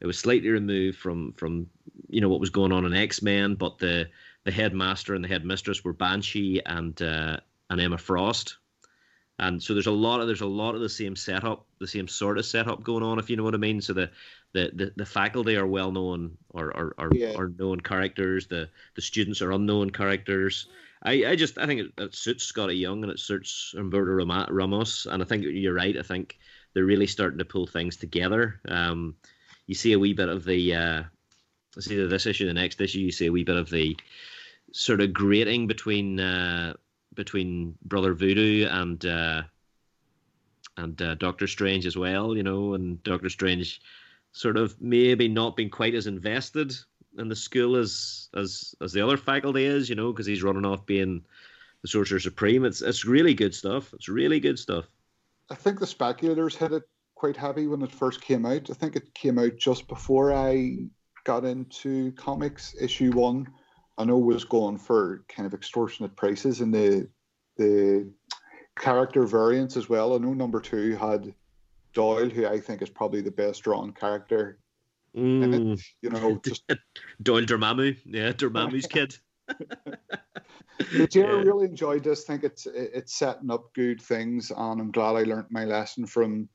it 0.00 0.06
was 0.06 0.18
slightly 0.18 0.48
removed 0.48 0.98
from 0.98 1.32
from 1.34 1.68
you 2.08 2.20
know 2.20 2.28
what 2.28 2.40
was 2.40 2.50
going 2.50 2.72
on 2.72 2.84
in 2.84 2.94
X 2.94 3.22
Men, 3.22 3.54
but 3.54 3.78
the 3.78 4.08
the 4.48 4.52
headmaster 4.52 5.14
and 5.14 5.22
the 5.22 5.28
headmistress 5.28 5.84
were 5.84 5.92
Banshee 5.92 6.62
and 6.64 7.02
uh, 7.02 7.36
and 7.68 7.78
Emma 7.78 7.98
Frost, 7.98 8.56
and 9.38 9.62
so 9.62 9.74
there's 9.74 9.88
a 9.88 9.90
lot 9.90 10.22
of 10.22 10.26
there's 10.26 10.40
a 10.40 10.46
lot 10.46 10.74
of 10.74 10.80
the 10.80 10.88
same 10.88 11.16
setup, 11.16 11.66
the 11.80 11.86
same 11.86 12.08
sort 12.08 12.38
of 12.38 12.46
setup 12.46 12.82
going 12.82 13.02
on, 13.02 13.18
if 13.18 13.28
you 13.28 13.36
know 13.36 13.44
what 13.44 13.52
I 13.52 13.58
mean. 13.58 13.82
So 13.82 13.92
the 13.92 14.10
the, 14.54 14.70
the, 14.74 14.92
the 14.96 15.04
faculty 15.04 15.56
are 15.56 15.66
well 15.66 15.92
known 15.92 16.38
or 16.48 16.74
are, 16.74 16.94
are, 16.96 17.10
yeah. 17.12 17.34
are 17.36 17.52
known 17.58 17.82
characters. 17.82 18.46
The 18.46 18.70
the 18.94 19.02
students 19.02 19.42
are 19.42 19.52
unknown 19.52 19.90
characters. 19.90 20.68
I, 21.02 21.26
I 21.26 21.36
just 21.36 21.58
I 21.58 21.66
think 21.66 21.82
it, 21.82 21.92
it 21.98 22.14
suits 22.14 22.50
Skottie 22.50 22.80
Young 22.80 23.02
and 23.02 23.12
it 23.12 23.20
suits 23.20 23.74
Humberto 23.76 24.48
Ramos, 24.48 25.04
and 25.04 25.22
I 25.22 25.26
think 25.26 25.44
you're 25.44 25.74
right. 25.74 25.94
I 25.94 26.02
think 26.02 26.38
they're 26.72 26.86
really 26.86 27.06
starting 27.06 27.38
to 27.40 27.44
pull 27.44 27.66
things 27.66 27.96
together. 27.96 28.62
Um, 28.66 29.14
you 29.66 29.74
see 29.74 29.92
a 29.92 29.98
wee 29.98 30.14
bit 30.14 30.30
of 30.30 30.46
the 30.46 30.74
uh, 30.74 31.02
it's 31.76 31.90
either 31.90 32.08
this 32.08 32.26
issue, 32.26 32.46
the 32.46 32.54
next 32.54 32.80
issue. 32.80 33.00
You 33.00 33.12
see 33.12 33.26
a 33.26 33.32
wee 33.32 33.44
bit 33.44 33.56
of 33.56 33.70
the 33.70 33.96
sort 34.72 35.00
of 35.00 35.12
grating 35.12 35.66
between 35.66 36.20
uh, 36.20 36.74
between 37.14 37.74
Brother 37.84 38.14
Voodoo 38.14 38.66
and 38.70 39.04
uh, 39.04 39.42
and 40.76 41.00
uh, 41.02 41.14
Doctor 41.14 41.46
Strange 41.46 41.86
as 41.86 41.96
well. 41.96 42.36
You 42.36 42.42
know, 42.42 42.74
and 42.74 43.02
Doctor 43.02 43.28
Strange 43.28 43.80
sort 44.32 44.56
of 44.56 44.80
maybe 44.80 45.28
not 45.28 45.56
being 45.56 45.70
quite 45.70 45.94
as 45.94 46.06
invested 46.06 46.72
in 47.18 47.28
the 47.28 47.36
school 47.36 47.76
as 47.76 48.28
as 48.36 48.74
as 48.80 48.92
the 48.92 49.02
other 49.02 49.16
faculty 49.16 49.64
is, 49.64 49.88
you 49.88 49.94
know, 49.94 50.12
because 50.12 50.26
he's 50.26 50.42
running 50.42 50.66
off 50.66 50.86
being 50.86 51.24
the 51.82 51.88
Sorcerer 51.88 52.20
Supreme. 52.20 52.64
It's 52.64 52.82
it's 52.82 53.04
really 53.04 53.34
good 53.34 53.54
stuff. 53.54 53.92
It's 53.94 54.08
really 54.08 54.40
good 54.40 54.58
stuff. 54.58 54.88
I 55.50 55.54
think 55.54 55.80
the 55.80 55.86
speculators 55.86 56.56
hit 56.56 56.72
it 56.72 56.82
quite 57.14 57.36
happy 57.36 57.66
when 57.66 57.82
it 57.82 57.92
first 57.92 58.20
came 58.20 58.46
out. 58.46 58.70
I 58.70 58.74
think 58.74 58.94
it 58.94 59.14
came 59.14 59.38
out 59.38 59.56
just 59.56 59.88
before 59.88 60.32
I 60.32 60.76
got 61.24 61.44
into 61.44 62.12
comics 62.12 62.74
issue 62.80 63.10
one. 63.12 63.46
I 63.98 64.04
know 64.04 64.16
was 64.16 64.44
going 64.44 64.78
for 64.78 65.24
kind 65.28 65.46
of 65.46 65.52
extortionate 65.52 66.14
prices 66.16 66.60
and 66.60 66.72
the 66.72 67.08
the 67.56 68.08
character 68.78 69.26
variants 69.26 69.76
as 69.76 69.88
well. 69.88 70.14
I 70.14 70.18
know 70.18 70.32
number 70.32 70.60
two 70.60 70.94
had 70.94 71.34
Doyle, 71.92 72.30
who 72.30 72.46
I 72.46 72.60
think 72.60 72.80
is 72.80 72.88
probably 72.88 73.20
the 73.20 73.32
best 73.32 73.62
drawn 73.62 73.92
character. 73.92 74.60
Mm. 75.16 75.74
It, 75.74 75.80
you 76.00 76.10
know, 76.10 76.40
just 76.44 76.62
Doyle 77.22 77.44
Dormammu, 77.44 77.98
yeah, 78.04 78.30
Dormammu's 78.32 78.86
kid. 78.96 79.16
but 79.48 81.14
yeah, 81.14 81.24
I 81.24 81.40
really 81.40 81.66
enjoyed 81.66 82.04
this. 82.04 82.22
think 82.22 82.44
it's 82.44 82.66
it's 82.66 83.14
setting 83.14 83.50
up 83.50 83.74
good 83.74 84.00
things, 84.00 84.52
and 84.52 84.80
I'm 84.80 84.92
glad 84.92 85.16
I 85.16 85.24
learned 85.24 85.46
my 85.50 85.64
lesson 85.64 86.06
from 86.06 86.48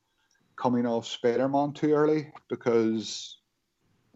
coming 0.56 0.86
off 0.86 1.06
Spider-Man 1.06 1.72
too 1.72 1.92
early 1.92 2.32
because 2.48 3.38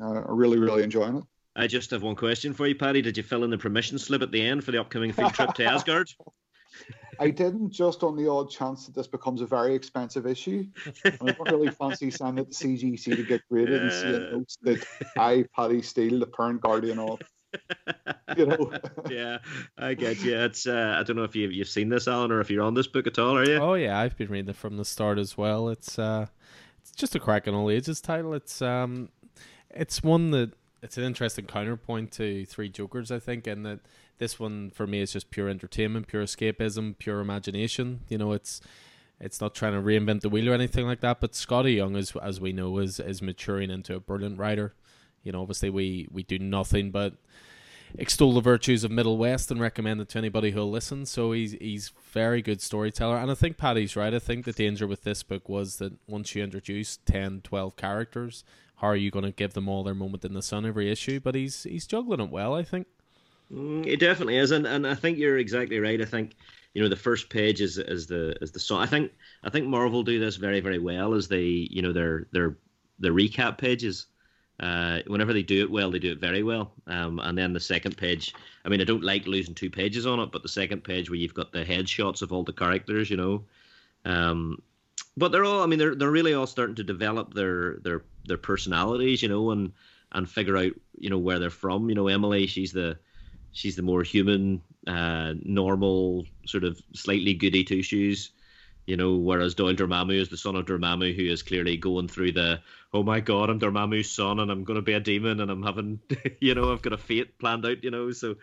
uh, 0.01 0.23
I'm 0.23 0.37
really 0.37 0.59
really 0.59 0.83
enjoying 0.83 1.19
it. 1.19 1.25
I 1.59 1.67
just 1.67 1.91
have 1.91 2.03
one 2.03 2.15
question 2.15 2.55
for 2.55 2.67
you, 2.67 2.77
Paddy. 2.77 3.03
Did 3.03 3.17
you 3.17 3.25
fill 3.25 3.43
in 3.43 3.51
the 3.51 3.59
permission 3.59 3.99
slip 3.99 4.23
at 4.23 4.31
the 4.31 4.41
end 4.41 4.63
for 4.63 4.71
the 4.71 4.81
upcoming 4.81 5.13
field 5.13 5.35
trip 5.35 5.55
to 5.55 5.65
Asgard? 5.73 6.09
I 7.19 7.31
didn't, 7.31 7.71
just 7.71 8.05
on 8.05 8.17
the 8.17 8.31
odd 8.31 8.49
chance 8.49 8.87
that 8.87 8.95
this 8.95 9.09
becomes 9.09 9.41
a 9.41 9.47
very 9.47 9.75
expensive 9.75 10.25
issue. 10.25 10.67
I 11.05 11.11
don't 11.11 11.51
really 11.51 11.71
fancy 11.71 12.11
sending 12.13 12.45
it 12.45 12.53
to 12.53 12.65
CGC 12.67 13.17
to 13.17 13.23
get 13.25 13.43
graded 13.51 13.83
and 13.83 13.93
seeing 13.93 14.33
notes 14.33 14.57
that 14.63 14.87
I, 15.19 15.45
Paddy 15.55 15.83
Steele, 15.83 16.21
the 16.21 16.27
parent 16.27 16.61
guardian 16.61 17.01
of. 17.01 17.21
You 18.37 18.47
know. 18.47 18.73
yeah, 19.11 19.39
I 19.77 19.95
get 19.95 20.23
you. 20.23 20.37
It's 20.37 20.67
uh, 20.67 20.97
I 21.01 21.03
don't 21.03 21.17
know 21.17 21.25
if 21.25 21.35
you've 21.35 21.51
you've 21.51 21.69
seen 21.69 21.89
this, 21.89 22.07
Alan, 22.07 22.31
or 22.31 22.41
if 22.41 22.51
you're 22.51 22.63
on 22.63 22.75
this 22.75 22.87
book 22.87 23.07
at 23.07 23.19
all. 23.19 23.37
Are 23.37 23.45
you? 23.45 23.57
Oh 23.57 23.75
yeah, 23.75 23.99
I've 23.99 24.17
been 24.17 24.29
reading 24.29 24.51
it 24.51 24.57
from 24.57 24.77
the 24.77 24.85
start 24.85 25.19
as 25.19 25.39
well. 25.39 25.71
It's 25.71 25.99
uh, 25.99 26.27
it's 26.79 26.93
just 26.93 27.15
a 27.15 27.19
cracking 27.19 27.55
all 27.55 27.71
ages 27.71 28.03
title. 28.03 28.35
It's 28.35 28.61
um, 28.61 29.09
it's 29.71 30.03
one 30.03 30.31
that 30.33 30.53
it's 30.83 30.97
an 30.97 31.05
interesting 31.05 31.47
counterpoint 31.47 32.13
to 32.13 32.45
Three 32.47 32.69
Jokers, 32.69 33.11
I 33.11 33.19
think, 33.19 33.47
and 33.47 33.67
that 33.67 33.81
this 34.19 34.39
one 34.39 34.71
for 34.71 34.87
me 34.87 35.01
is 35.01 35.13
just 35.13 35.31
pure 35.31 35.49
entertainment, 35.49 36.07
pure 36.07 36.23
escapism, 36.23 36.97
pure 36.99 37.21
imagination. 37.21 38.01
You 38.09 38.19
know, 38.19 38.33
it's 38.33 38.61
it's 39.21 39.41
not 39.41 39.55
trying 39.55 39.73
to 39.73 39.81
reinvent 39.81 40.21
the 40.21 40.29
wheel 40.29 40.49
or 40.49 40.55
anything 40.55 40.87
like 40.87 41.01
that. 41.01 41.21
But 41.21 41.33
Skottie 41.33 41.77
Young, 41.77 41.97
as 41.97 42.15
as 42.23 42.41
we 42.41 42.53
know, 42.53 42.79
is 42.79 43.01
is 43.01 43.23
maturing 43.23 43.71
into 43.71 43.95
a 43.95 44.01
brilliant 44.01 44.39
writer. 44.39 44.75
You 45.23 45.33
know, 45.33 45.43
obviously 45.43 45.71
we 45.71 46.07
we 46.11 46.23
do 46.23 46.39
nothing 46.39 46.91
but 46.91 47.15
extol 47.97 48.35
the 48.35 48.41
virtues 48.41 48.85
of 48.85 48.91
Middle 48.91 49.17
West 49.17 49.51
and 49.51 49.61
recommend 49.61 50.01
it 50.01 50.09
to 50.11 50.19
anybody 50.19 50.51
who'll 50.51 50.71
listen. 50.71 51.07
So 51.07 51.33
he's 51.33 51.53
he's 51.53 51.93
very 52.13 52.43
good 52.43 52.61
storyteller, 52.61 53.17
and 53.17 53.31
I 53.31 53.35
think 53.35 53.57
Paddy's 53.57 53.97
right. 53.97 54.15
I 54.15 54.19
think 54.19 54.45
the 54.45 54.53
danger 54.53 54.87
with 54.87 55.03
this 55.05 55.23
book 55.23 55.49
was 55.49 55.77
that 55.77 55.95
once 56.07 56.35
you 56.35 56.43
introduce 56.43 56.99
10, 56.99 57.43
12 57.43 57.77
characters, 57.77 58.45
how 58.79 58.89
are 58.89 58.97
you 58.97 59.11
going 59.11 59.25
to 59.25 59.33
give 59.33 59.55
them 59.55 59.69
all 59.69 59.83
their 59.83 59.95
moment 59.95 60.25
in 60.25 60.35
the 60.35 60.43
sun 60.43 60.65
every 60.65 60.91
issue? 60.91 61.21
But 61.21 61.35
he's 61.35 61.65
he's 61.65 61.87
juggling 61.87 62.21
it 62.21 62.31
well, 62.31 62.55
I 62.55 62.63
think. 62.63 62.87
Mm, 63.53 63.87
it 63.87 63.99
definitely 63.99 64.37
is, 64.37 64.51
and, 64.51 64.67
and 64.67 64.87
I 64.87 64.95
think 64.95 65.19
you're 65.19 65.39
exactly 65.39 65.81
right. 65.81 66.01
I 66.01 66.05
think 66.05 66.37
you 66.75 66.83
know 66.83 66.89
the 66.89 66.97
first 66.97 67.29
page 67.29 67.61
is 67.61 67.79
is 67.79 68.07
the 68.07 68.37
is 68.41 68.53
the 68.53 68.61
song. 68.61 68.81
I 68.81 68.87
think 68.87 69.13
I 69.43 69.51
think 69.51 69.67
Marvel 69.67 70.03
do 70.03 70.21
this 70.21 70.37
very 70.37 70.61
very 70.61 70.79
well 70.79 71.15
as 71.15 71.29
they 71.29 71.43
you 71.43 71.83
know 71.83 71.93
their 71.93 72.27
their 72.33 72.57
their 72.99 73.13
recap 73.13 73.59
pages. 73.59 74.07
Uh, 74.61 75.01
whenever 75.07 75.33
they 75.33 75.43
do 75.45 75.63
it 75.63 75.71
well, 75.71 75.89
they 75.89 76.01
do 76.01 76.11
it 76.11 76.21
very 76.21 76.43
well. 76.43 76.73
Um, 76.89 77.21
and 77.21 77.39
then 77.39 77.53
the 77.53 77.61
second 77.61 77.97
page, 77.97 78.35
I 78.65 78.69
mean, 78.69 78.81
I 78.81 78.85
don't 78.85 79.05
like 79.05 79.25
losing 79.25 79.55
two 79.55 79.71
pages 79.71 80.05
on 80.05 80.19
it, 80.19 80.33
but 80.33 80.43
the 80.43 80.49
second 80.49 80.83
page 80.83 81.09
where 81.09 81.17
you've 81.17 81.33
got 81.33 81.53
the 81.53 81.65
headshots 81.65 82.23
of 82.23 82.33
all 82.33 82.43
the 82.43 82.53
characters, 82.53 83.09
you 83.09 83.17
know, 83.17 83.45
um, 84.05 84.61
but 85.19 85.33
they're 85.33 85.45
all, 85.45 85.63
I 85.63 85.67
mean, 85.67 85.79
they're 85.79 85.95
they're 85.95 86.11
really 86.11 86.35
all 86.35 86.47
starting 86.47 86.77
to 86.77 86.85
develop 86.85 87.35
their 87.35 87.79
their 87.83 88.05
their 88.27 88.39
personalities, 88.39 89.23
you 89.23 89.29
know, 89.29 89.51
and 89.51 89.73
and 90.13 90.29
figure 90.29 90.57
out, 90.57 90.73
you 90.99 91.11
know, 91.11 91.19
where 91.19 91.39
they're 91.39 91.51
from. 91.51 91.89
You 91.89 91.95
know, 91.95 92.09
Emily, 92.09 92.47
she's 92.47 92.73
the 92.73 92.99
she's 93.53 93.77
the 93.77 93.83
more 93.83 94.03
human, 94.03 94.63
uh, 94.87 95.35
normal, 95.43 96.25
sort 96.47 96.65
of 96.65 96.81
slightly 96.95 97.35
goody 97.35 97.65
two 97.65 97.83
shoes. 97.83 98.31
You 98.87 98.97
know, 98.97 99.17
whereas 99.17 99.55
Doyle 99.55 99.75
Dormammu 99.75 100.19
is 100.19 100.31
the 100.31 100.39
son 100.39 100.57
of 100.57 100.65
Dormammu, 100.65 101.15
who 101.15 101.25
is 101.25 101.43
clearly 101.43 101.77
going 101.77 102.09
through 102.09 102.33
the, 102.33 102.63
oh 102.95 103.03
my 103.03 103.21
god, 103.21 103.51
I'm 103.51 103.61
Dormammu's 103.61 104.11
son, 104.11 104.41
and 104.41 104.51
I'm 104.51 104.65
going 104.65 104.77
to 104.77 104.83
be 104.83 104.95
a 104.95 105.01
demon, 105.01 105.41
and 105.41 105.51
I'm 105.51 105.63
having, 105.63 106.01
you 106.41 106.55
know, 106.55 106.73
I've 106.73 106.81
got 106.81 106.95
a 106.95 106.99
fate 106.99 107.39
planned 107.39 107.67
out, 107.67 107.85
you 107.85 107.91
know. 107.91 108.11
So, 108.13 108.37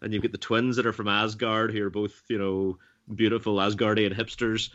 and 0.00 0.12
you've 0.12 0.22
got 0.22 0.30
the 0.30 0.38
twins 0.38 0.76
that 0.76 0.86
are 0.86 0.92
from 0.92 1.08
Asgard, 1.08 1.72
who 1.72 1.84
are 1.84 1.90
both, 1.90 2.22
you 2.28 2.38
know, 2.38 2.78
beautiful 3.14 3.56
Asgardian 3.56 4.14
hipsters, 4.14 4.70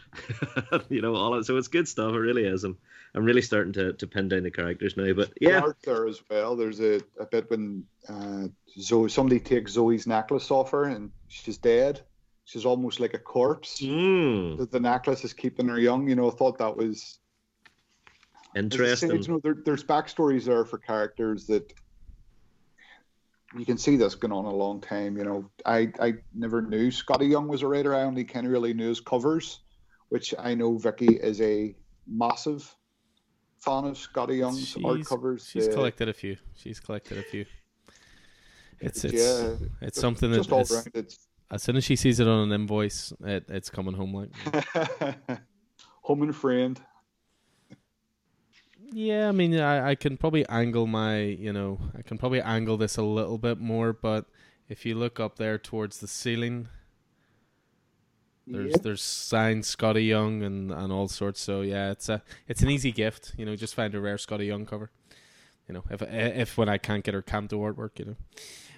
you 0.89 1.01
know, 1.01 1.15
all 1.15 1.31
that. 1.31 1.45
So 1.45 1.57
it's 1.57 1.67
good 1.67 1.87
stuff. 1.87 2.13
It 2.13 2.19
really 2.19 2.45
is. 2.45 2.63
I'm, 2.63 2.77
I'm 3.15 3.23
really 3.23 3.41
starting 3.41 3.73
to, 3.73 3.93
to 3.93 4.07
pin 4.07 4.29
down 4.29 4.43
the 4.43 4.51
characters 4.51 4.97
now. 4.97 5.13
But 5.13 5.31
yeah, 5.39 5.59
art 5.59 5.77
there 5.83 6.07
as 6.07 6.21
well. 6.29 6.55
There's 6.55 6.79
a, 6.79 7.01
a 7.19 7.25
bit 7.25 7.49
when 7.49 7.85
uh, 8.09 8.47
Zoe 8.79 9.09
somebody 9.09 9.39
takes 9.39 9.73
Zoe's 9.73 10.07
necklace 10.07 10.49
off 10.51 10.71
her 10.71 10.85
and 10.85 11.11
she's 11.27 11.57
dead. 11.57 12.01
She's 12.45 12.65
almost 12.65 12.99
like 12.99 13.13
a 13.13 13.19
corpse. 13.19 13.79
Mm. 13.79 14.57
The, 14.57 14.65
the, 14.65 14.79
necklace 14.79 15.23
is 15.23 15.33
keeping 15.33 15.69
her 15.69 15.79
young. 15.79 16.09
You 16.09 16.15
know, 16.15 16.27
I 16.27 16.31
thought 16.31 16.57
that 16.57 16.75
was 16.75 17.19
interesting. 18.55 19.09
Say, 19.09 19.15
you 19.15 19.33
know, 19.33 19.39
there, 19.41 19.55
there's 19.63 19.83
backstories 19.83 20.43
there 20.45 20.65
for 20.65 20.77
characters 20.77 21.47
that 21.47 21.73
you 23.57 23.65
can 23.65 23.77
see 23.77 23.95
this 23.95 24.15
going 24.15 24.31
on 24.31 24.45
a 24.45 24.53
long 24.53 24.81
time. 24.81 25.17
You 25.17 25.23
know, 25.23 25.49
I, 25.65 25.91
I 25.99 26.13
never 26.33 26.61
knew 26.61 26.89
Skottie 26.89 27.29
Young 27.29 27.47
was 27.47 27.61
a 27.61 27.67
writer. 27.67 27.95
I 27.95 28.03
only 28.03 28.23
kind 28.23 28.45
of 28.45 28.51
really 28.51 28.73
knew 28.73 28.89
his 28.89 28.99
covers, 28.99 29.59
which 30.09 30.33
I 30.39 30.55
know 30.55 30.77
Vicky 30.77 31.15
is 31.15 31.39
a 31.41 31.75
massive 32.07 32.75
fan 33.59 33.85
of 33.85 33.97
Skottie 33.97 34.39
Young's 34.39 34.67
she's, 34.67 34.83
art 34.83 35.05
covers. 35.05 35.47
She's 35.49 35.67
uh, 35.67 35.73
collected 35.73 36.09
a 36.09 36.13
few. 36.13 36.37
She's 36.55 36.79
collected 36.79 37.17
a 37.17 37.23
few. 37.23 37.45
It's 38.79 39.05
it's 39.05 39.13
yeah, 39.13 39.67
it's 39.81 39.99
something 39.99 40.29
that 40.31 40.37
just 40.37 40.51
all 40.51 40.65
around, 40.69 40.91
it's, 40.93 41.17
as 41.49 41.63
soon 41.63 41.77
as 41.77 41.83
she 41.83 41.95
sees 41.95 42.19
it 42.19 42.27
on 42.27 42.51
an 42.51 42.61
invoice, 42.61 43.13
it, 43.23 43.45
it's 43.47 43.69
coming 43.69 43.93
home 43.93 44.13
like 44.13 44.31
home 46.01 46.23
and 46.23 46.35
friend. 46.35 46.81
Yeah, 48.95 49.27
I 49.27 49.31
mean, 49.31 49.59
I, 49.59 49.89
I 49.89 49.95
can 49.95 50.17
probably 50.17 50.47
angle 50.47 50.85
my, 50.85 51.19
you 51.19 51.51
know, 51.51 51.79
I 51.97 52.03
can 52.03 52.19
probably 52.19 52.41
angle 52.41 52.77
this 52.77 52.95
a 52.95 53.01
little 53.01 53.39
bit 53.39 53.59
more, 53.59 53.91
but 53.91 54.25
if 54.69 54.85
you 54.85 54.93
look 54.93 55.19
up 55.19 55.37
there 55.37 55.57
towards 55.57 55.99
the 55.99 56.07
ceiling, 56.07 56.67
there's 58.45 58.71
yeah. 58.71 58.77
there's 58.83 59.01
signed 59.01 59.63
Skottie 59.63 60.07
Young 60.07 60.43
and, 60.43 60.71
and 60.71 60.91
all 60.91 61.07
sorts. 61.07 61.41
So 61.41 61.61
yeah, 61.61 61.91
it's 61.91 62.09
a 62.09 62.21
it's 62.47 62.61
an 62.61 62.69
easy 62.69 62.91
gift. 62.91 63.33
You 63.37 63.45
know, 63.45 63.55
just 63.55 63.73
find 63.73 63.95
a 63.95 64.01
rare 64.01 64.17
Skottie 64.17 64.47
Young 64.47 64.65
cover. 64.65 64.91
You 65.67 65.75
know, 65.75 65.83
if 65.89 66.01
if 66.01 66.57
when 66.57 66.69
I 66.69 66.77
can't 66.77 67.03
get 67.03 67.13
her 67.13 67.21
Canto 67.21 67.57
artwork, 67.59 67.97
you 67.99 68.05
know. 68.05 68.15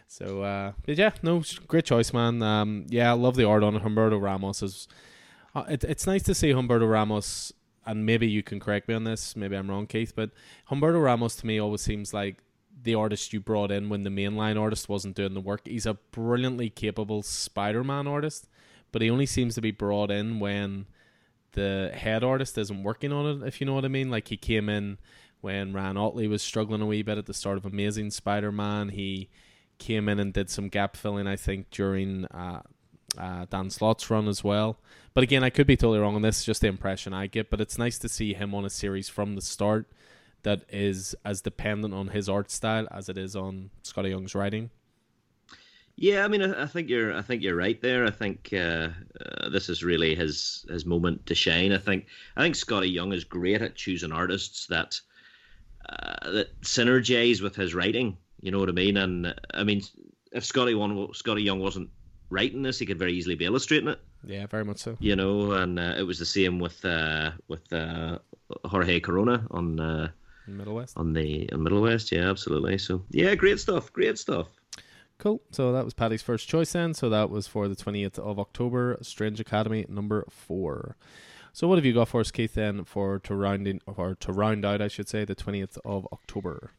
So 0.08 0.44
uh, 0.44 0.74
but 0.86 0.98
yeah, 0.98 1.12
no, 1.24 1.44
great 1.68 1.86
choice, 1.86 2.14
man. 2.14 2.42
Um, 2.42 2.86
yeah, 2.90 3.10
I 3.10 3.14
love 3.14 3.36
the 3.36 3.46
art 3.46 3.64
on 3.64 3.76
it. 3.76 3.84
Humberto 3.84 4.22
Ramos 4.22 4.62
is. 4.62 4.88
Uh, 5.56 5.64
it, 5.70 5.84
it's 5.84 6.06
nice 6.06 6.22
to 6.24 6.36
see 6.36 6.52
Humberto 6.52 6.90
Ramos 6.90 7.54
and 7.86 8.06
maybe 8.06 8.28
you 8.28 8.44
can 8.44 8.60
correct 8.60 8.88
me 8.88 8.96
on 8.96 9.04
this, 9.04 9.36
maybe 9.36 9.56
I'm 9.56 9.70
wrong, 9.70 9.88
Keith, 9.88 10.14
but 10.16 10.32
Humberto 10.70 11.04
Ramos 11.04 11.36
to 11.38 11.46
me 11.46 11.60
always 11.60 11.82
seems 11.82 12.14
like 12.14 12.42
the 12.84 12.96
artist 12.96 13.34
you 13.34 13.40
brought 13.40 13.72
in 13.72 13.90
when 13.90 14.04
the 14.04 14.10
mainline 14.10 14.60
artist 14.60 14.90
wasn't 14.90 15.16
doing 15.16 15.34
the 15.34 15.42
work. 15.42 15.62
He's 15.66 15.86
a 15.86 15.96
brilliantly 16.12 16.70
capable 16.70 17.24
Spider 17.24 17.84
Man 17.84 18.08
artist, 18.08 18.48
but 18.92 19.02
he 19.02 19.10
only 19.10 19.26
seems 19.26 19.56
to 19.56 19.62
be 19.62 19.72
brought 19.72 20.12
in 20.12 20.40
when 20.40 20.86
the 21.54 21.92
head 21.94 22.24
artist 22.24 22.58
isn't 22.58 22.84
working 22.84 23.12
on 23.12 23.44
it, 23.44 23.48
if 23.48 23.60
you 23.60 23.66
know 23.66 23.74
what 23.74 23.86
I 23.86 23.90
mean. 23.90 24.10
Like 24.10 24.28
he 24.28 24.38
came 24.38 24.70
in 24.70 24.98
when 25.42 25.74
Ryan 25.74 25.98
Ottley 25.98 26.28
was 26.28 26.42
struggling 26.42 26.82
a 26.82 26.86
wee 26.86 27.02
bit 27.02 27.18
at 27.18 27.26
the 27.26 27.34
start 27.34 27.58
of 27.58 27.66
Amazing 27.66 28.12
Spider 28.12 28.52
Man. 28.52 28.90
He 28.90 29.30
came 29.78 30.08
in 30.08 30.20
and 30.20 30.34
did 30.34 30.50
some 30.50 30.70
gap 30.70 30.96
filling, 30.96 31.28
I 31.28 31.36
think, 31.36 31.70
during 31.72 32.26
uh, 32.26 32.62
uh, 33.18 33.46
Dan 33.50 33.70
Slott's 33.70 34.10
run 34.10 34.28
as 34.28 34.44
well. 34.44 34.78
But 35.14 35.24
again, 35.24 35.44
I 35.44 35.50
could 35.50 35.68
be 35.68 35.78
totally 35.78 36.00
wrong 36.00 36.16
on 36.16 36.22
this. 36.22 36.44
Just 36.44 36.62
the 36.62 36.68
impression 36.68 37.14
I 37.14 37.28
get. 37.28 37.50
But 37.50 37.62
it's 37.62 37.78
nice 37.78 37.98
to 38.00 38.10
see 38.10 38.34
him 38.34 38.54
on 38.54 38.66
a 38.66 38.70
series 38.70 39.10
from 39.10 39.36
the 39.36 39.42
start 39.42 39.88
that 40.44 40.64
is 40.70 41.16
as 41.26 41.42
dependent 41.42 41.94
on 41.94 42.10
his 42.10 42.30
art 42.30 42.52
style 42.52 42.88
as 42.92 43.10
it 43.10 43.18
is 43.18 43.36
on 43.36 43.72
Skottie 43.84 44.10
Young's 44.10 44.36
writing. 44.36 44.70
Yeah, 45.98 46.26
I 46.26 46.28
mean, 46.28 46.42
I, 46.42 46.66
think 46.66 46.90
you're, 46.90 47.16
I 47.16 47.22
think 47.22 47.42
you're 47.42 47.56
right 47.56 47.82
there. 47.82 48.06
I 48.06 48.12
think 48.12 48.50
uh, 48.52 48.90
uh, 49.20 49.50
this 49.50 49.70
is 49.70 49.82
really 49.82 50.14
his 50.14 50.66
his 50.70 50.86
moment 50.86 51.26
to 51.28 51.36
shine. 51.36 51.72
I 51.72 51.78
think, 51.78 52.08
I 52.36 52.42
think 52.42 52.56
Skottie 52.56 52.92
Young 52.92 53.14
is 53.14 53.24
great 53.24 53.62
at 53.62 53.76
choosing 53.76 54.12
artists 54.12 54.68
that 54.68 55.00
uh, 55.88 56.32
that 56.32 56.62
synergize 56.62 57.42
with 57.42 57.56
his 57.56 57.74
writing. 57.74 58.18
You 58.42 58.52
know 58.52 58.60
what 58.60 58.70
I 58.70 58.74
mean? 58.74 58.98
And 58.98 59.34
I 59.54 59.64
mean, 59.64 59.84
if 60.34 60.44
Scotty 60.44 60.76
one, 60.76 60.92
Skottie 61.14 61.46
Young 61.46 61.60
wasn't 61.60 61.90
writing 62.30 62.62
this, 62.64 62.80
he 62.80 62.86
could 62.86 63.00
very 63.00 63.14
easily 63.14 63.36
be 63.36 63.46
illustrating 63.46 63.90
it. 63.90 64.00
Yeah, 64.24 64.48
very 64.48 64.66
much 64.66 64.80
so. 64.80 64.98
You 65.00 65.16
know, 65.16 65.52
and 65.52 65.80
uh, 65.80 65.96
it 65.98 66.04
was 66.04 66.20
the 66.20 66.26
same 66.26 66.60
with 66.60 66.84
uh, 66.84 67.32
with 67.48 67.72
uh, 67.72 68.20
Jorge 68.66 69.00
Corona 69.00 69.46
on 69.52 69.80
uh, 69.80 70.10
Middle 70.48 70.76
West. 70.76 70.98
On 70.98 71.14
the 71.14 71.50
on 71.52 71.64
Middle 71.64 71.82
West, 71.82 72.12
yeah, 72.12 72.30
absolutely. 72.30 72.78
So 72.78 73.04
yeah, 73.10 73.36
great 73.36 73.60
stuff, 73.60 73.92
great 73.94 74.18
stuff. 74.18 74.48
Cool. 75.18 75.42
So 75.52 75.72
that 75.72 75.86
was 75.86 75.94
Paddy's 75.94 76.22
first 76.22 76.48
choice 76.48 76.74
then. 76.74 76.94
So 76.94 77.10
that 77.10 77.30
was 77.30 77.48
for 77.48 77.68
the 77.68 77.76
twentieth 77.76 78.20
of 78.20 78.40
October, 78.40 78.98
Strange 79.02 79.40
Academy 79.40 79.86
number 79.88 80.26
four. 80.30 80.98
So 81.54 81.70
what 81.70 81.78
have 81.78 81.86
you 81.86 81.94
got 81.94 82.10
for 82.10 82.20
us, 82.20 82.32
Keith? 82.32 82.56
Then 82.56 82.84
for 82.84 83.20
to 83.20 83.34
rounding 83.34 83.80
or 83.86 84.16
to 84.16 84.34
round 84.34 84.66
out, 84.66 84.82
I 84.82 84.90
should 84.90 85.08
say, 85.08 85.24
the 85.24 85.36
twentieth 85.36 85.78
of 85.86 86.06
October. 86.12 86.72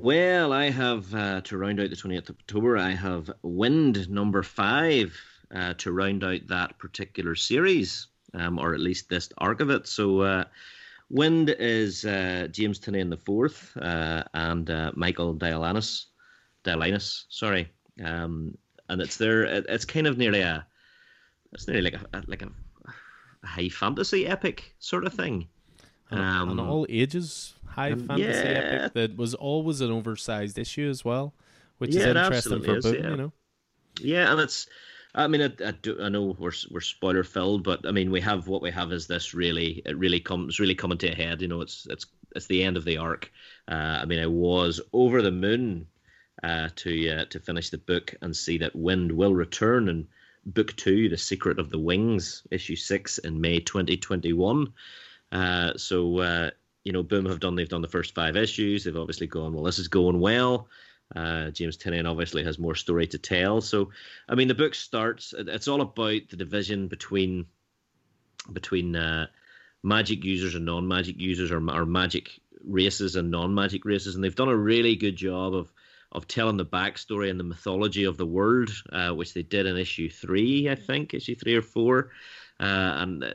Well, 0.00 0.52
I 0.52 0.70
have 0.70 1.12
uh, 1.12 1.40
to 1.40 1.58
round 1.58 1.80
out 1.80 1.90
the 1.90 1.96
28th 1.96 2.28
of 2.28 2.36
October. 2.38 2.78
I 2.78 2.90
have 2.90 3.32
Wynd 3.42 4.08
number 4.08 4.44
five 4.44 5.12
uh, 5.52 5.74
to 5.78 5.90
round 5.90 6.22
out 6.22 6.46
that 6.46 6.78
particular 6.78 7.34
series, 7.34 8.06
um, 8.32 8.60
or 8.60 8.74
at 8.74 8.80
least 8.80 9.08
this 9.08 9.28
arc 9.38 9.58
of 9.58 9.70
it. 9.70 9.88
So, 9.88 10.20
uh, 10.20 10.44
Wynd 11.10 11.50
is 11.58 12.04
uh, 12.04 12.46
James 12.52 12.78
Tynion 12.78 13.10
the 13.10 13.16
fourth 13.16 13.76
uh, 13.76 14.22
and 14.34 14.70
uh, 14.70 14.92
Michael 14.94 15.34
Dialynas, 15.34 16.04
Dialynas, 16.62 17.24
sorry, 17.28 17.68
um, 18.04 18.56
and 18.88 19.02
it's 19.02 19.16
there. 19.16 19.42
It's 19.46 19.84
kind 19.84 20.06
of 20.06 20.16
nearly 20.16 20.42
a, 20.42 20.64
it's 21.52 21.66
nearly 21.66 21.90
like 21.90 22.00
a 22.14 22.22
like 22.28 22.42
a 22.42 22.50
high 23.44 23.68
fantasy 23.68 24.28
epic 24.28 24.76
sort 24.78 25.04
of 25.04 25.12
thing. 25.12 25.48
Um, 26.10 26.48
on 26.50 26.60
all 26.60 26.86
ages 26.88 27.54
high 27.78 27.94
fantasy 27.94 28.48
yeah. 28.48 28.54
epic 28.54 28.92
that 28.94 29.16
was 29.16 29.34
always 29.34 29.80
an 29.80 29.90
oversized 29.90 30.58
issue 30.58 30.88
as 30.88 31.04
well, 31.04 31.34
which 31.78 31.94
yeah, 31.94 32.00
is 32.00 32.06
interesting 32.16 32.62
for 32.62 32.76
is, 32.78 32.84
Boom, 32.84 32.94
yeah. 32.94 33.10
you 33.10 33.16
know. 33.16 33.32
Yeah, 34.00 34.32
and 34.32 34.40
it's. 34.40 34.66
I 35.14 35.26
mean, 35.26 35.42
I, 35.42 35.50
I, 35.66 35.70
do, 35.70 36.00
I 36.00 36.08
know 36.08 36.36
we're 36.38 36.52
we're 36.70 36.80
spoiler 36.80 37.24
filled, 37.24 37.64
but 37.64 37.86
I 37.86 37.92
mean, 37.92 38.10
we 38.10 38.20
have 38.20 38.46
what 38.46 38.62
we 38.62 38.70
have 38.70 38.92
is 38.92 39.06
this 39.06 39.34
really 39.34 39.82
it 39.86 39.96
really 39.98 40.20
comes 40.20 40.60
really 40.60 40.74
coming 40.74 40.98
to 40.98 41.08
a 41.08 41.14
head. 41.14 41.40
You 41.40 41.48
know, 41.48 41.60
it's 41.60 41.86
it's 41.88 42.06
it's 42.36 42.46
the 42.46 42.62
end 42.62 42.76
of 42.76 42.84
the 42.84 42.98
arc. 42.98 43.30
Uh, 43.70 43.98
I 44.02 44.04
mean, 44.04 44.20
I 44.20 44.26
was 44.26 44.80
over 44.92 45.22
the 45.22 45.30
moon 45.30 45.86
uh, 46.42 46.68
to 46.76 47.10
uh, 47.10 47.24
to 47.26 47.40
finish 47.40 47.70
the 47.70 47.78
book 47.78 48.14
and 48.22 48.36
see 48.36 48.58
that 48.58 48.76
Wynd 48.76 49.12
will 49.12 49.34
return 49.34 49.88
in 49.88 50.08
book 50.46 50.74
two, 50.76 51.08
The 51.08 51.16
Secret 51.16 51.58
of 51.58 51.70
the 51.70 51.78
Wings, 51.78 52.42
issue 52.50 52.76
six 52.76 53.18
in 53.18 53.40
May 53.40 53.60
2021. 53.60 54.72
Uh, 55.30 55.76
so 55.76 56.18
uh, 56.18 56.50
you 56.84 56.92
know, 56.92 57.02
Boom 57.02 57.26
have 57.26 57.40
done. 57.40 57.54
They've 57.54 57.68
done 57.68 57.82
the 57.82 57.88
first 57.88 58.14
five 58.14 58.36
issues. 58.36 58.84
They've 58.84 58.96
obviously 58.96 59.26
gone. 59.26 59.52
Well, 59.52 59.64
this 59.64 59.78
is 59.78 59.88
going 59.88 60.20
well. 60.20 60.68
Uh, 61.14 61.50
James 61.50 61.76
Tynion 61.76 62.08
obviously 62.08 62.44
has 62.44 62.58
more 62.58 62.74
story 62.74 63.06
to 63.08 63.18
tell. 63.18 63.60
So, 63.60 63.90
I 64.28 64.34
mean, 64.34 64.48
the 64.48 64.54
book 64.54 64.74
starts. 64.74 65.34
It's 65.36 65.68
all 65.68 65.80
about 65.80 66.28
the 66.30 66.36
division 66.36 66.88
between 66.88 67.46
between 68.52 68.96
uh, 68.96 69.26
magic 69.82 70.24
users 70.24 70.54
and 70.54 70.64
non-magic 70.64 71.18
users, 71.18 71.50
or, 71.50 71.58
or 71.70 71.86
magic 71.86 72.30
races 72.64 73.16
and 73.16 73.30
non-magic 73.30 73.84
races, 73.84 74.14
and 74.14 74.24
they've 74.24 74.34
done 74.34 74.48
a 74.48 74.56
really 74.56 74.96
good 74.96 75.16
job 75.16 75.54
of 75.54 75.72
of 76.10 76.26
telling 76.26 76.56
the 76.56 76.64
backstory 76.64 77.30
and 77.30 77.38
the 77.38 77.44
mythology 77.44 78.04
of 78.04 78.16
the 78.16 78.26
world, 78.26 78.70
uh, 78.92 79.10
which 79.10 79.34
they 79.34 79.42
did 79.42 79.66
in 79.66 79.76
issue 79.76 80.08
three, 80.08 80.70
I 80.70 80.74
think, 80.74 81.12
issue 81.12 81.34
three 81.34 81.54
or 81.54 81.62
four, 81.62 82.12
uh, 82.58 82.64
and 82.64 83.24
uh, 83.24 83.32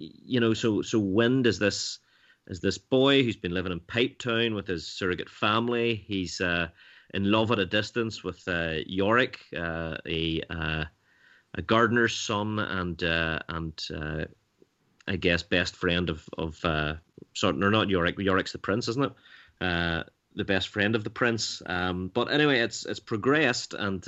you 0.00 0.40
know, 0.40 0.54
so 0.54 0.82
so 0.82 0.98
Wynd 0.98 1.46
is 1.46 1.58
this 1.58 1.98
is 2.46 2.60
this 2.60 2.78
boy 2.78 3.22
who's 3.22 3.36
been 3.36 3.54
living 3.54 3.72
in 3.72 3.80
Pipe 3.80 4.18
Town 4.18 4.54
with 4.54 4.66
his 4.66 4.86
surrogate 4.86 5.30
family. 5.30 5.94
He's 5.94 6.40
uh, 6.40 6.68
in 7.12 7.30
love 7.30 7.50
at 7.50 7.58
a 7.58 7.66
distance 7.66 8.24
with 8.24 8.42
uh, 8.48 8.76
Yorick, 8.86 9.38
uh, 9.56 9.98
a 10.06 10.42
uh, 10.48 10.84
a 11.54 11.62
gardener's 11.62 12.16
son, 12.16 12.58
and 12.58 13.02
uh, 13.02 13.40
and 13.48 13.86
uh, 13.94 14.24
I 15.06 15.16
guess 15.16 15.42
best 15.42 15.76
friend 15.76 16.08
of 16.08 16.28
of 16.36 16.64
uh, 16.64 16.94
sorry, 17.34 17.56
no, 17.56 17.68
not 17.68 17.90
Yorick. 17.90 18.18
Yorick's 18.18 18.52
the 18.52 18.58
prince, 18.58 18.88
isn't 18.88 19.04
it? 19.04 20.04
the 20.36 20.44
best 20.44 20.68
friend 20.68 20.94
of 20.94 21.02
the 21.02 21.10
prince. 21.10 21.60
Um, 21.66 22.08
but 22.14 22.32
anyway, 22.32 22.60
it's 22.60 22.86
it's 22.86 23.00
progressed 23.00 23.74
and 23.74 24.06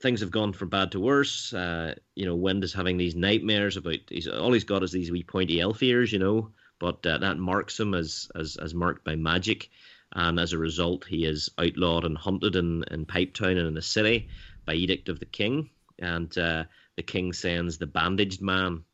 things 0.00 0.20
have 0.20 0.30
gone 0.30 0.52
from 0.52 0.68
bad 0.68 0.92
to 0.92 1.00
worse. 1.00 1.52
Uh, 1.52 1.94
you 2.14 2.26
know, 2.26 2.34
Wynd 2.34 2.64
is 2.64 2.72
having 2.72 2.96
these 2.96 3.14
nightmares 3.14 3.76
about 3.76 3.98
he's 4.08 4.28
all 4.28 4.52
he's 4.52 4.64
got 4.64 4.82
is 4.82 4.92
these 4.92 5.10
wee 5.10 5.22
pointy 5.22 5.60
elf 5.60 5.82
ears, 5.82 6.12
you 6.12 6.18
know, 6.18 6.50
but 6.78 7.04
uh, 7.06 7.18
that 7.18 7.38
marks 7.38 7.78
him 7.78 7.94
as, 7.94 8.30
as 8.34 8.56
as 8.56 8.74
marked 8.74 9.04
by 9.04 9.16
magic, 9.16 9.70
and 10.12 10.40
as 10.40 10.52
a 10.52 10.58
result, 10.58 11.04
he 11.04 11.24
is 11.24 11.50
outlawed 11.58 12.04
and 12.04 12.16
hunted 12.16 12.56
in 12.56 12.84
in 12.90 13.06
Pipetown 13.06 13.58
and 13.58 13.68
in 13.68 13.74
the 13.74 13.82
city 13.82 14.28
by 14.64 14.74
edict 14.74 15.08
of 15.08 15.20
the 15.20 15.26
king. 15.26 15.70
And 15.98 16.36
uh, 16.38 16.64
the 16.96 17.02
king 17.02 17.34
sends 17.34 17.76
the 17.76 17.86
Bandaged 17.86 18.40
Man, 18.40 18.84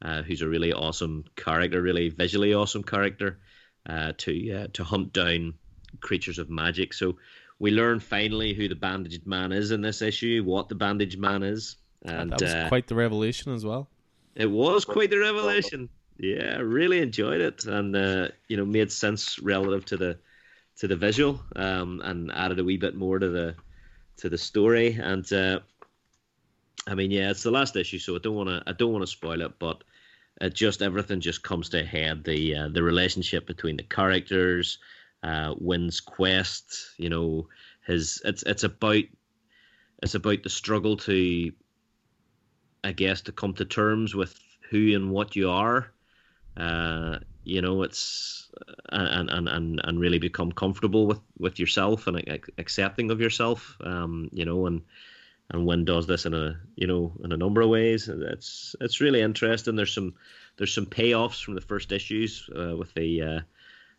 uh, 0.00 0.22
who's 0.22 0.42
a 0.42 0.48
really 0.48 0.72
awesome 0.72 1.24
character, 1.36 1.82
really 1.82 2.08
visually 2.08 2.54
awesome 2.54 2.84
character, 2.84 3.40
uh, 3.88 4.12
to 4.18 4.52
uh, 4.52 4.66
to 4.74 4.84
hunt 4.84 5.12
down 5.12 5.54
creatures 6.00 6.38
of 6.38 6.48
magic. 6.48 6.94
So 6.94 7.18
we 7.62 7.70
learn 7.70 8.00
finally 8.00 8.54
who 8.54 8.66
the 8.66 8.74
Bandaged 8.74 9.24
Man 9.24 9.52
is 9.52 9.70
in 9.70 9.82
this 9.82 10.02
issue, 10.02 10.42
what 10.44 10.68
the 10.68 10.74
Bandaged 10.74 11.20
Man 11.20 11.44
is. 11.44 11.76
And, 12.04 12.32
that 12.32 12.40
was 12.40 12.52
uh, 12.52 12.66
quite 12.68 12.88
the 12.88 12.96
revelation 12.96 13.54
as 13.54 13.64
well. 13.64 13.88
It 14.34 14.50
was 14.50 14.84
quite 14.84 15.10
the 15.10 15.18
revelation. 15.18 15.88
Yeah, 16.18 16.56
really 16.56 16.98
enjoyed 16.98 17.40
it, 17.40 17.64
and 17.64 17.94
uh, 17.94 18.28
you 18.48 18.56
know, 18.56 18.64
made 18.64 18.90
sense 18.90 19.38
relative 19.38 19.84
to 19.86 19.96
the 19.96 20.18
to 20.78 20.88
the 20.88 20.96
visual, 20.96 21.40
um, 21.54 22.00
and 22.02 22.32
added 22.32 22.58
a 22.58 22.64
wee 22.64 22.78
bit 22.78 22.96
more 22.96 23.20
to 23.20 23.28
the 23.28 23.54
to 24.16 24.28
the 24.28 24.38
story. 24.38 24.98
And 25.00 25.32
uh, 25.32 25.60
I 26.88 26.96
mean, 26.96 27.12
yeah, 27.12 27.30
it's 27.30 27.44
the 27.44 27.52
last 27.52 27.76
issue, 27.76 28.00
so 28.00 28.16
I 28.16 28.18
don't 28.18 28.34
want 28.34 28.48
to 28.48 28.62
I 28.66 28.72
don't 28.72 28.92
want 28.92 29.04
to 29.04 29.06
spoil 29.06 29.40
it, 29.40 29.52
but 29.60 29.84
it 30.40 30.52
just 30.52 30.82
everything 30.82 31.20
just 31.20 31.44
comes 31.44 31.68
to 31.68 31.82
a 31.82 31.84
head. 31.84 32.24
The 32.24 32.56
uh, 32.56 32.68
the 32.68 32.82
relationship 32.82 33.46
between 33.46 33.76
the 33.76 33.84
characters, 33.84 34.78
uh, 35.22 35.54
Wynd's 35.58 36.00
quest, 36.00 36.90
you 36.98 37.08
know, 37.08 37.48
his 37.86 38.22
it's 38.24 38.42
it's 38.44 38.64
about 38.64 39.04
it's 40.02 40.14
about 40.14 40.42
the 40.42 40.50
struggle 40.50 40.96
to, 40.98 41.52
I 42.82 42.92
guess, 42.92 43.20
to 43.22 43.32
come 43.32 43.54
to 43.54 43.64
terms 43.64 44.14
with 44.14 44.38
who 44.70 44.94
and 44.94 45.10
what 45.10 45.36
you 45.36 45.50
are 45.50 45.92
uh, 46.56 47.18
you 47.44 47.62
know, 47.62 47.82
it's 47.82 48.50
and, 48.90 49.30
and 49.30 49.48
and 49.48 49.80
and 49.82 50.00
really 50.00 50.18
become 50.18 50.52
comfortable 50.52 51.06
with 51.06 51.20
with 51.38 51.58
yourself 51.58 52.06
and 52.06 52.18
accepting 52.58 53.10
of 53.10 53.20
yourself. 53.20 53.76
Um, 53.82 54.28
you 54.32 54.44
know, 54.44 54.66
and 54.66 54.82
and 55.50 55.66
Wynd 55.66 55.86
does 55.86 56.06
this 56.06 56.26
in 56.26 56.34
a 56.34 56.60
you 56.76 56.86
know 56.86 57.12
in 57.24 57.32
a 57.32 57.36
number 57.36 57.62
of 57.62 57.70
ways. 57.70 58.08
It's 58.08 58.76
it's 58.80 59.00
really 59.00 59.22
interesting. 59.22 59.76
There's 59.76 59.94
some 59.94 60.14
there's 60.56 60.74
some 60.74 60.86
payoffs 60.86 61.42
from 61.42 61.54
the 61.54 61.60
first 61.60 61.90
issues 61.90 62.48
uh, 62.56 62.76
with 62.76 62.92
the 62.94 63.22
uh, 63.22 63.40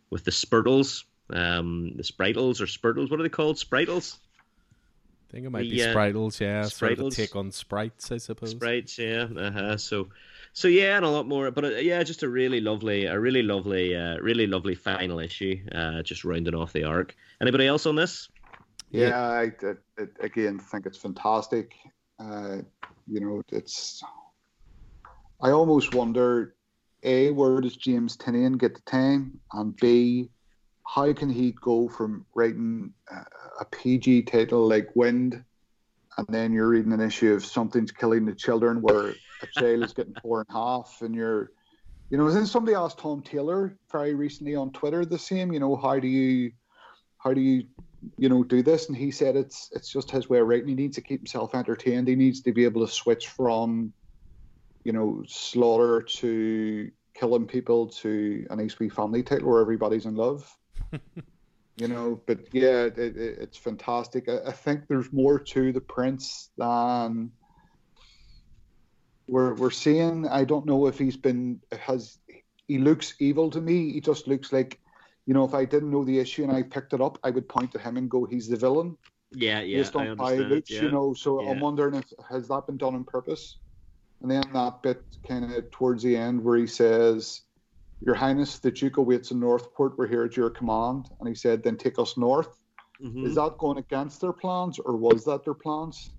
with 0.09 0.24
the 0.24 0.32
Spirtles, 0.32 1.03
um, 1.30 1.93
the 1.95 2.03
Spritles 2.03 2.61
or 2.61 2.65
Spirtles. 2.65 3.09
What 3.09 3.19
are 3.19 3.24
they 3.24 3.30
called? 3.30 3.57
Spritles. 3.57 4.17
I 5.30 5.32
think 5.32 5.45
it 5.45 5.49
might 5.49 5.63
the, 5.63 5.71
be 5.71 5.78
Spritles, 5.80 6.39
yeah. 6.39 6.63
Spritles. 6.63 6.69
Sort 6.69 6.99
of 6.99 7.15
take 7.15 7.36
on 7.36 7.51
sprites, 7.51 8.11
I 8.11 8.17
suppose. 8.17 8.51
Sprites, 8.51 8.99
yeah. 8.99 9.28
Uh-huh. 9.36 9.78
So 9.78 10.09
so 10.53 10.67
yeah, 10.67 10.97
and 10.97 11.05
a 11.05 11.09
lot 11.09 11.28
more. 11.28 11.49
But 11.49 11.65
uh, 11.65 11.69
yeah, 11.69 12.01
just 12.03 12.21
a 12.21 12.30
really 12.30 12.61
lovely, 12.61 13.05
a 13.05 13.19
really 13.19 13.41
lovely, 13.41 13.95
uh, 13.95 14.17
really 14.19 14.45
lovely 14.45 14.76
final 14.76 15.19
issue. 15.19 15.59
Uh, 15.74 16.03
just 16.03 16.24
rounding 16.24 16.53
off 16.53 16.74
the 16.74 16.84
arc. 16.84 17.15
Anybody 17.41 17.65
else 17.65 17.88
on 17.88 17.95
this? 17.95 18.30
Yeah, 18.91 19.19
I, 19.19 19.51
I, 19.65 19.74
I 19.99 20.05
again 20.21 20.59
think 20.59 20.86
it's 20.86 20.99
fantastic. 20.99 21.74
Uh, 22.19 22.57
you 23.07 23.19
know, 23.19 23.41
it's. 23.51 24.03
I 25.41 25.49
almost 25.49 25.93
wonder, 25.95 26.55
a 27.01 27.32
where 27.32 27.59
does 27.59 27.76
James 27.76 28.15
Tynion 28.15 28.59
get 28.59 28.76
the 28.76 28.82
time, 28.82 29.39
and 29.51 29.76
b 29.76 30.30
how 30.86 31.12
can 31.14 31.30
he 31.30 31.52
go 31.52 31.88
from 31.88 32.26
writing 32.36 32.94
a 33.60 33.66
PG 33.66 34.24
title 34.24 34.68
like 34.68 34.90
Wynd, 34.96 35.44
and 36.18 36.28
then 36.30 36.54
you're 36.54 36.68
reading 36.68 36.94
an 36.94 37.02
issue 37.02 37.34
of 37.34 37.46
Something's 37.46 37.92
Killing 37.92 38.26
the 38.26 38.36
Children, 38.36 38.82
where 38.82 39.14
a 39.42 39.48
child 39.60 39.84
is 39.84 39.94
getting 39.94 40.16
four 40.22 40.42
and 40.42 40.50
a 40.50 40.54
half, 40.54 41.02
and 41.02 41.16
you're, 41.16 41.52
you 42.10 42.18
know, 42.18 42.30
then 42.30 42.46
somebody 42.46 42.76
asked 42.76 43.00
Tom 43.00 43.22
Taylor 43.22 43.78
very 43.92 44.14
recently 44.14 44.56
on 44.56 44.72
Twitter 44.72 45.06
the 45.06 45.18
same, 45.18 45.52
you 45.52 45.60
know, 45.60 45.76
how 45.76 46.00
do 46.00 46.08
you, 46.08 46.52
how 47.18 47.34
do 47.34 47.42
you, 47.42 47.66
you 48.18 48.30
know, 48.30 48.44
do 48.44 48.62
this? 48.62 48.88
And 48.88 48.98
he 48.98 49.10
said 49.10 49.36
it's 49.36 49.70
it's 49.72 49.90
just 49.90 50.12
his 50.12 50.30
way 50.30 50.40
of 50.40 50.48
writing. 50.48 50.68
He 50.68 50.76
needs 50.76 50.96
to 50.96 51.02
keep 51.02 51.22
himself 51.22 51.56
entertained. 51.56 52.08
He 52.08 52.16
needs 52.16 52.42
to 52.42 52.52
be 52.52 52.66
able 52.66 52.86
to 52.86 52.92
switch 52.92 53.30
from, 53.30 53.94
you 54.84 54.92
know, 54.92 55.24
slaughter 55.26 56.02
to 56.02 56.92
killing 57.14 57.48
people 57.48 57.88
to 57.88 58.46
an 58.50 58.58
nice 58.58 58.74
family 58.94 59.24
title 59.24 59.50
where 59.50 59.62
everybody's 59.62 60.06
in 60.06 60.16
love. 60.16 60.54
you 61.78 61.88
know, 61.88 62.21
but 62.26 62.39
yeah, 62.51 62.84
it, 62.84 62.97
it, 62.97 63.17
it's 63.17 63.57
fantastic. 63.57 64.30
I, 64.30 64.39
I, 64.47 64.51
think 64.51 64.88
there's 64.88 65.11
more 65.11 65.39
to 65.39 65.71
the 65.71 65.82
Prince 65.82 66.49
than 66.57 67.32
we're 69.28 69.53
we're 69.55 69.71
seeing. 69.71 70.28
I 70.28 70.43
don't 70.43 70.65
know 70.65 70.88
if 70.88 70.97
he's 70.97 71.17
been 71.17 71.59
has 71.80 72.17
he 72.67 72.78
looks 72.78 73.15
evil 73.19 73.49
to 73.51 73.61
me. 73.61 73.91
He 73.91 74.01
just 74.01 74.28
looks 74.28 74.53
like, 74.53 74.80
you 75.26 75.34
know, 75.34 75.43
if 75.43 75.53
I 75.53 75.65
didn't 75.65 75.91
know 75.91 76.03
the 76.03 76.19
issue 76.19 76.43
and 76.43 76.51
I 76.51 76.63
picked 76.63 76.93
it 76.93 77.01
up, 77.01 77.17
I 77.24 77.30
would 77.30 77.47
point 77.47 77.71
to 77.74 77.80
him 77.80 77.97
and 77.97 78.09
go, 78.09 78.26
"He's 78.26 78.47
the 78.47 78.57
villain." 78.57 78.97
Yeah, 79.32 79.61
yeah. 79.61 79.78
Based 79.78 79.95
on 79.95 80.17
how 80.17 80.34
he 80.34 80.39
looks, 80.39 80.69
yeah. 80.69 80.84
you 80.84 80.91
know. 80.91 81.13
So 81.13 81.41
yeah. 81.41 81.49
I'm 81.49 81.59
wondering 81.59 81.95
if 81.95 82.05
has 82.30 82.47
that 82.49 82.67
been 82.67 82.78
done 82.78 82.95
on 82.95 83.03
purpose. 83.03 83.57
And 84.24 84.32
then 84.32 84.43
that 84.53 84.82
bit 84.82 85.03
kind 85.28 85.53
of 85.53 85.69
towards 85.69 86.01
the 86.01 86.15
end 86.15 86.41
where 86.41 86.57
he 86.57 86.65
says, 86.65 87.41
"Your 88.06 88.16
Highness, 88.16 88.60
the 88.60 88.72
Duke 88.72 88.97
awaits 88.97 89.32
in 89.32 89.39
Northport. 89.39 89.97
We're 89.97 90.08
here 90.08 90.24
at 90.24 90.36
your 90.36 90.49
command." 90.49 91.10
And 91.20 91.28
he 91.28 91.36
said, 91.36 91.64
"Then 91.64 91.78
take 91.78 91.99
us 91.99 92.18
north." 92.18 92.64
Mm-hmm. 93.01 93.26
Is 93.26 93.36
that 93.36 93.58
going 93.58 93.78
against 93.78 94.22
their 94.22 94.34
plans, 94.34 94.80
or 94.80 94.95
was 94.95 95.26
that 95.26 95.43
their 95.43 95.54
plans? 95.54 96.12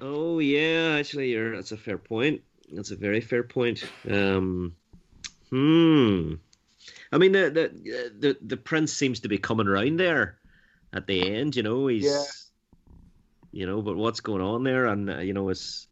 Oh 0.00 0.38
yeah, 0.38 0.96
actually, 0.98 1.30
you're 1.30 1.56
that's 1.56 1.72
a 1.72 1.76
fair 1.76 1.98
point. 1.98 2.42
That's 2.72 2.90
a 2.90 2.96
very 2.96 3.20
fair 3.20 3.42
point. 3.42 3.84
Um, 4.10 4.74
hmm. 5.50 6.34
I 7.12 7.18
mean, 7.18 7.32
the, 7.32 7.50
the 7.50 8.12
the 8.18 8.38
the 8.44 8.56
prince 8.56 8.92
seems 8.92 9.20
to 9.20 9.28
be 9.28 9.38
coming 9.38 9.68
around 9.68 9.98
there 9.98 10.38
at 10.92 11.06
the 11.06 11.32
end. 11.32 11.56
You 11.56 11.62
know, 11.62 11.86
he's 11.86 12.04
Yeah. 12.04 12.24
you 13.52 13.66
know, 13.66 13.82
but 13.82 13.96
what's 13.96 14.20
going 14.20 14.42
on 14.42 14.64
there? 14.64 14.86
And 14.86 15.10
uh, 15.10 15.18
you 15.18 15.32
know, 15.32 15.48
is 15.48 15.86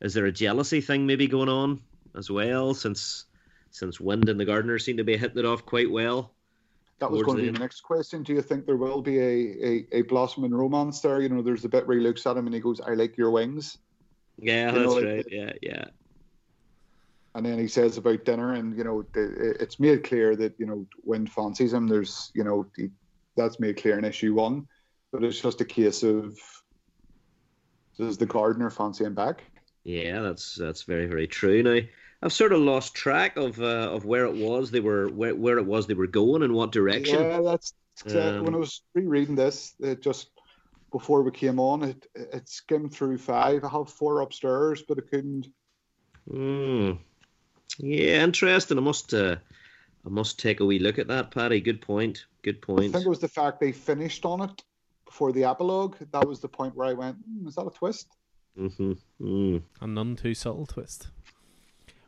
is 0.00 0.14
there 0.14 0.26
a 0.26 0.32
jealousy 0.32 0.80
thing 0.80 1.06
maybe 1.06 1.28
going 1.28 1.48
on 1.48 1.80
as 2.16 2.30
well? 2.30 2.74
Since 2.74 3.26
since 3.70 4.00
Wynd 4.00 4.28
and 4.28 4.40
the 4.40 4.44
Gardener 4.44 4.78
seem 4.78 4.96
to 4.96 5.04
be 5.04 5.16
hitting 5.16 5.38
it 5.38 5.44
off 5.44 5.66
quite 5.66 5.90
well. 5.90 6.32
That 6.98 7.10
was 7.10 7.22
going 7.24 7.36
to 7.38 7.42
be 7.42 7.50
the 7.50 7.58
next 7.58 7.82
question. 7.82 8.22
Do 8.22 8.32
you 8.32 8.40
think 8.40 8.64
there 8.64 8.78
will 8.78 9.02
be 9.02 9.18
a, 9.18 9.66
a, 9.66 9.86
a 9.98 10.02
blossoming 10.02 10.54
romance 10.54 11.00
there? 11.00 11.20
You 11.20 11.28
know, 11.28 11.42
there's 11.42 11.66
a 11.66 11.68
bit 11.68 11.86
where 11.86 11.98
he 11.98 12.02
looks 12.02 12.24
at 12.26 12.38
him 12.38 12.46
and 12.46 12.54
he 12.54 12.60
goes, 12.60 12.80
I 12.80 12.94
like 12.94 13.18
your 13.18 13.30
wings. 13.30 13.76
Yeah, 14.38 14.72
You 14.72 14.72
know, 14.72 14.82
that's 14.82 14.94
like- 14.94 15.04
right. 15.04 15.26
Yeah, 15.30 15.52
yeah. 15.60 15.84
And 17.34 17.44
then 17.44 17.58
he 17.58 17.68
says 17.68 17.98
about 17.98 18.24
dinner, 18.24 18.54
and, 18.54 18.74
you 18.78 18.82
know, 18.82 19.04
it's 19.14 19.78
made 19.78 20.04
clear 20.04 20.36
that, 20.36 20.54
you 20.58 20.64
know, 20.64 20.86
Wynd 21.04 21.30
fancies 21.30 21.74
him. 21.74 21.86
There's, 21.86 22.30
you 22.34 22.42
know, 22.44 22.64
he, 22.74 22.88
that's 23.36 23.60
made 23.60 23.76
clear 23.76 23.98
in 23.98 24.06
issue 24.06 24.32
one. 24.32 24.66
But 25.12 25.22
it's 25.22 25.42
just 25.42 25.60
a 25.60 25.64
case 25.66 26.02
of 26.02 26.38
does 27.98 28.16
the 28.16 28.24
gardener 28.24 28.70
fancy 28.70 29.04
him 29.04 29.14
back? 29.14 29.42
Yeah, 29.84 30.20
that's 30.20 30.54
that's 30.54 30.82
very 30.82 31.06
very 31.06 31.26
true. 31.26 31.62
Now 31.62 31.80
I've 32.22 32.32
sort 32.32 32.52
of 32.52 32.60
lost 32.60 32.94
track 32.94 33.36
of 33.36 33.60
uh, 33.60 33.90
of 33.92 34.04
where 34.04 34.24
it 34.26 34.34
was 34.34 34.70
they 34.70 34.80
were 34.80 35.08
where, 35.08 35.34
where 35.34 35.58
it 35.58 35.66
was 35.66 35.86
they 35.86 35.94
were 35.94 36.06
going 36.06 36.42
and 36.42 36.54
what 36.54 36.72
direction. 36.72 37.20
Yeah, 37.20 37.40
that's 37.42 37.74
uh, 38.06 38.40
when 38.40 38.54
I 38.54 38.56
Um, 38.56 38.60
was 38.60 38.82
rereading 38.94 39.36
this, 39.36 39.74
it 39.80 40.02
just 40.02 40.30
before 40.92 41.22
we 41.22 41.30
came 41.30 41.60
on, 41.60 41.82
it 41.82 42.06
it 42.14 42.48
skimmed 42.48 42.92
through 42.92 43.18
five. 43.18 43.64
I 43.64 43.68
have 43.68 43.90
four 43.90 44.20
upstairs, 44.20 44.82
but 44.86 44.98
I 44.98 45.02
couldn't. 45.02 45.48
Hmm. 46.30 46.92
Yeah, 47.78 48.24
interesting. 48.24 48.78
I 48.78 48.80
must 48.80 49.12
uh, 49.12 49.36
I 50.04 50.08
must 50.08 50.38
take 50.38 50.60
a 50.60 50.64
wee 50.64 50.78
look 50.78 50.98
at 50.98 51.08
that, 51.08 51.30
Paddy. 51.30 51.60
Good 51.60 51.80
point. 51.82 52.26
Good 52.42 52.62
point. 52.62 52.80
I 52.80 52.92
think 52.92 53.06
it 53.06 53.08
was 53.10 53.20
the 53.20 53.28
fact 53.28 53.60
they 53.60 53.72
finished 53.72 54.24
on 54.24 54.40
it 54.40 54.64
before 55.04 55.32
the 55.32 55.44
epilogue. 55.44 55.96
That 56.12 56.26
was 56.26 56.40
the 56.40 56.48
point 56.48 56.74
where 56.74 56.88
I 56.88 56.94
went, 56.94 57.16
hmm, 57.18 57.46
"Is 57.46 57.56
that 57.56 57.66
a 57.66 57.70
twist?" 57.70 58.08
Mm-hmm. 58.58 58.92
Mm. 59.20 59.62
A 59.80 59.86
none 59.86 60.16
too 60.16 60.34
subtle 60.34 60.66
twist. 60.66 61.08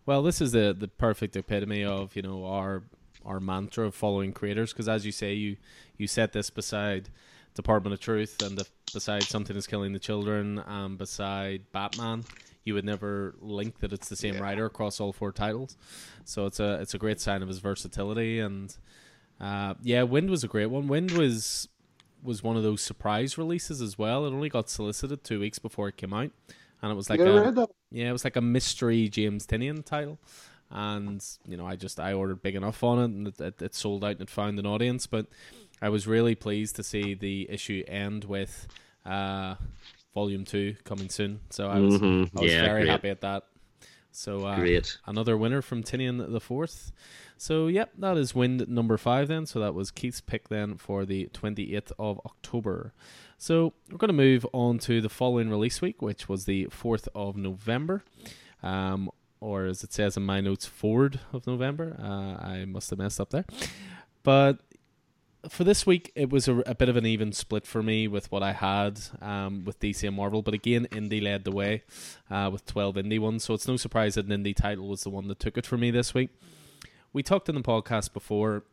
Well, 0.08 0.22
this 0.22 0.40
is 0.40 0.52
the 0.52 0.74
the 0.76 0.88
perfect 0.88 1.36
epitome 1.36 1.84
of 1.84 2.16
you 2.16 2.22
know 2.22 2.46
our 2.46 2.82
our 3.26 3.40
mantra 3.40 3.84
of 3.84 3.94
following 3.94 4.32
creators 4.32 4.72
because 4.72 4.88
as 4.88 5.04
you 5.04 5.12
say 5.12 5.34
you 5.34 5.58
you 5.98 6.06
set 6.06 6.32
this 6.32 6.48
beside 6.48 7.10
Department 7.54 7.92
of 7.92 8.00
Truth 8.00 8.40
and 8.40 8.56
the, 8.56 8.66
beside 8.94 9.24
Something 9.24 9.54
is 9.54 9.66
Killing 9.66 9.92
the 9.92 9.98
Children 9.98 10.60
and 10.66 10.96
beside 10.96 11.70
Batman. 11.72 12.24
You 12.64 12.72
would 12.72 12.86
never 12.86 13.34
link 13.42 13.80
that 13.80 13.92
it's 13.92 14.08
the 14.08 14.16
same 14.16 14.36
Yeah. 14.36 14.40
writer 14.40 14.64
across 14.64 14.98
all 14.98 15.12
four 15.12 15.30
titles, 15.30 15.76
so 16.24 16.46
it's 16.46 16.58
a 16.58 16.80
it's 16.80 16.94
a 16.94 16.98
great 16.98 17.20
sign 17.20 17.42
of 17.42 17.48
his 17.48 17.58
versatility 17.58 18.40
and 18.40 18.74
uh, 19.38 19.74
yeah, 19.82 20.04
Wynd 20.04 20.30
was 20.30 20.42
a 20.42 20.48
great 20.48 20.70
one. 20.70 20.88
Wynd 20.88 21.10
was 21.10 21.68
was 22.22 22.42
one 22.42 22.56
of 22.56 22.62
those 22.62 22.80
surprise 22.80 23.36
releases 23.36 23.82
as 23.82 23.98
well. 23.98 24.24
It 24.24 24.30
only 24.30 24.48
got 24.48 24.70
solicited 24.70 25.22
two 25.22 25.38
weeks 25.38 25.58
before 25.58 25.86
it 25.88 25.98
came 25.98 26.14
out, 26.14 26.30
and 26.82 26.92
it 26.92 26.94
was 26.94 27.10
like 27.10 27.20
yeah, 27.20 27.26
a, 27.26 27.36
I 27.36 27.44
read 27.44 27.54
that. 27.56 27.70
yeah, 27.90 28.08
it 28.08 28.12
was 28.12 28.24
like 28.24 28.36
a 28.36 28.40
mystery 28.40 29.08
James 29.08 29.46
Tynion 29.46 29.84
title, 29.84 30.18
and 30.70 31.24
you 31.46 31.56
know 31.56 31.66
I 31.66 31.76
just 31.76 31.98
I 32.00 32.12
ordered 32.12 32.42
big 32.42 32.54
enough 32.54 32.82
on 32.84 32.98
it, 32.98 33.04
and 33.04 33.28
it, 33.28 33.40
it, 33.40 33.62
it 33.62 33.74
sold 33.74 34.04
out 34.04 34.12
and 34.12 34.22
it 34.22 34.30
found 34.30 34.58
an 34.58 34.66
audience. 34.66 35.06
But 35.06 35.26
I 35.80 35.88
was 35.88 36.06
really 36.06 36.34
pleased 36.34 36.76
to 36.76 36.82
see 36.82 37.14
the 37.14 37.48
issue 37.50 37.84
end 37.86 38.24
with 38.24 38.66
uh, 39.06 39.54
volume 40.14 40.44
two 40.44 40.76
coming 40.84 41.08
soon. 41.08 41.40
So 41.50 41.68
I 41.68 41.78
was 41.80 41.98
Mhm. 42.00 42.30
I 42.36 42.40
was 42.42 42.52
Yeah, 42.52 42.60
very 42.62 42.82
great. 42.82 42.90
happy 42.90 43.08
at 43.08 43.20
that. 43.22 43.44
So 44.10 44.44
uh, 44.46 44.56
Great. 44.56 44.98
another 45.06 45.36
winner 45.36 45.62
from 45.62 45.82
Tynion 45.84 46.32
the 46.32 46.40
fourth. 46.40 46.92
So 47.36 47.68
yep, 47.68 47.92
that 47.98 48.16
is 48.16 48.34
Wynd 48.34 48.66
number 48.68 48.96
five 48.96 49.28
then. 49.28 49.46
So 49.46 49.60
that 49.60 49.74
was 49.74 49.90
Keith's 49.92 50.20
pick 50.20 50.48
then 50.48 50.76
for 50.76 51.04
the 51.04 51.26
twenty 51.32 51.76
eighth 51.76 51.92
of 51.98 52.20
October. 52.26 52.92
So 53.40 53.72
we're 53.88 53.98
going 53.98 54.08
to 54.08 54.14
move 54.14 54.44
on 54.52 54.80
to 54.80 55.00
the 55.00 55.08
following 55.08 55.48
release 55.48 55.80
week, 55.80 56.02
which 56.02 56.28
was 56.28 56.44
the 56.44 56.66
fourth 56.70 57.08
of 57.14 57.36
November, 57.36 58.02
um, 58.64 59.10
or 59.40 59.66
as 59.66 59.84
it 59.84 59.92
says 59.92 60.16
in 60.16 60.26
my 60.26 60.40
notes, 60.40 60.66
forward 60.66 61.20
of 61.32 61.46
November. 61.46 61.96
Uh, 62.02 62.44
I 62.44 62.64
must 62.64 62.90
have 62.90 62.98
messed 62.98 63.20
up 63.20 63.30
there, 63.30 63.44
but 64.24 64.58
for 65.48 65.62
this 65.62 65.86
week, 65.86 66.10
it 66.16 66.30
was 66.30 66.48
a, 66.48 66.58
a 66.66 66.74
bit 66.74 66.88
of 66.88 66.96
an 66.96 67.06
even 67.06 67.32
split 67.32 67.64
for 67.64 67.80
me 67.80 68.08
with 68.08 68.30
what 68.32 68.42
I 68.42 68.52
had 68.52 69.00
um, 69.22 69.64
with 69.64 69.78
DC 69.78 70.06
and 70.06 70.16
Marvel. 70.16 70.42
But 70.42 70.54
again, 70.54 70.88
Indie 70.90 71.22
led 71.22 71.44
the 71.44 71.52
way 71.52 71.84
uh, 72.28 72.50
with 72.52 72.66
12 72.66 72.96
indie 72.96 73.20
ones. 73.20 73.44
So 73.44 73.54
it's 73.54 73.68
no 73.68 73.76
surprise 73.76 74.16
that 74.16 74.26
an 74.26 74.42
indie 74.42 74.56
title 74.56 74.88
was 74.88 75.04
the 75.04 75.10
one 75.10 75.28
that 75.28 75.38
took 75.38 75.56
it 75.56 75.64
for 75.64 75.78
me 75.78 75.92
this 75.92 76.12
week. 76.12 76.30
We 77.12 77.22
talked 77.22 77.48
in 77.48 77.54
the 77.54 77.62
podcast 77.62 78.12
before 78.12 78.64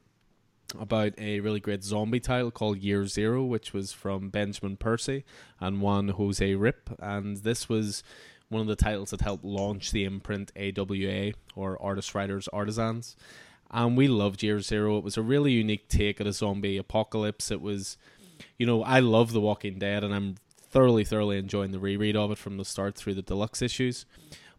about 0.79 1.13
a 1.17 1.39
really 1.39 1.59
great 1.59 1.83
zombie 1.83 2.19
title 2.19 2.51
called 2.51 2.79
Year 2.79 3.05
Zero, 3.05 3.43
which 3.43 3.73
was 3.73 3.91
from 3.91 4.29
Benjamin 4.29 4.77
Percy 4.77 5.23
and 5.59 5.81
one 5.81 6.09
Jose 6.09 6.55
Rip. 6.55 6.89
And 6.99 7.37
this 7.37 7.69
was 7.69 8.03
one 8.49 8.61
of 8.61 8.67
the 8.67 8.75
titles 8.75 9.11
that 9.11 9.21
helped 9.21 9.43
launch 9.43 9.91
the 9.91 10.03
imprint 10.03 10.51
AWA 10.55 11.33
or 11.55 11.81
Artist 11.81 12.15
Writers 12.15 12.47
Artisans. 12.49 13.15
And 13.71 13.97
we 13.97 14.07
loved 14.07 14.43
Year 14.43 14.59
Zero. 14.61 14.97
It 14.97 15.03
was 15.03 15.17
a 15.17 15.21
really 15.21 15.51
unique 15.51 15.87
take 15.87 16.21
at 16.21 16.27
a 16.27 16.33
zombie 16.33 16.77
apocalypse. 16.77 17.51
It 17.51 17.61
was, 17.61 17.97
you 18.57 18.65
know, 18.65 18.83
I 18.83 18.99
love 18.99 19.33
The 19.33 19.41
Walking 19.41 19.79
Dead 19.79 20.03
and 20.03 20.13
I'm 20.13 20.35
thoroughly, 20.57 21.03
thoroughly 21.03 21.37
enjoying 21.37 21.71
the 21.71 21.79
reread 21.79 22.15
of 22.15 22.31
it 22.31 22.37
from 22.37 22.57
the 22.57 22.65
start 22.65 22.95
through 22.95 23.15
the 23.15 23.21
deluxe 23.21 23.61
issues. 23.61 24.05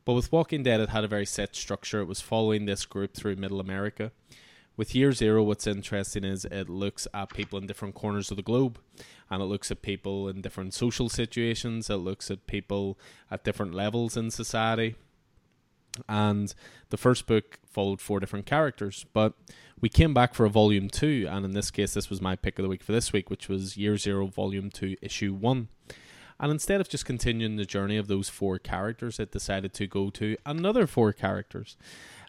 But 0.05 0.15
with 0.15 0.33
Walking 0.33 0.63
Dead, 0.63 0.81
it 0.81 0.91
had 0.91 1.05
a 1.05 1.09
very 1.09 1.27
set 1.27 1.57
structure. 1.57 2.01
It 2.01 2.07
was 2.07 2.21
following 2.21 2.65
this 2.65 2.87
group 2.87 3.15
through 3.15 3.37
Middle 3.37 3.61
America. 3.61 4.13
With 4.77 4.95
Year 4.95 5.13
Zero, 5.13 5.43
what's 5.43 5.67
interesting 5.67 6.23
is 6.23 6.45
it 6.45 6.69
looks 6.69 7.09
at 7.15 7.33
people 7.33 7.59
in 7.59 7.67
different 7.67 7.95
corners 7.95 8.31
of 8.31 8.37
the 8.37 8.43
globe, 8.43 8.79
and 9.31 9.43
it 9.43 9.47
looks 9.47 9.71
at 9.71 9.81
people 9.81 10.29
in 10.29 10.43
different 10.43 10.75
social 10.75 11.09
situations. 11.09 11.89
It 11.89 11.97
looks 11.97 12.31
at 12.31 12.47
people 12.47 12.99
at 13.31 13.43
different 13.43 13.73
levels 13.73 14.19
in 14.19 14.31
society. 14.31 14.97
And 16.11 16.55
the 16.91 16.99
first 16.99 17.27
book 17.27 17.59
followed 17.67 18.03
four 18.03 18.21
different 18.21 18.45
characters, 18.45 19.07
but 19.15 19.33
we 19.81 19.89
came 19.89 20.13
back 20.13 20.35
for 20.35 20.45
a 20.45 20.51
volume 20.51 20.91
two, 20.91 21.27
and 21.27 21.47
in 21.47 21.53
this 21.53 21.71
case, 21.71 21.95
this 21.95 22.11
was 22.11 22.21
my 22.21 22.37
pick 22.37 22.59
of 22.59 22.63
the 22.63 22.69
week 22.69 22.83
for 22.83 22.93
this 22.93 23.15
week, 23.15 23.31
which 23.31 23.49
was 23.49 23.79
Year 23.79 23.97
Zero, 23.97 24.27
Volume 24.27 24.69
Two, 24.71 24.97
Issue 25.01 25.33
One. 25.33 25.69
And 26.39 26.53
instead 26.53 26.83
of 26.83 26.89
just 26.91 27.07
continuing 27.07 27.57
the 27.57 27.65
journey 27.65 27.97
of 27.97 28.09
those 28.09 28.29
four 28.29 28.59
characters, 28.59 29.19
it 29.19 29.33
decided 29.33 29.73
to 29.73 29.87
go 29.87 30.11
to 30.11 30.37
another 30.45 30.87
four 30.87 31.15
characters. 31.15 31.79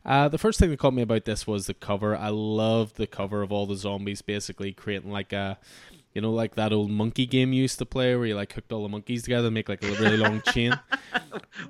Uh, 0.08 0.28
the 0.30 0.38
first 0.38 0.58
thing 0.60 0.70
that 0.70 0.80
caught 0.80 0.94
me 0.94 1.02
about 1.02 1.26
this 1.26 1.46
was 1.46 1.68
the 1.68 1.74
cover. 1.74 2.16
I 2.16 2.30
loved 2.30 2.96
the 2.96 3.06
cover 3.08 3.42
of 3.42 3.52
all 3.52 3.66
the 3.68 3.76
zombies, 3.76 4.22
basically 4.22 4.72
creating 4.72 5.12
like 5.12 5.34
a, 5.34 5.60
you 6.14 6.22
know, 6.22 6.32
like 6.32 6.56
that 6.56 6.72
old 6.72 6.90
monkey 6.90 7.26
game 7.26 7.52
you 7.52 7.62
used 7.64 7.78
to 7.80 7.86
play 7.86 8.16
where 8.16 8.26
you 8.26 8.34
like 8.36 8.54
hooked 8.54 8.72
all 8.72 8.84
the 8.84 8.90
monkeys 8.90 9.24
together 9.24 9.48
and 9.48 9.54
make 9.54 9.68
like 9.68 9.84
a 9.84 9.92
really 9.96 10.18
long 10.18 10.42
chain. 10.54 10.80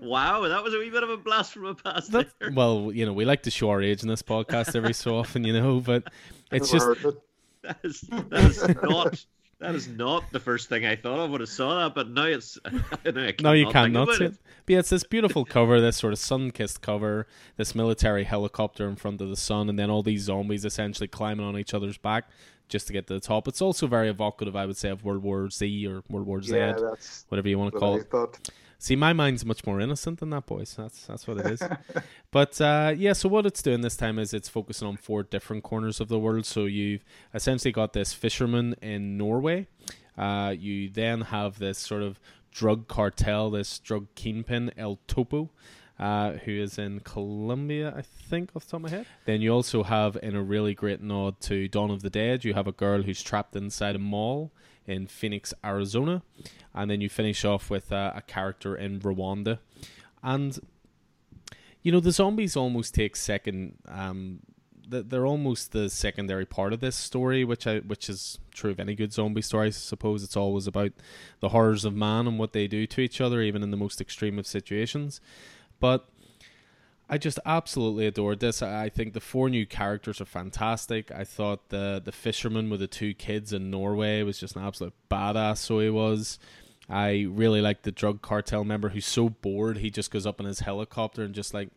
Wow, 0.01 0.47
that 0.47 0.63
was 0.63 0.73
a 0.73 0.79
wee 0.79 0.89
bit 0.89 1.03
of 1.03 1.09
a 1.09 1.17
blast 1.17 1.53
from 1.53 1.65
a 1.65 1.73
past 1.75 2.11
That- 2.11 2.27
there. 2.39 2.51
well, 2.53 2.91
you 2.93 3.05
know, 3.05 3.13
we 3.13 3.25
like 3.25 3.43
to 3.43 3.51
show 3.51 3.69
our 3.69 3.81
age 3.81 4.03
in 4.03 4.09
this 4.09 4.21
podcast 4.21 4.75
every 4.75 4.93
so 4.93 5.17
often, 5.17 5.43
you 5.45 5.53
know, 5.53 5.79
but 5.79 6.03
it's 6.51 6.71
Never 6.73 6.93
just 6.95 7.03
heard 7.03 7.13
it. 7.13 7.21
That 7.63 7.77
is, 7.83 8.01
that 8.01 8.33
is 8.33 8.67
not 8.83 9.25
that 9.59 9.73
is 9.75 9.87
not 9.87 10.23
the 10.31 10.39
first 10.39 10.69
thing 10.69 10.85
I 10.85 10.95
thought 10.95 11.19
of 11.19 11.31
when 11.31 11.41
I 11.41 11.45
saw 11.45 11.83
that, 11.83 11.95
but 11.95 12.09
now 12.09 12.25
it's 12.25 12.57
now 13.05 13.31
No, 13.41 13.51
you 13.53 13.65
cannot 13.65 13.73
can't 13.73 13.93
not 13.93 14.13
see 14.15 14.25
it. 14.25 14.37
But 14.65 14.73
yeah, 14.73 14.79
it's 14.79 14.89
this 14.89 15.03
beautiful 15.03 15.45
cover, 15.45 15.81
this 15.81 15.97
sort 15.97 16.13
of 16.13 16.19
sun-kissed 16.19 16.81
cover, 16.81 17.25
this 17.55 17.73
military 17.73 18.23
helicopter 18.25 18.87
in 18.87 18.95
front 18.95 19.21
of 19.21 19.29
the 19.29 19.35
sun, 19.35 19.69
and 19.69 19.79
then 19.79 19.89
all 19.89 20.03
these 20.03 20.23
zombies 20.23 20.65
essentially 20.65 21.07
climbing 21.07 21.45
on 21.45 21.57
each 21.57 21.73
other's 21.73 21.97
back 21.97 22.29
just 22.69 22.87
to 22.87 22.93
get 22.93 23.07
to 23.07 23.13
the 23.13 23.19
top. 23.19 23.47
It's 23.47 23.61
also 23.61 23.87
very 23.87 24.09
evocative, 24.09 24.55
I 24.55 24.65
would 24.65 24.77
say, 24.77 24.89
of 24.89 25.03
World 25.03 25.23
War 25.23 25.49
Z 25.49 25.87
or 25.87 26.03
World 26.09 26.27
War 26.27 26.41
Z, 26.41 26.55
Yeah, 26.55 26.73
that's 26.73 27.25
whatever 27.29 27.47
you 27.47 27.57
want 27.57 27.73
to 27.73 27.75
what 27.75 27.79
call 27.79 27.95
I 27.95 27.99
it. 27.99 28.11
thought. 28.11 28.49
See, 28.79 28.95
my 28.95 29.11
mind's 29.11 29.43
much 29.43 29.65
more 29.65 29.81
innocent 29.81 30.19
than 30.19 30.29
that, 30.29 30.45
boys. 30.45 30.75
That's 30.77 31.05
that's 31.05 31.27
what 31.27 31.37
it 31.39 31.47
is. 31.47 31.63
but 32.31 32.59
uh, 32.61 32.93
yeah, 32.95 33.13
so 33.13 33.27
what 33.27 33.45
it's 33.45 33.63
doing 33.63 33.81
this 33.81 33.97
time 33.97 34.19
is 34.19 34.33
it's 34.33 34.49
focusing 34.49 34.87
on 34.87 34.97
four 34.97 35.23
different 35.23 35.63
corners 35.63 35.99
of 35.99 36.09
the 36.09 36.19
world. 36.19 36.45
So 36.45 36.65
you've 36.65 37.03
essentially 37.33 37.71
got 37.71 37.93
this 37.93 38.13
fisherman 38.13 38.75
in 38.81 39.17
Norway. 39.17 39.67
Uh, 40.17 40.53
you 40.57 40.89
then 40.89 41.21
have 41.21 41.57
this 41.59 41.79
sort 41.79 42.03
of 42.03 42.19
drug 42.51 42.87
cartel, 42.87 43.49
this 43.49 43.79
drug 43.79 44.07
kingpin 44.15 44.71
El 44.77 44.99
Topo. 45.07 45.49
Uh, 45.99 46.33
who 46.45 46.51
is 46.51 46.77
in 46.77 46.99
Colombia, 46.99 47.91
I 47.97 48.03
think, 48.03 48.51
off 48.55 48.65
the 48.65 48.69
top 48.69 48.77
of 48.77 48.81
my 48.83 48.89
head. 48.91 49.07
Then 49.25 49.41
you 49.41 49.51
also 49.51 49.81
have, 49.81 50.15
in 50.21 50.35
a 50.35 50.43
really 50.43 50.75
great 50.75 51.01
nod 51.01 51.41
to 51.41 51.67
Dawn 51.67 51.89
of 51.89 52.03
the 52.03 52.11
Dead, 52.11 52.45
you 52.45 52.53
have 52.53 52.67
a 52.67 52.71
girl 52.71 53.01
who's 53.01 53.23
trapped 53.23 53.55
inside 53.55 53.95
a 53.95 53.99
mall 53.99 54.51
in 54.87 55.07
Phoenix, 55.07 55.53
Arizona 55.63 56.23
and 56.77 56.91
then 56.91 57.01
you 57.01 57.09
finish 57.09 57.43
off 57.43 57.69
with 57.71 57.91
uh, 57.91 58.13
a 58.15 58.21
character 58.21 58.75
in 58.75 58.99
Rwanda, 58.99 59.57
and 60.21 60.59
you 61.81 61.91
know 61.91 61.99
the 61.99 62.11
zombies 62.11 62.55
almost 62.55 62.93
take 62.93 63.15
second. 63.15 63.79
Um, 63.87 64.41
they're 64.89 65.25
almost 65.25 65.73
the 65.73 65.89
secondary 65.89 66.45
part 66.45 66.71
of 66.71 66.79
this 66.79 66.95
story, 66.95 67.43
which 67.43 67.65
I 67.65 67.79
which 67.79 68.07
is 68.09 68.39
true 68.51 68.71
of 68.71 68.79
any 68.79 68.93
good 68.93 69.11
zombie 69.11 69.41
story. 69.41 69.67
I 69.67 69.71
suppose 69.71 70.23
it's 70.23 70.37
always 70.37 70.67
about 70.67 70.91
the 71.39 71.49
horrors 71.49 71.83
of 71.83 71.95
man 71.95 72.27
and 72.27 72.39
what 72.39 72.53
they 72.53 72.67
do 72.67 72.85
to 72.85 73.01
each 73.01 73.19
other, 73.19 73.41
even 73.41 73.63
in 73.63 73.71
the 73.71 73.77
most 73.77 73.99
extreme 73.99 74.37
of 74.37 74.45
situations. 74.45 75.19
But 75.79 76.07
I 77.09 77.17
just 77.17 77.39
absolutely 77.45 78.05
adored 78.05 78.41
this. 78.41 78.61
I 78.61 78.89
think 78.89 79.13
the 79.13 79.21
four 79.21 79.49
new 79.49 79.65
characters 79.65 80.19
are 80.19 80.25
fantastic. 80.25 81.09
I 81.11 81.23
thought 81.23 81.69
the 81.69 82.01
the 82.03 82.11
fisherman 82.11 82.69
with 82.69 82.81
the 82.81 82.87
two 82.87 83.13
kids 83.13 83.53
in 83.53 83.71
Norway 83.71 84.23
was 84.23 84.39
just 84.39 84.55
an 84.55 84.65
absolute 84.65 84.93
badass. 85.09 85.57
So 85.57 85.79
he 85.79 85.89
was. 85.89 86.37
I 86.89 87.27
really 87.29 87.61
like 87.61 87.83
the 87.83 87.91
drug 87.91 88.21
cartel 88.21 88.63
member 88.63 88.89
who's 88.89 89.05
so 89.05 89.27
bored 89.27 89.79
he 89.79 89.89
just 89.89 90.09
goes 90.09 90.25
up 90.25 90.39
in 90.39 90.45
his 90.45 90.61
helicopter 90.61 91.21
and 91.23 91.35
just 91.35 91.53
like 91.53 91.67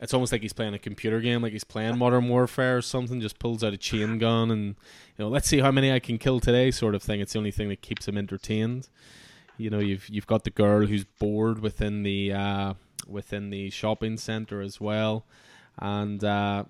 it's 0.00 0.12
almost 0.12 0.32
like 0.32 0.42
he's 0.42 0.52
playing 0.52 0.74
a 0.74 0.80
computer 0.80 1.20
game, 1.20 1.42
like 1.42 1.52
he's 1.52 1.62
playing 1.62 1.96
Modern 1.98 2.28
Warfare 2.28 2.78
or 2.78 2.82
something. 2.82 3.20
Just 3.20 3.38
pulls 3.38 3.64
out 3.64 3.72
a 3.72 3.76
chain 3.76 4.18
gun 4.18 4.50
and 4.50 4.66
you 5.16 5.24
know, 5.24 5.28
let's 5.28 5.48
see 5.48 5.58
how 5.58 5.72
many 5.72 5.92
I 5.92 5.98
can 5.98 6.18
kill 6.18 6.38
today, 6.38 6.70
sort 6.70 6.94
of 6.94 7.02
thing. 7.02 7.20
It's 7.20 7.32
the 7.32 7.38
only 7.38 7.52
thing 7.52 7.68
that 7.68 7.82
keeps 7.82 8.06
him 8.06 8.16
entertained. 8.16 8.88
You 9.58 9.70
know, 9.70 9.80
you've 9.80 10.08
you've 10.08 10.26
got 10.26 10.44
the 10.44 10.50
girl 10.50 10.86
who's 10.86 11.04
bored 11.04 11.60
within 11.60 12.04
the 12.04 12.32
uh, 12.32 12.74
within 13.06 13.50
the 13.50 13.70
shopping 13.70 14.16
center 14.16 14.60
as 14.60 14.80
well, 14.80 15.24
and 15.78 16.22
uh, 16.22 16.64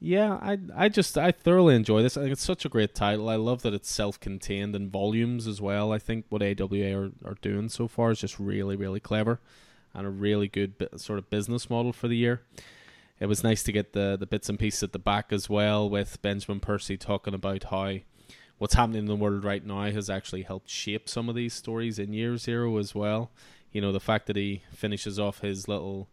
yeah, 0.00 0.34
I 0.34 0.58
I 0.74 0.88
just 0.88 1.16
I 1.16 1.32
thoroughly 1.32 1.74
enjoy 1.74 2.02
this. 2.02 2.16
I 2.16 2.20
think 2.22 2.32
it's 2.32 2.44
such 2.44 2.64
a 2.64 2.68
great 2.68 2.94
title. 2.94 3.28
I 3.28 3.36
love 3.36 3.62
that 3.62 3.74
it's 3.74 3.90
self-contained 3.90 4.76
in 4.76 4.90
volumes 4.90 5.46
as 5.46 5.60
well. 5.60 5.92
I 5.92 5.98
think 5.98 6.26
what 6.28 6.42
AWA 6.42 6.94
are, 6.94 7.12
are 7.24 7.36
doing 7.40 7.68
so 7.68 7.88
far 7.88 8.10
is 8.10 8.20
just 8.20 8.38
really 8.38 8.76
really 8.76 9.00
clever 9.00 9.40
and 9.94 10.06
a 10.06 10.10
really 10.10 10.48
good 10.48 10.88
sort 10.96 11.18
of 11.18 11.30
business 11.30 11.70
model 11.70 11.92
for 11.92 12.08
the 12.08 12.16
year. 12.16 12.42
It 13.20 13.26
was 13.26 13.44
nice 13.44 13.62
to 13.62 13.72
get 13.72 13.92
the 13.92 14.16
the 14.18 14.26
bits 14.26 14.48
and 14.48 14.58
pieces 14.58 14.82
at 14.82 14.92
the 14.92 14.98
back 14.98 15.32
as 15.32 15.48
well 15.48 15.88
with 15.88 16.20
Benjamin 16.20 16.60
Percy 16.60 16.96
talking 16.96 17.32
about 17.32 17.64
how 17.64 17.98
what's 18.58 18.74
happening 18.74 19.00
in 19.00 19.06
the 19.06 19.16
world 19.16 19.44
right 19.44 19.64
now 19.64 19.84
has 19.84 20.10
actually 20.10 20.42
helped 20.42 20.68
shape 20.68 21.08
some 21.08 21.28
of 21.28 21.34
these 21.34 21.54
stories 21.54 21.98
in 21.98 22.12
Year 22.12 22.36
Zero 22.36 22.76
as 22.76 22.94
well. 22.94 23.30
You 23.74 23.80
know, 23.80 23.90
the 23.90 24.00
fact 24.00 24.28
that 24.28 24.36
he 24.36 24.62
finishes 24.72 25.18
off 25.18 25.40
his 25.40 25.66
little 25.66 26.08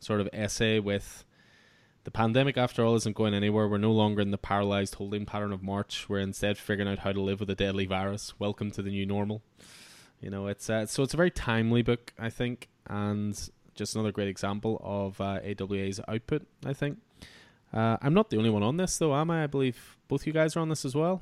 sort 0.00 0.22
of 0.22 0.28
essay 0.32 0.78
with 0.78 1.24
the 2.04 2.10
pandemic, 2.10 2.56
after 2.56 2.82
all, 2.82 2.94
isn't 2.96 3.14
going 3.14 3.34
anywhere. 3.34 3.68
We're 3.68 3.76
no 3.76 3.92
longer 3.92 4.22
in 4.22 4.30
the 4.30 4.38
paralyzed 4.38 4.94
holding 4.94 5.26
pattern 5.26 5.52
of 5.52 5.62
March. 5.62 6.08
We're 6.08 6.20
instead 6.20 6.56
figuring 6.56 6.90
out 6.90 7.00
how 7.00 7.12
to 7.12 7.20
live 7.20 7.40
with 7.40 7.50
a 7.50 7.54
deadly 7.54 7.84
virus. 7.84 8.32
Welcome 8.38 8.70
to 8.70 8.80
the 8.80 8.88
new 8.88 9.04
normal. 9.04 9.42
You 10.18 10.30
know, 10.30 10.46
it's 10.46 10.70
uh, 10.70 10.86
so 10.86 11.02
it's 11.02 11.12
a 11.12 11.18
very 11.18 11.30
timely 11.30 11.82
book, 11.82 12.14
I 12.18 12.30
think, 12.30 12.70
and 12.86 13.38
just 13.74 13.94
another 13.94 14.10
great 14.10 14.28
example 14.28 14.80
of 14.82 15.20
uh, 15.20 15.40
AWA's 15.44 16.00
output. 16.08 16.46
I 16.64 16.72
think. 16.72 17.00
Uh, 17.70 17.98
I'm 18.00 18.14
not 18.14 18.30
the 18.30 18.38
only 18.38 18.50
one 18.50 18.62
on 18.62 18.78
this, 18.78 18.96
though, 18.96 19.14
am 19.14 19.30
I? 19.30 19.44
I 19.44 19.46
believe 19.46 19.98
both 20.08 20.26
you 20.26 20.32
guys 20.32 20.56
are 20.56 20.60
on 20.60 20.70
this 20.70 20.86
as 20.86 20.94
well. 20.94 21.20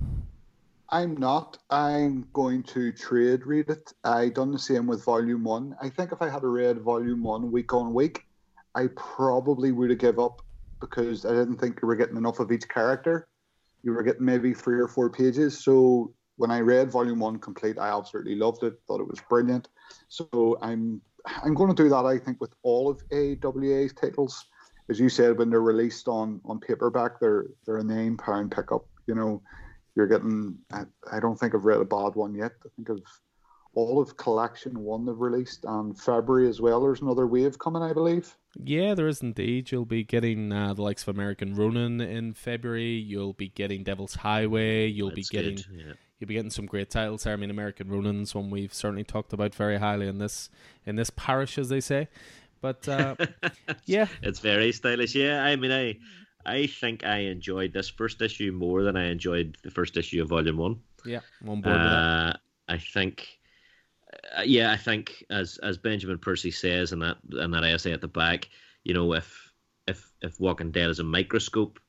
I'm 0.92 1.16
not. 1.16 1.56
I'm 1.70 2.26
going 2.34 2.62
to 2.64 2.92
trade 2.92 3.46
read 3.46 3.70
it. 3.70 3.94
I 4.04 4.28
done 4.28 4.52
the 4.52 4.58
same 4.58 4.86
with 4.86 5.02
Volume 5.02 5.42
One. 5.42 5.74
I 5.80 5.88
think 5.88 6.12
if 6.12 6.20
I 6.20 6.28
had 6.28 6.44
read 6.44 6.82
Volume 6.82 7.22
One 7.22 7.50
week 7.50 7.72
on 7.72 7.94
week, 7.94 8.26
I 8.74 8.88
probably 8.94 9.72
would 9.72 9.88
have 9.88 9.98
give 9.98 10.18
up 10.18 10.42
because 10.82 11.24
I 11.24 11.30
didn't 11.30 11.56
think 11.56 11.78
you 11.80 11.88
were 11.88 11.96
getting 11.96 12.18
enough 12.18 12.40
of 12.40 12.52
each 12.52 12.68
character. 12.68 13.26
You 13.82 13.92
were 13.92 14.02
getting 14.02 14.26
maybe 14.26 14.52
three 14.52 14.78
or 14.78 14.86
four 14.86 15.08
pages. 15.08 15.64
So 15.64 16.12
when 16.36 16.50
I 16.50 16.60
read 16.60 16.90
Volume 16.90 17.20
One 17.20 17.38
complete, 17.38 17.78
I 17.78 17.88
absolutely 17.96 18.34
loved 18.34 18.62
it. 18.62 18.74
Thought 18.86 19.00
it 19.00 19.08
was 19.08 19.22
brilliant. 19.30 19.68
So 20.08 20.58
I'm 20.60 21.00
I'm 21.42 21.54
going 21.54 21.74
to 21.74 21.82
do 21.82 21.88
that. 21.88 22.04
I 22.04 22.18
think 22.18 22.38
with 22.38 22.52
all 22.64 22.90
of 22.90 23.00
AWA's 23.10 23.94
titles, 23.94 24.44
as 24.90 25.00
you 25.00 25.08
said, 25.08 25.38
when 25.38 25.48
they're 25.48 25.62
released 25.62 26.06
on 26.06 26.42
on 26.44 26.60
paperback, 26.60 27.18
they're 27.18 27.46
they're 27.64 27.78
a 27.78 27.84
name 27.84 28.18
pound 28.18 28.52
pickup. 28.52 28.86
You 29.06 29.14
know, 29.14 29.42
you're 29.94 30.06
getting. 30.06 30.58
I, 30.72 30.82
I 31.10 31.20
don't 31.20 31.38
think 31.38 31.54
I've 31.54 31.64
read 31.64 31.80
a 31.80 31.84
bad 31.84 32.14
one 32.14 32.34
yet. 32.34 32.52
I 32.64 32.68
think 32.76 32.88
of 32.88 33.00
all 33.74 34.00
of 34.00 34.16
Collection 34.16 34.78
One 34.80 35.04
they've 35.04 35.18
released, 35.18 35.64
and 35.64 35.98
February 35.98 36.48
as 36.48 36.60
well. 36.60 36.80
There's 36.80 37.00
another 37.00 37.26
wave 37.26 37.58
coming, 37.58 37.82
I 37.82 37.92
believe. 37.92 38.36
Yeah, 38.62 38.94
there 38.94 39.08
is 39.08 39.22
indeed. 39.22 39.70
You'll 39.70 39.84
be 39.84 40.04
getting 40.04 40.52
uh, 40.52 40.74
the 40.74 40.82
likes 40.82 41.02
of 41.02 41.08
American 41.08 41.54
Ronin 41.54 42.00
in 42.00 42.34
February. 42.34 42.94
You'll 42.94 43.32
be 43.32 43.48
getting 43.48 43.82
Devil's 43.82 44.14
Highway. 44.14 44.86
You'll 44.86 45.08
That's 45.08 45.28
be 45.28 45.36
getting. 45.36 45.58
yeah 45.72 45.92
you'll 46.22 46.28
be 46.28 46.34
getting 46.34 46.50
some 46.50 46.66
great 46.66 46.88
titles 46.88 47.24
there. 47.24 47.32
I 47.32 47.36
mean, 47.36 47.50
American 47.50 47.88
Ronin's 47.88 48.32
one 48.32 48.48
we've 48.48 48.72
certainly 48.72 49.02
talked 49.02 49.32
about 49.32 49.52
very 49.56 49.76
highly 49.76 50.06
in 50.06 50.18
this 50.18 50.50
in 50.86 50.94
this 50.94 51.10
parish, 51.10 51.58
as 51.58 51.68
they 51.68 51.80
say. 51.80 52.06
But 52.60 52.88
uh, 52.88 53.16
yeah, 53.86 54.06
it's 54.22 54.38
very 54.38 54.70
stylish. 54.70 55.16
Yeah, 55.16 55.42
I 55.42 55.56
mean, 55.56 55.72
I 55.72 55.98
I 56.44 56.66
think 56.66 57.04
I 57.04 57.18
enjoyed 57.18 57.72
this 57.72 57.88
first 57.88 58.20
issue 58.22 58.52
more 58.52 58.82
than 58.82 58.96
I 58.96 59.06
enjoyed 59.06 59.56
the 59.62 59.70
first 59.70 59.96
issue 59.96 60.22
of 60.22 60.28
Volume 60.28 60.56
One. 60.56 60.80
Yeah, 61.04 61.20
on 61.46 61.60
board. 61.60 61.76
Uh, 61.76 62.32
I 62.68 62.78
think. 62.78 63.38
Uh, 64.36 64.42
yeah, 64.42 64.70
I 64.70 64.76
think 64.76 65.24
as 65.30 65.58
as 65.62 65.78
Benjamin 65.78 66.18
Percy 66.18 66.50
says 66.50 66.92
in 66.92 66.98
that 67.00 67.16
in 67.32 67.50
that 67.52 67.64
essay 67.64 67.92
at 67.92 68.00
the 68.00 68.08
back, 68.08 68.48
you 68.84 68.94
know, 68.94 69.14
if 69.14 69.52
if 69.86 70.10
if 70.20 70.38
Walking 70.38 70.70
Dead 70.70 70.90
is 70.90 70.98
a 70.98 71.04
microscope, 71.04 71.80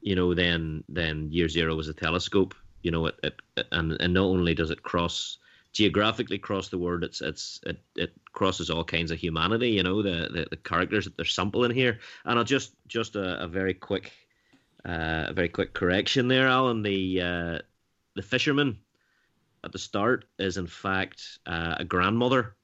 you 0.00 0.14
know, 0.14 0.34
then 0.34 0.84
then 0.88 1.28
Year 1.32 1.48
Zero 1.48 1.74
was 1.74 1.88
a 1.88 1.94
telescope 1.94 2.54
you 2.86 2.92
know, 2.92 3.06
it, 3.06 3.18
it 3.24 3.66
and 3.72 3.96
and 4.00 4.14
not 4.14 4.26
only 4.26 4.54
does 4.54 4.70
it 4.70 4.84
cross 4.84 5.38
geographically 5.76 6.36
across 6.36 6.68
the 6.70 6.78
world, 6.78 7.04
it's 7.04 7.20
it's 7.20 7.60
it, 7.66 7.78
it 7.96 8.12
crosses 8.32 8.70
all 8.70 8.82
kinds 8.82 9.10
of 9.10 9.18
humanity. 9.18 9.68
You 9.70 9.82
know, 9.82 10.02
the 10.02 10.28
the, 10.32 10.46
the 10.50 10.56
characters 10.56 11.04
that 11.04 11.16
they're 11.16 11.26
sampling 11.26 11.70
here, 11.70 11.98
and 12.24 12.38
I'll 12.38 12.46
just 12.46 12.72
just 12.88 13.14
a, 13.14 13.44
a 13.44 13.46
very 13.46 13.74
quick, 13.74 14.10
uh, 14.88 15.26
a 15.28 15.32
very 15.34 15.50
quick 15.50 15.74
correction 15.74 16.28
there, 16.28 16.48
Alan. 16.48 16.82
The 16.82 17.20
uh, 17.20 17.58
the 18.14 18.22
fisherman 18.22 18.78
at 19.64 19.72
the 19.72 19.78
start 19.78 20.24
is 20.38 20.56
in 20.56 20.66
fact 20.66 21.40
uh, 21.44 21.74
a 21.78 21.84
grandmother. 21.84 22.56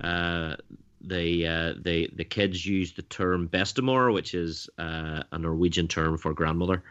Uh, 0.00 0.56
the 1.02 1.46
uh, 1.46 1.74
the 1.84 2.10
the 2.16 2.24
kids 2.24 2.66
use 2.66 2.94
the 2.94 3.02
term 3.02 3.48
bestemor, 3.48 4.12
which 4.12 4.34
is 4.34 4.68
uh, 4.76 5.22
a 5.30 5.38
Norwegian 5.38 5.86
term 5.86 6.18
for 6.18 6.34
grandmother 6.34 6.82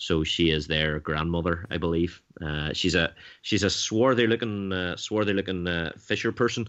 so 0.00 0.24
she 0.24 0.50
is 0.50 0.66
their 0.66 0.98
grandmother, 0.98 1.66
I 1.70 1.76
believe. 1.76 2.22
Uh, 2.40 2.72
she's 2.72 2.94
a 2.94 3.12
she's 3.42 3.64
a 3.64 3.68
swarthy 3.68 4.26
looking 4.26 4.72
uh, 4.72 4.96
swarthy 4.96 5.34
looking 5.34 5.68
uh, 5.68 5.92
fisher 5.98 6.32
person, 6.32 6.66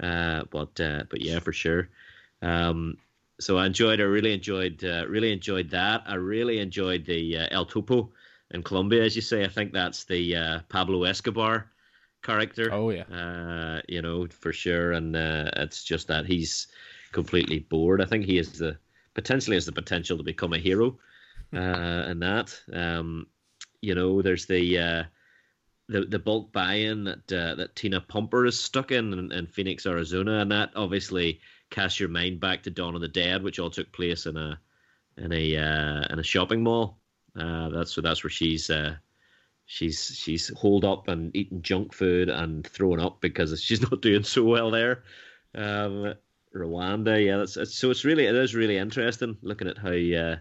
uh, 0.00 0.44
but 0.52 0.80
uh, 0.80 1.02
but 1.10 1.20
yeah, 1.20 1.40
for 1.40 1.52
sure. 1.52 1.88
Um, 2.40 2.96
so 3.40 3.58
I 3.58 3.66
enjoyed. 3.66 4.00
I 4.00 4.04
really 4.04 4.32
enjoyed. 4.32 4.84
Uh, 4.84 5.04
really 5.08 5.32
enjoyed 5.32 5.70
that. 5.70 6.04
I 6.06 6.14
really 6.14 6.60
enjoyed 6.60 7.04
the 7.04 7.48
El 7.50 7.66
Topo 7.66 8.12
in 8.52 8.62
Colombia, 8.62 9.02
as 9.02 9.16
you 9.16 9.22
say. 9.22 9.44
I 9.44 9.48
think 9.48 9.72
that's 9.72 10.04
the 10.04 10.62
Pablo 10.68 11.02
Escobar 11.02 11.72
character. 12.22 12.72
Oh 12.72 12.90
yeah. 12.90 13.80
you 13.88 14.02
know 14.02 14.28
for 14.28 14.52
sure, 14.52 14.92
and 14.92 15.16
it's 15.16 15.82
just 15.82 16.06
that 16.06 16.26
he's 16.26 16.68
completely 17.10 17.58
bored. 17.58 18.00
I 18.00 18.04
think 18.04 18.24
he 18.24 18.38
is 18.38 18.52
the 18.52 18.78
potentially 19.14 19.56
has 19.56 19.66
the 19.66 19.72
potential 19.72 20.16
to 20.16 20.22
become 20.22 20.52
a 20.52 20.58
hero 20.58 20.96
and 21.52 22.22
that. 22.22 22.58
Um, 22.72 23.26
you 23.80 23.94
know, 23.94 24.22
there's 24.22 24.46
the 24.46 24.78
uh, 24.78 25.02
the 25.88 26.04
the 26.04 26.18
bulk 26.18 26.52
buy-in 26.52 27.04
that 27.04 27.32
uh, 27.32 27.54
that 27.56 27.76
Tina 27.76 28.00
Pumper 28.00 28.46
is 28.46 28.60
stuck 28.60 28.92
in, 28.92 29.12
in, 29.12 29.32
in 29.32 29.46
Phoenix, 29.46 29.86
Arizona, 29.86 30.40
and 30.40 30.52
that 30.52 30.70
obviously 30.76 31.40
casts 31.70 32.00
your 32.00 32.08
mind 32.08 32.40
back 32.40 32.62
to 32.62 32.70
Dawn 32.70 32.94
of 32.94 33.00
the 33.00 33.08
Dead, 33.08 33.42
which 33.42 33.58
all 33.58 33.70
took 33.70 33.90
place 33.92 34.26
in 34.26 34.36
a 34.36 34.58
in 35.16 35.32
a 35.32 35.56
uh, 35.56 36.06
in 36.10 36.18
a 36.18 36.22
shopping 36.22 36.62
mall. 36.62 36.98
Uh, 37.38 37.68
that's 37.70 37.92
so 37.92 38.00
that's 38.00 38.22
where 38.22 38.30
she's 38.30 38.68
uh, 38.70 38.96
she's 39.66 40.16
she's 40.16 40.48
holed 40.56 40.84
up 40.84 41.08
and 41.08 41.34
eating 41.34 41.62
junk 41.62 41.94
food 41.94 42.28
and 42.28 42.66
throwing 42.66 43.00
up 43.00 43.20
because 43.20 43.60
she's 43.62 43.82
not 43.82 44.02
doing 44.02 44.24
so 44.24 44.44
well 44.44 44.70
there. 44.70 45.04
Um, 45.54 46.14
Rwanda, 46.54 47.24
yeah, 47.24 47.36
that's, 47.38 47.54
that's 47.54 47.74
so 47.74 47.90
it's 47.90 48.04
really 48.04 48.26
it 48.26 48.34
is 48.34 48.54
really 48.54 48.76
interesting 48.78 49.36
looking 49.42 49.68
at 49.68 49.78
how 49.78 49.90
uh, 49.90 50.36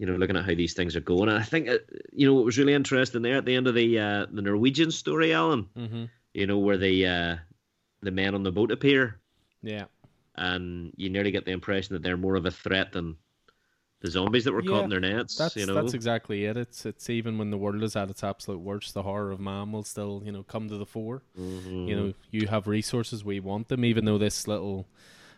you 0.00 0.06
know, 0.06 0.14
looking 0.14 0.36
at 0.36 0.46
how 0.46 0.54
these 0.54 0.72
things 0.72 0.96
are 0.96 1.00
going. 1.00 1.28
And 1.28 1.38
I 1.38 1.42
think, 1.42 1.68
uh, 1.68 1.76
you 2.10 2.26
know, 2.26 2.32
what 2.32 2.46
was 2.46 2.56
really 2.56 2.72
interesting 2.72 3.20
there 3.20 3.36
at 3.36 3.44
the 3.44 3.54
end 3.54 3.66
of 3.66 3.74
the 3.74 3.98
uh, 3.98 4.26
the 4.32 4.40
Norwegian 4.40 4.90
story, 4.90 5.34
Alan. 5.34 5.68
Mm-hmm. 5.76 6.04
You 6.32 6.46
know, 6.46 6.58
where 6.58 6.78
the 6.78 7.06
uh, 7.06 7.36
the 8.00 8.10
men 8.10 8.34
on 8.34 8.42
the 8.42 8.50
boat 8.50 8.72
appear. 8.72 9.20
Yeah. 9.62 9.84
And 10.36 10.94
you 10.96 11.10
nearly 11.10 11.32
get 11.32 11.44
the 11.44 11.50
impression 11.50 11.92
that 11.92 12.02
they're 12.02 12.16
more 12.16 12.36
of 12.36 12.46
a 12.46 12.50
threat 12.50 12.92
than 12.92 13.16
the 14.00 14.10
zombies 14.10 14.44
that 14.44 14.52
were 14.52 14.62
yeah, 14.62 14.70
caught 14.70 14.84
in 14.84 14.90
their 14.90 15.00
nets. 15.00 15.36
That's 15.36 15.54
you 15.54 15.66
know? 15.66 15.74
that's 15.74 15.92
exactly 15.92 16.46
it. 16.46 16.56
It's 16.56 16.86
it's 16.86 17.10
even 17.10 17.36
when 17.36 17.50
the 17.50 17.58
world 17.58 17.82
is 17.82 17.94
at 17.94 18.08
its 18.08 18.24
absolute 18.24 18.60
worst, 18.60 18.94
the 18.94 19.02
horror 19.02 19.32
of 19.32 19.38
man 19.38 19.70
will 19.70 19.82
still 19.82 20.22
you 20.24 20.32
know 20.32 20.44
come 20.44 20.66
to 20.70 20.78
the 20.78 20.86
fore. 20.86 21.22
Mm-hmm. 21.38 21.88
You 21.88 21.96
know, 21.96 22.14
you 22.30 22.46
have 22.46 22.66
resources, 22.66 23.22
we 23.22 23.38
want 23.38 23.68
them, 23.68 23.84
even 23.84 24.06
though 24.06 24.16
this 24.16 24.48
little 24.48 24.88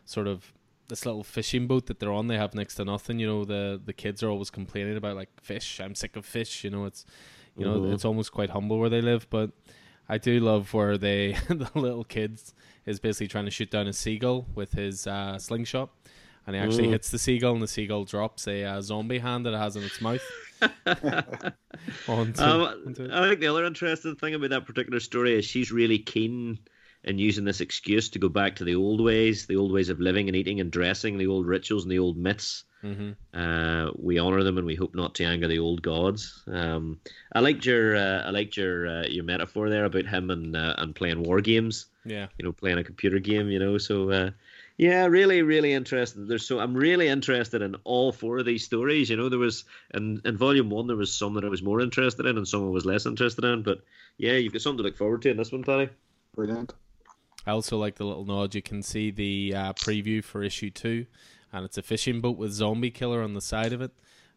sort 0.04 0.28
of 0.28 0.52
this 0.92 1.06
little 1.06 1.24
fishing 1.24 1.66
boat 1.66 1.86
that 1.86 1.98
they're 2.00 2.12
on 2.12 2.26
they 2.26 2.36
have 2.36 2.54
next 2.54 2.74
to 2.74 2.84
nothing 2.84 3.18
you 3.18 3.26
know 3.26 3.46
the 3.46 3.80
the 3.82 3.94
kids 3.94 4.22
are 4.22 4.28
always 4.28 4.50
complaining 4.50 4.94
about 4.94 5.16
like 5.16 5.30
fish 5.40 5.80
i'm 5.80 5.94
sick 5.94 6.16
of 6.16 6.26
fish 6.26 6.64
you 6.64 6.68
know 6.68 6.84
it's 6.84 7.06
you 7.56 7.64
know 7.64 7.80
mm-hmm. 7.80 7.94
it's 7.94 8.04
almost 8.04 8.30
quite 8.30 8.50
humble 8.50 8.78
where 8.78 8.90
they 8.90 9.00
live 9.00 9.26
but 9.30 9.52
i 10.10 10.18
do 10.18 10.38
love 10.38 10.74
where 10.74 10.98
they 10.98 11.32
the 11.48 11.70
little 11.74 12.04
kids 12.04 12.52
is 12.84 13.00
basically 13.00 13.26
trying 13.26 13.46
to 13.46 13.50
shoot 13.50 13.70
down 13.70 13.86
a 13.86 13.92
seagull 13.92 14.46
with 14.54 14.74
his 14.74 15.06
uh, 15.06 15.38
slingshot 15.38 15.88
and 16.46 16.54
he 16.54 16.60
actually 16.60 16.88
mm. 16.88 16.90
hits 16.90 17.10
the 17.10 17.18
seagull 17.18 17.54
and 17.54 17.62
the 17.62 17.68
seagull 17.68 18.04
drops 18.04 18.46
a 18.46 18.62
uh, 18.62 18.82
zombie 18.82 19.20
hand 19.20 19.46
that 19.46 19.54
it 19.54 19.58
has 19.58 19.76
in 19.76 19.82
its 19.84 19.98
mouth 20.02 20.20
onto, 22.06 22.42
um, 22.42 22.60
onto 22.86 23.08
I 23.10 23.28
think 23.28 23.40
the 23.40 23.46
other 23.46 23.64
interesting 23.64 24.16
thing 24.16 24.34
about 24.34 24.50
that 24.50 24.66
particular 24.66 25.00
story 25.00 25.38
is 25.38 25.46
she's 25.46 25.72
really 25.72 26.00
keen 26.00 26.58
and 27.04 27.18
using 27.18 27.44
this 27.44 27.60
excuse 27.60 28.08
to 28.10 28.18
go 28.18 28.28
back 28.28 28.56
to 28.56 28.64
the 28.64 28.74
old 28.74 29.00
ways, 29.00 29.46
the 29.46 29.56
old 29.56 29.72
ways 29.72 29.88
of 29.88 30.00
living 30.00 30.28
and 30.28 30.36
eating 30.36 30.60
and 30.60 30.70
dressing, 30.70 31.18
the 31.18 31.26
old 31.26 31.46
rituals 31.46 31.84
and 31.84 31.92
the 31.92 31.98
old 31.98 32.16
myths. 32.16 32.64
Mm-hmm. 32.84 33.12
Uh, 33.38 33.92
we 33.96 34.18
honor 34.18 34.42
them 34.42 34.58
and 34.58 34.66
we 34.66 34.74
hope 34.74 34.94
not 34.94 35.14
to 35.16 35.24
anger 35.24 35.46
the 35.46 35.60
old 35.60 35.82
gods. 35.82 36.42
Um, 36.50 37.00
I 37.32 37.40
liked 37.40 37.64
your 37.64 37.96
uh, 37.96 38.22
I 38.26 38.30
liked 38.30 38.56
your 38.56 38.88
uh, 38.88 39.06
your 39.06 39.24
metaphor 39.24 39.70
there 39.70 39.84
about 39.84 40.06
him 40.06 40.30
and 40.30 40.56
uh, 40.56 40.74
and 40.78 40.94
playing 40.94 41.22
war 41.22 41.40
games. 41.40 41.86
Yeah, 42.04 42.26
you 42.38 42.44
know, 42.44 42.52
playing 42.52 42.78
a 42.78 42.84
computer 42.84 43.20
game. 43.20 43.48
You 43.50 43.60
know, 43.60 43.78
so 43.78 44.10
uh, 44.10 44.30
yeah, 44.78 45.06
really, 45.06 45.42
really 45.42 45.72
interested. 45.72 46.26
There's 46.26 46.46
so 46.46 46.58
I'm 46.58 46.74
really 46.74 47.06
interested 47.06 47.62
in 47.62 47.76
all 47.84 48.10
four 48.10 48.38
of 48.38 48.46
these 48.46 48.64
stories. 48.64 49.10
You 49.10 49.16
know, 49.16 49.28
there 49.28 49.38
was 49.38 49.64
in 49.94 50.20
in 50.24 50.36
volume 50.36 50.70
one 50.70 50.88
there 50.88 50.96
was 50.96 51.14
some 51.14 51.34
that 51.34 51.44
I 51.44 51.48
was 51.48 51.62
more 51.62 51.80
interested 51.80 52.26
in 52.26 52.36
and 52.36 52.48
some 52.48 52.66
I 52.66 52.70
was 52.70 52.84
less 52.84 53.06
interested 53.06 53.44
in. 53.44 53.62
But 53.62 53.82
yeah, 54.18 54.32
you've 54.32 54.52
got 54.52 54.62
something 54.62 54.78
to 54.78 54.82
look 54.82 54.96
forward 54.96 55.22
to 55.22 55.30
in 55.30 55.36
this 55.36 55.52
one, 55.52 55.62
Paddy. 55.62 55.88
Brilliant. 56.34 56.72
I 57.46 57.50
also 57.50 57.76
like 57.78 57.96
the 57.96 58.04
little 58.04 58.24
nod. 58.24 58.54
You 58.54 58.62
can 58.62 58.82
see 58.82 59.10
the 59.10 59.54
uh, 59.56 59.72
preview 59.74 60.22
for 60.22 60.42
issue 60.42 60.70
two, 60.70 61.06
and 61.52 61.64
it's 61.64 61.78
a 61.78 61.82
fishing 61.82 62.20
boat 62.20 62.36
with 62.36 62.52
zombie 62.52 62.90
killer 62.90 63.22
on 63.22 63.34
the 63.34 63.40
side 63.40 63.72
of 63.72 63.80
it, 63.82 63.90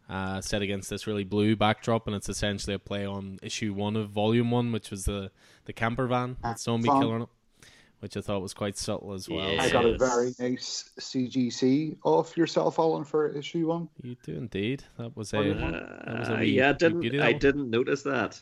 uh, 0.08 0.40
set 0.40 0.62
against 0.62 0.90
this 0.90 1.06
really 1.06 1.24
blue 1.24 1.54
backdrop, 1.56 2.06
and 2.06 2.16
it's 2.16 2.28
essentially 2.28 2.74
a 2.74 2.78
play 2.78 3.06
on 3.06 3.38
issue 3.42 3.72
one 3.72 3.96
of 3.96 4.10
volume 4.10 4.50
one, 4.50 4.72
which 4.72 4.90
was 4.90 5.04
the 5.04 5.30
the 5.66 5.72
camper 5.72 6.06
van 6.06 6.36
with 6.42 6.58
zombie 6.58 6.88
Fun. 6.88 7.00
killer 7.00 7.14
on 7.16 7.22
it, 7.22 7.28
which 8.00 8.16
I 8.16 8.20
thought 8.20 8.42
was 8.42 8.54
quite 8.54 8.76
subtle 8.76 9.12
as 9.14 9.28
well. 9.28 9.48
Yeah. 9.52 9.62
I 9.62 9.70
got 9.70 9.84
a 9.84 9.96
very 9.96 10.32
nice 10.38 10.90
CGC 10.98 11.96
off 12.04 12.36
yourself, 12.36 12.78
Alan, 12.78 13.04
for 13.04 13.28
issue 13.28 13.68
one. 13.68 13.88
You 14.02 14.16
do 14.24 14.34
indeed. 14.36 14.84
That 14.98 15.16
was 15.16 15.32
a 15.32 15.36
Volume 15.36 15.58
that 15.60 16.18
was 16.18 16.28
a 16.28 16.36
Uh, 16.36 16.40
wee- 16.40 16.46
yeah, 16.56 16.70
I 16.70 16.72
didn't. 16.72 17.20
I 17.20 17.32
didn't 17.32 17.70
notice 17.70 18.02
that. 18.02 18.40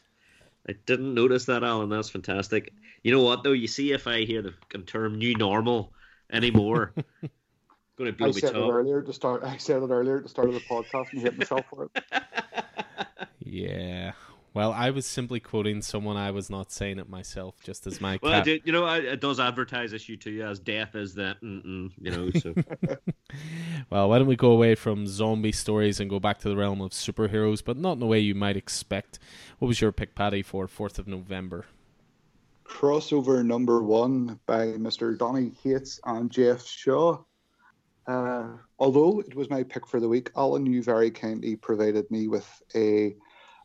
I 0.69 0.75
didn't 0.87 1.15
notice 1.15 1.45
that, 1.47 1.63
Alan. 1.63 1.89
That's 1.91 2.09
fantastic. 2.09 2.73
You 3.03 3.13
know 3.13 3.23
what, 3.23 3.43
though? 3.45 3.53
You 3.53 3.67
see, 3.67 3.93
if 3.93 4.07
I 4.07 4.25
hear 4.25 4.43
the 4.43 4.55
term 4.87 5.19
"new 5.19 5.35
normal" 5.35 5.93
anymore, 6.33 6.93
going 7.97 8.11
to 8.11 8.13
blow 8.13 8.29
I 8.29 8.33
me 8.33 8.41
said 8.41 8.57
it 8.57 8.59
earlier 8.59 9.03
to 9.03 9.13
start. 9.13 9.45
I 9.45 9.59
said 9.59 9.83
it 9.83 9.91
earlier 9.91 10.17
at 10.19 10.23
the 10.23 10.29
start 10.29 10.49
of 10.49 10.55
the 10.55 10.61
podcast 10.61 11.13
and 11.13 11.21
hit 11.21 11.37
myself 11.37 11.67
for 11.69 11.85
it. 11.85 12.05
Yeah. 13.41 14.13
Well, 14.55 14.73
I 14.73 14.91
was 14.91 15.05
simply 15.05 15.41
quoting 15.41 15.83
someone. 15.83 16.17
I 16.17 16.31
was 16.31 16.49
not 16.49 16.71
saying 16.71 17.01
it 17.01 17.09
myself, 17.09 17.57
just 17.65 17.89
as 17.89 18.01
my 18.01 18.21
Well, 18.23 18.45
cat. 18.45 18.65
you 18.65 18.73
know, 18.73 18.87
it 18.87 19.21
does 19.21 19.41
advertise 19.41 19.93
issue 19.93 20.17
two 20.17 20.43
as 20.43 20.61
death 20.61 20.95
is 20.95 21.15
that, 21.17 21.39
you 21.43 21.91
know. 21.99 22.31
So 22.31 22.55
Well, 23.91 24.09
why 24.09 24.19
don't 24.19 24.29
we 24.29 24.37
go 24.37 24.53
away 24.53 24.77
from 24.77 25.09
zombie 25.09 25.51
stories 25.51 25.99
and 25.99 26.09
go 26.09 26.21
back 26.21 26.39
to 26.39 26.49
the 26.49 26.57
realm 26.57 26.81
of 26.81 26.93
superheroes, 26.93 27.65
but 27.65 27.77
not 27.77 27.95
in 27.95 27.99
the 27.99 28.07
way 28.07 28.21
you 28.21 28.37
might 28.37 28.57
expect. 28.57 29.19
What 29.59 29.67
was 29.67 29.81
your 29.81 29.91
pick, 29.91 30.15
Paddy, 30.15 30.43
for 30.43 30.69
4th 30.69 31.01
of 31.01 31.09
November? 31.09 31.67
Crossover 32.65 33.45
number 33.45 33.83
one 33.83 34.39
by 34.47 34.67
Mr. 34.67 35.19
Donny 35.19 35.51
Cates 35.63 36.01
and 36.05 36.31
Geoff 36.31 36.65
Shaw. 36.67 37.19
Uh, 38.07 38.49
although 38.79 39.21
it 39.21 39.35
was 39.35 39.51
my 39.51 39.63
pick 39.65 39.87
for 39.87 39.99
the 39.99 40.09
week, 40.09 40.31
Alan, 40.37 40.65
you 40.67 40.83
very 40.83 41.11
kindly 41.11 41.57
provided 41.57 42.09
me 42.11 42.29
with 42.29 42.49
a 42.75 43.17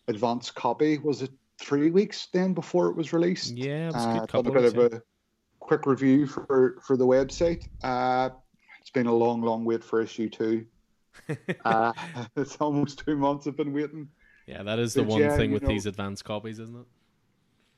advance 0.09 0.51
copy. 0.51 0.97
Was 0.97 1.21
it 1.21 1.31
three 1.61 1.91
weeks 1.91 2.27
then 2.33 2.53
before 2.53 2.89
it 2.89 2.95
was 2.95 3.13
released? 3.13 3.55
Yeah, 3.55 3.89
it 3.89 3.93
was 3.93 4.05
a 4.05 4.07
Uh, 4.09 4.11
good 4.13 4.19
done 4.19 4.27
couple 4.27 4.57
a 4.57 4.61
bit 4.71 4.75
of 4.85 4.93
a 4.93 5.01
quick 5.59 5.85
review 5.85 6.25
for, 6.27 6.79
for 6.85 6.97
the 6.97 7.05
website. 7.05 7.65
Uh, 7.83 8.29
it's 8.81 8.89
been 8.91 9.07
a 9.07 9.13
long, 9.13 9.41
long 9.41 9.63
wait 9.65 9.83
for 9.83 10.01
issue 10.01 10.29
two. 10.29 10.65
Uh, 11.65 11.91
it's 12.35 12.55
almost 12.57 12.99
two 13.05 13.15
months 13.15 13.45
I've 13.47 13.57
been 13.57 13.73
waiting. 13.73 14.09
Yeah, 14.47 14.63
that 14.63 14.79
is 14.79 14.93
the 14.93 15.01
But 15.03 15.09
one 15.11 15.21
yeah, 15.21 15.37
thing 15.37 15.51
with 15.51 15.61
know- 15.63 15.69
these 15.69 15.85
advanced 15.85 16.25
copies, 16.25 16.59
isn't 16.59 16.75
it? 16.75 16.85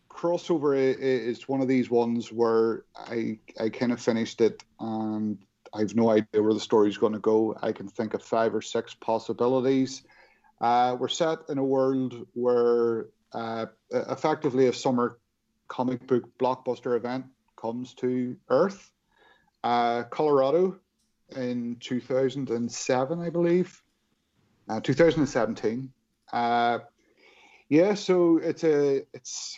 crossover 0.09 0.75
is 0.77 1.47
one 1.47 1.61
of 1.61 1.67
these 1.67 1.89
ones 1.89 2.31
where 2.31 2.83
I 2.95 3.39
I 3.59 3.69
kind 3.69 3.91
of 3.91 4.01
finished 4.01 4.41
it 4.41 4.61
and 4.79 5.37
I've 5.73 5.95
no 5.95 6.09
idea 6.09 6.43
where 6.43 6.53
the 6.53 6.59
story's 6.59 6.97
going 6.97 7.13
to 7.13 7.19
go. 7.19 7.55
I 7.61 7.71
can 7.71 7.87
think 7.87 8.13
of 8.13 8.21
five 8.21 8.53
or 8.53 8.61
six 8.61 8.93
possibilities. 8.93 10.03
Uh, 10.61 10.95
we're 10.99 11.07
set 11.07 11.39
in 11.49 11.57
a 11.57 11.63
world 11.63 12.27
where 12.33 13.07
uh, 13.33 13.65
effectively 13.89 14.67
a 14.67 14.73
summer 14.73 15.17
comic 15.67 16.05
book 16.05 16.23
blockbuster 16.37 16.95
event 16.95 17.25
comes 17.59 17.95
to 17.95 18.37
Earth, 18.49 18.91
uh, 19.63 20.03
Colorado, 20.03 20.79
in 21.35 21.77
2007, 21.79 23.21
I 23.21 23.29
believe, 23.29 23.81
uh, 24.69 24.79
2017. 24.81 25.91
Uh, 26.31 26.79
yeah, 27.69 27.93
so 27.93 28.37
it's 28.37 28.65
a 28.65 29.03
it's 29.13 29.57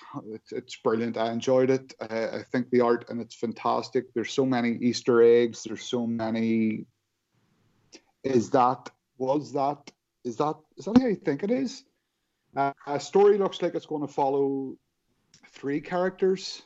it's, 0.52 0.76
brilliant. 0.76 1.18
I 1.18 1.32
enjoyed 1.32 1.72
it. 1.72 1.96
I, 2.00 2.28
I 2.28 2.44
think 2.44 2.70
the 2.70 2.82
art 2.82 3.06
and 3.10 3.20
it's 3.20 3.34
fantastic. 3.34 4.14
There's 4.14 4.32
so 4.32 4.46
many 4.46 4.78
Easter 4.82 5.24
eggs. 5.24 5.64
There's 5.64 5.84
so 5.84 6.06
many. 6.06 6.86
Is 8.24 8.52
that 8.52 8.92
was 9.18 9.54
that 9.54 9.92
is 10.24 10.38
that 10.38 10.56
is 10.78 10.86
that 10.86 10.98
how 11.00 11.08
I 11.08 11.16
think 11.16 11.44
it 11.44 11.52
is? 11.52 11.84
Uh, 12.56 12.74
a 12.88 13.00
story 13.00 13.38
looks 13.38 13.62
like 13.62 13.76
it's 13.76 13.86
going 13.86 14.06
to 14.06 14.14
follow 14.14 14.76
three 15.50 15.82
characters. 15.82 16.62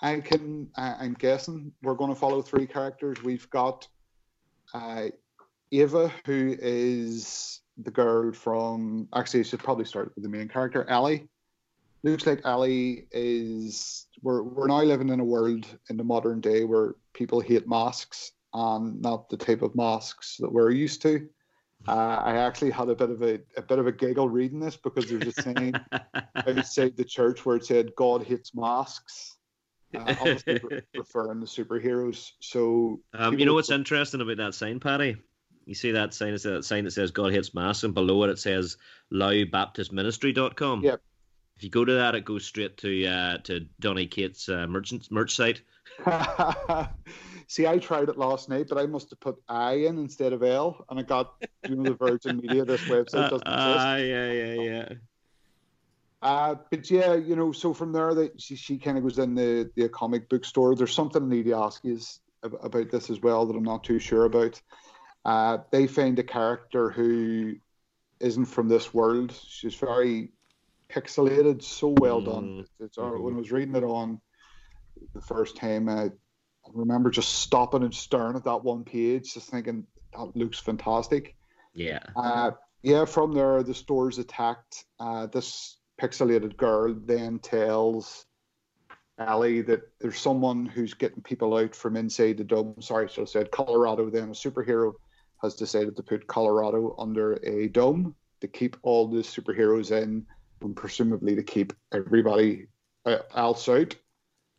I 0.00 0.20
can 0.20 0.68
I, 0.76 0.94
I'm 1.00 1.14
guessing 1.14 1.72
we're 1.82 1.94
going 1.94 2.12
to 2.12 2.18
follow 2.18 2.42
three 2.42 2.66
characters. 2.66 3.22
We've 3.22 3.48
got 3.50 3.86
uh, 4.74 5.06
Ava, 5.70 6.12
who 6.26 6.56
is 6.60 7.60
the 7.78 7.90
girl 7.90 8.32
from. 8.32 9.08
Actually, 9.14 9.40
I 9.40 9.44
should 9.44 9.60
probably 9.60 9.84
start 9.84 10.12
with 10.14 10.24
the 10.24 10.30
main 10.30 10.48
character, 10.48 10.88
Ellie. 10.88 11.28
Looks 12.02 12.26
like 12.26 12.40
Ellie 12.44 13.06
is. 13.12 14.06
We're 14.22 14.42
we're 14.42 14.68
now 14.68 14.82
living 14.82 15.08
in 15.08 15.20
a 15.20 15.24
world 15.24 15.66
in 15.90 15.96
the 15.96 16.04
modern 16.04 16.40
day 16.40 16.64
where 16.64 16.94
people 17.12 17.40
hate 17.40 17.68
masks 17.68 18.32
and 18.54 19.00
not 19.00 19.28
the 19.28 19.36
type 19.36 19.62
of 19.62 19.74
masks 19.74 20.36
that 20.38 20.52
we're 20.52 20.70
used 20.70 21.02
to. 21.02 21.28
Uh, 21.86 22.20
I 22.24 22.36
actually 22.36 22.70
had 22.70 22.88
a 22.88 22.94
bit 22.94 23.10
of 23.10 23.22
a, 23.22 23.40
a 23.56 23.62
bit 23.62 23.78
of 23.78 23.86
a 23.86 23.92
giggle 23.92 24.28
reading 24.28 24.60
this 24.60 24.76
because 24.76 25.08
there's 25.08 25.26
a 25.26 25.42
saying 25.42 25.74
outside 26.46 26.96
the 26.96 27.04
church 27.04 27.44
where 27.44 27.56
it 27.56 27.66
said 27.66 27.94
God 27.96 28.24
hates 28.24 28.54
masks. 28.54 29.36
Uh, 29.94 30.14
obviously 30.20 30.60
referring 30.96 31.40
to 31.40 31.46
superheroes. 31.46 32.30
So 32.40 33.00
um, 33.12 33.38
you 33.38 33.44
know 33.44 33.54
what's 33.54 33.70
interesting 33.70 34.20
about 34.20 34.38
that 34.38 34.54
sign, 34.54 34.80
Paddy? 34.80 35.16
You 35.66 35.74
see 35.74 35.92
that 35.92 36.14
sign? 36.14 36.32
It's 36.34 36.44
that 36.44 36.64
sign 36.64 36.84
that 36.84 36.92
says 36.92 37.10
God 37.10 37.32
hates 37.32 37.54
masks, 37.54 37.84
and 37.84 37.94
below 37.94 38.22
it 38.24 38.30
it 38.30 38.38
says 38.38 38.76
LowBaptistMinistry.com. 39.12 40.82
Yep. 40.82 41.02
If 41.56 41.64
you 41.64 41.70
go 41.70 41.84
to 41.84 41.94
that, 41.94 42.14
it 42.14 42.24
goes 42.24 42.44
straight 42.44 42.78
to 42.78 43.06
uh, 43.06 43.38
to 43.44 43.66
Donny 43.78 44.06
Cates' 44.06 44.48
uh, 44.48 44.66
merchant 44.66 45.10
merch 45.10 45.36
site. 45.36 45.60
See, 47.52 47.66
I 47.66 47.76
tried 47.76 48.08
it 48.08 48.16
last 48.16 48.48
night, 48.48 48.64
but 48.70 48.78
I 48.78 48.86
must 48.86 49.10
have 49.10 49.20
put 49.20 49.36
I 49.46 49.72
in 49.72 49.98
instead 49.98 50.32
of 50.32 50.42
L, 50.42 50.86
and 50.88 50.98
I 50.98 51.02
got 51.02 51.34
you 51.68 51.76
know 51.76 51.82
the 51.82 51.92
Virgin 51.92 52.38
Media. 52.38 52.64
This 52.64 52.80
website 52.80 53.28
doesn't 53.28 53.46
Uh, 53.46 53.52
exist. 53.52 53.86
uh, 53.86 53.96
yeah, 53.96 54.32
yeah, 54.32 54.54
yeah. 54.54 54.88
Uh, 56.22 56.54
but 56.70 56.90
yeah, 56.90 57.12
you 57.12 57.36
know, 57.36 57.52
so 57.52 57.74
from 57.74 57.92
there, 57.92 58.14
that 58.14 58.40
she, 58.40 58.56
she 58.56 58.78
kind 58.78 58.96
of 58.96 59.02
goes 59.02 59.18
in 59.18 59.34
the, 59.34 59.70
the 59.76 59.86
comic 59.90 60.30
book 60.30 60.46
store. 60.46 60.74
There's 60.74 60.94
something 60.94 61.22
I 61.22 61.26
need 61.26 61.44
to 61.44 61.52
ask 61.52 61.84
you 61.84 62.00
about 62.42 62.90
this 62.90 63.10
as 63.10 63.20
well 63.20 63.44
that 63.44 63.54
I'm 63.54 63.62
not 63.62 63.84
too 63.84 63.98
sure 63.98 64.24
about. 64.24 64.58
Uh, 65.26 65.58
they 65.70 65.86
find 65.86 66.18
a 66.18 66.22
character 66.22 66.88
who 66.88 67.56
isn't 68.20 68.46
from 68.46 68.68
this 68.68 68.94
world. 68.94 69.30
She's 69.46 69.74
very 69.74 70.30
pixelated, 70.88 71.62
so 71.62 71.88
well 71.88 72.22
done. 72.22 72.44
Mm. 72.44 72.66
It's, 72.80 72.96
uh, 72.96 73.10
when 73.10 73.34
I 73.34 73.36
was 73.36 73.52
reading 73.52 73.76
it 73.76 73.84
on 73.84 74.22
the 75.14 75.20
first 75.20 75.58
time, 75.58 75.90
I 75.90 76.12
remember 76.72 77.10
just 77.10 77.34
stopping 77.34 77.82
and 77.82 77.94
staring 77.94 78.36
at 78.36 78.44
that 78.44 78.64
one 78.64 78.84
page, 78.84 79.34
just 79.34 79.50
thinking 79.50 79.86
that 80.12 80.36
looks 80.36 80.58
fantastic. 80.58 81.34
Yeah. 81.74 82.00
Uh, 82.16 82.52
yeah, 82.82 83.04
from 83.04 83.32
there, 83.32 83.62
the 83.62 83.74
store's 83.74 84.18
attacked. 84.18 84.84
Uh, 84.98 85.26
this 85.26 85.78
pixelated 86.00 86.56
girl 86.56 86.94
then 86.94 87.38
tells 87.38 88.26
Ellie 89.18 89.62
that 89.62 89.82
there's 90.00 90.18
someone 90.18 90.66
who's 90.66 90.94
getting 90.94 91.22
people 91.22 91.56
out 91.56 91.74
from 91.74 91.96
inside 91.96 92.38
the 92.38 92.44
dome. 92.44 92.74
Sorry, 92.80 93.08
so 93.08 93.22
I 93.22 93.24
said 93.26 93.50
Colorado. 93.50 94.10
Then 94.10 94.24
a 94.24 94.32
superhero 94.32 94.94
has 95.42 95.54
decided 95.54 95.96
to 95.96 96.02
put 96.02 96.26
Colorado 96.26 96.94
under 96.98 97.34
a 97.44 97.68
dome 97.68 98.14
to 98.40 98.48
keep 98.48 98.76
all 98.82 99.08
the 99.08 99.20
superheroes 99.20 99.90
in, 99.90 100.26
and 100.60 100.76
presumably 100.76 101.36
to 101.36 101.42
keep 101.42 101.72
everybody 101.92 102.66
uh, 103.06 103.18
else 103.34 103.68
out. 103.68 103.94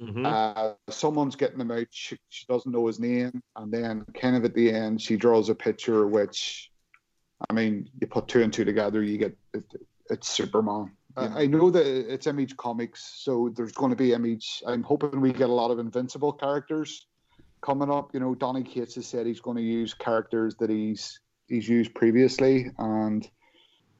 Mhm. 0.01 0.25
Uh, 0.25 0.73
someone's 0.89 1.35
getting 1.35 1.59
him 1.59 1.71
out. 1.71 1.87
She, 1.91 2.17
she 2.29 2.45
doesn't 2.47 2.71
know 2.71 2.87
his 2.87 2.99
name, 2.99 3.41
and 3.55 3.71
then 3.71 4.05
kind 4.19 4.35
of 4.35 4.43
at 4.43 4.53
the 4.53 4.71
end, 4.71 5.01
she 5.01 5.17
draws 5.17 5.49
a 5.49 5.55
picture 5.55 6.07
which, 6.07 6.71
I 7.49 7.53
mean, 7.53 7.89
you 8.01 8.07
put 8.07 8.27
two 8.27 8.41
and 8.41 8.51
two 8.51 8.65
together, 8.65 9.03
you 9.03 9.17
get 9.17 9.37
it, 9.53 9.63
it's 10.09 10.29
Superman. 10.29 10.91
I, 11.15 11.43
I 11.43 11.45
know 11.45 11.69
that 11.69 11.85
it's 11.85 12.27
Image 12.27 12.57
Comics, 12.57 13.13
so 13.23 13.51
there's 13.55 13.71
going 13.71 13.91
to 13.91 13.95
be 13.95 14.13
Image. 14.13 14.63
I'm 14.65 14.83
hoping 14.83 15.21
we 15.21 15.31
get 15.31 15.49
a 15.49 15.53
lot 15.53 15.69
of 15.69 15.79
Invincible 15.79 16.33
characters 16.33 17.05
coming 17.61 17.91
up. 17.91 18.13
You 18.13 18.19
know, 18.19 18.33
Donny 18.35 18.63
Cates 18.63 18.95
has 18.95 19.07
said 19.07 19.25
he's 19.25 19.39
going 19.39 19.57
to 19.57 19.63
use 19.63 19.93
characters 19.93 20.55
that 20.55 20.69
he's 20.69 21.19
he's 21.47 21.69
used 21.69 21.93
previously, 21.93 22.71
and 22.79 23.29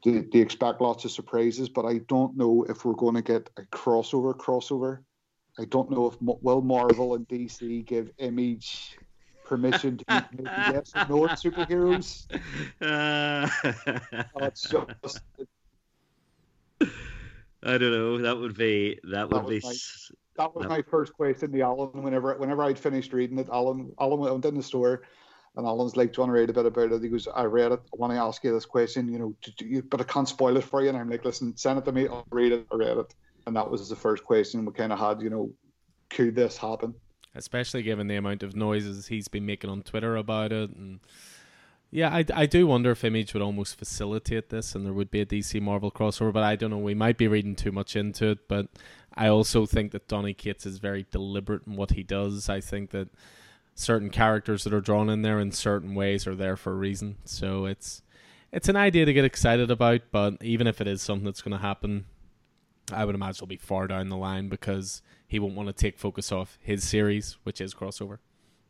they, 0.03 0.23
they 0.31 0.39
expect 0.39 0.81
lots 0.81 1.05
of 1.05 1.11
surprises. 1.11 1.69
But 1.69 1.85
I 1.85 1.99
don't 2.07 2.35
know 2.35 2.65
if 2.67 2.83
we're 2.83 2.93
going 2.93 3.15
to 3.15 3.21
get 3.21 3.49
a 3.57 3.61
crossover 3.63 4.35
crossover 4.35 5.03
I 5.59 5.65
don't 5.65 5.91
know 5.91 6.07
if 6.07 6.15
will 6.19 6.61
Marvel 6.61 7.15
and 7.15 7.27
DC 7.27 7.85
give 7.85 8.09
Image 8.17 8.97
permission 9.45 9.97
to 9.97 10.05
make 10.07 10.45
yes 10.45 10.91
or 10.95 11.05
no 11.09 11.27
superheroes. 11.27 12.25
Uh, 12.81 13.47
oh, 14.35 14.45
it's 14.45 14.69
just. 14.69 15.21
I 17.65 17.77
don't 17.77 17.91
know. 17.91 18.17
That 18.17 18.38
would 18.38 18.57
be 18.57 18.99
that 19.11 19.30
would 19.30 19.47
be. 19.47 19.61
My, 19.63 19.73
that 20.38 20.55
was 20.55 20.63
that... 20.63 20.69
my 20.69 20.81
first 20.81 21.13
question 21.13 21.51
to 21.51 21.61
Alan. 21.61 22.03
Whenever 22.03 22.35
whenever 22.38 22.63
I'd 22.63 22.80
finished 22.80 23.13
reading 23.13 23.39
it, 23.39 23.47
Alan 23.51 23.93
Alan 23.99 24.19
went 24.19 24.45
in 24.45 24.55
the 24.55 24.63
store, 24.63 25.03
and 25.55 25.65
Alan's 25.65 25.95
like, 25.95 26.13
"Do 26.13 26.17
you 26.17 26.21
want 26.23 26.30
to 26.30 26.39
read 26.39 26.49
a 26.49 26.53
bit 26.53 26.65
about 26.65 26.91
it?" 26.91 27.01
He 27.01 27.09
goes, 27.09 27.27
"I 27.34 27.43
read 27.43 27.71
it. 27.71 27.80
I 27.93 27.95
want 27.95 28.11
to 28.11 28.19
ask 28.19 28.43
you 28.43 28.51
this 28.53 28.65
question. 28.65 29.07
You 29.07 29.19
know, 29.19 29.35
you, 29.59 29.81
but 29.84 30.01
I 30.01 30.03
can't 30.03 30.27
spoil 30.27 30.57
it 30.57 30.63
for 30.63 30.81
you." 30.81 30.89
And 30.89 30.97
I'm 30.97 31.09
like, 31.09 31.23
"Listen, 31.23 31.55
send 31.55 31.80
it 31.80 31.85
to 31.85 31.91
me. 31.91 32.07
I'll 32.07 32.25
read 32.31 32.51
it. 32.51 32.67
I 32.71 32.75
read 32.75 32.97
it." 32.97 33.15
And 33.45 33.55
that 33.55 33.69
was 33.69 33.89
the 33.89 33.95
first 33.95 34.23
question 34.23 34.65
we 34.65 34.73
kind 34.73 34.93
of 34.93 34.99
had. 34.99 35.21
You 35.21 35.29
know, 35.29 35.51
could 36.09 36.35
this 36.35 36.57
happen? 36.57 36.93
Especially 37.35 37.81
given 37.81 38.07
the 38.07 38.15
amount 38.15 38.43
of 38.43 38.55
noises 38.55 39.07
he's 39.07 39.27
been 39.27 39.45
making 39.45 39.69
on 39.69 39.81
Twitter 39.81 40.15
about 40.15 40.51
it, 40.51 40.69
and 40.69 40.99
yeah, 41.93 42.09
I, 42.09 42.25
I 42.33 42.45
do 42.47 42.65
wonder 42.65 42.89
if 42.89 43.03
Image 43.03 43.35
would 43.35 43.43
almost 43.43 43.77
facilitate 43.77 44.49
this, 44.49 44.73
and 44.73 44.83
there 44.83 44.93
would 44.93 45.11
be 45.11 45.21
a 45.21 45.27
DC 45.27 45.61
Marvel 45.61 45.91
crossover. 45.91 46.33
But 46.33 46.41
I 46.41 46.55
don't 46.55 46.71
know. 46.71 46.79
We 46.79 46.95
might 46.95 47.19
be 47.19 47.27
reading 47.27 47.55
too 47.55 47.71
much 47.71 47.95
into 47.95 48.29
it. 48.29 48.47
But 48.47 48.65
I 49.13 49.27
also 49.27 49.67
think 49.67 49.91
that 49.91 50.07
Donny 50.07 50.33
Cates 50.33 50.65
is 50.65 50.79
very 50.79 51.05
deliberate 51.11 51.67
in 51.67 51.75
what 51.75 51.91
he 51.91 52.01
does. 52.01 52.49
I 52.49 52.61
think 52.61 52.89
that 52.91 53.09
certain 53.75 54.09
characters 54.09 54.63
that 54.63 54.73
are 54.73 54.81
drawn 54.81 55.07
in 55.07 55.21
there 55.21 55.39
in 55.39 55.51
certain 55.51 55.93
ways 55.93 56.25
are 56.25 56.33
there 56.33 56.57
for 56.57 56.71
a 56.71 56.75
reason. 56.75 57.17
So 57.25 57.65
it's 57.65 58.01
it's 58.51 58.69
an 58.69 58.75
idea 58.75 59.05
to 59.05 59.13
get 59.13 59.23
excited 59.23 59.69
about. 59.69 60.01
But 60.11 60.37
even 60.41 60.65
if 60.65 60.81
it 60.81 60.87
is 60.87 61.03
something 61.03 61.25
that's 61.25 61.43
going 61.43 61.55
to 61.55 61.59
happen, 61.59 62.05
I 62.93 63.05
would 63.05 63.15
imagine 63.15 63.37
it'll 63.37 63.47
be 63.47 63.57
far 63.57 63.87
down 63.87 64.09
the 64.09 64.17
line 64.17 64.49
because 64.49 65.01
he 65.27 65.39
won't 65.39 65.55
want 65.55 65.67
to 65.67 65.73
take 65.73 65.97
focus 65.97 66.31
off 66.31 66.57
his 66.61 66.87
series, 66.87 67.37
which 67.43 67.59
is 67.59 67.73
crossover. 67.73 68.19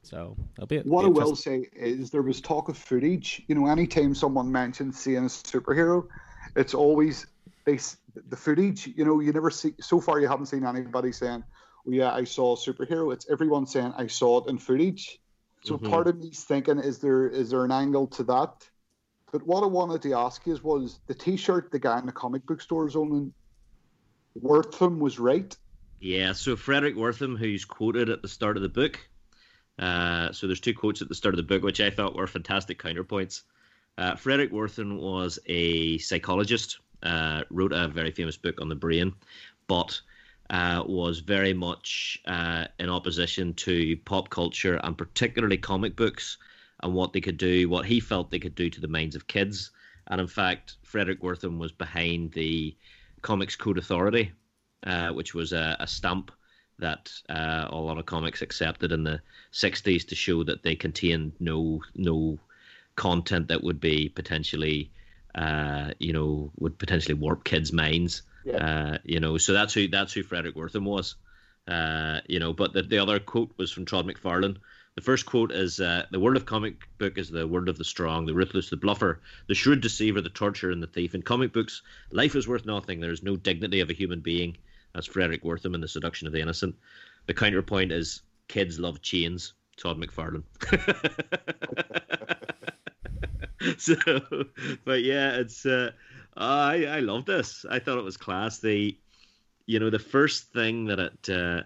So 0.01 0.35
that'll 0.55 0.67
be 0.67 0.77
it. 0.77 0.85
What 0.85 1.01
be 1.01 1.21
I 1.21 1.23
will 1.23 1.35
say 1.35 1.69
is 1.73 2.09
there 2.09 2.21
was 2.21 2.41
talk 2.41 2.69
of 2.69 2.77
footage. 2.77 3.41
You 3.47 3.55
know, 3.55 3.67
anytime 3.67 4.13
someone 4.15 4.51
mentions 4.51 4.99
seeing 4.99 5.23
a 5.23 5.27
superhero, 5.27 6.07
it's 6.55 6.73
always 6.73 7.25
they 7.65 7.79
the 8.29 8.35
footage. 8.35 8.87
You 8.87 9.05
know, 9.05 9.19
you 9.19 9.31
never 9.31 9.49
see 9.49 9.73
so 9.79 9.99
far. 9.99 10.19
You 10.19 10.27
haven't 10.27 10.47
seen 10.47 10.65
anybody 10.65 11.11
saying, 11.11 11.43
"Oh 11.87 11.91
yeah, 11.91 12.13
I 12.13 12.25
saw 12.25 12.55
a 12.55 12.57
superhero." 12.57 13.13
It's 13.13 13.29
everyone 13.29 13.65
saying, 13.65 13.93
"I 13.97 14.07
saw 14.07 14.43
it 14.43 14.49
in 14.49 14.57
footage." 14.57 15.19
So 15.63 15.77
mm-hmm. 15.77 15.89
part 15.89 16.07
of 16.07 16.17
me's 16.19 16.43
thinking, 16.43 16.79
is 16.79 16.99
there 16.99 17.27
is 17.27 17.49
there 17.49 17.63
an 17.63 17.71
angle 17.71 18.07
to 18.07 18.23
that? 18.23 18.69
But 19.31 19.47
what 19.47 19.63
I 19.63 19.67
wanted 19.67 20.01
to 20.03 20.13
ask 20.13 20.45
you 20.45 20.53
is, 20.53 20.63
was 20.63 20.99
the 21.07 21.15
T-shirt 21.15 21.71
the 21.71 21.79
guy 21.79 21.97
in 21.97 22.05
the 22.05 22.11
comic 22.11 22.45
book 22.45 22.61
store 22.61 22.87
is 22.87 22.95
owning 22.95 23.33
Wertham 24.41 24.99
was 24.99 25.19
right. 25.19 25.55
Yeah, 25.99 26.33
so 26.33 26.55
Fredric 26.55 26.95
Wertham, 26.95 27.37
who's 27.37 27.65
quoted 27.65 28.09
at 28.09 28.21
the 28.21 28.27
start 28.27 28.57
of 28.57 28.63
the 28.63 28.69
book. 28.69 28.99
Uh, 29.79 30.31
so 30.31 30.47
there's 30.47 30.59
two 30.59 30.73
quotes 30.73 31.01
at 31.01 31.09
the 31.09 31.15
start 31.15 31.33
of 31.33 31.37
the 31.37 31.43
book, 31.43 31.63
which 31.63 31.79
I 31.81 31.89
thought 31.89 32.15
were 32.15 32.27
fantastic 32.27 32.81
counterpoints. 32.81 33.41
Uh, 33.97 34.13
Fredric 34.13 34.51
Wertham 34.51 34.99
was 34.99 35.39
a 35.45 35.97
psychologist, 35.99 36.79
uh, 37.03 37.43
wrote 37.49 37.73
a 37.73 37.87
very 37.87 38.11
famous 38.11 38.37
book 38.37 38.59
on 38.59 38.69
the 38.69 38.75
brain, 38.75 39.13
but 39.67 39.99
uh, 40.49 40.83
was 40.85 41.19
very 41.19 41.53
much 41.53 42.21
uh, 42.25 42.65
in 42.79 42.89
opposition 42.89 43.53
to 43.53 43.95
pop 43.97 44.29
culture 44.29 44.79
and 44.83 44.97
particularly 44.97 45.57
comic 45.57 45.95
books 45.95 46.37
and 46.81 46.93
what 46.93 47.13
they 47.13 47.21
could 47.21 47.37
do, 47.37 47.69
what 47.69 47.85
he 47.85 47.99
felt 47.99 48.29
they 48.29 48.39
could 48.39 48.55
do 48.55 48.69
to 48.69 48.81
the 48.81 48.87
minds 48.87 49.15
of 49.15 49.27
kids. 49.27 49.71
And 50.07 50.19
in 50.19 50.27
fact, 50.27 50.75
Fredric 50.83 51.19
Wertham 51.19 51.57
was 51.57 51.71
behind 51.71 52.33
the 52.33 52.75
Comics 53.23 53.55
Code 53.55 53.79
Authority, 53.79 54.31
uh, 54.85 55.09
which 55.09 55.33
was 55.33 55.53
a, 55.53 55.75
a 55.79 55.87
stamp 55.87 56.31
that 56.77 57.11
uh, 57.29 57.67
a 57.69 57.75
lot 57.75 57.97
of 57.97 58.05
comics 58.05 58.41
accepted 58.41 58.91
in 58.91 59.03
the 59.03 59.21
60s 59.51 60.07
to 60.07 60.15
show 60.15 60.43
that 60.43 60.61
they 60.63 60.75
contained 60.75 61.33
no 61.39 61.81
no 61.95 62.37
content 62.95 63.47
that 63.47 63.63
would 63.63 63.79
be 63.79 64.09
potentially 64.09 64.91
uh, 65.33 65.91
you 65.99 66.13
know 66.13 66.51
would 66.59 66.77
potentially 66.77 67.15
warp 67.15 67.43
kids' 67.43 67.73
minds. 67.73 68.21
Yeah. 68.45 68.57
Uh, 68.57 68.97
you 69.03 69.19
know, 69.19 69.37
so 69.37 69.53
that's 69.53 69.73
who 69.73 69.87
that's 69.87 70.13
who 70.13 70.23
Fredric 70.23 70.55
Wertham 70.55 70.83
was. 70.83 71.15
Uh, 71.67 72.19
you 72.27 72.39
know, 72.39 72.51
but 72.51 72.73
the, 72.73 72.83
the 72.83 72.99
other 72.99 73.19
quote 73.19 73.53
was 73.57 73.71
from 73.71 73.85
Todd 73.85 74.05
McFarlane, 74.05 74.57
the 74.95 75.01
first 75.01 75.25
quote 75.25 75.51
is 75.51 75.79
uh, 75.79 76.05
The 76.11 76.19
world 76.19 76.37
of 76.37 76.45
comic 76.45 76.87
book 76.97 77.17
is 77.17 77.29
the 77.29 77.47
word 77.47 77.67
of 77.67 77.77
the 77.77 77.83
strong, 77.83 78.25
the 78.25 78.33
ruthless, 78.33 78.69
the 78.69 78.77
bluffer, 78.77 79.21
the 79.47 79.55
shrewd 79.55 79.81
deceiver, 79.81 80.21
the 80.21 80.29
torturer, 80.29 80.71
and 80.71 80.83
the 80.83 80.87
thief. 80.87 81.15
In 81.15 81.21
comic 81.21 81.51
books, 81.51 81.81
life 82.11 82.35
is 82.35 82.47
worth 82.47 82.65
nothing. 82.65 82.99
There 82.99 83.11
is 83.11 83.23
no 83.23 83.35
dignity 83.35 83.79
of 83.79 83.89
a 83.89 83.93
human 83.93 84.19
being. 84.19 84.57
That's 84.93 85.07
Fredric 85.07 85.43
Wertham 85.43 85.73
in 85.73 85.81
The 85.81 85.87
Seduction 85.87 86.27
of 86.27 86.33
the 86.33 86.41
Innocent. 86.41 86.75
The 87.25 87.33
counterpoint 87.33 87.91
is 87.91 88.21
Kids 88.47 88.79
love 88.79 89.01
chains, 89.01 89.53
Todd 89.77 89.97
McFarlane. 89.97 90.43
so, 93.79 93.95
but 94.85 95.01
yeah, 95.01 95.37
it's. 95.37 95.65
Uh, 95.65 95.91
I 96.35 96.85
I 96.85 96.99
love 96.99 97.25
this. 97.25 97.65
I 97.69 97.79
thought 97.79 97.97
it 97.97 98.03
was 98.03 98.17
class. 98.17 98.59
The, 98.59 98.95
you 99.65 99.79
know, 99.79 99.89
the 99.89 99.99
first 99.99 100.51
thing 100.51 100.85
that 100.85 100.99
it 100.99 101.29
uh, 101.29 101.63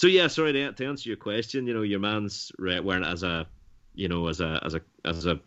so 0.00 0.06
yeah, 0.06 0.28
sorry 0.28 0.54
to, 0.54 0.72
to 0.72 0.86
answer 0.86 1.10
your 1.10 1.18
question. 1.18 1.66
You 1.66 1.74
know, 1.74 1.82
your 1.82 2.00
man's 2.00 2.50
wearing 2.58 3.04
it 3.04 3.06
as 3.06 3.22
a, 3.22 3.46
you 3.94 4.08
know, 4.08 4.28
as 4.28 4.40
a 4.40 4.58
as 4.64 4.74
a 4.74 4.80
as 5.04 5.26
a 5.26 5.38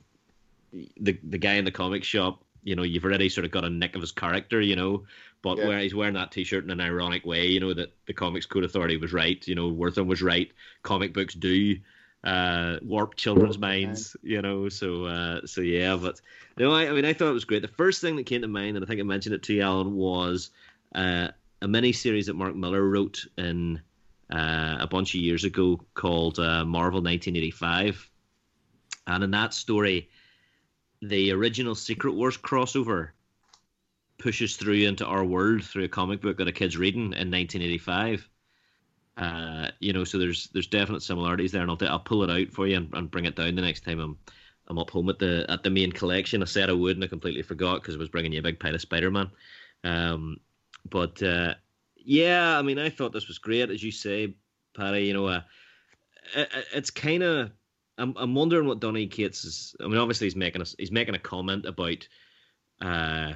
the 0.72 1.18
the 1.24 1.40
guy 1.40 1.54
in 1.54 1.66
the 1.66 1.72
comic 1.72 2.04
shop. 2.04 2.44
You 2.62 2.76
know, 2.76 2.84
you've 2.84 3.04
already 3.04 3.30
sort 3.30 3.46
of 3.46 3.52
got 3.52 3.66
a 3.66 3.70
nick 3.72 3.96
of 3.96 4.02
his 4.02 4.12
character. 4.12 4.62
You 4.62 4.76
know, 4.76 5.06
but 5.42 5.58
yeah. 5.58 5.68
where 5.68 5.80
he's 5.80 5.96
wearing 5.96 6.14
that 6.14 6.32
T-shirt 6.32 6.64
in 6.64 6.70
an 6.70 6.82
ironic 6.82 7.26
way. 7.26 7.48
You 7.48 7.62
know 7.62 7.74
that 7.74 7.94
the 8.06 8.14
Comics 8.14 8.46
Code 8.46 8.64
Authority 8.64 8.96
was 8.98 9.12
right. 9.12 9.44
You 9.48 9.56
know, 9.56 9.72
Wertham 9.72 10.06
was 10.06 10.22
right. 10.22 10.52
Comic 10.84 11.16
books 11.16 11.34
do 11.34 11.76
uh, 12.24 12.78
warp 12.84 13.16
children's 13.16 13.58
minds, 13.58 14.16
you 14.22 14.44
know. 14.44 14.70
So, 14.70 15.06
uh, 15.06 15.48
so 15.48 15.62
yeah, 15.62 15.96
but 15.96 16.22
no, 16.60 16.72
I, 16.72 16.90
I, 16.90 16.92
mean, 16.92 17.06
I 17.06 17.14
thought 17.14 17.32
it 17.32 17.34
was 17.34 17.46
great. 17.46 17.64
The 17.64 17.70
first 17.70 18.02
thing 18.02 18.18
that 18.18 18.28
came 18.28 18.42
to 18.44 18.48
mind, 18.48 18.78
and 18.78 18.86
I 18.86 18.88
think 18.88 19.00
I 19.00 19.04
mentioned 19.04 19.34
it 19.34 19.42
to 19.44 19.54
you, 19.56 19.64
Alan, 19.64 19.96
was 19.96 20.52
uh, 20.94 21.30
a 21.64 21.68
mini 21.68 21.92
series 21.92 22.28
that 22.28 22.36
Mark 22.36 22.56
Millar 22.56 22.88
wrote 22.88 23.26
in 23.36 23.82
uh, 24.32 24.78
a 24.80 24.88
bunch 24.88 25.16
of 25.16 25.22
years 25.22 25.44
ago 25.44 25.80
called 25.94 26.40
uh, 26.40 26.66
Marvel 26.66 27.02
1985. 27.02 28.10
And 29.08 29.24
in 29.24 29.32
that 29.32 29.54
story, 29.54 30.10
the 31.02 31.32
original 31.32 31.76
Secret 31.76 32.14
Wars 32.14 32.38
crossover 32.38 33.10
pushes 34.18 34.56
through 34.56 34.88
into 34.88 35.06
our 35.06 35.26
world 35.26 35.64
through 35.64 35.84
a 35.84 35.90
comic 35.90 36.22
book 36.22 36.38
that 36.38 36.48
a 36.48 36.52
kid's 36.52 36.78
reading 36.78 37.14
in 37.14 37.30
1985. 37.30 38.30
Uh, 39.18 39.68
you 39.80 39.94
know, 39.94 40.04
so 40.04 40.18
there's 40.18 40.48
there's 40.54 40.68
definite 40.68 41.04
similarities 41.04 41.52
there, 41.52 41.62
and 41.62 41.70
I'll, 41.70 41.78
I'll 41.88 42.00
pull 42.00 42.24
it 42.24 42.32
out 42.32 42.52
for 42.52 42.66
you 42.66 42.78
and, 42.78 42.90
and 42.94 43.12
bring 43.12 43.26
it 43.26 43.36
down 43.36 43.56
the 43.56 43.62
next 43.62 43.84
time 43.84 44.00
I'm 44.00 44.18
I'm 44.68 44.80
up 44.80 44.90
home 44.90 45.10
at 45.10 45.20
the 45.20 45.46
at 45.50 45.62
the 45.62 45.70
main 45.70 45.92
collection. 45.92 46.42
I 46.42 46.46
said 46.46 46.70
I 46.70 46.74
would, 46.74 46.98
and 46.98 47.04
I 47.04 47.08
completely 47.08 47.44
forgot 47.44 47.82
because 47.82 47.96
I 47.96 48.00
was 48.00 48.10
bringing 48.10 48.32
you 48.34 48.40
a 48.40 48.44
big 48.44 48.60
pile 48.60 48.74
of 48.74 48.82
Spider 48.82 49.12
Man. 49.12 49.30
Um, 49.84 50.38
but 50.90 51.22
uh, 51.22 51.56
yeah, 52.04 52.58
I 52.58 52.62
mean, 52.62 52.80
I 52.80 52.90
thought 52.90 53.14
this 53.14 53.28
was 53.28 53.38
great, 53.38 53.70
as 53.70 53.84
you 53.84 53.92
say, 53.92 54.36
Paddy. 54.76 55.06
You 55.06 55.14
know, 55.14 55.28
uh, 55.28 55.42
it's 56.74 56.90
kind 56.90 57.24
of. 57.24 57.52
I'm, 57.98 58.16
I'm 58.18 58.34
wondering 58.34 58.68
what 58.68 58.80
Donny 58.80 59.06
Cates 59.06 59.46
is. 59.46 59.76
I 59.80 59.88
mean, 59.88 59.98
obviously 59.98 60.26
he's 60.26 60.36
making 60.36 60.62
a 60.62 60.66
he's 60.78 60.92
making 60.92 61.16
a 61.16 61.20
comment 61.20 61.66
about, 61.66 62.08
uh, 62.82 63.34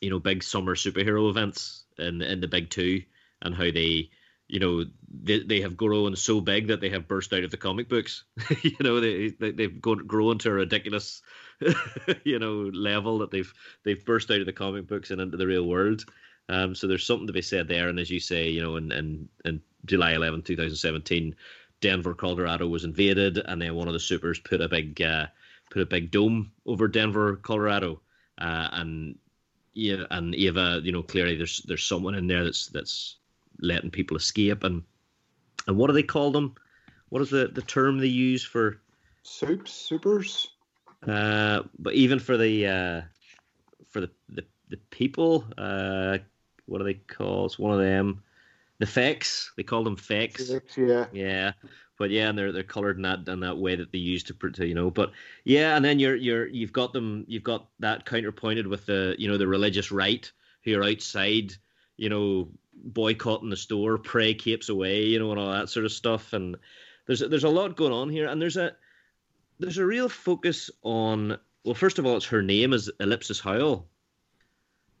you 0.00 0.10
know, 0.10 0.18
big 0.18 0.42
summer 0.42 0.74
superhero 0.74 1.28
events 1.30 1.84
in 1.98 2.20
in 2.22 2.40
the 2.40 2.48
big 2.48 2.70
two 2.70 3.02
and 3.40 3.54
how 3.54 3.64
they, 3.64 4.10
you 4.48 4.60
know, 4.60 4.84
they 5.22 5.40
they 5.40 5.60
have 5.62 5.76
grown 5.76 6.16
so 6.16 6.42
big 6.42 6.68
that 6.68 6.82
they 6.82 6.90
have 6.90 7.08
burst 7.08 7.32
out 7.32 7.44
of 7.44 7.50
the 7.50 7.56
comic 7.56 7.88
books. 7.88 8.24
you 8.62 8.76
know, 8.80 9.00
they, 9.00 9.30
they 9.30 9.52
they've 9.52 9.80
grown 9.80 10.38
to 10.38 10.50
a 10.50 10.52
ridiculous, 10.52 11.22
you 12.24 12.38
know, 12.38 12.70
level 12.74 13.18
that 13.20 13.30
they've 13.30 13.52
they've 13.84 14.04
burst 14.04 14.30
out 14.30 14.40
of 14.40 14.46
the 14.46 14.52
comic 14.52 14.86
books 14.86 15.10
and 15.10 15.20
into 15.20 15.38
the 15.38 15.46
real 15.46 15.64
world. 15.64 16.04
Um, 16.50 16.74
so 16.74 16.88
there's 16.88 17.06
something 17.06 17.28
to 17.28 17.32
be 17.32 17.42
said 17.42 17.68
there. 17.68 17.88
And 17.88 18.00
as 18.00 18.10
you 18.10 18.18
say, 18.18 18.48
you 18.48 18.60
know, 18.60 18.74
in, 18.74 18.90
in, 18.90 19.28
in 19.44 19.62
July 19.84 20.14
11, 20.14 20.42
2017, 20.42 21.36
Denver, 21.80 22.12
Colorado 22.12 22.66
was 22.66 22.84
invaded, 22.84 23.38
and 23.38 23.62
then 23.62 23.76
one 23.76 23.86
of 23.86 23.94
the 23.94 24.00
supers 24.00 24.40
put 24.40 24.60
a 24.60 24.68
big 24.68 25.00
uh, 25.00 25.26
put 25.70 25.80
a 25.80 25.86
big 25.86 26.10
dome 26.10 26.50
over 26.66 26.88
Denver, 26.88 27.36
Colorado, 27.36 28.00
uh, 28.38 28.68
and 28.72 29.16
yeah, 29.74 30.04
and 30.10 30.34
Ava, 30.34 30.80
you 30.82 30.92
know, 30.92 31.02
clearly 31.02 31.36
there's 31.36 31.62
there's 31.62 31.84
someone 31.84 32.16
in 32.16 32.26
there 32.26 32.44
that's 32.44 32.66
that's 32.66 33.16
letting 33.60 33.90
people 33.90 34.16
escape, 34.16 34.64
and 34.64 34.82
and 35.68 35.76
what 35.76 35.86
do 35.86 35.94
they 35.94 36.02
call 36.02 36.32
them? 36.32 36.54
What 37.08 37.22
is 37.22 37.30
the 37.30 37.48
the 37.48 37.62
term 37.62 37.98
they 37.98 38.08
use 38.08 38.44
for 38.44 38.80
soups, 39.22 39.72
supers? 39.72 40.48
Uh, 41.06 41.62
but 41.78 41.94
even 41.94 42.18
for 42.18 42.36
the 42.36 42.66
uh, 42.66 43.00
for 43.88 44.00
the 44.02 44.10
the, 44.28 44.44
the 44.68 44.76
people, 44.90 45.46
uh, 45.56 46.18
what 46.70 46.80
are 46.80 46.84
they 46.84 46.94
called? 46.94 47.50
It's 47.50 47.58
one 47.58 47.72
of 47.72 47.80
them. 47.80 48.22
The 48.78 48.86
Fex. 48.86 49.50
They 49.56 49.62
call 49.62 49.84
them 49.84 49.96
Fex. 49.96 50.60
Yeah. 50.76 51.06
Yeah. 51.12 51.52
But 51.98 52.10
yeah, 52.10 52.30
and 52.30 52.38
they're 52.38 52.50
they're 52.50 52.62
coloured 52.62 52.96
in 52.96 53.02
that 53.02 53.28
in 53.28 53.40
that 53.40 53.58
way 53.58 53.76
that 53.76 53.92
they 53.92 53.98
use 53.98 54.22
to, 54.24 54.32
to 54.32 54.66
you 54.66 54.74
know. 54.74 54.90
But 54.90 55.12
yeah, 55.44 55.76
and 55.76 55.84
then 55.84 55.98
you're 55.98 56.16
you're 56.16 56.46
you've 56.46 56.72
got 56.72 56.94
them 56.94 57.26
you've 57.28 57.44
got 57.44 57.68
that 57.80 58.06
counterpointed 58.06 58.66
with 58.66 58.86
the 58.86 59.14
you 59.18 59.28
know 59.28 59.36
the 59.36 59.46
religious 59.46 59.92
right 59.92 60.30
who 60.64 60.78
are 60.78 60.84
outside 60.84 61.54
you 61.98 62.08
know 62.08 62.48
boycotting 62.84 63.50
the 63.50 63.56
store, 63.56 63.98
pray 63.98 64.32
capes 64.32 64.70
away, 64.70 65.04
you 65.04 65.18
know, 65.18 65.30
and 65.30 65.38
all 65.38 65.52
that 65.52 65.68
sort 65.68 65.84
of 65.84 65.92
stuff. 65.92 66.32
And 66.32 66.56
there's 67.06 67.20
there's 67.20 67.44
a 67.44 67.50
lot 67.50 67.76
going 67.76 67.92
on 67.92 68.08
here, 68.08 68.28
and 68.28 68.40
there's 68.40 68.56
a 68.56 68.72
there's 69.58 69.78
a 69.78 69.84
real 69.84 70.08
focus 70.08 70.70
on. 70.82 71.36
Well, 71.64 71.74
first 71.74 71.98
of 71.98 72.06
all, 72.06 72.16
it's 72.16 72.26
her 72.26 72.42
name 72.42 72.72
is 72.72 72.90
Ellipsis 73.00 73.40
Howell. 73.40 73.86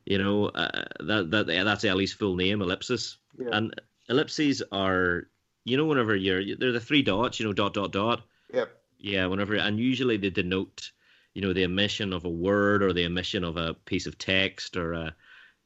You 0.06 0.18
know 0.18 0.46
uh, 0.46 0.84
that 1.00 1.30
that 1.30 1.46
that's 1.46 1.84
Ellie's 1.84 2.12
full 2.12 2.36
name, 2.36 2.62
Ellipsis, 2.62 3.18
Yeah. 3.38 3.48
and 3.52 3.80
ellipses 4.08 4.62
are 4.72 5.28
you 5.64 5.76
know 5.76 5.84
whenever 5.84 6.16
you're 6.16 6.56
they're 6.56 6.72
the 6.72 6.80
three 6.80 7.02
dots, 7.02 7.38
you 7.38 7.46
know, 7.46 7.52
dot 7.52 7.74
dot 7.74 7.92
dot. 7.92 8.22
Yep. 8.52 8.76
Yeah, 8.98 9.26
whenever 9.26 9.54
and 9.56 9.78
usually 9.78 10.16
they 10.16 10.30
denote, 10.30 10.90
you 11.34 11.42
know, 11.42 11.52
the 11.52 11.64
omission 11.64 12.12
of 12.12 12.24
a 12.24 12.30
word 12.30 12.82
or 12.82 12.92
the 12.92 13.06
omission 13.06 13.44
of 13.44 13.56
a 13.56 13.74
piece 13.74 14.06
of 14.06 14.18
text 14.18 14.76
or 14.76 14.92
a, 14.92 15.14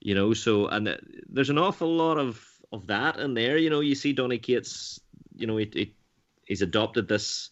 you 0.01 0.15
know, 0.15 0.35
so 0.35 0.67
and 0.67 0.89
uh, 0.89 0.97
there's 1.29 1.51
an 1.51 1.59
awful 1.59 1.89
lot 1.95 2.19
of 2.19 2.45
of 2.73 2.87
that 2.89 3.19
in 3.19 3.35
there. 3.35 3.57
You 3.57 3.71
know, 3.71 3.81
you 3.81 3.95
see 3.95 4.13
Donny 4.13 4.39
Cates, 4.39 5.01
you 5.35 5.47
know, 5.47 5.57
he, 5.57 5.71
he 5.73 5.95
he's 6.47 6.63
adopted 6.63 7.09
this 7.09 7.51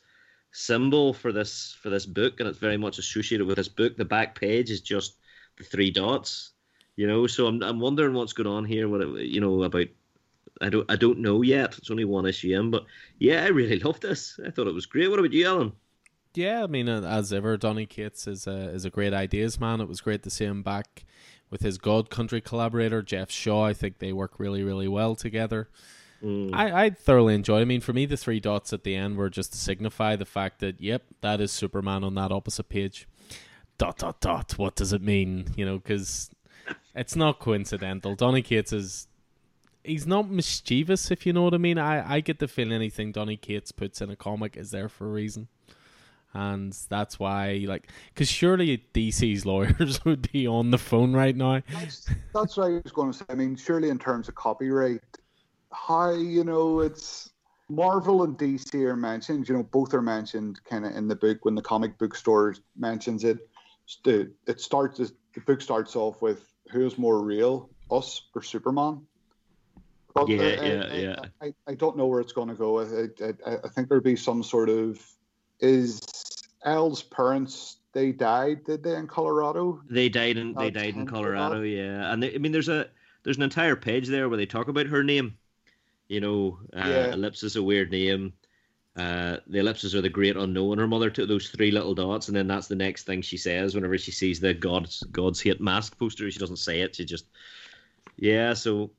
symbol 0.52 1.14
for 1.14 1.32
this 1.32 1.76
for 1.80 1.90
this 1.90 2.06
book, 2.06 2.40
and 2.40 2.48
it's 2.48 2.59
very 2.59 2.76
much 2.76 2.98
associated 2.98 3.46
with 3.46 3.56
this 3.56 3.68
book. 3.68 3.96
The 3.96 4.04
back 4.04 4.38
page 4.38 4.70
is 4.70 4.80
just 4.80 5.16
the 5.59 5.64
three 5.64 5.90
dots. 5.90 6.52
You 7.03 7.09
know, 7.09 7.27
so 7.27 7.49
I'm 7.49 7.61
I'm 7.65 7.81
wondering 7.81 8.15
what's 8.15 8.33
going 8.33 8.47
on 8.47 8.65
here. 8.65 8.89
What 8.89 9.01
it, 9.01 9.27
you 9.27 9.41
know 9.41 9.65
about 9.65 9.89
I 10.61 10.69
don't 10.69 10.89
I 10.89 10.95
don't 10.95 11.19
know 11.19 11.43
yet. 11.43 11.77
It's 11.77 11.91
only 11.91 12.05
one 12.05 12.27
issue 12.27 12.57
in, 12.57 12.70
but 12.70 12.85
yeah, 13.19 13.43
I 13.43 13.49
really 13.49 13.79
loved 13.81 14.03
this. 14.03 14.39
I 14.47 14.51
thought 14.53 14.69
it 14.69 14.74
was 14.74 14.87
great. 14.87 15.11
What 15.11 15.19
about 15.19 15.33
you, 15.33 15.45
Alan? 15.45 15.73
Yeah, 16.33 16.62
I 16.62 16.69
mean, 16.69 16.89
as 16.89 17.33
ever, 17.33 17.57
Donny 17.57 17.87
Cates 17.87 18.29
is 18.29 18.47
a 18.47 18.69
is 18.69 18.85
a 18.85 18.91
great 18.91 19.12
ideas 19.12 19.59
man. 19.59 19.81
It 19.81 19.89
was 19.89 20.01
great 20.01 20.23
to 20.23 20.31
see 20.31 20.45
him 20.45 20.62
back 20.62 21.05
with 21.51 21.62
his 21.62 21.77
God 21.77 22.09
Country 22.09 22.41
collaborator 22.41 23.03
Geoff 23.03 23.33
Shaw. 23.33 23.65
I 23.65 23.73
think 23.73 23.99
they 23.99 24.12
work 24.12 24.39
really 24.39 24.62
really 24.62 24.87
well 24.87 25.16
together. 25.16 25.70
Mm. 26.23 26.51
I, 26.55 26.85
I 26.85 26.91
thoroughly 26.91 27.35
enjoyed. 27.35 27.62
I 27.62 27.65
mean, 27.65 27.81
for 27.81 27.93
me, 27.93 28.07
the 28.07 28.16
three 28.16 28.39
dots 28.39 28.73
at 28.73 28.85
the 28.85 28.95
end 28.95 29.16
were 29.16 29.29
just 29.29 29.51
to 29.55 29.59
signify 29.59 30.15
the 30.15 30.24
fact 30.24 30.61
that 30.61 30.81
yep, 30.81 31.03
that 31.20 31.41
is 31.41 31.51
Superman 31.51 32.05
on 32.05 32.15
that 32.15 32.31
opposite 32.31 32.69
page. 32.69 33.09
Dot 33.77 33.99
dot 33.99 34.20
dot. 34.20 34.53
What 34.57 34.77
does 34.77 34.93
it 34.93 35.03
mean? 35.03 35.49
You 35.57 35.66
know, 35.66 35.79
because 35.79 36.31
it's 36.94 37.16
not 37.16 37.39
coincidental. 37.39 38.14
Donny 38.14 38.43
Cates 38.43 38.73
is 38.73 39.09
he's 39.85 40.06
not 40.06 40.31
mischievous, 40.31 41.10
if 41.10 41.27
you 41.27 41.32
know 41.32 41.43
what 41.43 41.55
I 41.55 41.59
mean. 41.59 41.78
I, 41.78 42.14
I 42.14 42.20
get 42.20 42.39
the 42.39 42.48
feeling 42.48 42.73
anything 42.73 43.12
Donny 43.12 43.36
Cates 43.36 43.73
puts 43.73 44.01
in 44.01 44.10
a 44.10 44.16
comic 44.16 44.56
is 44.56 44.70
there 44.70 44.89
for 44.89 45.06
a 45.06 45.10
reason. 45.10 45.48
And 46.35 46.73
that's 46.89 47.19
why, 47.19 47.64
like, 47.69 47.89
because 48.14 48.28
surely 48.28 48.82
DC's 48.94 49.44
lawyers 49.44 50.02
would 50.05 50.32
be 50.32 50.47
on 50.47 50.70
the 50.70 50.78
phone 50.78 51.12
right 51.12 51.36
now. 51.36 51.62
That's, 51.70 52.09
that's 52.35 52.56
what 52.56 52.66
I 52.66 52.70
was 52.82 52.93
going 52.93 53.12
to 53.12 53.19
say. 53.19 53.24
I 53.28 53.35
mean, 53.35 53.55
surely 53.55 53.90
in 53.90 53.98
terms 53.98 54.28
of 54.28 54.35
copyright, 54.35 55.02
how 55.73 56.12
you 56.12 56.44
know 56.44 56.81
it's 56.81 57.31
Marvel 57.69 58.23
and 58.23 58.36
DC 58.39 58.74
are 58.74 58.97
mentioned. 58.97 59.48
You 59.48 59.56
know, 59.56 59.62
both 59.62 59.93
are 59.93 60.02
mentioned 60.02 60.60
kind 60.64 60.86
of 60.86 60.97
in 60.97 61.06
the 61.06 61.16
book 61.16 61.44
when 61.44 61.55
the 61.55 61.62
comic 61.62 61.98
book 61.98 62.14
store 62.14 62.55
mentions 62.77 63.24
it. 63.24 63.47
It 64.06 64.60
starts 64.60 64.98
the 64.98 65.40
book 65.47 65.60
starts 65.60 65.97
off 65.97 66.23
with 66.23 66.52
who's 66.73 66.99
more 66.99 67.20
real, 67.20 67.70
us 67.90 68.23
or 68.35 68.43
Superman. 68.43 69.03
But 70.15 70.28
Yeah, 70.28 70.43
I, 70.43 70.44
yeah, 70.44 70.85
I, 70.90 70.97
yeah. 70.97 71.16
I, 71.40 71.55
I 71.66 71.74
don't 71.74 71.97
know 71.97 72.07
where 72.07 72.20
it's 72.20 72.32
going 72.32 72.49
to 72.49 72.55
go. 72.55 72.81
I, 72.81 73.09
I, 73.24 73.57
I 73.65 73.69
think 73.69 73.89
there'll 73.89 74.03
be 74.03 74.16
some 74.16 74.43
sort 74.43 74.69
of 74.69 75.01
is 75.61 76.01
Elle's 76.65 77.03
parents. 77.03 77.77
They 77.93 78.12
died, 78.12 78.65
did 78.65 78.82
they, 78.82 78.97
in 78.97 79.07
Colorado? 79.07 79.82
They 79.89 80.09
died 80.09 80.39
in 80.39 80.55
they 80.55 80.70
died 80.70 80.94
in 80.94 81.07
Colorado, 81.07 81.61
yeah. 81.61 82.12
And 82.12 82.23
they, 82.23 82.35
I 82.35 82.39
mean, 82.39 82.53
there's 82.53 82.70
a 82.70 82.89
there's 83.23 83.36
an 83.36 83.43
entire 83.43 83.77
page 83.77 84.09
there 84.09 84.28
where 84.28 84.39
they 84.39 84.47
talk 84.47 84.69
about 84.69 84.86
her 84.86 85.05
name. 85.05 85.36
You 86.09 86.20
know, 86.20 86.59
uh, 86.74 86.89
Yeah. 86.89 87.12
ellipsis 87.12 87.57
a 87.57 87.62
weird 87.62 87.90
name. 87.90 88.32
Uh, 88.94 89.39
the 89.47 89.59
ellipses 89.59 89.94
are 89.94 90.02
the 90.02 90.09
great 90.09 90.36
unknown. 90.36 90.77
Her 90.77 90.86
mother 90.86 91.09
took 91.09 91.27
those 91.27 91.48
three 91.48 91.70
little 91.70 91.94
dots, 91.94 92.28
and 92.28 92.36
then 92.36 92.47
that's 92.47 92.69
the 92.69 92.74
next 92.77 93.05
thing 93.05 93.23
she 93.23 93.39
says 93.39 93.74
whenever 93.74 93.97
she 93.97 94.12
sees 94.12 94.39
the 94.39 94.52
God's 94.52 95.02
God's 95.05 95.40
hate 95.40 95.60
mask 95.60 95.98
poster. 95.98 96.31
She 96.31 96.39
doesn't 96.39 96.56
say 96.56 96.81
it. 96.81 96.97
She 96.97 97.06
just, 97.06 97.27
yeah. 98.16 98.52
So, 98.52 98.90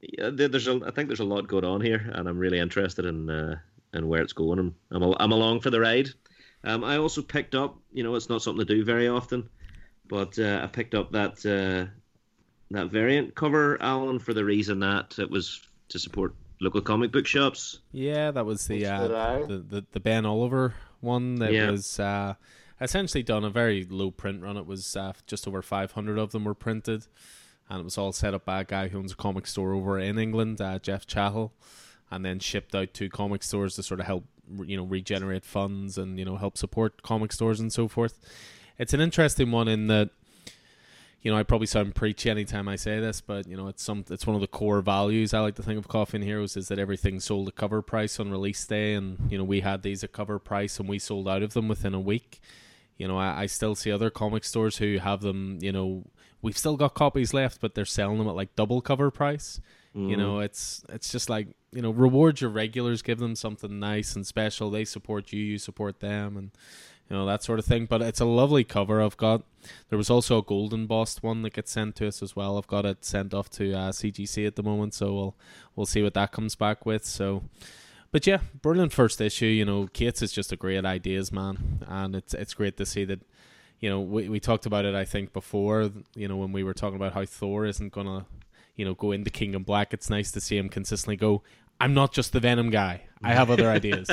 yeah, 0.00 0.30
there's 0.32 0.68
a 0.68 0.80
I 0.86 0.92
think 0.92 1.08
there's 1.08 1.20
a 1.20 1.24
lot 1.24 1.48
going 1.48 1.64
on 1.64 1.80
here, 1.80 2.08
and 2.14 2.28
I'm 2.28 2.38
really 2.38 2.60
interested 2.60 3.04
in 3.04 3.28
uh, 3.28 3.56
in 3.92 4.06
where 4.06 4.22
it's 4.22 4.32
going. 4.32 4.60
I'm 4.60 4.74
I'm, 4.92 5.02
al- 5.02 5.16
I'm 5.18 5.32
along 5.32 5.60
for 5.60 5.70
the 5.70 5.80
ride. 5.80 6.10
Um, 6.64 6.84
I 6.84 6.98
also 6.98 7.22
picked 7.22 7.56
up, 7.56 7.76
you 7.92 8.04
know, 8.04 8.14
it's 8.14 8.28
not 8.28 8.42
something 8.42 8.64
to 8.64 8.74
do 8.74 8.84
very 8.84 9.08
often, 9.08 9.48
but 10.06 10.38
uh, 10.38 10.60
I 10.62 10.68
picked 10.68 10.94
up 10.94 11.10
that 11.12 11.44
uh, 11.44 11.90
that 12.70 12.90
variant 12.90 13.34
cover, 13.34 13.80
Alan, 13.82 14.20
for 14.20 14.34
the 14.34 14.44
reason 14.44 14.78
that 14.80 15.18
it 15.18 15.28
was 15.28 15.60
to 15.88 15.98
support 15.98 16.34
local 16.62 16.80
comic 16.80 17.12
book 17.12 17.26
shops. 17.26 17.80
Yeah, 17.92 18.30
that 18.30 18.46
was 18.46 18.66
the 18.66 18.86
uh, 18.86 19.08
the, 19.46 19.58
the 19.58 19.84
the 19.92 20.00
Ben 20.00 20.24
Oliver 20.24 20.74
one 21.00 21.36
that 21.36 21.52
Yeah. 21.52 21.70
was 21.70 21.98
uh, 21.98 22.34
essentially 22.80 23.22
done 23.22 23.44
a 23.44 23.50
very 23.50 23.84
low 23.84 24.10
print 24.10 24.42
run. 24.42 24.56
It 24.56 24.66
was 24.66 24.96
uh, 24.96 25.12
just 25.26 25.46
over 25.48 25.60
five 25.62 25.92
hundred 25.92 26.18
of 26.18 26.30
them 26.32 26.44
were 26.44 26.54
printed, 26.54 27.06
and 27.68 27.80
it 27.80 27.84
was 27.84 27.98
all 27.98 28.12
set 28.12 28.34
up 28.34 28.44
by 28.44 28.60
a 28.60 28.64
guy 28.64 28.88
who 28.88 28.98
owns 28.98 29.12
a 29.12 29.16
comic 29.16 29.46
store 29.46 29.72
over 29.74 29.98
in 29.98 30.18
England, 30.18 30.60
uh, 30.60 30.78
Jeff 30.78 31.06
Chahal, 31.06 31.50
and 32.10 32.24
then 32.24 32.38
shipped 32.38 32.74
out 32.74 32.94
to 32.94 33.08
comic 33.08 33.42
stores 33.42 33.74
to 33.76 33.82
sort 33.82 34.00
of 34.00 34.06
help 34.06 34.24
you 34.64 34.76
know 34.76 34.84
regenerate 34.84 35.44
funds 35.44 35.98
and 35.98 36.18
you 36.18 36.24
know 36.24 36.36
help 36.36 36.56
support 36.56 37.02
comic 37.02 37.32
stores 37.32 37.58
and 37.60 37.72
so 37.72 37.88
forth. 37.88 38.18
It's 38.78 38.94
an 38.94 39.00
interesting 39.00 39.50
one 39.50 39.68
in 39.68 39.86
that 39.88 40.10
you 41.22 41.30
know, 41.30 41.38
I 41.38 41.44
probably 41.44 41.68
sound 41.68 41.94
preachy 41.94 42.30
anytime 42.30 42.68
I 42.68 42.76
say 42.76 42.98
this, 42.98 43.20
but 43.20 43.46
you 43.46 43.56
know, 43.56 43.68
it's 43.68 43.82
some 43.82 44.04
it's 44.10 44.26
one 44.26 44.34
of 44.34 44.40
the 44.40 44.48
core 44.48 44.80
values 44.80 45.32
I 45.32 45.40
like 45.40 45.54
to 45.54 45.62
think 45.62 45.78
of 45.78 45.86
Coffin 45.86 46.20
Heroes 46.20 46.56
is 46.56 46.68
that 46.68 46.80
everything's 46.80 47.24
sold 47.24 47.48
at 47.48 47.54
cover 47.54 47.80
price 47.80 48.18
on 48.18 48.30
release 48.30 48.66
day, 48.66 48.94
and 48.94 49.30
you 49.30 49.38
know, 49.38 49.44
we 49.44 49.60
had 49.60 49.82
these 49.82 50.02
at 50.02 50.12
cover 50.12 50.38
price 50.40 50.80
and 50.80 50.88
we 50.88 50.98
sold 50.98 51.28
out 51.28 51.42
of 51.42 51.52
them 51.52 51.68
within 51.68 51.94
a 51.94 52.00
week. 52.00 52.40
You 52.98 53.06
know, 53.06 53.16
I, 53.18 53.42
I 53.42 53.46
still 53.46 53.74
see 53.76 53.92
other 53.92 54.10
comic 54.10 54.42
stores 54.42 54.78
who 54.78 54.98
have 54.98 55.20
them. 55.20 55.58
You 55.60 55.70
know, 55.70 56.04
we've 56.42 56.58
still 56.58 56.76
got 56.76 56.94
copies 56.94 57.32
left, 57.32 57.60
but 57.60 57.74
they're 57.74 57.84
selling 57.84 58.18
them 58.18 58.28
at 58.28 58.34
like 58.34 58.56
double 58.56 58.80
cover 58.80 59.10
price. 59.10 59.60
You 59.94 60.16
know, 60.16 60.36
mm. 60.36 60.44
it's 60.46 60.82
it's 60.88 61.12
just 61.12 61.28
like 61.28 61.48
you 61.70 61.82
know, 61.82 61.90
reward 61.90 62.40
your 62.40 62.48
regulars, 62.48 63.02
give 63.02 63.18
them 63.18 63.36
something 63.36 63.78
nice 63.78 64.16
and 64.16 64.26
special. 64.26 64.70
They 64.70 64.86
support 64.86 65.32
you, 65.32 65.42
you 65.42 65.58
support 65.58 66.00
them, 66.00 66.38
and 66.38 66.50
you 67.12 67.18
know 67.18 67.26
that 67.26 67.42
sort 67.42 67.58
of 67.58 67.66
thing. 67.66 67.84
But 67.84 68.00
it's 68.00 68.20
a 68.20 68.24
lovely 68.24 68.64
cover. 68.64 69.02
I've 69.02 69.18
got. 69.18 69.42
There 69.90 69.98
was 69.98 70.08
also 70.08 70.38
a 70.38 70.42
golden 70.42 70.86
bossed 70.86 71.22
one 71.22 71.42
that 71.42 71.52
gets 71.52 71.70
sent 71.70 71.94
to 71.96 72.08
us 72.08 72.22
as 72.22 72.34
well. 72.34 72.56
I've 72.56 72.66
got 72.66 72.86
it 72.86 73.04
sent 73.04 73.34
off 73.34 73.50
to 73.50 73.74
uh, 73.74 73.92
CGC 73.92 74.46
at 74.46 74.56
the 74.56 74.62
moment, 74.62 74.94
so 74.94 75.12
we'll 75.12 75.36
we'll 75.76 75.86
see 75.86 76.02
what 76.02 76.14
that 76.14 76.32
comes 76.32 76.54
back 76.54 76.86
with. 76.86 77.04
So, 77.04 77.44
but 78.12 78.26
yeah, 78.26 78.38
brilliant 78.62 78.94
first 78.94 79.20
issue. 79.20 79.44
You 79.44 79.66
know, 79.66 79.88
Cates 79.88 80.22
is 80.22 80.32
just 80.32 80.52
a 80.52 80.56
great 80.56 80.86
ideas 80.86 81.30
man, 81.30 81.84
and 81.86 82.16
it's 82.16 82.32
it's 82.32 82.54
great 82.54 82.78
to 82.78 82.86
see 82.86 83.04
that. 83.04 83.20
You 83.78 83.90
know, 83.90 84.00
we 84.00 84.30
we 84.30 84.40
talked 84.40 84.64
about 84.64 84.86
it 84.86 84.94
I 84.94 85.04
think 85.04 85.34
before. 85.34 85.90
You 86.14 86.28
know, 86.28 86.38
when 86.38 86.52
we 86.52 86.62
were 86.62 86.72
talking 86.72 86.96
about 86.96 87.12
how 87.12 87.26
Thor 87.26 87.66
isn't 87.66 87.92
gonna, 87.92 88.24
you 88.74 88.86
know, 88.86 88.94
go 88.94 89.12
into 89.12 89.28
King 89.28 89.52
in 89.52 89.64
Black. 89.64 89.92
It's 89.92 90.08
nice 90.08 90.30
to 90.32 90.40
see 90.40 90.56
him 90.56 90.70
consistently 90.70 91.16
go. 91.16 91.42
I'm 91.82 91.94
not 91.94 92.12
just 92.12 92.32
the 92.32 92.40
Venom 92.40 92.70
guy. 92.70 93.02
I 93.24 93.34
have 93.34 93.50
other 93.50 93.68
ideas. 93.68 94.08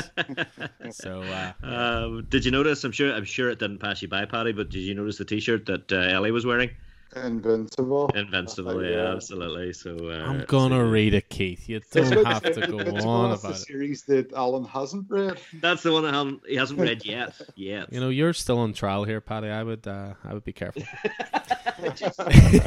so 0.92 1.22
uh, 1.22 1.54
Um, 1.64 2.26
did 2.30 2.46
you 2.46 2.52
notice? 2.52 2.84
I'm 2.84 2.92
sure. 2.92 3.14
I'm 3.14 3.26
sure 3.26 3.50
it 3.50 3.60
didn't 3.60 3.80
pass 3.80 4.02
you 4.02 4.08
by, 4.08 4.26
Paddy. 4.26 4.52
But 4.52 4.70
did 4.70 4.80
you 4.80 4.94
notice 4.96 5.18
the 5.18 5.26
T-shirt 5.26 5.66
that 5.68 5.92
uh, 5.92 5.96
Ellie 5.98 6.32
was 6.32 6.46
wearing? 6.46 6.72
Invincible. 7.16 8.12
Invincible. 8.14 8.84
yeah, 8.86 9.12
absolutely. 9.14 9.74
So 9.74 9.98
uh, 10.10 10.30
I'm 10.30 10.46
gonna 10.46 10.76
so- 10.76 10.90
read 10.90 11.16
it, 11.16 11.30
Keith. 11.30 11.68
You 11.68 11.80
don't 11.92 12.26
have 12.26 12.44
to 12.44 12.68
go 12.68 12.80
on 12.80 13.04
one 13.06 13.32
of 13.32 13.42
the 13.42 13.48
about 13.48 13.58
it. 13.58 13.66
series 13.66 14.04
that 14.04 14.32
Alan 14.34 14.64
hasn't 14.66 15.06
read. 15.10 15.40
That's 15.56 15.82
the 15.82 15.92
one 15.92 16.04
that 16.04 16.14
haven't, 16.14 16.42
he 16.48 16.56
hasn't 16.56 16.80
read 16.80 17.04
yet. 17.06 17.34
Yet. 17.56 17.92
You 17.92 18.00
know, 18.00 18.10
you're 18.10 18.34
still 18.34 18.60
on 18.60 18.74
trial 18.74 19.06
here, 19.06 19.22
Paddy. 19.22 19.50
I 19.50 19.64
would, 19.64 19.88
uh, 19.88 20.14
I 20.24 20.34
would 20.36 20.44
be 20.44 20.54
careful. 20.54 20.84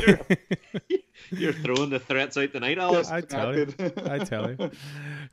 you're, 0.09 0.19
you're 1.31 1.53
throwing 1.53 1.91
the 1.91 1.99
threats 1.99 2.37
out 2.37 2.53
tonight, 2.53 2.79
Alan. 2.79 3.05
I 3.11 3.21
tell 3.21 3.57
you. 3.57 3.69
I 4.05 4.19
tell 4.19 4.51
you. 4.51 4.71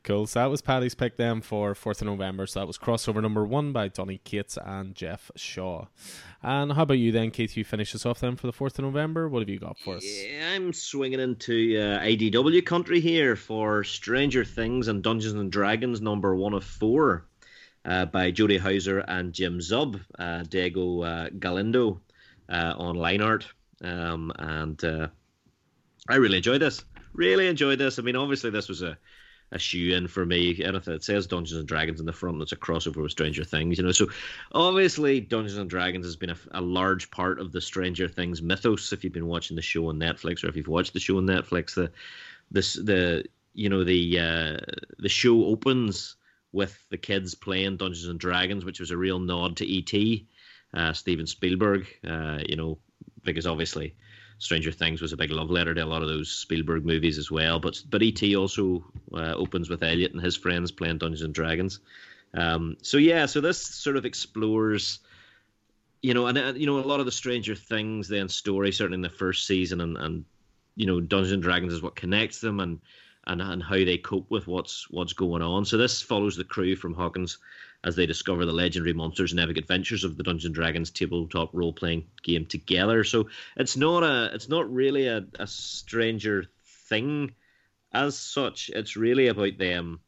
Cool. 0.04 0.28
So 0.28 0.40
that 0.40 0.50
was 0.50 0.62
Paddy's 0.62 0.96
pick 0.96 1.18
then 1.18 1.42
for 1.42 1.74
4th 1.74 2.02
of 2.02 2.08
November. 2.08 2.48
So 2.48 2.62
that 2.62 2.68
was 2.68 2.78
crossover 2.78 3.22
number 3.22 3.44
one 3.44 3.74
by 3.74 3.90
Donny 3.90 4.22
Cates 4.24 4.58
and 4.64 4.96
Geoff 4.96 5.30
Shaw. 5.36 5.88
And 6.42 6.72
how 6.72 6.84
about 6.84 6.94
you 7.00 7.12
then, 7.12 7.32
Keith? 7.32 7.58
You 7.58 7.66
finish 7.66 7.94
us 7.94 8.06
off 8.06 8.22
then 8.22 8.38
for 8.38 8.48
the 8.48 8.54
4th 8.54 8.80
of 8.80 8.86
November. 8.86 9.28
What 9.28 9.40
have 9.40 9.50
you 9.50 9.60
got 9.60 9.78
for 9.78 9.98
us? 9.98 10.06
Yeah, 10.06 10.52
I'm 10.54 10.72
swinging 10.72 11.20
into 11.20 11.78
uh, 11.78 12.00
IDW 12.00 12.66
country 12.66 13.02
here 13.02 13.36
for 13.36 13.84
Stranger 13.84 14.46
Things 14.46 14.88
and 14.88 15.04
Dungeons 15.04 15.34
and 15.34 15.52
Dragons 15.52 16.00
number 16.02 16.34
one 16.34 16.54
of 16.54 16.64
four 16.64 17.26
uh, 17.84 18.06
by 18.06 18.32
Jody 18.32 18.58
Houser 18.58 19.00
and 19.00 19.34
Jim 19.34 19.60
Zub, 19.60 20.00
uh, 20.18 20.44
Diego 20.44 21.02
uh, 21.02 21.30
Galindo 21.38 22.00
uh, 22.48 22.74
on 22.78 22.96
line 22.96 23.22
art. 23.22 23.46
Um, 23.84 24.32
and 24.38 24.82
uh, 24.84 25.08
I 26.10 26.16
really 26.16 26.38
enjoyed 26.38 26.62
this. 26.62 26.84
Really 27.14 27.48
enjoyed 27.48 27.80
this. 27.80 28.00
I 28.00 28.02
mean, 28.02 28.16
obviously, 28.16 28.50
this 28.50 28.68
was 28.68 28.82
a 28.82 28.98
a 29.52 29.60
shoe 29.60 29.96
in 29.96 30.08
for 30.08 30.26
me. 30.26 30.64
Anything 30.64 30.94
that 30.94 31.04
says 31.04 31.28
Dungeons 31.28 31.60
and 31.60 31.68
Dragons 31.68 32.00
in 32.00 32.06
the 32.06 32.14
front, 32.14 32.38
that's 32.40 32.52
a 32.52 32.56
crossover 32.56 33.02
with 33.02 33.12
Stranger 33.12 33.44
Things, 33.44 33.78
you 33.78 33.84
know. 33.84 33.92
So 33.92 34.08
obviously, 34.52 35.20
Dungeons 35.22 35.58
and 35.58 35.70
Dragons 35.70 36.06
has 36.06 36.16
been 36.16 36.30
a, 36.30 36.38
a 36.52 36.62
large 36.62 37.10
part 37.10 37.40
of 37.40 37.52
the 37.52 37.62
Stranger 37.62 38.08
Things 38.08 38.42
mythos. 38.42 38.94
If 38.94 39.04
you've 39.04 39.14
been 39.14 39.28
watching 39.28 39.56
the 39.56 39.62
show 39.62 39.88
on 39.88 39.98
Netflix, 39.98 40.44
or 40.44 40.50
if 40.50 40.56
you've 40.56 40.68
watched 40.68 40.94
the 40.94 41.00
show 41.00 41.18
on 41.18 41.26
Netflix, 41.26 41.74
the 41.74 41.92
this 42.52 42.74
the 42.74 43.26
you 43.54 43.70
know 43.70 43.84
the 43.84 44.20
uh, 44.20 44.58
the 45.00 45.10
show 45.10 45.46
opens 45.46 46.16
with 46.52 46.84
the 46.90 46.98
kids 46.98 47.36
playing 47.36 47.78
Dungeons 47.78 48.08
and 48.08 48.20
Dragons, 48.20 48.66
which 48.66 48.80
was 48.80 48.92
a 48.92 48.98
real 48.98 49.20
nod 49.20 49.58
to 49.58 49.78
ET, 49.78 50.22
uh, 50.74 50.94
Steven 50.94 51.28
Spielberg. 51.28 51.88
Uh, 52.08 52.40
you 52.48 52.56
know, 52.56 52.78
because 53.24 53.48
obviously 53.48 53.96
Stranger 54.40 54.72
Things 54.72 55.02
was 55.02 55.14
a 55.14 55.18
big 55.18 55.32
love 55.32 55.52
letter 55.52 55.74
to 55.74 55.84
a 55.84 55.86
lot 55.86 56.02
of 56.02 56.08
those 56.08 56.32
Spielberg 56.32 56.86
movies 56.86 57.18
as 57.18 57.30
well. 57.30 57.60
But 57.60 57.84
but 57.90 58.02
ET 58.02 58.22
also 58.36 58.84
uh, 59.14 59.34
opens 59.36 59.70
with 59.70 59.84
Elliot 59.84 60.14
and 60.14 60.22
his 60.22 60.38
friends 60.38 60.72
playing 60.72 60.98
Dungeons 60.98 61.22
and 61.22 61.34
Dragons. 61.34 61.80
Um, 62.34 62.78
so 62.82 62.98
yeah, 62.98 63.26
so 63.26 63.42
this 63.42 63.62
sort 63.62 63.98
of 63.98 64.06
explores, 64.06 65.00
you 66.02 66.14
know, 66.14 66.28
and, 66.28 66.38
and 66.38 66.58
you 66.58 66.66
know 66.66 66.80
a 66.80 66.82
lot 66.82 67.02
of 67.02 67.06
the 67.06 67.12
Stranger 67.12 67.54
Things 67.54 68.08
then 68.08 68.30
story 68.30 68.72
certainly 68.72 68.96
in 68.96 69.02
the 69.02 69.10
first 69.10 69.46
season, 69.46 69.82
and 69.82 69.98
and 69.98 70.26
you 70.76 70.86
know 70.86 71.02
Dungeons 71.02 71.34
and 71.34 71.44
Dragons 71.44 71.74
is 71.74 71.82
what 71.82 71.96
connects 71.98 72.40
them, 72.40 72.62
and 72.62 72.80
and 73.28 73.42
and 73.42 73.62
how 73.62 73.76
they 73.76 73.98
cope 73.98 74.32
with 74.32 74.48
what's 74.48 74.90
what's 74.90 75.14
going 75.14 75.42
on. 75.42 75.66
So 75.66 75.78
this 75.78 76.02
follows 76.02 76.38
the 76.38 76.46
crew 76.46 76.78
from 76.78 76.94
Hawkins 76.94 77.40
as 77.84 77.96
they 77.96 78.06
discover 78.06 78.46
the 78.46 78.52
legendary 78.52 78.94
monsters 78.94 79.32
and 79.32 79.40
epic 79.40 79.58
adventures 79.58 80.04
of 80.04 80.18
the 80.18 80.24
Dungeons 80.24 80.54
Dragons 80.54 80.92
tabletop 80.92 81.52
role 81.54 81.74
playing 81.74 82.06
game 82.24 82.46
together. 82.46 83.04
So 83.04 83.30
it's 83.56 83.78
not 83.78 84.04
a 84.04 84.32
it's 84.34 84.50
not 84.50 84.72
really 84.72 85.08
a, 85.08 85.26
a 85.40 85.48
stranger 85.48 86.46
thing 86.90 87.34
as 87.94 88.18
such. 88.18 88.70
It's 88.70 88.98
really 88.98 89.28
about 89.28 89.58
them, 89.58 90.02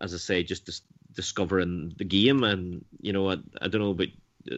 as 0.00 0.14
I 0.14 0.18
say, 0.18 0.42
just 0.42 0.66
dis- 0.66 0.82
discovering 1.14 1.94
the 1.96 2.04
game. 2.04 2.42
And 2.42 2.84
you 3.00 3.12
know, 3.12 3.30
I, 3.30 3.36
I 3.60 3.68
don't 3.68 3.80
know, 3.80 3.94
but 3.94 4.08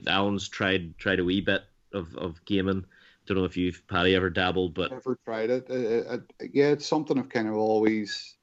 Alan's 0.06 0.48
tried 0.48 0.96
tried 0.98 1.20
a 1.20 1.24
wee 1.24 1.42
bit 1.42 1.62
of 1.92 2.16
of 2.16 2.42
gaming. 2.46 2.86
Don't 3.26 3.36
know 3.36 3.44
if 3.44 3.56
you've 3.56 3.86
Paddy 3.86 4.16
ever 4.16 4.30
dabbled, 4.30 4.74
but 4.74 4.90
never 4.90 5.18
tried 5.24 5.50
it. 5.50 5.66
Uh, 5.70 6.14
uh, 6.14 6.18
yeah, 6.52 6.68
it's 6.68 6.86
something 6.86 7.18
I've 7.18 7.28
kind 7.28 7.46
of 7.48 7.54
always. 7.54 8.36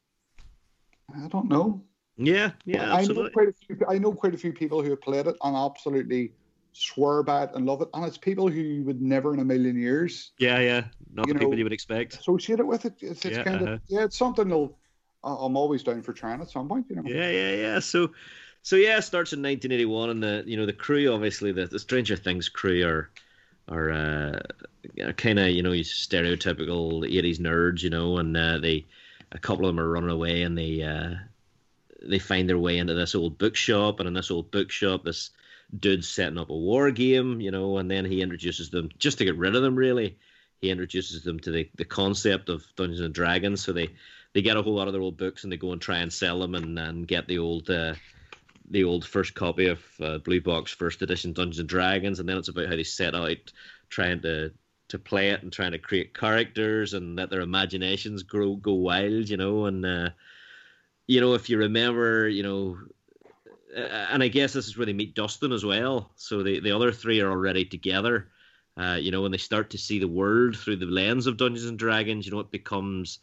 I 1.14 1.28
don't 1.28 1.50
know. 1.50 1.84
Yeah, 2.22 2.52
yeah, 2.66 2.94
I 2.94 3.06
know 3.06 3.30
quite 3.30 3.48
a 3.48 3.54
few. 3.54 3.78
I 3.88 3.98
know 3.98 4.12
quite 4.12 4.34
a 4.34 4.38
few 4.38 4.52
people 4.52 4.84
who 4.84 4.90
have 4.90 5.02
played 5.02 5.26
it 5.26 5.38
and 5.42 5.56
absolutely 5.56 6.34
swear 6.74 7.24
by 7.24 7.44
it 7.44 7.52
and 7.54 7.66
love 7.66 7.82
it, 7.82 7.88
and 7.94 8.06
it's 8.06 8.18
people 8.18 8.50
who 8.50 8.60
you 8.60 8.84
would 8.84 9.02
never 9.02 9.34
in 9.34 9.40
a 9.40 9.46
million 9.46 9.78
years. 9.78 10.32
Yeah, 10.38 10.60
yeah, 10.60 10.84
not 11.14 11.28
people 11.28 11.58
you 11.58 11.64
would 11.64 11.72
expect. 11.72 12.16
Associate 12.20 12.60
it 12.60 12.68
with 12.68 12.84
it. 12.84 12.96
It's, 13.00 13.24
it's 13.24 13.38
yeah, 13.38 13.44
kind 13.44 13.62
uh-huh. 13.62 13.74
of 13.74 13.82
yeah, 13.88 14.04
it's 14.04 14.18
something. 14.18 14.50
They'll, 14.50 14.78
I'm 15.24 15.56
always 15.56 15.82
down 15.82 16.02
for 16.02 16.12
trying 16.12 16.42
at 16.42 16.50
some 16.50 16.68
point. 16.68 16.88
You 16.90 16.98
know. 16.98 17.04
Yeah, 17.06 17.30
yeah, 17.30 17.52
yeah. 17.52 17.80
So, 17.80 18.12
so 18.64 18.76
yeah, 18.76 18.98
it 18.98 19.04
starts 19.04 19.32
in 19.32 19.40
1981, 19.40 20.10
and 20.10 20.22
the 20.22 20.44
you 20.46 20.58
know 20.58 20.66
the 20.66 20.74
crew, 20.74 21.14
obviously 21.14 21.54
the, 21.54 21.68
the 21.68 21.80
Stranger 21.80 22.18
Things 22.18 22.50
crew 22.50 22.86
are 22.86 23.10
are 23.70 23.92
uh, 23.92 24.40
kind 25.14 25.40
of 25.40 25.52
you 25.52 25.64
know 25.64 25.72
stereotypical 25.72 27.10
80s 27.10 27.40
nerds, 27.40 27.82
you 27.82 27.90
know, 27.90 28.18
and 28.18 28.36
uh, 28.36 28.58
they 28.58 28.86
a 29.32 29.40
couple 29.40 29.66
of 29.66 29.74
them 29.74 29.80
are 29.80 29.90
running 29.90 30.10
away 30.10 30.42
and 30.42 30.58
they 30.58 30.82
uh, 30.82 31.14
they 32.02 32.20
find 32.20 32.48
their 32.48 32.58
way 32.58 32.78
into 32.78 32.94
this 32.94 33.16
old 33.16 33.38
bookshop, 33.38 34.00
and 34.00 34.08
in 34.08 34.14
this 34.14 34.32
old 34.32 34.52
bookshop, 34.52 35.04
this 35.04 35.32
dude's 35.78 36.10
setting 36.10 36.38
up 36.38 36.50
a 36.50 36.56
war 36.56 36.92
game, 36.92 37.42
you 37.42 37.52
know, 37.52 37.78
and 37.78 37.90
then 37.90 38.06
he 38.06 38.22
introduces 38.22 38.70
them 38.70 38.90
just 38.98 39.18
to 39.18 39.26
get 39.26 39.38
rid 39.38 39.56
of 39.56 39.62
them. 39.62 39.76
Really, 39.76 40.18
he 40.62 40.70
introduces 40.70 41.24
them 41.24 41.40
to 41.42 41.52
the, 41.52 41.70
the 41.76 41.86
concept 41.86 42.50
of 42.50 42.66
Dungeons 42.76 43.02
and 43.02 43.14
Dragons. 43.14 43.64
So 43.64 43.74
they 43.74 43.90
they 44.34 44.42
get 44.42 44.58
a 44.58 44.62
whole 44.62 44.76
lot 44.76 44.88
of 44.88 44.94
their 44.94 45.02
old 45.02 45.18
books 45.18 45.44
and 45.44 45.52
they 45.52 45.58
go 45.58 45.72
and 45.72 45.82
try 45.82 46.00
and 46.00 46.14
sell 46.14 46.40
them 46.40 46.56
and, 46.56 46.78
and 46.78 47.08
get 47.08 47.28
the 47.28 47.40
old 47.40 47.70
uh, 47.70 47.96
the 48.70 48.84
old 48.84 49.06
first 49.06 49.34
copy 49.34 49.68
of 49.68 49.84
uh, 50.02 50.20
Blue 50.20 50.42
Box 50.42 50.72
First 50.72 51.02
Edition 51.02 51.34
Dungeons 51.34 51.60
and 51.60 51.70
Dragons, 51.70 52.20
and 52.20 52.30
then 52.30 52.38
it's 52.38 52.50
about 52.50 52.68
how 52.68 52.76
they 52.76 52.84
set 52.84 53.16
out 53.16 53.38
trying 53.90 54.22
to 54.22 54.52
to 54.90 55.00
play 55.00 55.30
it 55.30 55.44
and 55.44 55.54
trying 55.54 55.72
to 55.72 55.78
create 55.78 56.18
characters 56.18 56.96
and 56.96 57.16
let 57.16 57.30
their 57.30 57.42
imaginations 57.42 58.24
grow 58.24 58.56
go 58.56 58.74
wild, 58.74 59.30
you 59.30 59.38
know. 59.38 59.66
And 59.66 59.86
uh, 59.86 60.10
you 61.10 61.20
know, 61.20 61.34
if 61.34 61.50
you 61.50 61.58
remember, 61.58 62.30
you 62.30 62.44
know, 62.44 62.78
and 63.76 64.22
I 64.22 64.28
guess 64.28 64.54
this 64.54 64.68
is 64.68 64.78
where 64.78 64.86
they 64.86 64.94
meet 64.94 65.16
Dustin 65.16 65.52
as 65.52 65.66
well. 65.66 66.12
So 66.16 66.44
the 66.44 66.60
the 66.60 66.72
other 66.72 66.92
three 66.92 67.20
are 67.20 67.32
already 67.32 67.66
together. 67.66 68.28
Uh, 68.78 68.98
you 69.02 69.10
know, 69.10 69.24
when 69.24 69.32
they 69.32 69.40
start 69.40 69.72
to 69.72 69.78
see 69.80 69.98
the 69.98 70.08
world 70.08 70.56
through 70.56 70.76
the 70.76 70.86
lens 70.86 71.26
of 71.26 71.38
Dungeons 71.38 71.68
and 71.68 71.80
Dragons, 71.80 72.28
you 72.28 72.32
know, 72.32 72.40
it 72.40 72.52
becomes 72.52 73.20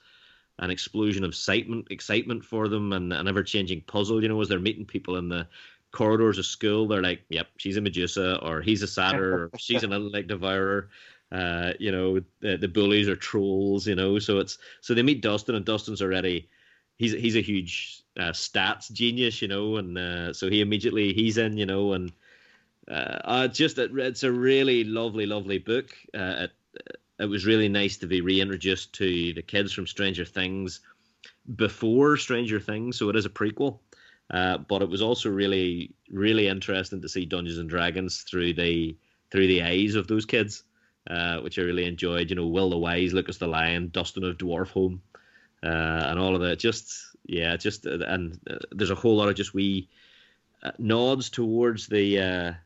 an 0.58 0.70
explosion 0.70 1.22
of 1.22 1.30
excitement, 1.30 1.86
excitement 1.90 2.44
for 2.44 2.66
them, 2.66 2.92
and 2.92 3.12
an 3.12 3.28
ever-changing 3.28 3.82
puzzle. 3.82 4.20
You 4.20 4.30
know, 4.30 4.40
as 4.40 4.48
they're 4.48 4.58
meeting 4.58 4.84
people 4.84 5.16
in 5.16 5.28
the 5.28 5.46
corridors 5.92 6.38
of 6.38 6.46
school, 6.46 6.88
they're 6.88 7.02
like, 7.02 7.22
"Yep, 7.28 7.46
she's 7.58 7.76
a 7.76 7.80
Medusa, 7.80 8.40
or 8.42 8.62
he's 8.62 8.82
a 8.82 8.88
satyr, 8.88 9.44
or 9.44 9.50
she's 9.58 9.84
an 9.84 10.10
like 10.10 10.26
devourer." 10.26 10.88
Uh, 11.30 11.72
you 11.78 11.92
know, 11.92 12.20
the, 12.40 12.56
the 12.56 12.68
bullies 12.68 13.08
are 13.08 13.14
trolls. 13.14 13.86
You 13.86 13.94
know, 13.94 14.18
so 14.18 14.38
it's 14.40 14.58
so 14.80 14.92
they 14.92 15.04
meet 15.04 15.22
Dustin, 15.22 15.54
and 15.54 15.64
Dustin's 15.64 16.02
already 16.02 16.48
he's 16.96 17.12
he's 17.12 17.36
a 17.36 17.42
huge 17.42 18.02
uh, 18.18 18.32
stats 18.32 18.90
genius, 18.90 19.42
you 19.42 19.48
know, 19.48 19.76
and 19.76 19.96
uh, 19.96 20.32
so 20.32 20.48
he 20.50 20.60
immediately 20.60 21.12
he's 21.12 21.38
in, 21.38 21.56
you 21.56 21.66
know, 21.66 21.92
and 21.92 22.12
uh, 22.88 23.48
just 23.48 23.78
it's 23.78 24.22
a 24.22 24.32
really 24.32 24.84
lovely, 24.84 25.26
lovely 25.26 25.58
book. 25.58 25.96
Uh, 26.14 26.46
it, 26.46 26.52
it 27.18 27.26
was 27.26 27.46
really 27.46 27.68
nice 27.68 27.96
to 27.98 28.06
be 28.06 28.20
reintroduced 28.20 28.92
to 28.94 29.32
the 29.32 29.42
kids 29.42 29.72
from 29.72 29.86
Stranger 29.86 30.24
Things 30.24 30.80
before 31.56 32.16
Stranger 32.16 32.60
Things, 32.60 32.98
so 32.98 33.08
it 33.08 33.16
is 33.16 33.26
a 33.26 33.30
prequel. 33.30 33.78
Uh, 34.30 34.58
but 34.58 34.82
it 34.82 34.88
was 34.88 35.02
also 35.02 35.30
really, 35.30 35.94
really 36.10 36.48
interesting 36.48 37.00
to 37.00 37.08
see 37.08 37.24
Dungeons 37.24 37.58
and 37.58 37.70
Dragons 37.70 38.22
through 38.22 38.54
the 38.54 38.96
through 39.30 39.46
the 39.46 39.62
eyes 39.62 39.94
of 39.94 40.08
those 40.08 40.26
kids, 40.26 40.64
uh, 41.08 41.38
which 41.40 41.58
I 41.58 41.62
really 41.62 41.86
enjoyed. 41.86 42.30
You 42.30 42.36
know, 42.36 42.46
Will 42.46 42.70
the 42.70 42.78
Wise, 42.78 43.12
Lucas 43.12 43.38
the 43.38 43.46
Lion, 43.46 43.90
Dustin 43.92 44.24
of 44.24 44.36
Dwarfholme, 44.36 44.98
uh, 45.14 45.15
and 45.66 46.18
all 46.18 46.34
of 46.34 46.40
that. 46.42 46.58
Just 46.58 46.94
yeah, 47.26 47.56
just 47.56 47.86
uh, 47.86 47.98
and 48.06 48.38
uh, 48.48 48.58
there's 48.72 48.90
a 48.90 48.94
whole 48.94 49.16
lot 49.16 49.28
of 49.28 49.34
just 49.34 49.54
wee 49.54 49.88
uh, 50.62 50.72
nods 50.78 51.30
towards 51.30 51.86
the 51.86 52.56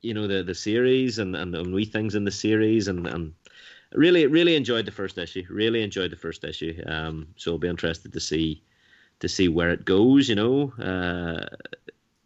you 0.00 0.14
know 0.14 0.26
the 0.26 0.42
the 0.42 0.54
series 0.54 1.18
and 1.18 1.34
and, 1.34 1.54
and 1.54 1.74
wee 1.74 1.84
things 1.84 2.14
in 2.14 2.24
the 2.24 2.30
series 2.30 2.88
and 2.88 3.06
and 3.06 3.32
really 3.92 4.26
really 4.26 4.56
enjoyed 4.56 4.86
the 4.86 4.92
first 4.92 5.18
issue. 5.18 5.44
Really 5.50 5.82
enjoyed 5.82 6.10
the 6.10 6.16
first 6.16 6.44
issue. 6.44 6.82
Um, 6.86 7.28
so 7.36 7.52
I'll 7.52 7.58
be 7.58 7.68
interested 7.68 8.12
to 8.12 8.20
see 8.20 8.62
to 9.20 9.28
see 9.28 9.48
where 9.48 9.70
it 9.70 9.84
goes. 9.84 10.28
You 10.28 10.36
know, 10.36 10.72
uh, 10.78 11.46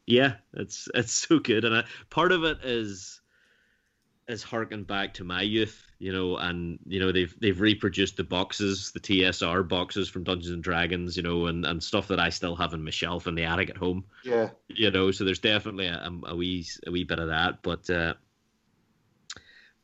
yeah, 0.07 0.35
it's 0.55 0.89
it's 0.95 1.13
so 1.13 1.39
good, 1.39 1.65
and 1.65 1.77
I, 1.77 1.85
part 2.11 2.33
of 2.33 2.45
it 2.45 2.59
is 2.65 3.22
is 4.29 4.43
harking 4.43 4.85
back 4.85 5.15
to 5.15 5.25
my 5.25 5.43
youth, 5.43 5.85
you 5.99 6.13
know, 6.13 6.37
and 6.37 6.79
you 6.87 7.01
know 7.01 7.13
they've 7.13 7.35
they've 7.41 7.61
reproduced 7.61 8.17
the 8.17 8.25
boxes, 8.25 8.93
the 8.93 9.01
TSR 9.01 9.67
boxes 9.67 10.09
from 10.09 10.25
Dungeons 10.25 10.53
and 10.53 10.63
Dragons, 10.63 11.17
you 11.17 11.23
know, 11.23 11.47
and, 11.47 11.65
and 11.65 11.83
stuff 11.83 12.09
that 12.09 12.21
I 12.21 12.29
still 12.29 12.57
have 12.57 12.73
in 12.75 12.85
my 12.85 12.91
shelf 12.91 13.27
in 13.27 13.35
the 13.35 13.45
attic 13.45 13.71
at 13.71 13.77
home. 13.77 14.05
Yeah, 14.25 14.51
you 14.69 14.91
know, 14.91 15.11
so 15.11 15.25
there's 15.25 15.39
definitely 15.39 15.87
a, 15.87 16.11
a 16.25 16.37
wee 16.37 16.67
a 16.87 16.91
wee 16.91 17.05
bit 17.05 17.19
of 17.19 17.29
that, 17.29 17.63
but 17.63 17.89
uh, 17.91 18.15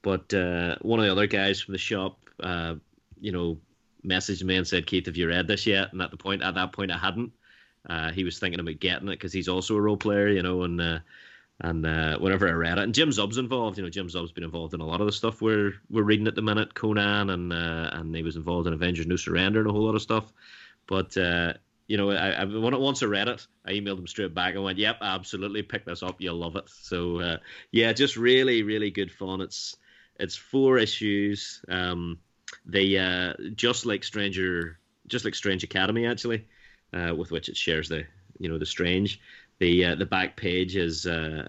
but 0.02 0.32
uh, 0.32 0.76
one 0.82 1.00
of 1.00 1.06
the 1.06 1.12
other 1.12 1.26
guys 1.26 1.60
from 1.60 1.72
the 1.72 1.78
shop, 1.78 2.18
uh, 2.40 2.76
you 3.20 3.32
know, 3.32 3.58
messaged 4.04 4.44
me 4.44 4.56
and 4.56 4.66
said, 4.66 4.86
"Keith, 4.86 5.06
have 5.06 5.16
you 5.16 5.28
read 5.28 5.48
this 5.48 5.66
yet?" 5.66 5.92
And 5.92 6.00
at 6.00 6.10
the 6.10 6.16
point 6.16 6.42
at 6.42 6.54
that 6.54 6.72
point, 6.72 6.92
I 6.92 6.98
hadn't. 6.98 7.32
Uh, 7.88 8.12
he 8.12 8.24
was 8.24 8.38
thinking 8.38 8.60
about 8.60 8.80
getting 8.80 9.08
it 9.08 9.12
because 9.12 9.32
he's 9.32 9.48
also 9.48 9.74
a 9.74 9.80
role 9.80 9.96
player, 9.96 10.28
you 10.28 10.42
know, 10.42 10.62
and 10.62 10.80
uh, 10.80 10.98
and 11.60 11.84
uh, 11.84 12.18
whenever 12.18 12.48
I 12.48 12.52
read 12.52 12.78
it, 12.78 12.84
and 12.84 12.94
Jim 12.94 13.10
Zub's 13.10 13.38
involved. 13.38 13.78
You 13.78 13.84
know, 13.84 13.90
Jim 13.90 14.08
Zub's 14.08 14.32
been 14.32 14.44
involved 14.44 14.74
in 14.74 14.80
a 14.80 14.86
lot 14.86 15.00
of 15.00 15.06
the 15.06 15.12
stuff 15.12 15.42
we're 15.42 15.72
we're 15.90 16.02
reading 16.02 16.28
at 16.28 16.34
the 16.34 16.42
minute, 16.42 16.74
Conan, 16.74 17.30
and 17.30 17.52
uh, 17.52 17.90
and 17.92 18.14
he 18.14 18.22
was 18.22 18.36
involved 18.36 18.66
in 18.66 18.74
Avengers: 18.74 19.06
No 19.06 19.16
Surrender 19.16 19.60
and 19.60 19.68
a 19.68 19.72
whole 19.72 19.84
lot 19.84 19.96
of 19.96 20.02
stuff. 20.02 20.32
But 20.86 21.16
uh, 21.16 21.54
you 21.88 21.96
know, 21.96 22.10
I, 22.10 22.30
I 22.30 22.44
once 22.44 23.02
I 23.02 23.06
read 23.06 23.28
it, 23.28 23.46
I 23.64 23.72
emailed 23.72 23.98
him 23.98 24.06
straight 24.06 24.34
back 24.34 24.54
and 24.54 24.62
went, 24.62 24.78
"Yep, 24.78 24.98
absolutely, 25.00 25.62
pick 25.62 25.84
this 25.84 26.02
up. 26.02 26.20
You'll 26.20 26.36
love 26.36 26.56
it." 26.56 26.68
So 26.68 27.20
uh, 27.20 27.36
yeah, 27.72 27.92
just 27.92 28.16
really, 28.16 28.62
really 28.62 28.90
good 28.90 29.10
fun. 29.10 29.40
It's 29.40 29.76
it's 30.18 30.36
four 30.36 30.78
issues. 30.78 31.60
Um, 31.68 32.18
they 32.66 32.96
uh, 32.98 33.34
just 33.56 33.84
like 33.84 34.04
Stranger, 34.04 34.78
just 35.06 35.24
like 35.24 35.34
Strange 35.34 35.64
Academy, 35.64 36.06
actually, 36.06 36.46
uh, 36.92 37.14
with 37.16 37.30
which 37.30 37.48
it 37.48 37.56
shares 37.56 37.88
the 37.88 38.04
you 38.38 38.48
know 38.48 38.58
the 38.58 38.66
Strange 38.66 39.20
the 39.58 39.84
uh, 39.86 39.94
the 39.94 40.06
back 40.06 40.36
page 40.36 40.76
is 40.76 41.06
uh, 41.06 41.48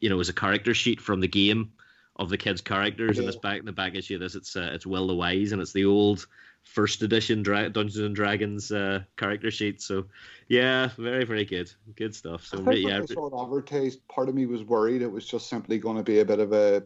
you 0.00 0.08
know 0.08 0.20
is 0.20 0.28
a 0.28 0.34
character 0.34 0.74
sheet 0.74 1.00
from 1.00 1.20
the 1.20 1.28
game 1.28 1.72
of 2.16 2.30
the 2.30 2.38
kids' 2.38 2.60
characters. 2.60 3.16
Yeah. 3.16 3.22
And 3.22 3.28
this 3.28 3.36
back 3.36 3.64
the 3.64 3.72
back 3.72 3.94
issue 3.94 4.14
of 4.14 4.20
this, 4.20 4.34
it's 4.34 4.56
uh, 4.56 4.70
it's 4.72 4.86
Will 4.86 5.06
the 5.06 5.14
Wise, 5.14 5.52
and 5.52 5.60
it's 5.60 5.72
the 5.72 5.84
old 5.84 6.26
first 6.62 7.02
edition 7.02 7.42
Dra- 7.42 7.70
Dungeons 7.70 8.04
and 8.04 8.14
Dragons 8.14 8.72
uh, 8.72 9.00
character 9.16 9.50
sheet. 9.50 9.80
So 9.82 10.06
yeah, 10.48 10.90
very 10.96 11.24
very 11.24 11.44
good, 11.44 11.70
good 11.94 12.14
stuff. 12.14 12.44
So 12.46 12.58
I 12.58 12.64
think 12.64 12.80
yeah, 12.80 12.94
when 12.94 13.02
I 13.02 13.06
saw 13.06 13.26
it 13.28 13.44
advertised, 13.44 14.06
part 14.08 14.28
of 14.28 14.34
me 14.34 14.46
was 14.46 14.64
worried 14.64 15.02
it 15.02 15.10
was 15.10 15.26
just 15.26 15.48
simply 15.48 15.78
going 15.78 15.96
to 15.96 16.02
be 16.02 16.20
a 16.20 16.24
bit 16.24 16.40
of 16.40 16.52
a 16.52 16.82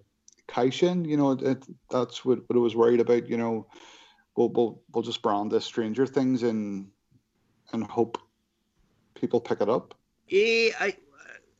kaishin. 0.49 1.09
You 1.09 1.16
know, 1.16 1.32
it, 1.32 1.65
that's 1.91 2.24
what, 2.24 2.41
what 2.49 2.57
I 2.57 2.61
was 2.61 2.77
worried 2.77 3.01
about. 3.01 3.28
You 3.28 3.37
know, 3.37 3.66
we'll 4.37 4.49
we'll 4.51 4.82
we'll 4.93 5.03
just 5.03 5.23
brand 5.23 5.51
this 5.51 5.65
Stranger 5.65 6.07
Things 6.07 6.43
and 6.43 6.89
and 7.73 7.85
hope 7.85 8.19
people 9.15 9.41
pick 9.41 9.61
it 9.61 9.69
up. 9.69 9.95
Yeah, 10.31 10.70
I 10.78 10.97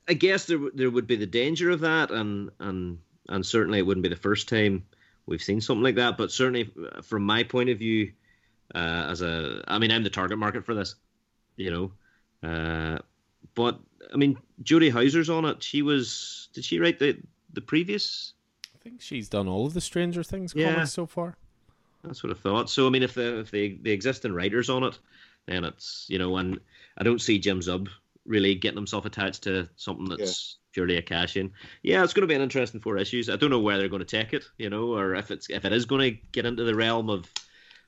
I 0.09 0.14
guess 0.14 0.47
there 0.47 0.59
there 0.72 0.90
would 0.90 1.06
be 1.06 1.16
the 1.16 1.26
danger 1.26 1.70
of 1.70 1.80
that, 1.80 2.10
and 2.10 2.51
and 2.60 2.98
and 3.28 3.44
certainly 3.44 3.78
it 3.80 3.86
wouldn't 3.86 4.02
be 4.02 4.09
the 4.09 4.16
first 4.16 4.48
time 4.48 4.84
we've 5.26 5.42
seen 5.42 5.60
something 5.60 5.82
like 5.82 5.97
that. 5.97 6.16
But 6.16 6.30
certainly, 6.30 6.70
from 7.02 7.24
my 7.24 7.42
point 7.42 7.68
of 7.68 7.78
view, 7.78 8.12
uh, 8.74 9.06
as 9.09 9.22
a. 9.22 9.62
I 9.66 9.78
mean, 9.78 9.90
I'm 9.90 10.05
the 10.05 10.10
target 10.10 10.38
market 10.38 10.64
for 10.64 10.74
this, 10.74 10.94
you 11.56 11.70
know. 11.70 12.48
Uh, 12.48 12.98
but 13.55 13.80
I 14.12 14.16
mean, 14.16 14.38
Jody 14.62 14.88
Houser's 14.88 15.30
on 15.30 15.44
it. 15.44 15.62
She 15.62 15.82
was. 15.82 16.48
Did 16.52 16.64
she 16.64 16.78
write 16.78 16.98
the 16.98 17.18
the 17.52 17.60
previous? 17.60 18.34
I 18.74 18.78
think 18.82 19.01
she's 19.01 19.28
done 19.28 19.48
all 19.48 19.66
of 19.66 19.74
the 19.74 19.80
Stranger 19.80 20.22
Things 20.22 20.55
yeah. 20.55 20.72
comics 20.72 20.92
so 20.92 21.06
far. 21.06 21.36
That's 22.05 22.22
what 22.22 22.32
I 22.32 22.34
thought. 22.34 22.70
So 22.70 22.86
I 22.86 22.90
mean, 22.90 23.02
if 23.02 23.14
the 23.14 23.40
if 23.40 23.51
the 23.51 23.78
the 23.82 23.90
existing 23.90 24.32
writers 24.32 24.70
on 24.70 24.84
it, 24.84 24.98
then 25.47 25.64
it's 25.64 26.06
you 26.09 26.18
know, 26.18 26.36
and 26.36 26.60
I 26.97 27.02
don't 27.02 27.20
see 27.20 27.38
Jim 27.38 27.60
Zub 27.60 27.88
really 28.26 28.55
getting 28.55 28.76
himself 28.76 29.05
attached 29.05 29.44
to 29.44 29.68
something 29.76 30.06
that's 30.06 30.59
yeah. 30.59 30.72
purely 30.74 30.97
a 30.97 31.02
cash 31.02 31.36
in. 31.36 31.52
Yeah, 31.82 32.05
it's 32.05 32.12
going 32.12 32.22
to 32.22 32.32
be 32.32 32.34
an 32.34 32.42
interesting 32.42 32.80
four 32.80 32.97
issues. 32.97 33.28
I 33.28 33.36
don't 33.36 33.51
know 33.51 33.60
where 33.60 33.78
they're 33.78 33.88
going 33.88 34.05
to 34.05 34.06
take 34.06 34.32
it, 34.32 34.44
you 34.59 34.70
know, 34.70 34.94
or 34.94 35.14
if 35.14 35.30
it's 35.30 35.48
if 35.51 35.64
it 35.64 35.72
is 35.72 35.86
going 35.86 36.12
to 36.12 36.18
get 36.32 36.47
into 36.47 36.64
the 36.64 36.74
realm 36.74 37.10
of 37.10 37.30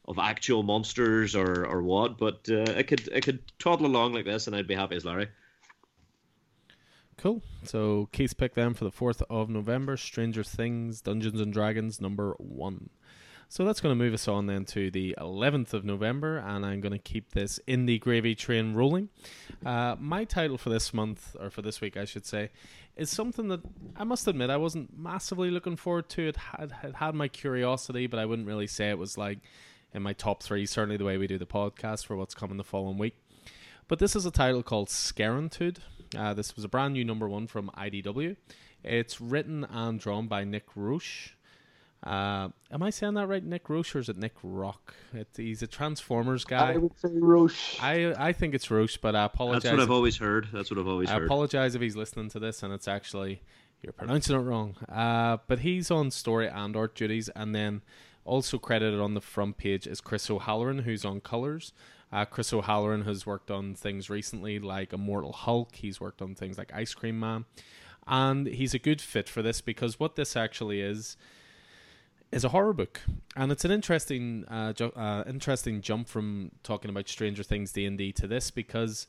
of 0.09 0.19
actual 0.19 0.63
monsters 0.63 1.37
or 1.37 1.67
or 1.67 1.83
what. 1.83 2.19
But 2.19 2.49
uh, 2.51 2.75
I 2.77 2.83
could 2.83 3.09
it 3.09 3.25
could 3.25 3.41
toddle 3.59 3.87
along 3.87 4.13
like 4.15 4.25
this, 4.25 4.47
and 4.47 4.57
I'd 4.57 4.69
be 4.69 4.75
happy 4.75 4.97
as 4.97 5.05
Larry. 5.05 5.29
Cool. 7.19 7.43
So 7.63 8.09
Keith's 8.11 8.35
pick 8.35 8.55
them 8.55 8.75
for 8.75 8.85
the 8.85 8.91
4th 8.91 9.23
of 9.31 9.49
November 9.49 9.97
Stranger 9.97 10.43
Things 10.43 11.01
Dungeons 11.01 11.41
and 11.41 11.53
Dragons 11.53 12.01
number 12.01 12.35
1. 12.39 12.91
So 13.53 13.67
that's 13.67 13.83
going 13.83 13.91
to 13.95 14.03
move 14.03 14.15
us 14.15 14.29
on 14.29 14.47
then 14.47 14.65
to 14.65 14.91
the 14.91 15.15
11th 15.19 15.75
of 15.75 15.85
November, 15.85 16.39
and 16.39 16.65
I'm 16.65 16.81
going 16.81 16.95
to 16.95 16.99
keep 16.99 17.33
this 17.33 17.61
in 17.67 17.85
the 17.85 17.99
gravy 17.99 18.35
train 18.35 18.73
rolling. 18.73 19.11
Uh, 19.63 19.95
my 20.01 20.25
title 20.25 20.57
for 20.57 20.71
this 20.71 20.95
month, 20.95 21.37
or 21.39 21.51
for 21.51 21.61
this 21.61 21.79
week, 21.83 21.99
I 21.99 22.07
should 22.07 22.25
say, 22.25 22.49
is 22.97 23.11
something 23.11 23.49
that 23.49 23.61
I 23.95 24.05
must 24.05 24.27
admit 24.27 24.49
I 24.49 24.57
wasn't 24.57 24.99
massively 24.99 25.51
looking 25.51 25.77
forward 25.77 26.09
to. 26.09 26.29
It 26.29 26.39
had, 26.39 26.73
it 26.83 26.95
had 26.95 27.15
my 27.15 27.29
curiosity, 27.29 28.07
but 28.07 28.19
I 28.19 28.25
wouldn't 28.25 28.49
really 28.49 28.67
say 28.67 28.89
it 28.89 28.97
was 28.97 29.19
like 29.19 29.41
in 29.93 30.03
my 30.03 30.15
top 30.15 30.43
three, 30.43 30.65
certainly 30.65 30.97
the 30.97 31.05
way 31.05 31.19
we 31.19 31.27
do 31.27 31.37
the 31.37 31.45
podcast 31.45 32.07
for 32.07 32.17
what's 32.17 32.35
coming 32.35 32.57
the 32.57 32.65
following 32.65 32.97
week. 32.97 33.19
But 33.87 33.99
this 33.99 34.17
is 34.17 34.25
a 34.25 34.31
title 34.31 34.63
called 34.63 34.89
Scarenthood. 34.89 35.77
Uh, 36.17 36.33
this 36.33 36.57
was 36.57 36.65
a 36.65 36.69
brand 36.69 36.95
new 36.95 37.05
number 37.05 37.29
one 37.29 37.47
from 37.47 37.71
IDW. 37.77 38.35
It's 38.83 39.21
written 39.21 39.65
and 39.65 40.01
drawn 40.01 40.27
by 40.27 40.45
Nick 40.45 40.69
Roche. 40.75 41.35
Uh, 42.03 42.49
am 42.73 42.83
I 42.83 42.91
saying 42.91 43.15
that 43.15 43.29
right? 43.29 43.45
Nick 43.45 43.69
Roche 43.69 43.95
or 43.95 44.01
is 44.01 44.09
it 44.09 44.17
Nick 44.17 44.35
Rock? 44.43 44.95
It, 45.15 45.29
he's 45.37 45.63
a 45.63 45.69
Transformers 45.69 46.45
guy. 46.45 46.73
I 46.73 46.77
would 46.77 46.99
say 46.99 47.11
Roche. 47.13 47.81
I 47.81 48.13
I 48.19 48.33
think 48.33 48.55
it's 48.55 48.71
Roche, 48.71 48.97
but 48.97 49.15
I 49.15 49.25
apologize. 49.25 49.63
That's 49.63 49.73
what 49.73 49.83
I've 49.83 49.91
always 49.91 50.17
heard. 50.17 50.49
That's 50.53 50.71
what 50.71 50.81
I've 50.81 50.89
always 50.89 51.09
I 51.09 51.15
heard. 51.15 51.23
I 51.23 51.25
apologize 51.27 51.75
if 51.77 51.81
he's 51.81 51.95
listening 51.95 52.29
to 52.31 52.41
this 52.41 52.65
and 52.65 52.73
it's 52.73 52.89
actually 52.89 53.43
you're 53.83 53.93
pronouncing 53.93 54.37
it 54.37 54.41
wrong. 54.41 54.77
Uh, 54.89 55.39
but 55.47 55.61
he's 55.61 55.91
on 55.91 56.11
story 56.11 56.49
and 56.49 56.77
art 56.77 56.95
duties, 56.95 57.29
and 57.35 57.55
then 57.55 57.83
also 58.25 58.59
credited 58.59 59.01
on 59.01 59.15
the 59.15 59.21
front 59.21 59.57
page 59.57 59.87
is 59.87 60.01
Chris 60.01 60.31
O'Halloran, 60.31 60.81
who's 60.81 61.05
on 61.05 61.21
colors. 61.21 61.73
Uh, 62.13 62.25
Chris 62.25 62.53
O'Halloran 62.53 63.03
has 63.03 63.27
worked 63.27 63.51
on 63.51 63.75
things 63.75 64.09
recently 64.09 64.59
like 64.59 64.93
Immortal 64.93 65.33
Hulk. 65.33 65.75
He's 65.77 66.01
worked 66.01 66.23
on 66.23 66.35
things 66.35 66.59
like 66.59 66.73
Ice 66.73 66.95
Cream 66.95 67.19
Man, 67.19 67.45
and 68.07 68.47
he's 68.47 68.75
a 68.75 68.79
good 68.79 69.01
fit 69.01 69.29
for 69.29 69.43
this 69.43 69.61
because 69.61 69.99
what 69.99 70.15
this 70.17 70.37
actually 70.37 70.81
is 70.81 71.17
is 72.33 72.45
a 72.45 72.49
horror 72.49 72.73
book, 72.73 73.01
and 73.37 73.53
it's 73.53 73.65
an 73.65 73.71
interesting, 73.71 74.45
uh, 74.49 74.73
ju- 74.73 74.93
uh, 74.97 75.23
interesting 75.27 75.83
jump 75.83 76.09
from 76.09 76.51
talking 76.63 76.91
about 76.91 77.09
Stranger 77.09 77.43
Things 77.43 77.73
D 77.73 77.85
and 77.85 77.99
D 77.99 78.11
to 78.13 78.27
this 78.27 78.51
because 78.51 79.07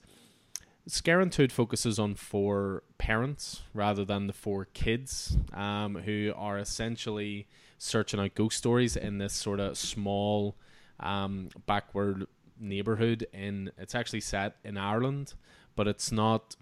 Scarenthood 0.87 1.51
focuses 1.51 1.97
on 1.97 2.15
four 2.15 2.83
parents 2.97 3.61
rather 3.73 4.03
than 4.03 4.27
the 4.27 4.33
four 4.33 4.65
kids, 4.65 5.37
um, 5.53 5.95
who 5.95 6.33
are 6.35 6.59
essentially 6.59 7.47
searching 7.77 8.19
out 8.19 8.35
ghost 8.35 8.57
stories 8.57 8.97
in 8.97 9.17
this 9.17 9.33
sort 9.33 9.61
of 9.61 9.77
small, 9.77 10.57
um, 10.99 11.49
backward 11.65 12.27
neighborhood 12.59 13.25
in 13.33 13.71
it's 13.77 13.95
actually 13.95 14.21
set 14.21 14.57
in 14.63 14.77
Ireland, 14.77 15.33
but 15.75 15.87
it's 15.87 16.11
not 16.11 16.55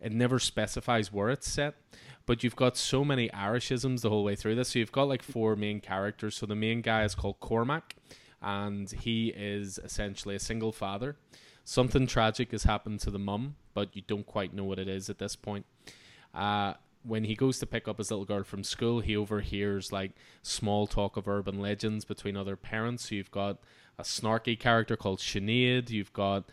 it 0.00 0.12
never 0.12 0.38
specifies 0.38 1.12
where 1.12 1.28
it's 1.30 1.50
set. 1.50 1.74
But 2.28 2.44
you've 2.44 2.56
got 2.56 2.76
so 2.76 3.06
many 3.06 3.30
Irishisms 3.30 4.02
the 4.02 4.10
whole 4.10 4.22
way 4.22 4.36
through 4.36 4.54
this. 4.56 4.68
So 4.68 4.80
you've 4.80 4.92
got 4.92 5.08
like 5.08 5.22
four 5.22 5.56
main 5.56 5.80
characters. 5.80 6.36
So 6.36 6.44
the 6.44 6.54
main 6.54 6.82
guy 6.82 7.04
is 7.04 7.14
called 7.14 7.40
Cormac, 7.40 7.96
and 8.42 8.90
he 8.90 9.28
is 9.34 9.78
essentially 9.82 10.34
a 10.34 10.38
single 10.38 10.70
father. 10.70 11.16
Something 11.64 12.06
tragic 12.06 12.50
has 12.50 12.64
happened 12.64 13.00
to 13.00 13.10
the 13.10 13.18
mum, 13.18 13.56
but 13.72 13.96
you 13.96 14.02
don't 14.06 14.26
quite 14.26 14.52
know 14.52 14.64
what 14.64 14.78
it 14.78 14.88
is 14.88 15.08
at 15.08 15.18
this 15.18 15.36
point. 15.36 15.64
Uh, 16.34 16.74
when 17.02 17.24
he 17.24 17.34
goes 17.34 17.58
to 17.60 17.66
pick 17.66 17.88
up 17.88 17.96
his 17.96 18.10
little 18.10 18.26
girl 18.26 18.42
from 18.42 18.62
school, 18.62 19.00
he 19.00 19.16
overhears 19.16 19.90
like 19.90 20.12
small 20.42 20.86
talk 20.86 21.16
of 21.16 21.26
urban 21.28 21.58
legends 21.62 22.04
between 22.04 22.36
other 22.36 22.56
parents. 22.56 23.08
So 23.08 23.14
you've 23.14 23.30
got 23.30 23.56
a 23.98 24.02
snarky 24.02 24.58
character 24.58 24.98
called 24.98 25.20
Sinead. 25.20 25.88
You've 25.88 26.12
got 26.12 26.44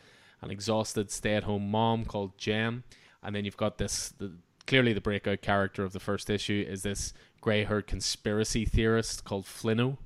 an 0.42 0.52
exhausted 0.52 1.12
stay-at-home 1.12 1.70
mom 1.70 2.06
called 2.06 2.38
Jem, 2.38 2.86
and 3.22 3.36
then 3.36 3.44
you've 3.44 3.58
got 3.58 3.78
this. 3.78 4.14
The, 4.18 4.32
clearly, 4.68 4.94
the 4.94 5.02
breakout 5.02 5.42
character 5.42 5.84
of 5.84 5.94
the 5.94 6.00
first 6.00 6.30
issue 6.30 6.66
is 6.68 6.84
this 6.84 7.14
grey-haired 7.42 7.88
conspiracy 7.88 8.66
theorist 8.66 9.24
called 9.24 9.46
Flinno, 9.46 9.98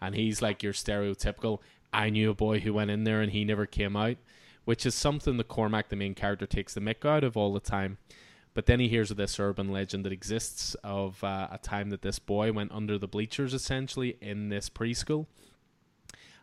and 0.00 0.14
he's 0.14 0.42
like 0.42 0.62
your 0.62 0.72
stereotypical. 0.72 1.60
I 1.92 2.10
knew 2.10 2.30
a 2.30 2.34
boy 2.34 2.60
who 2.60 2.74
went 2.74 2.90
in 2.90 3.04
there 3.04 3.20
and 3.20 3.32
he 3.32 3.44
never 3.44 3.66
came 3.66 3.96
out, 3.96 4.16
which 4.64 4.84
is 4.84 4.94
something 4.94 5.36
the 5.36 5.44
Cormac, 5.44 5.88
the 5.88 5.96
main 5.96 6.14
character, 6.14 6.46
takes 6.46 6.74
the 6.74 6.80
mick 6.80 7.08
out 7.08 7.24
of 7.24 7.36
all 7.36 7.52
the 7.52 7.60
time. 7.60 7.98
But 8.52 8.66
then 8.66 8.80
he 8.80 8.88
hears 8.88 9.10
of 9.10 9.16
this 9.16 9.38
urban 9.40 9.70
legend 9.70 10.04
that 10.04 10.12
exists 10.12 10.74
of 10.84 11.22
uh, 11.24 11.48
a 11.50 11.58
time 11.58 11.90
that 11.90 12.02
this 12.02 12.18
boy 12.18 12.52
went 12.52 12.72
under 12.72 12.98
the 12.98 13.08
bleachers 13.08 13.52
essentially 13.52 14.16
in 14.20 14.48
this 14.48 14.70
preschool 14.70 15.26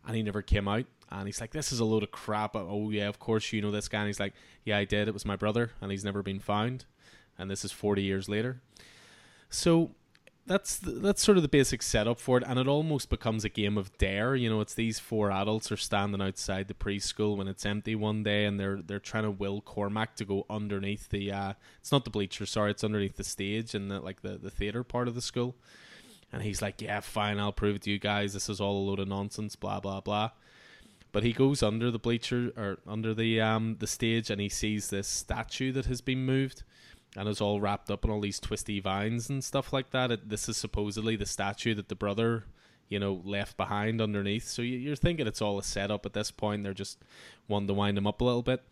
and 0.06 0.16
he 0.16 0.24
never 0.24 0.42
came 0.42 0.68
out. 0.68 0.86
And 1.10 1.28
he's 1.28 1.42
like, 1.42 1.52
"This 1.52 1.72
is 1.72 1.80
a 1.80 1.86
load 1.86 2.04
of 2.04 2.12
crap." 2.12 2.56
Oh 2.56 2.90
yeah, 2.90 3.10
of 3.10 3.20
course 3.20 3.52
you 3.52 3.62
know 3.62 3.72
this 3.72 3.90
guy. 3.90 4.00
And 4.00 4.08
he's 4.08 4.20
like, 4.20 4.34
"Yeah, 4.64 4.78
I 4.78 4.86
did. 4.86 5.08
It 5.08 5.14
was 5.14 5.26
my 5.26 5.36
brother, 5.36 5.72
and 5.82 5.92
he's 5.92 6.06
never 6.06 6.24
been 6.24 6.40
found." 6.40 6.86
And 7.42 7.52
this 7.52 7.66
is 7.66 7.72
forty 7.72 8.04
years 8.04 8.30
later. 8.30 8.62
So 9.50 9.92
that's 10.48 10.78
that's 10.78 11.24
sort 11.24 11.38
of 11.38 11.44
the 11.44 11.50
basic 11.50 11.82
setup 11.82 12.20
for 12.20 12.38
it, 12.38 12.44
and 12.48 12.60
it 12.60 12.68
almost 12.68 13.10
becomes 13.10 13.44
a 13.44 13.50
game 13.50 13.78
of 13.78 13.98
dare. 13.98 14.36
You 14.36 14.50
know, 14.50 14.62
it's 14.62 14.74
these 14.74 15.00
four 15.00 15.32
adults 15.32 15.72
are 15.72 15.78
standing 15.78 16.22
outside 16.22 16.68
the 16.68 16.74
preschool 16.74 17.36
when 17.38 17.48
it's 17.48 17.66
empty 17.66 17.96
one 17.96 18.24
day, 18.24 18.46
and 18.46 18.60
they're 18.60 18.82
they're 18.82 19.00
trying 19.00 19.24
to 19.24 19.32
will 19.32 19.62
Cormac 19.62 20.16
to 20.18 20.26
go 20.26 20.46
underneath 20.50 21.10
the. 21.10 21.32
Uh, 21.32 21.54
it's 21.80 21.92
not 21.92 22.06
the 22.06 22.12
bleacher, 22.12 22.46
sorry, 22.46 22.72
it's 22.72 22.84
underneath 22.84 23.18
the 23.18 23.24
stage 23.24 23.76
and 23.76 23.92
the, 23.92 24.00
like 24.00 24.22
the 24.22 24.38
the 24.38 24.52
theater 24.52 24.84
part 24.84 25.08
of 25.08 25.16
the 25.16 25.22
school 25.22 25.56
and 26.32 26.42
he's 26.42 26.62
like, 26.62 26.82
"Yeah, 26.82 27.00
fine, 27.02 27.40
I'll 27.40 27.52
prove 27.52 27.78
it 27.78 27.82
to 27.84 27.92
you 27.92 28.00
guys. 28.00 28.34
This 28.34 28.50
is 28.50 28.62
all 28.62 28.78
a 28.78 28.86
load 28.88 29.00
of 29.00 29.08
nonsense." 29.08 29.56
Blah 29.56 29.80
blah 29.80 30.02
blah. 30.02 30.32
But 31.12 31.24
he 31.24 31.34
goes 31.34 31.62
under 31.62 31.92
the 31.92 32.00
bleacher 32.00 32.54
or 32.56 32.78
under 32.88 33.14
the 33.14 33.42
um 33.42 33.78
the 33.80 33.88
stage, 33.88 34.30
and 34.30 34.40
he 34.40 34.50
sees 34.50 34.90
this 34.90 35.08
statue 35.08 35.72
that 35.74 35.86
has 35.86 36.02
been 36.02 36.26
moved, 36.26 36.64
and 37.16 37.28
is 37.28 37.42
all 37.42 37.60
wrapped 37.60 37.92
up 37.92 38.06
in 38.06 38.12
all 38.12 38.22
these 38.22 38.40
twisty 38.40 38.80
vines 38.80 39.30
and 39.30 39.44
stuff 39.44 39.74
like 39.74 39.92
that. 39.92 40.12
It, 40.12 40.30
this 40.30 40.48
is 40.48 40.58
supposedly 40.58 41.16
the 41.16 41.26
statue 41.26 41.76
that 41.76 41.90
the 41.90 41.96
brother, 41.96 42.46
you 42.88 43.00
know, 43.00 43.22
left 43.26 43.58
behind 43.58 44.02
underneath. 44.02 44.48
So 44.48 44.62
you're 44.62 44.96
thinking 44.96 45.28
it's 45.28 45.42
all 45.42 45.60
a 45.60 45.64
setup 45.64 46.06
at 46.06 46.14
this 46.14 46.32
point. 46.32 46.64
They're 46.64 46.74
just 46.74 47.00
wanting 47.48 47.68
to 47.68 47.74
wind 47.74 47.98
him 47.98 48.08
up 48.08 48.22
a 48.22 48.24
little 48.24 48.44
bit. 48.44 48.64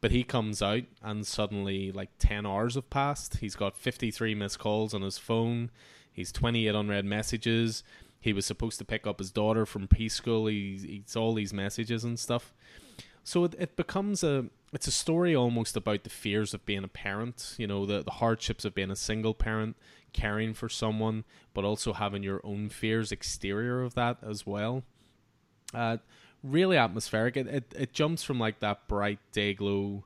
But 0.00 0.12
he 0.12 0.24
comes 0.24 0.62
out, 0.62 0.84
and 1.02 1.26
suddenly, 1.26 1.92
like 1.92 2.08
10 2.18 2.46
hours 2.46 2.74
have 2.76 2.88
passed. 2.88 3.38
He's 3.38 3.54
got 3.54 3.76
53 3.76 4.34
missed 4.34 4.58
calls 4.58 4.94
on 4.94 5.02
his 5.02 5.18
phone. 5.18 5.70
He's 6.10 6.32
28 6.32 6.74
unread 6.74 7.04
messages. 7.04 7.84
He 8.18 8.32
was 8.32 8.46
supposed 8.46 8.78
to 8.78 8.84
pick 8.84 9.06
up 9.06 9.18
his 9.18 9.30
daughter 9.30 9.66
from 9.66 9.88
preschool. 9.88 10.50
He, 10.50 11.02
he's 11.04 11.16
all 11.16 11.34
these 11.34 11.52
messages 11.52 12.04
and 12.04 12.18
stuff. 12.18 12.54
So 13.24 13.44
it, 13.44 13.54
it 13.58 13.76
becomes 13.76 14.24
a 14.24 14.46
it's 14.72 14.86
a 14.86 14.92
story 14.92 15.34
almost 15.34 15.76
about 15.76 16.04
the 16.04 16.10
fears 16.10 16.54
of 16.54 16.64
being 16.64 16.84
a 16.84 16.88
parent, 16.88 17.54
you 17.58 17.66
know, 17.66 17.86
the, 17.86 18.02
the 18.02 18.12
hardships 18.12 18.64
of 18.64 18.74
being 18.74 18.90
a 18.90 18.96
single 18.96 19.34
parent, 19.34 19.76
caring 20.12 20.54
for 20.54 20.68
someone, 20.68 21.24
but 21.54 21.64
also 21.64 21.92
having 21.92 22.22
your 22.22 22.40
own 22.44 22.68
fears 22.68 23.10
exterior 23.10 23.82
of 23.82 23.94
that 23.94 24.18
as 24.22 24.46
well. 24.46 24.84
Uh, 25.74 25.98
really 26.42 26.76
atmospheric. 26.76 27.36
It, 27.36 27.46
it 27.46 27.74
it 27.76 27.92
jumps 27.92 28.22
from 28.22 28.38
like 28.38 28.60
that 28.60 28.88
bright 28.88 29.18
day 29.32 29.54
glow 29.54 30.04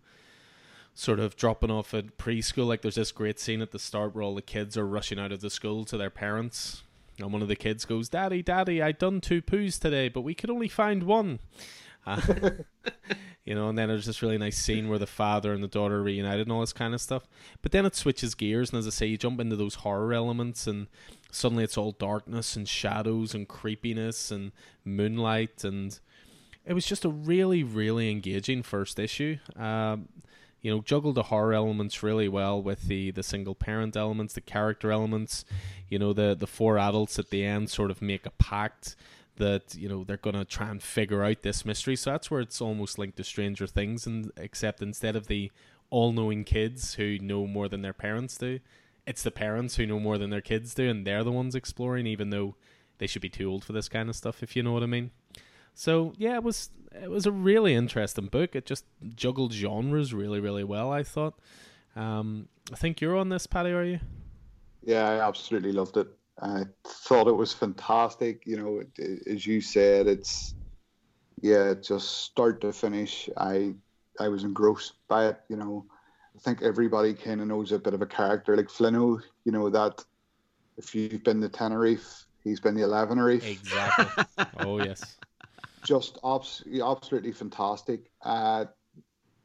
sort 0.94 1.18
of 1.18 1.36
dropping 1.36 1.70
off 1.70 1.92
at 1.92 2.16
preschool. 2.16 2.66
Like 2.66 2.82
there's 2.82 2.94
this 2.94 3.12
great 3.12 3.40
scene 3.40 3.60
at 3.60 3.72
the 3.72 3.78
start 3.78 4.14
where 4.14 4.22
all 4.22 4.34
the 4.34 4.42
kids 4.42 4.76
are 4.76 4.86
rushing 4.86 5.18
out 5.18 5.32
of 5.32 5.40
the 5.40 5.50
school 5.50 5.84
to 5.86 5.96
their 5.96 6.10
parents. 6.10 6.82
And 7.18 7.32
one 7.32 7.42
of 7.42 7.48
the 7.48 7.56
kids 7.56 7.84
goes, 7.84 8.08
Daddy, 8.08 8.42
Daddy, 8.42 8.82
I 8.82 8.92
done 8.92 9.20
two 9.20 9.40
poos 9.40 9.78
today, 9.78 10.08
but 10.08 10.22
we 10.22 10.34
could 10.34 10.50
only 10.50 10.68
find 10.68 11.04
one. 11.04 11.38
You 13.44 13.54
know, 13.54 13.68
and 13.68 13.76
then 13.76 13.88
there's 13.88 14.06
this 14.06 14.22
really 14.22 14.38
nice 14.38 14.56
scene 14.56 14.88
where 14.88 14.98
the 14.98 15.06
father 15.06 15.52
and 15.52 15.62
the 15.62 15.68
daughter 15.68 16.02
reunited 16.02 16.46
and 16.46 16.52
all 16.52 16.60
this 16.60 16.72
kind 16.72 16.94
of 16.94 17.00
stuff. 17.00 17.24
But 17.60 17.72
then 17.72 17.84
it 17.84 17.94
switches 17.94 18.34
gears, 18.34 18.70
and 18.70 18.78
as 18.78 18.86
I 18.86 18.90
say, 18.90 19.06
you 19.06 19.18
jump 19.18 19.38
into 19.38 19.54
those 19.54 19.76
horror 19.76 20.14
elements, 20.14 20.66
and 20.66 20.86
suddenly 21.30 21.62
it's 21.62 21.76
all 21.76 21.92
darkness 21.92 22.56
and 22.56 22.66
shadows 22.66 23.34
and 23.34 23.46
creepiness 23.46 24.30
and 24.30 24.52
moonlight, 24.82 25.62
and 25.62 25.98
it 26.64 26.72
was 26.72 26.86
just 26.86 27.04
a 27.04 27.10
really, 27.10 27.62
really 27.62 28.10
engaging 28.10 28.62
first 28.62 28.98
issue. 28.98 29.36
Um, 29.56 30.08
you 30.62 30.70
know, 30.70 30.80
juggle 30.80 31.12
the 31.12 31.24
horror 31.24 31.52
elements 31.52 32.02
really 32.02 32.28
well 32.28 32.62
with 32.62 32.84
the 32.84 33.10
the 33.10 33.22
single 33.22 33.54
parent 33.54 33.94
elements, 33.94 34.32
the 34.32 34.40
character 34.40 34.90
elements. 34.90 35.44
You 35.90 35.98
know, 35.98 36.14
the 36.14 36.34
the 36.34 36.46
four 36.46 36.78
adults 36.78 37.18
at 37.18 37.28
the 37.28 37.44
end 37.44 37.68
sort 37.68 37.90
of 37.90 38.00
make 38.00 38.24
a 38.24 38.30
pact 38.30 38.96
that 39.36 39.74
you 39.74 39.88
know 39.88 40.04
they're 40.04 40.16
gonna 40.16 40.44
try 40.44 40.68
and 40.70 40.82
figure 40.82 41.24
out 41.24 41.42
this 41.42 41.64
mystery. 41.64 41.96
So 41.96 42.10
that's 42.10 42.30
where 42.30 42.40
it's 42.40 42.60
almost 42.60 42.98
linked 42.98 43.16
to 43.16 43.24
Stranger 43.24 43.66
Things, 43.66 44.06
and 44.06 44.30
except 44.36 44.82
instead 44.82 45.16
of 45.16 45.26
the 45.26 45.50
all-knowing 45.90 46.44
kids 46.44 46.94
who 46.94 47.18
know 47.18 47.46
more 47.46 47.68
than 47.68 47.82
their 47.82 47.92
parents 47.92 48.36
do, 48.38 48.58
it's 49.06 49.22
the 49.22 49.30
parents 49.30 49.76
who 49.76 49.86
know 49.86 50.00
more 50.00 50.18
than 50.18 50.30
their 50.30 50.40
kids 50.40 50.74
do, 50.74 50.88
and 50.88 51.06
they're 51.06 51.24
the 51.24 51.30
ones 51.32 51.54
exploring, 51.54 52.06
even 52.06 52.30
though 52.30 52.56
they 52.98 53.06
should 53.06 53.22
be 53.22 53.28
too 53.28 53.50
old 53.50 53.64
for 53.64 53.72
this 53.72 53.88
kind 53.88 54.08
of 54.08 54.16
stuff, 54.16 54.42
if 54.42 54.56
you 54.56 54.62
know 54.62 54.72
what 54.72 54.82
I 54.82 54.86
mean. 54.86 55.10
So 55.74 56.12
yeah, 56.16 56.36
it 56.36 56.42
was 56.42 56.70
it 56.92 57.10
was 57.10 57.26
a 57.26 57.32
really 57.32 57.74
interesting 57.74 58.26
book. 58.26 58.54
It 58.54 58.66
just 58.66 58.84
juggled 59.14 59.52
genres 59.52 60.14
really, 60.14 60.40
really 60.40 60.64
well. 60.64 60.92
I 60.92 61.02
thought. 61.02 61.38
Um, 61.96 62.48
I 62.72 62.76
think 62.76 63.00
you're 63.00 63.16
on 63.16 63.28
this, 63.28 63.46
Paddy. 63.46 63.70
Are 63.70 63.84
you? 63.84 64.00
Yeah, 64.82 65.08
I 65.08 65.26
absolutely 65.26 65.72
loved 65.72 65.96
it. 65.96 66.08
I 66.40 66.64
thought 66.84 67.28
it 67.28 67.36
was 67.36 67.52
fantastic. 67.52 68.42
You 68.46 68.56
know, 68.56 68.82
as 69.30 69.46
you 69.46 69.60
said, 69.60 70.06
it's 70.06 70.54
yeah, 71.40 71.74
just 71.74 72.24
start 72.24 72.60
to 72.62 72.72
finish. 72.72 73.28
I 73.36 73.74
I 74.18 74.28
was 74.28 74.44
engrossed 74.44 74.94
by 75.08 75.28
it. 75.28 75.40
You 75.48 75.56
know, 75.56 75.86
I 76.34 76.38
think 76.40 76.62
everybody 76.62 77.14
kind 77.14 77.40
of 77.40 77.46
knows 77.46 77.72
a 77.72 77.78
bit 77.78 77.94
of 77.94 78.02
a 78.02 78.06
character 78.06 78.56
like 78.56 78.68
Flinno. 78.68 79.20
You 79.44 79.52
know 79.52 79.70
that 79.70 80.04
if 80.76 80.94
you've 80.94 81.22
been 81.22 81.40
to 81.40 81.48
Tenerife, 81.48 82.26
he's 82.42 82.60
been 82.60 82.74
the 82.74 82.82
Eleven 82.82 83.18
Reef. 83.20 83.46
Exactly. 83.46 84.24
oh 84.58 84.78
yes. 84.78 85.16
Just 85.84 86.18
abs- 86.24 86.64
absolutely 86.82 87.32
fantastic. 87.32 88.10
Uh, 88.24 88.64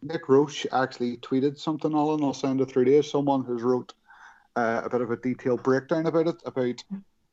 Nick 0.01 0.29
Roche 0.29 0.65
actually 0.71 1.17
tweeted 1.17 1.59
something, 1.59 1.93
Alan. 1.93 2.23
I'll 2.23 2.33
send 2.33 2.61
it 2.61 2.71
through 2.71 2.85
to 2.85 2.91
you. 2.91 3.03
Someone 3.03 3.43
who's 3.43 3.61
wrote 3.61 3.93
uh, 4.59 4.81
a 4.83 4.89
bit 4.89 5.01
of 5.01 5.11
a 5.11 5.17
detailed 5.17 5.63
breakdown 5.63 6.05
about 6.05 6.27
it, 6.27 6.41
about 6.45 6.83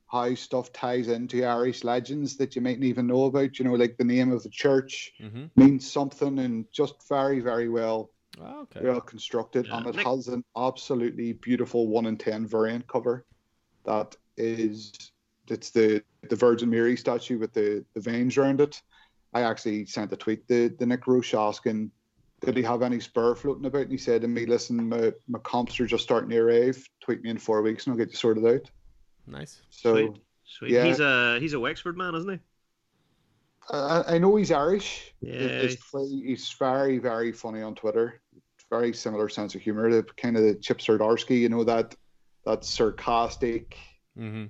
how 0.07 0.33
stuff 0.35 0.71
ties 0.71 1.09
into 1.09 1.43
Irish 1.43 1.83
legends 1.83 2.37
that 2.37 2.55
you 2.55 2.61
mightn't 2.61 2.85
even 2.85 3.07
know 3.07 3.25
about. 3.25 3.59
You 3.59 3.65
know, 3.65 3.73
like 3.73 3.97
the 3.97 4.03
name 4.03 4.31
of 4.31 4.43
the 4.43 4.49
church 4.49 5.13
mm-hmm. 5.21 5.45
means 5.55 5.91
something, 5.91 6.39
and 6.39 6.65
just 6.71 7.07
very, 7.09 7.39
very 7.41 7.69
well, 7.69 8.11
oh, 8.39 8.61
okay. 8.61 8.81
well 8.83 9.01
constructed. 9.01 9.67
Yeah. 9.67 9.77
And 9.77 9.87
it 9.87 9.95
Nick... 9.95 10.07
has 10.07 10.27
an 10.29 10.43
absolutely 10.55 11.33
beautiful 11.33 11.87
one 11.87 12.05
in 12.05 12.17
ten 12.17 12.47
variant 12.47 12.87
cover. 12.87 13.25
That 13.83 14.15
is, 14.37 14.93
it's 15.49 15.71
the 15.71 16.03
the 16.29 16.35
Virgin 16.35 16.69
Mary 16.69 16.95
statue 16.95 17.37
with 17.37 17.53
the 17.53 17.83
the 17.93 18.01
veins 18.01 18.37
around 18.37 18.61
it. 18.61 18.81
I 19.33 19.41
actually 19.41 19.85
sent 19.85 20.13
a 20.13 20.17
tweet 20.17 20.47
the 20.47 20.69
the 20.79 20.85
Nick 20.85 21.05
Roche 21.07 21.33
asking 21.33 21.91
did 22.41 22.55
he 22.55 22.63
have 22.63 22.81
any 22.81 22.99
spur 22.99 23.35
floating 23.35 23.65
about? 23.65 23.83
And 23.83 23.91
he 23.91 23.97
said 23.97 24.21
to 24.21 24.27
me, 24.27 24.45
listen, 24.45 24.89
my, 24.89 25.13
my 25.27 25.39
comps 25.39 25.79
are 25.79 25.87
just 25.87 26.03
starting 26.03 26.29
to 26.29 26.37
arrive. 26.37 26.87
Tweet 27.01 27.23
me 27.23 27.29
in 27.29 27.37
four 27.37 27.61
weeks 27.61 27.85
and 27.85 27.93
I'll 27.93 27.97
get 27.97 28.11
you 28.11 28.17
sorted 28.17 28.45
out. 28.45 28.69
Nice. 29.25 29.61
So, 29.69 29.93
Sweet. 29.93 30.11
Sweet. 30.45 30.71
Yeah. 30.71 30.85
He's 30.85 30.99
a 30.99 31.39
he's 31.39 31.53
a 31.53 31.59
Wexford 31.59 31.97
man, 31.97 32.15
isn't 32.15 32.31
he? 32.31 32.39
I, 33.69 34.15
I 34.15 34.17
know 34.17 34.35
he's 34.35 34.51
Irish. 34.51 35.13
Yeah. 35.19 35.61
He's, 35.61 35.77
he's 35.91 36.55
very, 36.57 36.99
very 36.99 37.31
funny 37.33 37.61
on 37.61 37.75
Twitter. 37.75 38.21
Very 38.69 38.93
similar 38.93 39.29
sense 39.29 39.55
of 39.55 39.61
humor. 39.61 39.91
The 39.91 40.03
kind 40.03 40.37
of 40.37 40.43
the 40.43 40.55
Chip 40.55 40.79
Zdarsky, 40.79 41.39
you 41.39 41.49
know, 41.49 41.63
that 41.63 41.95
that 42.45 42.63
sarcastic. 42.63 43.77
Mm-hmm. 44.17 44.45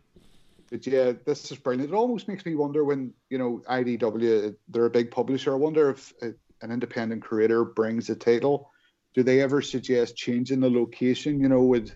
But 0.69 0.85
yeah, 0.85 1.13
this 1.25 1.51
is 1.51 1.57
brilliant. 1.57 1.91
It 1.91 1.95
almost 1.95 2.27
makes 2.27 2.45
me 2.45 2.55
wonder 2.55 2.83
when, 2.83 3.13
you 3.29 3.37
know, 3.37 3.61
IDW, 3.69 4.55
they're 4.67 4.85
a 4.85 4.89
big 4.89 5.11
publisher. 5.11 5.53
I 5.53 5.55
wonder 5.55 5.89
if 5.91 6.13
an 6.61 6.71
independent 6.71 7.21
creator 7.21 7.63
brings 7.63 8.09
a 8.09 8.15
title, 8.15 8.71
do 9.13 9.23
they 9.23 9.41
ever 9.41 9.61
suggest 9.61 10.15
changing 10.15 10.59
the 10.59 10.69
location? 10.69 11.39
You 11.39 11.49
know, 11.49 11.63
with 11.63 11.95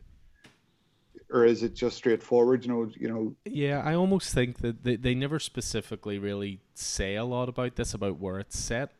or 1.32 1.46
is 1.46 1.64
it 1.64 1.74
just 1.74 1.98
straightforward? 1.98 2.66
You 2.66 2.72
know, 2.72 2.92
you 2.98 3.08
know. 3.08 3.36
Yeah, 3.46 3.82
I 3.84 3.96
almost 3.96 4.34
think 4.34 4.60
that 4.60 4.84
they, 4.84 4.96
they 4.96 5.16
never 5.16 5.40
specifically 5.40 6.20
really 6.20 6.60
say 6.74 7.16
a 7.16 7.24
lot 7.24 7.50
about 7.50 7.76
this 7.76 7.94
about 7.94 8.20
where 8.20 8.40
it's 8.40 8.58
set. 8.58 8.92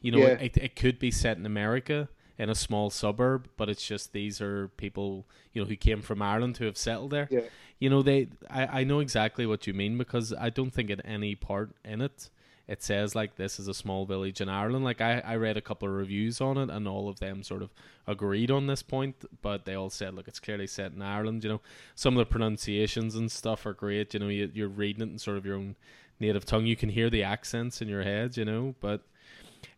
You 0.00 0.12
know, 0.12 0.18
yeah. 0.18 0.38
it, 0.40 0.56
it 0.56 0.76
could 0.76 0.98
be 0.98 1.10
set 1.10 1.38
in 1.38 1.46
America 1.46 2.08
in 2.38 2.50
a 2.50 2.54
small 2.54 2.90
suburb, 2.90 3.48
but 3.56 3.68
it's 3.68 3.86
just 3.86 4.12
these 4.12 4.40
are 4.40 4.68
people 4.68 5.26
you 5.52 5.62
know 5.62 5.68
who 5.68 5.76
came 5.76 6.02
from 6.02 6.20
Ireland 6.20 6.56
who 6.56 6.64
have 6.66 6.76
settled 6.76 7.10
there. 7.10 7.28
Yeah. 7.30 7.40
You 7.78 7.90
know, 7.90 8.02
they 8.02 8.28
I, 8.50 8.80
I 8.80 8.84
know 8.84 9.00
exactly 9.00 9.46
what 9.46 9.66
you 9.66 9.74
mean 9.74 9.98
because 9.98 10.32
I 10.32 10.50
don't 10.50 10.70
think 10.70 10.90
at 10.90 11.00
any 11.04 11.34
part 11.34 11.74
in 11.84 12.00
it 12.00 12.30
it 12.66 12.82
says 12.82 13.14
like 13.14 13.36
this 13.36 13.60
is 13.60 13.68
a 13.68 13.74
small 13.74 14.06
village 14.06 14.40
in 14.40 14.48
Ireland. 14.48 14.84
Like 14.84 15.00
I, 15.00 15.20
I 15.24 15.36
read 15.36 15.56
a 15.56 15.60
couple 15.60 15.88
of 15.88 15.94
reviews 15.94 16.40
on 16.40 16.56
it 16.56 16.70
and 16.70 16.88
all 16.88 17.08
of 17.08 17.20
them 17.20 17.42
sort 17.42 17.62
of 17.62 17.70
agreed 18.06 18.50
on 18.50 18.66
this 18.66 18.82
point, 18.82 19.24
but 19.42 19.64
they 19.64 19.74
all 19.74 19.90
said, 19.90 20.14
look, 20.14 20.28
it's 20.28 20.40
clearly 20.40 20.66
set 20.66 20.92
in 20.92 21.02
Ireland. 21.02 21.44
You 21.44 21.50
know, 21.50 21.60
some 21.94 22.16
of 22.16 22.26
the 22.26 22.30
pronunciations 22.30 23.16
and 23.16 23.30
stuff 23.30 23.66
are 23.66 23.74
great. 23.74 24.14
You 24.14 24.20
know, 24.20 24.28
you, 24.28 24.50
you're 24.54 24.68
reading 24.68 25.02
it 25.02 25.12
in 25.12 25.18
sort 25.18 25.36
of 25.36 25.44
your 25.44 25.56
own 25.56 25.76
native 26.18 26.46
tongue. 26.46 26.66
You 26.66 26.76
can 26.76 26.88
hear 26.88 27.10
the 27.10 27.22
accents 27.22 27.82
in 27.82 27.88
your 27.88 28.02
head, 28.02 28.36
you 28.36 28.44
know, 28.46 28.74
but 28.80 29.02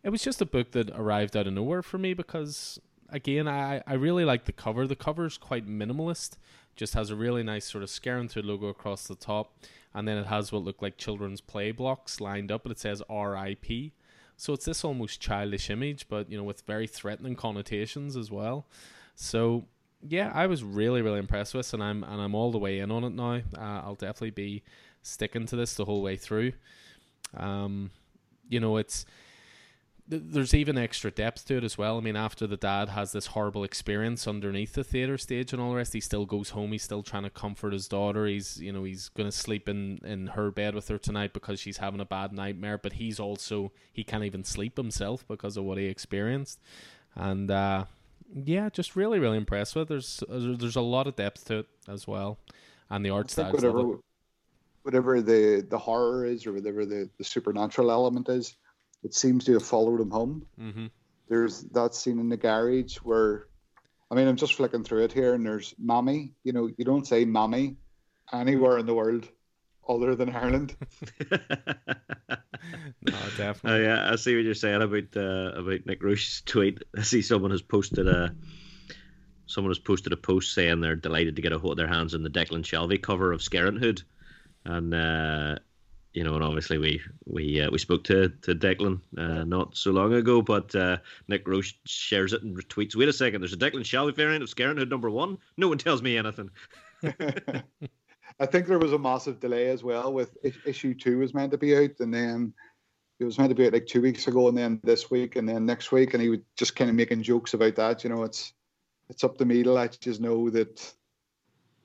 it 0.03 0.09
was 0.09 0.23
just 0.23 0.41
a 0.41 0.45
book 0.45 0.71
that 0.71 0.89
arrived 0.91 1.35
out 1.35 1.47
of 1.47 1.53
nowhere 1.53 1.83
for 1.83 1.97
me 1.97 2.13
because 2.13 2.79
again, 3.09 3.47
I, 3.47 3.81
I 3.87 3.93
really 3.93 4.25
like 4.25 4.45
the 4.45 4.51
cover. 4.51 4.87
The 4.87 4.95
cover 4.95 5.25
is 5.25 5.37
quite 5.37 5.67
minimalist, 5.67 6.37
just 6.77 6.93
has 6.93 7.09
a 7.09 7.15
really 7.15 7.43
nice 7.43 7.65
sort 7.65 7.83
of 7.83 7.89
Scarenthood 7.89 8.45
logo 8.45 8.67
across 8.67 9.07
the 9.07 9.15
top 9.15 9.53
and 9.97 10.07
then 10.07 10.17
it 10.17 10.27
has 10.27 10.51
what 10.51 10.63
look 10.63 10.79
like 10.79 10.95
children's 10.97 11.41
play 11.41 11.71
blocks 11.71 12.21
lined 12.21 12.51
up, 12.51 12.65
and 12.65 12.71
it 12.71 12.79
says 12.79 13.01
R.I.P. 13.09 13.93
So 14.35 14.53
it's 14.53 14.65
this 14.65 14.85
almost 14.85 15.19
childish 15.19 15.71
image, 15.71 16.07
but 16.07 16.29
you 16.29 16.37
know, 16.37 16.43
with 16.43 16.61
very 16.61 16.85
threatening 16.85 17.35
connotations 17.35 18.15
as 18.15 18.29
well. 18.29 18.67
So 19.15 19.65
yeah, 20.07 20.31
I 20.35 20.45
was 20.45 20.63
really 20.63 21.01
really 21.01 21.17
impressed 21.17 21.55
with, 21.55 21.73
and 21.73 21.81
I'm 21.81 22.03
and 22.03 22.21
I'm 22.21 22.35
all 22.35 22.51
the 22.51 22.59
way 22.59 22.77
in 22.77 22.91
on 22.91 23.03
it 23.05 23.13
now. 23.13 23.41
Uh, 23.57 23.81
I'll 23.83 23.95
definitely 23.95 24.29
be 24.29 24.61
sticking 25.01 25.47
to 25.47 25.55
this 25.55 25.73
the 25.73 25.85
whole 25.85 26.03
way 26.03 26.15
through. 26.15 26.51
Um, 27.35 27.89
you 28.47 28.59
know, 28.59 28.77
it's 28.77 29.03
there's 30.09 30.53
even 30.53 30.77
extra 30.77 31.11
depth 31.11 31.45
to 31.45 31.57
it 31.57 31.63
as 31.63 31.77
well. 31.77 31.97
I 31.97 32.01
mean, 32.01 32.15
after 32.15 32.47
the 32.47 32.55
dad 32.55 32.89
has 32.89 33.11
this 33.11 33.27
horrible 33.27 33.65
experience 33.65 34.25
underneath 34.25 34.73
the 34.73 34.83
theater 34.83 35.17
stage 35.17 35.51
and 35.51 35.61
all 35.61 35.71
the 35.71 35.75
rest, 35.75 35.93
he 35.93 35.99
still 35.99 36.25
goes 36.25 36.51
home. 36.51 36.71
He's 36.71 36.83
still 36.83 37.03
trying 37.03 37.23
to 37.23 37.29
comfort 37.29 37.73
his 37.73 37.89
daughter. 37.89 38.25
He's, 38.25 38.59
you 38.61 38.71
know, 38.71 38.85
he's 38.85 39.09
going 39.09 39.29
to 39.29 39.35
sleep 39.35 39.67
in 39.67 39.99
in 40.05 40.27
her 40.27 40.49
bed 40.49 40.75
with 40.75 40.87
her 40.87 40.97
tonight 40.97 41.33
because 41.33 41.59
she's 41.59 41.77
having 41.77 41.99
a 41.99 42.05
bad 42.05 42.31
nightmare. 42.31 42.77
But 42.77 42.93
he's 42.93 43.19
also 43.19 43.73
he 43.91 44.03
can't 44.03 44.23
even 44.23 44.45
sleep 44.45 44.77
himself 44.77 45.27
because 45.27 45.57
of 45.57 45.65
what 45.65 45.77
he 45.77 45.85
experienced. 45.85 46.61
And 47.13 47.51
uh, 47.51 47.85
yeah, 48.33 48.69
just 48.69 48.95
really 48.95 49.19
really 49.19 49.37
impressed 49.37 49.75
with. 49.75 49.89
There's 49.89 50.23
there's 50.29 50.77
a 50.77 50.81
lot 50.81 51.07
of 51.07 51.17
depth 51.17 51.45
to 51.45 51.59
it 51.59 51.67
as 51.89 52.07
well, 52.07 52.37
and 52.89 53.05
the 53.05 53.09
art 53.09 53.29
style. 53.29 53.51
Whatever, 53.51 53.97
whatever 54.83 55.21
the 55.21 55.65
the 55.69 55.77
horror 55.77 56.25
is, 56.25 56.47
or 56.47 56.53
whatever 56.53 56.85
the 56.85 57.09
the 57.17 57.25
supernatural 57.25 57.91
element 57.91 58.29
is 58.29 58.55
it 59.07 59.13
seems 59.13 59.45
to 59.45 59.53
have 59.53 59.63
followed 59.63 60.01
him 60.01 60.11
home. 60.11 60.45
Mm-hmm. 60.59 60.87
There's 61.29 61.61
that 61.71 61.95
scene 61.95 62.19
in 62.19 62.27
the 62.27 62.35
garage 62.35 62.97
where, 62.97 63.47
I 64.11 64.15
mean, 64.15 64.27
I'm 64.27 64.35
just 64.35 64.55
flicking 64.55 64.83
through 64.83 65.05
it 65.05 65.13
here, 65.13 65.33
and 65.33 65.45
there's 65.45 65.73
Mammy. 65.79 66.33
You 66.43 66.51
know, 66.51 66.69
you 66.77 66.83
don't 66.83 67.07
say 67.07 67.23
Mammy 67.23 67.77
anywhere 68.33 68.77
in 68.77 68.85
the 68.85 68.93
world 68.93 69.25
other 69.87 70.13
than 70.13 70.35
Ireland. 70.35 70.75
no, 71.31 71.37
definitely. 73.37 73.71
Oh, 73.71 73.77
yeah, 73.81 74.11
I 74.11 74.17
see 74.17 74.35
what 74.35 74.43
you're 74.43 74.53
saying 74.53 74.81
about 74.81 75.15
uh, 75.15 75.53
about 75.57 75.85
Nick 75.85 76.03
Roche's 76.03 76.41
tweet. 76.45 76.83
I 76.97 77.03
see 77.03 77.21
someone 77.21 77.51
has 77.51 77.61
posted 77.61 78.09
a 78.09 78.35
someone 79.45 79.71
has 79.71 79.79
posted 79.79 80.11
a 80.11 80.17
post 80.17 80.53
saying 80.53 80.81
they're 80.81 80.97
delighted 80.97 81.37
to 81.37 81.41
get 81.41 81.53
a 81.53 81.59
hold 81.59 81.71
of 81.71 81.77
their 81.77 81.95
hands 81.95 82.13
on 82.13 82.23
the 82.23 82.29
Declan 82.29 82.65
Shalvey 82.65 83.01
cover 83.01 83.31
of 83.31 83.39
Scarenthood, 83.39 84.03
and 84.65 84.93
uh, 84.93 85.59
you 86.17 86.23
know, 86.23 86.33
and 86.33 86.43
obviously 86.43 86.79
we 86.79 86.99
we 87.25 87.61
uh, 87.61 87.69
we 87.69 87.77
spoke 87.77 88.03
to 88.05 88.29
to 88.41 88.55
Declan 88.55 88.99
uh, 89.19 89.43
not 89.43 89.77
so 89.77 89.91
long 89.91 90.13
ago, 90.13 90.41
but 90.41 90.73
uh, 90.73 90.97
Nick 91.27 91.47
Roche 91.47 91.75
shares 91.85 92.33
it 92.33 92.41
and 92.41 92.57
retweets. 92.57 92.95
Wait 92.95 93.07
a 93.07 93.13
second, 93.13 93.41
there's 93.41 93.53
a 93.53 93.57
Declan 93.57 93.81
Shalvey 93.81 94.15
variant 94.15 94.41
of 94.41 94.49
Scarenthood 94.49 94.89
number 94.89 95.11
one. 95.11 95.37
No 95.57 95.67
one 95.67 95.77
tells 95.77 96.01
me 96.01 96.17
anything. 96.17 96.49
I 97.03 98.45
think 98.47 98.65
there 98.65 98.79
was 98.79 98.93
a 98.93 98.97
massive 98.97 99.39
delay 99.39 99.69
as 99.69 99.83
well 99.83 100.11
with 100.11 100.35
issue 100.65 100.95
two 100.95 101.19
was 101.19 101.35
meant 101.35 101.51
to 101.51 101.59
be 101.59 101.77
out, 101.77 101.99
and 101.99 102.11
then 102.11 102.51
it 103.19 103.25
was 103.25 103.37
meant 103.37 103.51
to 103.51 103.55
be 103.55 103.67
out 103.67 103.73
like 103.73 103.85
two 103.85 104.01
weeks 104.01 104.27
ago, 104.27 104.47
and 104.47 104.57
then 104.57 104.79
this 104.83 105.11
week, 105.11 105.35
and 105.35 105.47
then 105.47 105.67
next 105.67 105.91
week, 105.91 106.15
and 106.15 106.23
he 106.23 106.29
was 106.29 106.39
just 106.57 106.75
kind 106.75 106.89
of 106.89 106.95
making 106.95 107.21
jokes 107.21 107.53
about 107.53 107.75
that. 107.75 108.03
You 108.03 108.09
know, 108.09 108.23
it's 108.23 108.53
it's 109.07 109.23
up 109.23 109.37
to 109.37 109.45
me 109.45 109.61
to 109.61 109.71
let 109.71 110.03
you 110.03 110.17
know 110.17 110.49
that 110.49 110.93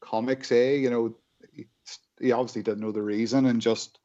comics, 0.01 0.51
eh? 0.53 0.73
You 0.77 0.89
know, 0.89 1.17
he 2.19 2.33
obviously 2.33 2.63
didn't 2.63 2.81
know 2.81 2.93
the 2.93 3.03
reason 3.03 3.45
and 3.45 3.61
just 3.61 3.99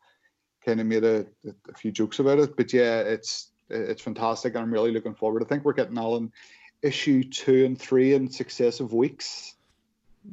kind 0.68 0.82
of 0.82 0.86
made 0.86 1.06
a, 1.06 1.26
a 1.70 1.74
few 1.74 1.92
jokes 1.92 2.20
about 2.20 2.40
it. 2.40 2.58
But 2.58 2.74
yeah, 2.74 3.00
it's 3.00 3.52
it's 3.70 4.02
fantastic, 4.02 4.54
and 4.54 4.64
I'm 4.64 4.72
really 4.72 4.92
looking 4.92 5.16
forward. 5.16 5.42
I 5.42 5.46
think 5.46 5.64
we're 5.64 5.74
getting 5.74 5.98
Alan 5.98 6.32
issue 6.84 7.24
two 7.24 7.66
and 7.66 7.80
three 7.80 8.14
in 8.14 8.30
successive 8.30 8.94
weeks. 8.94 9.56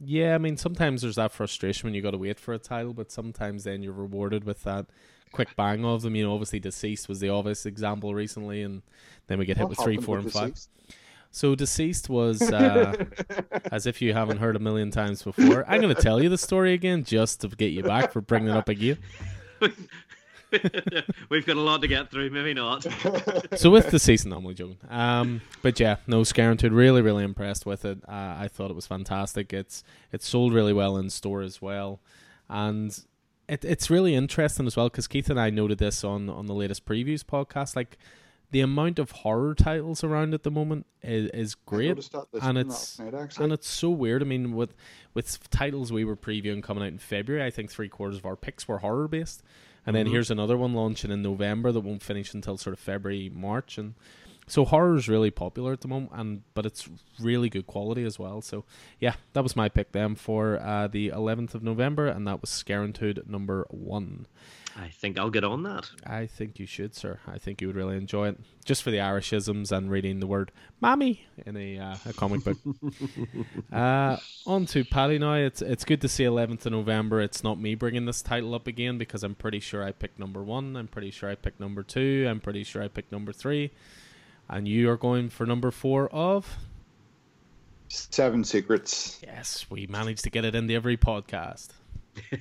Yeah, 0.04 0.34
I 0.34 0.38
mean 0.38 0.56
sometimes 0.56 1.02
there's 1.02 1.16
that 1.16 1.32
frustration 1.32 1.86
when 1.86 1.94
you 1.94 2.02
got 2.02 2.10
to 2.10 2.18
wait 2.18 2.40
for 2.40 2.52
a 2.52 2.58
title, 2.58 2.92
but 2.92 3.12
sometimes 3.12 3.64
then 3.64 3.82
you're 3.82 3.92
rewarded 3.92 4.44
with 4.44 4.64
that 4.64 4.86
quick 5.30 5.54
bang 5.56 5.84
of 5.84 6.02
them. 6.02 6.16
You 6.16 6.24
know, 6.24 6.32
obviously 6.32 6.60
DCeased 6.60 7.08
was 7.08 7.20
the 7.20 7.28
obvious 7.28 7.64
example 7.64 8.12
recently, 8.12 8.62
and 8.62 8.82
then 9.28 9.38
we 9.38 9.46
get 9.46 9.56
hit 9.56 9.64
what 9.64 9.70
with 9.70 9.78
three, 9.78 9.98
four, 9.98 10.18
and 10.18 10.32
five. 10.32 10.54
So 11.30 11.54
DCeased 11.54 12.08
was 12.08 12.42
uh, 12.52 13.04
as 13.70 13.86
if 13.86 14.02
you 14.02 14.14
haven't 14.14 14.38
heard 14.38 14.56
a 14.56 14.60
million 14.60 14.90
times 14.90 15.22
before. 15.22 15.64
I'm 15.68 15.80
going 15.80 15.94
to 15.94 16.02
tell 16.02 16.20
you 16.20 16.28
the 16.28 16.38
story 16.38 16.72
again 16.72 17.04
just 17.04 17.40
to 17.42 17.48
get 17.48 17.72
you 17.72 17.84
back 17.84 18.12
for 18.12 18.20
bringing 18.20 18.50
it 18.50 18.56
up 18.56 18.68
again. 18.68 18.98
We've 21.28 21.46
got 21.46 21.56
a 21.56 21.60
lot 21.60 21.80
to 21.82 21.88
get 21.88 22.10
through. 22.10 22.30
Maybe 22.30 22.54
not. 22.54 22.82
so 23.56 23.70
with 23.70 23.90
the 23.90 23.98
season, 23.98 24.32
I'm 24.32 24.38
only 24.38 24.54
joking. 24.54 24.78
Um, 24.88 25.40
but 25.62 25.78
yeah, 25.80 25.96
no, 26.06 26.22
Scarenthood 26.22 26.74
really, 26.74 27.02
really 27.02 27.24
impressed 27.24 27.66
with 27.66 27.84
it. 27.84 27.98
Uh, 28.06 28.36
I 28.38 28.48
thought 28.48 28.70
it 28.70 28.74
was 28.74 28.86
fantastic. 28.86 29.52
It's 29.52 29.82
it's 30.12 30.28
sold 30.28 30.52
really 30.52 30.72
well 30.72 30.96
in 30.96 31.10
store 31.10 31.42
as 31.42 31.60
well, 31.60 32.00
and 32.48 32.98
it, 33.48 33.64
it's 33.64 33.90
really 33.90 34.14
interesting 34.14 34.66
as 34.66 34.76
well 34.76 34.88
because 34.88 35.06
Keith 35.06 35.30
and 35.30 35.40
I 35.40 35.50
noted 35.50 35.78
this 35.78 36.04
on 36.04 36.28
on 36.28 36.46
the 36.46 36.54
latest 36.54 36.84
previews 36.84 37.22
podcast. 37.22 37.76
Like 37.76 37.98
the 38.50 38.60
amount 38.60 39.00
of 39.00 39.10
horror 39.10 39.52
titles 39.52 40.04
around 40.04 40.32
at 40.32 40.44
the 40.44 40.50
moment 40.50 40.86
is, 41.02 41.28
is 41.30 41.54
great, 41.54 41.88
and 42.40 42.56
it's 42.56 42.98
night, 43.00 43.38
and 43.38 43.52
it's 43.52 43.68
so 43.68 43.90
weird. 43.90 44.22
I 44.22 44.26
mean, 44.26 44.54
with 44.54 44.74
with 45.12 45.50
titles 45.50 45.90
we 45.90 46.04
were 46.04 46.16
previewing 46.16 46.62
coming 46.62 46.84
out 46.84 46.90
in 46.90 46.98
February, 46.98 47.44
I 47.44 47.50
think 47.50 47.70
three 47.70 47.88
quarters 47.88 48.18
of 48.18 48.26
our 48.26 48.36
picks 48.36 48.68
were 48.68 48.78
horror 48.78 49.08
based, 49.08 49.42
and 49.86 49.94
then 49.94 50.06
mm-hmm. 50.06 50.14
here's 50.14 50.30
another 50.30 50.56
one 50.56 50.74
launching 50.74 51.10
in 51.10 51.22
November 51.22 51.72
that 51.72 51.80
won't 51.80 52.02
finish 52.02 52.34
until 52.34 52.56
sort 52.56 52.74
of 52.74 52.80
February 52.80 53.30
March, 53.32 53.78
and 53.78 53.94
so 54.46 54.64
horror 54.64 54.96
is 54.96 55.08
really 55.08 55.30
popular 55.30 55.72
at 55.72 55.80
the 55.80 55.88
moment, 55.88 56.12
and 56.14 56.42
but 56.54 56.66
it's 56.66 56.88
really 57.18 57.48
good 57.48 57.66
quality 57.66 58.04
as 58.04 58.18
well. 58.18 58.40
So 58.40 58.64
yeah, 59.00 59.14
that 59.32 59.42
was 59.42 59.56
my 59.56 59.68
pick 59.68 59.92
then 59.92 60.14
for 60.14 60.60
uh, 60.60 60.88
the 60.88 61.10
11th 61.10 61.54
of 61.54 61.62
November, 61.62 62.06
and 62.06 62.26
that 62.26 62.40
was 62.40 62.50
Scarenthood 62.50 63.26
number 63.26 63.66
one. 63.70 64.26
I 64.76 64.88
think 64.88 65.18
I'll 65.18 65.30
get 65.30 65.44
on 65.44 65.62
that. 65.62 65.88
I 66.04 66.26
think 66.26 66.58
you 66.58 66.66
should, 66.66 66.96
sir. 66.96 67.20
I 67.26 67.38
think 67.38 67.60
you 67.60 67.68
would 67.68 67.76
really 67.76 67.96
enjoy 67.96 68.28
it, 68.28 68.40
just 68.64 68.82
for 68.82 68.90
the 68.90 68.96
Irishisms 68.98 69.70
and 69.70 69.88
reading 69.90 70.18
the 70.18 70.26
word 70.26 70.50
"mommy" 70.80 71.26
in 71.46 71.56
a, 71.56 71.78
uh, 71.78 71.96
a 72.06 72.12
comic 72.12 72.42
book. 72.42 72.56
uh, 73.72 74.16
on 74.46 74.66
to 74.66 74.84
Paddy 74.84 75.18
now. 75.18 75.34
It's 75.34 75.62
it's 75.62 75.84
good 75.84 76.00
to 76.00 76.08
see 76.08 76.24
11th 76.24 76.66
of 76.66 76.72
November. 76.72 77.20
It's 77.20 77.44
not 77.44 77.60
me 77.60 77.76
bringing 77.76 78.06
this 78.06 78.20
title 78.20 78.54
up 78.54 78.66
again 78.66 78.98
because 78.98 79.22
I'm 79.22 79.36
pretty 79.36 79.60
sure 79.60 79.84
I 79.84 79.92
picked 79.92 80.18
number 80.18 80.42
one. 80.42 80.76
I'm 80.76 80.88
pretty 80.88 81.12
sure 81.12 81.30
I 81.30 81.36
picked 81.36 81.60
number 81.60 81.84
two. 81.84 82.26
I'm 82.28 82.40
pretty 82.40 82.64
sure 82.64 82.82
I 82.82 82.88
picked 82.88 83.12
number 83.12 83.32
three, 83.32 83.70
and 84.48 84.66
you 84.66 84.90
are 84.90 84.96
going 84.96 85.28
for 85.28 85.46
number 85.46 85.70
four 85.70 86.08
of. 86.08 86.58
Seven 87.88 88.42
Secrets. 88.42 89.20
Yes, 89.22 89.66
we 89.70 89.86
managed 89.86 90.24
to 90.24 90.30
get 90.30 90.44
it 90.44 90.56
into 90.56 90.74
every 90.74 90.96
podcast. 90.96 91.68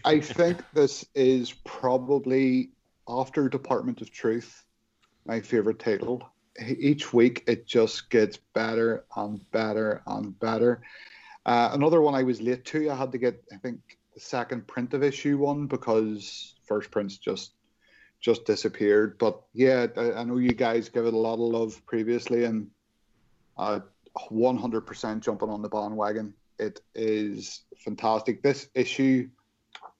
I 0.05 0.19
think 0.21 0.63
this 0.73 1.05
is 1.15 1.53
probably 1.65 2.71
after 3.07 3.49
Department 3.49 4.01
of 4.01 4.11
Truth, 4.11 4.65
my 5.25 5.41
favorite 5.41 5.79
title. 5.79 6.23
Each 6.59 7.13
week 7.13 7.43
it 7.47 7.65
just 7.65 8.09
gets 8.09 8.37
better 8.53 9.05
and 9.15 9.49
better 9.51 10.03
and 10.05 10.37
better. 10.39 10.81
Uh, 11.45 11.69
another 11.73 12.01
one 12.01 12.15
I 12.15 12.23
was 12.23 12.41
late 12.41 12.63
to. 12.65 12.89
I 12.89 12.95
had 12.95 13.11
to 13.11 13.17
get, 13.17 13.43
I 13.51 13.57
think, 13.57 13.79
the 14.13 14.19
second 14.19 14.67
print 14.67 14.93
of 14.93 15.03
issue 15.03 15.37
one 15.37 15.67
because 15.67 16.55
first 16.65 16.91
prints 16.91 17.17
just 17.17 17.53
just 18.21 18.45
disappeared. 18.45 19.17
But 19.17 19.41
yeah, 19.53 19.87
I, 19.97 20.13
I 20.13 20.23
know 20.23 20.37
you 20.37 20.53
guys 20.53 20.87
give 20.87 21.05
it 21.05 21.13
a 21.13 21.17
lot 21.17 21.33
of 21.33 21.39
love 21.39 21.85
previously, 21.85 22.45
and 22.45 22.67
uh, 23.57 23.81
100% 24.31 25.19
jumping 25.19 25.49
on 25.49 25.61
the 25.61 25.69
bandwagon. 25.69 26.33
It 26.59 26.81
is 26.95 27.61
fantastic. 27.79 28.41
This 28.41 28.69
issue 28.75 29.27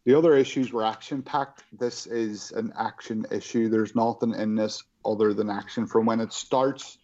the 0.06 0.18
other 0.18 0.36
issues 0.36 0.74
were 0.74 0.84
action 0.84 1.22
packed. 1.22 1.64
This 1.72 2.06
is 2.08 2.52
an 2.52 2.74
action 2.78 3.26
issue. 3.32 3.70
There's 3.70 3.96
nothing 3.96 4.34
in 4.34 4.56
this 4.56 4.84
other 5.06 5.34
than 5.34 5.50
action 5.50 5.86
from 5.88 6.06
when 6.06 6.20
it 6.20 6.34
starts 6.34 6.98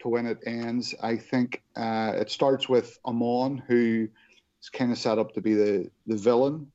to 0.00 0.08
when 0.08 0.26
it 0.26 0.38
ends. 0.46 0.94
I 1.02 1.16
think 1.16 1.62
uh, 1.76 2.12
it 2.16 2.30
starts 2.30 2.68
with 2.68 2.98
Amon, 3.04 3.62
who 3.68 4.08
is 4.60 4.68
kind 4.68 4.90
of 4.90 4.98
set 4.98 5.18
up 5.18 5.32
to 5.34 5.40
be 5.40 5.54
the, 5.54 5.90
the 6.06 6.16
villain. 6.16 6.70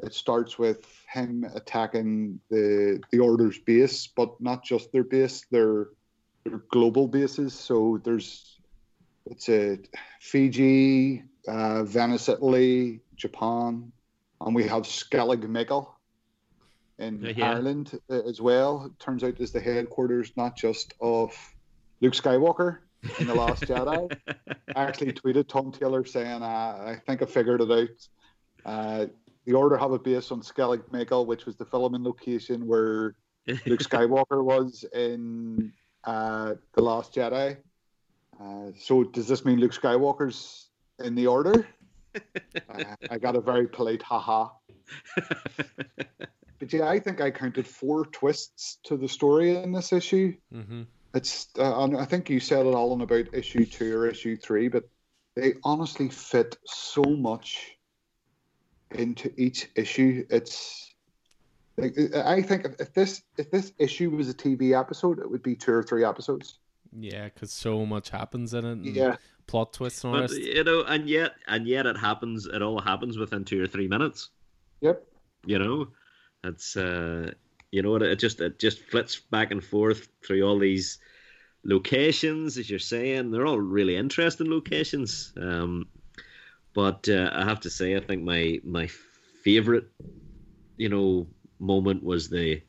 It 0.00 0.12
starts 0.12 0.58
with 0.58 0.86
him 1.10 1.44
attacking 1.54 2.38
the 2.50 3.00
the 3.10 3.18
Order's 3.18 3.58
base, 3.58 4.06
but 4.06 4.38
not 4.40 4.62
just 4.62 4.92
their 4.92 5.04
base, 5.04 5.46
their 5.50 5.88
their 6.44 6.58
global 6.70 7.08
bases. 7.08 7.54
So 7.54 7.98
there's 8.04 8.58
it's 9.24 9.48
a 9.48 9.78
Fiji, 10.20 11.24
uh, 11.48 11.82
Venice, 11.84 12.28
Italy, 12.28 13.00
Japan, 13.16 13.90
and 14.40 14.54
we 14.54 14.64
have 14.64 14.82
Skellig 14.82 15.48
Michael 15.48 15.96
in 16.98 17.20
yeah. 17.36 17.50
Ireland 17.50 17.98
uh, 18.10 18.20
as 18.22 18.40
well. 18.40 18.86
It 18.86 18.98
turns 18.98 19.22
out 19.24 19.40
is 19.40 19.52
the 19.52 19.60
headquarters 19.60 20.32
not 20.36 20.56
just 20.56 20.94
of 21.00 21.36
Luke 22.00 22.14
Skywalker 22.14 22.78
in 23.18 23.26
the 23.26 23.34
Last 23.34 23.62
Jedi. 23.66 24.16
I 24.74 24.82
actually 24.82 25.12
tweeted 25.12 25.48
Tom 25.48 25.72
Taylor 25.72 26.04
saying, 26.04 26.42
uh, 26.42 26.46
"I 26.46 27.00
think 27.06 27.22
I 27.22 27.26
figured 27.26 27.60
it 27.60 27.70
out." 27.70 28.08
Uh, 28.64 29.06
the 29.44 29.52
Order 29.52 29.76
have 29.76 29.92
a 29.92 29.98
base 29.98 30.30
on 30.32 30.42
Skellig 30.42 30.82
Michael, 30.92 31.24
which 31.24 31.46
was 31.46 31.56
the 31.56 31.64
filming 31.64 32.02
location 32.02 32.66
where 32.66 33.14
Luke 33.46 33.60
Skywalker 33.80 34.42
was 34.42 34.84
in 34.92 35.72
uh, 36.04 36.54
the 36.74 36.82
Last 36.82 37.14
Jedi. 37.14 37.56
Uh, 38.40 38.70
so 38.78 39.04
does 39.04 39.28
this 39.28 39.44
mean 39.44 39.60
Luke 39.60 39.72
Skywalker's 39.72 40.68
in 41.02 41.14
the 41.14 41.26
Order? 41.26 41.66
I 43.10 43.18
got 43.18 43.36
a 43.36 43.40
very 43.40 43.68
polite 43.68 44.02
haha. 44.02 44.48
but 46.58 46.72
yeah, 46.72 46.88
I 46.88 46.98
think 46.98 47.20
I 47.20 47.30
counted 47.30 47.66
four 47.66 48.06
twists 48.06 48.78
to 48.84 48.96
the 48.96 49.08
story 49.08 49.56
in 49.56 49.72
this 49.72 49.92
issue. 49.92 50.34
Mm-hmm. 50.52 50.82
It's, 51.14 51.48
uh, 51.58 51.88
I 51.96 52.04
think 52.04 52.28
you 52.28 52.40
said 52.40 52.66
it 52.66 52.74
all 52.74 52.92
in 52.94 53.00
about 53.00 53.32
issue 53.32 53.64
two 53.64 53.96
or 53.96 54.06
issue 54.06 54.36
three, 54.36 54.68
but 54.68 54.88
they 55.34 55.54
honestly 55.64 56.08
fit 56.08 56.56
so 56.66 57.02
much 57.02 57.76
into 58.90 59.32
each 59.36 59.70
issue. 59.74 60.26
It's, 60.30 60.94
like, 61.76 61.96
I 62.14 62.42
think 62.42 62.66
if 62.78 62.94
this 62.94 63.22
if 63.36 63.50
this 63.50 63.72
issue 63.78 64.10
was 64.10 64.30
a 64.30 64.34
TV 64.34 64.78
episode, 64.78 65.18
it 65.18 65.30
would 65.30 65.42
be 65.42 65.54
two 65.54 65.72
or 65.72 65.82
three 65.82 66.04
episodes. 66.04 66.58
Yeah, 66.98 67.24
because 67.24 67.52
so 67.52 67.84
much 67.84 68.10
happens 68.10 68.54
in 68.54 68.64
it. 68.64 68.78
Yeah, 68.78 69.16
plot 69.46 69.72
twists 69.72 70.04
and 70.04 70.14
all 70.14 70.20
but, 70.22 70.30
You 70.32 70.64
know, 70.64 70.82
and 70.82 71.08
yet 71.08 71.34
and 71.46 71.66
yet 71.66 71.86
it 71.86 71.96
happens. 71.96 72.46
It 72.46 72.62
all 72.62 72.80
happens 72.80 73.18
within 73.18 73.44
two 73.44 73.62
or 73.62 73.66
three 73.66 73.88
minutes. 73.88 74.30
Yep. 74.80 75.06
You 75.44 75.58
know, 75.58 75.88
it's 76.44 76.76
uh, 76.76 77.32
you 77.70 77.82
know, 77.82 77.96
it 77.96 78.16
just 78.16 78.40
it 78.40 78.58
just 78.58 78.80
flits 78.80 79.18
back 79.18 79.50
and 79.50 79.62
forth 79.62 80.08
through 80.24 80.42
all 80.42 80.58
these 80.58 80.98
locations, 81.64 82.58
as 82.58 82.68
you're 82.70 82.78
saying. 82.78 83.30
They're 83.30 83.46
all 83.46 83.60
really 83.60 83.96
interesting 83.96 84.50
locations. 84.50 85.32
Um, 85.40 85.88
but 86.74 87.08
uh, 87.08 87.30
I 87.32 87.44
have 87.44 87.60
to 87.60 87.70
say, 87.70 87.96
I 87.96 88.00
think 88.00 88.22
my 88.22 88.60
my 88.64 88.88
favorite, 89.42 89.88
you 90.76 90.88
know, 90.88 91.26
moment 91.58 92.02
was 92.02 92.28
the 92.28 92.62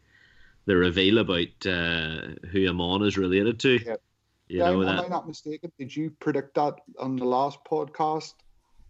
the 0.66 0.76
reveal 0.76 1.18
about 1.20 1.66
uh, 1.66 2.48
who 2.52 2.68
Amon 2.68 3.04
is 3.04 3.18
related 3.18 3.60
to. 3.62 3.80
Yep. 3.84 4.02
You 4.48 4.60
yeah, 4.60 4.72
know, 4.72 4.82
am 4.82 4.96
that... 4.96 5.06
I 5.06 5.08
not 5.08 5.28
mistaken? 5.28 5.72
Did 5.78 5.96
you 5.96 6.10
predict 6.20 6.56
that 6.56 6.76
on 7.00 7.16
the 7.16 7.26
last 7.26 7.60
podcast? 7.66 8.34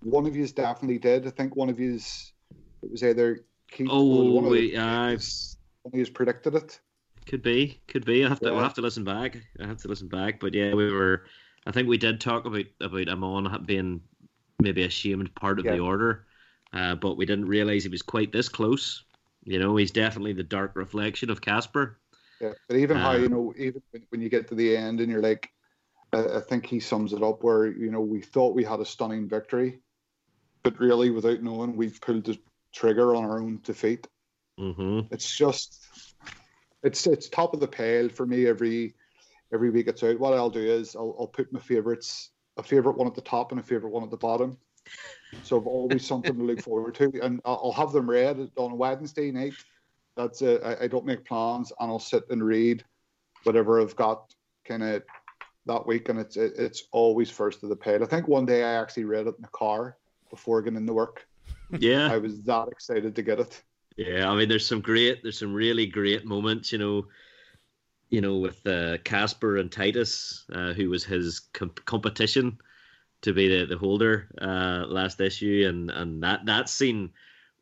One 0.04 0.28
of 0.28 0.36
you 0.36 0.48
definitely 0.48 1.00
did. 1.00 1.26
I 1.26 1.32
think 1.32 1.56
one 1.56 1.70
of 1.70 1.80
you 1.80 1.96
it 1.96 2.92
was 2.92 3.04
either 3.04 3.44
Keith 3.72 3.88
oh, 3.90 4.32
one 4.34 4.50
wait, 4.50 4.76
of 4.76 4.80
uh, 4.82 5.18
one 5.82 5.94
of 5.94 6.00
you 6.00 6.06
predicted 6.12 6.56
it. 6.56 6.80
Could 7.26 7.42
be, 7.42 7.82
could 7.88 8.06
be. 8.06 8.24
I 8.24 8.30
have 8.30 8.40
to. 8.40 8.46
Yeah. 8.46 8.52
We'll 8.52 8.64
have 8.64 8.76
to 8.76 8.82
listen 8.82 9.04
back. 9.04 9.38
I 9.60 9.66
have 9.66 9.78
to 9.78 9.88
listen 9.88 10.08
back. 10.08 10.40
But 10.40 10.54
yeah, 10.54 10.74
we 10.74 10.92
were. 10.92 11.26
I 11.66 11.72
think 11.72 11.88
we 11.88 11.98
did 11.98 12.22
talk 12.22 12.46
about 12.46 12.66
about 12.80 13.10
Amon 13.10 13.64
being 13.66 14.02
maybe 14.60 14.84
a 14.84 14.90
shamed 14.90 15.34
part 15.36 15.60
of 15.60 15.66
yeah. 15.66 15.74
the 15.74 15.80
order, 15.80 16.26
uh, 16.72 16.96
but 16.96 17.18
we 17.18 17.26
didn't 17.26 17.48
realize 17.48 17.84
he 17.84 17.90
was 17.90 18.02
quite 18.02 18.32
this 18.32 18.48
close. 18.48 19.04
You 19.44 19.60
know, 19.60 19.76
he's 19.76 19.92
definitely 19.92 20.34
the 20.34 20.44
dark 20.44 20.76
reflection 20.76 21.30
of 21.30 21.42
Caspar. 21.42 21.98
Yeah, 22.42 22.54
but 22.68 22.78
even 22.78 22.98
um, 22.98 23.04
how 23.04 23.14
you 23.14 23.30
know, 23.30 23.54
even 23.58 23.82
when 24.10 24.22
you 24.22 24.30
get 24.30 24.48
to 24.50 24.56
the 24.56 24.76
end 24.76 25.00
and 25.00 25.12
you're 25.12 25.22
like, 25.22 25.50
I, 26.14 26.40
think 26.40 26.66
he 26.66 26.80
sums 26.80 27.14
it 27.14 27.24
up 27.24 27.44
where 27.44 27.68
you 27.68 27.92
know 27.92 28.02
we 28.02 28.22
thought 28.22 28.56
we 28.56 28.64
had 28.64 28.80
a 28.80 28.86
stunning 28.86 29.28
victory, 29.28 29.80
but 30.64 30.80
really 30.80 31.10
without 31.10 31.42
knowing 31.42 31.76
we've 31.76 32.00
pulled 32.00 32.26
the 32.26 32.38
trigger 32.74 33.16
on 33.16 33.26
our 33.26 33.42
own 33.42 33.60
defeat. 33.64 34.08
Mm-hmm. 34.60 35.14
It's 35.14 35.36
just, 35.36 35.88
it's 36.84 37.08
it's 37.08 37.30
top 37.30 37.54
of 37.54 37.60
the 37.60 37.68
pile 37.68 38.10
for 38.10 38.26
me 38.26 38.48
every 38.48 38.96
every 39.54 39.70
week 39.70 39.88
it's 39.88 40.04
out. 40.04 40.20
What 40.20 40.34
I'll 40.34 40.50
do 40.50 40.62
is 40.62 40.96
I'll, 40.96 41.16
I'll 41.20 41.28
put 41.28 41.52
my 41.52 41.60
favorites, 41.60 42.32
a 42.58 42.64
favorite 42.64 42.98
one 42.98 43.08
at 43.08 43.16
the 43.16 43.22
top 43.22 43.52
and 43.52 43.60
a 43.60 43.64
favorite 43.64 43.92
one 43.92 44.04
at 44.04 44.12
the 44.12 44.18
bottom. 44.18 44.58
So 45.44 45.60
I've 45.60 45.68
always 45.68 46.06
something 46.06 46.38
to 46.38 46.44
look 46.44 46.62
forward 46.62 46.96
to, 46.96 47.12
and 47.22 47.42
I'll 47.44 47.74
have 47.74 47.92
them 47.92 48.10
read 48.10 48.50
on 48.56 48.78
Wednesday 48.78 49.32
night 49.32 49.54
that's 50.18 50.42
it. 50.42 50.62
I, 50.64 50.86
I 50.86 50.88
don't 50.88 51.06
make 51.06 51.24
plans, 51.24 51.72
and 51.80 51.90
I'll 51.90 52.00
sit 52.00 52.24
and 52.30 52.44
read 52.44 52.84
whatever 53.44 53.80
I've 53.80 53.96
got 53.96 54.34
kind 54.66 54.84
of 54.84 55.04
that 55.66 55.86
week, 55.86 56.10
and 56.10 56.20
it's 56.20 56.36
it, 56.36 56.54
it's 56.58 56.84
always 56.92 57.30
first 57.30 57.64
of 57.64 57.70
the 57.70 57.76
page. 57.76 58.02
I 58.02 58.06
think 58.06 58.28
one 58.28 58.46
day 58.46 58.64
I 58.64 58.74
actually 58.74 59.06
read 59.06 59.28
it 59.28 59.36
in 59.36 59.42
the 59.42 59.48
car 59.50 59.98
before 60.30 60.62
getting 60.62 60.78
into 60.78 60.94
work. 60.94 61.26
Yeah, 61.80 62.12
I 62.12 62.18
was 62.18 62.42
that 62.44 62.68
excited 62.70 63.16
to 63.16 63.22
get 63.22 63.40
it. 63.40 63.62
Yeah, 63.98 64.30
I 64.30 64.36
mean, 64.36 64.48
there's 64.48 64.66
some 64.66 64.82
great, 64.82 65.24
there's 65.24 65.40
some 65.40 65.54
really 65.54 65.88
great 65.88 66.24
moments, 66.24 66.72
you 66.72 66.78
know, 66.78 67.08
you 68.10 68.22
know, 68.22 68.38
with 68.38 68.66
uh, 68.68 69.00
Caspar 69.04 69.58
and 69.58 69.72
Titus, 69.72 70.46
uh, 70.54 70.74
who 70.74 70.90
was 70.90 71.04
his 71.04 71.42
competition 71.86 72.58
to 73.22 73.34
be 73.34 73.48
the, 73.48 73.66
the 73.66 73.78
holder 73.78 74.30
uh, 74.40 74.86
last 74.88 75.20
issue, 75.20 75.66
and 75.68 75.90
and 75.92 76.24
that 76.24 76.46
that 76.46 76.70
scene 76.70 77.12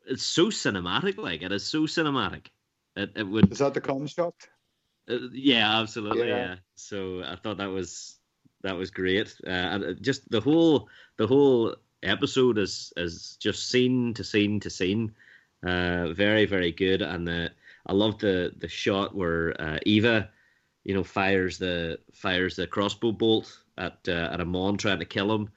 it's 0.07 0.23
so 0.23 0.47
cinematic. 0.47 1.17
Like 1.17 1.41
it 1.41 1.51
is 1.51 1.63
so 1.65 1.81
cinematic. 1.81 2.47
it, 2.95 3.11
it 3.15 3.23
would. 3.23 3.51
Is 3.51 3.59
that 3.59 3.73
the 3.73 3.81
construct? 3.81 4.49
Uh, 5.09 5.29
yeah, 5.33 5.79
absolutely. 5.79 6.29
Yeah. 6.29 6.37
Yeah. 6.37 6.55
So 6.75 7.23
I 7.23 7.35
thought 7.35 7.57
that 7.57 7.69
was 7.69 8.17
that 8.63 8.75
was 8.77 8.89
great, 8.91 9.35
uh, 9.45 9.49
and 9.49 9.83
uh, 9.83 9.93
just 10.01 10.29
the 10.31 10.41
whole 10.41 10.89
the 11.17 11.27
whole 11.27 11.75
episode 12.03 12.57
is 12.57 12.91
is 12.97 13.37
just 13.39 13.69
scene 13.69 14.13
to 14.15 14.23
scene 14.23 14.59
to 14.61 14.69
scene, 14.69 15.13
uh, 15.63 16.09
very 16.13 16.45
very 16.45 16.71
good, 16.71 17.01
and 17.01 17.27
the 17.27 17.51
I 17.85 17.93
love 17.93 18.19
the 18.19 18.53
the 18.57 18.67
shot 18.67 19.15
where 19.15 19.59
uh, 19.61 19.77
Eva, 19.85 20.29
you 20.83 20.95
know, 20.95 21.03
fires 21.03 21.57
the 21.59 21.99
fires 22.13 22.55
the 22.55 22.67
crossbow 22.67 23.11
bolt 23.11 23.63
at 23.77 23.99
uh, 24.07 24.29
at 24.31 24.41
Amon 24.41 24.77
trying 24.77 24.99
to 24.99 25.05
kill 25.05 25.31
him, 25.33 25.49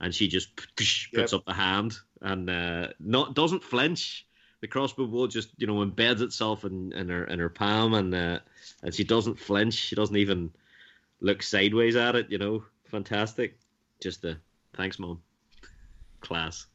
and 0.00 0.14
she 0.14 0.26
just 0.28 0.56
puts 0.76 1.32
Yep. 1.32 1.32
up 1.32 1.44
the 1.46 1.54
hand 1.54 1.96
and 2.22 2.48
uh, 2.48 2.88
not 3.00 3.34
doesn't 3.34 3.64
flinch. 3.64 4.26
The 4.60 4.68
crossbow 4.68 5.06
bolt 5.06 5.30
just 5.30 5.50
you 5.58 5.66
know 5.66 5.84
embeds 5.84 6.22
itself 6.22 6.64
in, 6.64 6.92
in 6.92 7.08
her 7.08 7.24
in 7.24 7.38
her 7.38 7.48
palm, 7.48 7.94
and 7.94 8.14
uh, 8.14 8.38
and 8.82 8.94
she 8.94 9.04
doesn't 9.04 9.38
flinch. 9.38 9.74
She 9.74 9.96
doesn't 9.96 10.16
even 10.16 10.50
look 11.20 11.42
sideways 11.42 11.96
at 11.96 12.16
it. 12.16 12.30
You 12.30 12.38
know, 12.38 12.64
fantastic. 12.84 13.58
Just 14.00 14.22
the 14.22 14.38
thanks, 14.76 14.98
mom. 14.98 15.20
Class, 16.20 16.66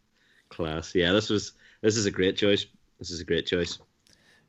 class. 0.49 0.93
Yeah, 0.95 1.11
this 1.11 1.30
was 1.30 1.53
this 1.81 1.97
is 1.97 2.05
a 2.05 2.11
great 2.11 2.38
choice. 2.38 2.65
This 2.99 3.11
is 3.11 3.19
a 3.19 3.26
great 3.26 3.47
choice. 3.47 3.80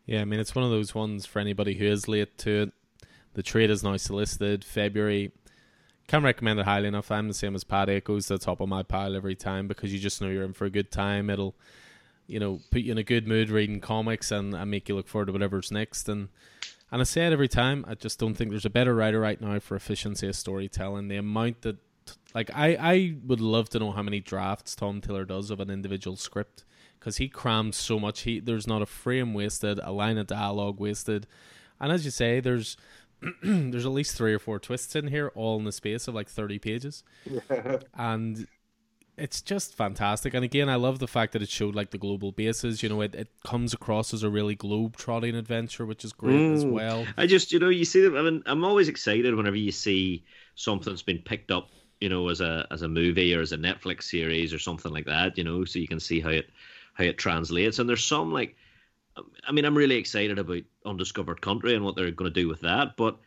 Yeah, 0.06 0.20
I 0.20 0.24
mean 0.24 0.40
it's 0.40 0.54
one 0.54 0.64
of 0.64 0.70
those 0.70 0.94
ones 0.94 1.26
for 1.26 1.38
anybody 1.38 1.74
who 1.74 1.86
is 1.86 2.08
late 2.08 2.36
to 2.38 2.62
it. 2.62 2.72
The 3.34 3.42
trade 3.42 3.70
is 3.70 3.82
now 3.82 3.96
solicited 3.96 4.64
February. 4.64 5.32
Can't 6.12 6.24
recommend 6.24 6.60
it 6.60 6.66
highly 6.66 6.88
enough. 6.88 7.10
I'm 7.10 7.28
the 7.28 7.32
same 7.32 7.54
as 7.54 7.64
Paddy. 7.64 7.94
It 7.94 8.04
goes 8.04 8.26
to 8.26 8.34
the 8.34 8.38
top 8.38 8.60
of 8.60 8.68
my 8.68 8.82
pile 8.82 9.16
every 9.16 9.34
time 9.34 9.66
because 9.66 9.94
you 9.94 9.98
just 9.98 10.20
know 10.20 10.28
you're 10.28 10.44
in 10.44 10.52
for 10.52 10.66
a 10.66 10.70
good 10.70 10.90
time. 10.90 11.30
It'll, 11.30 11.54
you 12.26 12.38
know, 12.38 12.60
put 12.70 12.82
you 12.82 12.92
in 12.92 12.98
a 12.98 13.02
good 13.02 13.26
mood 13.26 13.48
reading 13.48 13.80
comics 13.80 14.30
and, 14.30 14.52
and 14.52 14.70
make 14.70 14.90
you 14.90 14.94
look 14.94 15.08
forward 15.08 15.28
to 15.28 15.32
whatever's 15.32 15.70
next. 15.72 16.10
And 16.10 16.28
and 16.90 17.00
I 17.00 17.04
say 17.04 17.26
it 17.26 17.32
every 17.32 17.48
time. 17.48 17.86
I 17.88 17.94
just 17.94 18.18
don't 18.18 18.34
think 18.34 18.50
there's 18.50 18.66
a 18.66 18.68
better 18.68 18.94
writer 18.94 19.20
right 19.20 19.40
now 19.40 19.58
for 19.58 19.74
efficiency 19.74 20.28
of 20.28 20.36
storytelling. 20.36 21.08
The 21.08 21.16
amount 21.16 21.62
that, 21.62 21.78
like, 22.34 22.50
I 22.54 22.76
I 22.78 23.14
would 23.24 23.40
love 23.40 23.70
to 23.70 23.78
know 23.78 23.92
how 23.92 24.02
many 24.02 24.20
drafts 24.20 24.76
Tom 24.76 25.00
Taylor 25.00 25.24
does 25.24 25.50
of 25.50 25.60
an 25.60 25.70
individual 25.70 26.18
script 26.18 26.64
because 27.00 27.16
he 27.16 27.28
crams 27.30 27.78
so 27.78 27.98
much. 27.98 28.20
He 28.24 28.38
there's 28.38 28.66
not 28.66 28.82
a 28.82 28.86
frame 28.86 29.32
wasted, 29.32 29.80
a 29.82 29.92
line 29.92 30.18
of 30.18 30.26
dialogue 30.26 30.78
wasted, 30.78 31.26
and 31.80 31.90
as 31.90 32.04
you 32.04 32.10
say, 32.10 32.38
there's 32.38 32.76
there's 33.42 33.86
at 33.86 33.92
least 33.92 34.16
three 34.16 34.34
or 34.34 34.38
four 34.38 34.58
twists 34.58 34.96
in 34.96 35.08
here, 35.08 35.30
all 35.34 35.58
in 35.58 35.64
the 35.64 35.72
space 35.72 36.08
of 36.08 36.14
like 36.14 36.28
thirty 36.28 36.58
pages, 36.58 37.04
and 37.94 38.46
it's 39.18 39.42
just 39.42 39.74
fantastic. 39.74 40.32
And 40.34 40.44
again, 40.44 40.68
I 40.68 40.76
love 40.76 40.98
the 40.98 41.06
fact 41.06 41.32
that 41.34 41.42
it 41.42 41.48
showed 41.50 41.74
like 41.74 41.90
the 41.90 41.98
global 41.98 42.32
bases. 42.32 42.82
You 42.82 42.88
know, 42.88 43.02
it, 43.02 43.14
it 43.14 43.28
comes 43.44 43.74
across 43.74 44.14
as 44.14 44.22
a 44.22 44.30
really 44.30 44.54
globe 44.54 44.96
trotting 44.96 45.34
adventure, 45.36 45.84
which 45.84 46.04
is 46.04 46.12
great 46.12 46.50
as 46.50 46.64
Mm. 46.64 46.70
well. 46.70 47.06
I 47.18 47.26
just, 47.26 47.52
you 47.52 47.58
know, 47.58 47.68
you 47.68 47.84
see 47.84 48.00
them. 48.00 48.16
I 48.16 48.22
mean, 48.22 48.42
I'm 48.46 48.64
always 48.64 48.88
excited 48.88 49.34
whenever 49.34 49.56
you 49.56 49.70
see 49.70 50.24
something's 50.54 51.02
been 51.02 51.18
picked 51.18 51.50
up, 51.50 51.68
you 52.00 52.08
know, 52.08 52.28
as 52.28 52.40
a 52.40 52.66
as 52.70 52.82
a 52.82 52.88
movie 52.88 53.34
or 53.34 53.42
as 53.42 53.52
a 53.52 53.58
Netflix 53.58 54.04
series 54.04 54.52
or 54.54 54.58
something 54.58 54.92
like 54.92 55.06
that. 55.06 55.36
You 55.36 55.44
know, 55.44 55.64
so 55.64 55.78
you 55.78 55.88
can 55.88 56.00
see 56.00 56.18
how 56.20 56.30
it 56.30 56.48
how 56.94 57.04
it 57.04 57.18
translates. 57.18 57.78
And 57.78 57.88
there's 57.88 58.04
some 58.04 58.32
like, 58.32 58.56
I 59.46 59.52
mean, 59.52 59.64
I'm 59.64 59.76
really 59.76 59.96
excited 59.96 60.38
about 60.38 60.62
Undiscovered 60.86 61.40
Country 61.40 61.74
and 61.74 61.84
what 61.84 61.96
they're 61.96 62.10
going 62.10 62.32
to 62.32 62.40
do 62.40 62.48
with 62.48 62.60
that. 62.62 62.96
But 62.96 63.18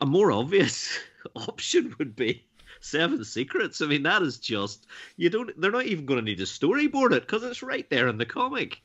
a 0.00 0.06
more 0.06 0.32
obvious 0.32 0.98
option 1.36 1.94
would 1.98 2.16
be 2.16 2.44
Seven 2.80 3.24
Secrets. 3.24 3.80
I 3.80 3.86
mean, 3.86 4.02
that 4.02 4.22
is 4.22 4.38
just 4.38 4.86
you 5.16 5.30
don't. 5.30 5.58
They're 5.60 5.70
not 5.70 5.86
even 5.86 6.06
going 6.06 6.18
to 6.18 6.24
need 6.24 6.38
to 6.38 6.44
storyboard 6.44 7.12
it 7.12 7.22
because 7.22 7.42
it's 7.44 7.62
right 7.62 7.88
there 7.90 8.08
in 8.08 8.18
the 8.18 8.26
comic. 8.26 8.80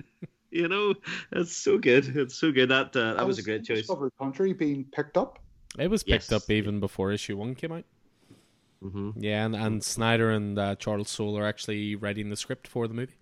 you 0.50 0.68
know, 0.68 0.94
it's 1.32 1.56
so 1.56 1.78
good. 1.78 2.16
It's 2.16 2.36
so 2.36 2.52
good. 2.52 2.68
That 2.68 2.94
uh, 2.94 3.14
that 3.14 3.26
was 3.26 3.38
a 3.38 3.42
great 3.42 3.64
choice. 3.64 3.78
Discovered 3.78 4.12
Country 4.18 4.52
being 4.52 4.84
picked 4.92 5.16
up. 5.16 5.38
It 5.78 5.88
was 5.90 6.02
picked 6.02 6.30
Yes. 6.30 6.44
up 6.44 6.50
even 6.50 6.80
before 6.80 7.12
issue 7.12 7.36
one 7.36 7.54
came 7.54 7.72
out. 7.72 7.84
hmm 8.82 9.10
Yeah, 9.16 9.44
and, 9.46 9.54
and 9.54 9.84
Snyder 9.84 10.30
and 10.30 10.58
uh, 10.58 10.74
Charles 10.76 11.08
Soule 11.08 11.38
are 11.38 11.46
actually 11.46 11.94
writing 11.94 12.28
the 12.30 12.36
script 12.36 12.66
for 12.66 12.88
the 12.88 12.94
movie. 12.94 13.14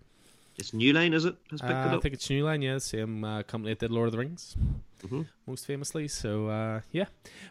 It's 0.59 0.73
New 0.75 0.93
Line, 0.93 1.15
is 1.15 1.25
it? 1.25 1.37
Has 1.51 1.61
Uh, 1.63 1.67
picked 1.67 1.79
it 1.93 1.97
I 1.97 2.01
think 2.01 2.15
it's 2.15 2.29
New 2.29 2.45
Line, 2.45 2.63
yeah, 2.63 2.79
same 2.79 3.25
uh, 3.25 3.43
company 3.45 3.73
that 3.73 3.79
did 3.79 3.91
Lord 3.93 4.07
of 4.07 4.13
the 4.13 4.19
Rings, 4.19 4.57
Mhm. 5.05 5.27
most 5.47 5.67
famously. 5.67 6.09
So 6.09 6.49
uh, 6.49 6.81
yeah, 6.91 7.07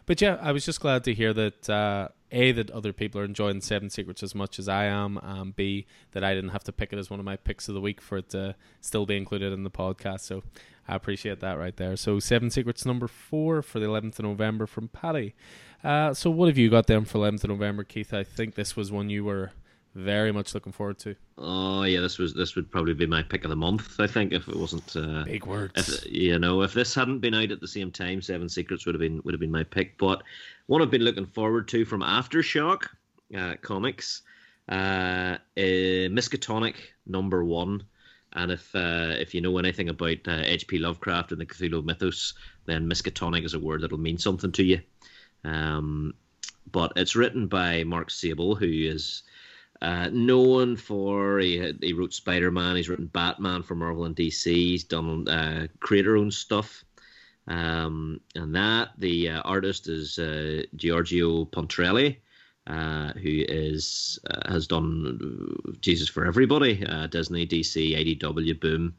but 0.06 0.20
yeah, 0.20 0.38
I 0.42 0.52
was 0.52 0.64
just 0.66 0.80
glad 0.80 1.04
to 1.04 1.14
hear 1.14 1.32
that 1.32 1.70
uh, 1.70 2.08
a 2.30 2.52
that 2.52 2.70
other 2.70 2.92
people 2.92 3.20
are 3.20 3.24
enjoying 3.24 3.62
Seven 3.62 3.88
Secrets 3.88 4.22
as 4.22 4.34
much 4.34 4.58
as 4.58 4.68
I 4.68 4.84
am, 4.84 5.18
and 5.22 5.56
b 5.56 5.86
that 6.12 6.22
I 6.22 6.34
didn't 6.34 6.50
have 6.50 6.64
to 6.64 6.72
pick 6.72 6.92
it 6.92 6.98
as 6.98 7.08
one 7.08 7.18
of 7.18 7.24
my 7.24 7.36
picks 7.36 7.66
of 7.68 7.74
the 7.74 7.80
week 7.80 8.00
for 8.02 8.18
it 8.18 8.28
to 8.30 8.54
still 8.82 9.06
be 9.06 9.16
included 9.16 9.52
in 9.54 9.62
the 9.64 9.70
podcast. 9.70 10.20
So 10.20 10.42
I 10.86 10.94
appreciate 10.94 11.40
that 11.40 11.54
right 11.58 11.76
there. 11.76 11.96
So 11.96 12.18
Seven 12.18 12.50
Secrets 12.50 12.84
number 12.84 13.08
four 13.08 13.62
for 13.62 13.78
the 13.80 13.86
11th 13.86 14.18
of 14.18 14.24
November 14.26 14.66
from 14.66 14.88
Paddy. 14.88 15.34
Uh, 15.82 16.12
so 16.12 16.28
what 16.30 16.48
have 16.48 16.58
you 16.58 16.68
got 16.68 16.86
then 16.86 17.04
for 17.06 17.16
11th 17.18 17.44
of 17.44 17.50
November, 17.50 17.84
Keith? 17.84 18.12
I 18.12 18.24
think 18.24 18.54
this 18.54 18.76
was 18.76 18.90
one 18.92 19.08
you 19.08 19.24
were 19.24 19.52
very 19.94 20.32
much 20.32 20.54
looking 20.54 20.72
forward 20.72 20.98
to. 21.00 21.14
Oh 21.36 21.82
yeah, 21.82 22.00
this 22.00 22.18
was 22.18 22.34
this 22.34 22.54
would 22.56 22.70
probably 22.70 22.94
be 22.94 23.06
my 23.06 23.22
pick 23.22 23.44
of 23.44 23.50
the 23.50 23.56
month. 23.56 23.98
I 24.00 24.06
think 24.06 24.32
if 24.32 24.48
it 24.48 24.56
wasn't, 24.56 24.96
uh, 24.96 25.24
Big 25.24 25.46
words. 25.46 25.72
if 25.76 26.06
you 26.12 26.38
know, 26.38 26.62
if 26.62 26.72
this 26.72 26.94
hadn't 26.94 27.20
been 27.20 27.34
out 27.34 27.50
at 27.50 27.60
the 27.60 27.68
same 27.68 27.90
time, 27.90 28.22
Seven 28.22 28.48
Secrets 28.48 28.86
would 28.86 28.94
have 28.94 29.00
been 29.00 29.20
would 29.24 29.34
have 29.34 29.40
been 29.40 29.50
my 29.50 29.64
pick. 29.64 29.98
But 29.98 30.22
one 30.66 30.82
I've 30.82 30.90
been 30.90 31.02
looking 31.04 31.26
forward 31.26 31.68
to 31.68 31.84
from 31.84 32.02
Aftershock 32.02 32.88
uh, 33.36 33.54
Comics, 33.62 34.22
uh, 34.68 34.72
uh, 34.72 35.38
Miskatonic 35.56 36.74
number 37.06 37.44
one. 37.44 37.84
And 38.32 38.52
if 38.52 38.74
uh, 38.74 39.14
if 39.18 39.34
you 39.34 39.40
know 39.40 39.58
anything 39.58 39.88
about 39.88 40.18
uh, 40.28 40.42
H.P. 40.44 40.78
Lovecraft 40.78 41.32
and 41.32 41.40
the 41.40 41.46
Cthulhu 41.46 41.82
mythos, 41.84 42.34
then 42.66 42.88
Miskatonic 42.88 43.44
is 43.44 43.54
a 43.54 43.58
word 43.58 43.82
that'll 43.82 43.98
mean 43.98 44.18
something 44.18 44.52
to 44.52 44.62
you. 44.62 44.80
Um, 45.44 46.14
but 46.70 46.92
it's 46.96 47.16
written 47.16 47.46
by 47.46 47.84
Mark 47.84 48.10
Sable, 48.10 48.54
who 48.54 48.66
is 48.66 49.22
uh, 49.80 50.10
known 50.12 50.76
for 50.76 51.38
he 51.38 51.72
he 51.80 51.92
wrote 51.92 52.12
Spider 52.12 52.50
Man, 52.50 52.76
he's 52.76 52.88
written 52.88 53.06
Batman 53.06 53.62
for 53.62 53.74
Marvel 53.74 54.04
and 54.04 54.16
DC, 54.16 54.46
he's 54.46 54.84
done 54.84 55.28
uh, 55.28 55.68
creator 55.80 56.16
owned 56.16 56.34
stuff. 56.34 56.84
Um, 57.48 58.20
and 58.34 58.54
that 58.54 58.90
the 58.98 59.30
uh, 59.30 59.40
artist 59.40 59.88
is 59.88 60.18
uh, 60.18 60.64
Giorgio 60.76 61.46
Pontrelli, 61.46 62.18
uh, 62.66 63.12
who 63.14 63.44
is 63.48 64.18
uh, 64.30 64.52
has 64.52 64.66
done 64.66 65.56
uh, 65.66 65.72
Jesus 65.80 66.08
for 66.08 66.26
everybody, 66.26 66.74
Disney, 67.10 67.46
DC, 67.46 68.18
IDW, 68.20 68.60
Boom, 68.60 68.94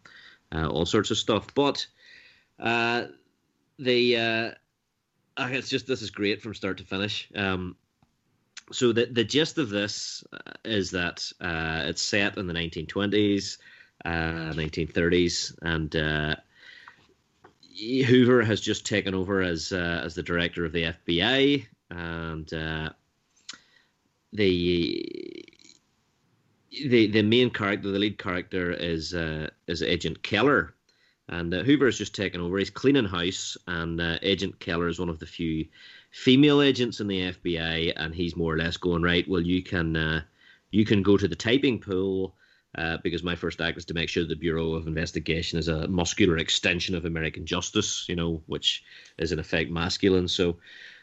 all 0.52 0.86
sorts 0.86 1.12
of 1.12 1.18
stuff. 1.18 1.54
But 1.54 1.86
the 3.78 4.56
it's 5.38 5.70
just 5.70 5.88
this 5.88 6.02
is 6.02 6.10
great 6.10 6.42
from 6.42 6.56
start 6.56 6.80
to 6.80 6.84
finish. 6.84 7.30
Um, 7.36 7.76
so 8.72 8.92
the 8.92 9.06
the 9.06 9.24
gist 9.24 9.58
of 9.58 9.70
this 9.70 10.24
uh, 10.32 10.52
is 10.64 10.92
that 10.92 11.32
uh, 11.42 11.84
it's 11.86 12.02
set 12.02 12.38
in 12.38 12.48
the 12.48 12.54
1920s, 12.54 13.58
uh, 14.06 14.54
1930s, 14.54 15.56
and 15.62 15.96
uh, 15.96 16.36
Hoover 18.06 18.44
has 18.44 18.62
just 18.62 18.86
taken 18.86 19.14
over 19.14 19.42
as 19.42 19.72
uh, 19.72 20.02
as 20.04 20.16
the 20.16 20.24
director 20.24 20.66
of 20.66 20.72
the 20.72 20.84
FBI, 20.84 21.66
and 21.90 22.54
uh, 22.54 22.90
the 24.34 25.46
the 26.72 27.08
the 27.08 27.24
main 27.24 27.50
character, 27.50 27.92
the 27.92 28.00
lead 28.00 28.18
character, 28.18 28.72
is 28.72 29.14
is 29.68 29.82
Agent 29.82 30.22
Keller, 30.22 30.76
and 31.28 31.52
Hoover 31.54 31.86
has 31.86 31.98
just 31.98 32.16
taken 32.16 32.42
over. 32.42 32.58
He's 32.58 32.70
cleaning 32.70 33.06
house, 33.06 33.58
and 33.68 34.00
Agent 34.22 34.60
Keller 34.60 34.88
is 34.88 35.00
one 35.00 35.10
of 35.10 35.20
the 35.20 35.26
few 35.26 35.66
female 36.12 36.62
agents 36.62 37.00
in 37.00 37.08
the 37.08 37.32
FBI, 37.32 37.94
and 37.96 38.14
he's 38.14 38.36
more 38.36 38.54
or 38.54 38.58
less 38.58 38.78
going 38.78 39.04
right. 39.04 39.28
Well, 39.28 39.42
you 39.42 39.64
can 39.64 39.96
uh, 39.96 40.22
you 40.72 40.86
can 40.86 41.04
go 41.04 41.18
to 41.18 41.28
the 41.28 41.36
typing 41.36 41.80
pool. 41.80 42.36
Uh, 42.76 42.98
because 43.04 43.24
my 43.24 43.36
first 43.36 43.62
act 43.62 43.80
is 43.80 43.86
to 43.86 43.96
make 43.96 44.08
sure 44.08 44.24
the 44.24 44.36
Bureau 44.36 44.74
of 44.74 44.86
Investigation 44.86 45.58
is 45.58 45.70
a 45.70 45.88
muscular 45.88 46.38
extension 46.38 46.94
of 46.94 47.06
American 47.06 47.44
justice, 47.44 48.06
you 48.08 48.16
know, 48.16 48.44
which 48.46 48.84
is 49.18 49.32
in 49.32 49.40
effect 49.40 49.72
masculine. 49.72 50.28
So, 50.28 50.58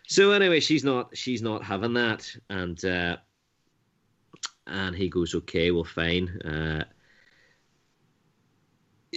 so 0.06 0.30
anyway, 0.30 0.60
she's 0.60 0.84
not 0.84 1.16
she's 1.16 1.42
not 1.42 1.64
having 1.64 1.94
that, 1.94 2.32
and 2.48 2.82
uh, 2.84 3.16
and 4.66 4.94
he 4.94 5.08
goes, 5.08 5.34
okay, 5.34 5.72
well, 5.72 5.84
fine. 5.84 6.28
Uh, 6.40 6.84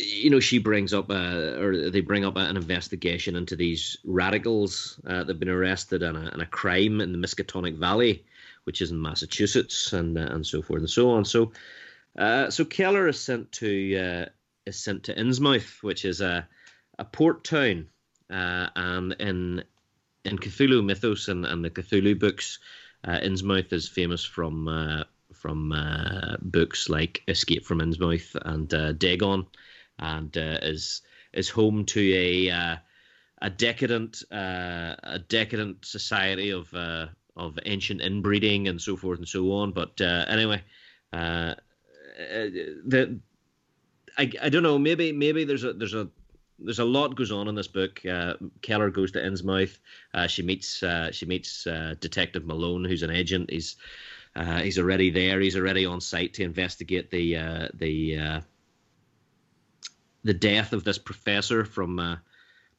you 0.05 0.29
know, 0.29 0.39
she 0.39 0.57
brings 0.57 0.93
up 0.93 1.09
a, 1.09 1.61
or 1.61 1.89
they 1.89 2.01
bring 2.01 2.25
up 2.25 2.35
an 2.37 2.55
investigation 2.55 3.35
into 3.35 3.55
these 3.55 3.97
radicals 4.03 4.99
uh, 5.07 5.23
that've 5.23 5.39
been 5.39 5.49
arrested 5.49 6.03
in 6.03 6.15
a, 6.15 6.29
in 6.29 6.41
a 6.41 6.45
crime 6.45 7.01
in 7.01 7.11
the 7.11 7.17
Miskatonic 7.17 7.75
Valley, 7.75 8.23
which 8.63 8.81
is 8.81 8.91
in 8.91 9.01
Massachusetts, 9.01 9.93
and 9.93 10.17
uh, 10.17 10.21
and 10.31 10.45
so 10.45 10.61
forth 10.61 10.79
and 10.79 10.89
so 10.89 11.11
on. 11.11 11.25
So, 11.25 11.51
uh, 12.17 12.49
so 12.49 12.65
Keller 12.65 13.07
is 13.07 13.19
sent 13.19 13.51
to 13.53 13.97
uh, 13.97 14.25
is 14.65 14.77
sent 14.77 15.03
to 15.03 15.15
Innsmouth, 15.15 15.83
which 15.83 16.05
is 16.05 16.21
a 16.21 16.47
a 16.97 17.05
port 17.05 17.43
town, 17.43 17.87
uh, 18.29 18.67
and 18.75 19.13
in 19.19 19.63
in 20.25 20.37
Cthulhu 20.37 20.83
mythos 20.83 21.27
and, 21.27 21.45
and 21.45 21.63
the 21.63 21.69
Cthulhu 21.69 22.17
books, 22.19 22.59
uh, 23.03 23.19
Innsmouth 23.19 23.73
is 23.73 23.87
famous 23.87 24.23
from 24.23 24.67
uh, 24.67 25.03
from 25.33 25.71
uh, 25.71 26.35
books 26.41 26.89
like 26.89 27.23
Escape 27.27 27.65
from 27.65 27.79
Innsmouth 27.79 28.35
and 28.45 28.73
uh, 28.73 28.91
Dagon, 28.93 29.45
and 29.99 30.35
uh, 30.37 30.59
is 30.61 31.01
is 31.33 31.49
home 31.49 31.85
to 31.85 32.13
a 32.15 32.49
uh, 32.49 32.75
a 33.41 33.49
decadent 33.49 34.23
uh, 34.31 34.95
a 35.03 35.19
decadent 35.27 35.85
society 35.85 36.49
of 36.49 36.73
uh, 36.73 37.07
of 37.35 37.59
ancient 37.65 38.01
inbreeding 38.01 38.67
and 38.67 38.81
so 38.81 38.95
forth 38.95 39.19
and 39.19 39.27
so 39.27 39.51
on. 39.51 39.71
But 39.71 39.99
uh, 40.01 40.25
anyway, 40.27 40.61
uh, 41.13 41.55
the 42.17 43.19
I, 44.17 44.31
I 44.41 44.49
don't 44.49 44.63
know 44.63 44.77
maybe 44.77 45.11
maybe 45.11 45.43
there's 45.43 45.63
a 45.63 45.73
there's 45.73 45.93
a 45.93 46.09
there's 46.61 46.79
a 46.79 46.85
lot 46.85 47.15
goes 47.15 47.31
on 47.31 47.47
in 47.47 47.55
this 47.55 47.69
book. 47.69 48.05
Uh, 48.05 48.33
Keller 48.61 48.89
goes 48.89 49.13
to 49.13 49.19
Innsmouth. 49.19 49.77
Uh, 50.13 50.27
she 50.27 50.41
meets 50.41 50.83
uh, 50.83 51.11
she 51.11 51.25
meets 51.25 51.63
Detective 51.63 52.45
Malone, 52.45 52.83
who's 52.83 53.03
an 53.03 53.11
agent. 53.11 53.49
He's 53.49 53.77
he's 54.61 54.79
already 54.79 55.09
there. 55.09 55.39
He's 55.39 55.55
already 55.55 55.85
on 55.85 56.01
site 56.01 56.33
to 56.35 56.43
investigate 56.43 57.11
the 57.11 57.69
the 57.75 58.41
the 60.23 60.33
death 60.33 60.73
of 60.73 60.83
this 60.83 60.97
professor 60.97 61.65
from 61.65 62.19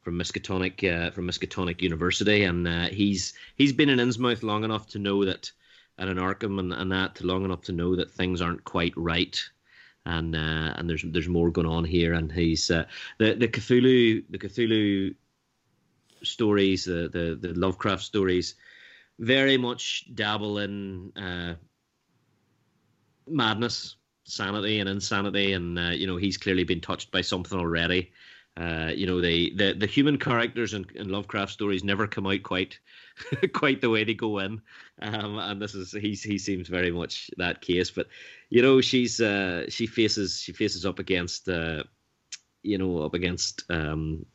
from 0.03 0.19
Miskatonic 0.19 1.13
from 1.13 1.27
Miskatonic 1.27 1.83
University, 1.83 2.45
and 2.45 2.67
he's 2.89 3.35
he's 3.57 3.73
been 3.73 3.89
in 3.89 3.99
Innsmouth 3.99 4.43
long 4.43 4.65
enough 4.65 4.87
to 4.89 4.99
know 4.99 5.25
that, 5.25 5.53
and 5.99 6.11
in 6.11 6.17
Arkham 6.17 6.59
and, 6.59 6.73
and 6.73 6.93
that 6.93 7.23
long 7.23 7.45
enough 7.45 7.63
to 7.63 7.73
know 7.73 7.97
that 7.97 8.11
things 8.11 8.41
aren't 8.41 8.65
quite 8.65 8.95
right. 8.97 9.41
And 10.07 10.35
uh, 10.35 10.75
and 10.77 10.89
there's 10.89 11.05
there's 11.07 11.29
more 11.29 11.51
going 11.51 11.67
on 11.67 11.85
here. 11.85 12.15
And 12.15 12.33
he's 12.33 12.71
uh, 12.71 12.87
the 13.19 13.35
the 13.35 13.49
Cthulhu 13.49 14.25
the 14.31 14.39
Cthulhu 14.39 15.15
stories, 16.23 16.85
the 16.85 17.09
the 17.13 17.39
the 17.41 17.55
Lovecraft 17.55 18.03
stories, 18.03 18.55
very 19.19 19.59
much 19.59 20.07
dabble 20.15 20.59
in 20.59 21.13
uh, 21.17 21.55
madness, 23.29 23.97
sanity, 24.31 24.81
and 24.81 24.89
insanity. 24.89 25.53
And 25.53 25.79
uh, 25.79 25.91
you 25.91 26.07
know 26.07 26.17
he's 26.17 26.39
clearly 26.39 26.65
been 26.65 26.81
touched 26.81 27.11
by 27.11 27.21
something 27.21 27.59
already. 27.59 28.13
Uh, 28.57 28.91
you 28.95 29.07
know 29.07 29.21
the, 29.21 29.55
the 29.57 29.75
the 29.75 29.87
human 29.87 30.19
characters 30.19 30.75
in, 30.75 30.85
in 30.95 31.09
Lovecraft 31.09 31.53
stories 31.53 31.85
never 31.85 32.07
come 32.07 32.27
out 32.27 32.43
quite 32.43 32.79
quite 33.53 33.81
the 33.81 33.89
way 33.89 34.05
they 34.05 34.15
go 34.15 34.39
in, 34.39 34.61
um, 35.01 35.39
and 35.39 35.63
this 35.63 35.75
is 35.75 35.93
he 35.93 36.15
he 36.15 36.37
seems 36.37 36.69
very 36.69 36.91
much 36.91 37.31
that 37.37 37.61
case. 37.61 37.91
But 37.91 38.09
you 38.51 38.61
know 38.61 38.81
she's 38.81 39.21
uh, 39.21 39.67
she 39.69 39.87
faces 39.87 40.41
she 40.41 40.53
faces 40.53 40.85
up 40.85 40.99
against 40.99 41.49
uh, 41.49 41.85
you 42.63 42.77
know 42.77 43.03
up 43.03 43.15
against 43.15 43.65
um, 43.71 44.27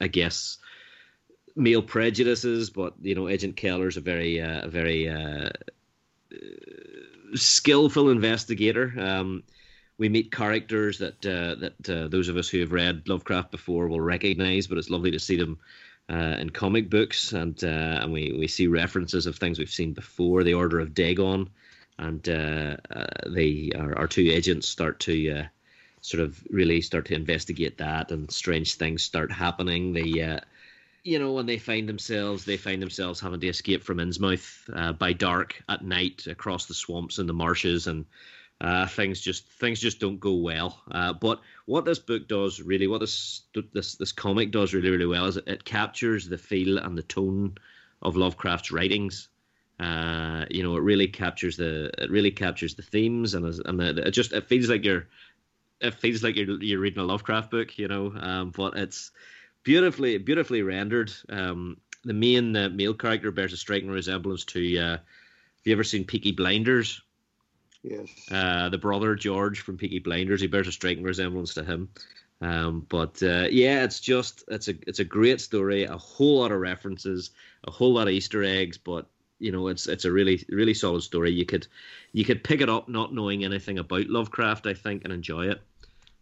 I 0.00 0.08
guess 0.08 0.58
male 1.56 1.82
prejudices, 1.82 2.70
but 2.70 2.94
you 3.00 3.14
know 3.14 3.28
Agent 3.28 3.56
Keller's 3.56 3.96
a 3.96 4.00
very 4.00 4.40
uh, 4.40 4.66
a 4.66 4.68
very 4.68 5.08
uh, 5.08 5.48
skillful 7.34 8.10
investigator. 8.10 8.92
Um, 8.98 9.42
we 9.98 10.08
meet 10.08 10.30
characters 10.30 10.98
that 10.98 11.26
uh, 11.26 11.56
that 11.56 11.90
uh, 11.90 12.08
those 12.08 12.28
of 12.28 12.36
us 12.36 12.48
who 12.48 12.60
have 12.60 12.72
read 12.72 13.08
Lovecraft 13.08 13.50
before 13.50 13.88
will 13.88 14.00
recognize, 14.00 14.66
but 14.66 14.78
it's 14.78 14.90
lovely 14.90 15.10
to 15.10 15.18
see 15.18 15.36
them 15.36 15.58
uh, 16.10 16.36
in 16.38 16.50
comic 16.50 16.88
books, 16.88 17.32
and 17.32 17.62
uh, 17.64 18.00
and 18.02 18.12
we, 18.12 18.34
we 18.38 18.46
see 18.46 18.66
references 18.66 19.26
of 19.26 19.36
things 19.36 19.58
we've 19.58 19.70
seen 19.70 19.92
before. 19.92 20.44
The 20.44 20.54
Order 20.54 20.78
of 20.80 20.94
Dagon, 20.94 21.50
and 21.98 22.28
uh, 22.28 22.76
uh, 22.90 23.06
they 23.26 23.72
our, 23.76 23.98
our 23.98 24.06
two 24.06 24.30
agents 24.30 24.68
start 24.68 25.00
to 25.00 25.44
sort 26.00 26.22
of 26.22 26.42
really 26.50 26.80
start 26.80 27.06
to 27.06 27.14
investigate 27.14 27.78
that, 27.78 28.12
and 28.12 28.30
strange 28.30 28.74
things 28.74 29.02
start 29.02 29.32
happening. 29.32 29.92
They 29.92 30.22
uh, 30.22 30.40
you 31.04 31.18
know, 31.18 31.32
when 31.32 31.46
they 31.46 31.58
find 31.58 31.88
themselves, 31.88 32.44
they 32.44 32.56
find 32.56 32.82
themselves 32.82 33.20
having 33.20 33.40
to 33.40 33.48
escape 33.48 33.82
from 33.82 33.98
Innsmouth 33.98 34.98
by 34.98 35.12
dark 35.12 35.62
at 35.68 35.84
night 35.84 36.26
across 36.26 36.66
the 36.66 36.74
swamps 36.74 37.18
and 37.18 37.28
the 37.28 37.32
marshes, 37.32 37.86
and 37.86 38.04
uh, 38.60 38.86
things 38.86 39.20
just 39.20 39.48
things 39.52 39.80
just 39.80 40.00
don't 40.00 40.18
go 40.18 40.34
well. 40.34 40.82
Uh, 40.90 41.12
but 41.12 41.40
what 41.66 41.84
this 41.84 41.98
book 41.98 42.26
does 42.26 42.60
really, 42.60 42.86
what 42.86 42.98
this 42.98 43.42
this 43.72 43.94
this 43.94 44.12
comic 44.12 44.50
does 44.50 44.74
really 44.74 44.90
really 44.90 45.06
well 45.06 45.26
is 45.26 45.36
it, 45.36 45.44
it 45.46 45.64
captures 45.64 46.28
the 46.28 46.38
feel 46.38 46.78
and 46.78 46.98
the 46.98 47.02
tone 47.02 47.54
of 48.02 48.16
Lovecraft's 48.16 48.72
writings. 48.72 49.28
Uh, 49.78 50.44
you 50.50 50.64
know, 50.64 50.76
it 50.76 50.82
really 50.82 51.06
captures 51.06 51.56
the 51.56 51.90
it 52.02 52.10
really 52.10 52.32
captures 52.32 52.74
the 52.74 52.82
themes 52.82 53.34
and 53.34 53.44
and 53.66 53.78
the, 53.78 54.06
it 54.06 54.10
just 54.10 54.32
it 54.32 54.48
feels 54.48 54.68
like 54.68 54.84
you're 54.84 55.06
it 55.80 55.94
feels 55.94 56.24
like 56.24 56.34
you're 56.34 56.60
you're 56.60 56.80
reading 56.80 56.98
a 56.98 57.04
Lovecraft 57.04 57.52
book. 57.52 57.78
You 57.78 57.86
know, 57.86 58.12
um, 58.18 58.50
but 58.50 58.76
it's 58.76 59.12
beautifully 59.68 60.16
beautifully 60.16 60.62
rendered. 60.62 61.12
Um, 61.28 61.76
the 62.02 62.14
main 62.14 62.56
uh, 62.56 62.70
male 62.70 62.94
character 62.94 63.30
bears 63.30 63.52
a 63.52 63.56
striking 63.58 63.90
resemblance 63.90 64.46
to. 64.46 64.78
Uh, 64.78 64.90
have 64.92 65.64
you 65.64 65.72
ever 65.74 65.84
seen 65.84 66.04
Peaky 66.04 66.32
Blinders? 66.32 67.02
Yes. 67.82 68.08
Uh, 68.30 68.70
the 68.70 68.78
brother 68.78 69.14
George 69.14 69.60
from 69.60 69.76
Peaky 69.76 69.98
Blinders, 69.98 70.40
he 70.40 70.46
bears 70.46 70.68
a 70.68 70.72
striking 70.72 71.04
resemblance 71.04 71.52
to 71.54 71.64
him. 71.64 71.90
Um, 72.40 72.86
but 72.88 73.22
uh, 73.22 73.48
yeah, 73.50 73.84
it's 73.84 74.00
just 74.00 74.42
it's 74.48 74.68
a 74.68 74.74
it's 74.86 75.00
a 75.00 75.04
great 75.04 75.38
story. 75.42 75.84
A 75.84 75.98
whole 75.98 76.38
lot 76.38 76.50
of 76.50 76.60
references, 76.60 77.30
a 77.64 77.70
whole 77.70 77.92
lot 77.92 78.08
of 78.08 78.14
Easter 78.14 78.42
eggs, 78.42 78.78
but 78.78 79.06
you 79.38 79.52
know 79.52 79.68
it's 79.68 79.86
it's 79.86 80.06
a 80.06 80.12
really 80.12 80.46
really 80.48 80.74
solid 80.74 81.02
story. 81.02 81.30
You 81.30 81.44
could 81.44 81.66
you 82.12 82.24
could 82.24 82.42
pick 82.42 82.62
it 82.62 82.70
up 82.70 82.88
not 82.88 83.12
knowing 83.12 83.44
anything 83.44 83.78
about 83.78 84.06
Lovecraft, 84.06 84.66
I 84.66 84.72
think, 84.72 85.04
and 85.04 85.12
enjoy 85.12 85.48
it. 85.48 85.60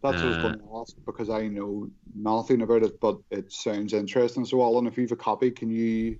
That's 0.01 0.17
what 0.17 0.25
I 0.25 0.27
was 0.27 0.37
going 0.37 0.59
to 0.59 0.77
ask 0.79 0.95
because 1.05 1.29
I 1.29 1.47
know 1.47 1.89
nothing 2.15 2.61
about 2.61 2.83
it, 2.83 2.99
but 2.99 3.17
it 3.31 3.51
sounds 3.51 3.93
interesting. 3.93 4.45
So, 4.45 4.61
Alan, 4.61 4.85
if 4.85 4.95
you 4.95 5.03
have 5.03 5.11
a 5.11 5.15
copy, 5.15 5.49
can 5.49 5.71
you 5.71 6.19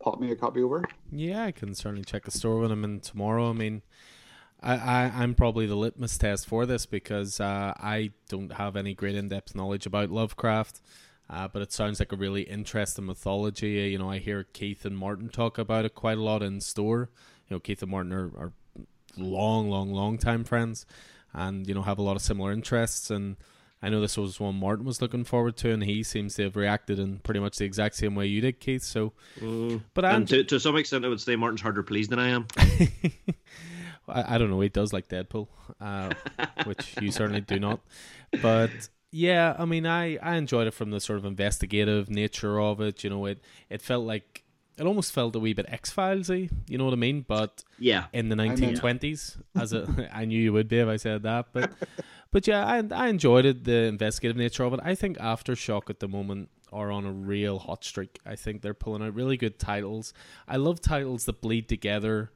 pop 0.00 0.20
me 0.20 0.32
a 0.32 0.36
copy 0.36 0.62
over? 0.62 0.84
Yeah, 1.10 1.44
I 1.44 1.52
can 1.52 1.74
certainly 1.74 2.04
check 2.04 2.24
the 2.24 2.32
store 2.32 2.58
when 2.58 2.72
I'm 2.72 2.82
in 2.82 3.00
tomorrow. 3.00 3.50
I 3.50 3.52
mean, 3.52 3.82
I, 4.60 4.74
I 4.74 5.12
I'm 5.14 5.34
probably 5.34 5.66
the 5.66 5.76
litmus 5.76 6.18
test 6.18 6.46
for 6.46 6.66
this 6.66 6.84
because 6.84 7.40
uh, 7.40 7.74
I 7.76 8.10
don't 8.28 8.52
have 8.54 8.76
any 8.76 8.92
great 8.94 9.14
in 9.14 9.28
depth 9.28 9.54
knowledge 9.54 9.86
about 9.86 10.10
Lovecraft. 10.10 10.80
Uh, 11.30 11.48
but 11.48 11.62
it 11.62 11.72
sounds 11.72 11.98
like 11.98 12.12
a 12.12 12.16
really 12.16 12.42
interesting 12.42 13.06
mythology. 13.06 13.70
You 13.90 13.98
know, 13.98 14.10
I 14.10 14.18
hear 14.18 14.44
Keith 14.44 14.84
and 14.84 14.98
Martin 14.98 15.30
talk 15.30 15.56
about 15.56 15.86
it 15.86 15.94
quite 15.94 16.18
a 16.18 16.22
lot 16.22 16.42
in 16.42 16.60
store. 16.60 17.08
You 17.48 17.56
know, 17.56 17.60
Keith 17.60 17.80
and 17.80 17.90
Martin 17.90 18.12
are, 18.12 18.30
are 18.36 18.52
long, 19.16 19.70
long, 19.70 19.92
long 19.92 20.18
time 20.18 20.44
friends, 20.44 20.84
and 21.32 21.66
you 21.66 21.74
know 21.74 21.82
have 21.82 21.98
a 21.98 22.02
lot 22.02 22.16
of 22.16 22.22
similar 22.22 22.52
interests. 22.52 23.10
And 23.10 23.36
I 23.82 23.88
know 23.88 24.00
this 24.00 24.16
was 24.16 24.38
one 24.38 24.56
Martin 24.56 24.84
was 24.84 25.02
looking 25.02 25.24
forward 25.24 25.56
to, 25.58 25.70
and 25.70 25.82
he 25.82 26.02
seems 26.02 26.34
to 26.36 26.44
have 26.44 26.56
reacted 26.56 26.98
in 26.98 27.18
pretty 27.18 27.40
much 27.40 27.58
the 27.58 27.64
exact 27.64 27.96
same 27.96 28.14
way 28.14 28.26
you 28.26 28.40
did, 28.40 28.60
Keith. 28.60 28.82
So, 28.82 29.12
mm, 29.40 29.82
but 29.94 30.04
and 30.04 30.28
to, 30.28 30.44
to 30.44 30.60
some 30.60 30.76
extent, 30.76 31.04
I 31.04 31.08
would 31.08 31.20
say 31.20 31.36
Martin's 31.36 31.62
harder 31.62 31.82
pleased 31.82 32.10
than 32.10 32.18
I 32.18 32.28
am. 32.28 32.46
I, 34.08 34.34
I 34.34 34.38
don't 34.38 34.50
know. 34.50 34.60
He 34.60 34.68
does 34.68 34.92
like 34.92 35.08
Deadpool, 35.08 35.48
uh, 35.80 36.12
which 36.64 36.94
you 37.00 37.10
certainly 37.10 37.40
do 37.40 37.58
not. 37.58 37.80
But 38.40 38.70
yeah, 39.10 39.54
I 39.58 39.64
mean, 39.64 39.86
I, 39.86 40.16
I 40.16 40.36
enjoyed 40.36 40.66
it 40.66 40.74
from 40.74 40.90
the 40.90 41.00
sort 41.00 41.18
of 41.18 41.24
investigative 41.24 42.08
nature 42.08 42.60
of 42.60 42.80
it. 42.80 43.04
You 43.04 43.10
know, 43.10 43.26
it 43.26 43.40
it 43.68 43.82
felt 43.82 44.06
like 44.06 44.41
it 44.78 44.86
almost 44.86 45.12
felt 45.12 45.36
a 45.36 45.38
wee 45.38 45.52
bit 45.52 45.66
X 45.68 45.92
Filesy. 45.92 46.50
You 46.68 46.78
know 46.78 46.84
what 46.84 46.94
I 46.94 46.96
mean? 46.96 47.24
But 47.26 47.64
yeah, 47.78 48.06
in 48.12 48.28
the 48.28 48.36
nineteen 48.36 48.74
twenties, 48.74 49.36
as 49.54 49.72
a 49.72 50.08
I 50.12 50.24
knew 50.24 50.40
you 50.40 50.52
would 50.52 50.68
be 50.68 50.78
if 50.78 50.88
I 50.88 50.96
said 50.96 51.22
that. 51.24 51.46
But 51.52 51.72
but 52.30 52.46
yeah, 52.46 52.64
I 52.64 52.82
I 52.94 53.08
enjoyed 53.08 53.44
it. 53.44 53.64
The 53.64 53.84
investigative 53.84 54.36
nature 54.36 54.64
of 54.64 54.72
it. 54.74 54.80
I 54.82 54.94
think 54.94 55.18
Aftershock 55.18 55.90
at 55.90 56.00
the 56.00 56.08
moment 56.08 56.48
are 56.72 56.90
on 56.90 57.04
a 57.04 57.12
real 57.12 57.58
hot 57.58 57.84
streak. 57.84 58.18
I 58.24 58.34
think 58.34 58.62
they're 58.62 58.74
pulling 58.74 59.02
out 59.02 59.14
really 59.14 59.36
good 59.36 59.58
titles. 59.58 60.14
I 60.48 60.56
love 60.56 60.80
titles 60.80 61.26
that 61.26 61.40
bleed 61.40 61.68
together 61.68 62.30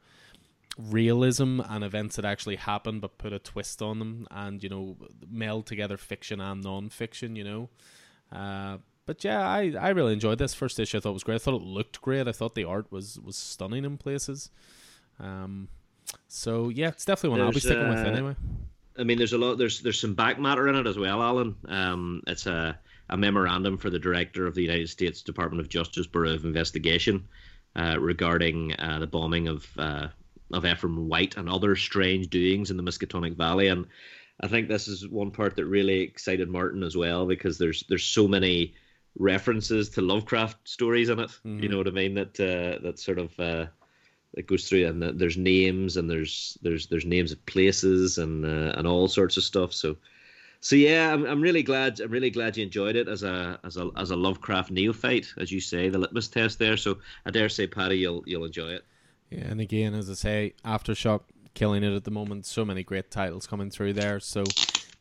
realism 0.79 1.61
and 1.61 1.83
events 1.83 2.17
that 2.17 2.25
actually 2.27 2.57
happen 2.57 3.01
but 3.01 3.17
put 3.17 3.33
a 3.33 3.39
twist 3.39 3.81
on 3.81 3.99
them 3.99 4.27
and 4.31 4.63
you 4.63 4.69
know 4.69 4.95
meld 5.27 5.65
together 5.65 5.97
fiction 5.97 6.39
and 6.39 6.63
non-fiction 6.63 7.35
you 7.35 7.43
know 7.43 7.71
uh, 8.31 8.77
but 9.07 9.25
yeah 9.25 9.49
I, 9.49 9.75
I 9.81 9.91
really 9.91 10.13
enjoyed 10.13 10.39
this 10.39 10.55
first 10.55 10.79
issue. 10.79 10.99
I 10.99 11.01
thought 11.01 11.11
it 11.11 11.15
was 11.15 11.25
great. 11.25 11.37
I 11.37 11.39
thought 11.39 11.55
it 11.55 11.65
looked 11.65 12.01
great. 12.03 12.29
I 12.29 12.33
thought 12.33 12.55
the 12.55 12.65
art 12.65 12.91
was 12.91 13.19
was 13.21 13.37
stunning 13.37 13.85
in 13.85 13.97
places. 13.97 14.51
Um, 15.19 15.69
so 16.29 16.69
yeah 16.69 16.89
it's 16.89 17.05
definitely 17.05 17.31
one 17.31 17.39
there's, 17.41 17.47
i'll 17.49 17.53
be 17.53 17.61
sticking 17.61 17.87
uh, 17.87 18.05
with 18.05 18.15
anyway. 18.15 18.37
I 18.99 19.05
mean 19.05 19.19
there's 19.19 19.33
a 19.33 19.39
lot 19.39 19.59
there's 19.59 19.81
there's 19.81 20.01
some 20.01 20.15
back 20.15 20.39
matter 20.39 20.69
in 20.69 20.75
it 20.75 20.87
as 20.87 20.99
well 20.99 21.23
alan. 21.23 21.57
Um, 21.69 22.23
it's 22.27 22.47
a, 22.47 22.79
a 23.09 23.17
memorandum 23.17 23.79
for 23.79 23.91
the 23.91 23.99
director 23.99 24.47
of 24.47 24.55
the 24.55 24.63
united 24.63 24.89
states 24.89 25.23
department 25.23 25.61
of 25.61 25.69
justice 25.69 26.07
bureau 26.07 26.35
of 26.35 26.45
investigation 26.45 27.27
uh, 27.77 27.97
regarding 28.01 28.75
uh, 28.79 28.99
the 28.99 29.07
bombing 29.07 29.49
of 29.49 29.67
uh, 29.79 30.09
of 30.53 30.65
Ephraim 30.65 31.09
Waite 31.09 31.37
and 31.37 31.49
other 31.49 31.77
strange 31.77 32.29
doings 32.29 32.71
in 32.71 32.77
the 32.77 32.83
Miskatonic 32.83 33.37
Valley. 33.37 33.69
And 33.69 33.87
I 34.41 34.49
think 34.49 34.69
this 34.69 34.89
is 34.89 35.09
one 35.09 35.31
part 35.31 35.57
that 35.57 35.67
really 35.67 36.01
excited 36.01 36.49
Martin 36.49 36.83
as 36.83 36.97
well 36.97 37.27
because 37.27 37.59
there's 37.59 37.85
there's 37.89 38.05
so 38.05 38.29
many 38.29 38.75
references 39.19 39.89
to 39.91 40.01
Lovecraft 40.01 40.69
stories 40.69 41.09
in 41.09 41.19
it. 41.19 41.29
Mm-hmm. 41.29 41.63
You 41.63 41.69
know 41.69 41.79
what 41.79 41.89
I 41.89 41.93
mean? 41.93 42.15
That 42.15 42.41
uh, 42.41 42.83
that 42.83 42.99
sort 42.99 43.19
of 43.19 43.39
uh, 43.39 43.67
that 44.35 44.47
goes 44.47 44.69
through, 44.69 44.87
and 44.87 45.03
there's 45.03 45.37
names 45.37 45.97
and 45.97 46.09
there's 46.09 46.59
there's 46.63 46.87
there's 46.87 47.05
names 47.05 47.33
of 47.33 47.45
places 47.47 48.19
and 48.19 48.45
uh, 48.45 48.75
and 48.77 48.87
all 48.87 49.09
sorts 49.09 49.37
of 49.37 49.43
stuff. 49.43 49.73
So. 49.73 49.97
So 50.63 50.75
yeah, 50.75 51.13
I'm, 51.13 51.25
I'm 51.27 51.41
really 51.43 51.63
glad. 51.63 52.01
I'm 52.01 52.11
really 52.11 52.31
glad 52.31 52.57
you 52.57 52.65
enjoyed 52.65 52.97
it 52.97 53.09
as 53.09 53.23
a 53.23 53.61
as 53.63 53.77
a 53.77 53.91
as 53.95 54.11
a 54.11 54.17
Lovecraft 54.17 54.71
neophyte, 54.71 55.33
as 55.37 55.53
you 55.53 55.61
say, 55.61 55.91
the 55.91 55.99
litmus 55.99 56.29
test 56.29 56.59
there. 56.59 56.79
So 56.79 56.99
I 57.25 57.31
dare 57.31 57.51
say, 57.51 57.67
Paddy, 57.67 57.99
you'll 57.99 58.25
you'll 58.27 58.47
enjoy 58.47 58.71
it. 58.71 58.85
Yeah, 59.31 59.45
and 59.45 59.61
again, 59.61 59.95
as 59.95 60.11
I 60.11 60.15
say, 60.15 60.55
Aftershock 60.65 61.21
killing 61.55 61.85
it 61.85 61.95
at 61.95 62.05
the 62.05 62.11
moment. 62.11 62.47
So 62.47 62.65
many 62.65 62.83
great 62.83 63.11
titles 63.11 63.47
coming 63.47 63.71
through 63.71 63.93
there. 63.93 64.19
So 64.19 64.45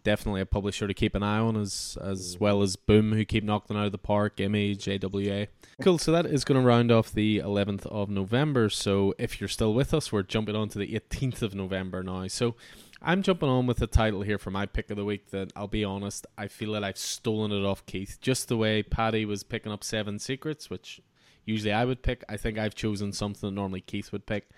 definitely 0.05 0.39
a 0.39 0.45
publisher 0.45 0.87
to 0.87 0.93
keep 0.93 1.15
an 1.15 1.23
eye 1.23 1.39
on, 1.39 1.57
as 1.57 1.97
as 2.01 2.37
mm. 2.37 2.39
well 2.39 2.61
as 2.61 2.77
Boom, 2.77 3.11
who 3.11 3.25
keep 3.25 3.43
knocking 3.43 3.75
out 3.75 3.87
of 3.87 3.91
the 3.91 3.97
park, 3.97 4.39
Image, 4.39 4.87
AWA. 4.87 5.47
Cool. 5.81 5.97
So 5.97 6.13
that 6.13 6.25
is 6.25 6.45
going 6.45 6.61
to 6.61 6.65
round 6.65 6.91
off 6.91 7.11
the 7.11 7.39
11th 7.39 7.85
of 7.87 8.09
November. 8.09 8.69
So 8.69 9.13
if 9.17 9.41
you're 9.41 9.49
still 9.49 9.73
with 9.73 9.93
us, 9.93 10.13
we're 10.13 10.23
jumping 10.23 10.55
on 10.55 10.69
to 10.69 10.79
the 10.79 10.87
18th 10.87 11.41
of 11.41 11.53
November 11.53 12.01
now. 12.01 12.27
So 12.27 12.55
I'm 13.01 13.21
jumping 13.21 13.49
on 13.49 13.67
with 13.67 13.77
the 13.77 13.87
title 13.87 14.21
here 14.21 14.37
for 14.37 14.51
my 14.51 14.65
pick 14.65 14.89
of 14.89 14.95
the 14.95 15.03
week. 15.03 15.31
That 15.31 15.51
I'll 15.55 15.67
be 15.67 15.83
honest, 15.83 16.25
I 16.37 16.47
feel 16.47 16.71
that 16.73 16.83
I've 16.85 16.97
stolen 16.97 17.51
it 17.51 17.65
off 17.65 17.85
Keith, 17.85 18.19
just 18.21 18.47
the 18.47 18.55
way 18.55 18.81
Paddy 18.83 19.25
was 19.25 19.43
picking 19.43 19.73
up 19.73 19.83
Seven 19.83 20.19
Secrets, 20.19 20.69
which 20.69 21.01
usually 21.43 21.73
I 21.73 21.83
would 21.83 22.03
pick. 22.03 22.23
I 22.29 22.37
think 22.37 22.57
I've 22.57 22.75
chosen 22.75 23.11
something 23.11 23.49
that 23.49 23.55
normally 23.55 23.81
Keith 23.81 24.11
would 24.11 24.25
pick. 24.25 24.49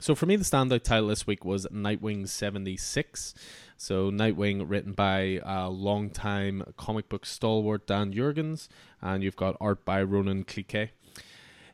So 0.00 0.14
for 0.14 0.26
me, 0.26 0.36
the 0.36 0.44
standout 0.44 0.82
title 0.82 1.08
this 1.08 1.26
week 1.26 1.44
was 1.44 1.66
Nightwing 1.66 2.28
76. 2.28 3.34
So 3.76 4.10
Nightwing, 4.10 4.64
written 4.68 4.92
by 4.92 5.40
a 5.44 5.68
longtime 5.68 6.72
comic 6.76 7.08
book 7.08 7.26
stalwart 7.26 7.86
Dan 7.86 8.12
Jurgens, 8.12 8.68
and 9.00 9.22
you've 9.22 9.36
got 9.36 9.56
art 9.60 9.84
by 9.84 10.02
Ronan 10.02 10.44
Cliquet. 10.44 10.90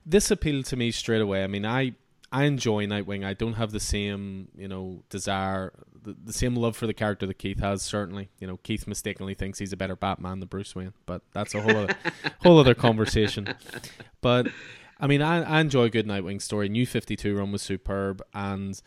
This 0.07 0.31
appealed 0.31 0.67
to 0.67 0.77
me 0.77 0.91
straight 0.91 1.21
away. 1.21 1.45
I 1.45 1.47
mean, 1.47 1.67
I 1.67 1.95
I 2.35 2.45
enjoy 2.45 2.85
Nightwing. 2.87 3.25
I 3.25 3.33
don't 3.33 3.53
have 3.53 3.71
the 3.71 3.79
same, 3.79 4.49
you 4.57 4.67
know, 4.67 5.05
desire, 5.09 5.73
the, 6.03 6.17
the 6.25 6.33
same 6.33 6.57
love 6.57 6.77
for 6.77 6.89
the 6.89 6.93
character 6.93 7.27
that 7.27 7.39
Keith 7.39 7.61
has. 7.61 7.81
Certainly, 7.81 8.29
you 8.41 8.49
know, 8.49 8.57
Keith 8.57 8.89
mistakenly 8.89 9.35
thinks 9.35 9.61
he's 9.61 9.73
a 9.73 9.77
better 9.77 9.95
Batman 9.95 10.41
than 10.41 10.49
Bruce 10.49 10.75
Wayne, 10.75 10.95
but 11.07 11.23
that's 11.33 11.55
a 11.55 11.63
whole 11.63 11.77
other, 11.77 11.97
whole 12.41 12.59
other 12.59 12.75
conversation. 12.75 13.55
But 14.21 14.49
I 15.05 15.07
mean, 15.07 15.21
I, 15.21 15.43
I 15.43 15.61
enjoy 15.61 15.85
a 15.85 15.91
good 15.91 16.07
Nightwing 16.07 16.41
story. 16.41 16.71
New 16.71 16.87
Fifty 16.87 17.15
Two 17.15 17.37
run 17.37 17.53
was 17.53 17.61
superb, 17.61 18.23
and 18.33 18.81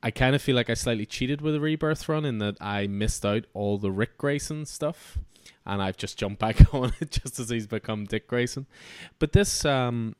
I 0.00 0.12
kind 0.12 0.36
of 0.36 0.40
feel 0.40 0.54
like 0.54 0.70
I 0.70 0.74
slightly 0.74 1.06
cheated 1.06 1.40
with 1.40 1.56
a 1.56 1.60
Rebirth 1.60 2.08
run 2.08 2.24
in 2.24 2.38
that 2.38 2.56
I 2.60 2.86
missed 2.86 3.26
out 3.26 3.46
all 3.52 3.76
the 3.76 3.90
Ric 3.90 4.16
Grayson 4.16 4.64
stuff, 4.64 5.18
and 5.66 5.82
I've 5.82 5.96
just 5.96 6.16
jumped 6.18 6.38
back 6.38 6.72
on 6.72 6.92
it 7.00 7.10
just 7.10 7.40
as 7.40 7.48
he's 7.48 7.66
become 7.66 8.04
Dick 8.04 8.28
Grayson. 8.28 8.66
But 9.18 9.32
this 9.32 9.64
um, 9.64 10.14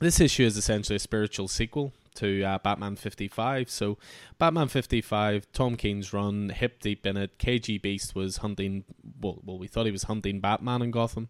this 0.00 0.18
issue 0.18 0.42
is 0.42 0.56
essentially 0.56 0.96
a 0.96 0.98
spiritual 0.98 1.46
sequel 1.46 1.92
to 2.16 2.42
uh, 2.42 2.58
Batman 2.58 2.96
55. 2.96 3.70
So, 3.70 3.98
Batman 4.38 4.66
55, 4.66 5.46
Tom 5.52 5.76
King's 5.76 6.12
run, 6.12 6.48
hip 6.48 6.80
deep 6.80 7.06
in 7.06 7.16
it. 7.16 7.38
KG 7.38 7.80
Beast 7.80 8.14
was 8.14 8.38
hunting, 8.38 8.84
well, 9.20 9.40
well, 9.44 9.58
we 9.58 9.68
thought 9.68 9.86
he 9.86 9.92
was 9.92 10.04
hunting 10.04 10.40
Batman 10.40 10.82
in 10.82 10.90
Gotham. 10.90 11.28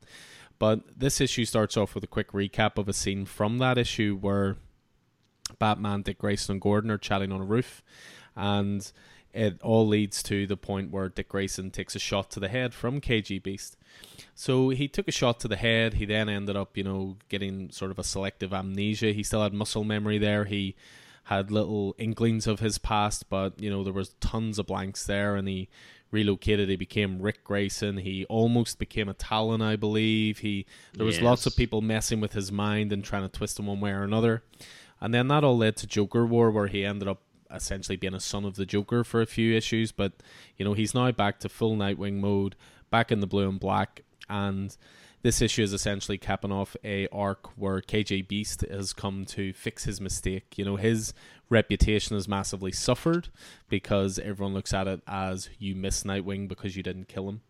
But 0.62 0.96
this 0.96 1.20
issue 1.20 1.44
starts 1.44 1.76
off 1.76 1.92
with 1.92 2.04
a 2.04 2.06
quick 2.06 2.30
recap 2.30 2.78
of 2.78 2.88
a 2.88 2.92
scene 2.92 3.24
from 3.24 3.58
that 3.58 3.78
issue 3.78 4.16
where 4.16 4.58
Batman, 5.58 6.02
Dick 6.02 6.18
Grayson, 6.18 6.52
and 6.52 6.60
Gordon 6.60 6.88
are 6.92 6.98
chatting 6.98 7.32
on 7.32 7.40
a 7.40 7.44
roof. 7.44 7.82
And 8.36 8.88
it 9.34 9.60
all 9.60 9.88
leads 9.88 10.22
to 10.22 10.46
the 10.46 10.56
point 10.56 10.92
where 10.92 11.08
Dick 11.08 11.30
Grayson 11.30 11.72
takes 11.72 11.96
a 11.96 11.98
shot 11.98 12.30
to 12.30 12.38
the 12.38 12.46
head 12.46 12.74
from 12.74 13.00
KG 13.00 13.42
Beast. 13.42 13.76
So 14.36 14.68
he 14.68 14.86
took 14.86 15.08
a 15.08 15.10
shot 15.10 15.40
to 15.40 15.48
the 15.48 15.56
head. 15.56 15.94
He 15.94 16.04
then 16.04 16.28
ended 16.28 16.54
up, 16.54 16.76
you 16.76 16.84
know, 16.84 17.16
getting 17.28 17.72
sort 17.72 17.90
of 17.90 17.98
a 17.98 18.04
selective 18.04 18.54
amnesia. 18.54 19.10
He 19.12 19.24
still 19.24 19.42
had 19.42 19.52
muscle 19.52 19.82
memory 19.82 20.18
there. 20.18 20.44
He 20.44 20.76
had 21.24 21.50
little 21.50 21.96
inklings 21.98 22.46
of 22.46 22.60
his 22.60 22.78
past, 22.78 23.28
but 23.28 23.60
you 23.60 23.70
know 23.70 23.82
there 23.82 23.92
was 23.92 24.14
tons 24.20 24.58
of 24.58 24.66
blanks 24.66 25.06
there, 25.06 25.34
and 25.36 25.48
he 25.48 25.68
relocated. 26.12 26.68
He 26.68 26.76
became 26.76 27.20
Ric 27.20 27.42
Grayson. 27.42 27.96
He 27.96 28.24
almost 28.26 28.78
became 28.78 29.08
a 29.08 29.14
Talon, 29.14 29.60
I 29.60 29.74
believe. 29.76 30.38
He 30.38 30.66
there 30.94 31.06
was 31.06 31.16
yes. 31.16 31.24
lots 31.24 31.46
of 31.46 31.56
people 31.56 31.80
messing 31.80 32.20
with 32.20 32.34
his 32.34 32.52
mind 32.52 32.92
and 32.92 33.02
trying 33.02 33.22
to 33.22 33.28
twist 33.28 33.58
him 33.58 33.66
one 33.66 33.80
way 33.80 33.90
or 33.90 34.04
another, 34.04 34.44
and 35.00 35.12
then 35.12 35.28
that 35.28 35.42
all 35.42 35.56
led 35.56 35.76
to 35.78 35.86
Joker 35.86 36.24
War, 36.24 36.50
where 36.50 36.68
he 36.68 36.84
ended 36.84 37.08
up 37.08 37.22
essentially 37.50 37.96
being 37.96 38.14
a 38.14 38.20
son 38.20 38.44
of 38.44 38.54
the 38.54 38.64
Joker 38.64 39.02
for 39.02 39.20
a 39.20 39.26
few 39.26 39.56
issues. 39.56 39.90
But 39.90 40.12
you 40.56 40.64
know 40.64 40.74
he's 40.74 40.94
now 40.94 41.10
back 41.10 41.40
to 41.40 41.48
full 41.48 41.76
Nightwing 41.76 42.20
mode, 42.20 42.54
back 42.90 43.10
in 43.10 43.20
the 43.20 43.26
blue 43.26 43.48
and 43.48 43.58
black, 43.58 44.02
and 44.28 44.76
this 45.22 45.40
issue 45.40 45.62
is 45.62 45.72
essentially 45.72 46.18
capping 46.18 46.52
off 46.52 46.76
a 46.84 47.06
arc 47.08 47.56
where 47.56 47.80
KG 47.80 48.26
Beast 48.26 48.62
has 48.68 48.92
come 48.92 49.24
to 49.26 49.52
fix 49.52 49.84
his 49.84 50.00
mistake. 50.00 50.58
You 50.58 50.64
know, 50.64 50.76
his 50.76 51.14
reputation 51.48 52.16
has 52.16 52.26
massively 52.26 52.72
suffered 52.72 53.28
because 53.68 54.18
everyone 54.18 54.54
looks 54.54 54.74
at 54.74 54.88
it 54.88 55.00
as 55.06 55.48
you 55.58 55.76
miss 55.76 56.02
Nightwing 56.02 56.48
because 56.48 56.76
you 56.76 56.82
didn't 56.82 57.08
kill 57.08 57.28
him. 57.28 57.40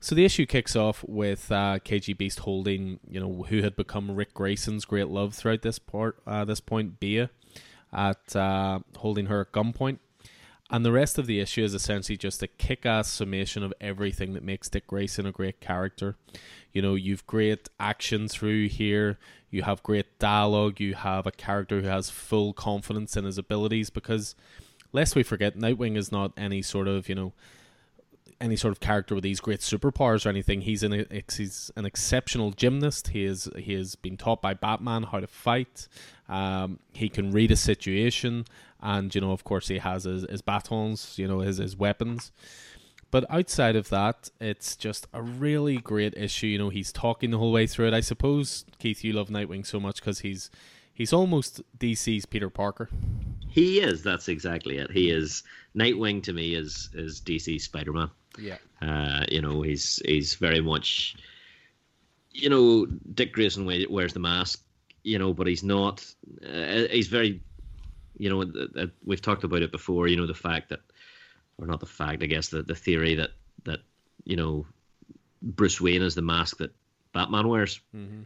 So 0.00 0.14
the 0.14 0.24
issue 0.24 0.46
kicks 0.46 0.76
off 0.76 1.04
with 1.06 1.50
uh, 1.50 1.78
Beast 2.18 2.40
holding, 2.40 3.00
you 3.08 3.20
know, 3.20 3.44
who 3.44 3.62
had 3.62 3.76
become 3.76 4.14
Ric 4.14 4.34
Grayson's 4.34 4.84
great 4.84 5.08
love 5.08 5.34
throughout 5.34 5.62
this 5.62 5.78
part, 5.78 6.18
uh, 6.26 6.44
this 6.44 6.60
point, 6.60 7.00
Bea, 7.00 7.28
at 7.92 8.36
uh, 8.36 8.80
holding 8.96 9.26
her 9.26 9.40
at 9.40 9.52
gunpoint. 9.52 9.98
And 10.70 10.84
the 10.84 10.92
rest 10.92 11.16
of 11.16 11.26
the 11.26 11.38
issue 11.38 11.62
is 11.62 11.74
essentially 11.74 12.16
just 12.16 12.42
a 12.42 12.48
kick 12.48 12.84
ass 12.84 13.08
summation 13.08 13.62
of 13.62 13.72
everything 13.80 14.32
that 14.34 14.42
makes 14.42 14.68
Dick 14.68 14.88
Grayson 14.88 15.24
a 15.24 15.32
great 15.32 15.60
character. 15.60 16.16
You 16.72 16.82
know, 16.82 16.96
you've 16.96 17.26
great 17.26 17.68
action 17.78 18.26
through 18.26 18.68
here, 18.68 19.18
you 19.48 19.62
have 19.62 19.82
great 19.84 20.18
dialogue, 20.18 20.80
you 20.80 20.94
have 20.94 21.24
a 21.26 21.30
character 21.30 21.80
who 21.80 21.86
has 21.86 22.10
full 22.10 22.52
confidence 22.52 23.16
in 23.16 23.24
his 23.24 23.38
abilities 23.38 23.90
because 23.90 24.34
lest 24.92 25.14
we 25.14 25.22
forget, 25.22 25.56
Nightwing 25.56 25.96
is 25.96 26.10
not 26.10 26.32
any 26.36 26.62
sort 26.62 26.88
of, 26.88 27.08
you 27.08 27.14
know, 27.14 27.32
any 28.40 28.56
sort 28.56 28.72
of 28.72 28.80
character 28.80 29.14
with 29.14 29.24
these 29.24 29.40
great 29.40 29.60
superpowers 29.60 30.26
or 30.26 30.28
anything. 30.28 30.62
He's 30.62 30.82
an 30.82 31.06
he's 31.34 31.70
an 31.76 31.86
exceptional 31.86 32.50
gymnast. 32.50 33.08
He 33.08 33.24
is 33.24 33.48
he 33.56 33.74
has 33.74 33.94
been 33.94 34.16
taught 34.16 34.42
by 34.42 34.54
Batman 34.54 35.04
how 35.04 35.20
to 35.20 35.26
fight. 35.26 35.88
Um, 36.28 36.80
he 36.92 37.08
can 37.08 37.30
read 37.30 37.50
a 37.50 37.56
situation, 37.56 38.44
and 38.80 39.14
you 39.14 39.20
know, 39.20 39.32
of 39.32 39.44
course, 39.44 39.68
he 39.68 39.78
has 39.78 40.04
his, 40.04 40.26
his 40.28 40.42
batons, 40.42 41.18
you 41.18 41.28
know, 41.28 41.40
his 41.40 41.58
his 41.58 41.76
weapons. 41.76 42.32
But 43.10 43.24
outside 43.30 43.76
of 43.76 43.88
that, 43.90 44.30
it's 44.40 44.76
just 44.76 45.06
a 45.12 45.22
really 45.22 45.78
great 45.78 46.14
issue. 46.16 46.48
You 46.48 46.58
know, 46.58 46.68
he's 46.70 46.92
talking 46.92 47.30
the 47.30 47.38
whole 47.38 47.52
way 47.52 47.66
through 47.66 47.88
it. 47.88 47.94
I 47.94 48.00
suppose 48.00 48.64
Keith, 48.78 49.04
you 49.04 49.12
love 49.12 49.28
Nightwing 49.28 49.64
so 49.64 49.78
much 49.78 50.00
because 50.00 50.20
he's 50.20 50.50
he's 50.92 51.12
almost 51.12 51.62
DC's 51.78 52.26
Peter 52.26 52.50
Parker. 52.50 52.88
He 53.48 53.80
is. 53.80 54.02
That's 54.02 54.28
exactly 54.28 54.78
it. 54.78 54.90
He 54.90 55.10
is 55.10 55.44
Nightwing 55.74 56.22
to 56.24 56.32
me 56.32 56.54
is 56.54 56.90
is 56.94 57.20
DC 57.20 57.60
Spider 57.60 57.92
Man. 57.92 58.10
Yeah. 58.38 58.58
Uh, 58.82 59.24
you 59.30 59.40
know, 59.40 59.62
he's 59.62 60.02
he's 60.04 60.34
very 60.34 60.60
much. 60.60 61.16
You 62.32 62.50
know, 62.50 62.86
Dick 63.14 63.32
Grayson 63.32 63.64
wears 63.64 64.12
the 64.12 64.20
mask. 64.20 64.62
You 65.04 65.18
know, 65.18 65.32
but 65.32 65.46
he's 65.46 65.62
not. 65.62 66.04
Uh, 66.44 66.82
he's 66.90 67.08
very. 67.08 67.40
You 68.18 68.30
know, 68.30 68.42
uh, 68.76 68.86
we've 69.04 69.22
talked 69.22 69.44
about 69.44 69.62
it 69.62 69.72
before. 69.72 70.08
You 70.08 70.16
know, 70.16 70.26
the 70.26 70.34
fact 70.34 70.70
that 70.70 70.80
or 71.58 71.66
not 71.66 71.80
the 71.80 71.86
fact, 71.86 72.22
I 72.22 72.26
guess 72.26 72.48
the 72.48 72.62
the 72.62 72.74
theory 72.74 73.14
that 73.16 73.30
that 73.64 73.80
you 74.24 74.36
know 74.36 74.66
Bruce 75.42 75.80
Wayne 75.80 76.02
is 76.02 76.14
the 76.14 76.22
mask 76.22 76.58
that 76.58 76.74
Batman 77.12 77.48
wears, 77.48 77.80
mm-hmm. 77.94 78.22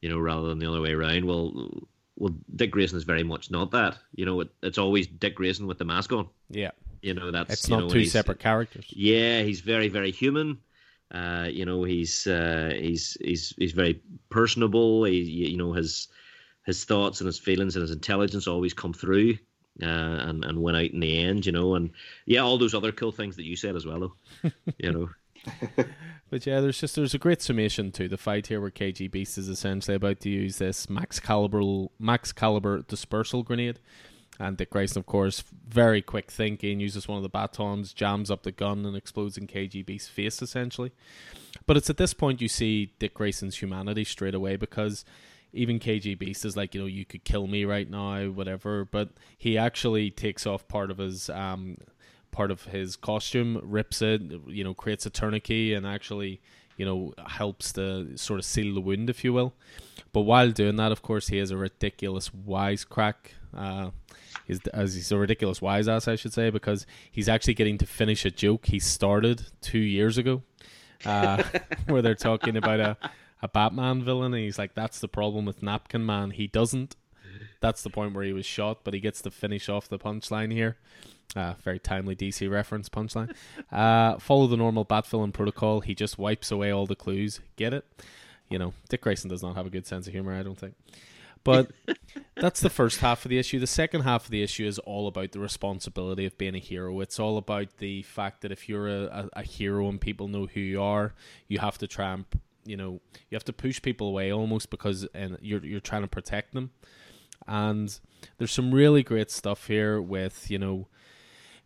you 0.00 0.08
know, 0.08 0.18
rather 0.18 0.48
than 0.48 0.58
the 0.58 0.68
other 0.68 0.80
way 0.80 0.92
around. 0.92 1.24
Well, 1.24 1.70
well, 2.16 2.34
Dick 2.54 2.70
Grayson 2.70 2.98
is 2.98 3.04
very 3.04 3.22
much 3.22 3.50
not 3.50 3.70
that. 3.72 3.98
You 4.14 4.26
know, 4.26 4.40
it, 4.40 4.50
it's 4.62 4.78
always 4.78 5.06
Dick 5.06 5.36
Grayson 5.36 5.66
with 5.66 5.78
the 5.78 5.84
mask 5.84 6.12
on. 6.12 6.28
Yeah, 6.50 6.70
you 7.02 7.14
know 7.14 7.30
that's 7.30 7.52
it's 7.52 7.68
not 7.68 7.84
know, 7.84 7.88
two 7.88 8.04
separate 8.04 8.38
characters. 8.38 8.86
Yeah, 8.90 9.42
he's 9.42 9.60
very 9.60 9.88
very 9.88 10.10
human. 10.10 10.58
Uh, 11.10 11.48
you 11.50 11.64
know, 11.64 11.84
he's 11.84 12.26
uh, 12.26 12.72
he's 12.76 13.16
he's 13.20 13.54
he's 13.56 13.72
very 13.72 14.02
personable. 14.30 15.04
He 15.04 15.20
you 15.20 15.56
know 15.56 15.72
his 15.72 16.08
his 16.68 16.84
thoughts 16.84 17.22
and 17.22 17.26
his 17.26 17.38
feelings 17.38 17.76
and 17.76 17.80
his 17.80 17.90
intelligence 17.90 18.46
always 18.46 18.74
come 18.74 18.92
through 18.92 19.32
uh, 19.82 19.86
and 19.86 20.44
and 20.44 20.62
win 20.62 20.74
out 20.74 20.90
in 20.90 21.00
the 21.00 21.18
end, 21.18 21.46
you 21.46 21.50
know, 21.50 21.74
and 21.74 21.90
yeah, 22.26 22.40
all 22.40 22.58
those 22.58 22.74
other 22.74 22.92
cool 22.92 23.10
things 23.10 23.36
that 23.36 23.46
you 23.46 23.56
said 23.56 23.74
as 23.74 23.86
well, 23.86 24.12
though, 24.42 24.52
you 24.78 24.92
know. 24.92 25.08
but 26.30 26.44
yeah, 26.44 26.60
there's 26.60 26.78
just 26.78 26.94
there's 26.94 27.14
a 27.14 27.18
great 27.18 27.40
summation 27.40 27.90
to 27.92 28.06
the 28.06 28.18
fight 28.18 28.48
here 28.48 28.60
where 28.60 28.70
KG 28.70 29.10
Beast 29.10 29.38
is 29.38 29.48
essentially 29.48 29.94
about 29.94 30.20
to 30.20 30.28
use 30.28 30.58
this 30.58 30.90
max 30.90 31.18
caliber 31.18 31.86
max 31.98 32.32
caliber 32.32 32.82
dispersal 32.82 33.42
grenade. 33.42 33.80
And 34.38 34.56
Dick 34.56 34.70
Grayson, 34.70 35.00
of 35.00 35.06
course, 35.06 35.42
very 35.66 36.00
quick 36.00 36.30
thinking, 36.30 36.78
uses 36.78 37.08
one 37.08 37.16
of 37.16 37.24
the 37.24 37.28
batons, 37.30 37.92
jams 37.94 38.30
up 38.30 38.44
the 38.44 38.52
gun, 38.52 38.84
and 38.84 38.94
explodes 38.94 39.36
in 39.36 39.48
KG 39.48 39.84
Beast's 39.84 40.10
face, 40.10 40.40
essentially. 40.42 40.92
But 41.66 41.76
it's 41.76 41.90
at 41.90 41.96
this 41.96 42.14
point 42.14 42.40
you 42.40 42.46
see 42.46 42.92
Dick 43.00 43.14
Grayson's 43.14 43.56
humanity 43.56 44.04
straight 44.04 44.36
away 44.36 44.54
because 44.54 45.04
even 45.52 45.78
KG 45.78 46.18
Beast 46.18 46.44
is 46.44 46.56
like, 46.56 46.74
you 46.74 46.80
know, 46.80 46.86
you 46.86 47.04
could 47.04 47.24
kill 47.24 47.46
me 47.46 47.64
right 47.64 47.88
now, 47.88 48.26
whatever. 48.26 48.84
But 48.84 49.10
he 49.36 49.56
actually 49.56 50.10
takes 50.10 50.46
off 50.46 50.68
part 50.68 50.90
of 50.90 50.98
his 50.98 51.30
um, 51.30 51.78
part 52.30 52.50
of 52.50 52.64
his 52.64 52.96
costume, 52.96 53.60
rips 53.62 54.02
it, 54.02 54.22
you 54.46 54.64
know, 54.64 54.74
creates 54.74 55.06
a 55.06 55.10
tourniquet, 55.10 55.76
and 55.76 55.86
actually, 55.86 56.40
you 56.76 56.84
know, 56.84 57.14
helps 57.26 57.72
to 57.72 58.16
sort 58.16 58.38
of 58.38 58.44
seal 58.44 58.74
the 58.74 58.80
wound, 58.80 59.08
if 59.10 59.24
you 59.24 59.32
will. 59.32 59.54
But 60.12 60.22
while 60.22 60.50
doing 60.50 60.76
that, 60.76 60.92
of 60.92 61.02
course, 61.02 61.28
he 61.28 61.38
has 61.38 61.50
a 61.50 61.56
ridiculous 61.56 62.30
wisecrack. 62.30 63.14
Uh, 63.54 63.90
as 64.72 64.94
he's 64.94 65.12
a 65.12 65.18
ridiculous 65.18 65.60
wise 65.60 65.88
ass, 65.88 66.08
I 66.08 66.16
should 66.16 66.32
say, 66.32 66.50
because 66.50 66.86
he's 67.10 67.28
actually 67.28 67.54
getting 67.54 67.78
to 67.78 67.86
finish 67.86 68.24
a 68.24 68.30
joke 68.30 68.66
he 68.66 68.78
started 68.78 69.46
two 69.60 69.78
years 69.78 70.18
ago, 70.18 70.42
uh, 71.04 71.42
where 71.86 72.02
they're 72.02 72.14
talking 72.14 72.56
about 72.56 72.80
a 72.80 72.96
a 73.42 73.48
Batman 73.48 74.02
villain, 74.02 74.34
and 74.34 74.42
he's 74.42 74.58
like, 74.58 74.74
"That's 74.74 75.00
the 75.00 75.08
problem 75.08 75.44
with 75.44 75.62
Napkin 75.62 76.04
Man. 76.04 76.30
He 76.30 76.46
doesn't." 76.46 76.96
That's 77.60 77.82
the 77.82 77.90
point 77.90 78.14
where 78.14 78.24
he 78.24 78.32
was 78.32 78.46
shot, 78.46 78.84
but 78.84 78.94
he 78.94 79.00
gets 79.00 79.20
to 79.22 79.30
finish 79.30 79.68
off 79.68 79.88
the 79.88 79.98
punchline 79.98 80.52
here. 80.52 80.76
Uh, 81.36 81.54
very 81.62 81.78
timely 81.78 82.16
DC 82.16 82.50
reference 82.50 82.88
punchline. 82.88 83.34
Uh, 83.70 84.18
follow 84.18 84.46
the 84.46 84.56
normal 84.56 84.84
bat 84.84 85.06
villain 85.06 85.32
protocol. 85.32 85.80
He 85.80 85.94
just 85.94 86.18
wipes 86.18 86.50
away 86.50 86.70
all 86.70 86.86
the 86.86 86.96
clues. 86.96 87.40
Get 87.56 87.74
it? 87.74 87.84
You 88.48 88.58
know, 88.58 88.72
Dick 88.88 89.02
Grayson 89.02 89.28
does 89.28 89.42
not 89.42 89.56
have 89.56 89.66
a 89.66 89.70
good 89.70 89.86
sense 89.86 90.06
of 90.06 90.12
humor. 90.12 90.34
I 90.34 90.42
don't 90.42 90.58
think. 90.58 90.74
But 91.44 91.70
that's 92.34 92.60
the 92.60 92.70
first 92.70 93.00
half 93.00 93.24
of 93.24 93.28
the 93.28 93.38
issue. 93.38 93.58
The 93.58 93.66
second 93.66 94.02
half 94.02 94.24
of 94.24 94.30
the 94.30 94.42
issue 94.42 94.66
is 94.66 94.78
all 94.80 95.06
about 95.06 95.32
the 95.32 95.40
responsibility 95.40 96.24
of 96.24 96.38
being 96.38 96.54
a 96.54 96.58
hero. 96.60 97.00
It's 97.00 97.20
all 97.20 97.36
about 97.36 97.76
the 97.78 98.02
fact 98.02 98.40
that 98.40 98.52
if 98.52 98.68
you're 98.68 98.88
a, 98.88 99.04
a, 99.04 99.28
a 99.40 99.42
hero 99.42 99.88
and 99.88 100.00
people 100.00 100.28
know 100.28 100.46
who 100.46 100.60
you 100.60 100.82
are, 100.82 101.14
you 101.46 101.58
have 101.58 101.78
to 101.78 101.86
try 101.86 102.14
and 102.14 102.24
you 102.68 102.76
know 102.76 103.00
you 103.30 103.34
have 103.34 103.44
to 103.44 103.52
push 103.52 103.80
people 103.80 104.08
away 104.08 104.32
almost 104.32 104.70
because 104.70 105.06
and 105.14 105.38
you're 105.40 105.64
you're 105.64 105.80
trying 105.80 106.02
to 106.02 106.08
protect 106.08 106.54
them. 106.54 106.70
And 107.46 107.98
there's 108.36 108.52
some 108.52 108.74
really 108.74 109.02
great 109.02 109.30
stuff 109.30 109.66
here 109.66 110.00
with 110.02 110.50
you 110.50 110.58
know 110.58 110.88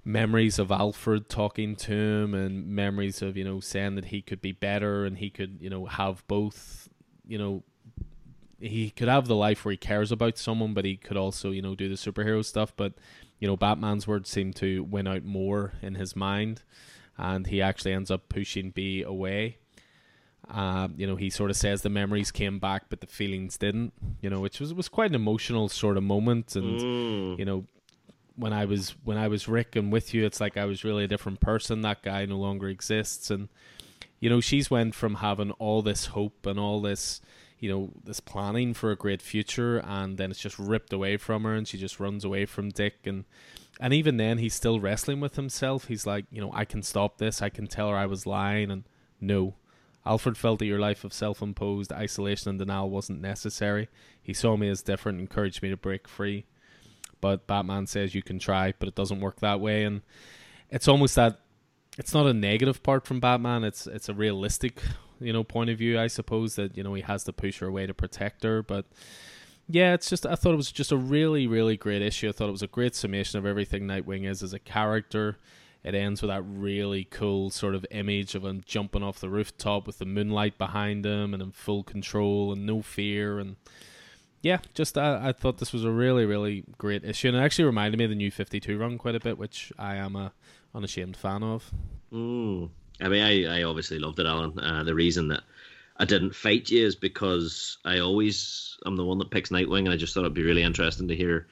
memories 0.05 0.59
of 0.59 0.71
Alfred 0.71 1.29
talking 1.29 1.77
to 1.77 1.93
him 1.93 2.35
and 2.35 2.67
memories 2.67 3.23
of 3.23 3.37
you 3.37 3.45
know 3.45 3.61
saying 3.61 3.97
that 3.97 4.07
he 4.07 4.23
could 4.23 4.41
be 4.41 4.53
better 4.53 5.05
and 5.05 5.19
he 5.19 5.31
could 5.31 5.59
you 5.61 5.71
know 5.71 5.87
have 5.87 6.27
both 6.29 6.89
you 7.27 7.39
know 7.39 7.63
he 8.63 8.91
could 8.91 9.09
have 9.09 9.27
the 9.27 9.35
life 9.35 9.65
where 9.65 9.73
he 9.73 9.77
cares 9.77 10.13
about 10.13 10.39
someone, 10.39 10.73
but 10.73 10.85
he 10.85 10.97
could 10.97 11.17
also, 11.17 11.51
you 11.51 11.61
know, 11.61 11.75
do 11.75 11.89
the 11.89 11.97
superhero 11.97 12.45
stuff. 12.45 12.73
But, 12.77 12.95
you 13.41 13.49
know, 13.49 13.57
Batman's 13.57 14.07
words 14.07 14.31
seem 14.31 14.53
to 14.55 14.85
win 14.85 15.09
out 15.09 15.25
more 15.25 15.73
in 15.83 15.97
his 15.97 16.15
mind, 16.15 16.63
and 17.19 17.47
he 17.49 17.61
actually 17.61 17.93
ends 17.93 18.11
up 18.11 18.29
pushing 18.29 18.71
Bea 18.71 19.03
away. 19.03 19.59
Uh, 20.51 20.89
you 20.97 21.07
know, 21.07 21.17
he 21.17 21.31
sort 21.31 21.51
of 21.51 21.57
says 21.57 21.83
the 21.83 21.89
memories 21.89 22.31
came 22.31 22.59
back, 22.59 22.85
but 22.89 23.01
the 23.01 23.07
feelings 23.07 23.57
didn't. 23.57 23.93
You 24.21 24.31
know, 24.31 24.41
which 24.41 24.61
was 24.61 24.75
was 24.75 24.89
quite 24.89 25.11
an 25.11 25.15
emotional 25.15 25.69
sort 25.69 25.97
of 25.97 26.03
moment, 26.03 26.57
and 26.57 26.81
Mm. 26.81 27.39
you 27.39 27.45
know, 27.45 27.65
when 28.37 28.53
I 28.53 28.65
was 28.65 28.95
when 29.05 29.17
I 29.19 29.29
was 29.29 29.49
Ric 29.49 29.77
and 29.77 29.93
with 29.93 30.13
you, 30.15 30.25
it's 30.27 30.41
like 30.41 30.57
I 30.57 30.65
was 30.65 30.85
really 30.85 31.05
a 31.05 31.09
different 31.09 31.41
person. 31.41 31.81
That 31.83 32.03
guy 32.03 32.27
no 32.27 32.37
longer 32.39 32.69
exists, 32.69 33.31
and 33.31 33.49
you 34.21 34.29
know, 34.31 34.41
she's 34.41 34.71
went 34.71 34.95
from 34.95 35.17
having 35.17 35.53
all 35.53 35.83
this 35.83 36.07
hope 36.07 36.45
and 36.47 36.59
all 36.59 36.81
this 36.81 37.21
you 37.59 37.69
know 37.71 37.91
this 38.05 38.19
planning 38.19 38.75
for 38.75 38.91
a 38.91 38.97
great 38.97 39.23
future 39.23 39.79
and 39.79 40.19
then 40.19 40.33
it's 40.33 40.41
just 40.41 40.59
ripped 40.59 40.93
away 40.93 41.17
from 41.17 41.45
her 41.45 41.55
and 41.55 41.69
she 41.69 41.79
just 41.79 42.01
runs 42.01 42.25
away 42.25 42.45
from 42.45 42.71
dick 42.71 42.95
and 43.07 43.25
and 43.79 43.95
even 43.95 44.17
then 44.17 44.39
he's 44.39 44.53
still 44.53 44.81
wrestling 44.81 45.21
with 45.21 45.37
himself 45.37 45.85
he's 45.87 46.05
like 46.05 46.25
you 46.33 46.41
know 46.41 46.51
i 46.53 46.65
can 46.65 46.83
stop 46.83 47.19
this 47.19 47.41
i 47.41 47.49
can 47.49 47.69
tell 47.69 47.89
her 47.89 47.95
i 47.97 48.05
was 48.05 48.27
lying 48.27 48.69
and 48.69 48.83
no 49.21 49.55
alfred 50.05 50.37
felt 50.37 50.59
that 50.59 50.67
your 50.67 50.79
life 50.79 51.05
of 51.05 51.13
self-imposed 51.13 51.93
isolation 51.93 52.51
and 52.51 52.59
denial 52.59 52.91
wasn't 52.91 53.21
necessary. 53.21 53.89
He 54.21 54.33
saw 54.33 54.57
me 54.57 54.69
as 54.69 54.83
different 54.83 55.21
encouraged 55.21 55.63
me 55.63 55.71
to 55.71 55.77
break 55.77 56.09
free. 56.09 56.45
But 57.21 57.47
batman 57.47 57.87
says 57.87 58.15
you 58.15 58.23
can 58.23 58.39
try 58.39 58.75
but 58.79 58.89
it 58.89 58.95
doesn't 58.95 59.21
work 59.21 59.41
that 59.41 59.61
way. 59.61 59.85
And 59.85 60.03
it's 60.71 60.89
almost 60.89 61.15
that 61.15 61.41
it's 61.99 62.15
not 62.15 62.27
a 62.27 62.35
negative 62.35 62.83
part 62.83 63.07
from 63.07 63.21
batman. 63.21 63.65
It's 63.65 63.87
it's 63.87 64.09
a 64.09 64.15
realistic 64.15 64.83
you 65.21 65.33
know 65.33 65.45
point 65.45 65.71
of 65.71 65.79
view 65.79 66.01
i 66.01 66.09
suppose 66.09 66.57
that 66.57 66.77
you 66.77 66.83
know 66.83 66.95
he 66.95 67.03
has 67.03 67.23
to 67.23 67.33
push 67.33 67.61
her 67.61 67.69
away 67.69 67.87
to 67.87 67.95
protect 67.95 68.43
her. 68.43 68.63
But 68.63 68.87
yeah 69.69 69.95
it's 69.95 70.11
just 70.11 70.27
i 70.27 70.35
thought 70.35 70.53
it 70.53 70.57
was 70.57 70.73
just 70.73 70.91
a 70.91 70.97
really 70.97 71.47
really 71.47 71.77
great 71.77 72.03
issue. 72.03 72.29
I 72.29 72.33
thought 72.33 72.49
it 72.49 72.53
was 72.53 72.63
a 72.63 72.67
great 72.67 72.97
summation 72.97 73.39
of 73.39 73.47
everything 73.47 73.85
nightwing 73.85 74.29
is 74.29 74.43
as 74.43 74.53
a 74.53 74.59
character 74.59 75.39
it 75.85 75.95
ends 75.95 76.23
with 76.23 76.31
that 76.31 76.43
really 76.43 77.05
cool 77.05 77.51
sort 77.51 77.75
of 77.75 77.85
image 77.91 78.35
of 78.35 78.45
him 78.45 78.63
jumping 78.67 79.03
off 79.03 79.21
the 79.21 79.29
rooftop 79.29 79.87
with 79.87 79.99
the 79.99 80.05
moonlight 80.05 80.59
behind 80.59 81.05
him 81.05 81.35
and 81.35 81.43
in 81.43 81.53
full 81.53 81.83
control 81.83 82.53
and 82.53 82.65
no 82.65 82.83
fear 82.83 83.39
and 83.39 83.57
yeah 84.43 84.59
just 84.75 84.97
I, 84.97 85.29
I 85.29 85.33
thought 85.33 85.59
this 85.59 85.73
was 85.73 85.85
a 85.85 85.91
really 85.91 86.25
really 86.25 86.65
great 86.79 87.05
issue 87.05 87.29
and 87.29 87.37
it 87.37 87.41
actually 87.41 87.65
reminded 87.65 87.99
me 87.99 88.05
of 88.05 88.11
the 88.11 88.17
new 88.17 88.31
52 88.31 88.79
run 88.79 88.99
quite 88.99 89.15
a 89.15 89.21
bit 89.21 89.39
which 89.39 89.73
i 89.79 89.97
am 89.97 90.17
a 90.17 90.33
unashamed 90.75 91.17
fan 91.17 91.43
of 91.43 91.73
Mm. 92.13 92.71
I 93.01 93.09
mean, 93.09 93.23
I, 93.23 93.61
I 93.61 93.63
obviously 93.65 93.99
loved 93.99 94.21
it, 94.21 94.27
Alan. 94.27 94.59
Uh, 94.59 94.85
the 94.85 94.95
reason 94.95 95.29
that 95.29 95.43
I 95.97 96.05
didn't 96.05 96.35
fight 96.35 96.71
you 96.71 96.87
is 96.87 96.95
because 96.95 97.79
I 97.85 97.99
always 97.99 98.79
I'm 98.85 98.97
the 98.97 99.05
one 99.05 99.19
that 99.19 99.31
picks 99.31 99.51
Nightwing, 99.51 99.81
and 99.81 99.91
I 99.91 99.97
just 99.97 100.15
thought 100.15 100.21
it'd 100.21 100.35
be 100.35 100.43
really 100.43 100.63
interesting 100.63 101.09
to 101.09 101.17
hear 101.17 101.49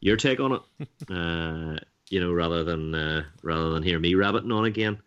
your 0.00 0.16
take 0.16 0.40
on 0.40 0.52
it. 0.52 0.88
uh, 1.10 1.78
you 2.14 2.20
know, 2.20 2.32
rather 2.32 2.62
than 2.62 2.94
uh, 2.94 3.24
rather 3.42 3.70
than 3.70 3.82
hear 3.82 3.98
me 3.98 4.14
rabbiting 4.14 4.52
on 4.52 4.66
again. 4.66 5.00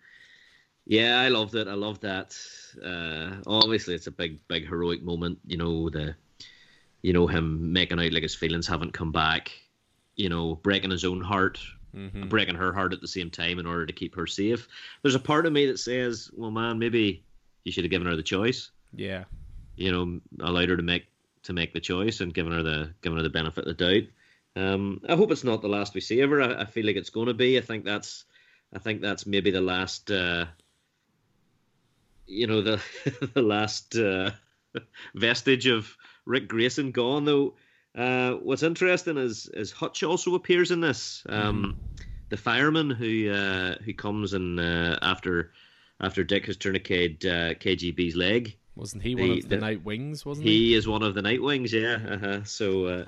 Yeah, 0.86 1.22
I 1.22 1.30
loved 1.30 1.56
it. 1.56 1.70
I 1.70 1.74
loved 1.74 2.02
that. 2.02 2.36
Uh, 2.84 3.38
obviously, 3.48 3.96
it's 3.96 4.08
a 4.08 4.12
big, 4.12 4.46
big 4.50 4.68
heroic 4.68 5.02
moment. 5.02 5.40
You 5.48 5.56
know 5.56 5.90
the, 5.90 6.16
you 7.04 7.14
know 7.14 7.26
him 7.26 7.72
making 7.72 7.98
out 8.02 8.12
like 8.12 8.24
his 8.24 8.36
feelings 8.36 8.68
haven't 8.68 8.92
come 8.92 9.14
back. 9.14 9.54
You 10.18 10.28
know, 10.28 10.56
breaking 10.56 10.92
his 10.92 11.06
own 11.06 11.22
heart 11.22 11.60
mm-hmm. 11.96 12.28
breaking 12.28 12.56
her 12.56 12.74
heart 12.74 12.92
at 12.92 13.00
the 13.00 13.08
same 13.08 13.30
time 13.30 13.58
in 13.58 13.66
order 13.66 13.86
to 13.86 13.94
keep 13.94 14.14
her 14.16 14.28
safe. 14.28 14.68
There's 15.02 15.16
a 15.16 15.20
part 15.20 15.46
of 15.46 15.54
me 15.54 15.66
that 15.68 15.80
says, 15.80 16.30
well, 16.36 16.52
man, 16.52 16.78
maybe 16.78 17.24
you 17.64 17.72
should 17.72 17.86
have 17.86 17.92
given 17.92 18.08
her 18.08 18.18
the 18.18 18.24
choice. 18.24 18.72
yeah 18.94 19.24
You 19.78 19.94
know, 19.94 20.20
allowed 20.46 20.68
her 20.68 20.76
to 20.76 20.84
make 20.84 21.06
to 21.44 21.54
make 21.54 21.72
the 21.72 21.80
choice 21.80 22.20
and 22.20 22.34
given 22.34 22.52
her 22.52 22.64
the 22.64 22.94
given 23.02 23.18
her 23.18 23.24
the 23.24 23.30
benefit 23.30 23.66
of 23.66 23.78
the 23.78 23.86
doubt. 23.86 24.10
Um, 24.58 25.02
I 25.08 25.16
hope 25.16 25.32
it's 25.32 25.44
not 25.44 25.62
the 25.62 25.68
last 25.70 25.94
we 25.94 26.02
see 26.02 26.22
of 26.22 26.30
her. 26.32 26.42
I, 26.42 26.62
I 26.62 26.66
feel 26.66 26.86
like 26.86 26.96
it's 26.96 27.10
going 27.12 27.28
to 27.28 27.34
be. 27.34 27.58
I 27.58 27.62
think 27.62 27.86
that's 27.86 28.26
I 28.74 28.80
think 28.80 29.02
that's 29.02 29.26
maybe 29.26 29.52
the 29.52 29.62
last. 29.62 30.10
Uh, 30.12 30.46
you 32.26 32.48
know 32.48 32.62
the 32.62 32.82
the 33.34 33.42
last 33.42 33.96
uh, 33.96 34.32
vestige 35.16 35.68
of 35.68 35.96
Ric 36.26 36.48
Grayson 36.48 36.92
gone 36.92 37.26
though. 37.26 37.56
Uh, 37.96 38.34
what's 38.34 38.64
interesting 38.64 39.18
is 39.18 39.48
is 39.54 39.72
Hutch 39.72 40.04
also 40.04 40.36
appears 40.36 40.72
in 40.72 40.82
this. 40.82 41.24
Um, 41.30 41.78
The 42.30 42.38
fireman 42.38 42.90
who 42.90 43.32
uh, 43.32 43.76
who 43.86 43.94
comes 43.94 44.34
and 44.34 44.60
uh, 44.60 44.98
after 45.02 45.52
after 46.02 46.24
Dick 46.24 46.46
has 46.48 46.58
tourniqueted 46.58 47.26
uh, 47.26 47.54
KGB's 47.56 48.16
leg, 48.16 48.58
wasn't 48.76 49.02
he 49.04 49.16
The- 49.16 49.22
one 49.22 49.32
of 49.38 49.42
the, 49.44 49.48
the- 49.56 49.58
night 49.62 49.84
wings 49.86 50.26
wasn't 50.26 50.48
he, 50.48 50.58
he 50.68 50.74
is 50.74 50.88
one 50.88 51.04
of 51.04 51.16
the 51.16 51.22
Nightwings. 51.22 51.72
Yeah, 51.72 52.14
uh-huh. 52.14 52.44
so 52.44 52.86
uh, 52.86 53.06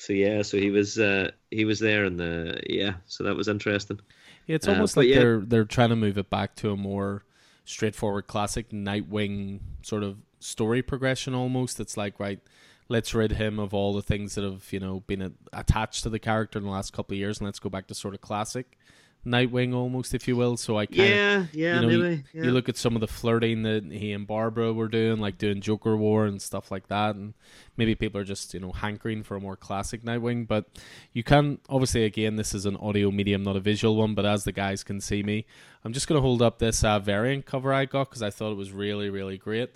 so 0.00 0.12
yeah, 0.14 0.42
so 0.42 0.56
he 0.58 0.70
was 0.70 0.98
uh, 0.98 1.30
he 1.50 1.64
was 1.64 1.78
there, 1.78 2.04
and 2.04 2.18
the 2.18 2.60
yeah, 2.68 2.94
so 3.06 3.24
that 3.24 3.36
was 3.36 3.48
interesting. 3.48 4.00
Yeah, 4.46 4.56
it's 4.56 4.66
Uh, 4.66 4.72
almost 4.72 4.94
but 4.94 5.02
like 5.02 5.08
yeah. 5.08 5.18
they're 5.18 5.40
they're 5.40 5.64
trying 5.64 5.90
to 5.90 5.96
move 5.96 6.18
it 6.18 6.30
back 6.30 6.56
to 6.56 6.70
a 6.70 6.76
more 6.76 7.24
straightforward 7.64 8.26
classic 8.26 8.70
Nightwing 8.70 9.60
sort 9.82 10.02
of 10.02 10.16
story 10.38 10.82
progression. 10.82 11.34
Almost, 11.34 11.80
it's 11.80 11.96
like 11.96 12.18
right, 12.18 12.40
let's 12.88 13.14
rid 13.14 13.32
him 13.32 13.58
of 13.58 13.74
all 13.74 13.92
the 13.92 14.02
things 14.02 14.34
that 14.36 14.44
have 14.44 14.72
you 14.72 14.80
know 14.80 15.00
been 15.00 15.22
a- 15.22 15.32
attached 15.52 16.02
to 16.04 16.08
the 16.08 16.18
character 16.18 16.58
in 16.58 16.64
the 16.64 16.70
last 16.70 16.92
couple 16.92 17.14
of 17.14 17.18
years, 17.18 17.38
and 17.38 17.46
let's 17.46 17.58
go 17.58 17.68
back 17.68 17.86
to 17.88 17.94
sort 17.94 18.14
of 18.14 18.22
classic 18.22 18.78
Nightwing, 19.26 19.74
almost 19.74 20.14
if 20.14 20.26
you 20.26 20.34
will. 20.36 20.56
So 20.56 20.78
I 20.78 20.86
kind 20.86 21.00
of 21.00 21.08
Yeah, 21.08 21.44
yeah, 21.52 21.80
you 21.80 21.86
know, 21.86 21.98
maybe. 22.04 22.24
yeah. 22.32 22.44
you 22.44 22.50
look 22.52 22.68
at 22.70 22.76
some 22.78 22.94
of 22.94 23.00
the 23.00 23.06
flirting 23.06 23.62
that 23.64 23.84
he 23.84 24.12
and 24.12 24.26
Barbara 24.26 24.72
were 24.72 24.88
doing, 24.88 25.20
like 25.20 25.36
doing 25.36 25.60
Joker 25.60 25.96
War 25.96 26.24
and 26.24 26.40
stuff 26.40 26.70
like 26.70 26.88
that, 26.88 27.16
and 27.16 27.34
maybe 27.76 27.94
people 27.94 28.20
are 28.20 28.24
just 28.24 28.54
you 28.54 28.60
know 28.60 28.72
hankering 28.72 29.22
for 29.22 29.36
a 29.36 29.40
more 29.40 29.56
classic 29.56 30.02
Nightwing. 30.02 30.48
But 30.48 30.66
you 31.12 31.22
can 31.22 31.58
obviously 31.68 32.04
again, 32.04 32.36
this 32.36 32.54
is 32.54 32.64
an 32.64 32.76
audio 32.76 33.10
medium, 33.10 33.42
not 33.42 33.56
a 33.56 33.60
visual 33.60 33.96
one. 33.96 34.14
But 34.14 34.24
as 34.24 34.44
the 34.44 34.52
guys 34.52 34.82
can 34.82 35.00
see 35.00 35.22
me, 35.22 35.44
I'm 35.84 35.92
just 35.92 36.08
gonna 36.08 36.22
hold 36.22 36.40
up 36.40 36.58
this 36.58 36.82
uh, 36.82 36.98
variant 36.98 37.44
cover 37.44 37.72
I 37.74 37.84
got 37.84 38.08
because 38.08 38.22
I 38.22 38.30
thought 38.30 38.52
it 38.52 38.56
was 38.56 38.72
really 38.72 39.10
really 39.10 39.36
great. 39.36 39.70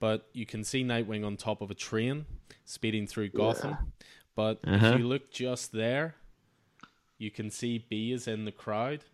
But 0.00 0.26
you 0.32 0.46
can 0.46 0.64
see 0.64 0.84
Nightwing 0.84 1.24
on 1.26 1.36
top 1.36 1.60
of 1.60 1.70
a 1.70 1.74
train 1.74 2.24
speeding 2.64 3.06
through 3.06 3.28
Gotham. 3.30 3.76
But 4.34 4.60
Uh-huh. 4.66 4.86
if 4.88 4.98
you 4.98 5.06
look 5.08 5.30
just 5.30 5.72
there, 5.72 6.14
you 7.18 7.30
can 7.30 7.50
see 7.50 7.78
Bea 7.88 8.12
is 8.12 8.26
in 8.28 8.44
the 8.44 8.52
crowd 8.52 9.04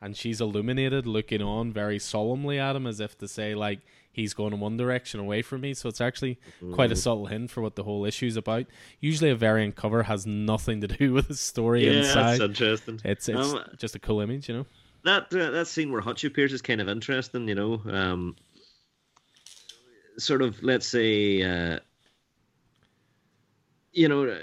and 0.00 0.16
she's 0.16 0.40
illuminated 0.40 1.06
looking 1.06 1.40
on 1.42 1.72
very 1.72 1.98
solemnly 1.98 2.58
at 2.58 2.74
him 2.76 2.86
as 2.86 2.98
if 3.00 3.16
to 3.18 3.28
say 3.28 3.54
like 3.54 3.80
he's 4.10 4.34
going 4.34 4.52
in 4.52 4.60
one 4.60 4.76
direction 4.76 5.20
away 5.20 5.42
from 5.42 5.60
me. 5.60 5.74
So 5.74 5.88
it's 5.88 6.00
actually 6.00 6.38
quite 6.72 6.90
a 6.92 6.96
subtle 6.96 7.26
hint 7.26 7.50
for 7.50 7.60
what 7.62 7.76
the 7.76 7.84
whole 7.84 8.04
issue's 8.04 8.36
about. 8.36 8.66
Usually 9.00 9.30
a 9.30 9.36
variant 9.36 9.76
cover 9.76 10.02
has 10.02 10.26
nothing 10.26 10.80
to 10.80 10.88
do 10.88 11.12
with 11.16 11.28
the 11.28 11.36
story 11.36 11.86
yeah, 11.86 11.98
inside. 12.00 12.32
that's 12.32 12.40
interesting. 12.40 13.00
it's 13.04 13.28
it's 13.28 13.52
Um, 13.52 13.60
just 13.78 13.94
a 13.94 13.98
cool 13.98 14.20
image 14.20 14.48
you 14.48 14.56
know? 14.56 14.66
That 15.04 15.32
uh, 15.34 15.50
that 15.50 15.66
scene 15.66 15.90
where 15.92 16.00
Hutch 16.00 16.24
appears 16.24 16.52
is 16.52 16.62
kind 16.62 16.80
of 16.80 16.88
interesting, 16.88 17.48
you 17.48 17.54
know. 17.56 17.80
Um, 17.86 18.36
sort 20.18 20.42
of, 20.42 20.62
let's 20.62 20.86
say, 20.86 21.42
uh, 21.42 21.78
you 23.92 24.08
know, 24.08 24.38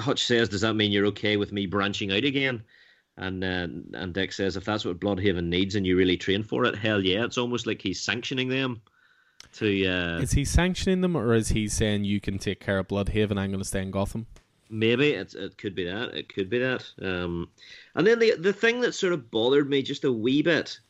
Hutch 0.00 0.24
says, 0.24 0.48
"Does 0.48 0.60
that 0.62 0.74
mean 0.74 0.92
you're 0.92 1.06
okay 1.06 1.36
with 1.36 1.52
me 1.52 1.66
branching 1.66 2.12
out 2.12 2.24
again?" 2.24 2.62
And 3.16 3.44
uh, 3.44 3.68
and 3.94 4.14
Dick 4.14 4.32
says, 4.32 4.56
"If 4.56 4.64
that's 4.64 4.84
what 4.84 5.00
Blüdhaven 5.00 5.44
needs, 5.44 5.74
and 5.74 5.86
you 5.86 5.96
really 5.96 6.16
train 6.16 6.42
for 6.42 6.64
it, 6.64 6.76
hell 6.76 7.04
yeah!" 7.04 7.24
It's 7.24 7.38
almost 7.38 7.66
like 7.66 7.82
he's 7.82 8.00
sanctioning 8.00 8.48
them 8.48 8.80
to 9.54 9.86
uh, 9.86 10.20
is 10.20 10.32
he 10.32 10.44
sanctioning 10.44 11.00
them 11.00 11.16
or 11.16 11.34
is 11.34 11.48
he 11.48 11.68
saying 11.68 12.04
you 12.04 12.20
can 12.20 12.38
take 12.38 12.60
care 12.60 12.78
of 12.78 12.88
Blüdhaven 12.88 13.38
I'm 13.38 13.50
going 13.50 13.58
to 13.58 13.64
stay 13.64 13.82
in 13.82 13.90
Gotham 13.90 14.26
Maybe 14.70 15.10
it 15.10 15.34
it 15.34 15.58
could 15.58 15.74
be 15.74 15.84
that. 15.84 16.14
It 16.14 16.32
could 16.32 16.48
be 16.48 16.58
that. 16.60 16.90
Um, 17.02 17.50
and 17.94 18.06
then 18.06 18.18
the 18.18 18.36
the 18.36 18.54
thing 18.54 18.80
that 18.80 18.94
sort 18.94 19.12
of 19.12 19.30
bothered 19.30 19.68
me 19.68 19.82
just 19.82 20.04
a 20.04 20.12
wee 20.12 20.40
bit, 20.40 20.80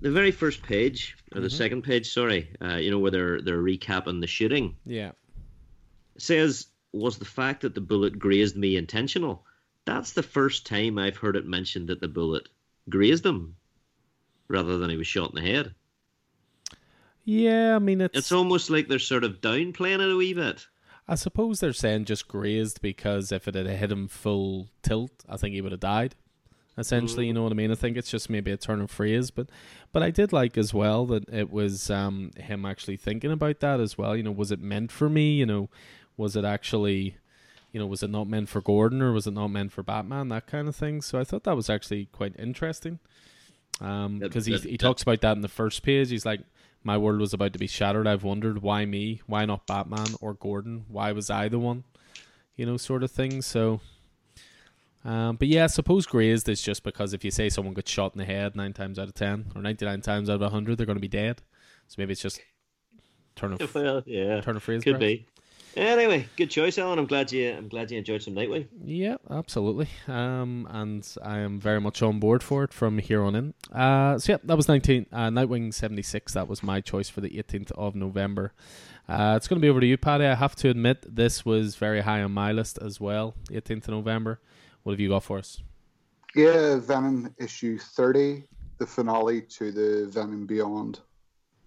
the 0.00 0.10
very 0.10 0.30
first 0.30 0.62
page 0.62 1.16
or 1.34 1.40
the 1.40 1.48
second 1.48 1.82
page, 1.82 2.12
sorry, 2.12 2.50
uh, 2.60 2.76
you 2.76 2.90
know 2.90 2.98
where 2.98 3.10
they're 3.10 3.40
they're 3.40 3.62
recapping 3.62 4.20
the 4.20 4.26
shooting 4.26 4.76
yeah 4.84 5.12
says 6.18 6.66
was 6.92 7.18
the 7.18 7.24
fact 7.24 7.62
that 7.62 7.74
the 7.74 7.80
bullet 7.80 8.18
grazed 8.18 8.56
me 8.56 8.76
intentional. 8.76 9.44
that's 9.86 10.12
the 10.12 10.22
first 10.22 10.66
time 10.66 10.98
I've 10.98 11.16
heard 11.16 11.36
it 11.36 11.46
mentioned 11.46 11.88
that 11.88 12.00
the 12.00 12.08
bullet 12.08 12.48
grazed 12.88 13.24
him 13.24 13.56
rather 14.48 14.78
than 14.78 14.90
he 14.90 14.96
was 14.96 15.06
shot 15.06 15.30
in 15.30 15.36
the 15.42 15.50
head. 15.50 15.74
Yeah, 17.24 17.76
I 17.76 17.78
mean 17.78 18.00
it's 18.00 18.16
It's 18.16 18.32
almost 18.32 18.70
like 18.70 18.88
they're 18.88 18.98
sort 18.98 19.24
of 19.24 19.40
downplaying 19.40 20.00
it 20.00 20.12
a 20.12 20.16
wee 20.16 20.34
bit. 20.34 20.66
I 21.08 21.14
suppose 21.16 21.60
they're 21.60 21.72
saying 21.72 22.04
just 22.04 22.28
grazed 22.28 22.80
because 22.80 23.32
if 23.32 23.48
it 23.48 23.54
had 23.54 23.66
hit 23.66 23.90
him 23.92 24.06
full 24.08 24.68
tilt, 24.82 25.24
I 25.28 25.36
think 25.36 25.54
he 25.54 25.60
would 25.60 25.72
have 25.72 25.80
died. 25.80 26.14
Essentially, 26.78 27.26
you 27.26 27.34
know 27.34 27.42
what 27.42 27.52
I 27.52 27.56
mean. 27.56 27.70
I 27.70 27.74
think 27.74 27.96
it's 27.96 28.10
just 28.10 28.30
maybe 28.30 28.52
a 28.52 28.56
turn 28.56 28.80
of 28.80 28.90
phrase, 28.90 29.30
but 29.30 29.48
but 29.92 30.02
I 30.02 30.10
did 30.10 30.32
like 30.32 30.56
as 30.56 30.72
well 30.72 31.04
that 31.06 31.28
it 31.28 31.50
was 31.50 31.90
um, 31.90 32.30
him 32.36 32.64
actually 32.64 32.96
thinking 32.96 33.32
about 33.32 33.60
that 33.60 33.80
as 33.80 33.98
well. 33.98 34.16
You 34.16 34.22
know, 34.22 34.30
was 34.30 34.50
it 34.50 34.60
meant 34.60 34.90
for 34.90 35.10
me? 35.10 35.32
You 35.32 35.46
know, 35.46 35.68
was 36.20 36.36
it 36.36 36.44
actually, 36.44 37.16
you 37.72 37.80
know, 37.80 37.86
was 37.86 38.02
it 38.02 38.10
not 38.10 38.28
meant 38.28 38.50
for 38.50 38.60
Gordon 38.60 39.00
or 39.00 39.12
was 39.12 39.26
it 39.26 39.32
not 39.32 39.48
meant 39.48 39.72
for 39.72 39.82
Batman? 39.82 40.28
That 40.28 40.46
kind 40.46 40.68
of 40.68 40.76
thing. 40.76 41.00
So 41.00 41.18
I 41.18 41.24
thought 41.24 41.44
that 41.44 41.56
was 41.56 41.70
actually 41.70 42.06
quite 42.12 42.38
interesting. 42.38 42.98
Um, 43.80 44.18
because 44.18 44.44
he 44.44 44.54
he 44.58 44.76
talks 44.76 45.02
about 45.02 45.22
that 45.22 45.36
in 45.36 45.40
the 45.40 45.48
first 45.48 45.82
page. 45.82 46.10
He's 46.10 46.26
like, 46.26 46.42
my 46.84 46.98
world 46.98 47.20
was 47.20 47.32
about 47.32 47.54
to 47.54 47.58
be 47.58 47.66
shattered. 47.66 48.06
I've 48.06 48.22
wondered 48.22 48.60
why 48.60 48.84
me, 48.84 49.22
why 49.26 49.46
not 49.46 49.66
Batman 49.66 50.08
or 50.20 50.34
Gordon? 50.34 50.84
Why 50.88 51.12
was 51.12 51.30
I 51.30 51.48
the 51.48 51.58
one? 51.58 51.84
You 52.54 52.66
know, 52.66 52.76
sort 52.76 53.02
of 53.02 53.10
thing. 53.10 53.40
So, 53.40 53.80
um, 55.02 55.36
but 55.36 55.48
yeah, 55.48 55.64
I 55.64 55.68
suppose 55.68 56.04
grazed 56.04 56.50
is 56.50 56.60
just 56.60 56.82
because 56.82 57.14
if 57.14 57.24
you 57.24 57.30
say 57.30 57.48
someone 57.48 57.72
gets 57.72 57.90
shot 57.90 58.14
in 58.14 58.18
the 58.18 58.26
head 58.26 58.54
nine 58.54 58.74
times 58.74 58.98
out 58.98 59.08
of 59.08 59.14
ten 59.14 59.46
or 59.54 59.62
ninety 59.62 59.86
nine 59.86 60.02
times 60.02 60.28
out 60.28 60.42
of 60.42 60.52
hundred, 60.52 60.76
they're 60.76 60.86
going 60.86 60.96
to 60.96 61.00
be 61.00 61.08
dead. 61.08 61.40
So 61.88 61.94
maybe 61.96 62.12
it's 62.12 62.20
just 62.20 62.42
turn 63.36 63.54
of 63.54 63.74
Well, 63.74 64.02
yeah, 64.04 64.42
turn 64.42 64.56
of 64.56 64.62
phrase. 64.62 64.84
could 64.84 64.98
perhaps. 64.98 65.04
be. 65.04 65.26
Anyway, 65.76 66.26
good 66.36 66.50
choice, 66.50 66.78
Alan. 66.78 66.98
I'm 66.98 67.06
glad 67.06 67.30
you. 67.30 67.52
I'm 67.52 67.68
glad 67.68 67.90
you 67.90 67.98
enjoyed 67.98 68.22
some 68.22 68.34
Nightwing. 68.34 68.66
Yeah, 68.84 69.16
absolutely. 69.30 69.88
Um, 70.08 70.66
and 70.70 71.06
I 71.22 71.38
am 71.38 71.60
very 71.60 71.80
much 71.80 72.02
on 72.02 72.18
board 72.18 72.42
for 72.42 72.64
it 72.64 72.72
from 72.72 72.98
here 72.98 73.22
on 73.22 73.36
in. 73.36 73.54
Uh, 73.72 74.18
so 74.18 74.32
yeah, 74.32 74.38
that 74.44 74.56
was 74.56 74.66
19, 74.66 75.06
uh, 75.12 75.28
Nightwing 75.28 75.72
76. 75.72 76.32
That 76.32 76.48
was 76.48 76.62
my 76.62 76.80
choice 76.80 77.08
for 77.08 77.20
the 77.20 77.30
18th 77.30 77.70
of 77.72 77.94
November. 77.94 78.52
Uh, 79.08 79.34
it's 79.36 79.46
going 79.48 79.60
to 79.60 79.64
be 79.64 79.68
over 79.68 79.80
to 79.80 79.86
you, 79.86 79.96
Paddy. 79.96 80.24
I 80.24 80.34
have 80.34 80.56
to 80.56 80.70
admit, 80.70 81.04
this 81.14 81.44
was 81.44 81.76
very 81.76 82.00
high 82.00 82.22
on 82.22 82.32
my 82.32 82.52
list 82.52 82.78
as 82.78 83.00
well, 83.00 83.34
18th 83.50 83.84
of 83.84 83.90
November. 83.90 84.40
What 84.82 84.92
have 84.92 85.00
you 85.00 85.10
got 85.10 85.24
for 85.24 85.38
us? 85.38 85.62
Yeah, 86.34 86.76
Venom 86.76 87.34
issue 87.38 87.78
30, 87.78 88.44
the 88.78 88.86
finale 88.86 89.42
to 89.42 89.72
the 89.72 90.08
Venom 90.10 90.46
Beyond 90.46 91.00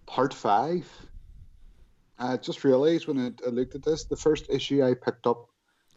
part 0.06 0.32
5. 0.32 0.86
I 2.18 2.36
just 2.36 2.64
realized 2.64 3.08
when 3.08 3.18
I, 3.18 3.46
I 3.46 3.50
looked 3.50 3.74
at 3.74 3.82
this, 3.82 4.04
the 4.04 4.16
first 4.16 4.46
issue 4.48 4.84
I 4.84 4.94
picked 4.94 5.26
up 5.26 5.48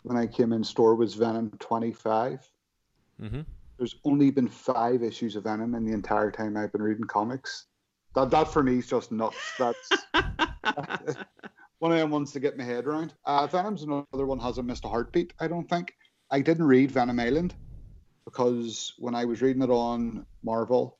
when 0.03 0.17
I 0.17 0.27
came 0.27 0.53
in 0.53 0.63
store 0.63 0.95
was 0.95 1.13
Venom 1.13 1.51
25. 1.59 2.49
Mm-hmm. 3.21 3.41
There's 3.77 3.95
only 4.03 4.31
been 4.31 4.47
five 4.47 5.03
issues 5.03 5.35
of 5.35 5.43
Venom 5.43 5.75
in 5.75 5.85
the 5.85 5.93
entire 5.93 6.31
time 6.31 6.57
I've 6.57 6.71
been 6.71 6.81
reading 6.81 7.05
comics. 7.05 7.65
That 8.15 8.31
that 8.31 8.47
for 8.47 8.63
me 8.63 8.79
is 8.79 8.87
just 8.87 9.11
nuts. 9.11 9.37
That's 9.59 9.89
one 11.79 11.91
of 11.91 11.97
them 11.99 12.09
ones 12.09 12.31
to 12.31 12.39
get 12.39 12.57
my 12.57 12.63
head 12.63 12.85
around. 12.87 13.13
Uh, 13.25 13.45
Venom's 13.45 13.83
another 13.83 14.25
one 14.25 14.39
hasn't 14.39 14.65
missed 14.65 14.85
a 14.85 14.87
heartbeat. 14.87 15.33
I 15.39 15.47
don't 15.47 15.69
think. 15.69 15.93
I 16.31 16.41
didn't 16.41 16.65
read 16.65 16.91
Venom 16.91 17.19
Island 17.19 17.53
because 18.25 18.93
when 18.97 19.13
I 19.13 19.25
was 19.25 19.41
reading 19.41 19.61
it 19.61 19.69
on 19.69 20.25
Marvel, 20.43 20.97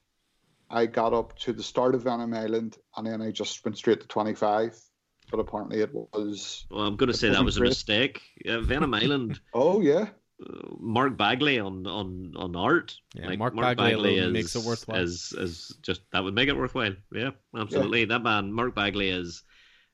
I 0.70 0.86
got 0.86 1.14
up 1.14 1.38
to 1.40 1.54
the 1.54 1.64
start 1.64 1.96
of 1.96 2.04
Venom 2.04 2.34
Island 2.34 2.78
and 2.96 3.08
then 3.08 3.22
I 3.22 3.32
just 3.32 3.64
went 3.66 3.78
straight 3.78 4.02
to 4.02 4.08
25. 4.08 4.80
But 5.30 5.40
apparently 5.40 5.82
it 5.82 5.94
was. 5.94 6.66
Well, 6.72 6.86
I'm 6.86 6.96
going 6.96 7.12
to 7.12 7.18
say 7.18 7.28
that 7.28 7.44
wasn't 7.44 7.46
was 7.46 7.58
a 7.58 7.62
mistake. 7.62 8.22
Uh, 8.48 8.62
Venom 8.62 8.94
Island. 8.94 9.40
Oh 9.54 9.82
yeah, 9.82 10.10
uh, 10.46 10.70
Mark 10.80 11.18
Bagley 11.18 11.60
on 11.60 11.86
on 11.88 12.34
on 12.36 12.56
art. 12.56 12.96
Yeah, 13.16 13.36
Mark 13.36 13.56
Bagley 13.56 13.94
alone 13.94 14.34
makes 14.34 14.56
it 14.56 14.64
worthwhile. 14.64 15.02
Is 15.02 15.34
is 15.38 15.78
just 15.82 16.02
that 16.12 16.24
would 16.24 16.36
make 16.36 16.48
it 16.48 16.56
worthwhile. 16.58 16.96
Yeah, 17.12 17.32
absolutely. 17.58 18.06
That 18.06 18.24
man, 18.24 18.54
Mark 18.54 18.76
Bagley, 18.76 19.10
is 19.10 19.44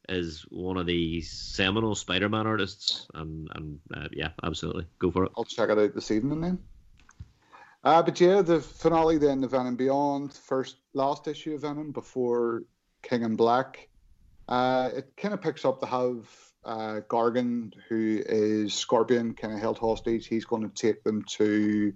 is 0.09 0.45
one 0.49 0.77
of 0.77 0.85
the 0.85 1.21
seminal 1.21 1.95
Spider-Man 1.95 2.45
artists, 2.45 3.07
and 3.13 3.47
and 3.55 3.79
uh, 3.95 4.07
yeah, 4.11 4.29
absolutely, 4.43 4.85
go 4.99 5.11
for 5.11 5.25
it. 5.25 5.31
I'll 5.37 5.45
check 5.45 5.69
it 5.69 5.79
out 5.79 5.95
this 5.95 6.11
evening 6.11 6.41
then. 6.41 6.59
Uh, 7.83 8.01
but 8.01 8.19
yeah, 8.19 8.41
the 8.41 8.61
finale 8.61 9.17
then, 9.17 9.41
the 9.41 9.47
Venom 9.47 9.75
Beyond, 9.75 10.33
first 10.33 10.77
last 10.93 11.27
issue 11.27 11.53
of 11.53 11.61
Venom 11.61 11.91
before 11.91 12.63
King 13.01 13.23
in 13.23 13.35
Black. 13.35 13.89
Uh, 14.47 14.89
it 14.95 15.13
kind 15.17 15.33
of 15.33 15.41
picks 15.41 15.65
up 15.65 15.79
to 15.79 15.85
have 15.85 16.27
uh, 16.65 16.99
Gargan, 17.09 17.71
who 17.89 18.21
is 18.25 18.73
Scorpion, 18.73 19.33
kind 19.33 19.53
of 19.53 19.59
held 19.59 19.77
hostage. 19.77 20.27
He's 20.27 20.45
going 20.45 20.69
to 20.69 20.69
take 20.69 21.03
them 21.03 21.23
to 21.37 21.93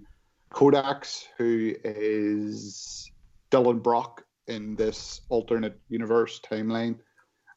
Codex, 0.50 1.28
who 1.36 1.74
is 1.84 3.10
Dylan 3.50 3.82
Brock 3.82 4.24
in 4.46 4.76
this 4.76 5.20
alternate 5.28 5.78
universe 5.88 6.40
timeline 6.40 6.98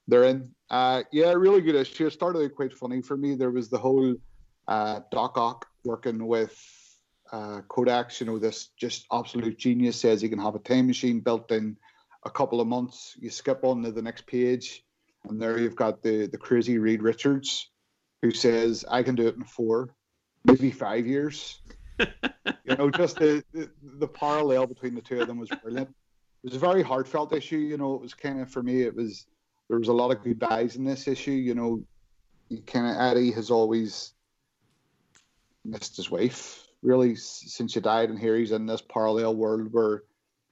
they're 0.08 0.26
in. 0.26 0.50
Uh, 0.70 1.04
yeah, 1.12 1.32
really 1.32 1.62
good 1.62 1.76
issue. 1.76 2.08
It 2.08 2.12
started 2.12 2.44
out 2.44 2.56
quite 2.56 2.74
funny 2.74 3.02
for 3.02 3.16
me. 3.16 3.36
There 3.36 3.52
was 3.52 3.70
the 3.70 3.78
whole 3.78 4.16
uh, 4.68 5.02
Doc 5.12 5.38
Ock 5.38 5.68
working 5.84 6.28
with 6.28 6.54
uh, 7.32 7.62
Codex, 7.68 8.20
you 8.20 8.28
know, 8.28 8.38
this 8.38 8.70
just 8.78 9.06
absolute 9.12 9.58
genius 9.58 10.00
says 10.00 10.22
he 10.22 10.30
can 10.30 10.40
have 10.40 10.56
a 10.56 10.60
time 10.60 10.88
machine 10.88 11.22
built 11.22 11.52
in 11.52 11.78
a 12.24 12.30
couple 12.30 12.62
of 12.62 12.68
months. 12.68 13.16
You 13.20 13.30
skip 13.30 13.64
on 13.64 13.84
to 13.84 13.92
the 13.92 14.02
next 14.02 14.26
page, 14.28 14.84
and 15.28 15.42
there 15.42 15.60
you've 15.60 15.76
got 15.76 16.02
the, 16.02 16.28
the 16.28 16.38
crazy 16.38 16.78
Reed 16.78 17.02
Richards 17.02 17.70
who 18.22 18.32
says, 18.32 18.86
I 18.90 19.04
can 19.04 19.16
do 19.16 19.28
it 19.28 19.36
in 19.36 19.44
four, 19.44 19.96
maybe 20.46 20.72
five 20.72 21.08
years. 21.08 21.60
you 22.00 22.76
know, 22.78 22.90
just 22.90 23.18
the, 23.18 23.44
the, 23.54 23.70
the 23.82 24.08
parallel 24.08 24.68
between 24.68 24.96
the 24.96 25.02
two 25.02 25.22
of 25.22 25.28
them 25.28 25.40
was 25.40 25.50
brilliant. 25.64 25.90
It 25.90 26.48
was 26.48 26.56
a 26.56 26.60
very 26.60 26.84
heartfelt 26.84 27.34
issue. 27.34 27.58
You 27.58 27.78
know, 27.78 27.96
it 27.96 28.02
was 28.02 28.14
kind 28.14 28.40
of, 28.42 28.50
for 28.50 28.62
me, 28.62 28.82
it 28.82 28.96
was, 28.96 29.26
there 29.70 29.80
was 29.80 29.88
a 29.88 29.94
lot 29.94 30.12
of 30.12 30.24
goodbyes 30.24 30.76
in 30.76 30.84
this 30.84 31.08
issue. 31.08 31.32
You 31.32 31.56
know, 31.56 31.84
You 32.50 32.62
kind 32.62 32.88
of 32.88 32.98
Eddie 32.98 33.32
has 33.32 33.50
always 33.50 34.14
missed 35.64 35.98
his 35.98 36.10
wife 36.10 36.68
really 36.82 37.16
since 37.16 37.74
she 37.74 37.80
died, 37.80 38.10
and 38.10 38.20
here 38.20 38.36
he's 38.36 38.52
in 38.52 38.66
this 38.66 38.82
parallel 38.82 39.36
world 39.36 39.72
where 39.72 40.04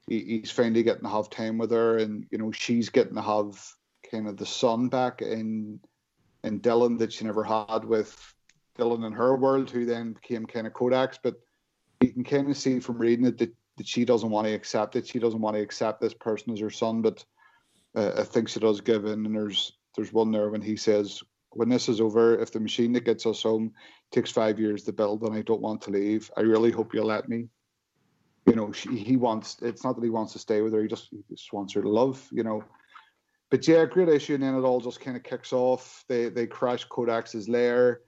he, 0.07 0.19
he's 0.19 0.51
finally 0.51 0.83
getting 0.83 1.03
to 1.03 1.09
have 1.09 1.29
time 1.29 1.57
with 1.57 1.71
her, 1.71 1.97
and 1.97 2.25
you 2.31 2.37
know 2.37 2.51
she's 2.51 2.89
getting 2.89 3.15
to 3.15 3.21
have 3.21 3.61
kind 4.09 4.27
of 4.27 4.37
the 4.37 4.45
son 4.45 4.89
back 4.89 5.21
in 5.21 5.79
in 6.43 6.59
Dylan 6.59 6.97
that 6.99 7.13
she 7.13 7.25
never 7.25 7.43
had 7.43 7.85
with 7.85 8.33
Dylan 8.77 9.05
in 9.05 9.13
her 9.13 9.35
world, 9.35 9.69
who 9.69 9.85
then 9.85 10.13
became 10.13 10.45
kind 10.45 10.67
of 10.67 10.73
Codex. 10.73 11.19
But 11.21 11.35
you 12.01 12.11
can 12.11 12.23
kind 12.23 12.49
of 12.49 12.57
see 12.57 12.79
from 12.79 12.97
reading 12.97 13.25
it 13.25 13.37
that, 13.39 13.53
that 13.77 13.87
she 13.87 14.05
doesn't 14.05 14.29
want 14.29 14.47
to 14.47 14.53
accept 14.53 14.95
it. 14.95 15.07
She 15.07 15.19
doesn't 15.19 15.41
want 15.41 15.55
to 15.55 15.61
accept 15.61 16.01
this 16.01 16.13
person 16.13 16.53
as 16.53 16.59
her 16.59 16.69
son, 16.69 17.01
but 17.01 17.23
uh, 17.95 18.13
I 18.17 18.23
think 18.23 18.49
she 18.49 18.59
does 18.59 18.81
give 18.81 19.05
in. 19.05 19.25
And 19.25 19.35
there's 19.35 19.73
there's 19.95 20.13
one 20.13 20.31
there 20.31 20.49
when 20.49 20.61
he 20.61 20.75
says, 20.75 21.21
"When 21.51 21.69
this 21.69 21.89
is 21.89 22.01
over, 22.01 22.39
if 22.39 22.51
the 22.51 22.59
machine 22.59 22.93
that 22.93 23.05
gets 23.05 23.25
us 23.25 23.43
home 23.43 23.73
takes 24.11 24.31
five 24.31 24.59
years 24.59 24.83
to 24.83 24.93
build, 24.93 25.23
and 25.23 25.35
I 25.35 25.41
don't 25.41 25.61
want 25.61 25.81
to 25.83 25.91
leave, 25.91 26.31
I 26.37 26.41
really 26.41 26.71
hope 26.71 26.93
you'll 26.93 27.05
let 27.05 27.27
me." 27.27 27.49
You 28.49 28.55
know, 28.55 28.71
she, 28.71 28.97
he 28.97 29.15
wants. 29.15 29.57
It's 29.61 29.83
not 29.83 29.95
that 29.95 30.03
he 30.03 30.09
wants 30.09 30.33
to 30.33 30.39
stay 30.39 30.61
with 30.61 30.73
her. 30.73 30.81
He 30.81 30.87
just 30.87 31.09
he 31.11 31.23
just 31.29 31.53
wants 31.53 31.73
her 31.73 31.83
to 31.83 31.89
love. 31.89 32.27
You 32.31 32.43
know. 32.43 32.63
But 33.51 33.67
yeah, 33.67 33.85
great 33.85 34.09
issue, 34.09 34.33
and 34.33 34.43
then 34.43 34.55
it 34.55 34.61
all 34.61 34.81
just 34.81 35.01
kind 35.01 35.15
of 35.15 35.21
kicks 35.21 35.53
off. 35.53 36.03
They 36.07 36.29
they 36.29 36.47
crash 36.47 36.87
Codex's 36.87 37.47
lair. 37.47 38.01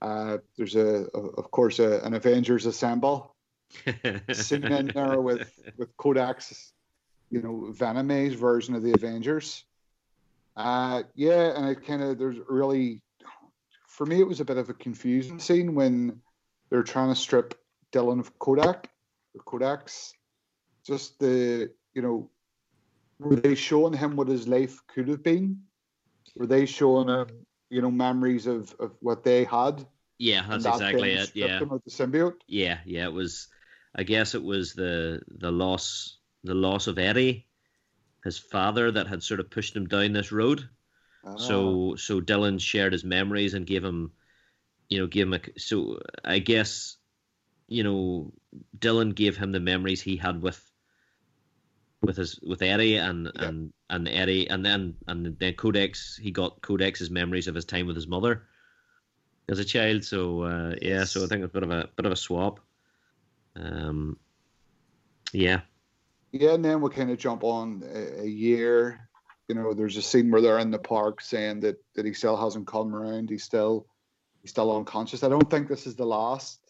Uh, 0.00 0.38
there's 0.56 0.76
a, 0.76 1.06
a 1.12 1.18
of 1.18 1.50
course 1.50 1.80
a, 1.80 2.00
an 2.04 2.14
Avengers 2.14 2.66
assemble 2.66 3.34
sitting 4.32 4.70
in 4.70 4.86
there 4.94 5.20
with 5.20 5.50
with 5.76 5.96
Codex's, 5.96 6.72
you 7.30 7.42
know, 7.42 7.66
Venomized 7.72 8.36
version 8.36 8.76
of 8.76 8.84
the 8.84 8.92
Avengers. 8.92 9.64
Uh, 10.56 11.02
yeah, 11.16 11.56
and 11.56 11.68
it 11.68 11.84
kind 11.84 12.02
of 12.04 12.18
there's 12.18 12.38
really, 12.48 13.02
for 13.88 14.06
me, 14.06 14.20
it 14.20 14.28
was 14.28 14.38
a 14.38 14.44
bit 14.44 14.58
of 14.58 14.70
a 14.70 14.74
confusing 14.74 15.40
scene 15.40 15.74
when 15.74 16.20
they're 16.70 16.84
trying 16.84 17.12
to 17.12 17.18
strip 17.18 17.60
Dylan 17.92 18.20
of 18.20 18.38
Codex 18.38 18.88
or 19.34 19.42
Codex's. 19.44 20.14
Just 20.86 21.18
the 21.18 21.70
you 21.94 22.02
know, 22.02 22.30
were 23.18 23.36
they 23.36 23.54
showing 23.54 23.92
him 23.92 24.16
what 24.16 24.28
his 24.28 24.48
life 24.48 24.80
could 24.86 25.08
have 25.08 25.22
been? 25.22 25.60
Were 26.36 26.46
they 26.46 26.66
showing 26.66 27.08
him, 27.08 27.26
you 27.68 27.82
know, 27.82 27.90
memories 27.90 28.46
of 28.46 28.74
of 28.78 28.92
what 29.00 29.24
they 29.24 29.44
had? 29.44 29.86
yeah, 30.18 30.44
that's 30.48 30.64
that 30.64 30.74
exactly 30.74 31.12
it. 31.12 31.30
Yeah, 31.34 31.60
the 31.60 31.90
symbiote. 31.90 32.40
yeah, 32.46 32.78
yeah. 32.84 33.04
It 33.04 33.12
was. 33.12 33.48
I 33.94 34.02
guess 34.02 34.34
it 34.34 34.42
was 34.42 34.74
the 34.74 35.22
the 35.28 35.50
loss 35.50 36.18
the 36.44 36.54
loss 36.54 36.86
of 36.86 36.98
Eddie, 36.98 37.46
his 38.24 38.38
father, 38.38 38.90
that 38.92 39.06
had 39.06 39.22
sort 39.22 39.40
of 39.40 39.50
pushed 39.50 39.74
him 39.74 39.86
down 39.86 40.12
this 40.12 40.32
road. 40.32 40.68
Ah. 41.24 41.36
So 41.36 41.94
so 41.96 42.20
Dylan 42.20 42.60
shared 42.60 42.92
his 42.92 43.04
memories 43.04 43.54
and 43.54 43.66
gave 43.66 43.84
him, 43.84 44.12
you 44.88 44.98
know, 44.98 45.06
gave 45.06 45.26
him 45.26 45.34
a. 45.34 45.40
So 45.58 46.00
I 46.24 46.38
guess, 46.40 46.96
you 47.68 47.84
know, 47.84 48.32
Dylan 48.78 49.14
gave 49.14 49.36
him 49.36 49.52
the 49.52 49.60
memories 49.60 50.02
he 50.02 50.16
had 50.16 50.42
with. 50.42 50.64
With 52.00 52.16
his 52.16 52.38
with 52.40 52.62
Eddie 52.62 52.94
and 52.94 53.28
Yeah. 53.34 53.48
and 53.48 53.72
and 53.90 54.08
Eddie 54.08 54.48
and 54.48 54.64
then 54.64 54.94
and 55.08 55.36
then 55.36 55.54
Codex 55.54 56.16
he 56.16 56.30
got 56.30 56.62
Codex's 56.62 57.10
memories 57.10 57.48
of 57.48 57.56
his 57.56 57.64
time 57.64 57.88
with 57.88 57.96
his 57.96 58.06
mother. 58.06 58.46
as 59.48 59.58
a 59.58 59.64
child. 59.64 60.04
So 60.04 60.42
uh, 60.42 60.74
yeah, 60.80 61.04
so 61.04 61.24
I 61.24 61.26
think 61.26 61.42
it's 61.42 61.50
a 61.50 61.52
bit 61.52 61.62
of 61.64 61.70
a 61.70 61.88
bit 61.96 62.06
of 62.06 62.12
a 62.12 62.16
swap. 62.16 62.60
Um, 63.56 64.16
yeah. 65.32 65.62
Yeah, 66.32 66.54
and 66.54 66.64
then 66.64 66.80
we 66.80 66.90
kind 66.90 67.10
of 67.10 67.18
jump 67.18 67.42
on 67.42 67.82
a, 67.92 68.22
a, 68.22 68.26
year. 68.26 69.08
You 69.48 69.54
know, 69.54 69.72
there's 69.72 69.96
a 69.96 70.02
scene 70.02 70.30
where 70.30 70.42
they're 70.42 70.58
in 70.58 70.70
the 70.70 70.78
park 70.78 71.20
saying 71.20 71.60
that 71.60 71.82
that 71.94 72.04
he 72.04 72.12
still 72.12 72.36
hasn't 72.36 72.66
come 72.66 72.94
around. 72.94 73.30
He's 73.30 73.44
still 73.44 73.86
he's 74.42 74.50
still 74.50 74.76
unconscious. 74.76 75.24
I 75.24 75.28
don't 75.28 75.50
think 75.50 75.68
this 75.68 75.86
is 75.86 75.96
the 75.96 76.06
last 76.06 76.60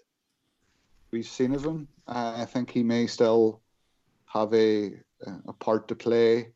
we've 1.10 1.26
seen 1.26 1.54
of 1.54 1.64
him. 1.64 1.88
Uh, 2.06 2.34
I 2.38 2.44
think 2.44 2.70
he 2.70 2.82
may 2.82 3.06
still 3.06 3.62
have 4.26 4.52
a 4.54 4.94
a 5.46 5.52
part 5.52 5.88
to 5.88 5.94
play. 5.94 6.52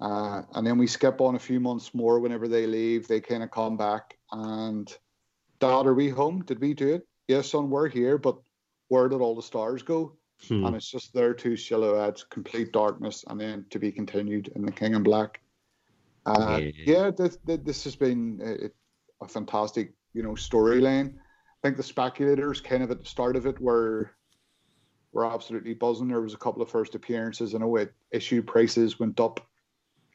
Uh, 0.00 0.42
and 0.54 0.66
then 0.66 0.78
we 0.78 0.86
skip 0.86 1.20
on 1.20 1.34
a 1.34 1.38
few 1.40 1.58
months 1.58 1.92
more. 1.94 2.20
Whenever 2.20 2.46
they 2.46 2.66
leave, 2.66 3.08
they 3.08 3.20
kind 3.20 3.42
of 3.42 3.50
come 3.50 3.76
back 3.76 4.16
and, 4.30 4.96
Dad, 5.58 5.86
are 5.86 5.94
we 5.94 6.08
home? 6.08 6.44
Did 6.44 6.60
we 6.60 6.74
do 6.74 6.94
it? 6.94 7.06
Yes, 7.26 7.50
son, 7.50 7.68
we're 7.68 7.88
here. 7.88 8.16
But 8.16 8.38
where 8.88 9.08
did 9.08 9.20
all 9.20 9.34
the 9.34 9.42
stars 9.42 9.82
go? 9.82 10.16
Hmm. 10.46 10.66
And 10.66 10.76
it's 10.76 10.88
just 10.88 11.12
their 11.12 11.34
two 11.34 11.56
silhouettes, 11.56 12.22
complete 12.22 12.72
darkness, 12.72 13.24
and 13.26 13.40
then 13.40 13.66
to 13.70 13.80
be 13.80 13.90
continued 13.90 14.52
in 14.54 14.64
the 14.64 14.70
King 14.70 14.94
in 14.94 15.02
Black. 15.02 15.40
Uh, 16.24 16.60
yeah, 16.62 16.70
yeah 16.86 17.10
this, 17.10 17.38
this 17.44 17.82
has 17.82 17.96
been 17.96 18.40
a, 18.44 19.24
a 19.24 19.28
fantastic, 19.28 19.94
you 20.12 20.22
know, 20.22 20.34
storyline. 20.34 21.14
I 21.62 21.68
think 21.68 21.76
the 21.76 21.82
speculators 21.82 22.60
kind 22.60 22.82
of 22.82 22.90
at 22.90 23.00
the 23.00 23.08
start 23.08 23.36
of 23.36 23.46
it 23.46 23.60
were 23.60 24.12
were 25.12 25.26
absolutely 25.26 25.74
buzzing. 25.74 26.08
There 26.08 26.20
was 26.20 26.34
a 26.34 26.38
couple 26.38 26.62
of 26.62 26.70
first 26.70 26.94
appearances. 26.94 27.54
I 27.54 27.58
know 27.58 27.76
it 27.76 27.92
issue 28.12 28.42
prices 28.42 29.00
went 29.00 29.18
up 29.18 29.40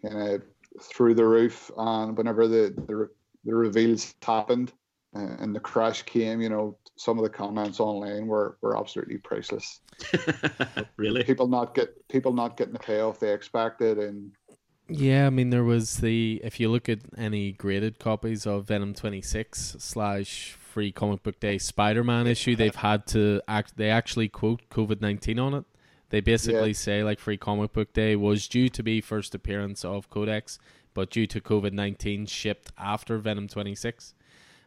kind 0.01 0.35
of 0.35 0.43
through 0.81 1.15
the 1.15 1.25
roof, 1.25 1.69
and 1.77 2.17
whenever 2.17 2.47
the 2.47 2.73
the, 2.87 3.09
the 3.43 3.55
reveals 3.55 4.15
happened 4.21 4.71
uh, 5.15 5.35
and 5.39 5.55
the 5.55 5.59
crash 5.59 6.03
came, 6.03 6.41
you 6.41 6.49
know, 6.49 6.77
some 6.95 7.17
of 7.17 7.23
the 7.23 7.29
comments 7.29 7.79
online 7.79 8.27
were 8.27 8.57
were 8.61 8.77
absolutely 8.77 9.17
priceless. 9.17 9.81
really, 10.97 11.23
people 11.23 11.47
not 11.47 11.75
get 11.75 12.07
people 12.07 12.33
not 12.33 12.57
getting 12.57 12.73
the 12.73 12.79
payoff 12.79 13.19
they 13.19 13.33
expected, 13.33 13.97
and 13.97 14.31
yeah, 14.87 15.27
I 15.27 15.29
mean 15.29 15.49
there 15.49 15.63
was 15.63 15.97
the 15.97 16.41
if 16.43 16.59
you 16.59 16.69
look 16.69 16.87
at 16.87 16.99
any 17.17 17.51
graded 17.51 17.99
copies 17.99 18.45
of 18.45 18.65
Venom 18.65 18.93
twenty 18.93 19.21
six 19.21 19.75
slash 19.79 20.57
free 20.73 20.91
comic 20.91 21.21
book 21.21 21.39
day 21.39 21.59
Spider 21.59 22.03
Man 22.03 22.25
issue, 22.25 22.55
they've 22.55 22.73
had 22.75 23.05
to 23.07 23.41
act. 23.47 23.77
They 23.77 23.91
actually 23.91 24.27
quote 24.27 24.61
COVID 24.71 25.01
nineteen 25.01 25.37
on 25.37 25.53
it. 25.53 25.65
They 26.09 26.19
basically 26.19 26.69
yeah. 26.69 26.85
say 26.85 27.03
like 27.03 27.19
free 27.19 27.37
comic 27.37 27.73
book 27.73 27.93
day 27.93 28.15
was 28.15 28.47
due 28.47 28.69
to 28.69 28.81
be 28.81 28.99
first 28.99 29.35
appearance 29.35 29.85
of 29.85 30.09
Codex, 30.09 30.57
but 30.95 31.11
due 31.11 31.27
to 31.27 31.39
COVID 31.39 31.73
nineteen 31.73 32.25
shipped 32.25 32.71
after 32.75 33.19
Venom 33.19 33.47
twenty 33.47 33.75
six, 33.75 34.15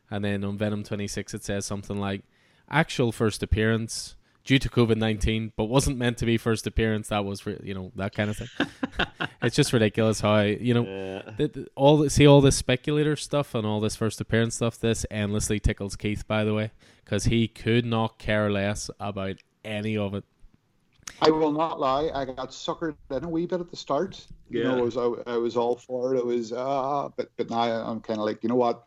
and 0.08 0.24
then 0.24 0.44
on 0.44 0.56
Venom 0.56 0.84
twenty 0.84 1.08
six 1.08 1.34
it 1.34 1.42
says 1.42 1.66
something 1.66 1.98
like 1.98 2.22
actual 2.70 3.10
first 3.10 3.42
appearance 3.42 4.14
due 4.46 4.58
to 4.58 4.70
COVID 4.70 4.96
nineteen, 4.96 5.52
but 5.56 5.64
wasn't 5.64 5.98
meant 5.98 6.16
to 6.18 6.26
be 6.26 6.38
first 6.38 6.66
appearance. 6.66 7.08
That 7.08 7.24
was, 7.24 7.44
you 7.62 7.74
know, 7.74 7.92
that 7.96 8.14
kind 8.14 8.30
of 8.30 8.38
thing. 8.38 8.48
it's 9.42 9.56
just 9.56 9.72
ridiculous 9.72 10.20
how 10.20 10.40
you 10.40 10.72
know 10.72 10.84
yeah. 10.84 11.32
the, 11.36 11.48
the, 11.48 11.68
all 11.74 11.98
the, 11.98 12.08
see 12.08 12.26
all 12.26 12.40
this 12.40 12.56
speculator 12.56 13.16
stuff 13.16 13.54
and 13.54 13.66
all 13.66 13.80
this 13.80 13.96
first 13.96 14.20
appearance 14.20 14.54
stuff. 14.54 14.78
This 14.78 15.04
endlessly 15.10 15.60
tickles 15.60 15.96
Keith, 15.96 16.26
by 16.26 16.44
the 16.44 16.54
way, 16.54 16.70
because 17.04 17.24
he 17.24 17.48
could 17.48 17.84
not 17.84 18.18
care 18.18 18.50
less 18.50 18.88
about 18.98 19.36
any 19.64 19.96
of 19.98 20.14
it. 20.14 20.24
I 21.20 21.30
will 21.30 21.52
not 21.52 21.80
lie. 21.80 22.10
I 22.14 22.24
got 22.24 22.50
suckered 22.50 22.96
in 23.10 23.24
a 23.24 23.28
wee 23.28 23.46
bit 23.46 23.60
at 23.60 23.70
the 23.70 23.76
start. 23.76 24.26
Yeah. 24.48 24.58
You 24.58 24.64
know, 24.64 24.78
I 24.78 24.82
was 24.82 24.96
I, 24.96 25.32
I 25.32 25.36
was 25.36 25.56
all 25.56 25.76
for 25.76 26.14
it. 26.14 26.18
It 26.18 26.26
was 26.26 26.52
uh, 26.52 27.08
but 27.16 27.30
but 27.36 27.50
now 27.50 27.62
I'm 27.62 28.00
kind 28.00 28.20
of 28.20 28.26
like, 28.26 28.42
you 28.42 28.48
know 28.48 28.56
what? 28.56 28.84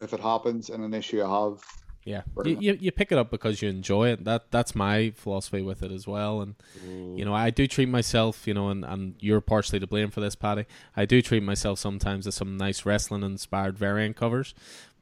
If 0.00 0.12
it 0.12 0.20
happens 0.20 0.70
in 0.70 0.82
an 0.82 0.94
issue 0.94 1.22
I 1.22 1.28
have, 1.28 1.62
yeah, 2.04 2.22
you, 2.44 2.56
you, 2.60 2.78
you 2.80 2.92
pick 2.92 3.12
it 3.12 3.18
up 3.18 3.30
because 3.30 3.62
you 3.62 3.68
enjoy 3.68 4.08
it. 4.08 4.24
That 4.24 4.50
that's 4.50 4.74
my 4.74 5.12
philosophy 5.14 5.62
with 5.62 5.84
it 5.84 5.92
as 5.92 6.06
well. 6.06 6.40
And 6.40 6.56
mm. 6.84 7.16
you 7.16 7.24
know, 7.24 7.32
I 7.32 7.50
do 7.50 7.68
treat 7.68 7.88
myself, 7.88 8.46
you 8.46 8.54
know, 8.54 8.70
and, 8.70 8.84
and 8.84 9.14
you're 9.20 9.40
partially 9.40 9.78
to 9.78 9.86
blame 9.86 10.10
for 10.10 10.20
this, 10.20 10.34
Paddy. 10.34 10.66
I 10.96 11.04
do 11.04 11.22
treat 11.22 11.44
myself 11.44 11.78
sometimes 11.78 12.26
as 12.26 12.34
some 12.34 12.56
nice 12.56 12.84
wrestling 12.84 13.22
inspired 13.22 13.78
variant 13.78 14.16
covers, 14.16 14.52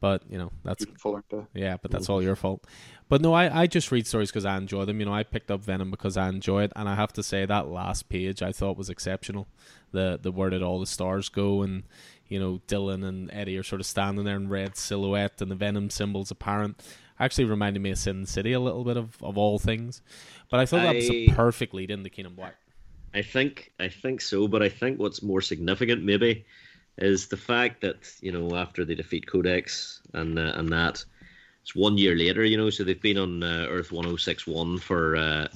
but 0.00 0.22
you 0.28 0.36
know 0.36 0.52
that's 0.62 0.84
yeah, 1.54 1.78
but 1.80 1.90
that's 1.90 2.10
all 2.10 2.22
your 2.22 2.36
fault. 2.36 2.66
But 3.08 3.22
no, 3.22 3.32
I, 3.32 3.62
I 3.62 3.66
just 3.66 3.90
read 3.90 4.06
stories 4.06 4.30
because 4.30 4.44
I 4.44 4.56
enjoy 4.56 4.84
them. 4.84 5.00
You 5.00 5.06
know, 5.06 5.14
I 5.14 5.22
picked 5.22 5.50
up 5.50 5.62
Venom 5.62 5.90
because 5.90 6.18
I 6.18 6.28
enjoy 6.28 6.64
it, 6.64 6.72
and 6.76 6.88
I 6.88 6.96
have 6.96 7.12
to 7.14 7.22
say 7.22 7.46
that 7.46 7.68
last 7.68 8.10
page 8.10 8.42
I 8.42 8.52
thought 8.52 8.76
was 8.76 8.90
exceptional. 8.90 9.48
The 9.92 10.18
the 10.20 10.30
where 10.30 10.50
did 10.50 10.62
all 10.62 10.78
the 10.78 10.86
stars 10.86 11.30
go, 11.30 11.62
and 11.62 11.84
you 12.30 12.40
know, 12.40 12.60
Dylan 12.68 13.04
and 13.04 13.30
Eddie 13.32 13.58
are 13.58 13.62
sort 13.62 13.80
of 13.80 13.86
standing 13.86 14.24
there 14.24 14.36
in 14.36 14.48
red 14.48 14.76
silhouette 14.76 15.42
and 15.42 15.50
the 15.50 15.56
Venom 15.56 15.90
symbols 15.90 16.30
apparent. 16.30 16.80
Actually 17.18 17.44
reminded 17.44 17.82
me 17.82 17.90
of 17.90 17.98
Sin 17.98 18.24
City 18.24 18.52
a 18.52 18.60
little 18.60 18.84
bit 18.84 18.96
of, 18.96 19.22
of 19.22 19.36
all 19.36 19.58
things. 19.58 20.00
But 20.48 20.60
I 20.60 20.66
thought 20.66 20.82
that 20.82 20.94
was 20.94 21.10
a 21.10 21.28
perfect 21.28 21.74
lead 21.74 21.90
into 21.90 22.08
King 22.08 22.26
in 22.26 22.34
Black. 22.34 22.54
I 23.12 23.22
think 23.22 23.72
I 23.80 23.88
think 23.88 24.20
so, 24.20 24.46
but 24.46 24.62
I 24.62 24.68
think 24.68 25.00
what's 25.00 25.22
more 25.22 25.42
significant 25.42 26.04
maybe 26.04 26.46
is 26.98 27.26
the 27.26 27.36
fact 27.36 27.80
that, 27.80 28.08
you 28.20 28.30
know, 28.30 28.56
after 28.56 28.84
they 28.84 28.94
defeat 28.94 29.26
Codex 29.26 30.00
and 30.14 30.38
uh, 30.38 30.52
and 30.54 30.72
that 30.72 31.04
it's 31.62 31.74
one 31.74 31.98
year 31.98 32.14
later, 32.14 32.44
you 32.44 32.56
know, 32.56 32.70
so 32.70 32.84
they've 32.84 33.02
been 33.02 33.18
on 33.18 33.42
uh, 33.42 33.66
Earth 33.68 33.90
1061 33.90 34.78
for 34.78 35.16
uh, 35.16 35.48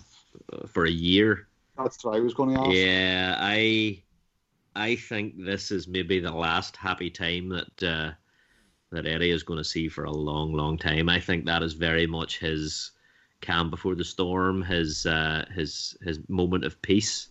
for 0.67 0.85
a 0.85 0.91
year. 0.91 1.47
That's 1.79 2.05
what 2.05 2.17
I 2.17 2.21
was 2.21 2.35
going 2.35 2.55
to 2.55 2.61
ask. 2.61 2.73
Yeah, 2.73 3.37
I 3.39 4.03
I 4.77 4.97
think 4.97 5.45
this 5.45 5.71
is 5.71 5.87
maybe 5.87 6.21
the 6.21 6.33
last 6.33 6.77
happy 6.77 7.11
time 7.11 7.49
that 7.51 7.83
uh, 7.83 8.11
that 8.91 9.07
Eddie 9.07 9.31
is 9.31 9.43
going 9.43 9.59
to 9.59 9.65
see 9.65 9.89
for 9.89 10.05
a 10.05 10.11
long, 10.11 10.53
long 10.53 10.79
time. 10.79 11.09
I 11.09 11.21
think 11.21 11.47
that 11.47 11.63
is 11.63 11.75
very 11.75 12.07
much 12.07 12.39
his 12.39 12.91
calm 13.41 13.71
before 13.71 13.95
the 13.95 14.05
storm, 14.05 14.63
his 14.63 15.07
uh, 15.07 15.45
his 15.55 15.97
his 16.03 16.19
moment 16.29 16.65
of 16.65 16.81
peace. 16.83 17.29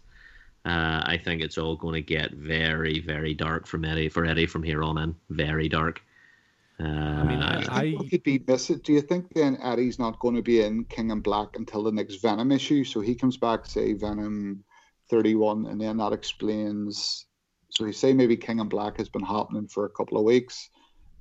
Uh, 0.65 1.03
I 1.05 1.19
think 1.21 1.41
it's 1.41 1.57
all 1.57 1.75
going 1.75 1.95
to 1.95 2.01
get 2.01 2.31
very, 2.31 3.01
very 3.01 3.33
dark 3.33 3.67
from 3.67 3.83
Eddie 3.83 4.07
for 4.07 4.25
Eddie 4.25 4.45
from 4.45 4.63
here 4.63 4.81
on 4.81 4.97
in. 4.97 5.15
Very 5.29 5.67
dark. 5.67 6.01
Uh, 6.79 6.85
I 6.85 7.23
mean, 7.23 7.41
I, 7.41 7.65
I, 7.69 7.95
I 7.99 8.09
could 8.09 8.23
be 8.23 8.41
miss 8.47 8.69
it. 8.69 8.83
Do 8.83 8.93
you 8.93 9.01
think 9.01 9.33
then 9.33 9.57
Eddie's 9.61 9.99
not 9.99 10.19
going 10.19 10.35
to 10.35 10.41
be 10.41 10.61
in 10.61 10.85
King 10.85 11.11
in 11.11 11.19
Black 11.19 11.49
until 11.55 11.83
the 11.83 11.91
next 11.91 12.21
Venom 12.21 12.51
issue? 12.51 12.83
So 12.85 13.01
he 13.01 13.15
comes 13.15 13.37
back, 13.37 13.65
say 13.65 13.93
Venom 13.93 14.63
thirty-one, 15.09 15.65
and 15.65 15.79
then 15.79 15.97
that 15.97 16.13
explains 16.13 17.25
so 17.73 17.85
you 17.85 17.93
say 17.93 18.13
maybe 18.13 18.37
King 18.37 18.59
in 18.59 18.69
Black 18.69 18.97
has 18.97 19.09
been 19.09 19.23
happening 19.23 19.67
for 19.67 19.85
a 19.85 19.89
couple 19.89 20.17
of 20.17 20.23
weeks. 20.23 20.69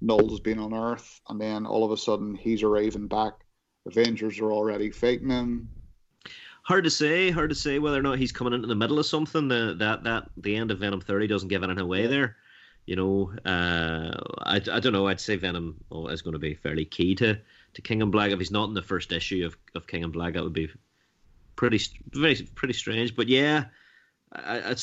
Knull's 0.03 0.41
been 0.41 0.59
on 0.59 0.75
Earth, 0.75 1.21
and 1.29 1.41
then 1.41 1.65
all 1.65 1.85
of 1.85 1.93
a 1.93 1.97
sudden 1.97 2.35
he's 2.35 2.63
arriving 2.63 3.07
back. 3.07 3.33
Avengers 3.87 4.39
are 4.39 4.53
already 4.53 4.91
faking 4.91 5.31
him. 5.31 5.69
Hard 6.65 6.85
to 6.85 6.91
say. 6.91 7.31
Hard 7.31 7.51
to 7.51 7.57
say 7.57 7.79
whether 7.79 7.99
or 7.99 8.03
not 8.03 8.19
he's 8.19 8.33
coming 8.33 8.53
into 8.53 8.69
the 8.69 8.75
middle 8.75 8.99
of 8.99 9.07
something. 9.07 9.49
The, 9.49 9.75
that 9.79 10.05
that 10.05 10.31
the 10.37 10.57
end 10.57 10.71
of 10.71 10.79
Venom 10.79 11.01
thirty 11.01 11.27
doesn't 11.27 11.49
give 11.49 11.63
anything 11.63 11.83
away 11.83 12.07
there. 12.07 12.37
You 12.85 12.97
know, 12.97 13.33
uh, 13.45 14.13
I, 14.43 14.57
I 14.57 14.81
don't 14.81 14.93
know. 14.93 15.07
I'd 15.07 15.21
say 15.21 15.37
Venom 15.37 15.83
is 16.11 16.21
going 16.21 16.33
to 16.33 16.39
be 16.39 16.55
fairly 16.55 16.85
key 16.85 17.15
to, 17.15 17.39
to 17.75 17.83
King 17.83 18.03
in 18.03 18.11
Black. 18.11 18.33
If 18.33 18.41
he's 18.41 18.51
not 18.51 18.69
in 18.69 18.75
the 18.75 18.83
first 18.83 19.13
issue 19.13 19.47
of, 19.47 19.57
of 19.77 19.87
King 19.87 20.03
in 20.03 20.11
Black, 20.11 20.35
that 20.35 20.43
would 20.43 20.53
be 20.53 20.69
pretty 21.57 21.81
very 22.13 22.37
pretty 22.55 22.75
strange. 22.75 23.15
But 23.15 23.29
yeah, 23.29 23.67
I, 24.35 24.71
I, 24.71 24.75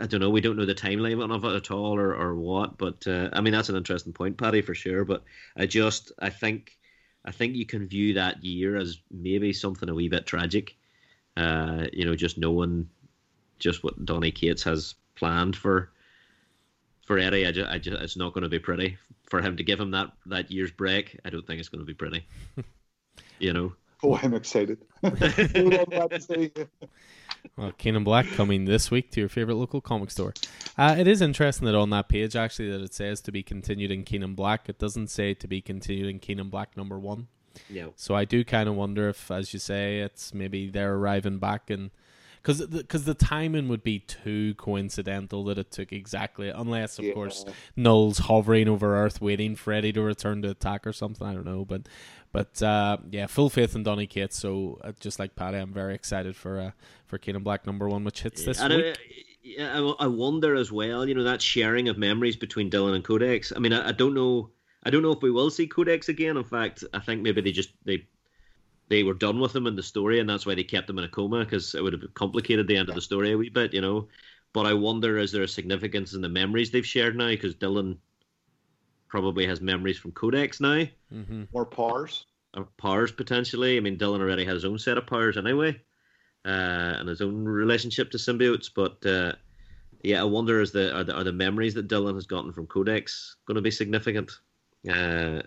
I, 0.00 0.06
don't 0.06 0.20
know. 0.20 0.30
We 0.30 0.40
don't 0.40 0.56
know 0.56 0.64
the 0.64 0.74
timeline 0.74 1.34
of 1.34 1.44
it 1.44 1.56
at 1.56 1.70
all, 1.70 1.98
or, 1.98 2.14
or 2.14 2.34
what. 2.34 2.78
But 2.78 3.06
uh, 3.06 3.28
I 3.32 3.40
mean, 3.40 3.52
that's 3.52 3.68
an 3.68 3.76
interesting 3.76 4.12
point, 4.12 4.38
Paddy, 4.38 4.62
for 4.62 4.74
sure. 4.74 5.04
But 5.04 5.24
I 5.56 5.66
just, 5.66 6.12
I 6.18 6.30
think, 6.30 6.76
I 7.24 7.30
think 7.30 7.54
you 7.54 7.66
can 7.66 7.86
view 7.86 8.14
that 8.14 8.42
year 8.42 8.76
as 8.76 8.98
maybe 9.10 9.52
something 9.52 9.88
a 9.88 9.94
wee 9.94 10.08
bit 10.08 10.26
tragic. 10.26 10.76
Uh, 11.36 11.86
you 11.92 12.04
know, 12.04 12.16
just 12.16 12.38
knowing 12.38 12.88
just 13.58 13.84
what 13.84 14.04
Donny 14.04 14.30
Cates 14.30 14.62
has 14.64 14.94
planned 15.14 15.56
for 15.56 15.90
for 17.06 17.18
Eddie. 17.18 17.46
I 17.46 17.52
just, 17.52 17.70
I 17.70 17.78
just, 17.78 18.02
it's 18.02 18.16
not 18.16 18.32
going 18.32 18.42
to 18.42 18.48
be 18.48 18.58
pretty 18.58 18.96
for 19.28 19.40
him 19.40 19.56
to 19.56 19.62
give 19.62 19.78
him 19.78 19.90
that 19.92 20.12
that 20.26 20.50
year's 20.50 20.70
break. 20.70 21.18
I 21.24 21.30
don't 21.30 21.46
think 21.46 21.60
it's 21.60 21.68
going 21.68 21.80
to 21.80 21.86
be 21.86 21.94
pretty. 21.94 22.26
you 23.38 23.52
know. 23.52 23.74
Oh, 24.02 24.16
I'm 24.22 24.34
excited. 24.34 24.78
well, 27.56 27.72
King 27.72 28.02
Black 28.04 28.26
coming 28.26 28.64
this 28.64 28.90
week 28.90 29.10
to 29.12 29.20
your 29.20 29.28
favorite 29.28 29.56
local 29.56 29.80
comic 29.80 30.10
store. 30.10 30.34
Uh, 30.76 30.96
it 30.98 31.06
is 31.08 31.20
interesting 31.20 31.66
that 31.66 31.74
on 31.74 31.90
that 31.90 32.08
page 32.08 32.36
actually 32.36 32.70
that 32.70 32.80
it 32.80 32.94
says 32.94 33.20
to 33.22 33.32
be 33.32 33.42
continued 33.42 33.90
in 33.90 34.04
King 34.04 34.22
in 34.22 34.34
Black. 34.34 34.68
It 34.68 34.78
doesn't 34.78 35.08
say 35.08 35.34
to 35.34 35.48
be 35.48 35.60
continued 35.60 36.08
in 36.08 36.18
King 36.18 36.38
in 36.38 36.48
Black 36.48 36.76
number 36.76 36.98
one. 36.98 37.28
Yeah. 37.68 37.88
So 37.96 38.14
I 38.14 38.24
do 38.24 38.44
kind 38.44 38.68
of 38.68 38.74
wonder 38.74 39.08
if, 39.08 39.30
as 39.30 39.52
you 39.52 39.58
say, 39.58 40.00
it's 40.00 40.32
maybe 40.32 40.70
they're 40.70 40.94
arriving 40.94 41.38
back 41.38 41.70
and 41.70 41.90
because 42.42 42.64
because 42.66 43.04
the, 43.04 43.14
the, 43.14 43.24
timing 43.24 43.68
would 43.68 43.82
be 43.82 43.98
too 43.98 44.54
coincidental 44.54 45.44
that 45.44 45.58
it 45.58 45.70
took 45.70 45.92
exactly 45.92 46.48
unless 46.48 46.98
of 46.98 47.04
yeah. 47.04 47.12
course 47.12 47.44
Knull's 47.76 48.18
hovering 48.18 48.68
over 48.68 48.96
Earth 48.96 49.20
waiting 49.20 49.56
for 49.56 49.72
Eddie 49.72 49.92
to 49.92 50.02
return 50.02 50.42
to 50.42 50.50
attack 50.50 50.86
or 50.86 50.92
something. 50.92 51.26
I 51.26 51.34
don't 51.34 51.44
know, 51.44 51.64
but 51.64 51.82
but 52.32 52.62
uh, 52.62 52.98
yeah, 53.10 53.26
full 53.26 53.50
faith 53.50 53.74
in 53.74 53.82
Donny 53.82 54.06
Cates. 54.06 54.36
So 54.36 54.80
uh, 54.84 54.92
just 55.00 55.18
like 55.18 55.34
Paddy, 55.34 55.58
I'm 55.58 55.72
very 55.72 55.94
excited 55.94 56.36
for 56.36 56.60
uh, 56.60 56.70
for 57.06 57.18
in 57.24 57.42
Black 57.42 57.66
number 57.66 57.88
one, 57.88 58.04
which 58.04 58.22
hits 58.22 58.44
this 58.44 58.62
week. 58.62 58.98
I, 59.60 59.94
I 60.00 60.06
wonder 60.06 60.54
as 60.54 60.70
well, 60.70 61.08
you 61.08 61.14
know, 61.14 61.24
that 61.24 61.40
sharing 61.40 61.88
of 61.88 61.96
memories 61.96 62.36
between 62.36 62.70
Dylan 62.70 62.94
and 62.94 63.04
Codex. 63.04 63.52
I 63.54 63.60
mean, 63.60 63.72
I, 63.72 63.88
I 63.88 63.92
don't 63.92 64.14
know. 64.14 64.50
I 64.84 64.90
don't 64.90 65.02
know 65.02 65.12
if 65.12 65.22
we 65.22 65.30
will 65.30 65.50
see 65.50 65.66
Codex 65.66 66.08
again. 66.08 66.36
In 66.36 66.44
fact, 66.44 66.84
I 66.92 67.00
think 67.00 67.22
maybe 67.22 67.40
they 67.40 67.52
just 67.52 67.70
they 67.84 68.06
they 68.88 69.02
were 69.02 69.14
done 69.14 69.40
with 69.40 69.54
him 69.54 69.66
in 69.66 69.76
the 69.76 69.82
story, 69.82 70.20
and 70.20 70.28
that's 70.28 70.46
why 70.46 70.54
they 70.54 70.64
kept 70.64 70.88
him 70.88 70.98
in 70.98 71.04
a 71.04 71.08
coma 71.08 71.44
because 71.44 71.74
it 71.74 71.82
would 71.82 71.92
have 71.94 72.14
complicated 72.14 72.66
the 72.66 72.76
end 72.76 72.88
of 72.88 72.94
the 72.94 73.00
story 73.00 73.32
a 73.32 73.38
wee 73.38 73.48
bit, 73.48 73.74
you 73.74 73.80
know. 73.80 74.08
But 74.52 74.66
I 74.66 74.72
wonder, 74.72 75.18
is 75.18 75.32
there 75.32 75.42
a 75.42 75.48
significance 75.48 76.14
in 76.14 76.22
the 76.22 76.28
memories 76.28 76.70
they've 76.70 76.86
shared 76.86 77.16
now? 77.16 77.28
Because 77.28 77.54
Dylan 77.54 77.98
probably 79.08 79.46
has 79.46 79.60
memories 79.60 79.98
from 79.98 80.12
Codex 80.12 80.60
now, 80.60 80.84
Mm-hmm. 81.12 81.44
Or 81.52 81.64
powers. 81.64 82.26
or 82.56 82.68
powers 82.76 83.10
potentially. 83.12 83.76
I 83.76 83.80
mean, 83.80 83.96
Dylan 83.98 84.20
already 84.20 84.44
has 84.44 84.54
his 84.54 84.64
own 84.64 84.78
set 84.78 84.98
of 84.98 85.06
powers 85.06 85.36
anyway, 85.36 85.80
uh, 86.44 86.48
and 86.98 87.08
his 87.08 87.20
own 87.20 87.44
relationship 87.44 88.10
to 88.12 88.18
symbiotes. 88.18 88.70
But 88.74 89.04
uh, 89.06 89.32
yeah, 90.02 90.20
I 90.20 90.24
wonder 90.24 90.60
is 90.60 90.72
the 90.72 90.94
are, 90.96 91.04
the 91.04 91.14
are 91.14 91.24
the 91.24 91.32
memories 91.32 91.74
that 91.74 91.88
Dylan 91.88 92.14
has 92.14 92.26
gotten 92.26 92.52
from 92.52 92.66
Codex 92.66 93.36
going 93.46 93.56
to 93.56 93.60
be 93.62 93.70
significant? 93.70 94.30
Uh, 94.88 95.42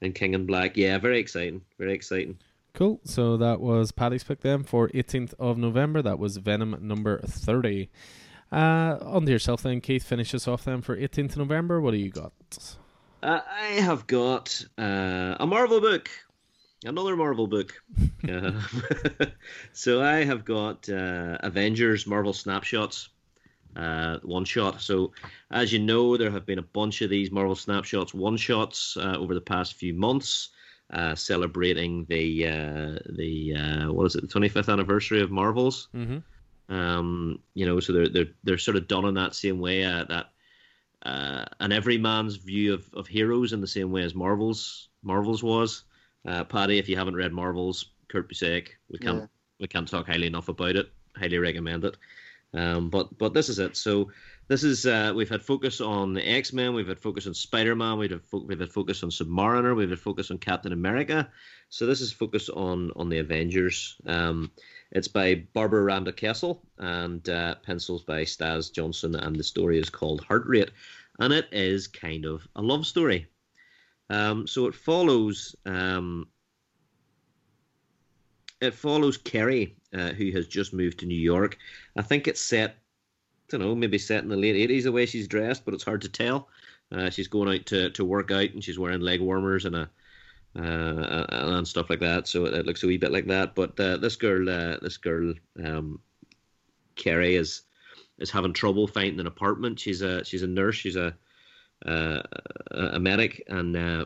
in 0.00 0.12
King 0.12 0.34
in 0.34 0.44
Black, 0.46 0.76
yeah, 0.76 0.98
very 0.98 1.18
exciting, 1.18 1.62
very 1.78 1.94
exciting. 1.94 2.36
Cool. 2.74 3.00
So 3.04 3.36
that 3.36 3.60
was 3.60 3.92
Paddy's 3.92 4.24
pick 4.24 4.40
then 4.40 4.64
for 4.64 4.88
18th 4.88 5.32
of 5.38 5.56
November. 5.56 6.02
That 6.02 6.18
was 6.18 6.36
Venom 6.38 6.76
number 6.80 7.20
30. 7.20 7.88
Uh, 8.50 8.98
on 9.00 9.24
to 9.26 9.32
yourself 9.32 9.62
then, 9.62 9.80
Keith. 9.80 10.02
Finish 10.04 10.34
us 10.34 10.48
off 10.48 10.64
then 10.64 10.82
for 10.82 10.96
18th 10.96 11.30
of 11.32 11.36
November. 11.38 11.80
What 11.80 11.92
do 11.92 11.98
you 11.98 12.10
got? 12.10 12.32
Uh, 13.24 13.40
I 13.50 13.80
have 13.80 14.06
got 14.06 14.62
uh, 14.76 15.36
a 15.40 15.46
Marvel 15.46 15.80
book, 15.80 16.10
another 16.84 17.16
Marvel 17.16 17.46
book. 17.46 17.82
Uh, 18.26 18.58
so 19.74 20.02
I 20.02 20.24
have 20.24 20.46
got 20.46 20.88
uh, 20.88 21.36
Avengers 21.40 22.06
Marvel 22.06 22.32
Snapshots, 22.32 23.10
uh, 23.76 24.16
one 24.22 24.46
shot. 24.46 24.80
So 24.80 25.12
as 25.50 25.74
you 25.74 25.78
know, 25.78 26.16
there 26.16 26.30
have 26.30 26.46
been 26.46 26.58
a 26.58 26.62
bunch 26.62 27.02
of 27.02 27.10
these 27.10 27.30
Marvel 27.30 27.54
Snapshots 27.54 28.14
one 28.14 28.38
shots 28.38 28.96
uh, 28.96 29.16
over 29.18 29.34
the 29.34 29.42
past 29.42 29.74
few 29.74 29.92
months, 29.92 30.48
uh, 30.90 31.14
celebrating 31.14 32.06
the 32.08 32.46
uh, 32.48 32.98
the 33.10 33.54
uh, 33.54 33.92
what 33.92 34.06
is 34.06 34.14
it, 34.16 34.22
the 34.22 34.40
25th 34.40 34.72
anniversary 34.72 35.20
of 35.20 35.30
Marvels. 35.30 35.88
Mm-hmm. 35.94 36.74
Um, 36.74 37.40
you 37.52 37.66
know, 37.66 37.78
so 37.78 37.92
they're 37.92 38.08
they're 38.08 38.32
they're 38.42 38.58
sort 38.58 38.78
of 38.78 38.88
done 38.88 39.04
in 39.04 39.14
that 39.14 39.34
same 39.34 39.60
way. 39.60 39.84
Uh, 39.84 40.04
that 40.04 40.30
uh, 41.04 41.44
an 41.60 41.72
everyman's 41.72 42.36
view 42.36 42.74
of, 42.74 42.88
of 42.94 43.06
heroes 43.06 43.52
in 43.52 43.60
the 43.60 43.66
same 43.66 43.90
way 43.90 44.02
as 44.02 44.14
Marvel's 44.14 44.88
Marvel's 45.02 45.42
was. 45.42 45.84
Uh, 46.26 46.44
Paddy, 46.44 46.78
if 46.78 46.88
you 46.88 46.96
haven't 46.96 47.16
read 47.16 47.32
Marvel's, 47.32 47.90
Kurt 48.08 48.30
Busiek, 48.30 48.68
we 48.90 48.98
can't 48.98 49.18
Yeah. 49.20 49.26
we 49.60 49.66
can't 49.66 49.88
talk 49.88 50.06
highly 50.06 50.26
enough 50.26 50.48
about 50.48 50.76
it. 50.76 50.90
Highly 51.16 51.38
recommend 51.38 51.84
it. 51.84 51.96
Um, 52.54 52.88
but 52.88 53.16
but 53.18 53.34
this 53.34 53.48
is 53.48 53.58
it. 53.58 53.76
So 53.76 54.10
this 54.48 54.62
is 54.62 54.86
uh, 54.86 55.12
we've 55.14 55.28
had 55.28 55.42
focus 55.42 55.80
on 55.80 56.14
the 56.14 56.22
X 56.26 56.52
Men, 56.52 56.74
we've 56.74 56.88
had 56.88 56.98
focus 57.00 57.26
on 57.26 57.34
Spider 57.34 57.74
Man, 57.74 57.98
we've 57.98 58.10
had 58.10 58.22
fo- 58.22 58.44
we've 58.44 58.60
had 58.60 58.70
focus 58.70 59.02
on 59.02 59.10
Submariner, 59.10 59.74
we've 59.76 59.90
had 59.90 59.98
focus 59.98 60.30
on 60.30 60.38
Captain 60.38 60.72
America. 60.72 61.28
So 61.68 61.86
this 61.86 62.00
is 62.00 62.12
focus 62.12 62.48
on 62.48 62.90
on 62.96 63.08
the 63.08 63.18
Avengers. 63.18 63.96
Um, 64.06 64.50
it's 64.92 65.08
by 65.08 65.44
Barbara 65.52 65.82
Randall 65.82 66.12
Kesel 66.12 66.60
and 66.78 67.28
uh, 67.28 67.56
pencils 67.56 68.02
by 68.02 68.22
Staz 68.22 68.72
Johnson, 68.72 69.14
and 69.16 69.36
the 69.36 69.44
story 69.44 69.78
is 69.78 69.90
called 69.90 70.22
Heart 70.22 70.44
Rate, 70.46 70.70
and 71.18 71.32
it 71.32 71.48
is 71.52 71.86
kind 71.86 72.24
of 72.24 72.46
a 72.56 72.62
love 72.62 72.86
story. 72.86 73.26
Um, 74.10 74.46
so 74.46 74.66
it 74.66 74.74
follows 74.74 75.56
um, 75.66 76.28
it 78.60 78.74
follows 78.74 79.16
Kerry, 79.16 79.76
uh, 79.92 80.10
who 80.10 80.30
has 80.32 80.46
just 80.46 80.72
moved 80.72 80.98
to 81.00 81.06
New 81.06 81.20
York. 81.20 81.58
I 81.96 82.02
think 82.02 82.26
it's 82.26 82.40
set, 82.40 82.70
I 82.70 82.74
don't 83.48 83.60
know, 83.60 83.74
maybe 83.74 83.98
set 83.98 84.22
in 84.22 84.28
the 84.28 84.36
late 84.36 84.56
eighties 84.56 84.84
the 84.84 84.92
way 84.92 85.06
she's 85.06 85.28
dressed, 85.28 85.64
but 85.64 85.74
it's 85.74 85.84
hard 85.84 86.02
to 86.02 86.08
tell. 86.08 86.48
Uh, 86.92 87.10
she's 87.10 87.28
going 87.28 87.48
out 87.48 87.66
to, 87.66 87.90
to 87.90 88.04
work 88.04 88.30
out 88.30 88.50
and 88.50 88.62
she's 88.62 88.78
wearing 88.78 89.00
leg 89.00 89.20
warmers 89.20 89.64
and 89.64 89.74
a 89.74 89.90
uh, 90.56 91.26
and 91.30 91.66
stuff 91.66 91.90
like 91.90 92.00
that. 92.00 92.28
So 92.28 92.44
it 92.46 92.66
looks 92.66 92.82
a 92.82 92.86
wee 92.86 92.98
bit 92.98 93.12
like 93.12 93.26
that. 93.26 93.54
But 93.54 93.78
uh, 93.78 93.96
this 93.96 94.16
girl, 94.16 94.48
uh, 94.48 94.78
this 94.80 94.96
girl, 94.96 95.34
um, 95.62 96.00
Kerry 96.96 97.36
is 97.36 97.62
is 98.18 98.30
having 98.30 98.52
trouble 98.52 98.86
finding 98.86 99.20
an 99.20 99.26
apartment. 99.26 99.80
She's 99.80 100.02
a 100.02 100.24
she's 100.24 100.42
a 100.42 100.46
nurse. 100.46 100.76
She's 100.76 100.96
a 100.96 101.14
a 101.84 102.98
medic, 103.00 103.44
and 103.48 103.76
uh, 103.76 104.04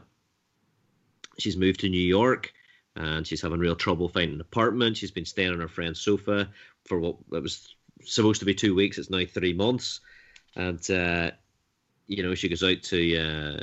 she's 1.39 1.57
moved 1.57 1.81
to 1.81 1.89
New 1.89 2.01
York, 2.01 2.53
and 2.97 3.27
she's 3.27 3.43
having 3.43 3.61
real 3.61 3.77
trouble 3.77 4.09
finding 4.09 4.35
an 4.35 4.41
apartment. 4.41 4.97
She's 4.97 5.11
been 5.11 5.25
staying 5.25 5.53
on 5.53 5.61
her 5.61 5.69
friend's 5.69 6.01
sofa 6.01 6.51
for 6.85 6.99
what 6.99 7.17
it 7.33 7.43
was 7.43 7.75
supposed 8.05 8.41
to 8.41 8.47
be 8.47 8.55
two 8.55 8.75
weeks. 8.75 8.99
It's 8.99 9.11
now 9.11 9.25
three 9.27 9.53
months, 9.53 10.01
and 10.57 10.91
uh, 10.91 11.31
you 12.07 12.23
know 12.23 12.35
she 12.35 12.49
goes 12.49 12.63
out 12.63 12.83
to 12.85 13.17
uh, 13.19 13.61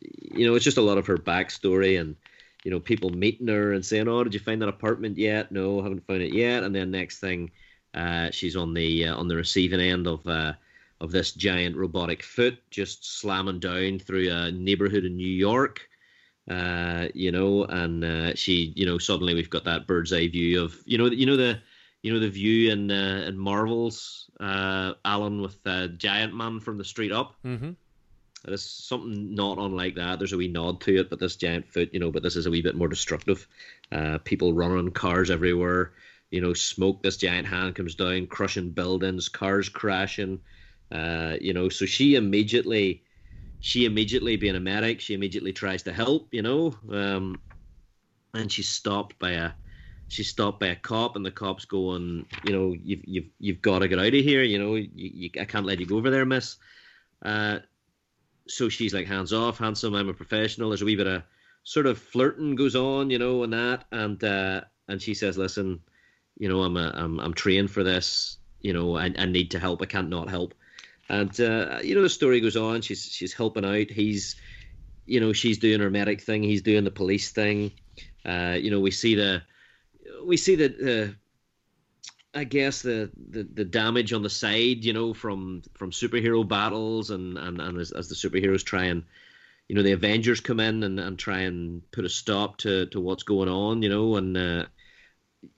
you 0.00 0.46
know 0.46 0.54
it's 0.54 0.64
just 0.64 0.78
a 0.78 0.82
lot 0.82 0.98
of 0.98 1.06
her 1.06 1.18
backstory 1.18 2.00
and 2.00 2.16
you 2.64 2.70
know 2.70 2.80
people 2.80 3.10
meeting 3.10 3.48
her 3.48 3.72
and 3.72 3.84
saying, 3.84 4.08
"Oh, 4.08 4.24
did 4.24 4.34
you 4.34 4.40
find 4.40 4.60
that 4.62 4.68
apartment 4.68 5.16
yet? 5.16 5.52
No, 5.52 5.82
haven't 5.82 6.06
found 6.06 6.22
it 6.22 6.34
yet." 6.34 6.64
And 6.64 6.74
then 6.74 6.90
next 6.90 7.20
thing, 7.20 7.50
uh, 7.94 8.30
she's 8.30 8.56
on 8.56 8.74
the 8.74 9.06
uh, 9.06 9.16
on 9.16 9.28
the 9.28 9.36
receiving 9.36 9.80
end 9.80 10.06
of 10.06 10.26
uh, 10.26 10.52
of 11.00 11.12
this 11.12 11.32
giant 11.32 11.76
robotic 11.76 12.22
foot 12.22 12.58
just 12.70 13.20
slamming 13.20 13.60
down 13.60 13.98
through 13.98 14.30
a 14.30 14.50
neighborhood 14.50 15.04
in 15.04 15.16
New 15.16 15.26
York. 15.26 15.80
Uh, 16.50 17.08
you 17.14 17.30
know, 17.30 17.64
and 17.64 18.04
uh, 18.04 18.34
she, 18.34 18.72
you 18.74 18.86
know, 18.86 18.96
suddenly 18.96 19.34
we've 19.34 19.50
got 19.50 19.64
that 19.64 19.86
bird's 19.86 20.14
eye 20.14 20.28
view 20.28 20.62
of, 20.62 20.74
you 20.86 20.96
know, 20.96 21.04
you 21.04 21.26
know 21.26 21.36
the, 21.36 21.60
you 22.02 22.10
know 22.10 22.18
the 22.18 22.30
view 22.30 22.72
in 22.72 22.90
uh, 22.90 23.24
in 23.28 23.36
Marvels, 23.36 24.30
uh, 24.40 24.94
Alan 25.04 25.42
with 25.42 25.62
Giant 25.98 26.34
Man 26.34 26.58
from 26.58 26.78
the 26.78 26.84
street 26.84 27.12
up. 27.12 27.34
Mm-hmm. 27.44 27.72
It 28.48 28.54
is 28.54 28.62
something 28.62 29.34
not 29.34 29.58
unlike 29.58 29.96
that. 29.96 30.18
There's 30.18 30.32
a 30.32 30.38
wee 30.38 30.48
nod 30.48 30.80
to 30.82 31.00
it, 31.00 31.10
but 31.10 31.20
this 31.20 31.36
giant 31.36 31.70
foot, 31.70 31.90
you 31.92 32.00
know, 32.00 32.10
but 32.10 32.22
this 32.22 32.34
is 32.34 32.46
a 32.46 32.50
wee 32.50 32.62
bit 32.62 32.76
more 32.76 32.88
destructive. 32.88 33.46
Uh, 33.92 34.16
people 34.24 34.54
running, 34.54 34.90
cars 34.90 35.30
everywhere, 35.30 35.92
you 36.30 36.40
know, 36.40 36.54
smoke. 36.54 37.02
This 37.02 37.18
giant 37.18 37.46
hand 37.46 37.74
comes 37.74 37.94
down, 37.94 38.26
crushing 38.26 38.70
buildings, 38.70 39.28
cars 39.28 39.68
crashing. 39.68 40.40
Uh, 40.90 41.36
you 41.38 41.52
know, 41.52 41.68
so 41.68 41.84
she 41.84 42.14
immediately, 42.14 43.02
she 43.60 43.84
immediately 43.84 44.36
being 44.36 44.56
a 44.56 44.60
medic, 44.60 45.02
she 45.02 45.12
immediately 45.12 45.52
tries 45.52 45.82
to 45.82 45.92
help. 45.92 46.28
You 46.32 46.40
know, 46.40 46.74
um, 46.90 47.38
and 48.32 48.50
she's 48.50 48.68
stopped 48.68 49.18
by 49.18 49.32
a, 49.32 49.50
she's 50.08 50.28
stopped 50.28 50.60
by 50.60 50.68
a 50.68 50.76
cop, 50.76 51.16
and 51.16 51.26
the 51.26 51.30
cop's 51.30 51.66
going, 51.66 52.24
you 52.44 52.52
know, 52.54 52.74
you've 52.82 53.02
you've 53.04 53.28
you've 53.38 53.60
got 53.60 53.80
to 53.80 53.88
get 53.88 53.98
out 53.98 54.06
of 54.06 54.14
here. 54.14 54.42
You 54.42 54.58
know, 54.58 54.74
you, 54.74 54.88
you, 54.94 55.30
I 55.38 55.44
can't 55.44 55.66
let 55.66 55.80
you 55.80 55.86
go 55.86 55.98
over 55.98 56.08
there, 56.08 56.24
miss. 56.24 56.56
Uh, 57.22 57.58
so 58.48 58.68
she's 58.68 58.94
like 58.94 59.06
hands 59.06 59.32
off, 59.32 59.58
handsome. 59.58 59.94
I'm 59.94 60.08
a 60.08 60.14
professional. 60.14 60.70
There's 60.70 60.82
a 60.82 60.86
wee 60.86 60.96
bit 60.96 61.06
of 61.06 61.22
sort 61.64 61.86
of 61.86 61.98
flirting 61.98 62.54
goes 62.54 62.74
on, 62.74 63.10
you 63.10 63.18
know, 63.18 63.42
and 63.42 63.52
that, 63.52 63.84
and 63.92 64.22
uh, 64.24 64.62
and 64.88 65.00
she 65.00 65.14
says, 65.14 65.36
listen, 65.36 65.80
you 66.38 66.48
know, 66.48 66.62
I'm 66.62 66.76
a, 66.76 66.92
I'm 66.94 67.20
I'm 67.20 67.34
trained 67.34 67.70
for 67.70 67.84
this. 67.84 68.38
You 68.60 68.72
know, 68.72 68.96
I, 68.96 69.12
I 69.16 69.26
need 69.26 69.50
to 69.52 69.58
help. 69.58 69.82
I 69.82 69.86
can't 69.86 70.08
not 70.08 70.28
help. 70.28 70.54
And 71.08 71.38
uh, 71.40 71.78
you 71.82 71.94
know, 71.94 72.02
the 72.02 72.08
story 72.08 72.40
goes 72.40 72.56
on. 72.56 72.80
She's 72.80 73.04
she's 73.04 73.32
helping 73.32 73.64
out. 73.64 73.90
He's, 73.90 74.36
you 75.06 75.20
know, 75.20 75.32
she's 75.32 75.58
doing 75.58 75.80
her 75.80 75.90
medic 75.90 76.22
thing. 76.22 76.42
He's 76.42 76.62
doing 76.62 76.84
the 76.84 76.90
police 76.90 77.30
thing. 77.30 77.72
Uh, 78.24 78.56
you 78.58 78.70
know, 78.70 78.80
we 78.80 78.90
see 78.90 79.14
the 79.14 79.42
we 80.24 80.36
see 80.36 80.56
the. 80.56 81.10
Uh, 81.10 81.14
I 82.34 82.44
guess 82.44 82.82
the, 82.82 83.10
the, 83.30 83.42
the 83.42 83.64
damage 83.64 84.12
on 84.12 84.22
the 84.22 84.30
side, 84.30 84.84
you 84.84 84.92
know, 84.92 85.14
from 85.14 85.62
from 85.74 85.90
superhero 85.90 86.46
battles 86.46 87.10
and, 87.10 87.38
and, 87.38 87.60
and 87.60 87.78
as, 87.78 87.90
as 87.92 88.08
the 88.08 88.14
superheroes 88.14 88.64
try 88.64 88.84
and 88.84 89.04
you 89.68 89.74
know 89.74 89.82
the 89.82 89.92
Avengers 89.92 90.40
come 90.40 90.60
in 90.60 90.82
and, 90.82 90.98
and 90.98 91.18
try 91.18 91.40
and 91.40 91.82
put 91.90 92.04
a 92.04 92.08
stop 92.08 92.56
to, 92.58 92.86
to 92.86 93.00
what's 93.00 93.22
going 93.22 93.48
on, 93.48 93.82
you 93.82 93.88
know, 93.88 94.16
and 94.16 94.36
uh, 94.36 94.64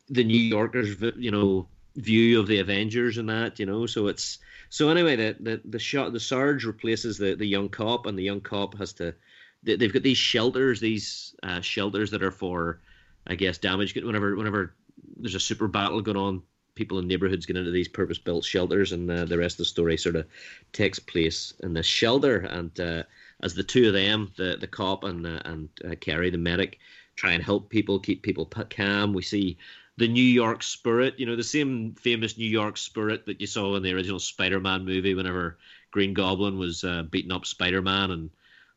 the 0.09 0.25
New 0.25 0.39
Yorkers, 0.39 0.97
you 1.17 1.31
know, 1.31 1.69
view 1.97 2.41
of 2.41 2.47
the 2.47 2.59
Avengers 2.61 3.19
and 3.19 3.29
that, 3.29 3.59
you 3.59 3.67
know. 3.67 3.87
So 3.87 4.09
it's 4.09 4.39
so 4.69 4.89
anyway, 4.89 5.17
the 5.17 5.37
the 5.41 5.61
the 5.65 5.79
shot 5.79 6.13
the 6.13 6.21
Sarge 6.21 6.65
replaces 6.65 7.19
the, 7.19 7.35
the 7.35 7.47
young 7.47 7.69
cop, 7.69 8.07
and 8.07 8.19
the 8.19 8.25
young 8.25 8.41
cop 8.41 8.77
has 8.79 8.93
to. 8.95 9.15
They, 9.63 9.77
they've 9.77 9.93
got 9.93 10.03
these 10.03 10.19
shelters, 10.19 10.81
these 10.81 11.35
uh, 11.43 11.61
shelters 11.61 12.11
that 12.13 12.23
are 12.23 12.31
for, 12.31 12.81
I 13.27 13.35
guess, 13.35 13.59
damage. 13.59 13.95
Whenever 13.95 14.37
whenever 14.37 14.75
there's 15.17 15.35
a 15.35 15.41
super 15.41 15.69
battle 15.69 16.01
going 16.01 16.17
on, 16.17 16.43
people 16.81 16.99
in 16.99 17.07
neighborhoods 17.07 17.45
get 17.45 17.59
into 17.59 17.71
these 17.71 17.89
purpose 17.89 18.17
built 18.17 18.43
shelters, 18.43 18.93
and 18.93 19.11
uh, 19.11 19.27
the 19.27 19.37
rest 19.37 19.55
of 19.55 19.59
the 19.59 19.65
story 19.67 19.99
sort 19.99 20.17
of 20.17 20.27
takes 20.73 20.99
place 20.99 21.53
in 21.61 21.75
this 21.75 21.85
shelter. 21.85 22.39
And 22.39 22.81
uh, 22.81 23.03
as 23.43 23.55
the 23.55 23.63
two 23.63 23.89
of 23.89 23.93
them, 23.93 24.33
the 24.39 24.57
the 24.59 24.67
cop 24.67 25.05
and 25.05 25.27
uh, 25.27 25.43
and 25.45 25.69
uh, 25.85 25.95
Kerry, 26.01 26.31
the 26.31 26.39
medic, 26.39 26.79
try 27.17 27.33
and 27.33 27.43
help 27.43 27.69
people, 27.69 28.01
keep 28.01 28.23
people 28.23 28.47
calm, 28.47 29.13
we 29.13 29.21
see 29.21 29.59
the 29.99 30.09
New 30.09 30.25
York 30.25 30.63
spirit, 30.63 31.17
you 31.19 31.27
know, 31.27 31.37
the 31.37 31.43
same 31.43 31.95
famous 32.01 32.39
New 32.39 32.49
York 32.49 32.79
spirit 32.79 33.27
that 33.27 33.43
you 33.43 33.47
saw 33.47 33.77
in 33.77 33.83
the 33.83 33.93
original 33.93 34.19
Spider-Man 34.19 34.87
movie. 34.87 35.15
Whenever 35.15 35.59
Green 35.91 36.15
Goblin 36.15 36.59
was 36.59 36.83
uh, 36.83 37.03
beating 37.11 37.33
up 37.33 37.45
Spider-Man, 37.45 38.11
and 38.11 38.31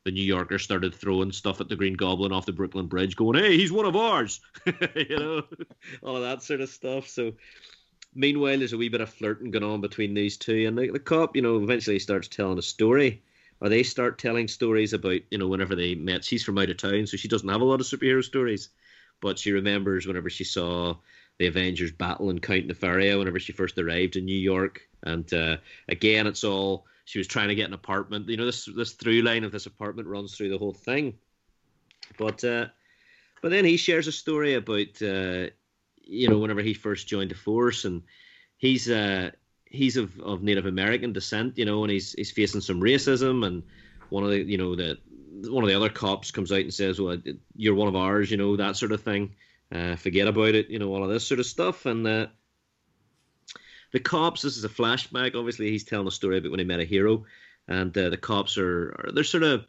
the 0.04 0.12
New 0.12 0.24
Yorkers 0.24 0.64
started 0.64 0.94
throwing 0.94 1.32
stuff 1.32 1.62
at 1.62 1.70
the 1.70 1.78
Green 1.78 1.94
Goblin 1.94 2.34
off 2.34 2.46
the 2.46 2.52
Brooklyn 2.52 2.88
Bridge, 2.88 3.16
going, 3.16 3.42
"Hey, 3.42 3.58
he's 3.58 3.72
one 3.72 3.86
of 3.86 3.96
ours," 3.96 4.42
you 4.96 5.18
know, 5.18 5.44
all 6.04 6.18
of 6.18 6.24
that 6.24 6.44
sort 6.44 6.62
of 6.62 6.70
stuff. 6.70 7.08
So 7.08 7.34
meanwhile, 8.16 8.58
there's 8.58 8.74
a 8.74 8.77
wee 8.77 8.90
bit 8.90 9.01
of 9.01 9.09
flirting 9.09 9.51
going 9.51 9.64
on 9.64 9.82
between 9.82 10.14
these 10.14 10.38
two, 10.38 10.66
and 10.67 10.77
the, 10.77 10.90
the 10.90 11.00
cop, 11.00 11.35
you 11.35 11.42
know, 11.42 11.61
eventually 11.61 12.00
starts 12.00 12.27
telling 12.27 12.58
a 12.58 12.61
story 12.61 13.22
or 13.64 13.69
they 13.69 13.82
start 13.82 14.17
telling 14.17 14.48
stories 14.48 14.92
about 14.92 15.22
you 15.32 15.38
know 15.38 15.48
whenever 15.48 15.74
they 15.74 15.95
met. 15.95 16.24
She's 16.24 16.43
from 16.43 16.58
out 16.58 16.69
of 16.69 16.77
town, 16.77 17.08
so 17.08 17.16
she 17.16 17.30
doesn't 17.30 17.48
have 17.48 17.61
a 17.61 17.66
lot 17.66 17.80
of 17.80 17.88
superhero 17.88 18.22
stories, 18.22 18.69
but 19.22 19.40
she 19.40 19.53
remembers 19.53 20.06
whenever 20.06 20.30
she 20.30 20.43
saw 20.43 20.95
the 21.40 21.48
Avengers 21.48 21.93
battle 21.93 22.30
in 22.30 22.40
Count 22.40 22.67
Nefaria 22.67 23.17
whenever 23.17 23.40
she 23.40 23.53
first 23.53 23.80
arrived 23.80 24.17
in 24.17 24.25
New 24.25 24.38
York, 24.38 24.82
and 25.03 25.33
uh, 25.33 25.58
again, 25.88 26.27
it's 26.27 26.43
all 26.43 26.85
she 27.06 27.19
was 27.19 27.27
trying 27.27 27.48
to 27.48 27.56
get 27.56 27.67
an 27.67 27.74
apartment. 27.74 28.27
You 28.27 28.35
know, 28.35 28.45
this 28.45 28.67
this 28.75 28.92
through 28.92 29.22
line 29.22 29.45
of 29.45 29.53
this 29.53 29.66
apartment 29.66 30.09
runs 30.09 30.35
through 30.35 30.50
the 30.50 30.58
whole 30.58 30.74
thing, 30.74 31.17
but 32.17 32.43
uh, 32.43 32.67
but 33.42 33.50
then 33.50 33.64
he 33.64 33.77
shares 33.77 34.08
a 34.08 34.11
story 34.11 34.56
about 34.56 35.01
uh, 35.01 35.48
you 36.04 36.30
know 36.30 36.38
whenever 36.38 36.62
he 36.62 36.74
first 36.74 37.08
joined 37.08 37.32
the 37.32 37.36
force 37.36 37.86
and 37.86 38.04
he's 38.58 38.90
uh 38.90 39.32
he's 39.74 39.98
of, 39.98 40.18
of 40.20 40.44
Native 40.44 40.68
American 40.68 41.12
descent, 41.12 41.58
you 41.58 41.66
know, 41.66 41.84
and 41.84 41.92
he's 41.92 42.14
he's 42.14 42.32
facing 42.32 42.62
some 42.62 42.80
racism, 42.80 43.46
and 43.46 43.64
one 44.10 44.24
of 44.24 44.30
the 44.30 44.42
you 44.42 44.58
know 44.58 44.76
the 44.76 44.98
one 45.50 45.64
of 45.64 45.70
the 45.70 45.76
other 45.76 45.90
cops 45.90 46.32
comes 46.32 46.52
out 46.52 46.62
and 46.62 46.74
says, 46.74 47.02
"Well, 47.02 47.18
you're 47.56 47.76
one 47.76 47.90
of 47.90 47.96
ours," 47.96 48.32
you 48.32 48.38
know, 48.38 48.56
that 48.56 48.78
sort 48.78 48.94
of 48.94 49.02
thing. 49.02 49.36
Uh, 49.72 49.96
forget 49.96 50.28
about 50.28 50.54
it, 50.54 50.70
you 50.70 50.78
know, 50.78 50.94
all 50.94 51.04
of 51.04 51.10
this 51.10 51.28
sort 51.28 51.40
of 51.40 51.48
stuff, 51.48 51.88
and 51.88 52.08
uh, 52.08 52.28
the 53.92 54.00
cops. 54.00 54.44
This 54.44 54.56
is 54.56 54.64
a 54.64 54.70
flashback. 54.70 55.36
Obviously, 55.36 55.72
he's 55.72 55.84
telling 55.84 56.08
a 56.08 56.12
story 56.12 56.38
about 56.38 56.52
when 56.52 56.60
he 56.60 56.66
met 56.66 56.80
a 56.80 56.86
hero, 56.86 57.26
and 57.68 57.98
uh, 57.98 58.10
the 58.10 58.18
cops 58.18 58.58
are, 58.58 58.96
are 59.00 59.12
they're 59.12 59.24
sort 59.24 59.44
of 59.44 59.66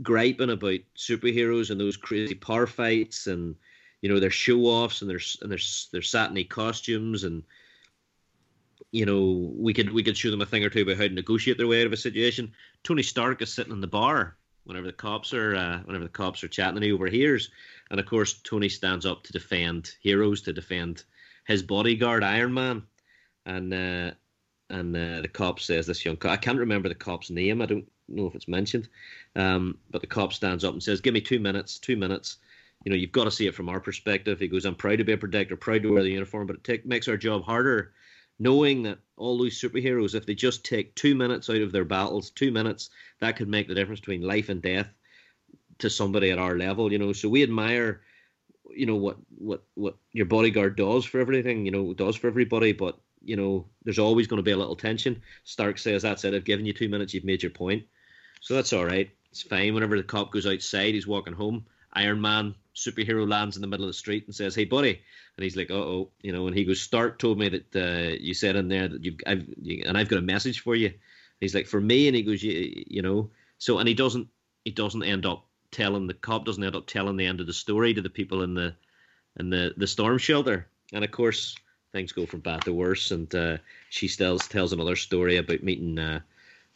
griping 0.00 0.50
about 0.50 0.78
superheroes 0.96 1.70
and 1.70 1.80
those 1.80 1.96
crazy 1.96 2.34
power 2.34 2.68
fights 2.68 3.26
and 3.26 3.56
you 4.02 4.08
know 4.08 4.20
their 4.20 4.30
show 4.30 4.60
offs 4.60 5.02
and 5.02 5.10
their 5.10 5.20
and 5.42 5.50
their 5.50 5.58
their 5.92 6.02
satiny 6.02 6.44
costumes 6.44 7.24
and 7.24 7.42
you 8.90 9.04
know, 9.04 9.52
we 9.56 9.74
could 9.74 9.92
we 9.92 10.02
could 10.02 10.16
show 10.16 10.30
them 10.30 10.40
a 10.40 10.46
thing 10.46 10.64
or 10.64 10.70
two 10.70 10.82
about 10.82 10.96
how 10.96 11.02
to 11.02 11.08
negotiate 11.10 11.58
their 11.58 11.66
way 11.66 11.80
out 11.80 11.86
of 11.86 11.92
a 11.92 11.96
situation. 11.96 12.52
Tony 12.84 13.02
Stark 13.02 13.42
is 13.42 13.52
sitting 13.52 13.72
in 13.72 13.80
the 13.80 13.86
bar 13.86 14.36
whenever 14.64 14.86
the 14.86 14.92
cops 14.92 15.34
are 15.34 15.56
uh, 15.56 15.80
whenever 15.84 16.04
the 16.04 16.10
cops 16.10 16.42
are 16.42 16.48
chatting, 16.48 16.76
and 16.76 16.84
he 16.84 16.92
overhears. 16.92 17.50
And 17.90 18.00
of 18.00 18.06
course, 18.06 18.40
Tony 18.44 18.68
stands 18.68 19.04
up 19.04 19.24
to 19.24 19.32
defend 19.32 19.92
heroes, 20.00 20.42
to 20.42 20.52
defend 20.52 21.04
his 21.46 21.62
bodyguard, 21.62 22.24
Iron 22.24 22.54
Man, 22.54 22.82
and 23.44 23.74
uh, 23.74 24.12
and 24.70 24.96
uh, 24.96 25.20
the 25.20 25.30
cop 25.30 25.60
says 25.60 25.86
this 25.86 26.04
young 26.04 26.16
cop. 26.16 26.32
I 26.32 26.36
can't 26.36 26.58
remember 26.58 26.88
the 26.88 26.94
cop's 26.94 27.30
name. 27.30 27.60
I 27.60 27.66
don't 27.66 27.90
know 28.08 28.26
if 28.26 28.34
it's 28.34 28.48
mentioned, 28.48 28.88
um, 29.36 29.76
but 29.90 30.00
the 30.00 30.06
cop 30.06 30.32
stands 30.32 30.64
up 30.64 30.72
and 30.72 30.82
says, 30.82 31.02
"Give 31.02 31.14
me 31.14 31.20
two 31.20 31.40
minutes. 31.40 31.78
Two 31.78 31.96
minutes." 31.96 32.38
You 32.84 32.90
know, 32.90 32.96
you've 32.96 33.12
got 33.12 33.24
to 33.24 33.30
see 33.30 33.46
it 33.46 33.54
from 33.54 33.68
our 33.68 33.80
perspective. 33.80 34.38
He 34.38 34.48
goes, 34.48 34.64
"I'm 34.64 34.74
proud 34.74 34.98
to 34.98 35.04
be 35.04 35.12
a 35.12 35.18
protector, 35.18 35.56
proud 35.56 35.82
to 35.82 35.92
wear 35.92 36.02
the 36.02 36.10
uniform, 36.10 36.46
but 36.46 36.68
it 36.68 36.86
makes 36.86 37.08
our 37.08 37.16
job 37.16 37.44
harder." 37.44 37.92
knowing 38.38 38.84
that 38.84 38.98
all 39.16 39.36
those 39.36 39.60
superheroes, 39.60 40.14
if 40.14 40.26
they 40.26 40.34
just 40.34 40.64
take 40.64 40.94
two 40.94 41.14
minutes 41.14 41.50
out 41.50 41.60
of 41.60 41.72
their 41.72 41.84
battles, 41.84 42.30
two 42.30 42.52
minutes, 42.52 42.90
that 43.20 43.36
could 43.36 43.48
make 43.48 43.66
the 43.68 43.74
difference 43.74 44.00
between 44.00 44.22
life 44.22 44.48
and 44.48 44.62
death 44.62 44.88
to 45.78 45.90
somebody 45.90 46.30
at 46.30 46.38
our 46.38 46.56
level, 46.56 46.92
you 46.92 46.98
know. 46.98 47.12
So 47.12 47.28
we 47.28 47.42
admire, 47.42 48.02
you 48.70 48.86
know, 48.86 48.96
what 48.96 49.16
what 49.36 49.64
what 49.74 49.96
your 50.12 50.26
bodyguard 50.26 50.76
does 50.76 51.04
for 51.04 51.20
everything, 51.20 51.64
you 51.64 51.72
know, 51.72 51.94
does 51.94 52.16
for 52.16 52.28
everybody, 52.28 52.72
but 52.72 52.98
you 53.24 53.36
know, 53.36 53.66
there's 53.82 53.98
always 53.98 54.28
going 54.28 54.38
to 54.38 54.44
be 54.44 54.52
a 54.52 54.56
little 54.56 54.76
tension. 54.76 55.20
Stark 55.44 55.78
says, 55.78 56.02
"That's 56.02 56.24
it. 56.24 56.34
I've 56.34 56.44
given 56.44 56.66
you 56.66 56.72
two 56.72 56.88
minutes. 56.88 57.14
You've 57.14 57.24
made 57.24 57.42
your 57.42 57.50
point." 57.50 57.84
So 58.40 58.54
that's 58.54 58.72
all 58.72 58.84
right. 58.84 59.10
It's 59.30 59.42
fine. 59.42 59.74
Whenever 59.74 59.96
the 59.96 60.04
cop 60.04 60.30
goes 60.30 60.46
outside, 60.46 60.94
he's 60.94 61.06
walking 61.06 61.32
home. 61.32 61.66
Iron 61.98 62.20
Man 62.20 62.54
superhero 62.76 63.28
lands 63.28 63.56
in 63.56 63.60
the 63.62 63.66
middle 63.66 63.84
of 63.84 63.88
the 63.88 64.04
street 64.04 64.24
and 64.26 64.34
says, 64.34 64.54
"Hey, 64.54 64.64
buddy," 64.64 65.00
and 65.36 65.44
he's 65.44 65.56
like, 65.56 65.70
"Oh, 65.70 66.10
you 66.22 66.32
know," 66.32 66.46
and 66.46 66.56
he 66.56 66.64
goes, 66.64 66.80
"Stark 66.80 67.18
told 67.18 67.38
me 67.38 67.48
that 67.48 67.76
uh, 67.76 68.16
you 68.20 68.34
said 68.34 68.54
in 68.54 68.68
there 68.68 68.86
that 68.88 69.04
you've, 69.04 69.16
I've, 69.26 69.44
you, 69.60 69.82
and 69.84 69.98
I've 69.98 70.08
got 70.08 70.20
a 70.20 70.22
message 70.22 70.60
for 70.60 70.76
you." 70.76 70.92
he's 71.40 71.54
like, 71.54 71.66
"For 71.66 71.80
me," 71.80 72.06
and 72.06 72.16
he 72.16 72.22
goes, 72.22 72.42
"You, 72.42 72.84
you 72.86 73.02
know," 73.02 73.30
so 73.58 73.78
and 73.78 73.88
he 73.88 73.94
doesn't, 73.94 74.28
he 74.64 74.70
doesn't 74.70 75.02
end 75.02 75.26
up 75.26 75.44
telling 75.70 76.06
the 76.06 76.14
cop 76.14 76.44
doesn't 76.44 76.62
end 76.62 76.76
up 76.76 76.86
telling 76.86 77.16
the 77.16 77.26
end 77.26 77.40
of 77.40 77.46
the 77.46 77.52
story 77.52 77.92
to 77.94 78.00
the 78.00 78.10
people 78.10 78.42
in 78.42 78.54
the, 78.54 78.74
in 79.40 79.50
the 79.50 79.74
the 79.76 79.86
storm 79.86 80.18
shelter, 80.18 80.68
and 80.92 81.04
of 81.04 81.10
course 81.10 81.56
things 81.92 82.12
go 82.12 82.26
from 82.26 82.40
bad 82.40 82.64
to 82.64 82.72
worse, 82.72 83.10
and 83.10 83.34
uh, 83.34 83.58
she 83.90 84.06
still 84.06 84.38
tells 84.38 84.72
another 84.72 84.96
story 84.96 85.36
about 85.36 85.64
meeting. 85.64 85.98
Uh, 85.98 86.20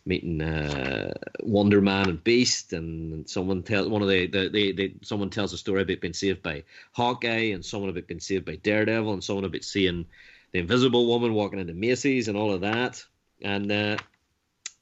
meeting 0.04 0.42
uh, 0.42 1.12
Wonder 1.40 1.80
Man 1.80 2.08
and 2.08 2.24
Beast, 2.24 2.72
and 2.72 3.28
someone 3.28 3.62
tells 3.62 3.88
one 3.88 4.02
of 4.02 4.08
the, 4.08 4.26
the, 4.26 4.48
the, 4.48 4.72
the, 4.72 4.94
someone 5.02 5.30
tells 5.30 5.52
a 5.52 5.58
story 5.58 5.82
about 5.82 6.00
being 6.00 6.12
saved 6.12 6.42
by 6.42 6.64
Hawkeye, 6.92 7.52
and 7.52 7.64
someone 7.64 7.90
about 7.90 8.06
being 8.06 8.20
saved 8.20 8.44
by 8.44 8.56
Daredevil, 8.56 9.12
and 9.12 9.24
someone 9.24 9.44
about 9.44 9.64
seeing 9.64 10.06
the 10.52 10.58
Invisible 10.58 11.06
Woman 11.06 11.34
walking 11.34 11.60
into 11.60 11.74
Macy's 11.74 12.28
and 12.28 12.36
all 12.36 12.52
of 12.52 12.62
that, 12.62 13.04
and 13.42 13.70
uh, 13.70 13.96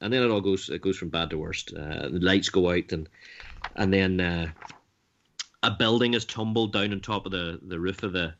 and 0.01 0.13
then 0.13 0.23
it 0.23 0.31
all 0.31 0.41
goes 0.41 0.71
it 0.71 0.83
goes 0.83 0.97
from 0.97 1.11
bad 1.11 1.31
to 1.31 1.39
worst. 1.39 1.73
Uh, 1.75 2.09
the 2.09 2.21
lights 2.21 2.49
go 2.49 2.71
out, 2.71 2.93
and 2.93 3.09
and 3.77 3.93
then 3.93 4.21
uh, 4.21 4.47
a 5.63 5.71
building 5.71 6.15
is 6.15 6.25
tumbled 6.25 6.73
down 6.73 6.93
on 6.93 7.01
top 7.01 7.27
of 7.27 7.33
the, 7.33 7.61
the 7.63 7.79
roof 7.79 8.03
of 8.03 8.13
the 8.13 8.35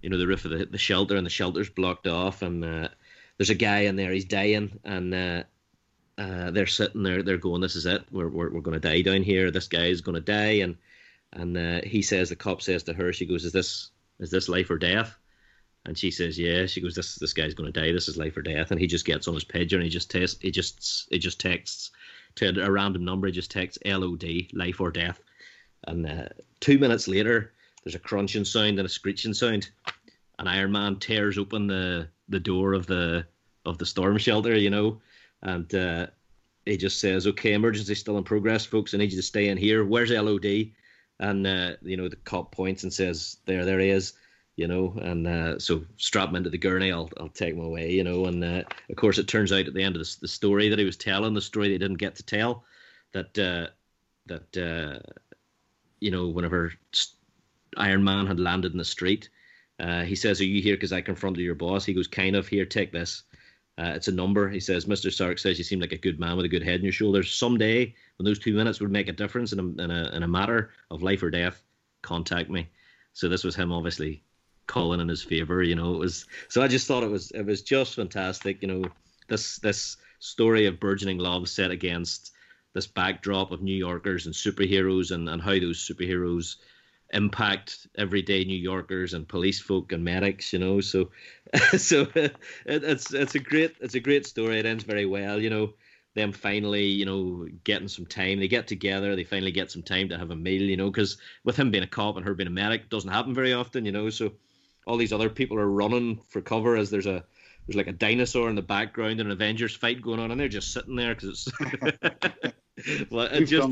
you 0.00 0.08
know 0.08 0.18
the 0.18 0.26
roof 0.26 0.44
of 0.44 0.52
the, 0.52 0.64
the 0.66 0.78
shelter, 0.78 1.16
and 1.16 1.26
the 1.26 1.30
shelter's 1.30 1.68
blocked 1.70 2.06
off, 2.06 2.42
and 2.42 2.64
uh, 2.64 2.88
there's 3.36 3.50
a 3.50 3.54
guy 3.54 3.80
in 3.80 3.96
there, 3.96 4.12
he's 4.12 4.24
dying, 4.24 4.78
and 4.84 5.12
uh, 6.20 6.50
they're 6.50 6.66
sitting 6.66 7.02
there, 7.02 7.22
they're 7.22 7.38
going, 7.38 7.62
"This 7.62 7.76
is 7.76 7.86
it. 7.86 8.04
We're 8.10 8.28
we're, 8.28 8.50
we're 8.50 8.60
going 8.60 8.78
to 8.78 8.88
die 8.88 9.00
down 9.00 9.22
here. 9.22 9.50
This 9.50 9.68
guy 9.68 9.86
is 9.86 10.02
going 10.02 10.16
to 10.16 10.20
die." 10.20 10.60
And 10.62 10.76
and 11.32 11.56
uh, 11.56 11.80
he 11.82 12.02
says, 12.02 12.28
the 12.28 12.36
cop 12.36 12.60
says 12.60 12.82
to 12.84 12.92
her, 12.92 13.12
she 13.12 13.24
goes, 13.24 13.44
"Is 13.44 13.52
this 13.52 13.90
is 14.18 14.30
this 14.30 14.48
life 14.48 14.68
or 14.70 14.76
death?" 14.76 15.16
And 15.86 15.96
she 15.96 16.10
says, 16.10 16.38
"Yeah." 16.38 16.66
She 16.66 16.82
goes, 16.82 16.94
"This 16.94 17.14
this 17.14 17.32
guy's 17.32 17.54
going 17.54 17.72
to 17.72 17.80
die. 17.80 17.92
This 17.92 18.08
is 18.08 18.18
life 18.18 18.36
or 18.36 18.42
death." 18.42 18.70
And 18.70 18.78
he 18.78 18.86
just 18.86 19.06
gets 19.06 19.28
on 19.28 19.34
his 19.34 19.46
pager 19.46 19.74
and 19.74 19.82
he 19.82 19.88
just 19.88 20.10
tests, 20.10 20.38
he 20.42 20.50
just 20.50 21.08
he 21.10 21.18
just 21.18 21.40
texts 21.40 21.90
to 22.34 22.62
a 22.62 22.70
random 22.70 23.04
number. 23.04 23.26
He 23.26 23.32
just 23.32 23.50
texts 23.50 23.82
LOD, 23.86 24.48
life 24.52 24.80
or 24.80 24.90
death. 24.90 25.22
And 25.86 26.06
uh, 26.06 26.28
two 26.60 26.78
minutes 26.78 27.08
later, 27.08 27.54
there's 27.82 27.94
a 27.94 27.98
crunching 27.98 28.44
sound 28.44 28.78
and 28.78 28.86
a 28.86 28.90
screeching 28.90 29.32
sound. 29.32 29.70
And 30.38 30.50
Iron 30.50 30.72
Man 30.72 30.96
tears 30.96 31.38
open 31.38 31.66
the 31.66 32.08
the 32.28 32.40
door 32.40 32.74
of 32.74 32.86
the 32.86 33.26
of 33.64 33.78
the 33.78 33.86
storm 33.86 34.18
shelter, 34.18 34.54
you 34.54 34.68
know, 34.68 35.00
and 35.42 35.74
uh, 35.74 36.06
he 36.66 36.76
just 36.76 37.00
says, 37.00 37.26
"Okay, 37.26 37.52
emergency 37.52 37.94
still 37.94 38.18
in 38.18 38.24
progress, 38.24 38.64
folks. 38.64 38.94
I 38.94 38.98
need 38.98 39.12
you 39.12 39.18
to 39.18 39.22
stay 39.22 39.48
in 39.48 39.56
here. 39.56 39.84
Where's 39.84 40.10
LOD?" 40.10 40.70
And 41.18 41.46
uh, 41.46 41.72
you 41.82 41.96
know 41.96 42.08
the 42.08 42.16
cop 42.16 42.52
points 42.52 42.82
and 42.82 42.92
says, 42.92 43.38
"There, 43.46 43.64
there 43.64 43.80
he 43.80 43.90
is." 43.90 44.14
You 44.56 44.68
know, 44.68 44.94
and 45.00 45.26
uh, 45.26 45.58
so 45.58 45.84
strap 45.96 46.28
him 46.28 46.36
into 46.36 46.50
the 46.50 46.58
gurney. 46.58 46.92
I'll 46.92 47.10
I'll 47.18 47.28
take 47.28 47.54
him 47.54 47.64
away. 47.64 47.92
You 47.92 48.04
know, 48.04 48.26
and 48.26 48.44
uh, 48.44 48.62
of 48.90 48.96
course 48.96 49.18
it 49.18 49.28
turns 49.28 49.52
out 49.52 49.66
at 49.66 49.74
the 49.74 49.82
end 49.82 49.96
of 49.96 50.02
the, 50.02 50.16
the 50.20 50.28
story 50.28 50.68
that 50.68 50.78
he 50.78 50.84
was 50.84 50.96
telling, 50.96 51.34
the 51.34 51.40
story 51.40 51.68
they 51.68 51.78
didn't 51.78 51.98
get 51.98 52.16
to 52.16 52.22
tell, 52.22 52.64
that 53.12 53.38
uh, 53.38 53.68
that 54.26 54.56
uh, 54.56 54.98
you 56.00 56.10
know 56.10 56.28
whenever 56.28 56.72
Iron 57.76 58.04
Man 58.04 58.26
had 58.26 58.40
landed 58.40 58.72
in 58.72 58.78
the 58.78 58.84
street, 58.84 59.30
uh, 59.78 60.02
he 60.02 60.14
says, 60.14 60.40
"Are 60.40 60.44
you 60.44 60.60
here 60.60 60.76
because 60.76 60.92
I 60.92 61.00
confronted 61.00 61.42
your 61.42 61.54
boss?" 61.54 61.86
He 61.86 61.94
goes, 61.94 62.06
"Kind 62.06 62.36
of. 62.36 62.46
Here, 62.46 62.66
take 62.66 62.92
this." 62.92 63.22
Uh, 63.80 63.92
it's 63.94 64.08
a 64.08 64.12
number. 64.12 64.48
He 64.48 64.60
says, 64.60 64.84
Mr. 64.84 65.10
Stark 65.10 65.38
says 65.38 65.56
you 65.56 65.64
seem 65.64 65.80
like 65.80 65.92
a 65.92 65.98
good 65.98 66.20
man 66.20 66.36
with 66.36 66.44
a 66.44 66.50
good 66.50 66.62
head 66.62 66.80
on 66.80 66.84
your 66.84 66.92
shoulders. 66.92 67.32
Someday, 67.32 67.94
when 68.18 68.24
those 68.24 68.38
two 68.38 68.52
minutes 68.52 68.78
would 68.78 68.90
make 68.90 69.08
a 69.08 69.12
difference 69.12 69.54
in 69.54 69.58
a, 69.58 69.82
in 69.82 69.90
a, 69.90 70.10
in 70.14 70.22
a 70.22 70.28
matter 70.28 70.70
of 70.90 71.02
life 71.02 71.22
or 71.22 71.30
death, 71.30 71.62
contact 72.02 72.50
me. 72.50 72.68
So 73.14 73.28
this 73.28 73.42
was 73.42 73.56
him 73.56 73.72
obviously 73.72 74.22
calling 74.66 75.00
in 75.00 75.08
his 75.08 75.22
favor. 75.22 75.62
You 75.62 75.76
know, 75.76 75.94
it 75.94 75.98
was. 75.98 76.26
So 76.48 76.60
I 76.60 76.68
just 76.68 76.86
thought 76.86 77.04
it 77.04 77.10
was 77.10 77.30
it 77.30 77.46
was 77.46 77.62
just 77.62 77.94
fantastic. 77.94 78.60
You 78.60 78.68
know, 78.68 78.84
this 79.28 79.56
this 79.58 79.96
story 80.18 80.66
of 80.66 80.78
burgeoning 80.78 81.18
love 81.18 81.48
set 81.48 81.70
against 81.70 82.32
this 82.74 82.86
backdrop 82.86 83.50
of 83.50 83.62
New 83.62 83.74
Yorkers 83.74 84.26
and 84.26 84.34
superheroes 84.34 85.10
and, 85.10 85.28
and 85.28 85.40
how 85.40 85.58
those 85.58 85.78
superheroes 85.78 86.56
impact 87.12 87.86
everyday 87.96 88.44
New 88.44 88.58
Yorkers 88.58 89.14
and 89.14 89.28
police 89.28 89.60
folk 89.60 89.92
and 89.92 90.04
medics, 90.04 90.52
you 90.52 90.58
know. 90.58 90.80
So, 90.80 91.10
so 91.76 92.06
it, 92.14 92.36
it's 92.66 93.12
it's 93.12 93.34
a 93.34 93.38
great 93.38 93.76
it's 93.80 93.94
a 93.94 94.00
great 94.00 94.26
story. 94.26 94.58
It 94.58 94.66
ends 94.66 94.84
very 94.84 95.06
well, 95.06 95.40
you 95.40 95.50
know. 95.50 95.74
Them 96.16 96.32
finally, 96.32 96.86
you 96.86 97.06
know, 97.06 97.46
getting 97.62 97.86
some 97.86 98.04
time. 98.04 98.40
They 98.40 98.48
get 98.48 98.66
together. 98.66 99.14
They 99.14 99.22
finally 99.22 99.52
get 99.52 99.70
some 99.70 99.82
time 99.82 100.08
to 100.08 100.18
have 100.18 100.32
a 100.32 100.36
meal, 100.36 100.62
you 100.62 100.76
know, 100.76 100.90
because 100.90 101.18
with 101.44 101.56
him 101.56 101.70
being 101.70 101.84
a 101.84 101.88
cop 101.88 102.16
and 102.16 102.26
her 102.26 102.34
being 102.34 102.48
a 102.48 102.50
medic, 102.50 102.90
doesn't 102.90 103.12
happen 103.12 103.32
very 103.32 103.52
often, 103.52 103.84
you 103.84 103.92
know. 103.92 104.10
So, 104.10 104.32
all 104.88 104.96
these 104.96 105.12
other 105.12 105.30
people 105.30 105.56
are 105.58 105.70
running 105.70 106.20
for 106.28 106.40
cover 106.40 106.76
as 106.76 106.90
there's 106.90 107.06
a 107.06 107.24
there's 107.66 107.76
like 107.76 107.86
a 107.86 107.92
dinosaur 107.92 108.48
in 108.48 108.56
the 108.56 108.62
background 108.62 109.20
and 109.20 109.28
an 109.28 109.30
Avengers 109.30 109.76
fight 109.76 110.02
going 110.02 110.18
on, 110.18 110.32
and 110.32 110.40
they're 110.40 110.48
just 110.48 110.72
sitting 110.72 110.96
there 110.96 111.14
because 111.14 111.46
it's. 111.46 112.50
well, 113.10 113.26
it 113.26 113.44
just 113.46 113.68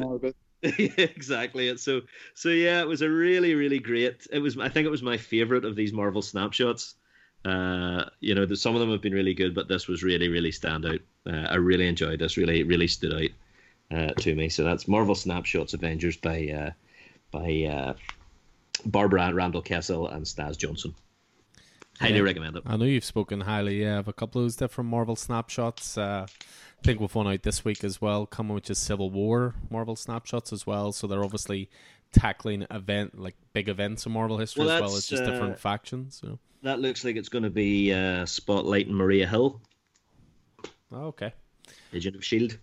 exactly. 0.62 1.68
It 1.68 1.80
so 1.80 2.02
so 2.34 2.48
yeah, 2.48 2.80
it 2.80 2.88
was 2.88 3.02
a 3.02 3.10
really 3.10 3.54
really 3.54 3.78
great. 3.78 4.26
It 4.32 4.40
was 4.40 4.58
I 4.58 4.68
think 4.68 4.86
it 4.86 4.90
was 4.90 5.02
my 5.02 5.16
favorite 5.16 5.64
of 5.64 5.76
these 5.76 5.92
Marvel 5.92 6.22
snapshots. 6.22 6.94
Uh, 7.44 8.04
you 8.20 8.34
know, 8.34 8.46
some 8.54 8.74
of 8.74 8.80
them 8.80 8.90
have 8.90 9.00
been 9.00 9.14
really 9.14 9.34
good, 9.34 9.54
but 9.54 9.68
this 9.68 9.86
was 9.86 10.02
really 10.02 10.28
really 10.28 10.50
stand 10.52 10.84
out. 10.84 11.00
Uh, 11.26 11.46
I 11.48 11.56
really 11.56 11.86
enjoyed 11.86 12.18
this. 12.18 12.36
Really 12.36 12.64
really 12.64 12.88
stood 12.88 13.14
out 13.14 13.96
uh, 13.96 14.12
to 14.14 14.34
me. 14.34 14.48
So 14.48 14.64
that's 14.64 14.88
Marvel 14.88 15.14
snapshots 15.14 15.74
Avengers 15.74 16.16
by 16.16 16.48
uh, 16.48 16.70
by 17.30 17.64
uh, 17.64 17.94
Barbara 18.84 19.32
Randall 19.32 19.62
Kesel 19.62 20.12
and 20.12 20.24
Staz 20.24 20.58
Johnson. 20.58 20.94
Highly 22.00 22.16
Yeah. 22.16 22.20
recommend 22.22 22.56
it. 22.56 22.62
I 22.66 22.76
know 22.76 22.84
you've 22.84 23.04
spoken 23.04 23.40
highly 23.40 23.82
yeah, 23.82 23.98
of 23.98 24.08
a 24.08 24.12
couple 24.12 24.40
of 24.40 24.44
those 24.44 24.56
different 24.56 24.88
Marvel 24.90 25.16
snapshots. 25.16 25.98
Uh, 25.98 26.26
I 26.28 26.82
think 26.84 27.00
we've 27.00 27.14
one 27.14 27.26
out 27.26 27.42
this 27.42 27.64
week 27.64 27.82
as 27.82 28.00
well, 28.00 28.24
coming 28.26 28.54
which 28.54 28.70
is 28.70 28.78
Civil 28.78 29.10
War 29.10 29.54
Marvel 29.70 29.96
snapshots 29.96 30.52
as 30.52 30.66
well. 30.66 30.92
So 30.92 31.06
they're 31.06 31.24
obviously 31.24 31.68
tackling 32.12 32.66
event 32.70 33.18
like 33.18 33.34
big 33.52 33.68
events 33.68 34.06
in 34.06 34.12
Marvel 34.12 34.38
history 34.38 34.64
Well, 34.64 34.76
as 34.76 34.80
well 34.80 34.96
as 34.96 35.06
just 35.08 35.22
uh, 35.24 35.30
different 35.30 35.58
factions. 35.58 36.18
So. 36.20 36.38
That 36.62 36.80
looks 36.80 37.04
like 37.04 37.16
it's 37.16 37.28
going 37.28 37.44
to 37.44 37.50
be 37.50 37.92
uh, 37.92 38.24
spotlighting 38.24 38.90
Maria 38.90 39.26
Hill, 39.26 39.60
Oh, 40.90 41.06
okay. 41.08 41.32
Agent 41.92 42.16
of 42.16 42.24
Shield. 42.24 42.56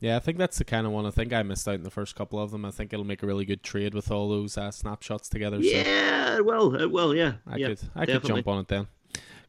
Yeah, 0.00 0.16
I 0.16 0.18
think 0.18 0.38
that's 0.38 0.56
the 0.56 0.64
kind 0.64 0.86
of 0.86 0.92
one. 0.92 1.04
I 1.04 1.10
think 1.10 1.32
I 1.32 1.42
missed 1.42 1.68
out 1.68 1.74
in 1.74 1.82
the 1.82 1.90
first 1.90 2.16
couple 2.16 2.40
of 2.40 2.50
them. 2.50 2.64
I 2.64 2.70
think 2.70 2.92
it'll 2.92 3.04
make 3.04 3.22
a 3.22 3.26
really 3.26 3.44
good 3.44 3.62
trade 3.62 3.92
with 3.94 4.10
all 4.10 4.30
those 4.30 4.56
uh, 4.56 4.70
snapshots 4.70 5.28
together. 5.28 5.62
So 5.62 5.68
Yeah, 5.68 6.40
well, 6.40 6.82
uh, 6.82 6.88
well, 6.88 7.14
yeah, 7.14 7.34
I 7.46 7.56
yeah, 7.56 7.68
could 7.68 7.80
I 7.94 8.06
could 8.06 8.24
jump 8.24 8.48
on 8.48 8.60
it 8.60 8.68
then. 8.68 8.86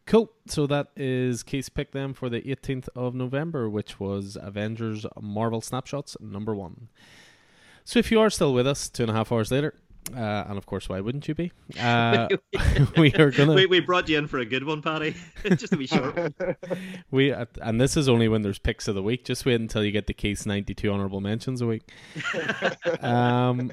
Cool. 0.05 0.29
So 0.47 0.67
that 0.67 0.87
is 0.97 1.41
Case 1.43 1.69
pick 1.69 1.91
then 1.91 2.13
for 2.13 2.27
the 2.27 2.41
18th 2.41 2.89
of 2.95 3.15
November, 3.15 3.69
which 3.69 3.99
was 3.99 4.37
Avengers 4.41 5.05
Marvel 5.21 5.61
Snapshots 5.61 6.17
number 6.19 6.53
one. 6.53 6.89
So 7.85 7.99
if 7.99 8.11
you 8.11 8.19
are 8.19 8.29
still 8.29 8.53
with 8.53 8.67
us 8.67 8.89
two 8.89 9.03
and 9.03 9.11
a 9.11 9.13
half 9.15 9.31
hours 9.31 9.51
later, 9.51 9.73
uh, 10.15 10.45
and 10.47 10.57
of 10.57 10.65
course, 10.65 10.89
why 10.89 10.99
wouldn't 10.99 11.27
you 11.27 11.35
be? 11.35 11.51
Uh, 11.79 12.27
we 12.97 13.13
are 13.13 13.31
gonna 13.31 13.53
we, 13.53 13.65
we 13.65 13.79
brought 13.79 14.07
you 14.07 14.17
in 14.17 14.27
for 14.27 14.39
a 14.39 14.45
good 14.45 14.65
one, 14.65 14.81
Paddy. 14.81 15.15
Just 15.43 15.71
to 15.71 15.77
be 15.77 15.87
sure. 15.87 16.29
we 17.11 17.31
and 17.31 17.79
this 17.79 17.95
is 17.95 18.09
only 18.09 18.27
when 18.27 18.41
there's 18.41 18.59
picks 18.59 18.87
of 18.87 18.95
the 18.95 19.01
week. 19.01 19.23
Just 19.23 19.45
wait 19.45 19.59
until 19.59 19.83
you 19.83 19.91
get 19.91 20.05
the 20.05 20.13
case 20.13 20.45
92 20.45 20.91
honorable 20.91 21.21
mentions 21.21 21.61
a 21.61 21.67
week. 21.67 21.89
um, 23.01 23.71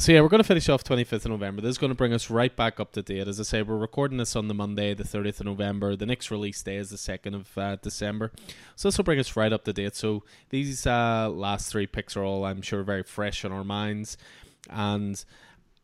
so 0.00 0.12
yeah, 0.12 0.22
we're 0.22 0.28
going 0.28 0.42
to 0.42 0.46
finish 0.46 0.68
off 0.68 0.82
25th 0.82 1.26
of 1.26 1.30
November. 1.30 1.60
This 1.60 1.70
is 1.70 1.78
going 1.78 1.90
to 1.90 1.96
bring 1.96 2.14
us 2.14 2.30
right 2.30 2.54
back 2.54 2.80
up 2.80 2.92
to 2.92 3.02
date. 3.02 3.28
As 3.28 3.38
I 3.38 3.42
say, 3.42 3.60
we're 3.60 3.76
recording 3.76 4.16
this 4.16 4.34
on 4.34 4.48
the 4.48 4.54
Monday, 4.54 4.94
the 4.94 5.04
30th 5.04 5.40
of 5.40 5.46
November. 5.46 5.94
The 5.94 6.06
next 6.06 6.30
release 6.30 6.62
day 6.62 6.76
is 6.76 6.90
the 6.90 6.96
2nd 6.96 7.34
of 7.34 7.58
uh, 7.58 7.76
December. 7.76 8.32
So 8.76 8.88
this 8.88 8.96
will 8.96 9.04
bring 9.04 9.18
us 9.18 9.36
right 9.36 9.52
up 9.52 9.64
to 9.64 9.72
date. 9.74 9.96
So 9.96 10.22
these 10.48 10.86
uh, 10.86 11.28
last 11.28 11.70
three 11.70 11.86
picks 11.86 12.16
are 12.16 12.24
all, 12.24 12.46
I'm 12.46 12.62
sure, 12.62 12.82
very 12.82 13.02
fresh 13.02 13.44
in 13.44 13.52
our 13.52 13.64
minds. 13.64 14.16
And 14.70 15.22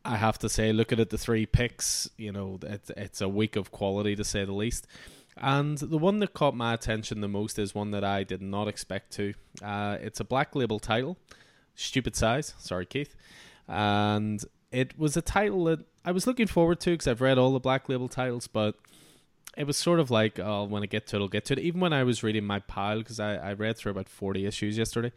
I 0.07 0.15
have 0.15 0.39
to 0.39 0.49
say, 0.49 0.71
looking 0.71 1.01
at 1.01 1.09
the 1.09 1.17
three 1.17 1.45
picks, 1.45 2.09
you 2.17 2.31
know, 2.31 2.59
it's, 2.63 2.89
it's 2.95 3.19
a 3.19 3.27
week 3.27 3.57
of 3.57 3.71
quality 3.71 4.15
to 4.15 4.23
say 4.23 4.45
the 4.45 4.53
least. 4.53 4.87
And 5.35 5.77
the 5.77 5.97
one 5.97 6.19
that 6.19 6.33
caught 6.33 6.55
my 6.55 6.73
attention 6.73 7.19
the 7.19 7.27
most 7.27 7.59
is 7.59 7.75
one 7.75 7.91
that 7.91 8.05
I 8.05 8.23
did 8.23 8.41
not 8.41 8.69
expect 8.69 9.11
to. 9.13 9.33
Uh, 9.61 9.97
it's 10.01 10.21
a 10.21 10.23
black 10.23 10.55
label 10.55 10.79
title, 10.79 11.17
Stupid 11.75 12.15
Size. 12.15 12.53
Sorry, 12.57 12.85
Keith. 12.85 13.15
And 13.67 14.43
it 14.71 14.97
was 14.97 15.17
a 15.17 15.21
title 15.21 15.65
that 15.65 15.79
I 16.05 16.11
was 16.11 16.25
looking 16.25 16.47
forward 16.47 16.79
to 16.81 16.91
because 16.91 17.07
I've 17.07 17.21
read 17.21 17.37
all 17.37 17.51
the 17.51 17.59
black 17.59 17.89
label 17.89 18.07
titles, 18.07 18.47
but 18.47 18.75
it 19.57 19.67
was 19.67 19.75
sort 19.75 19.99
of 19.99 20.09
like, 20.09 20.39
oh, 20.39 20.63
when 20.63 20.83
I 20.83 20.85
get 20.85 21.07
to 21.07 21.17
it, 21.17 21.19
I'll 21.19 21.27
get 21.27 21.43
to 21.45 21.53
it. 21.53 21.59
Even 21.59 21.81
when 21.81 21.91
I 21.91 22.03
was 22.03 22.23
reading 22.23 22.45
my 22.45 22.59
pile, 22.59 22.99
because 22.99 23.19
I, 23.19 23.35
I 23.35 23.53
read 23.53 23.75
through 23.75 23.91
about 23.91 24.07
40 24.07 24.45
issues 24.45 24.77
yesterday, 24.77 25.11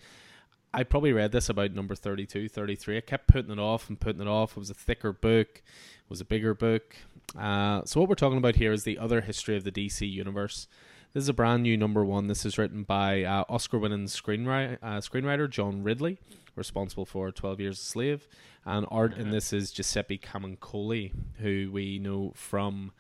I 0.73 0.85
probably 0.85 1.13
read 1.13 1.33
this 1.33 1.49
about 1.49 1.73
number 1.73 1.95
32, 1.95 2.49
33. 2.49 2.99
I 2.99 3.01
kept 3.01 3.27
putting 3.27 3.51
it 3.51 3.59
off 3.59 3.89
and 3.89 3.99
putting 3.99 4.23
it 4.23 4.29
off. 4.29 4.53
It 4.53 4.61
was 4.61 4.71
a 4.71 4.75
thicker 4.75 5.13
book, 5.13 5.63
it 5.65 6.11
was 6.11 6.21
a 6.21 6.25
bigger 6.25 6.55
book. 6.55 6.97
Uh, 7.39 7.83
so, 7.85 8.01
what 8.01 8.09
we're 8.09 8.15
talking 8.15 8.39
about 8.39 8.57
here 8.57 8.73
is 8.73 8.85
the 8.85 8.99
other 8.99 9.21
history 9.21 9.57
of 9.57 9.65
the 9.65 9.73
DC 9.73 10.11
universe. 10.11 10.69
This 11.13 11.23
is 11.23 11.29
a 11.29 11.35
brand 11.35 11.65
new 11.65 11.77
number 11.77 12.05
one. 12.05 12.29
This 12.29 12.47
is 12.47 12.57
written 12.57 12.85
by 12.85 13.25
uh, 13.25 13.45
Oscar 13.49 13.79
winning 13.79 14.07
screenwriter, 14.07 14.79
uh, 14.81 14.99
screenwriter 14.99 15.51
John 15.51 15.83
Ridley, 15.83 16.19
responsible 16.55 17.05
for 17.05 17.33
12 17.33 17.61
Years 17.61 17.81
a 17.81 17.85
Slave. 17.85 18.29
And 18.65 18.87
art 18.91 19.17
in 19.17 19.31
this 19.31 19.53
is 19.53 19.73
Giuseppe 19.73 20.19
Camuncoli, 20.19 21.13
who 21.39 21.71
we 21.73 21.99
know 21.99 22.33
from 22.37 22.93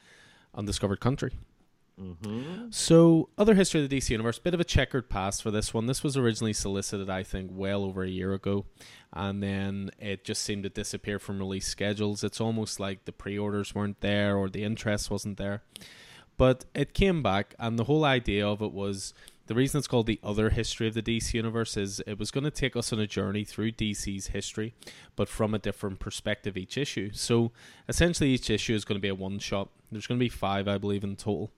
Undiscovered 0.54 0.98
Country. 0.98 1.32
Mm-hmm. 2.00 2.70
So, 2.70 3.28
other 3.36 3.54
history 3.54 3.82
of 3.82 3.88
the 3.88 3.98
DC 3.98 4.10
Universe, 4.10 4.38
bit 4.38 4.54
of 4.54 4.60
a 4.60 4.64
checkered 4.64 5.10
past 5.10 5.42
for 5.42 5.50
this 5.50 5.74
one. 5.74 5.86
This 5.86 6.02
was 6.02 6.16
originally 6.16 6.54
solicited, 6.54 7.10
I 7.10 7.22
think, 7.22 7.50
well 7.52 7.84
over 7.84 8.02
a 8.02 8.08
year 8.08 8.32
ago, 8.32 8.64
and 9.12 9.42
then 9.42 9.90
it 9.98 10.24
just 10.24 10.42
seemed 10.42 10.62
to 10.62 10.70
disappear 10.70 11.18
from 11.18 11.38
release 11.38 11.66
schedules. 11.66 12.24
It's 12.24 12.40
almost 12.40 12.80
like 12.80 13.04
the 13.04 13.12
pre 13.12 13.38
orders 13.38 13.74
weren't 13.74 14.00
there 14.00 14.36
or 14.36 14.48
the 14.48 14.64
interest 14.64 15.10
wasn't 15.10 15.36
there. 15.36 15.62
But 16.38 16.64
it 16.74 16.94
came 16.94 17.22
back, 17.22 17.54
and 17.58 17.78
the 17.78 17.84
whole 17.84 18.04
idea 18.04 18.48
of 18.48 18.62
it 18.62 18.72
was 18.72 19.12
the 19.50 19.56
reason 19.56 19.78
it's 19.78 19.88
called 19.88 20.06
the 20.06 20.20
other 20.22 20.50
history 20.50 20.86
of 20.86 20.94
the 20.94 21.02
DC 21.02 21.34
Universe 21.34 21.76
is 21.76 22.00
it 22.06 22.20
was 22.20 22.30
going 22.30 22.44
to 22.44 22.52
take 22.52 22.76
us 22.76 22.92
on 22.92 23.00
a 23.00 23.06
journey 23.06 23.44
through 23.44 23.72
DC's 23.72 24.28
history, 24.28 24.74
but 25.16 25.28
from 25.28 25.54
a 25.54 25.58
different 25.58 25.98
perspective 25.98 26.56
each 26.56 26.78
issue. 26.78 27.10
So, 27.12 27.50
essentially, 27.88 28.30
each 28.30 28.48
issue 28.48 28.74
is 28.74 28.84
going 28.84 28.96
to 28.96 29.02
be 29.02 29.08
a 29.08 29.14
one 29.14 29.40
shot. 29.40 29.68
There's 29.90 30.06
going 30.06 30.20
to 30.20 30.24
be 30.24 30.28
five, 30.28 30.68
I 30.68 30.78
believe, 30.78 31.02
in 31.02 31.16
total. 31.16 31.50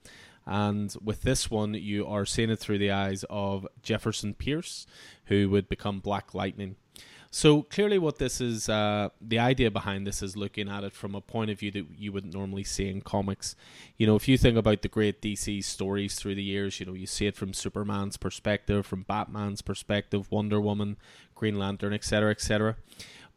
And 0.47 0.95
with 1.03 1.23
this 1.23 1.51
one, 1.51 1.75
you 1.75 2.07
are 2.07 2.27
seeing 2.27 2.51
it 2.51 2.59
through 2.59 2.79
the 2.79 2.91
eyes 2.91 3.25
of 3.31 3.67
Jefferson 3.83 4.35
Pierce, 4.35 4.87
who 5.27 5.49
would 5.51 5.69
become 5.69 6.01
Black 6.01 6.35
Lightning. 6.35 6.77
So 7.35 7.63
clearly, 7.63 7.99
what 7.99 8.19
this 8.19 8.43
is, 8.43 8.69
uh, 8.69 9.09
the 9.19 9.39
idea 9.39 9.71
behind 9.71 10.07
this 10.07 10.23
is 10.23 10.37
looking 10.37 10.69
at 10.69 10.85
it 10.85 10.93
from 10.93 11.15
a 11.15 11.23
point 11.23 11.51
of 11.51 11.59
view 11.59 11.71
that 11.71 11.87
you 11.97 12.13
wouldn't 12.13 12.35
normally 12.35 12.63
see 12.63 12.91
in 12.91 13.01
comics. 13.01 13.57
You 13.97 14.07
know, 14.07 14.17
if 14.17 14.29
you 14.29 14.37
think 14.37 14.59
about 14.59 14.83
the 14.83 14.89
great 14.89 15.23
DC 15.23 15.65
stories 15.65 16.17
through 16.17 16.35
the 16.35 16.43
years, 16.43 16.79
you 16.79 16.85
know, 16.85 16.93
you 16.93 17.07
see 17.07 17.27
it 17.27 17.35
from 17.35 17.55
Superman's 17.55 18.19
perspective, 18.19 18.85
from 18.85 19.05
Batman's 19.05 19.63
perspective, 19.63 20.31
Wonder 20.31 20.61
Woman, 20.61 20.99
Green 21.35 21.59
Lantern, 21.59 21.95
etc., 21.95 22.33
etc. 22.33 22.77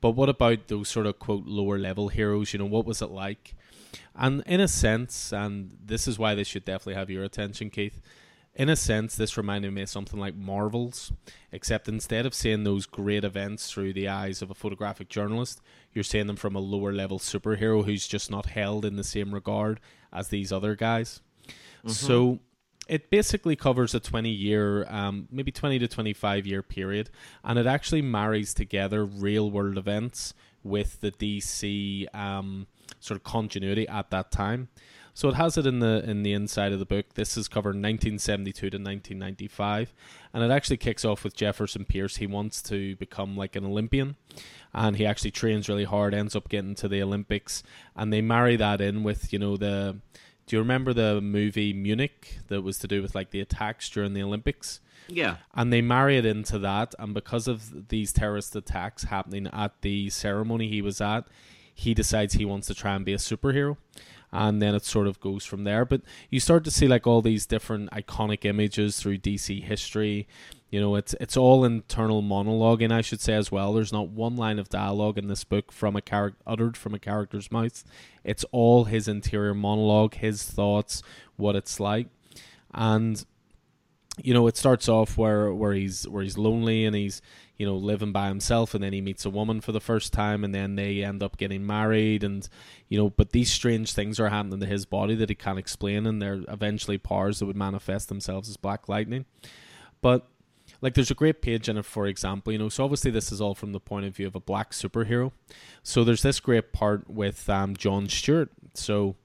But 0.02 0.12
what 0.12 0.28
about 0.28 0.68
those 0.68 0.90
sort 0.90 1.06
of 1.06 1.18
quote 1.18 1.46
lower 1.46 1.80
level 1.80 2.10
heroes? 2.10 2.52
You 2.52 2.60
know, 2.60 2.66
what 2.66 2.86
was 2.86 3.02
it 3.02 3.12
like? 3.12 3.56
And 4.16 4.44
in 4.46 4.60
a 4.62 4.68
sense, 4.68 5.32
and 5.32 5.78
this 5.84 6.08
is 6.08 6.18
why 6.20 6.36
this 6.36 6.48
should 6.48 6.66
definitely 6.66 6.96
have 6.96 7.10
your 7.10 7.24
attention, 7.24 7.70
Keith. 7.70 8.02
In 8.56 8.70
a 8.70 8.76
sense, 8.78 9.16
this 9.16 9.36
reminded 9.36 9.74
me 9.74 9.82
of 9.82 9.90
something 9.90 10.20
like 10.20 10.34
Marvels, 10.34 11.12
except 11.52 11.90
instead 11.90 12.26
of 12.26 12.34
seeing 12.34 12.64
those 12.64 12.86
great 12.86 13.26
events 13.26 13.70
through 13.70 13.92
the 13.92 14.08
eyes 14.08 14.42
of 14.42 14.50
a 14.50 14.56
photographic 14.56 15.10
journalist, 15.10 15.62
you're 15.92 16.06
seeing 16.06 16.28
them 16.28 16.38
from 16.38 16.56
a 16.56 16.60
lower 16.60 16.94
level 16.94 17.20
superhero 17.20 17.84
who's 17.84 18.08
just 18.08 18.32
not 18.32 18.46
held 18.46 18.86
in 18.86 18.96
the 18.96 19.04
same 19.04 19.34
regard 19.34 19.82
as 20.14 20.30
these 20.30 20.54
other 20.54 20.74
guys. 20.76 21.22
So 21.88 22.40
it 22.88 23.10
basically 23.10 23.56
covers 23.56 23.94
a 23.94 24.00
20 24.00 24.30
year, 24.30 24.86
um, 24.90 25.28
maybe 25.32 25.52
20 25.52 25.80
to 25.80 25.88
25 25.88 26.48
year 26.48 26.64
period, 26.64 27.10
and 27.44 27.60
it 27.60 27.66
actually 27.66 28.02
marries 28.02 28.54
together 28.54 29.04
real 29.04 29.52
world 29.52 29.78
events 29.78 30.34
with 30.64 31.02
the 31.02 31.12
DC 31.12 32.14
um, 32.16 32.68
sort 33.00 33.18
of 33.18 33.24
continuity 33.24 33.88
at 33.88 34.10
that 34.12 34.32
time. 34.32 34.70
So 35.14 35.30
it 35.30 35.36
has 35.36 35.58
it 35.58 35.66
in 35.66 35.80
the 35.80 36.04
in 36.08 36.24
the 36.24 36.34
inside 36.34 36.74
of 36.74 36.80
the 36.80 36.86
book. 36.86 37.14
This 37.14 37.38
is 37.38 37.48
covered 37.48 37.70
1972 37.70 38.70
to 38.70 38.78
1995, 38.78 39.94
and 40.34 40.44
it 40.44 40.52
actually 40.52 40.76
kicks 40.76 41.06
off 41.06 41.24
with 41.24 41.34
Jefferson 41.38 41.86
Pierce. 41.86 42.18
He 42.18 42.28
wants 42.28 42.62
to 42.64 42.98
become 42.98 43.38
like 43.38 43.56
an 43.56 43.64
Olympian, 43.64 44.18
and 44.74 44.98
he 44.98 45.06
actually 45.06 45.32
trains 45.32 45.70
really 45.70 45.86
hard. 45.86 46.14
Ends 46.14 46.36
up 46.36 46.50
getting 46.50 46.76
to 46.76 46.90
the 46.90 47.02
Olympics, 47.02 47.64
and 47.96 48.12
they 48.12 48.22
marry 48.22 48.58
that 48.58 48.82
in 48.82 49.04
with 49.04 49.32
you 49.32 49.40
know 49.40 49.56
the. 49.56 49.98
Do 50.48 50.58
you 50.58 50.60
remember 50.62 50.94
the 50.94 51.22
movie 51.22 51.72
Munich 51.74 52.38
that 52.50 52.62
was 52.62 52.78
to 52.80 52.88
do 52.88 53.02
with 53.02 53.16
like 53.16 53.32
the 53.32 53.40
attacks 53.40 53.90
during 53.90 54.14
the 54.14 54.22
Olympics? 54.22 54.82
Yeah. 55.08 55.38
and 55.54 55.72
they 55.72 55.82
marry 55.82 56.18
it 56.18 56.26
into 56.26 56.58
that 56.60 56.96
and 56.98 57.14
because 57.14 57.48
of 57.48 57.90
these 57.90 58.12
terrorist 58.12 58.56
attacks 58.56 59.04
happening 59.04 59.46
at 59.54 59.82
the 59.82 60.10
ceremony 60.10 60.68
he 60.68 60.82
was 60.82 61.00
at 61.00 61.28
he 61.76 61.94
decides 61.94 62.34
he 62.34 62.46
wants 62.46 62.66
to 62.68 62.74
try 62.74 62.96
and 62.96 63.06
be 63.06 63.14
a 63.14 63.18
superhero 63.18 63.78
and 64.32 64.62
then 64.62 64.76
it 64.76 64.84
sort 64.84 65.08
of 65.08 65.20
goes 65.20 65.46
from 65.46 65.64
there. 65.64 65.86
But 65.86 66.02
you 66.30 66.40
start 66.40 66.64
to 66.66 66.72
see 66.72 66.88
like 66.88 67.08
all 67.08 67.22
these 67.22 67.46
different 67.46 67.90
iconic 67.92 68.44
images 68.44 69.00
through 69.00 69.20
DC 69.20 69.64
history. 69.64 70.28
You 70.70 70.82
know 70.82 70.96
it's 70.96 71.16
it's 71.22 71.38
all 71.38 71.64
internal 71.64 72.22
monologuing 72.22 72.92
I 72.92 73.02
should 73.02 73.22
say 73.22 73.34
as 73.34 73.52
well. 73.52 73.72
There's 73.72 73.94
not 73.94 74.10
one 74.10 74.36
line 74.36 74.60
of 74.60 74.68
dialogue 74.68 75.18
in 75.18 75.28
this 75.28 75.44
book 75.44 75.72
from 75.72 75.96
a 75.96 76.02
character 76.02 76.42
uttered 76.46 76.76
from 76.76 76.94
a 76.94 77.00
character's 77.00 77.52
mouth. 77.52 77.84
It's 78.24 78.44
all 78.52 78.86
his 78.86 79.08
interior 79.08 79.54
monologue 79.54 80.16
his 80.16 80.44
thoughts 80.44 81.02
what 81.38 81.56
it's 81.56 81.80
like. 81.80 82.08
And 82.74 83.24
you 84.22 84.34
know 84.34 84.48
it 84.48 84.58
starts 84.58 84.90
off 84.90 85.18
where 85.18 85.54
where 85.54 85.74
he's 85.74 86.08
where 86.08 86.24
he's 86.24 86.38
lonely 86.38 86.86
and 86.86 86.96
he's 86.96 87.22
you 87.58 87.66
know 87.66 87.76
living 87.76 88.12
by 88.12 88.28
himself 88.28 88.74
and 88.74 88.84
then 88.84 88.94
he 88.94 89.02
meets 89.02 89.26
a 89.26 89.30
woman 89.30 89.62
for 89.62 89.72
the 89.72 89.80
first 89.80 90.12
time 90.12 90.44
and 90.44 90.54
then 90.54 90.76
they 90.76 91.04
end 91.04 91.24
up 91.24 91.38
getting 91.38 91.66
married 91.66 92.24
and 92.24 92.50
you 92.90 92.98
know 92.98 93.10
but 93.10 93.32
these 93.32 93.52
strange 93.52 93.94
things 93.94 94.20
are 94.20 94.30
happening 94.30 94.60
to 94.60 94.66
his 94.66 94.86
body 94.86 95.16
that 95.16 95.30
he 95.30 95.36
can't 95.36 95.60
explain 95.60 96.06
and 96.06 96.22
they're 96.22 96.44
eventually 96.48 96.98
powers 96.98 97.40
that 97.40 97.46
would 97.46 97.56
manifest 97.56 98.10
themselves 98.10 98.50
as 98.50 98.58
black 98.58 98.90
lightning. 98.90 99.26
But 100.02 100.28
like 100.82 100.94
there's 100.94 101.12
a 101.12 101.16
great 101.16 101.42
page 101.42 101.70
in 101.70 101.78
it 101.78 101.86
for 101.86 102.06
example 102.06 102.52
you 102.52 102.60
know 102.60 102.70
so 102.70 102.84
obviously 102.84 103.10
this 103.10 103.32
is 103.32 103.40
all 103.40 103.56
from 103.56 103.72
the 103.72 103.80
point 103.80 104.06
of 104.06 104.16
view 104.16 104.28
of 104.28 104.36
a 104.36 104.40
black 104.40 104.72
superhero. 104.72 105.32
So 105.84 106.04
there's 106.04 106.22
this 106.22 106.40
great 106.40 106.74
part 106.74 107.10
with 107.10 107.50
um, 107.50 107.76
john 107.76 108.10
stewart. 108.10 108.52
So 108.74 109.16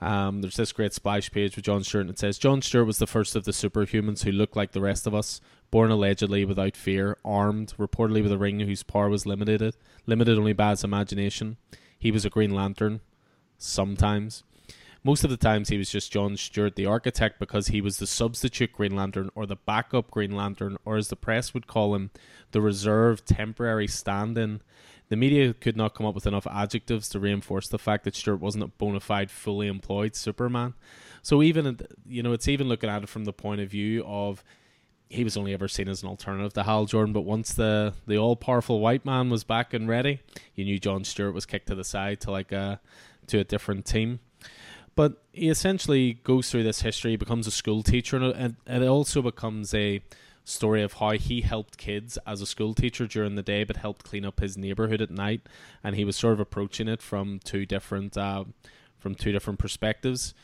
um, 0.00 0.40
there's 0.40 0.56
this 0.56 0.72
great 0.72 0.94
splash 0.94 1.30
page 1.30 1.56
with 1.56 1.64
John 1.66 1.84
Stewart, 1.84 2.02
and 2.02 2.10
it 2.10 2.18
says 2.18 2.38
John 2.38 2.62
Stewart 2.62 2.86
was 2.86 2.98
the 2.98 3.06
first 3.06 3.36
of 3.36 3.44
the 3.44 3.50
superhumans 3.50 4.24
who 4.24 4.32
looked 4.32 4.56
like 4.56 4.72
the 4.72 4.80
rest 4.80 5.06
of 5.06 5.14
us, 5.14 5.40
born 5.70 5.90
allegedly 5.90 6.44
without 6.44 6.76
fear, 6.76 7.16
armed, 7.24 7.74
reportedly 7.78 8.22
with 8.22 8.32
a 8.32 8.38
ring 8.38 8.60
whose 8.60 8.82
power 8.82 9.08
was 9.08 9.26
limited, 9.26 9.76
limited 10.06 10.36
only 10.36 10.52
by 10.52 10.70
his 10.70 10.84
imagination. 10.84 11.56
He 11.98 12.10
was 12.10 12.24
a 12.24 12.30
Green 12.30 12.54
Lantern, 12.54 13.00
sometimes. 13.58 14.42
most 15.02 15.24
of 15.24 15.30
the 15.30 15.36
times 15.36 15.68
he 15.68 15.78
was 15.78 15.90
just 15.90 16.12
John 16.12 16.36
Stewart, 16.36 16.76
the 16.76 16.86
architect, 16.86 17.38
because 17.38 17.68
he 17.68 17.80
was 17.80 17.98
the 17.98 18.06
substitute 18.06 18.72
Green 18.72 18.94
Lantern 18.94 19.30
or 19.34 19.46
the 19.46 19.56
backup 19.56 20.10
Green 20.10 20.36
Lantern, 20.36 20.76
or 20.84 20.96
as 20.96 21.08
the 21.08 21.16
press 21.16 21.54
would 21.54 21.66
call 21.66 21.94
him, 21.94 22.10
the 22.50 22.60
reserve 22.60 23.24
temporary 23.24 23.86
stand 23.86 24.36
in. 24.36 24.60
The 25.08 25.16
media 25.16 25.54
could 25.54 25.76
not 25.76 25.94
come 25.94 26.06
up 26.06 26.14
with 26.14 26.26
enough 26.26 26.46
adjectives 26.46 27.08
to 27.10 27.18
reinforce 27.18 27.66
the 27.68 27.78
fact 27.78 28.04
that 28.04 28.14
Stewart 28.14 28.40
wasn't 28.40 28.64
a 28.64 28.68
bona 28.68 29.00
fide, 29.00 29.30
fully 29.30 29.66
employed 29.66 30.14
Superman. 30.14 30.74
So 31.22 31.42
even 31.42 31.80
you 32.06 32.22
know, 32.22 32.32
it's 32.32 32.48
even 32.48 32.68
looking 32.68 32.90
at 32.90 33.02
it 33.02 33.08
from 33.08 33.24
the 33.24 33.32
point 33.32 33.60
of 33.60 33.70
view 33.70 34.04
of 34.04 34.44
he 35.10 35.24
was 35.24 35.36
only 35.36 35.52
ever 35.52 35.68
seen 35.68 35.88
as 35.88 36.02
an 36.02 36.08
alternative 36.08 36.52
to 36.54 36.62
Hal 36.62 36.86
Jordan. 36.86 37.12
But 37.12 37.22
once 37.22 37.52
the 37.52 37.92
the 38.06 38.16
all 38.16 38.36
powerful 38.36 38.80
white 38.80 39.04
man 39.04 39.28
was 39.28 39.44
back 39.44 39.74
and 39.74 39.88
ready, 39.88 40.20
you 40.54 40.64
knew 40.64 40.78
John 40.78 41.04
Stewart 41.04 41.34
was 41.34 41.44
kicked 41.44 41.66
to 41.66 41.74
the 41.74 41.84
side 41.84 42.20
to 42.22 42.30
like 42.30 42.52
a 42.52 42.80
to 43.26 43.40
a 43.40 43.44
different 43.44 43.84
team. 43.84 44.20
But 44.94 45.22
he 45.32 45.48
essentially 45.48 46.14
goes 46.24 46.50
through 46.50 46.62
this 46.62 46.82
history, 46.82 47.16
becomes 47.16 47.46
a 47.46 47.50
school 47.50 47.82
teacher, 47.82 48.16
and 48.16 48.56
it 48.66 48.82
also 48.82 49.22
becomes 49.22 49.74
a 49.74 50.02
story 50.44 50.82
of 50.82 50.94
how 50.94 51.10
he 51.10 51.42
helped 51.42 51.76
kids 51.76 52.18
as 52.26 52.40
a 52.40 52.46
school 52.46 52.74
teacher 52.74 53.06
during 53.06 53.34
the 53.34 53.42
day, 53.42 53.64
but 53.64 53.76
helped 53.76 54.04
clean 54.04 54.24
up 54.24 54.40
his 54.40 54.56
neighborhood 54.56 55.00
at 55.00 55.10
night. 55.10 55.42
And 55.82 55.96
he 55.96 56.04
was 56.04 56.16
sort 56.16 56.34
of 56.34 56.40
approaching 56.40 56.88
it 56.88 57.02
from 57.02 57.40
two 57.42 57.66
different 57.66 58.16
uh, 58.16 58.44
from 58.98 59.14
two 59.14 59.32
different 59.32 59.58
perspectives. 59.58 60.34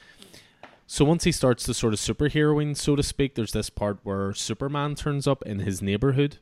So 0.86 1.04
once 1.04 1.24
he 1.24 1.32
starts 1.32 1.66
the 1.66 1.74
sort 1.74 1.94
of 1.94 2.00
superheroing, 2.00 2.76
so 2.76 2.96
to 2.96 3.02
speak, 3.02 3.34
there's 3.34 3.52
this 3.52 3.70
part 3.70 3.98
where 4.02 4.32
Superman 4.32 4.94
turns 4.94 5.26
up 5.26 5.42
in 5.44 5.60
his 5.60 5.82
neighborhood 5.82 6.38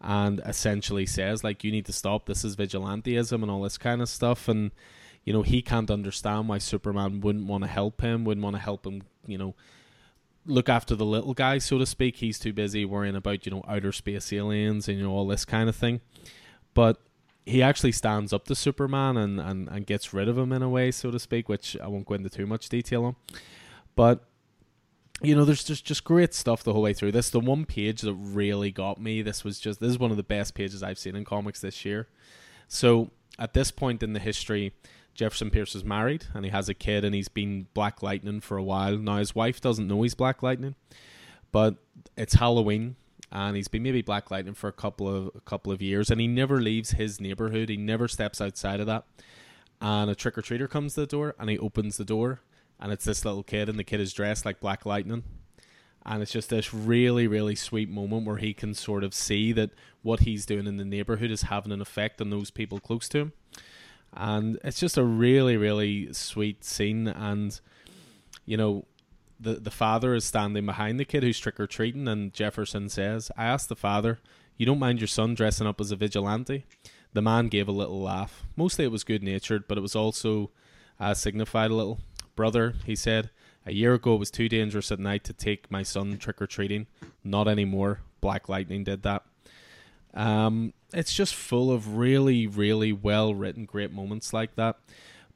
and 0.00 0.40
essentially 0.44 1.06
says, 1.06 1.42
like, 1.42 1.64
you 1.64 1.72
need 1.72 1.86
to 1.86 1.92
stop. 1.92 2.26
This 2.26 2.44
is 2.44 2.56
vigilanteism 2.56 3.42
and 3.42 3.50
all 3.50 3.62
this 3.62 3.78
kind 3.78 4.02
of 4.02 4.08
stuff. 4.08 4.48
And 4.48 4.70
you 5.26 5.32
know, 5.32 5.42
he 5.42 5.60
can't 5.60 5.90
understand 5.90 6.48
why 6.48 6.58
Superman 6.58 7.20
wouldn't 7.20 7.46
want 7.46 7.64
to 7.64 7.68
help 7.68 8.00
him, 8.00 8.24
wouldn't 8.24 8.44
want 8.44 8.54
to 8.54 8.62
help 8.62 8.86
him, 8.86 9.02
you 9.26 9.36
know, 9.36 9.54
look 10.46 10.68
after 10.68 10.94
the 10.94 11.04
little 11.04 11.34
guy, 11.34 11.58
so 11.58 11.78
to 11.78 11.84
speak. 11.84 12.18
He's 12.18 12.38
too 12.38 12.52
busy 12.52 12.84
worrying 12.84 13.16
about, 13.16 13.44
you 13.44 13.50
know, 13.50 13.64
outer 13.68 13.90
space 13.90 14.32
aliens 14.32 14.88
and, 14.88 14.96
you 14.96 15.02
know, 15.02 15.10
all 15.10 15.26
this 15.26 15.44
kind 15.44 15.68
of 15.68 15.74
thing. 15.74 16.00
But 16.74 17.00
he 17.44 17.60
actually 17.60 17.90
stands 17.90 18.32
up 18.32 18.44
to 18.46 18.54
Superman 18.54 19.16
and, 19.16 19.40
and, 19.40 19.68
and 19.68 19.84
gets 19.84 20.14
rid 20.14 20.28
of 20.28 20.38
him 20.38 20.52
in 20.52 20.62
a 20.62 20.68
way, 20.68 20.92
so 20.92 21.10
to 21.10 21.18
speak, 21.18 21.48
which 21.48 21.76
I 21.82 21.88
won't 21.88 22.06
go 22.06 22.14
into 22.14 22.30
too 22.30 22.46
much 22.46 22.68
detail 22.68 23.04
on. 23.04 23.16
But 23.96 24.24
you 25.22 25.34
know, 25.34 25.44
there's 25.44 25.64
just 25.64 25.84
just 25.84 26.04
great 26.04 26.34
stuff 26.34 26.62
the 26.62 26.72
whole 26.72 26.82
way 26.82 26.92
through. 26.92 27.12
This 27.12 27.30
the 27.30 27.40
one 27.40 27.64
page 27.64 28.02
that 28.02 28.14
really 28.14 28.70
got 28.70 29.00
me. 29.00 29.22
This 29.22 29.42
was 29.42 29.58
just 29.58 29.80
this 29.80 29.90
is 29.90 29.98
one 29.98 30.10
of 30.10 30.16
the 30.16 30.22
best 30.22 30.54
pages 30.54 30.82
I've 30.82 30.98
seen 30.98 31.16
in 31.16 31.24
comics 31.24 31.60
this 31.60 31.84
year. 31.84 32.08
So 32.68 33.10
at 33.38 33.54
this 33.54 33.70
point 33.70 34.02
in 34.02 34.12
the 34.12 34.20
history, 34.20 34.72
Jefferson 35.14 35.50
Pierce 35.50 35.74
is 35.74 35.84
married 35.84 36.26
and 36.34 36.44
he 36.44 36.50
has 36.50 36.68
a 36.68 36.74
kid 36.74 37.04
and 37.04 37.14
he's 37.14 37.28
been 37.28 37.66
Black 37.72 38.02
Lightning 38.02 38.40
for 38.40 38.58
a 38.58 38.62
while. 38.62 38.98
Now 38.98 39.16
his 39.16 39.34
wife 39.34 39.60
doesn't 39.60 39.88
know 39.88 40.02
he's 40.02 40.14
Black 40.14 40.42
Lightning, 40.42 40.74
but 41.50 41.76
it's 42.16 42.34
Halloween 42.34 42.96
and 43.32 43.56
he's 43.56 43.68
been 43.68 43.82
maybe 43.82 44.02
Black 44.02 44.30
Lightning 44.30 44.54
for 44.54 44.68
a 44.68 44.72
couple 44.72 45.08
of 45.08 45.30
a 45.34 45.40
couple 45.40 45.72
of 45.72 45.80
years 45.80 46.10
and 46.10 46.20
he 46.20 46.26
never 46.26 46.60
leaves 46.60 46.90
his 46.90 47.20
neighborhood. 47.20 47.70
He 47.70 47.78
never 47.78 48.06
steps 48.06 48.42
outside 48.42 48.80
of 48.80 48.86
that. 48.86 49.04
And 49.80 50.10
a 50.10 50.14
trick 50.14 50.36
or 50.36 50.42
treater 50.42 50.68
comes 50.68 50.94
to 50.94 51.00
the 51.00 51.06
door 51.06 51.34
and 51.38 51.48
he 51.48 51.58
opens 51.58 51.96
the 51.96 52.04
door 52.04 52.40
and 52.80 52.92
it's 52.92 53.04
this 53.04 53.24
little 53.24 53.42
kid 53.42 53.68
and 53.68 53.78
the 53.78 53.84
kid 53.84 54.00
is 54.00 54.12
dressed 54.12 54.44
like 54.44 54.60
Black 54.60 54.84
Lightning. 54.86 55.24
And 56.04 56.22
it's 56.22 56.30
just 56.30 56.50
this 56.50 56.72
really, 56.72 57.26
really 57.26 57.56
sweet 57.56 57.90
moment 57.90 58.26
where 58.26 58.36
he 58.36 58.54
can 58.54 58.74
sort 58.74 59.02
of 59.02 59.12
see 59.12 59.52
that 59.52 59.70
what 60.02 60.20
he's 60.20 60.46
doing 60.46 60.66
in 60.66 60.76
the 60.76 60.84
neighborhood 60.84 61.32
is 61.32 61.42
having 61.42 61.72
an 61.72 61.80
effect 61.80 62.20
on 62.20 62.30
those 62.30 62.50
people 62.50 62.78
close 62.78 63.08
to 63.08 63.18
him. 63.18 63.32
And 64.12 64.58
it's 64.62 64.78
just 64.78 64.96
a 64.96 65.04
really 65.04 65.56
really 65.56 66.12
sweet 66.12 66.64
scene. 66.64 67.08
And 67.08 67.58
you 68.44 68.56
know 68.56 68.84
the 69.38 69.54
the 69.54 69.70
father 69.70 70.14
is 70.14 70.24
standing 70.24 70.64
behind 70.64 70.98
the 70.98 71.04
kid 71.04 71.22
who's 71.22 71.38
trick 71.38 71.60
or 71.60 71.66
treating 71.66 72.08
and 72.08 72.32
Jefferson 72.32 72.88
says 72.88 73.30
I 73.36 73.44
asked 73.44 73.68
the 73.68 73.76
father 73.76 74.20
you 74.56 74.64
don't 74.64 74.78
mind 74.78 75.00
your 75.00 75.08
son 75.08 75.34
dressing 75.34 75.66
up 75.66 75.80
as 75.80 75.90
a 75.90 75.96
vigilante 75.96 76.64
the 77.12 77.22
man 77.22 77.48
gave 77.48 77.68
a 77.68 77.72
little 77.72 78.00
laugh. 78.00 78.44
Mostly 78.56 78.84
it 78.84 78.92
was 78.92 79.04
good 79.04 79.22
natured 79.22 79.68
but 79.68 79.76
it 79.76 79.82
was 79.82 79.96
also 79.96 80.50
uh, 80.98 81.12
signified 81.12 81.70
a 81.70 81.74
little 81.74 82.00
brother 82.36 82.74
he 82.84 82.94
said 82.94 83.30
a 83.64 83.72
year 83.72 83.94
ago 83.94 84.14
it 84.14 84.18
was 84.18 84.30
too 84.30 84.48
dangerous 84.48 84.92
at 84.92 85.00
night 85.00 85.24
to 85.24 85.32
take 85.32 85.70
my 85.70 85.82
son 85.82 86.16
trick 86.18 86.40
or 86.40 86.46
treating 86.46 86.86
not 87.24 87.48
anymore 87.48 88.00
black 88.20 88.48
lightning 88.48 88.84
did 88.84 89.02
that 89.02 89.24
um, 90.16 90.72
it's 90.94 91.12
just 91.12 91.34
full 91.34 91.70
of 91.70 91.96
really, 91.96 92.46
really 92.46 92.92
well 92.92 93.34
written, 93.34 93.66
great 93.66 93.92
moments 93.92 94.32
like 94.32 94.56
that. 94.56 94.78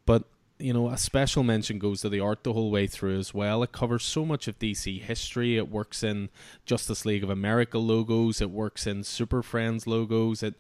But 0.07 0.25
you 0.59 0.73
know, 0.73 0.89
a 0.89 0.97
special 0.97 1.43
mention 1.43 1.79
goes 1.79 2.01
to 2.01 2.09
the 2.09 2.21
art 2.21 2.45
the 2.45 2.53
whole 2.53 2.71
way 2.71 2.87
through 2.87 3.19
as 3.19 3.33
well. 3.33 3.63
It 3.63 3.73
covers 3.73 4.03
so 4.05 4.25
much 4.25 4.49
of 4.49 4.59
DC 4.59 5.01
history. 5.01 5.57
It 5.57 5.71
works 5.71 6.03
in 6.03 6.31
Justice 6.67 7.07
League 7.07 7.23
of 7.23 7.31
America 7.31 7.79
logos. 7.79 8.41
It 8.41 8.51
works 8.51 8.87
in 8.87 9.05
Super 9.05 9.43
Friends 9.43 9.87
logos. 9.87 10.43
It 10.43 10.55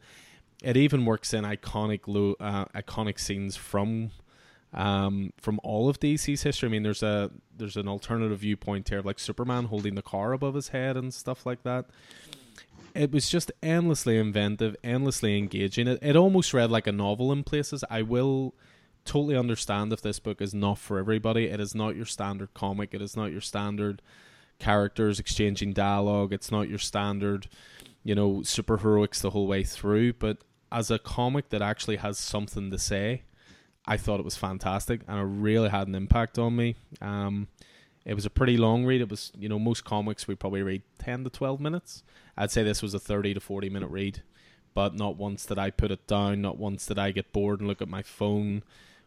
it 0.63 0.77
even 0.77 1.07
works 1.07 1.33
in 1.33 1.45
iconic 1.45 2.01
lo- 2.07 2.37
uh, 2.39 2.67
iconic 2.67 3.19
scenes 3.19 3.57
from 3.57 4.11
um, 4.73 5.33
from 5.41 5.61
all 5.63 5.89
of 5.89 5.99
DC's 6.01 6.43
history. 6.43 6.69
I 6.69 6.73
mean, 6.73 6.83
there's 6.83 7.03
a 7.03 7.31
there's 7.57 7.77
an 7.77 7.89
alternative 7.89 8.41
viewpoint 8.41 8.89
here, 8.89 8.99
of 8.99 9.07
like 9.07 9.19
Superman 9.19 9.65
holding 9.67 9.95
the 9.95 10.03
car 10.03 10.33
above 10.33 10.55
his 10.55 10.69
head 10.69 10.97
and 10.97 11.13
stuff 11.13 11.45
like 11.47 11.63
that 11.65 11.87
it 12.95 13.13
was 13.13 13.29
just 13.29 13.53
endlessly 13.63 14.19
inventive, 14.19 14.77
endlessly 14.83 15.39
engaging. 15.39 15.87
It, 15.87 15.99
it 16.03 16.17
almost 16.17 16.53
read 16.55 16.71
like 16.71 16.87
a 16.87 16.93
novel 16.93 17.33
in 17.33 17.45
places. 17.45 17.85
I 17.91 18.03
will 18.03 18.55
totally 19.05 19.37
understand 19.37 19.93
if 19.93 20.03
this 20.03 20.19
book 20.19 20.41
is 20.41 20.55
not 20.55 20.79
for 20.79 20.99
everybody. 20.99 21.47
It 21.47 21.61
is 21.61 21.75
not 21.75 21.97
your 21.97 22.07
standard 22.07 22.55
comic. 22.55 22.91
It 22.93 23.03
is 23.03 23.17
not 23.17 23.33
your 23.33 23.41
standard 23.41 24.03
characters 24.59 25.19
exchanging 25.19 25.73
dialogue. 25.73 26.33
It's 26.33 26.51
not 26.51 26.69
your 26.69 26.79
standard, 26.79 27.49
you 28.05 28.15
know, 28.15 28.41
superheroics 28.41 29.21
the 29.21 29.31
whole 29.31 29.47
way 29.47 29.65
through. 29.65 30.15
But 30.15 30.39
as 30.71 30.91
a 30.91 30.99
comic 30.99 31.49
that 31.51 31.63
actually 31.63 31.97
has 31.97 32.19
something 32.19 32.71
to 32.71 32.79
say, 32.79 33.23
I 33.91 33.97
thought 33.97 34.21
it 34.21 34.25
was 34.25 34.37
fantastic 34.37 35.01
and 35.09 35.19
it 35.19 35.25
really 35.25 35.69
had 35.69 35.89
an 35.89 35.97
impact 35.97 36.39
on 36.39 36.55
me. 36.55 36.77
Um, 37.03 37.49
it 38.05 38.15
was 38.15 38.25
a 38.25 38.31
pretty 38.31 38.57
long 38.57 38.87
read. 38.87 39.01
It 39.01 39.11
was, 39.11 39.33
you 39.37 39.49
know, 39.49 39.59
most 39.59 39.85
comics 39.85 40.29
we 40.29 40.37
probably 40.37 40.63
read 40.63 40.83
10 41.01 41.25
to 41.25 41.31
12 41.31 41.59
minutes. 41.59 42.05
I'd 42.37 42.53
say 42.53 42.63
this 42.63 42.83
was 42.83 42.95
a 42.95 43.01
30 43.01 43.35
to 43.35 43.41
40 43.41 43.69
minute 43.69 43.91
read, 43.91 44.23
but 44.75 44.95
not 44.95 45.17
once 45.17 45.45
did 45.45 45.59
I 45.59 45.71
put 45.71 45.91
it 45.91 46.07
down, 46.07 46.41
not 46.41 46.57
once 46.57 46.87
did 46.87 47.01
I 47.01 47.11
get 47.11 47.33
bored 47.33 47.59
and 47.59 47.67
look 47.69 47.83
at 47.83 47.89
my 47.89 48.03
phone 48.03 48.63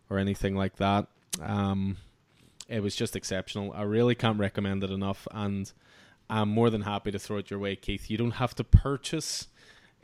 or 0.09 0.19
anything 0.19 0.53
like 0.53 0.75
that. 0.75 1.07
Um, 1.41 1.95
it 2.67 2.83
was 2.83 2.93
just 2.93 3.15
exceptional. 3.15 3.71
I 3.71 3.83
really 3.83 4.15
can't 4.15 4.37
recommend 4.37 4.83
it 4.83 4.91
enough, 4.91 5.29
and 5.31 5.71
I'm 6.29 6.49
more 6.49 6.69
than 6.69 6.81
happy 6.81 7.11
to 7.11 7.19
throw 7.19 7.37
it 7.37 7.49
your 7.49 7.59
way, 7.59 7.77
Keith. 7.77 8.11
You 8.11 8.17
don't 8.17 8.31
have 8.31 8.53
to 8.55 8.65
purchase 8.65 9.47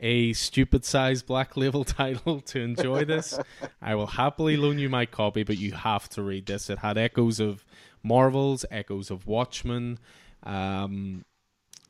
a 0.00 0.32
stupid 0.32 0.84
size 0.84 1.22
black 1.22 1.56
label 1.56 1.84
title 1.84 2.40
to 2.40 2.60
enjoy 2.60 3.04
this. 3.04 3.38
I 3.80 3.94
will 3.94 4.06
happily 4.06 4.56
loan 4.56 4.78
you 4.78 4.88
my 4.88 5.06
copy, 5.06 5.42
but 5.42 5.58
you 5.58 5.72
have 5.72 6.08
to 6.10 6.22
read 6.22 6.46
this. 6.46 6.70
It 6.70 6.78
had 6.78 6.98
echoes 6.98 7.38
of 7.38 7.64
Marvels, 8.02 8.64
echoes 8.70 9.10
of 9.10 9.26
Watchmen, 9.26 9.98
um, 10.42 11.24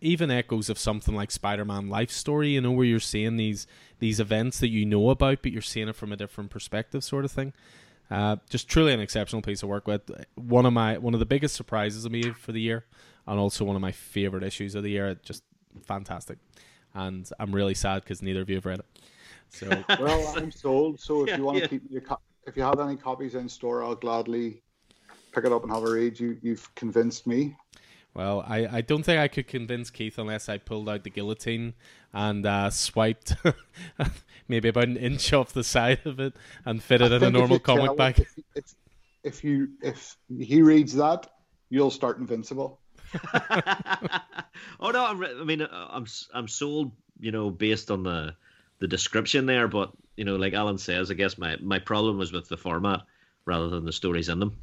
even 0.00 0.30
echoes 0.30 0.68
of 0.68 0.78
something 0.78 1.14
like 1.14 1.30
Spider-Man 1.30 1.88
Life 1.88 2.10
Story. 2.10 2.50
You 2.50 2.60
know, 2.60 2.72
where 2.72 2.86
you're 2.86 3.00
seeing 3.00 3.36
these 3.36 3.66
these 4.00 4.18
events 4.18 4.60
that 4.60 4.68
you 4.68 4.84
know 4.84 5.10
about, 5.10 5.42
but 5.42 5.52
you're 5.52 5.62
seeing 5.62 5.88
it 5.88 5.96
from 5.96 6.12
a 6.12 6.16
different 6.16 6.50
perspective, 6.50 7.04
sort 7.04 7.24
of 7.24 7.30
thing. 7.30 7.52
Uh, 8.10 8.36
just 8.48 8.68
truly 8.68 8.92
an 8.92 9.00
exceptional 9.00 9.40
piece 9.40 9.62
of 9.62 9.68
work. 9.68 9.86
With 9.86 10.10
one 10.34 10.66
of 10.66 10.72
my 10.72 10.98
one 10.98 11.14
of 11.14 11.20
the 11.20 11.26
biggest 11.26 11.54
surprises 11.54 12.04
of 12.04 12.10
me 12.10 12.30
for 12.30 12.50
the 12.50 12.60
year, 12.60 12.86
and 13.26 13.38
also 13.38 13.64
one 13.64 13.76
of 13.76 13.82
my 13.82 13.92
favorite 13.92 14.42
issues 14.42 14.74
of 14.74 14.82
the 14.82 14.90
year. 14.90 15.14
Just 15.22 15.44
fantastic, 15.84 16.38
and 16.94 17.28
I'm 17.38 17.54
really 17.54 17.74
sad 17.74 18.02
because 18.02 18.22
neither 18.22 18.40
of 18.40 18.48
you 18.48 18.56
have 18.56 18.66
read 18.66 18.80
it. 18.80 18.86
So 19.50 19.68
well, 20.00 20.34
I'm 20.36 20.50
sold. 20.50 21.00
So 21.00 21.22
if 21.22 21.28
yeah, 21.28 21.36
you 21.36 21.44
want 21.44 21.56
to 21.58 21.62
yeah. 21.62 21.68
keep 21.68 21.82
your 21.90 22.00
co- 22.02 22.20
if 22.46 22.56
you 22.56 22.62
have 22.62 22.80
any 22.80 22.96
copies 22.96 23.34
in 23.34 23.48
store, 23.48 23.82
I'll 23.82 23.94
gladly 23.94 24.62
pick 25.32 25.44
it 25.44 25.52
up 25.52 25.62
and 25.62 25.72
have 25.72 25.82
a 25.82 25.90
read. 25.90 26.18
You 26.18 26.38
you've 26.42 26.72
convinced 26.74 27.26
me. 27.26 27.56
Well, 28.12 28.44
I, 28.46 28.78
I 28.78 28.80
don't 28.80 29.04
think 29.04 29.20
I 29.20 29.28
could 29.28 29.46
convince 29.46 29.88
Keith 29.88 30.18
unless 30.18 30.48
I 30.48 30.58
pulled 30.58 30.88
out 30.88 31.04
the 31.04 31.10
guillotine 31.10 31.74
and 32.12 32.44
uh, 32.44 32.70
swiped 32.70 33.36
maybe 34.48 34.68
about 34.68 34.88
an 34.88 34.96
inch 34.96 35.32
off 35.32 35.52
the 35.52 35.62
side 35.62 36.00
of 36.04 36.18
it 36.18 36.34
and 36.64 36.82
fit 36.82 37.02
it 37.02 37.12
I 37.12 37.16
in 37.16 37.22
a 37.22 37.30
normal 37.30 37.60
comic 37.60 37.96
bag. 37.96 38.18
If, 38.18 38.34
if, 38.56 38.74
if 39.22 39.44
you 39.44 39.68
if 39.80 40.16
he 40.28 40.60
reads 40.60 40.94
that, 40.94 41.30
you'll 41.68 41.90
start 41.90 42.18
Invincible. 42.18 42.80
oh 44.80 44.90
no! 44.90 45.04
I'm, 45.04 45.22
I 45.22 45.44
mean, 45.44 45.62
uh, 45.62 45.88
I'm 45.90 46.06
I'm 46.32 46.48
sold. 46.48 46.92
You 47.18 47.32
know, 47.32 47.50
based 47.50 47.90
on 47.90 48.02
the 48.02 48.34
the 48.78 48.88
description 48.88 49.46
there, 49.46 49.68
but 49.68 49.90
you 50.16 50.24
know, 50.24 50.36
like 50.36 50.54
Alan 50.54 50.78
says, 50.78 51.10
I 51.10 51.14
guess 51.14 51.38
my 51.38 51.56
my 51.60 51.78
problem 51.78 52.18
was 52.18 52.32
with 52.32 52.48
the 52.48 52.56
format 52.56 53.02
rather 53.44 53.68
than 53.68 53.84
the 53.84 53.92
stories 53.92 54.28
in 54.28 54.38
them 54.40 54.56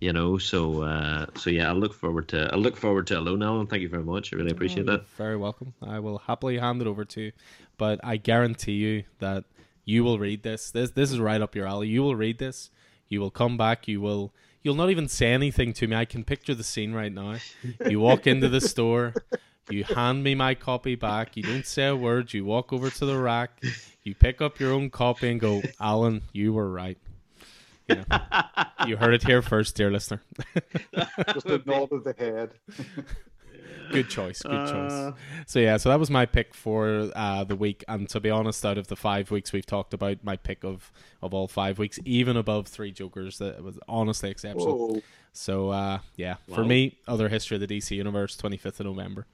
you 0.00 0.12
know 0.12 0.38
so 0.38 0.82
uh, 0.82 1.26
so 1.34 1.50
yeah 1.50 1.68
i 1.68 1.72
look 1.72 1.92
forward 1.92 2.28
to 2.28 2.48
i 2.52 2.56
look 2.56 2.76
forward 2.76 3.04
to 3.04 3.18
alone 3.18 3.42
alan 3.42 3.66
thank 3.66 3.82
you 3.82 3.88
very 3.88 4.04
much 4.04 4.32
i 4.32 4.36
really 4.36 4.52
appreciate 4.52 4.88
oh, 4.88 4.92
that 4.92 5.08
very 5.08 5.36
welcome 5.36 5.74
i 5.82 5.98
will 5.98 6.18
happily 6.18 6.56
hand 6.56 6.80
it 6.80 6.86
over 6.86 7.04
to 7.04 7.20
you 7.20 7.32
but 7.78 7.98
i 8.04 8.16
guarantee 8.16 8.74
you 8.74 9.02
that 9.18 9.42
you 9.84 10.04
will 10.04 10.16
read 10.16 10.44
this 10.44 10.70
this 10.70 10.92
this 10.92 11.10
is 11.10 11.18
right 11.18 11.42
up 11.42 11.56
your 11.56 11.66
alley 11.66 11.88
you 11.88 12.00
will 12.00 12.14
read 12.14 12.38
this 12.38 12.70
You 13.08 13.20
will 13.20 13.30
come 13.30 13.56
back. 13.56 13.88
You 13.88 14.00
will. 14.00 14.32
You'll 14.68 14.76
not 14.76 14.90
even 14.90 15.08
say 15.08 15.32
anything 15.32 15.72
to 15.72 15.86
me. 15.86 15.96
I 15.96 16.04
can 16.04 16.24
picture 16.24 16.54
the 16.54 16.62
scene 16.62 16.92
right 16.92 17.10
now. 17.10 17.36
You 17.88 18.00
walk 18.00 18.26
into 18.26 18.50
the 18.50 18.60
store. 18.60 19.14
You 19.70 19.82
hand 19.82 20.22
me 20.22 20.34
my 20.34 20.54
copy 20.54 20.94
back. 20.94 21.38
You 21.38 21.42
don't 21.42 21.64
say 21.64 21.86
a 21.86 21.96
word. 21.96 22.34
You 22.34 22.44
walk 22.44 22.70
over 22.70 22.90
to 22.90 23.06
the 23.06 23.16
rack. 23.16 23.62
You 24.02 24.14
pick 24.14 24.42
up 24.42 24.60
your 24.60 24.74
own 24.74 24.90
copy 24.90 25.30
and 25.30 25.40
go, 25.40 25.62
Alan, 25.80 26.20
you 26.34 26.52
were 26.52 26.70
right. 26.70 26.98
You, 27.88 28.04
you 28.86 28.98
heard 28.98 29.14
it 29.14 29.22
here 29.22 29.40
first, 29.40 29.74
dear 29.74 29.90
listener. 29.90 30.20
Just 31.32 31.46
a 31.46 31.62
nod 31.64 31.90
of 31.90 32.04
the 32.04 32.14
head. 32.18 32.50
Good 33.90 34.08
choice. 34.08 34.42
Good 34.42 34.68
choice. 34.68 34.92
Uh, 34.92 35.12
so 35.46 35.58
yeah, 35.58 35.76
so 35.76 35.88
that 35.88 35.98
was 35.98 36.10
my 36.10 36.26
pick 36.26 36.54
for 36.54 37.10
uh, 37.14 37.44
the 37.44 37.56
week. 37.56 37.84
And 37.88 38.08
to 38.10 38.20
be 38.20 38.30
honest, 38.30 38.64
out 38.64 38.78
of 38.78 38.88
the 38.88 38.96
five 38.96 39.30
weeks 39.30 39.52
we've 39.52 39.66
talked 39.66 39.94
about, 39.94 40.22
my 40.22 40.36
pick 40.36 40.64
of 40.64 40.90
of 41.22 41.34
all 41.34 41.48
five 41.48 41.78
weeks, 41.78 41.98
even 42.04 42.36
above 42.36 42.68
Three 42.68 42.92
Jokers, 42.92 43.38
that 43.38 43.62
was 43.62 43.78
honestly 43.88 44.30
exceptional. 44.30 44.94
Whoa. 44.94 45.02
So 45.32 45.70
uh, 45.70 45.98
yeah, 46.16 46.36
wow. 46.46 46.56
for 46.56 46.64
me, 46.64 46.98
other 47.06 47.28
history 47.28 47.56
of 47.56 47.60
the 47.60 47.66
DC 47.66 47.96
universe, 47.96 48.36
twenty 48.36 48.56
fifth 48.56 48.80
of 48.80 48.86
November. 48.86 49.26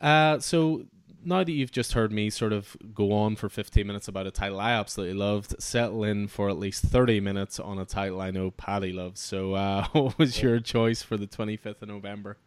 Uh, 0.00 0.38
so 0.38 0.86
now 1.26 1.42
that 1.42 1.50
you've 1.50 1.72
just 1.72 1.92
heard 1.92 2.12
me 2.12 2.30
sort 2.30 2.52
of 2.52 2.76
go 2.94 3.12
on 3.12 3.34
for 3.34 3.48
15 3.48 3.84
minutes 3.84 4.06
about 4.06 4.26
a 4.26 4.30
title 4.30 4.60
I 4.60 4.72
absolutely 4.72 5.16
loved, 5.16 5.60
settle 5.60 6.04
in 6.04 6.28
for 6.28 6.48
at 6.48 6.56
least 6.56 6.84
30 6.84 7.20
minutes 7.20 7.58
on 7.58 7.78
a 7.78 7.84
title 7.84 8.20
I 8.20 8.30
know 8.30 8.52
Paddy 8.52 8.92
loves. 8.92 9.20
So, 9.20 9.54
uh, 9.54 9.88
what 9.92 10.18
was 10.18 10.40
your 10.40 10.60
choice 10.60 11.02
for 11.02 11.16
the 11.16 11.26
25th 11.26 11.82
of 11.82 11.88
November? 11.88 12.38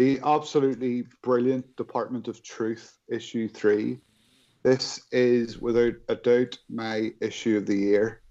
The 0.00 0.18
absolutely 0.24 1.04
brilliant 1.22 1.76
Department 1.76 2.26
of 2.26 2.42
Truth 2.42 2.96
issue 3.10 3.46
three. 3.46 4.00
This 4.62 5.06
is 5.12 5.58
without 5.58 5.92
a 6.08 6.14
doubt 6.14 6.56
my 6.70 7.12
issue 7.20 7.58
of 7.58 7.66
the 7.66 7.76
year. 7.76 8.22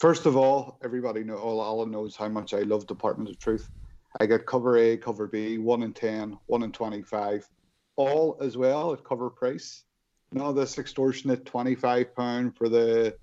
First 0.00 0.26
of 0.26 0.36
all, 0.36 0.80
everybody 0.82 1.22
know 1.22 1.36
all 1.36 1.62
Alan 1.62 1.92
knows 1.92 2.16
how 2.16 2.28
much 2.28 2.52
I 2.52 2.62
love 2.62 2.88
Department 2.88 3.30
of 3.30 3.38
Truth. 3.38 3.70
I 4.18 4.26
get 4.26 4.44
cover 4.44 4.76
A, 4.76 4.96
cover 4.96 5.28
B, 5.28 5.58
one 5.58 5.84
in 5.84 5.92
10, 5.92 6.36
one 6.46 6.64
in 6.64 6.72
25, 6.72 7.48
all 7.94 8.36
as 8.40 8.56
well 8.56 8.92
at 8.92 9.04
cover 9.04 9.30
price. 9.30 9.84
No, 10.32 10.52
this 10.52 10.80
extortionate 10.80 11.44
£25 11.44 12.56
for 12.56 12.68
the 12.68 13.16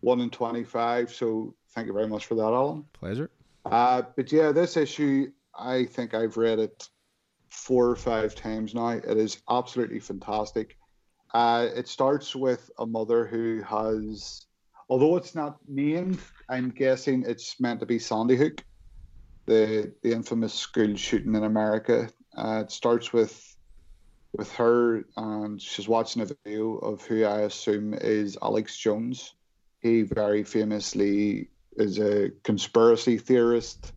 one 0.00 0.22
in 0.22 0.30
25. 0.30 1.12
So 1.12 1.54
thank 1.74 1.86
you 1.86 1.92
very 1.92 2.08
much 2.08 2.24
for 2.24 2.34
that, 2.36 2.44
Alan. 2.44 2.86
Pleasure. 2.94 3.30
Uh, 3.66 4.00
but 4.16 4.32
yeah, 4.32 4.52
this 4.52 4.78
issue 4.78 5.30
I 5.58 5.84
think 5.84 6.14
I've 6.14 6.36
read 6.36 6.58
it 6.58 6.88
four 7.48 7.88
or 7.88 7.96
five 7.96 8.34
times 8.34 8.74
now. 8.74 8.88
It 8.88 9.16
is 9.16 9.42
absolutely 9.48 10.00
fantastic. 10.00 10.76
Uh, 11.34 11.68
it 11.74 11.88
starts 11.88 12.34
with 12.34 12.70
a 12.78 12.86
mother 12.86 13.26
who 13.26 13.62
has, 13.62 14.46
although 14.88 15.16
it's 15.16 15.34
not 15.34 15.58
named, 15.68 16.18
I'm 16.48 16.70
guessing 16.70 17.24
it's 17.26 17.60
meant 17.60 17.80
to 17.80 17.86
be 17.86 17.98
Sandy 17.98 18.36
Hook, 18.36 18.64
the 19.46 19.92
the 20.02 20.12
infamous 20.12 20.54
school 20.54 20.96
shooting 20.96 21.34
in 21.34 21.44
America. 21.44 22.10
Uh, 22.36 22.62
it 22.64 22.70
starts 22.70 23.12
with 23.12 23.56
with 24.34 24.52
her, 24.52 25.04
and 25.16 25.60
she's 25.60 25.88
watching 25.88 26.22
a 26.22 26.26
video 26.26 26.76
of 26.76 27.02
who 27.02 27.24
I 27.24 27.40
assume 27.40 27.94
is 27.94 28.38
Alex 28.42 28.76
Jones. 28.76 29.34
He 29.80 30.02
very 30.02 30.44
famously 30.44 31.50
is 31.76 31.98
a 31.98 32.30
conspiracy 32.42 33.18
theorist. 33.18 33.92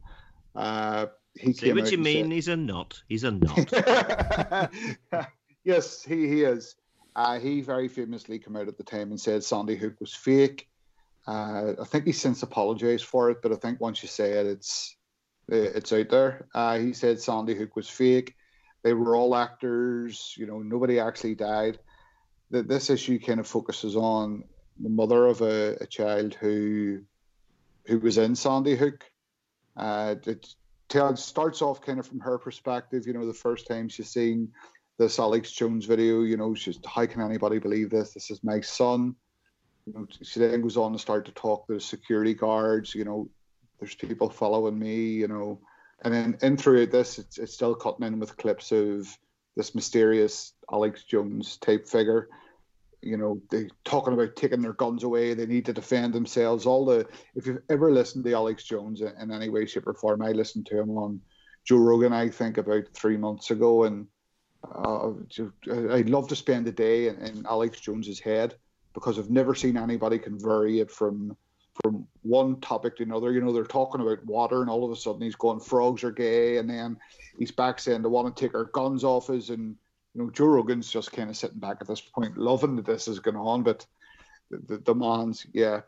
Uh, 0.56 1.08
he 1.36 1.54
Say 1.54 1.74
what 1.74 1.92
you 1.92 1.98
mean. 1.98 2.26
Said, 2.26 2.32
he's 2.32 2.48
a 2.48 2.56
nut. 2.56 3.02
He's 3.08 3.24
a 3.24 3.32
nut. 3.32 4.72
yes, 5.64 6.04
he, 6.04 6.28
he 6.28 6.44
is. 6.44 6.76
Uh, 7.16 7.40
he 7.40 7.62
very 7.62 7.88
famously 7.88 8.40
came 8.40 8.56
out 8.56 8.68
at 8.68 8.78
the 8.78 8.84
time 8.84 9.12
and 9.12 9.20
said 9.20 9.44
Sandy 9.44 9.76
Hook 9.76 9.96
was 10.00 10.14
fake. 10.14 10.68
Uh, 11.28 11.74
I 11.82 11.86
think 11.86 12.06
he's 12.06 12.20
since 12.20 12.44
apologized 12.44 13.06
for 13.06 13.30
it, 13.32 13.42
but 13.42 13.52
I 13.52 13.56
think 13.56 13.80
once 13.80 14.04
you 14.04 14.10
say 14.10 14.32
it, 14.34 14.46
it's 14.46 14.96
it's 15.48 15.94
out 15.94 16.10
there. 16.10 16.48
Uh, 16.54 16.78
he 16.80 16.94
said 16.94 17.22
Sandy 17.22 17.56
Hook 17.56 17.76
was 17.76 17.90
fake. 17.90 18.36
They 18.84 18.94
were 18.94 19.16
all 19.16 19.36
actors. 19.36 20.36
You 20.38 20.46
know, 20.46 20.60
nobody 20.60 21.00
actually 21.00 21.36
died. 21.36 21.80
That 22.52 22.68
this 22.68 22.90
issue 22.90 23.20
kind 23.20 23.40
of 23.40 23.48
focuses 23.48 23.96
on 23.96 24.44
the 24.80 24.90
mother 24.90 25.26
of 25.26 25.42
a, 25.42 25.78
a 25.82 25.88
child 25.88 26.36
who 26.36 27.02
who 27.86 28.00
was 28.00 28.18
in 28.18 28.36
Sandy 28.36 28.76
Hook. 28.76 29.04
Uh, 29.78 30.16
it, 30.26 30.48
tell 30.90 31.16
starts 31.16 31.62
off 31.62 31.82
kind 31.82 32.00
of 32.00 32.08
from 32.08 32.20
her 32.20 32.38
perspective. 32.38 33.08
You 33.08 33.14
know, 33.14 33.26
the 33.26 33.34
first 33.34 33.68
time 33.68 33.90
she's 33.90 34.10
seen 34.10 34.52
this 34.98 35.20
Alex 35.20 35.52
Jones 35.52 35.86
video, 35.86 36.22
you 36.22 36.38
know, 36.38 36.54
she's 36.56 36.80
how 36.86 37.06
can 37.06 37.22
anybody 37.22 37.60
believe 37.60 37.90
this? 37.90 38.14
This 38.14 38.32
is 38.32 38.44
my 38.44 38.62
son. 38.62 39.16
You 39.86 39.94
know, 39.94 40.08
she 40.24 40.40
then 40.40 40.62
goes 40.62 40.78
on 40.78 40.94
to 40.94 41.00
start 41.00 41.26
to 41.26 41.32
talk 41.32 41.68
to 41.68 41.74
the 41.74 41.80
security 41.80 42.34
guards. 42.34 42.96
You 42.96 43.06
know, 43.06 43.30
there's 43.80 43.96
people 43.96 44.30
following 44.30 44.78
me. 44.78 45.12
You 45.12 45.28
know, 45.28 45.60
and 46.04 46.14
then 46.14 46.38
in 46.42 46.58
throughout 46.58 46.92
this, 46.92 47.20
it's, 47.20 47.38
it's 47.38 47.54
still 47.54 47.76
cutting 47.76 48.06
in 48.06 48.20
with 48.20 48.38
clips 48.38 48.72
of 48.72 49.08
this 49.56 49.76
mysterious 49.76 50.54
Alex 50.72 51.04
Jones 51.04 51.58
type 51.58 51.88
figure 51.88 52.30
you 53.06 53.18
know, 53.18 53.40
they 53.52 53.70
talking 53.84 54.14
about 54.14 54.36
taking 54.36 54.62
their 54.62 54.74
guns 54.74 55.04
away. 55.04 55.34
They 55.34 55.46
need 55.46 55.66
to 55.66 55.74
defend 55.74 56.14
themselves. 56.14 56.66
All 56.66 56.86
the 56.86 57.08
if 57.36 57.46
you've 57.46 57.62
ever 57.70 57.92
listened 57.92 58.26
to 58.26 58.34
Alex 58.34 58.64
Jones 58.64 59.02
in 59.02 59.32
any 59.32 59.50
way, 59.50 59.66
shape, 59.68 59.88
or 59.88 59.94
form, 59.94 60.24
I 60.24 60.32
listened 60.32 60.66
to 60.68 60.80
him 60.80 60.90
on 60.98 61.22
Joe 61.64 61.78
Rogan. 61.78 62.14
I 62.14 62.30
think 62.30 62.58
about 62.58 62.86
three 62.94 63.16
months 63.16 63.52
ago, 63.52 63.84
and 63.84 64.08
uh, 64.64 65.12
I'd 65.92 66.10
love 66.10 66.28
to 66.30 66.36
spend 66.36 66.68
a 66.68 66.72
day 66.72 67.08
in, 67.10 67.18
in 67.18 67.46
Alex 67.46 67.80
Jones's 67.80 68.20
head 68.20 68.56
because 68.96 69.20
I've 69.20 69.30
never 69.30 69.54
seen 69.54 69.78
anybody 69.78 70.18
can 70.18 70.40
vary 70.40 70.80
it 70.80 70.90
from 70.90 71.38
from 71.84 72.08
one 72.22 72.60
topic 72.62 72.98
to 72.98 73.04
another. 73.04 73.32
You 73.32 73.42
know, 73.42 73.54
they're 73.54 73.66
talking 73.66 74.02
about 74.02 74.26
water, 74.26 74.62
and 74.62 74.70
all 74.70 74.84
of 74.84 74.92
a 74.92 74.96
sudden 74.96 75.22
he's 75.22 75.36
going, 75.36 75.60
frogs 75.60 76.04
are 76.04 76.12
gay, 76.12 76.58
and 76.58 76.68
then 76.68 76.98
he's 77.38 77.52
back 77.52 77.80
saying 77.80 78.02
they 78.02 78.10
want 78.10 78.36
to 78.36 78.42
take 78.42 78.56
our 78.56 78.66
guns 78.66 79.04
off 79.04 79.30
us, 79.30 79.50
and 79.50 79.76
you 80.16 80.24
know, 80.24 80.30
Joe 80.30 80.46
Rogan's 80.46 80.90
just 80.90 81.12
kind 81.12 81.30
of 81.30 81.36
sitting 81.36 81.60
back 81.60 81.78
at 81.82 81.88
this 81.88 82.00
point, 82.00 82.38
loving 82.38 82.78
that 82.78 82.86
this 82.86 83.08
is 83.10 83.20
going 83.20 83.36
on, 83.36 83.64
but 83.64 83.86
the, 84.50 84.58
the, 84.58 84.78
the 84.78 84.96
man's, 84.96 85.46
yeah. 85.54 85.82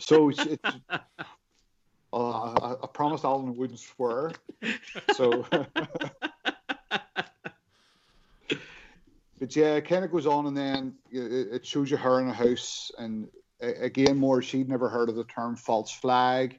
So 0.00 0.30
it's, 0.30 0.46
it's 0.46 0.62
uh, 0.90 0.98
I, 2.12 2.76
I, 2.82 2.86
promised 2.92 3.24
Alan 3.24 3.54
wouldn't 3.56 3.78
swear. 3.78 4.32
So, 5.14 5.44
but 5.50 5.68
yeah, 9.50 9.74
it 9.74 9.86
kind 9.86 10.04
of 10.04 10.10
goes 10.10 10.26
on, 10.26 10.46
and 10.46 10.56
then 10.56 10.94
it 11.10 11.66
shows 11.66 11.90
you 11.90 11.98
her 11.98 12.20
in 12.20 12.28
a 12.28 12.32
house, 12.32 12.90
and 12.96 13.28
again, 13.60 14.16
more 14.16 14.40
she'd 14.40 14.70
never 14.70 14.88
heard 14.88 15.10
of 15.10 15.14
the 15.14 15.24
term 15.24 15.56
false 15.56 15.92
flag, 15.92 16.58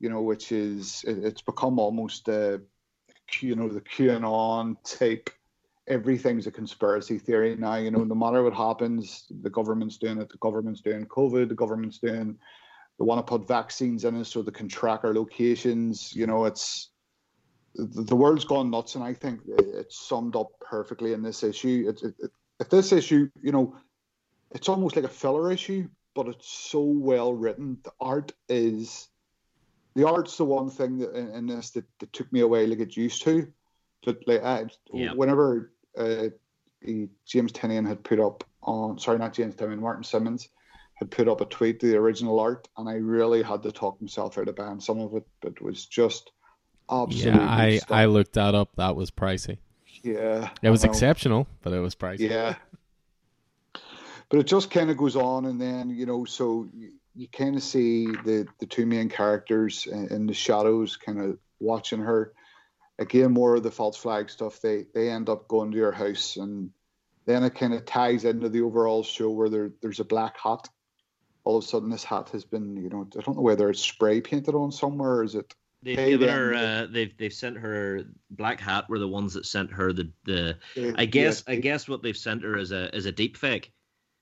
you 0.00 0.08
know, 0.08 0.22
which 0.22 0.52
is 0.52 1.04
it's 1.06 1.42
become 1.42 1.78
almost 1.78 2.28
a, 2.28 2.62
you 3.40 3.56
know, 3.56 3.68
the 3.68 3.82
QAnon 3.82 4.76
type 4.84 5.28
everything's 5.86 6.46
a 6.46 6.50
conspiracy 6.50 7.18
theory 7.18 7.56
now. 7.56 7.76
You 7.76 7.90
know, 7.90 8.04
no 8.04 8.14
matter 8.14 8.42
what 8.42 8.54
happens, 8.54 9.26
the 9.42 9.50
government's 9.50 9.98
doing 9.98 10.20
it. 10.20 10.28
The 10.28 10.38
government's 10.38 10.80
doing 10.80 11.06
COVID. 11.06 11.48
The 11.48 11.54
government's 11.54 11.98
doing. 11.98 12.38
They 12.98 13.04
want 13.04 13.24
to 13.24 13.30
put 13.30 13.46
vaccines 13.46 14.04
in 14.04 14.20
us 14.20 14.28
so 14.28 14.42
they 14.42 14.52
can 14.52 14.68
track 14.68 15.00
our 15.04 15.12
locations. 15.12 16.14
You 16.14 16.26
know, 16.26 16.44
it's 16.44 16.90
the 17.74 18.16
world's 18.16 18.44
gone 18.44 18.70
nuts, 18.70 18.94
and 18.94 19.02
I 19.02 19.14
think 19.14 19.40
it's 19.46 20.08
summed 20.08 20.36
up 20.36 20.52
perfectly 20.60 21.12
in 21.12 21.22
this 21.22 21.42
issue. 21.42 21.86
It's 21.88 22.02
it, 22.02 22.14
it, 22.20 22.30
if 22.60 22.70
this 22.70 22.92
issue, 22.92 23.28
you 23.42 23.52
know, 23.52 23.76
it's 24.52 24.68
almost 24.68 24.96
like 24.96 25.04
a 25.04 25.08
filler 25.08 25.50
issue, 25.50 25.88
but 26.14 26.28
it's 26.28 26.48
so 26.48 26.82
well 26.82 27.34
written. 27.34 27.78
The 27.84 27.92
art 28.00 28.32
is. 28.48 29.08
The 29.96 30.08
art's 30.08 30.36
the 30.36 30.44
one 30.44 30.70
thing 30.70 30.98
that 30.98 31.14
in, 31.14 31.28
in 31.30 31.46
this 31.46 31.70
that, 31.70 31.84
that 32.00 32.12
took 32.12 32.32
me 32.32 32.40
a 32.40 32.48
while 32.48 32.66
to 32.68 32.74
get 32.74 32.96
used 32.96 33.22
to. 33.22 33.52
But 34.04 34.18
like, 34.26 34.42
I, 34.42 34.64
yeah. 34.92 35.12
whenever 35.12 35.72
uh, 35.98 36.28
James 37.26 37.52
Tynion 37.52 37.86
had 37.86 38.04
put 38.04 38.20
up 38.20 38.44
on 38.62 38.98
sorry 38.98 39.18
not 39.18 39.32
James 39.32 39.54
Tynion 39.54 39.78
Martin 39.78 40.04
Simmonds 40.04 40.48
had 40.94 41.10
put 41.10 41.28
up 41.28 41.40
a 41.40 41.44
tweet 41.46 41.80
to 41.80 41.86
the 41.86 41.96
original 41.96 42.38
art 42.40 42.68
and 42.76 42.88
I 42.88 42.94
really 42.94 43.42
had 43.42 43.62
to 43.62 43.72
talk 43.72 44.00
myself 44.00 44.38
out 44.38 44.48
of 44.48 44.56
buying 44.56 44.80
some 44.80 45.00
of 45.00 45.14
it 45.14 45.26
but 45.40 45.52
it 45.52 45.62
was 45.62 45.86
just 45.86 46.30
absolutely 46.90 47.40
yeah 47.40 47.48
I 47.48 47.80
I 47.90 48.04
looked 48.06 48.34
that 48.34 48.54
up. 48.54 48.70
That 48.76 48.96
was 48.96 49.10
pricey. 49.10 49.58
Yeah 50.02 50.50
it 50.62 50.70
was 50.70 50.84
exceptional 50.84 51.46
but 51.62 51.72
it 51.72 51.80
was 51.80 51.94
pricey. 51.94 52.30
Yeah. 52.30 52.56
But 54.30 54.40
it 54.40 54.46
just 54.46 54.70
kind 54.70 54.90
of 54.90 54.96
goes 54.96 55.16
on 55.16 55.44
and 55.44 55.60
then 55.60 55.90
you 55.90 56.06
know 56.06 56.24
so 56.24 56.66
you, 56.72 56.92
you 57.14 57.28
kind 57.28 57.56
of 57.56 57.62
see 57.62 58.06
the 58.06 58.46
the 58.58 58.66
two 58.66 58.86
main 58.86 59.08
characters 59.08 59.86
in, 59.86 60.08
in 60.08 60.26
the 60.26 60.34
shadows 60.34 60.96
kind 60.96 61.20
of 61.20 61.38
watching 61.60 62.00
her 62.00 62.32
again 62.98 63.32
more 63.32 63.56
of 63.56 63.62
the 63.62 63.70
false 63.70 63.96
flag 63.96 64.30
stuff 64.30 64.60
they 64.60 64.86
they 64.94 65.10
end 65.10 65.28
up 65.28 65.48
going 65.48 65.70
to 65.70 65.76
your 65.76 65.92
house 65.92 66.36
and 66.36 66.70
then 67.26 67.42
it 67.42 67.54
kind 67.54 67.72
of 67.74 67.84
ties 67.86 68.24
into 68.24 68.48
the 68.48 68.60
overall 68.60 69.02
show 69.02 69.30
where 69.30 69.48
there 69.48 69.70
there's 69.82 70.00
a 70.00 70.04
black 70.04 70.38
hat 70.38 70.68
all 71.44 71.58
of 71.58 71.64
a 71.64 71.66
sudden 71.66 71.90
this 71.90 72.04
hat 72.04 72.28
has 72.30 72.44
been 72.44 72.76
you 72.76 72.88
know 72.88 73.06
i 73.18 73.20
don't 73.20 73.36
know 73.36 73.42
whether 73.42 73.68
it's 73.70 73.80
spray 73.80 74.20
painted 74.20 74.54
on 74.54 74.70
somewhere 74.70 75.14
or 75.16 75.24
is 75.24 75.34
it 75.34 75.54
They've 75.84 75.96
given 76.18 76.28
her. 76.30 76.54
Uh, 76.54 76.86
they've 76.90 77.14
they've 77.18 77.32
sent 77.32 77.58
her 77.58 78.04
black 78.30 78.58
hat. 78.58 78.88
Were 78.88 78.98
the 78.98 79.06
ones 79.06 79.34
that 79.34 79.44
sent 79.44 79.70
her 79.70 79.92
the 79.92 80.10
the. 80.24 80.56
I 80.96 81.04
guess 81.04 81.44
I 81.46 81.56
guess 81.56 81.86
what 81.88 82.02
they've 82.02 82.16
sent 82.16 82.42
her 82.42 82.56
is 82.56 82.72
a 82.72 82.94
is 82.96 83.04
a 83.04 83.12
deep 83.12 83.36
fake. 83.36 83.70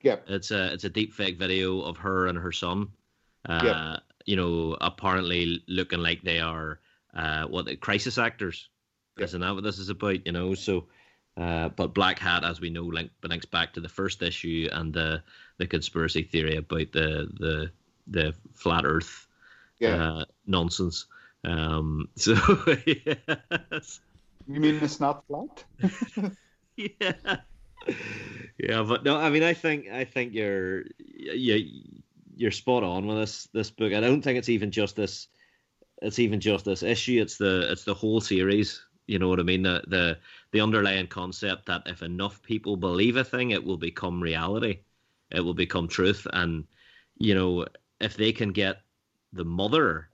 Yeah. 0.02 0.16
It's 0.26 0.50
a 0.50 0.72
it's 0.72 0.82
a 0.82 0.88
deep 0.88 1.14
fake 1.14 1.38
video 1.38 1.80
of 1.82 1.96
her 1.98 2.26
and 2.26 2.36
her 2.36 2.50
son, 2.52 2.88
Uh, 3.48 3.60
Yep. 3.62 4.02
You 4.24 4.36
know, 4.36 4.76
apparently 4.80 5.62
looking 5.68 6.00
like 6.00 6.22
they 6.22 6.40
are 6.40 6.80
uh, 7.14 7.46
what 7.46 7.66
the 7.66 7.76
crisis 7.76 8.18
actors. 8.18 8.68
Yep. 9.18 9.24
Isn't 9.24 9.40
that 9.42 9.54
what 9.54 9.64
this 9.64 9.78
is 9.78 9.88
about? 9.88 10.24
You 10.26 10.32
know, 10.32 10.54
so. 10.54 10.86
Uh, 11.34 11.70
but 11.70 11.94
Black 11.94 12.18
Hat, 12.18 12.44
as 12.44 12.60
we 12.60 12.68
know, 12.68 12.82
link, 12.82 13.10
links 13.22 13.46
back 13.46 13.72
to 13.72 13.80
the 13.80 13.88
first 13.88 14.20
issue 14.22 14.68
and 14.70 14.92
the 14.92 15.22
the 15.56 15.66
conspiracy 15.66 16.22
theory 16.22 16.56
about 16.56 16.92
the 16.92 17.26
the 17.40 17.70
the 18.06 18.34
flat 18.52 18.84
Earth 18.84 19.26
Yeah. 19.78 19.94
uh, 19.96 20.24
nonsense. 20.46 21.06
Um, 21.44 22.08
so 22.16 22.34
yes, 22.86 24.00
you 24.46 24.60
mean 24.60 24.78
it's 24.82 25.00
not 25.00 25.24
flat? 25.26 25.64
yeah, 26.76 27.36
yeah. 28.58 28.82
But 28.82 29.02
no, 29.04 29.16
I 29.16 29.30
mean, 29.30 29.42
I 29.42 29.54
think 29.54 29.88
I 29.88 30.04
think 30.04 30.34
you're 30.34 30.82
you 31.08 31.82
you're 32.36 32.50
spot 32.50 32.82
on 32.82 33.06
with 33.06 33.16
this 33.16 33.48
this 33.54 33.70
book. 33.70 33.94
I 33.94 34.00
don't 34.00 34.20
think 34.20 34.38
it's 34.38 34.50
even 34.50 34.70
just 34.70 34.96
this. 34.96 35.28
It's 36.02 36.18
even 36.18 36.40
just 36.40 36.64
this 36.64 36.82
issue. 36.82 37.20
It's 37.22 37.38
the 37.38 37.70
it's 37.72 37.84
the 37.84 37.94
whole 37.94 38.20
series. 38.20 38.82
You 39.06 39.18
know 39.18 39.28
what 39.28 39.40
I 39.40 39.44
mean? 39.44 39.62
The 39.62 39.82
the 39.86 40.18
the 40.52 40.60
underlying 40.60 41.06
concept 41.08 41.66
that 41.66 41.82
if 41.86 42.02
enough 42.02 42.42
people 42.42 42.76
believe 42.76 43.16
a 43.16 43.24
thing, 43.24 43.50
it 43.52 43.64
will 43.64 43.78
become 43.78 44.22
reality. 44.22 44.80
It 45.30 45.40
will 45.40 45.54
become 45.54 45.88
truth. 45.88 46.26
And 46.32 46.64
you 47.18 47.34
know, 47.34 47.66
if 48.00 48.16
they 48.16 48.32
can 48.32 48.52
get 48.52 48.82
the 49.32 49.44
mother 49.44 50.10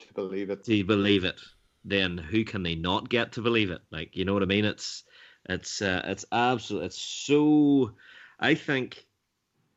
to 0.00 0.14
believe 0.14 0.50
it. 0.50 0.64
to 0.64 0.84
believe 0.84 1.24
it, 1.24 1.40
then 1.84 2.18
who 2.18 2.44
can 2.44 2.62
they 2.62 2.74
not 2.74 3.08
get 3.08 3.32
to 3.32 3.42
believe 3.42 3.70
it? 3.70 3.80
Like, 3.90 4.16
you 4.16 4.24
know 4.24 4.34
what 4.34 4.42
I 4.42 4.46
mean? 4.46 4.64
It's 4.64 5.04
it's 5.48 5.82
uh, 5.82 6.02
it's 6.04 6.24
absolute. 6.32 6.84
It's 6.84 7.00
so. 7.00 7.94
I 8.40 8.54
think, 8.54 9.04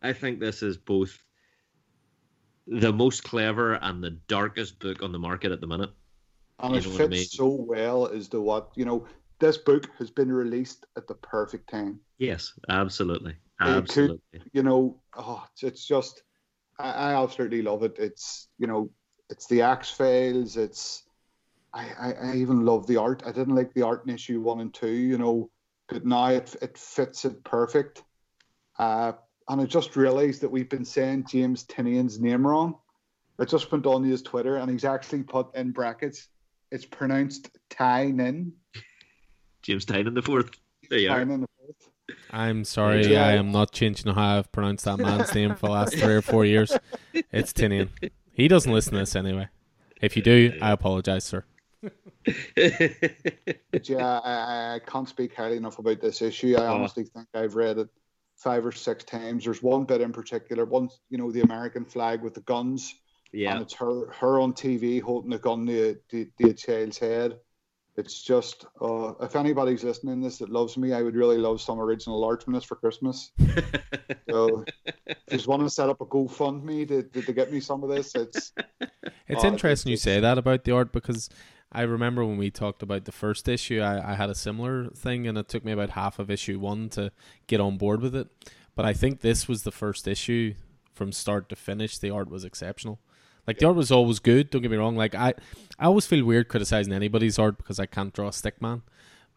I 0.03 0.13
think 0.13 0.39
this 0.39 0.61
is 0.61 0.77
both 0.77 1.17
the 2.67 2.93
most 2.93 3.23
clever 3.23 3.73
and 3.75 4.03
the 4.03 4.11
darkest 4.27 4.79
book 4.79 5.01
on 5.03 5.11
the 5.11 5.19
market 5.19 5.51
at 5.51 5.61
the 5.61 5.67
minute. 5.67 5.89
And 6.59 6.73
You 6.73 6.79
it 6.79 6.83
fits 6.85 7.01
I 7.01 7.07
mean? 7.07 7.25
so 7.25 7.47
well 7.47 8.07
as 8.07 8.27
to 8.29 8.41
what, 8.41 8.69
you 8.75 8.85
know, 8.85 9.07
this 9.39 9.57
book 9.57 9.89
has 9.97 10.11
been 10.11 10.31
released 10.31 10.85
at 10.95 11.07
the 11.07 11.15
perfect 11.15 11.69
time. 11.69 11.99
Yes, 12.19 12.53
absolutely, 12.69 13.31
It 13.31 13.37
could- 13.59 13.77
absolutely. 13.77 14.41
You 14.53 14.63
know, 14.63 15.01
oh, 15.17 15.43
it's, 15.51 15.63
it's 15.63 15.87
just, 15.87 16.23
I, 16.77 16.91
I 16.91 17.23
absolutely 17.23 17.61
love 17.63 17.83
it. 17.83 17.95
It's, 17.97 18.49
you 18.59 18.67
know, 18.67 18.91
it's 19.29 19.47
the 19.47 19.61
X-Files. 19.63 20.57
It's, 20.57 21.03
I, 21.73 21.89
I, 21.99 22.13
I 22.13 22.35
even 22.35 22.65
love 22.65 22.85
the 22.85 22.97
art. 22.97 23.23
I 23.25 23.31
didn't 23.31 23.55
like 23.55 23.73
the 23.73 23.83
art 23.83 24.05
in 24.05 24.13
issue 24.13 24.41
one 24.41 24.59
and 24.59 24.73
two, 24.73 24.91
you 24.91 25.17
know, 25.17 25.49
but 25.87 26.05
now 26.05 26.27
it, 26.27 26.55
it 26.61 26.77
fits 26.77 27.25
it 27.25 27.43
perfect. 27.43 28.03
Uh, 28.77 29.13
and 29.51 29.61
I 29.61 29.65
just 29.65 29.95
realized 29.95 30.41
that 30.41 30.49
we've 30.49 30.69
been 30.69 30.85
saying 30.85 31.25
James 31.29 31.65
Tynion's 31.65 32.19
name 32.19 32.47
wrong. 32.47 32.75
I 33.39 33.45
just 33.45 33.71
went 33.71 33.85
on 33.85 34.03
his 34.03 34.21
Twitter 34.21 34.57
and 34.57 34.71
he's 34.71 34.85
actually 34.85 35.23
put 35.23 35.53
in 35.55 35.71
brackets, 35.71 36.27
it's 36.71 36.85
pronounced 36.85 37.49
Tynan. 37.69 38.53
James 39.61 39.85
Tynan 39.85 40.13
the 40.13 40.21
fourth. 40.21 40.51
There 40.89 40.99
you 40.99 41.11
are. 41.11 41.19
Tynan. 41.19 41.45
I'm 42.31 42.63
sorry, 42.65 43.07
Yeah. 43.07 43.25
I 43.25 43.33
am 43.33 43.51
not 43.51 43.71
changing 43.71 44.13
how 44.13 44.37
I've 44.37 44.51
pronounced 44.51 44.85
that 44.85 44.97
man's 44.99 45.33
name 45.35 45.55
for 45.55 45.67
the 45.67 45.71
last 45.73 45.95
three 45.97 46.13
or 46.13 46.21
four 46.21 46.45
years. 46.45 46.75
It's 47.13 47.51
Tinian. 47.53 47.89
He 48.33 48.47
doesn't 48.47 48.71
listen 48.71 48.93
to 48.93 48.99
this 48.99 49.15
anyway. 49.15 49.49
If 50.01 50.15
you 50.15 50.21
do, 50.23 50.57
I 50.61 50.71
apologize, 50.71 51.25
sir. 51.25 51.43
But 52.55 53.89
yeah, 53.89 54.19
I, 54.19 54.75
I 54.75 54.79
can't 54.85 55.09
speak 55.09 55.35
highly 55.35 55.57
enough 55.57 55.79
about 55.79 55.99
this 56.01 56.21
issue. 56.21 56.55
I 56.57 56.67
Oh. 56.67 56.75
honestly 56.75 57.03
think 57.05 57.27
I've 57.33 57.55
read 57.55 57.77
it 57.79 57.89
five 58.43 58.65
or 58.65 58.71
six 58.71 59.03
times. 59.03 59.45
There's 59.45 59.61
one 59.61 59.85
bit 59.85 60.01
in 60.01 60.11
particular, 60.11 60.65
one 60.65 60.89
you 61.09 61.17
know, 61.17 61.31
the 61.31 61.41
American 61.41 61.85
flag 61.85 62.21
with 62.21 62.33
the 62.33 62.41
guns, 62.41 62.93
yeah, 63.31 63.53
and 63.53 63.61
it's 63.61 63.73
her 63.75 64.11
her 64.13 64.39
on 64.39 64.53
TV 64.53 65.01
holding 65.01 65.33
a 65.33 65.39
gun 65.39 65.65
to, 65.67 65.95
to, 66.09 66.27
to 66.39 66.49
a 66.49 66.53
child's 66.53 66.97
head. 66.97 67.37
It's 67.97 68.23
just, 68.23 68.65
uh, 68.81 69.13
if 69.21 69.35
anybody's 69.35 69.83
listening 69.83 70.21
to 70.21 70.23
this 70.27 70.37
that 70.37 70.49
loves 70.49 70.77
me, 70.77 70.93
I 70.93 71.01
would 71.01 71.13
really 71.15 71.37
love 71.37 71.59
some 71.59 71.77
original 71.79 72.23
art 72.23 72.41
from 72.41 72.53
this 72.53 72.63
for 72.63 72.75
Christmas. 72.75 73.31
so, 74.29 74.63
if 74.85 75.17
you 75.29 75.37
just 75.37 75.47
want 75.47 75.61
to 75.63 75.69
set 75.69 75.89
up 75.89 75.99
a 75.99 76.05
GoFundMe 76.05 76.87
to, 76.87 77.03
to, 77.03 77.21
to 77.21 77.33
get 77.33 77.51
me 77.51 77.59
some 77.59 77.83
of 77.83 77.89
this, 77.89 78.15
it's 78.15 78.53
It's 79.27 79.43
Oh, 79.43 79.47
interesting 79.47 79.91
you 79.91 79.97
say 79.97 80.19
that 80.19 80.37
about 80.37 80.65
the 80.65 80.73
art 80.73 80.91
because 80.91 81.29
I 81.71 81.83
remember 81.83 82.25
when 82.25 82.37
we 82.37 82.51
talked 82.51 82.83
about 82.83 83.05
the 83.05 83.11
first 83.11 83.47
issue, 83.47 83.79
I, 83.79 84.11
I 84.11 84.15
had 84.15 84.29
a 84.29 84.35
similar 84.35 84.89
thing, 84.89 85.25
and 85.27 85.37
it 85.37 85.47
took 85.47 85.63
me 85.63 85.71
about 85.71 85.91
half 85.91 86.19
of 86.19 86.29
issue 86.29 86.59
one 86.59 86.89
to 86.89 87.11
get 87.47 87.61
on 87.61 87.77
board 87.77 88.01
with 88.01 88.15
it. 88.15 88.27
But 88.75 88.85
I 88.85 88.93
think 88.93 89.21
this 89.21 89.47
was 89.47 89.63
the 89.63 89.71
first 89.71 90.07
issue 90.07 90.55
from 90.93 91.11
start 91.11 91.49
to 91.49 91.55
finish. 91.55 91.97
The 91.97 92.09
art 92.09 92.29
was 92.29 92.43
exceptional. 92.43 92.99
Like 93.47 93.57
the 93.57 93.67
art 93.67 93.75
was 93.75 93.91
always 93.91 94.19
good. 94.19 94.49
Don't 94.49 94.61
get 94.61 94.71
me 94.71 94.77
wrong. 94.77 94.95
Like 94.95 95.15
I, 95.15 95.33
I 95.79 95.85
always 95.85 96.05
feel 96.05 96.23
weird 96.25 96.47
criticizing 96.47 96.93
anybody's 96.93 97.39
art 97.39 97.57
because 97.57 97.79
I 97.79 97.85
can't 97.85 98.13
draw 98.13 98.27
a 98.27 98.33
stick 98.33 98.61
man. 98.61 98.83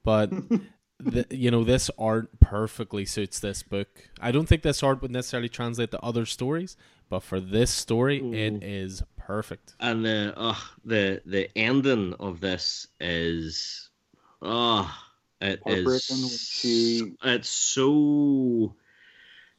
But 0.03 0.31
the, 0.99 1.27
you 1.31 1.51
know, 1.51 1.65
this 1.65 1.91
art 1.99 2.39
perfectly 2.41 3.05
suits 3.05 3.41
this 3.41 3.63
book. 3.63 4.11
I 4.21 4.31
don't 4.31 4.47
think 4.47 4.63
this 4.63 4.83
art 4.83 5.03
would 5.03 5.11
necessarily 5.11 5.49
translate 5.49 5.91
to 5.93 6.01
other 6.01 6.27
stories, 6.27 6.77
but 7.09 7.21
for 7.21 7.41
this 7.41 7.71
story, 7.71 8.19
it 8.19 8.63
is 8.63 9.03
perfect. 9.27 9.75
and 9.81 10.05
the 10.05 10.33
uh, 10.36 10.57
the 10.85 11.23
the 11.27 11.51
ending 11.57 12.15
of 12.15 12.41
this 12.41 12.86
is 13.01 13.91
oh 14.43 14.93
it 15.41 15.61
Heartbreaking 15.65 16.28
she- 16.28 17.15
it's 17.23 17.49
so 17.49 18.75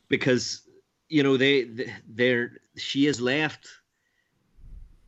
because 0.08 0.61
you 1.10 1.24
know 1.24 1.38
they, 1.38 1.64
they 1.64 1.94
they're 2.08 2.52
she 2.76 3.08
is 3.08 3.22
left 3.22 3.68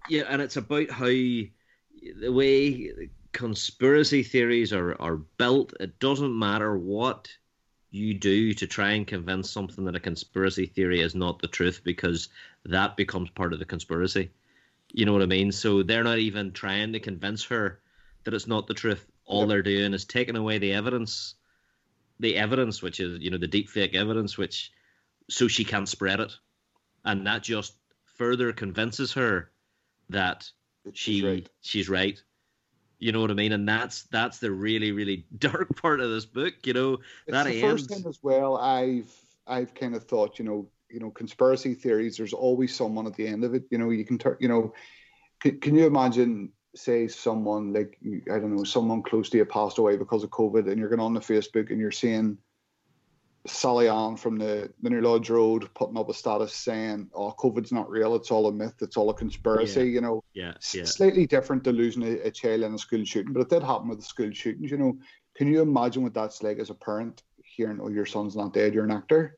yeah 0.10 0.24
and 0.30 0.42
it's 0.42 0.58
about 0.58 0.90
how 0.90 1.06
the 1.06 2.30
way 2.30 2.92
conspiracy 3.32 4.24
theories 4.24 4.74
are 4.74 5.00
are 5.02 5.18
built 5.18 5.74
it 5.80 6.00
doesn't 6.00 6.38
matter 6.38 6.77
what 6.77 7.27
you 7.92 8.14
do 8.14 8.53
to 8.53 8.68
try 8.68 8.92
and 8.92 9.08
convince 9.08 9.50
something 9.50 9.86
that 9.86 9.95
a 9.95 10.00
conspiracy 10.00 10.66
theory 10.66 11.02
is 11.02 11.16
not 11.16 11.40
the 11.40 11.48
truth 11.48 11.82
because 11.84 12.30
that 12.66 12.98
becomes 12.98 13.30
part 13.30 13.53
of 13.53 13.60
the 13.60 13.66
conspiracy 13.66 14.30
you 14.98 15.06
know 15.06 15.14
what 15.14 15.24
I 15.24 15.27
mean? 15.27 15.53
So 15.53 15.84
they're 15.84 16.03
not 16.06 16.19
even 16.19 16.53
trying 16.53 16.93
to 16.93 17.01
convince 17.01 17.45
her 17.45 17.82
that 18.26 18.35
it's 18.35 18.48
not 18.48 18.67
the 18.67 18.76
truth. 18.76 19.08
All 19.26 19.48
Yep. 19.48 19.48
they're 19.48 19.64
doing 19.64 19.93
is 19.95 20.06
taking 20.06 20.38
away 20.38 20.59
the 20.59 20.74
evidence, 20.74 21.35
the 22.19 22.38
evidence, 22.38 22.82
which 22.84 23.00
is 23.01 23.19
you 23.22 23.32
know 23.32 23.38
the 23.40 23.48
deep 23.48 23.69
fake 23.69 23.95
evidence, 23.95 24.38
which 24.38 24.74
so 25.30 25.48
she 25.50 25.66
can't 25.66 25.90
spread 25.90 26.22
it, 26.22 26.34
and 27.06 27.27
that 27.27 27.43
just 27.43 27.77
further 28.06 28.53
convinces 28.53 29.14
her 29.14 29.51
that 30.09 30.51
she 30.93 31.24
right. 31.24 31.50
she's 31.61 31.90
right. 31.90 32.22
You 33.00 33.14
know 33.14 33.22
what 33.22 33.32
I 33.32 33.35
mean? 33.35 33.53
And 33.53 33.69
that's 33.69 34.03
that's 34.06 34.40
the 34.40 34.51
really 34.51 34.93
really 34.93 35.27
dark 35.40 35.82
part 35.82 36.01
of 36.01 36.11
this 36.11 36.27
book. 36.27 36.56
You 36.66 36.74
know 36.74 37.00
It's 37.27 37.42
that 37.42 37.45
the 37.45 37.53
ends. 37.64 37.90
first 37.90 37.90
time 37.90 38.06
as 38.08 38.19
well. 38.24 38.58
I've 38.58 39.14
I've 39.45 39.74
kind 39.74 39.95
of 39.95 40.06
thought, 40.06 40.40
you 40.40 40.45
know, 40.45 40.69
you 40.90 40.99
know, 40.99 41.11
conspiracy 41.11 41.74
theories. 41.74 42.17
There's 42.17 42.33
always 42.33 42.75
someone 42.75 43.07
at 43.07 43.16
the 43.16 43.27
end 43.27 43.43
of 43.43 43.53
it. 43.53 43.64
You 43.72 43.77
know, 43.77 43.90
you 43.90 44.06
can 44.06 44.17
turn. 44.17 44.38
You 44.40 44.48
know, 44.48 44.74
can, 45.41 45.59
can 45.59 45.75
you 45.75 45.85
imagine? 45.85 46.51
Say 46.75 47.07
someone 47.07 47.74
like 47.74 47.98
I 48.32 48.38
don't 48.38 48.56
know, 48.56 48.64
someone 48.64 49.01
close 49.01 49.30
to 49.32 49.38
you 49.38 49.45
passed 49.45 49.80
away 49.80 49.98
because 49.98 50.24
of 50.24 50.30
COVID, 50.30 50.69
and 50.69 50.77
you're 50.77 50.90
going 50.90 50.99
on 50.99 51.16
the 51.16 51.19
Facebook 51.19 51.72
and 51.72 51.80
you're 51.80 51.91
seeing 51.91 52.38
Sally 53.48 53.88
Ann 53.88 54.16
from 54.16 54.38
the 54.38 54.72
the 54.82 54.90
New 54.90 55.01
Lodge 55.01 55.30
Road 55.30 55.69
putting 55.74 55.98
up 55.98 56.09
a 56.09 56.14
status 56.14 56.53
saying, 56.53 57.09
"Oh, 57.14 57.33
COVID's 57.40 57.72
not 57.72 57.90
real. 57.90 58.16
It's 58.16 58.32
all 58.32 58.48
a 58.48 58.51
myth. 58.51 58.75
It's 58.82 58.98
all 58.98 59.09
a 59.09 59.14
conspiracy." 59.14 59.80
Yeah. 59.82 59.85
You 59.85 60.01
know, 60.01 60.24
Yeah, 60.33 60.53
yeah. 60.74 60.83
slightly 60.85 61.25
different 61.25 61.64
to 61.64 61.72
losing 61.72 62.03
a, 62.03 62.27
a 62.27 62.32
child 62.32 62.61
in 62.61 62.74
a 62.74 62.77
school 62.77 63.03
shooting, 63.06 63.33
but 63.33 63.41
it 63.41 63.49
did 63.49 63.64
happen 63.64 63.88
with 63.88 63.99
the 63.99 64.06
school 64.06 64.32
shootings. 64.32 64.69
You 64.69 64.77
know, 64.77 64.98
can 65.35 65.48
you 65.48 65.61
imagine 65.61 66.03
what 66.03 66.14
that's 66.14 66.43
like 66.43 66.59
as 66.59 66.69
a 66.69 66.75
parent 66.75 67.24
hearing, 67.43 67.80
"Oh, 67.82 67.90
your 67.90 68.06
son's 68.06 68.35
not 68.35 68.53
dead. 68.53 68.74
You're 68.74 68.85
an 68.85 68.91
actor." 68.91 69.36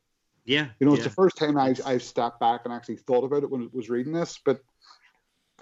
Yeah, 0.50 0.66
You 0.80 0.86
know, 0.86 0.92
yeah. 0.92 0.96
it's 0.96 1.04
the 1.04 1.10
first 1.10 1.36
time 1.36 1.56
I've, 1.56 1.80
I've 1.86 2.02
stepped 2.02 2.40
back 2.40 2.62
and 2.64 2.74
actually 2.74 2.96
thought 2.96 3.22
about 3.22 3.44
it 3.44 3.50
when 3.50 3.62
I 3.62 3.68
was 3.72 3.88
reading 3.88 4.12
this. 4.12 4.40
But 4.44 4.60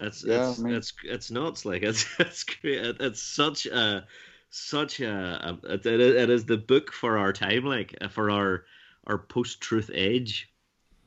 It's 0.01 0.23
Yeah, 0.23 0.49
it's, 0.49 0.59
I 0.59 0.63
mean- 0.63 0.73
it's 0.75 0.93
it's 1.03 1.29
nuts. 1.31 1.63
Like 1.63 1.81
it's 1.89 2.07
it's 2.19 2.43
great. 2.43 2.95
It's 2.99 3.21
such 3.21 3.67
a 3.67 4.07
such 4.49 4.99
a, 4.99 5.59
a 5.63 5.75
it, 5.75 5.85
it 5.85 6.29
is 6.31 6.45
the 6.45 6.57
book 6.57 6.91
for 6.91 7.19
our 7.19 7.31
time. 7.31 7.65
Like 7.65 7.95
uh, 8.01 8.07
for 8.07 8.31
our 8.31 8.65
our 9.05 9.19
post 9.19 9.61
truth 9.61 9.91
age. 9.93 10.51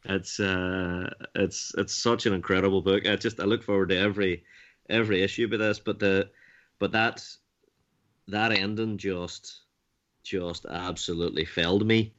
It's 0.04 0.38
uh 0.38 1.10
it's 1.34 1.72
it's 1.76 1.94
such 1.94 2.26
an 2.26 2.34
incredible 2.34 2.82
book. 2.82 3.04
I 3.06 3.16
just 3.16 3.40
I 3.40 3.44
look 3.44 3.64
forward 3.64 3.88
to 3.88 3.96
every 3.98 4.44
every 4.88 5.22
issue 5.22 5.48
with 5.50 5.58
this. 5.58 5.80
But 5.80 5.98
the 5.98 6.30
but 6.78 6.92
that 6.92 7.24
that 8.28 8.52
ending 8.52 8.96
just 8.98 9.62
just 10.22 10.66
absolutely 10.66 11.44
failed 11.44 11.84
me. 11.84 12.14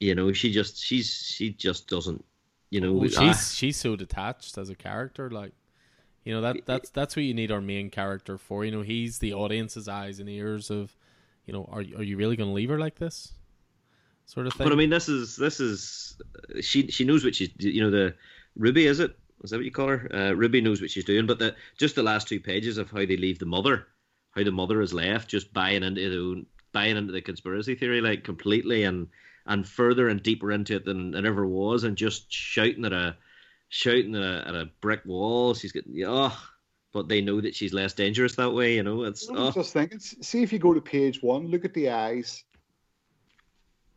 You 0.00 0.14
know, 0.14 0.32
she 0.32 0.50
just 0.50 0.82
she's 0.82 1.10
she 1.10 1.50
just 1.52 1.88
doesn't. 1.88 2.24
You 2.70 2.80
know, 2.80 2.92
Well, 2.94 3.10
I- 3.18 3.32
she's 3.32 3.54
she's 3.54 3.76
so 3.76 3.96
detached 3.96 4.56
as 4.56 4.70
a 4.70 4.74
character, 4.74 5.30
like 5.30 5.52
you 6.24 6.32
know 6.32 6.40
that 6.40 6.64
that's 6.66 6.90
that's 6.90 7.16
what 7.16 7.24
you 7.24 7.34
need 7.34 7.50
our 7.50 7.60
main 7.60 7.90
character 7.90 8.38
for. 8.38 8.64
You 8.64 8.70
know, 8.70 8.82
he's 8.82 9.18
the 9.18 9.34
audience's 9.34 9.88
eyes 9.88 10.18
and 10.20 10.28
ears 10.28 10.70
of, 10.70 10.96
you 11.46 11.52
know, 11.52 11.68
are 11.70 11.80
are 11.80 12.02
you 12.02 12.16
really 12.16 12.36
going 12.36 12.48
to 12.48 12.54
leave 12.54 12.70
her 12.70 12.78
like 12.78 12.96
this, 12.98 13.32
sort 14.26 14.46
of 14.46 14.54
thing. 14.54 14.66
But 14.66 14.72
I 14.72 14.76
mean, 14.76 14.90
this 14.90 15.08
is 15.08 15.36
this 15.36 15.60
is 15.60 16.16
she 16.60 16.86
she 16.88 17.04
knows 17.04 17.24
what 17.24 17.34
she's 17.34 17.50
you 17.58 17.82
know 17.82 17.90
the 17.90 18.14
Ruby, 18.56 18.86
is 18.86 19.00
it? 19.00 19.16
Is 19.42 19.50
that 19.50 19.56
what 19.56 19.64
you 19.64 19.70
call 19.70 19.88
her? 19.88 20.10
Uh, 20.14 20.32
Ruby 20.32 20.60
knows 20.60 20.80
what 20.80 20.90
she's 20.90 21.04
doing, 21.04 21.26
but 21.26 21.38
the, 21.38 21.54
just 21.78 21.94
the 21.94 22.02
last 22.02 22.28
two 22.28 22.40
pages 22.40 22.76
of 22.76 22.90
how 22.90 22.98
they 22.98 23.16
leave 23.16 23.38
the 23.38 23.46
mother, 23.46 23.86
how 24.32 24.44
the 24.44 24.52
mother 24.52 24.82
is 24.82 24.92
left, 24.92 25.30
just 25.30 25.52
buying 25.52 25.82
into 25.82 26.08
the 26.10 26.46
buying 26.72 26.96
into 26.96 27.12
the 27.12 27.22
conspiracy 27.22 27.74
theory 27.74 28.00
like 28.00 28.22
completely, 28.22 28.84
and 28.84 29.08
and 29.46 29.66
further 29.66 30.08
and 30.08 30.22
deeper 30.22 30.52
into 30.52 30.76
it 30.76 30.84
than 30.84 31.14
it 31.14 31.24
ever 31.24 31.46
was, 31.46 31.84
and 31.84 31.96
just 31.96 32.30
shouting 32.32 32.84
at 32.84 32.92
a 32.92 33.16
shouting 33.68 34.14
at 34.14 34.22
a, 34.22 34.48
at 34.48 34.54
a 34.54 34.70
brick 34.80 35.02
wall. 35.04 35.54
She's 35.54 35.72
getting 35.72 35.94
oh, 36.06 36.36
but 36.92 37.08
they 37.08 37.20
know 37.20 37.40
that 37.40 37.54
she's 37.54 37.72
less 37.72 37.92
dangerous 37.92 38.34
that 38.36 38.52
way. 38.52 38.74
You 38.76 38.82
know, 38.82 39.04
it's 39.04 39.28
oh, 39.30 39.50
just 39.50 39.72
thinking. 39.72 39.98
See 39.98 40.42
if 40.42 40.52
you 40.52 40.58
go 40.58 40.74
to 40.74 40.80
page 40.80 41.22
one, 41.22 41.48
look 41.48 41.64
at 41.64 41.74
the 41.74 41.90
eyes. 41.90 42.44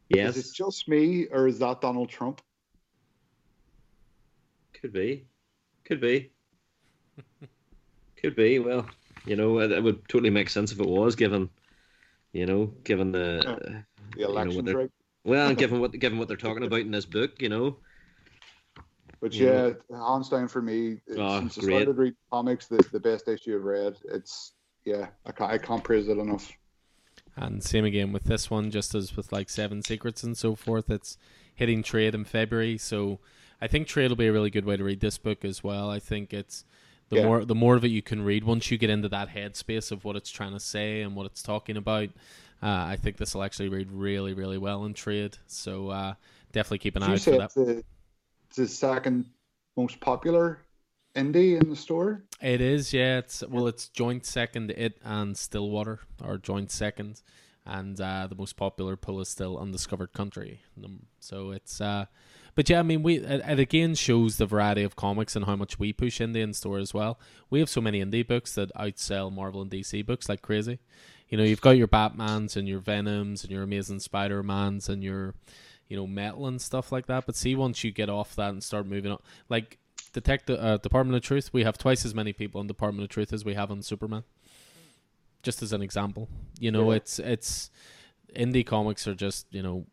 yes, 0.09 0.38
Is 0.38 0.49
it 0.51 0.55
just 0.55 0.88
me 0.88 1.25
or 1.31 1.47
is 1.47 1.59
that 1.59 1.81
Donald 1.81 2.09
Trump? 2.09 2.41
could 4.81 4.91
be, 4.91 5.25
could 5.85 6.01
be, 6.01 6.30
could 8.22 8.35
be. 8.35 8.59
Well, 8.59 8.85
you 9.25 9.38
know, 9.38 9.59
it, 9.59 9.72
it 9.72 9.81
would 9.81 10.05
totally 10.09 10.30
make 10.30 10.49
sense 10.49 10.73
if 10.73 10.80
it 10.81 10.85
was 10.85 11.15
given, 11.15 11.49
you 12.33 12.45
know, 12.45 12.65
given 12.83 13.11
the. 13.13 13.83
The 14.15 14.22
know 14.22 14.27
election's 14.30 14.65
they're- 14.65 14.77
right. 14.77 14.91
Well, 15.25 15.53
given 15.55 15.79
what 15.81 15.91
given 15.99 16.17
what 16.17 16.27
they're 16.29 16.37
talking 16.37 16.63
about 16.63 16.79
in 16.81 16.91
this 16.91 17.05
book, 17.05 17.41
you 17.41 17.49
know, 17.49 17.77
But 19.21 19.39
Yeah. 19.39 19.39
yeah, 19.39 19.73
hands 19.91 20.29
down 20.29 20.47
for 20.47 20.61
me. 20.61 20.99
Oh, 21.15 21.41
since 21.41 21.57
I 21.57 21.61
great. 21.61 21.61
started 21.61 21.97
reading 21.97 22.17
comics, 22.31 22.67
the, 22.67 22.85
the 22.91 22.99
best 22.99 23.27
issue 23.27 23.55
I've 23.55 23.63
read. 23.63 23.97
It's 24.05 24.53
yeah, 24.85 25.09
I 25.25 25.31
can't, 25.31 25.51
I 25.51 25.57
can't 25.57 25.83
praise 25.83 26.07
it 26.09 26.17
enough. 26.17 26.51
And 27.35 27.63
same 27.63 27.85
again 27.85 28.11
with 28.11 28.25
this 28.25 28.49
one, 28.51 28.69
just 28.71 28.93
as 28.93 29.15
with 29.15 29.31
like 29.31 29.49
Seven 29.49 29.81
Secrets 29.81 30.23
and 30.23 30.37
so 30.37 30.55
forth. 30.55 30.89
It's 30.89 31.17
hitting 31.55 31.81
trade 31.83 32.13
in 32.15 32.25
February, 32.25 32.77
so 32.77 33.19
I 33.61 33.67
think 33.67 33.87
trade 33.87 34.09
will 34.09 34.15
be 34.15 34.27
a 34.27 34.31
really 34.33 34.49
good 34.49 34.65
way 34.65 34.77
to 34.77 34.83
read 34.83 34.99
this 34.99 35.17
book 35.17 35.43
as 35.43 35.63
well. 35.63 35.89
I 35.89 35.99
think 35.99 36.33
it's 36.33 36.63
the 37.09 37.17
Yeah. 37.17 37.23
more 37.25 37.43
the 37.45 37.55
more 37.55 37.75
of 37.75 37.83
it 37.85 37.89
you 37.89 38.01
can 38.01 38.23
read 38.23 38.43
once 38.43 38.69
you 38.71 38.77
get 38.77 38.89
into 38.89 39.09
that 39.09 39.29
headspace 39.29 39.91
of 39.91 40.05
what 40.05 40.15
it's 40.15 40.29
trying 40.29 40.53
to 40.53 40.59
say 40.59 41.01
and 41.01 41.15
what 41.15 41.25
it's 41.25 41.41
talking 41.43 41.77
about. 41.77 42.09
Uh, 42.64 42.85
I 42.88 42.95
think 42.95 43.17
this 43.17 43.35
will 43.35 43.43
actually 43.43 43.67
read 43.67 43.92
really, 43.92 44.33
really 44.33 44.58
well 44.58 44.85
in 44.85 44.93
trade. 44.93 45.38
So 45.48 45.90
uh, 45.90 46.14
definitely 46.53 46.77
keep 46.77 46.95
an 46.95 47.01
Did 47.01 47.09
eye 47.09 47.14
out 47.14 47.19
for 47.19 47.32
that. 47.32 47.43
it's 47.43 47.56
the, 47.56 47.83
the 48.56 48.67
second 48.69 49.25
most 49.75 50.00
popular 50.00 50.59
indie 51.14 51.61
in 51.61 51.69
the 51.69 51.75
store? 51.75 52.24
It 52.42 52.61
is, 52.61 52.93
yeah. 52.93 53.17
It's 53.17 53.43
well, 53.50 53.67
it's 53.67 53.90
joint 53.90 54.25
second. 54.25 54.72
It 54.72 54.98
and 55.03 55.38
Stillwater 55.38 56.00
are 56.24 56.38
joint 56.38 56.72
second, 56.72 57.22
and 57.66 58.00
uh, 58.00 58.27
the 58.27 58.35
most 58.35 58.56
popular 58.56 58.95
pull 58.95 59.19
is 59.19 59.27
still 59.27 59.58
Undiscovered 59.58 60.14
Country. 60.14 60.61
So 61.19 61.51
it's, 61.51 61.82
uh, 61.82 62.06
but 62.56 62.69
yeah, 62.69 62.80
I 62.80 62.83
mean, 62.83 63.03
we 63.03 63.17
it, 63.17 63.42
it 63.45 63.59
again 63.59 63.95
shows 63.95 64.38
the 64.38 64.45
variety 64.45 64.83
of 64.83 64.95
comics 64.95 65.35
and 65.35 65.45
how 65.45 65.58
much 65.58 65.80
we 65.80 65.92
push 65.92 66.22
indie 66.22 66.42
in 66.42 66.53
store 66.53 66.80
as 66.80 66.93
well. 66.93 67.19
We 67.50 67.59
have 67.59 67.69
so 67.69 67.82
many 67.82 68.03
indie 68.03 68.25
books 68.25 68.56
that 68.56 68.74
outsell 68.75 69.33
Marvel 69.33 69.61
and 69.61 69.72
DC 69.72 70.06
books 70.06 70.30
like 70.30 70.42
crazy. 70.42 70.80
You 71.33 71.37
know, 71.37 71.45
you've 71.45 71.61
got 71.61 71.77
your 71.77 71.87
Batmans 71.87 72.55
and 72.57 72.67
your 72.67 72.77
Venoms 72.77 73.41
and 73.41 73.51
your 73.51 73.63
Amazing 73.63 74.01
Spider-Mans 74.01 74.87
and 74.87 75.03
your, 75.03 75.33
you 75.87 75.97
know, 75.97 76.05
Metal 76.05 76.45
and 76.45 76.61
stuff 76.61 76.91
like 76.91 77.07
that. 77.07 77.25
But 77.25 77.35
see, 77.35 77.55
once 77.55 77.83
you 77.83 77.89
get 77.91 78.07
off 78.07 78.35
that 78.35 78.51
and 78.51 78.63
start 78.63 78.85
moving 78.85 79.11
on, 79.11 79.17
like 79.49 79.79
Detective 80.13 80.59
uh, 80.59 80.77
Department 80.77 81.15
of 81.15 81.23
Truth, 81.23 81.51
we 81.51 81.63
have 81.63 81.75
twice 81.79 82.05
as 82.05 82.13
many 82.13 82.33
people 82.33 82.61
in 82.61 82.67
Department 82.67 83.05
of 83.05 83.09
Truth 83.09 83.33
as 83.33 83.43
we 83.43 83.55
have 83.55 83.71
on 83.71 83.81
Superman. 83.81 84.25
Just 85.41 85.63
as 85.63 85.73
an 85.73 85.81
example, 85.81 86.29
you 86.59 86.69
know, 86.69 86.91
Yeah. 86.91 86.97
it's 86.97 87.17
it's 87.17 87.71
indie 88.35 88.63
comics 88.63 89.07
are 89.07 89.15
just 89.15 89.47
you 89.49 89.63
know 89.63 89.87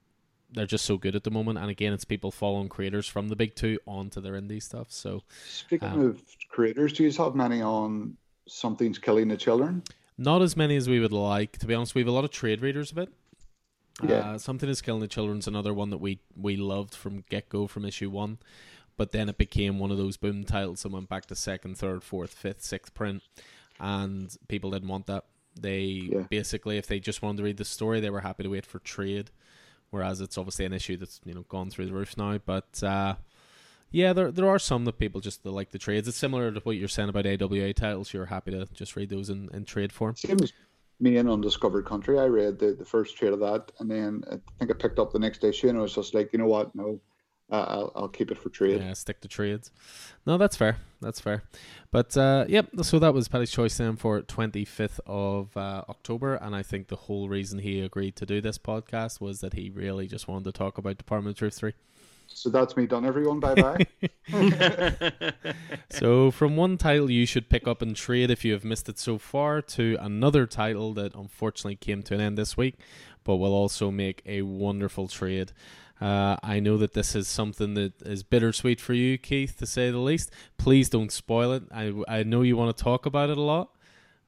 they're 0.52 0.66
just 0.66 0.84
so 0.84 0.98
good 0.98 1.16
at 1.16 1.24
the 1.24 1.30
moment, 1.30 1.56
and 1.56 1.70
again, 1.70 1.94
it's 1.94 2.04
people 2.04 2.30
following 2.30 2.68
creators 2.68 3.08
from 3.08 3.28
the 3.28 3.34
big 3.34 3.54
two 3.54 3.78
onto 3.86 4.20
their 4.20 4.34
indie 4.34 4.62
stuff. 4.62 4.88
So 4.90 5.22
Speaking 5.48 5.88
Um, 5.88 6.00
of 6.02 6.22
creators, 6.50 6.92
do 6.92 7.02
you 7.02 7.10
have 7.12 7.34
many 7.34 7.62
on 7.62 8.18
Something's 8.46 8.98
Killing 8.98 9.28
the 9.28 9.38
Children? 9.38 9.82
Not 10.20 10.42
as 10.42 10.56
many 10.56 10.76
as 10.76 10.88
we 10.88 11.00
would 11.00 11.12
like, 11.12 11.58
to 11.58 11.66
be 11.66 11.74
honest. 11.74 11.94
We 11.94 12.02
have 12.02 12.08
a 12.08 12.12
lot 12.12 12.24
of 12.24 12.30
trade 12.30 12.60
readers 12.62 12.92
of 12.92 12.98
it. 12.98 13.08
Yeah. 14.06 14.32
Uh, 14.32 14.38
Something 14.38 14.68
is 14.68 14.80
killing 14.80 15.00
the 15.00 15.08
children's 15.08 15.48
another 15.48 15.74
one 15.74 15.90
that 15.90 15.98
we 15.98 16.20
we 16.36 16.56
loved 16.56 16.94
from 16.94 17.24
get 17.28 17.48
go 17.48 17.66
from 17.66 17.84
issue 17.84 18.10
one, 18.10 18.38
but 18.96 19.12
then 19.12 19.28
it 19.28 19.36
became 19.38 19.78
one 19.78 19.90
of 19.90 19.98
those 19.98 20.16
boom 20.16 20.44
titles 20.44 20.82
that 20.82 20.92
went 20.92 21.08
back 21.08 21.26
to 21.26 21.34
second, 21.34 21.76
third, 21.78 22.02
fourth, 22.02 22.32
fifth, 22.32 22.62
sixth 22.62 22.94
print, 22.94 23.22
and 23.80 24.36
people 24.48 24.70
didn't 24.70 24.88
want 24.88 25.06
that. 25.06 25.24
They 25.60 26.08
Yeah. 26.12 26.22
basically, 26.30 26.78
if 26.78 26.86
they 26.86 27.00
just 27.00 27.22
wanted 27.22 27.38
to 27.38 27.42
read 27.44 27.56
the 27.56 27.64
story, 27.64 28.00
they 28.00 28.10
were 28.10 28.20
happy 28.20 28.42
to 28.44 28.48
wait 28.50 28.64
for 28.66 28.78
trade. 28.78 29.30
Whereas 29.90 30.20
it's 30.20 30.38
obviously 30.38 30.64
an 30.66 30.72
issue 30.72 30.96
that's 30.96 31.20
you 31.24 31.34
know 31.34 31.42
gone 31.48 31.68
through 31.70 31.86
the 31.86 31.92
roof 31.92 32.16
now. 32.16 32.38
But 32.38 32.82
uh, 32.82 33.16
yeah, 33.90 34.12
there 34.12 34.30
there 34.30 34.48
are 34.48 34.58
some 34.58 34.84
that 34.84 34.98
people 34.98 35.20
just 35.20 35.44
like 35.44 35.70
the 35.70 35.78
trades. 35.78 36.08
It's 36.08 36.16
similar 36.16 36.52
to 36.52 36.60
what 36.60 36.76
you're 36.76 36.88
saying 36.88 37.08
about 37.08 37.26
AWA 37.26 37.72
titles. 37.72 38.12
You're 38.12 38.26
happy 38.26 38.52
to 38.52 38.66
just 38.72 38.96
read 38.96 39.10
those 39.10 39.30
in, 39.30 39.48
in 39.52 39.64
trade 39.64 39.92
form. 39.92 40.16
Same 40.16 40.38
as 40.42 40.52
me 41.00 41.16
in 41.16 41.28
Undiscovered 41.28 41.86
Country. 41.86 42.18
I 42.18 42.26
read 42.26 42.58
the, 42.58 42.72
the 42.72 42.84
first 42.84 43.16
trade 43.16 43.32
of 43.32 43.40
that, 43.40 43.72
and 43.78 43.90
then 43.90 44.22
I 44.30 44.36
think 44.58 44.70
I 44.70 44.74
picked 44.74 44.98
up 44.98 45.12
the 45.12 45.18
next 45.18 45.44
issue, 45.44 45.68
and 45.68 45.78
I 45.78 45.82
was 45.82 45.94
just 45.94 46.14
like, 46.14 46.32
you 46.32 46.38
know 46.38 46.46
what? 46.46 46.74
No, 46.74 47.00
uh, 47.50 47.64
I'll, 47.68 47.92
I'll 47.96 48.08
keep 48.08 48.30
it 48.30 48.38
for 48.38 48.48
trade. 48.48 48.80
Yeah, 48.80 48.92
stick 48.92 49.20
to 49.22 49.28
trades. 49.28 49.70
No, 50.24 50.38
that's 50.38 50.56
fair. 50.56 50.76
That's 51.00 51.20
fair. 51.20 51.42
But 51.90 52.16
uh, 52.16 52.44
yep, 52.48 52.68
so 52.82 52.98
that 53.00 53.12
was 53.12 53.28
Paddy's 53.28 53.50
choice 53.50 53.76
then 53.76 53.96
for 53.96 54.22
25th 54.22 55.00
of 55.06 55.56
uh, 55.56 55.82
October. 55.88 56.36
And 56.36 56.54
I 56.54 56.62
think 56.62 56.88
the 56.88 56.96
whole 56.96 57.28
reason 57.28 57.58
he 57.58 57.80
agreed 57.80 58.14
to 58.16 58.26
do 58.26 58.40
this 58.40 58.58
podcast 58.58 59.20
was 59.20 59.40
that 59.40 59.54
he 59.54 59.70
really 59.70 60.06
just 60.06 60.28
wanted 60.28 60.44
to 60.44 60.52
talk 60.52 60.78
about 60.78 60.98
Department 60.98 61.34
of 61.34 61.38
Truth 61.38 61.54
3. 61.54 61.72
So 62.32 62.48
that's 62.48 62.76
me 62.76 62.86
done, 62.86 63.04
everyone. 63.04 63.40
Bye 63.40 63.54
bye. 63.54 63.86
So, 65.90 66.30
from 66.30 66.56
one 66.56 66.78
title 66.78 67.10
you 67.10 67.26
should 67.26 67.48
pick 67.50 67.66
up 67.66 67.82
and 67.82 67.94
trade 67.94 68.30
if 68.30 68.44
you 68.44 68.52
have 68.52 68.64
missed 68.64 68.88
it 68.88 68.98
so 68.98 69.18
far, 69.18 69.60
to 69.62 69.96
another 70.00 70.46
title 70.46 70.94
that 70.94 71.14
unfortunately 71.14 71.76
came 71.76 72.02
to 72.04 72.14
an 72.14 72.20
end 72.20 72.38
this 72.38 72.56
week, 72.56 72.76
but 73.24 73.36
will 73.36 73.52
also 73.52 73.90
make 73.90 74.22
a 74.24 74.42
wonderful 74.42 75.08
trade. 75.08 75.52
Uh, 76.00 76.36
I 76.42 76.60
know 76.60 76.78
that 76.78 76.94
this 76.94 77.14
is 77.14 77.28
something 77.28 77.74
that 77.74 78.00
is 78.02 78.22
bittersweet 78.22 78.80
for 78.80 78.94
you, 78.94 79.18
Keith, 79.18 79.58
to 79.58 79.66
say 79.66 79.90
the 79.90 79.98
least. 79.98 80.30
Please 80.56 80.88
don't 80.88 81.12
spoil 81.12 81.52
it. 81.52 81.64
I, 81.70 81.92
I 82.08 82.22
know 82.22 82.40
you 82.40 82.56
want 82.56 82.74
to 82.74 82.82
talk 82.82 83.04
about 83.04 83.28
it 83.28 83.36
a 83.36 83.42
lot. 83.42 83.76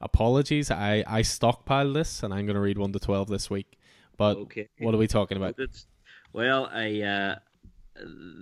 Apologies. 0.01 0.71
I, 0.71 1.03
I 1.07 1.23
stockpiled 1.23 1.95
this, 1.95 2.23
and 2.23 2.35
I'm 2.35 2.45
going 2.45 2.57
to 2.57 2.61
read 2.61 2.77
1 2.77 2.93
to 2.93 2.99
12 2.99 3.29
this 3.29 3.49
week. 3.49 3.79
But 4.19 4.37
okay. 4.37 4.69
what 4.81 4.95
are 4.95 4.99
we 4.99 5.07
talking 5.07 5.39
about? 5.39 5.57
Well, 6.35 6.69
I 6.71 7.01
uh, 7.01 7.37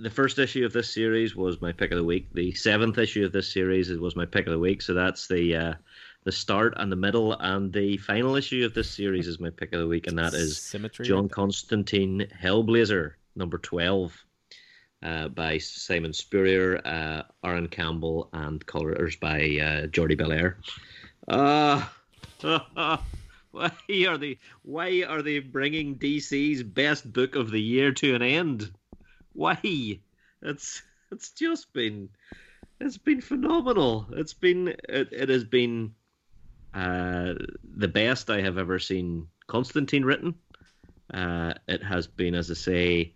the 0.02 0.10
first 0.10 0.39
issue 0.39 0.64
of 0.64 0.72
this 0.72 0.92
series 0.92 1.36
was 1.36 1.60
my 1.60 1.72
pick 1.72 1.90
of 1.90 1.98
the 1.98 2.05
week. 2.05 2.28
The 2.32 2.52
seventh 2.52 2.98
issue 2.98 3.24
of 3.24 3.32
this 3.32 3.52
series 3.52 3.90
was 3.90 4.16
my 4.16 4.26
pick 4.26 4.47
of 4.47 4.52
the 4.52 4.58
week. 4.58 4.82
So 4.82 4.94
that's 4.94 5.28
the 5.28 5.56
uh, 5.56 5.74
the 6.24 6.32
start 6.32 6.74
and 6.76 6.90
the 6.90 6.97
middle, 6.97 7.32
and 7.32 7.72
the 7.72 7.97
final 7.97 8.36
issue 8.36 8.64
of 8.64 8.74
this 8.74 8.90
series 8.90 9.26
is 9.26 9.40
my 9.40 9.50
pick 9.50 9.72
of 9.72 9.80
the 9.80 9.86
week, 9.86 10.06
and 10.06 10.18
that 10.18 10.34
is 10.34 10.60
Symmetry. 10.60 11.06
John 11.06 11.28
Constantine 11.28 12.26
Hellblazer 12.42 13.12
number 13.36 13.58
twelve. 13.58 14.24
Uh, 15.02 15.28
by 15.28 15.56
Simon 15.56 16.12
Spurrier, 16.12 16.78
uh, 16.84 17.22
Aaron 17.42 17.68
Campbell, 17.68 18.28
and 18.34 18.64
colors 18.66 19.16
by 19.16 19.40
uh, 19.58 19.86
Jordie 19.86 20.14
Bellaire. 20.14 20.56
Ah, 21.26 21.90
why 23.50 23.72
are 24.06 24.18
they? 24.18 24.36
Why 24.60 25.05
are 25.08 25.22
they 25.22 25.39
bringing 25.39 25.97
DC's 25.97 26.62
best 26.62 27.10
book 27.10 27.34
of 27.34 27.50
the 27.50 27.62
year 27.62 27.92
to 27.92 28.14
an 28.14 28.20
end? 28.20 28.70
Why? 29.33 30.00
It's 30.42 30.83
it's 31.12 31.33
just 31.33 31.73
been 31.73 32.09
it's 32.81 32.99
been 32.99 33.20
phenomenal. 33.20 34.07
It's 34.12 34.34
been 34.34 34.68
it, 34.68 35.09
it 35.12 35.28
has 35.28 35.44
been 35.44 35.94
uh, 36.73 37.34
the 37.76 37.89
best 37.89 38.31
I 38.31 38.41
have 38.41 38.59
ever 38.59 38.78
seen 38.78 39.28
Constantine 39.47 40.05
written. 40.05 40.34
Uh, 41.12 41.55
it 41.67 41.83
has 41.83 42.07
been, 42.07 42.34
as 42.34 42.50
I 42.50 42.55
say, 42.55 43.15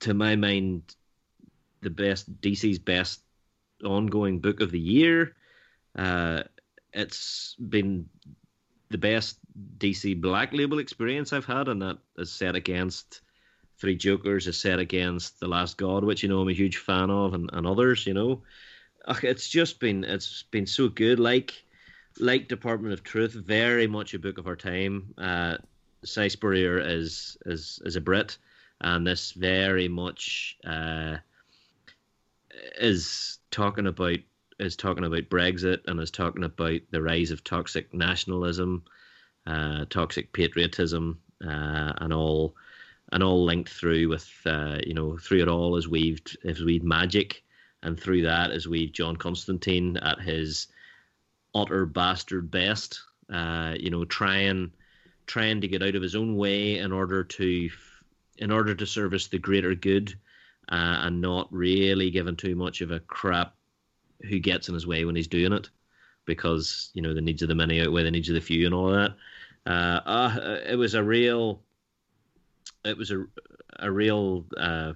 to 0.00 0.14
my 0.14 0.36
mind, 0.36 0.82
the 1.82 1.90
best 1.90 2.40
DC's 2.40 2.78
best 2.78 3.20
ongoing 3.84 4.38
book 4.38 4.60
of 4.60 4.70
the 4.70 4.80
year. 4.80 5.34
Uh, 5.96 6.44
it's 6.92 7.56
been 7.56 8.08
the 8.90 8.98
best 8.98 9.38
DC 9.78 10.20
Black 10.20 10.52
Label 10.52 10.78
experience 10.78 11.32
I've 11.32 11.44
had, 11.44 11.68
and 11.68 11.82
that 11.82 11.98
is 12.16 12.30
set 12.30 12.54
against 12.54 13.20
Three 13.78 13.96
Jokers, 13.96 14.46
is 14.46 14.58
set 14.58 14.78
against 14.78 15.40
The 15.40 15.48
Last 15.48 15.76
God, 15.76 16.04
which 16.04 16.22
you 16.22 16.28
know 16.28 16.40
I'm 16.40 16.48
a 16.48 16.52
huge 16.52 16.76
fan 16.76 17.10
of, 17.10 17.34
and, 17.34 17.50
and 17.52 17.66
others. 17.66 18.06
You 18.06 18.14
know, 18.14 18.42
it's 19.22 19.48
just 19.48 19.80
been 19.80 20.04
it's 20.04 20.44
been 20.50 20.66
so 20.66 20.88
good. 20.88 21.18
Like 21.18 21.52
like 22.18 22.48
Department 22.48 22.94
of 22.94 23.02
Truth, 23.02 23.32
very 23.32 23.86
much 23.86 24.14
a 24.14 24.18
book 24.18 24.38
of 24.38 24.46
our 24.46 24.56
time. 24.56 25.14
Uh, 25.18 25.56
Spurrier 26.04 26.78
is 26.78 27.36
is 27.46 27.80
is 27.84 27.96
a 27.96 28.00
Brit, 28.00 28.38
and 28.80 29.06
this 29.06 29.32
very 29.32 29.88
much 29.88 30.56
uh, 30.64 31.16
is 32.78 33.38
talking 33.50 33.86
about 33.86 34.18
is 34.58 34.76
talking 34.76 35.04
about 35.04 35.28
Brexit 35.28 35.80
and 35.86 36.00
is 36.00 36.10
talking 36.10 36.44
about 36.44 36.80
the 36.90 37.02
rise 37.02 37.30
of 37.30 37.42
toxic 37.42 37.92
nationalism, 37.92 38.84
uh, 39.46 39.84
toxic 39.90 40.32
patriotism, 40.32 41.20
uh, 41.44 41.92
and 41.98 42.12
all 42.12 42.54
and 43.14 43.22
all 43.22 43.44
linked 43.44 43.70
through 43.70 44.08
with 44.08 44.28
uh, 44.44 44.78
you 44.84 44.92
know 44.92 45.16
through 45.16 45.40
it 45.40 45.48
all 45.48 45.76
as 45.76 45.88
weaved 45.88 46.36
as 46.44 46.62
weaved 46.62 46.84
magic, 46.84 47.42
and 47.82 47.98
through 47.98 48.22
that 48.22 48.50
as 48.50 48.68
weaved 48.68 48.94
John 48.94 49.16
Constantine 49.16 49.96
at 49.98 50.20
his 50.20 50.66
utter 51.54 51.86
bastard 51.86 52.50
best. 52.50 53.00
Uh, 53.32 53.74
you 53.78 53.88
know, 53.88 54.04
trying 54.04 54.70
trying 55.26 55.60
to 55.60 55.68
get 55.68 55.82
out 55.82 55.94
of 55.94 56.02
his 56.02 56.16
own 56.16 56.36
way 56.36 56.78
in 56.78 56.92
order 56.92 57.24
to 57.24 57.70
in 58.38 58.50
order 58.50 58.74
to 58.74 58.84
service 58.84 59.28
the 59.28 59.38
greater 59.38 59.76
good, 59.76 60.12
uh, 60.68 61.06
and 61.06 61.20
not 61.20 61.48
really 61.52 62.10
giving 62.10 62.36
too 62.36 62.56
much 62.56 62.80
of 62.80 62.90
a 62.90 63.00
crap 63.00 63.54
who 64.28 64.40
gets 64.40 64.68
in 64.68 64.74
his 64.74 64.86
way 64.88 65.04
when 65.04 65.14
he's 65.14 65.28
doing 65.28 65.52
it, 65.52 65.70
because 66.24 66.90
you 66.94 67.00
know 67.00 67.14
the 67.14 67.20
needs 67.20 67.42
of 67.42 67.48
the 67.48 67.54
many 67.54 67.80
outweigh 67.80 68.02
the 68.02 68.10
needs 68.10 68.28
of 68.28 68.34
the 68.34 68.40
few 68.40 68.66
and 68.66 68.74
all 68.74 68.90
that. 68.90 69.14
Uh, 69.66 70.00
uh, 70.04 70.58
it 70.66 70.76
was 70.76 70.94
a 70.94 71.02
real, 71.02 71.62
it 72.84 72.96
was 72.96 73.10
a 73.10 73.24
a 73.78 73.90
real, 73.90 74.46
uh, 74.56 74.92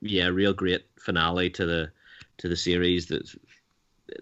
yeah, 0.00 0.26
real 0.26 0.52
great 0.52 0.86
finale 0.98 1.50
to 1.50 1.66
the 1.66 1.90
to 2.38 2.48
the 2.48 2.56
series. 2.56 3.06
That 3.06 3.28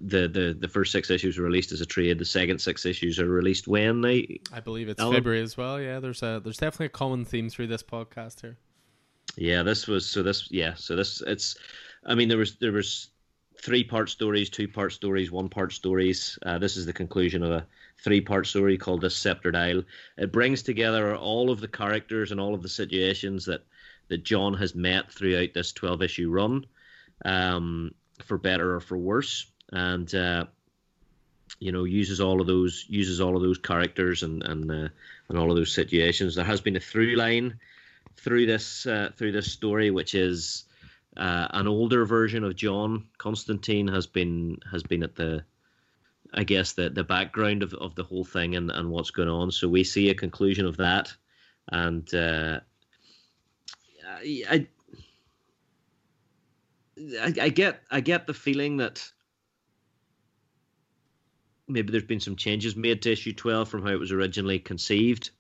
the 0.01 0.29
the 0.29 0.57
the 0.59 0.69
first 0.69 0.93
six 0.93 1.11
issues 1.11 1.39
were 1.39 1.45
released 1.45 1.73
as 1.73 1.81
a 1.81 1.87
trade. 1.87 2.19
The 2.19 2.25
second 2.25 2.61
six 2.61 2.85
issues 2.85 3.19
are 3.19 3.29
released 3.29 3.69
when 3.69 4.01
they. 4.01 4.41
I 4.53 4.61
believe 4.61 4.89
it's 4.89 5.01
Alan? 5.01 5.15
February 5.15 5.43
as 5.43 5.57
well. 5.57 5.81
Yeah, 5.81 6.01
there's 6.01 6.23
a 6.23 6.41
there's 6.43 6.59
definitely 6.59 6.87
a 6.87 6.91
common 6.91 7.25
theme 7.25 7.49
through 7.49 7.69
this 7.69 7.83
podcast 7.83 8.41
here. 8.41 8.59
Yeah, 9.37 9.63
this 9.63 9.87
was 9.87 10.07
so 10.07 10.23
this 10.23 10.51
yeah 10.51 10.75
so 10.75 10.97
this 10.97 11.23
it's, 11.27 11.57
I 12.05 12.15
mean 12.15 12.29
there 12.29 12.39
was 12.39 12.57
there 12.57 12.73
was 12.73 13.11
three 13.61 13.85
part 13.85 14.09
stories, 14.09 14.51
two 14.51 14.69
part 14.69 14.93
stories, 14.93 15.31
one 15.31 15.49
part 15.49 15.73
stories. 15.73 16.39
Uh, 16.45 16.59
this 16.59 16.77
is 16.77 16.87
the 16.87 16.93
conclusion 16.93 17.43
of 17.43 17.51
a 17.51 17.67
three 18.01 18.21
part 18.21 18.47
story 18.47 18.79
called 18.79 19.01
The 19.01 19.11
Sceptered 19.11 19.57
Isle. 19.57 19.83
It 20.17 20.33
brings 20.33 20.63
together 20.63 21.17
all 21.17 21.51
of 21.51 21.61
the 21.61 21.69
characters 21.69 22.31
and 22.31 22.41
all 22.41 22.55
of 22.55 22.63
the 22.63 22.69
situations 22.69 23.45
that, 23.47 23.65
that 24.09 24.25
John 24.25 24.55
has 24.55 24.75
met 24.75 25.13
throughout 25.13 25.55
this 25.55 25.73
12 25.73 26.03
issue 26.03 26.31
run, 26.31 26.67
um, 27.25 27.95
for 28.25 28.39
better 28.39 28.75
or 28.75 28.81
for 28.81 28.97
worse. 28.97 29.47
And, 29.73 30.13
uh, 30.15 30.47
you 31.61 31.73
know, 31.73 31.85
uses 31.85 32.21
all 32.21 32.41
of 32.41 32.47
those 32.47 32.85
uses 32.89 33.21
all 33.21 33.37
of 33.37 33.43
those 33.43 33.59
characters 33.59 34.23
and 34.23 34.43
and 34.43 34.71
uh, 34.71 34.89
and 35.29 35.39
all 35.39 35.51
of 35.51 35.57
those 35.57 35.73
situations. 35.73 36.35
There 36.35 36.45
has 36.45 36.61
been 36.61 36.77
a 36.77 36.81
through 36.81 37.17
line 37.17 37.59
through 38.17 38.47
this 38.47 38.87
uh, 38.87 39.11
through 39.17 39.33
this 39.33 39.51
story, 39.51 39.91
which 39.91 40.15
is 40.15 40.65
uh, 41.17 41.49
an 41.51 41.67
older 41.67 42.05
version 42.05 42.45
of 42.45 42.55
John 42.55 43.07
Constantine 43.19 43.89
has 43.89 44.07
been 44.07 44.59
has 44.71 44.83
been 44.83 45.03
at 45.03 45.17
the 45.17 45.45
I 46.35 46.45
guess 46.45 46.75
the 46.75 46.91
the 46.91 47.05
background 47.05 47.63
of, 47.63 47.73
of 47.75 47.95
the 47.95 48.05
whole 48.05 48.25
thing 48.25 48.57
and, 48.57 48.71
and 48.71 48.91
what's 48.91 49.11
going 49.11 49.29
on. 49.29 49.51
So 49.51 49.69
we 49.69 49.85
see 49.85 50.11
a 50.11 50.15
conclusion 50.15 50.67
of 50.67 50.77
that, 50.77 51.13
and 51.73 52.13
uh, 52.15 52.61
I, 54.07 54.45
I 54.51 54.67
I 57.41 57.49
get 57.49 57.83
I 57.91 58.01
get 58.01 58.27
the 58.27 58.35
feeling 58.35 58.77
that 58.79 59.11
maybe 61.67 61.93
there's 61.93 62.05
been 62.05 62.21
some 62.21 62.37
changes 62.37 62.77
made 62.77 63.03
to 63.03 63.13
issue 63.13 63.33
twelve 63.33 63.69
from 63.69 63.83
how 63.83 63.91
it 63.91 64.01
was 64.01 64.13
originally 64.13 64.59
conceived. 64.59 65.31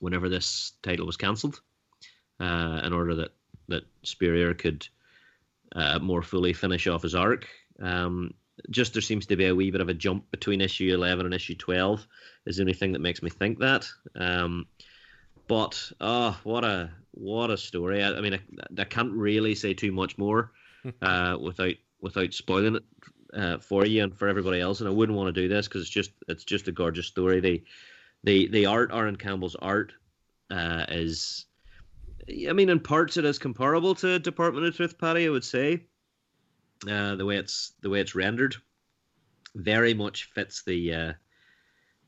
Whenever 0.00 0.28
this 0.28 0.72
title 0.82 1.06
was 1.06 1.16
cancelled, 1.16 1.60
uh, 2.40 2.80
in 2.84 2.92
order 2.92 3.14
that 3.14 3.34
that 3.68 3.84
Spurrier 4.02 4.54
could 4.54 4.88
uh, 5.74 5.98
more 6.00 6.22
fully 6.22 6.52
finish 6.52 6.86
off 6.86 7.02
his 7.02 7.14
arc. 7.14 7.48
Um, 7.80 8.34
just 8.70 8.92
there 8.92 9.02
seems 9.02 9.26
to 9.26 9.36
be 9.36 9.46
a 9.46 9.54
wee 9.54 9.70
bit 9.70 9.80
of 9.80 9.88
a 9.88 9.94
jump 9.94 10.30
between 10.30 10.60
issue 10.60 10.92
11 10.94 11.26
and 11.26 11.34
issue 11.34 11.54
12 11.54 12.06
is 12.46 12.56
the 12.56 12.62
only 12.62 12.72
thing 12.72 12.92
that 12.92 13.00
makes 13.00 13.22
me 13.22 13.30
think 13.30 13.58
that. 13.58 13.88
Um, 14.14 14.66
but 15.46 15.92
oh 16.00 16.38
what 16.44 16.64
a 16.64 16.90
what 17.12 17.50
a 17.50 17.56
story. 17.56 18.02
I, 18.02 18.12
I 18.12 18.20
mean 18.20 18.34
I, 18.34 18.40
I, 18.78 18.84
can't 18.84 19.12
really 19.12 19.54
say 19.54 19.74
too 19.74 19.92
much 19.92 20.16
more 20.18 20.52
uh, 21.02 21.36
without 21.40 21.74
without 22.00 22.32
spoiling 22.32 22.76
it 22.76 22.84
uh, 23.34 23.58
for 23.58 23.84
you 23.84 24.02
and 24.02 24.16
for 24.16 24.28
everybody 24.28 24.60
else. 24.60 24.80
And 24.80 24.88
i 24.88 24.92
wouldn't 24.92 25.18
want 25.18 25.34
to 25.34 25.40
do 25.40 25.48
this 25.48 25.68
because 25.68 25.82
it's 25.82 25.90
just 25.90 26.12
it's 26.28 26.44
just 26.44 26.68
a 26.68 26.72
gorgeous 26.72 27.06
story. 27.06 27.40
The 27.40 27.62
the 28.24 28.48
the 28.48 28.66
art 28.66 28.90
aaron 28.92 29.16
campbell's 29.16 29.54
art 29.54 29.92
uh, 30.50 30.86
is 30.88 31.46
i 32.48 32.52
mean 32.52 32.70
in 32.70 32.80
parts 32.80 33.16
it 33.16 33.24
is 33.24 33.38
comparable 33.38 33.94
to 33.94 34.18
department 34.18 34.66
of 34.66 34.74
truth 34.74 34.98
paddy 34.98 35.26
i 35.26 35.28
would 35.28 35.44
say 35.44 35.82
uh, 36.88 37.16
the 37.16 37.24
way 37.24 37.36
it's 37.36 37.72
the 37.82 37.90
way 37.90 38.00
it's 38.00 38.14
rendered 38.14 38.56
very 39.54 39.94
much 39.94 40.24
fits 40.34 40.62
the 40.64 40.92
uh, 40.92 41.12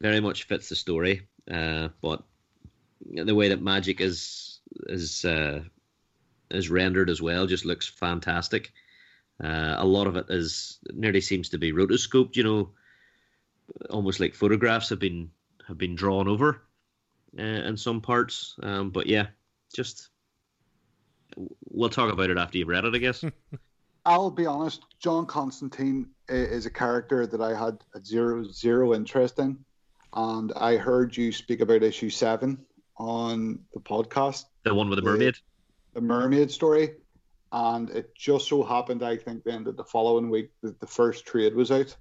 very 0.00 0.20
much 0.20 0.44
fits 0.44 0.68
the 0.68 0.76
story. 0.76 1.28
Uh, 1.50 1.88
but 2.00 2.22
the 3.12 3.34
way 3.34 3.48
that 3.48 3.62
magic 3.62 4.00
is 4.00 4.60
is 4.88 5.24
uh, 5.24 5.62
is 6.50 6.70
rendered 6.70 7.10
as 7.10 7.22
well 7.22 7.46
just 7.46 7.64
looks 7.64 7.88
fantastic. 7.88 8.72
Uh, 9.42 9.74
a 9.78 9.84
lot 9.84 10.06
of 10.06 10.16
it 10.16 10.26
is 10.30 10.78
nearly 10.92 11.20
seems 11.20 11.50
to 11.50 11.58
be 11.58 11.72
rotoscoped. 11.72 12.36
You 12.36 12.44
know, 12.44 12.70
almost 13.90 14.20
like 14.20 14.34
photographs 14.34 14.88
have 14.88 14.98
been 14.98 15.30
have 15.68 15.78
been 15.78 15.94
drawn 15.94 16.28
over 16.28 16.62
uh, 17.38 17.42
in 17.42 17.76
some 17.76 18.00
parts. 18.00 18.56
Um, 18.62 18.90
but 18.90 19.06
yeah, 19.06 19.28
just 19.74 20.08
we'll 21.70 21.90
talk 21.90 22.12
about 22.12 22.30
it 22.30 22.38
after 22.38 22.58
you've 22.58 22.68
read 22.68 22.84
it, 22.84 22.94
I 22.94 22.98
guess. 22.98 23.24
I'll 24.06 24.30
be 24.30 24.46
honest, 24.46 24.84
John 25.00 25.26
Constantine 25.26 26.06
eh, 26.30 26.34
is 26.34 26.64
a 26.64 26.70
character 26.70 27.26
that 27.26 27.42
I 27.42 27.58
had 27.58 27.82
zero 28.04 28.44
zero 28.44 28.94
interest 28.94 29.40
in, 29.40 29.58
and 30.14 30.52
I 30.54 30.76
heard 30.76 31.16
you 31.16 31.32
speak 31.32 31.60
about 31.60 31.82
issue 31.82 32.08
seven 32.08 32.64
on 32.96 33.58
the 33.74 33.80
podcast. 33.80 34.44
The 34.62 34.72
one 34.72 34.88
with 34.88 35.00
the 35.00 35.04
mermaid. 35.04 35.34
The, 35.92 36.00
the 36.00 36.06
mermaid 36.06 36.52
story, 36.52 36.94
and 37.50 37.90
it 37.90 38.14
just 38.14 38.46
so 38.46 38.62
happened, 38.62 39.02
I 39.02 39.16
think, 39.16 39.42
then 39.42 39.64
that 39.64 39.76
the 39.76 39.84
following 39.84 40.30
week 40.30 40.50
the, 40.62 40.76
the 40.78 40.86
first 40.86 41.26
trade 41.26 41.56
was 41.56 41.72
out, 41.72 41.96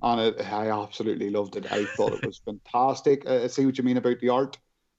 and 0.00 0.20
it, 0.20 0.40
I 0.40 0.70
absolutely 0.70 1.30
loved 1.30 1.56
it. 1.56 1.72
I 1.72 1.86
thought 1.86 2.12
it 2.12 2.24
was 2.24 2.38
fantastic. 2.44 3.28
Uh, 3.28 3.42
I 3.42 3.46
see 3.48 3.66
what 3.66 3.78
you 3.78 3.84
mean 3.84 3.96
about 3.96 4.20
the 4.20 4.28
art 4.28 4.56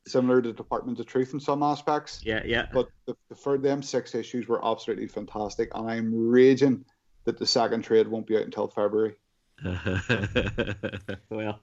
similar 0.09 0.41
to 0.41 0.53
Department 0.53 0.99
of 0.99 1.05
Truth 1.05 1.33
in 1.33 1.39
some 1.39 1.63
aspects. 1.63 2.21
Yeah, 2.23 2.41
yeah. 2.45 2.67
But 2.73 2.89
the, 3.05 3.15
the, 3.29 3.35
for 3.35 3.57
them 3.57 3.81
six 3.81 4.15
issues 4.15 4.47
were 4.47 4.65
absolutely 4.65 5.07
fantastic, 5.07 5.69
and 5.75 5.89
I'm 5.89 6.29
raging 6.29 6.85
that 7.25 7.37
the 7.37 7.45
second 7.45 7.83
trade 7.83 8.07
won't 8.07 8.27
be 8.27 8.37
out 8.37 8.43
until 8.43 8.67
February. 8.67 9.15
well, 11.29 11.59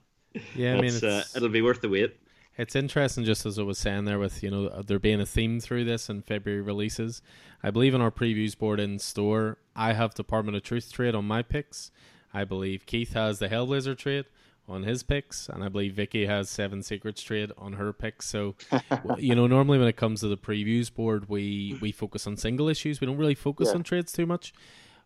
yeah, 0.55 0.75
I 0.75 0.81
mean, 0.81 0.93
uh, 1.03 1.23
it'll 1.35 1.49
be 1.49 1.61
worth 1.61 1.81
the 1.81 1.89
wait. 1.89 2.15
It's 2.57 2.75
interesting, 2.75 3.23
just 3.23 3.45
as 3.45 3.59
I 3.59 3.63
was 3.63 3.77
saying 3.77 4.05
there, 4.05 4.17
with 4.17 4.41
you 4.41 4.49
know 4.49 4.81
there 4.81 4.99
being 4.99 5.21
a 5.21 5.25
theme 5.25 5.59
through 5.59 5.85
this 5.85 6.09
and 6.09 6.25
February 6.25 6.61
releases. 6.61 7.21
I 7.61 7.71
believe 7.71 7.93
in 7.93 8.01
our 8.01 8.11
previews 8.11 8.57
board 8.57 8.79
in 8.79 8.99
store, 8.99 9.57
I 9.75 9.93
have 9.93 10.15
Department 10.15 10.57
of 10.57 10.63
Truth 10.63 10.91
trade 10.91 11.15
on 11.15 11.25
my 11.25 11.43
picks. 11.43 11.91
I 12.33 12.43
believe 12.43 12.85
Keith 12.85 13.13
has 13.13 13.39
the 13.39 13.47
Hellblazer 13.47 13.97
trade 13.97 14.25
on 14.67 14.83
his 14.83 15.03
picks, 15.03 15.47
and 15.47 15.63
I 15.63 15.69
believe 15.69 15.93
Vicky 15.93 16.25
has 16.25 16.49
Seven 16.49 16.83
Secrets 16.83 17.21
trade 17.21 17.51
on 17.57 17.73
her 17.73 17.93
picks. 17.93 18.27
So, 18.27 18.55
you 19.17 19.33
know, 19.33 19.47
normally 19.47 19.77
when 19.79 19.87
it 19.87 19.95
comes 19.95 20.19
to 20.21 20.27
the 20.27 20.37
previews 20.37 20.93
board, 20.93 21.29
we 21.29 21.77
we 21.81 21.91
focus 21.91 22.27
on 22.27 22.37
single 22.37 22.67
issues. 22.67 22.99
We 22.99 23.07
don't 23.07 23.17
really 23.17 23.35
focus 23.35 23.69
yeah. 23.69 23.75
on 23.75 23.83
trades 23.83 24.11
too 24.11 24.25
much. 24.25 24.53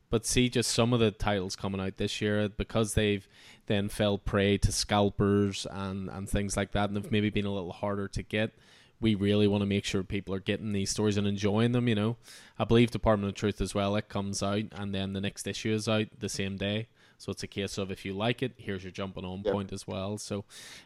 But 0.10 0.26
see, 0.26 0.50
just 0.50 0.72
some 0.72 0.92
of 0.92 1.00
the 1.00 1.12
titles 1.12 1.56
coming 1.56 1.80
out 1.80 1.98
this 1.98 2.20
year 2.20 2.50
because 2.50 2.96
they've 2.96 3.28
then 3.68 3.88
fell 3.88 4.18
prey 4.18 4.58
to 4.58 4.72
scalpers 4.72 5.66
and 5.70 6.10
and 6.10 6.30
things 6.30 6.58
like 6.58 6.72
that, 6.72 6.90
and 6.90 6.98
they've 6.98 7.12
maybe 7.12 7.30
been 7.30 7.46
a 7.46 7.54
little 7.54 7.72
harder 7.72 8.08
to 8.10 8.24
get. 8.24 8.52
We 9.00 9.16
really 9.16 9.48
want 9.48 9.62
to 9.62 9.68
make 9.68 9.86
sure 9.86 10.04
people 10.04 10.36
are 10.36 10.40
getting 10.40 10.74
these 10.74 10.92
stories 10.92 11.18
and 11.18 11.26
enjoying 11.26 11.72
them. 11.72 11.88
You 11.88 11.96
know, 11.96 12.18
I 12.60 12.66
believe 12.66 12.92
Department 12.92 13.30
of 13.30 13.36
Truth 13.36 13.62
as 13.62 13.74
well. 13.74 13.96
It 13.96 14.10
comes 14.10 14.44
out, 14.44 14.66
and 14.74 14.94
then 14.94 15.14
the 15.14 15.22
next 15.22 15.48
issue 15.48 15.72
is 15.72 15.88
out 15.88 16.08
the 16.20 16.30
same 16.30 16.58
day. 16.58 16.88
So 17.22 17.32
it's 17.32 17.44
a 17.44 17.48
case 17.48 17.78
of 17.78 17.92
if 17.92 18.04
you 18.04 18.14
like 18.14 18.42
it, 18.42 18.54
here's 18.58 18.84
your 18.84 18.92
jumping 18.92 19.24
on 19.26 19.44
yep. 19.46 19.54
point 19.54 19.72
as 19.72 19.86
well. 19.86 20.18
So, 20.18 20.44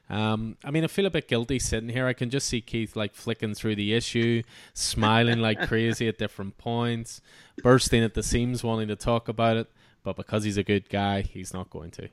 um, 0.10 0.58
I 0.66 0.72
mean, 0.72 0.84
I 0.84 0.88
feel 0.88 1.06
a 1.06 1.10
bit 1.10 1.30
guilty 1.30 1.60
sitting 1.60 1.88
here. 1.88 2.08
I 2.08 2.12
can 2.12 2.30
just 2.30 2.50
see 2.50 2.60
Keith 2.60 2.98
like 2.98 3.16
flicking 3.16 3.54
through 3.54 3.76
the 3.76 3.94
issue, 3.94 4.44
smiling 4.74 5.40
like 5.40 5.62
crazy 5.70 6.10
at 6.10 6.18
different 6.18 6.58
points, 6.58 7.22
bursting 7.64 8.04
at 8.04 8.16
the 8.16 8.22
seams, 8.22 8.66
wanting 8.66 8.90
to 8.90 8.98
talk 8.98 9.30
about 9.30 9.56
it. 9.56 9.72
But 10.04 10.18
because 10.18 10.44
he's 10.44 10.58
a 10.58 10.64
good 10.64 10.90
guy, 10.90 11.22
he's 11.22 11.54
not 11.54 11.70
going 11.70 11.92
to. 11.92 12.10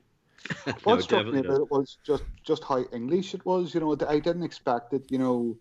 what 0.83 1.03
struck 1.03 1.27
me 1.27 1.39
about 1.39 1.59
it 1.59 1.71
was 1.71 1.97
just 2.05 2.23
just 2.43 2.63
how 2.63 2.85
English 2.93 3.33
it 3.33 3.45
was. 3.45 3.73
You 3.73 3.81
know, 3.81 3.97
I 4.07 4.19
didn't 4.19 4.43
expect 4.43 4.93
it. 4.93 5.03
You 5.11 5.17
know, 5.17 5.57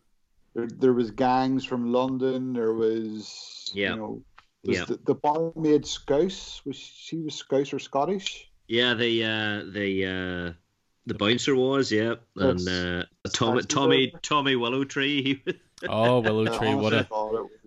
there, 0.55 0.68
there 0.68 0.92
was 0.92 1.10
gangs 1.10 1.65
from 1.65 1.92
London. 1.92 2.52
There 2.52 2.74
was, 2.74 3.73
yeah. 3.74 3.91
you 3.91 3.97
know, 3.97 4.23
was 4.65 4.78
yeah. 4.78 4.84
the, 4.84 5.00
the 5.05 5.15
barmaid 5.16 5.84
Scouse 5.84 6.62
was 6.65 6.76
she 6.76 7.18
was 7.18 7.34
Scouse 7.34 7.73
or 7.73 7.81
Scottish? 7.81 8.51
Yeah, 8.73 8.94
the 8.94 9.23
uh, 9.23 9.70
the 9.70 10.07
uh, 10.07 10.52
the 11.05 11.12
bouncer 11.12 11.55
was 11.55 11.92
yeah, 11.92 12.15
and 12.36 12.67
uh, 12.67 13.05
Tommy 13.31 13.62
Tommy 13.65 14.15
Tommy 14.23 14.57
Willow 14.57 14.83
Tree. 14.84 15.44
oh, 15.91 16.20
Willow 16.20 16.47
Tree! 16.59 16.75
What 16.75 16.94
a 16.94 17.07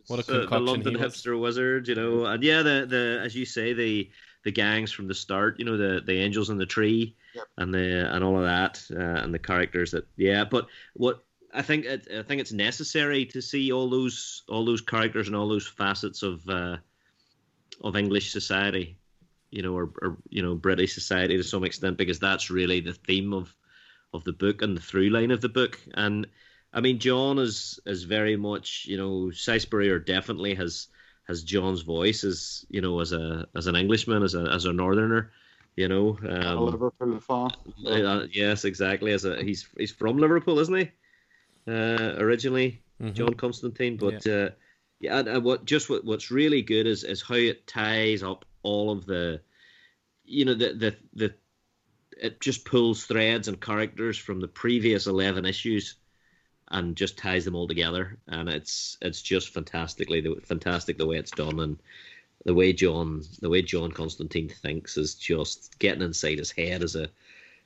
what 0.08 0.20
a 0.20 0.24
concoction 0.24 0.50
the 0.50 0.60
London 0.60 0.96
hipster 0.96 1.40
wizard, 1.40 1.88
you 1.88 1.94
know, 1.94 2.26
and 2.26 2.44
yeah, 2.44 2.64
the 2.64 2.88
the 2.90 3.22
as 3.24 3.36
you 3.36 3.46
say 3.46 3.74
the 3.74 4.10
the 4.46 4.52
gangs 4.52 4.92
from 4.92 5.08
the 5.08 5.14
start, 5.14 5.60
you 5.60 5.66
know, 5.66 5.78
the 5.78 6.02
the 6.04 6.14
angels 6.14 6.50
in 6.50 6.58
the 6.58 6.66
tree, 6.66 7.16
yep. 7.36 7.46
and 7.60 7.72
the 7.72 8.12
and 8.12 8.24
all 8.24 8.40
of 8.40 8.46
that, 8.46 8.82
uh, 8.90 9.22
and 9.24 9.32
the 9.32 9.38
characters 9.38 9.92
that 9.92 10.08
yeah. 10.18 10.44
But 10.44 10.66
what 10.96 11.24
I 11.54 11.62
think 11.62 11.86
it, 11.86 12.08
I 12.18 12.24
think 12.24 12.42
it's 12.42 12.52
necessary 12.52 13.26
to 13.28 13.44
see 13.44 13.72
all 13.72 13.92
those 13.92 14.42
all 14.50 14.66
those 14.66 14.82
characters 14.82 15.28
and 15.28 15.36
all 15.36 15.50
those 15.50 15.68
facets 15.68 16.24
of 16.24 16.50
uh, 16.50 16.78
of 17.82 17.96
English 17.96 18.32
society, 18.32 18.98
you 19.52 19.62
know, 19.62 19.76
or, 19.76 19.92
or 20.02 20.18
you 20.30 20.42
know 20.42 20.56
British 20.56 20.94
society 20.94 21.38
to 21.38 21.44
some 21.44 21.64
extent, 21.64 21.98
because 21.98 22.20
that's 22.20 22.50
really 22.50 22.82
the 22.82 22.94
theme 22.94 23.34
of 23.34 23.56
of 24.14 24.24
the 24.24 24.34
book 24.34 24.62
and 24.62 24.76
the 24.76 24.82
through 24.82 25.10
line 25.10 25.32
of 25.32 25.42
the 25.42 25.50
book. 25.50 25.80
And 25.94 26.28
I 26.74 26.82
mean, 26.82 27.00
John 27.00 27.40
is 27.40 27.80
is 27.86 28.04
very 28.04 28.36
much 28.36 28.86
you 28.88 28.98
know 28.98 29.32
Si 29.32 29.60
Spurrier 29.60 30.00
definitely 30.00 30.56
has 30.56 30.88
has 31.28 31.44
John's 31.44 31.82
voice 31.82 32.24
as 32.24 32.66
you 32.70 32.82
know 32.82 33.00
as 33.00 33.12
a 33.12 33.48
as 33.56 33.68
an 33.68 33.76
Englishman 33.76 34.24
as 34.24 34.36
a 34.36 34.44
as 34.52 34.66
a 34.66 34.74
Northerner. 34.74 35.32
You 35.76 35.90
know, 35.90 36.18
um, 36.22 36.58
a 36.58 36.62
Liverpool 36.62 37.20
fan. 37.20 37.50
Uh, 37.86 38.28
yes, 38.32 38.64
exactly. 38.64 39.12
As 39.12 39.26
a 39.26 39.44
he's 39.44 39.68
he's 39.78 39.92
from 39.92 40.18
Liverpool, 40.18 40.60
isn't 40.60 40.76
he? 40.76 40.92
Uh, 41.68 42.16
originally, 42.18 42.82
mm-hmm. 43.02 43.14
John 43.14 43.34
Constantine, 43.34 43.98
but 43.98 44.26
yeah, 44.26 44.34
uh, 44.34 44.50
yeah 45.02 45.20
and, 45.20 45.28
and, 45.28 45.44
what 45.44 45.66
just 45.66 45.90
what, 45.90 46.06
what's 46.06 46.32
really 46.32 46.62
good 46.62 46.88
is 46.88 47.04
is 47.04 47.22
how 47.22 47.36
it 47.36 47.68
ties 47.68 48.24
up 48.24 48.46
all 48.66 48.92
of 48.92 49.06
the, 49.06 49.42
you 50.26 50.44
know, 50.44 50.56
the 50.56 50.74
the 50.74 50.96
the 51.14 51.34
it 52.18 52.42
just 52.42 52.66
pulls 52.66 53.06
threads 53.06 53.48
and 53.48 53.62
characters 53.62 54.18
from 54.18 54.40
the 54.40 54.48
previous 54.48 55.08
eleven 55.08 55.46
issues, 55.46 55.96
and 56.72 56.96
just 56.96 57.18
ties 57.18 57.46
them 57.46 57.56
all 57.56 57.68
together, 57.68 58.18
and 58.28 58.50
it's 58.50 58.98
it's 59.02 59.22
just 59.22 59.50
fantastically 59.50 60.22
the 60.22 60.36
fantastic 60.44 60.98
the 60.98 61.06
way 61.06 61.18
it's 61.18 61.32
done. 61.32 61.60
And 61.60 61.78
the 62.46 62.54
way 62.54 62.74
John 62.74 63.24
the 63.42 63.50
way 63.50 63.62
John 63.62 63.92
Constantine 63.92 64.50
thinks 64.50 64.98
is 64.98 65.16
just 65.16 65.78
getting 65.80 66.04
inside 66.04 66.40
his 66.40 66.52
head 66.52 66.84
as 66.84 66.96
a 66.96 67.10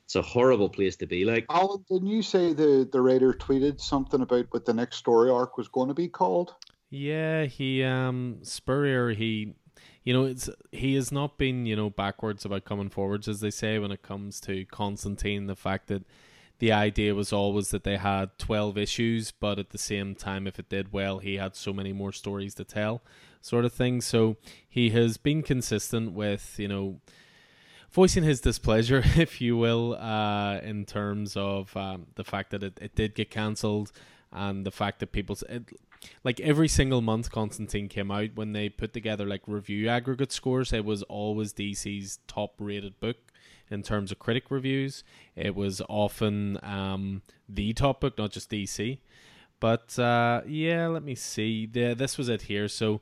it's 0.04 0.16
a 0.16 0.22
horrible 0.22 0.68
place 0.68 0.96
to 0.96 1.06
be 1.06 1.24
like. 1.24 1.46
Alan, 1.48 1.84
didn't 1.88 2.08
you 2.08 2.22
say 2.22 2.52
the 2.52 2.88
the 2.90 3.00
writer 3.00 3.32
tweeted 3.32 3.80
something 3.80 4.22
about 4.22 4.46
what 4.50 4.64
the 4.64 4.74
next 4.74 4.96
story 4.96 5.30
arc 5.30 5.56
was 5.56 5.68
going 5.68 5.88
to 5.88 5.94
be 5.94 6.08
called? 6.08 6.54
Yeah, 6.90 7.44
he 7.44 7.84
um 7.84 8.38
Spurrier 8.42 9.10
he 9.10 9.54
you 10.10 10.16
know 10.16 10.24
it's 10.24 10.50
he 10.72 10.96
has 10.96 11.12
not 11.12 11.38
been, 11.38 11.66
you 11.66 11.76
know, 11.76 11.88
backwards 11.88 12.44
about 12.44 12.64
coming 12.64 12.90
forwards 12.90 13.28
as 13.28 13.38
they 13.38 13.50
say 13.52 13.78
when 13.78 13.92
it 13.92 14.02
comes 14.02 14.40
to 14.40 14.64
Constantine, 14.64 15.46
the 15.46 15.54
fact 15.54 15.86
that 15.86 16.02
the 16.58 16.72
idea 16.72 17.14
was 17.14 17.32
always 17.32 17.70
that 17.70 17.84
they 17.84 17.96
had 17.96 18.36
12 18.36 18.76
issues, 18.76 19.30
but 19.30 19.60
at 19.60 19.70
the 19.70 19.78
same 19.78 20.16
time, 20.16 20.48
if 20.48 20.58
it 20.58 20.68
did 20.68 20.92
well, 20.92 21.20
he 21.20 21.36
had 21.36 21.54
so 21.54 21.72
many 21.72 21.92
more 21.92 22.10
stories 22.10 22.56
to 22.56 22.64
tell 22.64 23.02
sort 23.40 23.64
of 23.64 23.72
thing. 23.72 24.00
So 24.00 24.36
he 24.68 24.90
has 24.90 25.16
been 25.16 25.44
consistent 25.44 26.10
with, 26.10 26.56
you 26.58 26.66
know, 26.66 27.00
voicing 27.92 28.24
his 28.24 28.40
displeasure, 28.40 29.04
if 29.16 29.40
you 29.40 29.56
will, 29.56 29.94
uh, 29.94 30.58
in 30.58 30.86
terms 30.86 31.36
of 31.36 31.76
um, 31.76 32.08
the 32.16 32.24
fact 32.24 32.50
that 32.50 32.64
it, 32.64 32.80
it 32.82 32.96
did 32.96 33.14
get 33.14 33.30
cancelled 33.30 33.92
and 34.32 34.66
the 34.66 34.72
fact 34.72 34.98
that 34.98 35.12
people. 35.12 35.36
Like 36.24 36.40
every 36.40 36.68
single 36.68 37.00
month 37.00 37.30
Constantine 37.30 37.88
came 37.88 38.10
out 38.10 38.30
when 38.34 38.52
they 38.52 38.68
put 38.68 38.92
together 38.92 39.26
like 39.26 39.42
review 39.46 39.88
aggregate 39.88 40.32
scores 40.32 40.72
it 40.72 40.84
was 40.84 41.02
always 41.04 41.52
DC's 41.52 42.18
top 42.26 42.54
rated 42.58 42.98
book 43.00 43.16
in 43.70 43.82
terms 43.82 44.10
of 44.10 44.18
critic 44.18 44.50
reviews 44.50 45.04
it 45.36 45.54
was 45.54 45.82
often 45.88 46.58
um, 46.62 47.22
the 47.48 47.72
top 47.72 48.00
book 48.00 48.16
not 48.18 48.30
just 48.30 48.50
DC 48.50 48.98
but 49.60 49.98
uh, 49.98 50.42
yeah 50.46 50.86
let 50.86 51.02
me 51.02 51.14
see 51.14 51.66
the, 51.66 51.94
this 51.94 52.16
was 52.16 52.28
it 52.28 52.42
here 52.42 52.68
so 52.68 53.00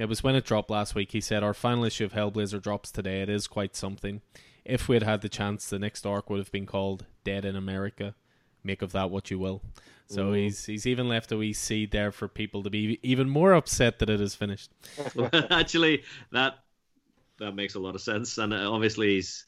it 0.00 0.08
was 0.08 0.22
when 0.22 0.34
it 0.34 0.46
dropped 0.46 0.70
last 0.70 0.94
week. 0.94 1.12
He 1.12 1.20
said, 1.20 1.42
Our 1.42 1.52
final 1.52 1.84
issue 1.84 2.06
of 2.06 2.14
Hellblazer 2.14 2.62
drops 2.62 2.90
today. 2.90 3.20
It 3.20 3.28
is 3.28 3.46
quite 3.46 3.76
something. 3.76 4.22
If 4.64 4.88
we 4.88 4.96
had 4.96 5.02
had 5.02 5.20
the 5.20 5.28
chance, 5.28 5.68
the 5.68 5.78
next 5.78 6.06
arc 6.06 6.30
would 6.30 6.38
have 6.38 6.50
been 6.50 6.64
called 6.64 7.04
Dead 7.22 7.44
in 7.44 7.54
America. 7.54 8.14
Make 8.64 8.80
of 8.80 8.92
that 8.92 9.10
what 9.10 9.30
you 9.30 9.38
will. 9.38 9.60
So 10.10 10.32
he's 10.32 10.66
he's 10.66 10.86
even 10.86 11.08
left 11.08 11.30
a 11.32 11.36
wee 11.36 11.52
seed 11.52 11.92
there 11.92 12.10
for 12.10 12.26
people 12.26 12.64
to 12.64 12.70
be 12.70 12.98
even 13.02 13.28
more 13.28 13.52
upset 13.52 14.00
that 14.00 14.10
it 14.10 14.20
is 14.20 14.34
finished. 14.34 14.70
Actually, 15.50 16.02
that 16.32 16.58
that 17.38 17.54
makes 17.54 17.74
a 17.76 17.78
lot 17.78 17.94
of 17.94 18.00
sense, 18.00 18.36
and 18.38 18.52
uh, 18.52 18.70
obviously 18.70 19.14
he's 19.14 19.46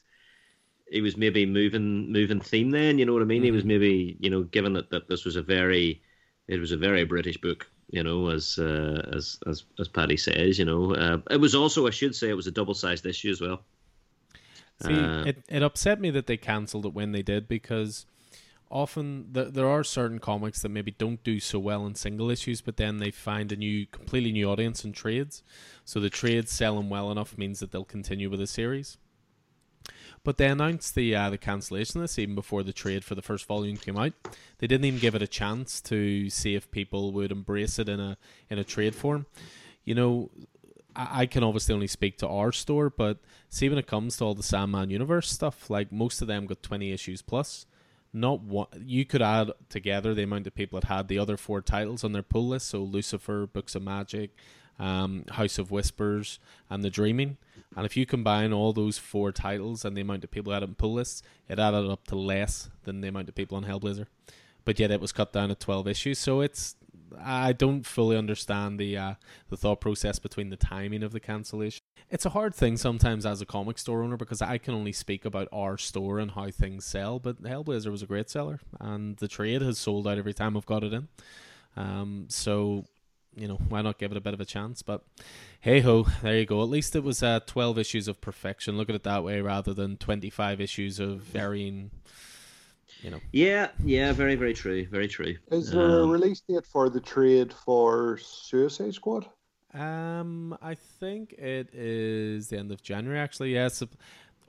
he 0.89 1.01
was 1.01 1.17
maybe 1.17 1.45
moving 1.45 2.11
moving 2.11 2.39
theme. 2.39 2.71
Then 2.71 2.97
you 2.97 3.05
know 3.05 3.13
what 3.13 3.21
I 3.21 3.25
mean. 3.25 3.39
Mm-hmm. 3.39 3.45
He 3.45 3.51
was 3.51 3.61
mm-hmm. 3.61 3.67
maybe 3.67 4.17
you 4.19 4.29
know 4.29 4.43
given 4.43 4.73
that, 4.73 4.89
that 4.91 5.07
this 5.09 5.25
was 5.25 5.35
a 5.35 5.41
very 5.41 6.01
it 6.47 6.59
was 6.59 6.71
a 6.71 6.77
very 6.77 7.03
British 7.03 7.37
book 7.37 7.67
you 7.93 8.01
know, 8.01 8.29
as 8.29 8.57
uh, 8.57 9.07
as 9.13 9.37
as 9.45 9.65
as 9.79 9.87
Paddy 9.87 10.17
says, 10.17 10.57
you 10.57 10.65
know, 10.65 10.95
uh, 10.95 11.17
it 11.29 11.39
was 11.39 11.53
also 11.53 11.85
I 11.85 11.91
should 11.91 12.15
say 12.15 12.27
it 12.27 12.33
was 12.33 12.47
a 12.47 12.51
double 12.51 12.73
sized 12.73 13.05
issue 13.05 13.29
as 13.29 13.39
well. 13.39 13.61
See, 14.83 14.93
uh, 14.93 15.25
it 15.25 15.43
it 15.47 15.61
upset 15.61 16.01
me 16.01 16.09
that 16.09 16.25
they 16.25 16.35
cancelled 16.35 16.87
it 16.87 16.93
when 16.93 17.11
they 17.11 17.21
did 17.21 17.47
because 17.47 18.07
often 18.73 19.27
the, 19.31 19.45
there 19.45 19.69
are 19.69 19.83
certain 19.83 20.19
comics 20.19 20.61
that 20.61 20.69
maybe 20.69 20.91
don't 20.91 21.23
do 21.23 21.39
so 21.39 21.59
well 21.59 21.85
in 21.85 21.95
single 21.95 22.31
issues, 22.31 22.59
but 22.59 22.77
then 22.77 22.97
they 22.97 23.11
find 23.11 23.51
a 23.51 23.55
new, 23.55 23.85
completely 23.85 24.31
new 24.31 24.49
audience 24.49 24.83
in 24.83 24.91
trades. 24.91 25.43
So 25.85 25.99
the 25.99 26.09
trades 26.09 26.51
selling 26.51 26.89
well 26.89 27.11
enough 27.11 27.37
means 27.37 27.59
that 27.59 27.71
they'll 27.71 27.85
continue 27.85 28.29
with 28.29 28.39
the 28.39 28.47
series. 28.47 28.97
But 30.23 30.37
they 30.37 30.47
announced 30.47 30.95
the 30.95 31.13
uh, 31.13 31.29
the 31.29 31.37
cancellation 31.37 31.99
of 31.99 32.05
this 32.05 32.17
even 32.17 32.33
before 32.33 32.63
the 32.63 32.73
trade 32.73 33.03
for 33.03 33.13
the 33.13 33.21
first 33.21 33.45
volume 33.45 33.77
came 33.77 33.97
out. 33.97 34.13
They 34.57 34.67
didn't 34.67 34.85
even 34.85 34.99
give 35.01 35.15
it 35.15 35.21
a 35.21 35.27
chance 35.27 35.81
to 35.81 36.29
see 36.29 36.55
if 36.55 36.71
people 36.71 37.11
would 37.11 37.31
embrace 37.31 37.77
it 37.77 37.89
in 37.89 37.99
a 37.99 38.17
in 38.49 38.57
a 38.57 38.63
trade 38.63 38.95
form. 38.95 39.25
You 39.83 39.95
know, 39.95 40.31
I, 40.95 41.21
I 41.21 41.25
can 41.25 41.43
obviously 41.43 41.75
only 41.75 41.87
speak 41.87 42.17
to 42.19 42.27
our 42.29 42.53
store, 42.53 42.89
but 42.89 43.17
see 43.49 43.67
when 43.67 43.77
it 43.77 43.85
comes 43.85 44.15
to 44.17 44.23
all 44.23 44.33
the 44.33 44.43
Sandman 44.43 44.89
universe 44.89 45.29
stuff, 45.29 45.69
like 45.69 45.91
most 45.91 46.21
of 46.21 46.29
them 46.29 46.45
got 46.45 46.63
twenty 46.63 46.93
issues 46.93 47.21
plus. 47.21 47.65
Not 48.13 48.41
one. 48.41 48.67
You 48.79 49.05
could 49.05 49.23
add 49.23 49.51
together 49.69 50.13
the 50.13 50.23
amount 50.23 50.45
of 50.45 50.53
people 50.53 50.79
that 50.79 50.87
had 50.87 51.07
the 51.07 51.17
other 51.17 51.35
four 51.35 51.61
titles 51.61 52.03
on 52.03 52.11
their 52.11 52.21
pull 52.21 52.47
list. 52.47 52.67
So 52.67 52.79
Lucifer, 52.79 53.47
Books 53.47 53.73
of 53.73 53.81
Magic, 53.81 54.35
um, 54.77 55.25
House 55.31 55.57
of 55.57 55.71
Whispers, 55.71 56.39
and 56.69 56.83
The 56.83 56.91
Dreaming. 56.91 57.37
And 57.75 57.87
if 57.87 57.97
you 57.97 58.05
combine 58.05 58.53
all 58.53 58.71
those 58.71 58.99
four 58.99 59.31
titles 59.31 59.83
and 59.83 59.97
the 59.97 60.01
amount 60.01 60.23
of 60.23 60.29
people 60.29 60.53
had 60.53 60.61
on 60.61 60.75
pull 60.75 60.93
lists, 60.93 61.23
it 61.49 61.57
added 61.57 61.89
up 61.89 62.05
to 62.09 62.15
less 62.15 62.69
than 62.83 63.01
the 63.01 63.07
amount 63.07 63.29
of 63.29 63.35
people 63.35 63.57
on 63.57 63.65
Hellblazer. 63.65 64.05
But 64.63 64.79
yet 64.79 64.91
it 64.91 65.01
was 65.01 65.11
cut 65.11 65.33
down 65.33 65.49
to 65.49 65.55
twelve 65.55 65.87
issues. 65.87 66.19
So 66.19 66.41
it's 66.41 66.75
I 67.21 67.53
don't 67.53 67.85
fully 67.85 68.17
understand 68.17 68.79
the 68.79 68.97
uh, 68.97 69.13
the 69.49 69.57
thought 69.57 69.81
process 69.81 70.19
between 70.19 70.49
the 70.49 70.57
timing 70.57 71.03
of 71.03 71.11
the 71.11 71.19
cancellation. 71.19 71.81
It's 72.09 72.25
a 72.25 72.29
hard 72.29 72.53
thing 72.53 72.77
sometimes 72.77 73.25
as 73.25 73.41
a 73.41 73.45
comic 73.45 73.77
store 73.77 74.03
owner 74.03 74.17
because 74.17 74.41
I 74.41 74.57
can 74.57 74.73
only 74.73 74.91
speak 74.91 75.25
about 75.25 75.47
our 75.51 75.77
store 75.77 76.19
and 76.19 76.31
how 76.31 76.49
things 76.51 76.85
sell. 76.85 77.19
But 77.19 77.41
Hellblazer 77.41 77.91
was 77.91 78.03
a 78.03 78.07
great 78.07 78.29
seller, 78.29 78.59
and 78.79 79.17
the 79.17 79.27
trade 79.27 79.61
has 79.61 79.77
sold 79.77 80.07
out 80.07 80.17
every 80.17 80.33
time 80.33 80.55
I've 80.55 80.65
got 80.65 80.83
it 80.83 80.93
in. 80.93 81.07
Um, 81.75 82.25
so 82.29 82.85
you 83.35 83.47
know, 83.47 83.59
why 83.69 83.81
not 83.81 83.97
give 83.97 84.11
it 84.11 84.17
a 84.17 84.21
bit 84.21 84.33
of 84.33 84.41
a 84.41 84.45
chance? 84.45 84.81
But 84.81 85.03
hey 85.59 85.79
ho, 85.79 86.05
there 86.21 86.37
you 86.37 86.45
go. 86.45 86.61
At 86.61 86.69
least 86.69 86.95
it 86.95 87.03
was 87.03 87.23
uh, 87.23 87.39
12 87.45 87.79
issues 87.79 88.07
of 88.07 88.21
perfection. 88.21 88.77
Look 88.77 88.89
at 88.89 88.95
it 88.95 89.03
that 89.03 89.23
way 89.23 89.41
rather 89.41 89.73
than 89.73 89.97
25 89.97 90.61
issues 90.61 90.99
of 90.99 91.21
varying, 91.21 91.91
you 93.03 93.11
know. 93.11 93.19
Yeah, 93.31 93.69
yeah, 93.83 94.13
very, 94.13 94.35
very 94.35 94.53
true. 94.53 94.87
Very 94.87 95.07
true. 95.07 95.35
Is 95.51 95.71
there 95.71 96.01
um, 96.01 96.09
a 96.09 96.11
release 96.11 96.41
date 96.41 96.65
for 96.65 96.89
the 96.89 96.99
trade 96.99 97.53
for 97.53 98.17
Suicide 98.17 98.93
Squad? 98.93 99.27
Um, 99.73 100.57
I 100.61 100.75
think 100.75 101.33
it 101.33 101.73
is 101.73 102.47
the 102.47 102.57
end 102.57 102.71
of 102.71 102.81
January, 102.81 103.19
actually. 103.19 103.53
Yes. 103.53 103.81
Yeah, 103.81 103.87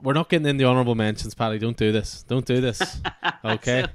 we're 0.01 0.13
not 0.13 0.29
getting 0.29 0.47
in 0.47 0.57
the 0.57 0.65
honorable 0.65 0.95
mentions, 0.95 1.33
Paddy. 1.33 1.57
Don't 1.57 1.77
do 1.77 1.91
this. 1.91 2.23
Don't 2.23 2.45
do 2.45 2.61
this. 2.61 3.01
Okay, 3.43 3.85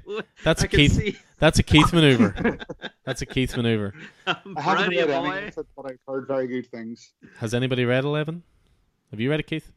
that's 0.45 0.63
a 0.63 0.67
Keith. 0.69 0.93
See. 0.93 1.17
That's 1.37 1.59
a 1.59 1.63
Keith 1.63 1.91
maneuver. 1.91 2.57
that's 3.05 3.21
a 3.21 3.25
Keith 3.25 3.57
maneuver. 3.57 3.93
I 4.25 4.37
haven't 4.61 4.89
read 4.91 5.09
any 5.09 5.47
it, 5.47 5.55
but 5.75 5.85
I've 5.85 5.99
heard 6.07 6.25
very 6.25 6.47
good 6.47 6.67
things. 6.67 7.11
Has 7.37 7.53
anybody 7.53 7.83
read 7.83 8.05
Eleven? 8.05 8.43
Have 9.09 9.19
you 9.19 9.29
read 9.29 9.41
it, 9.41 9.47
Keith? 9.47 9.73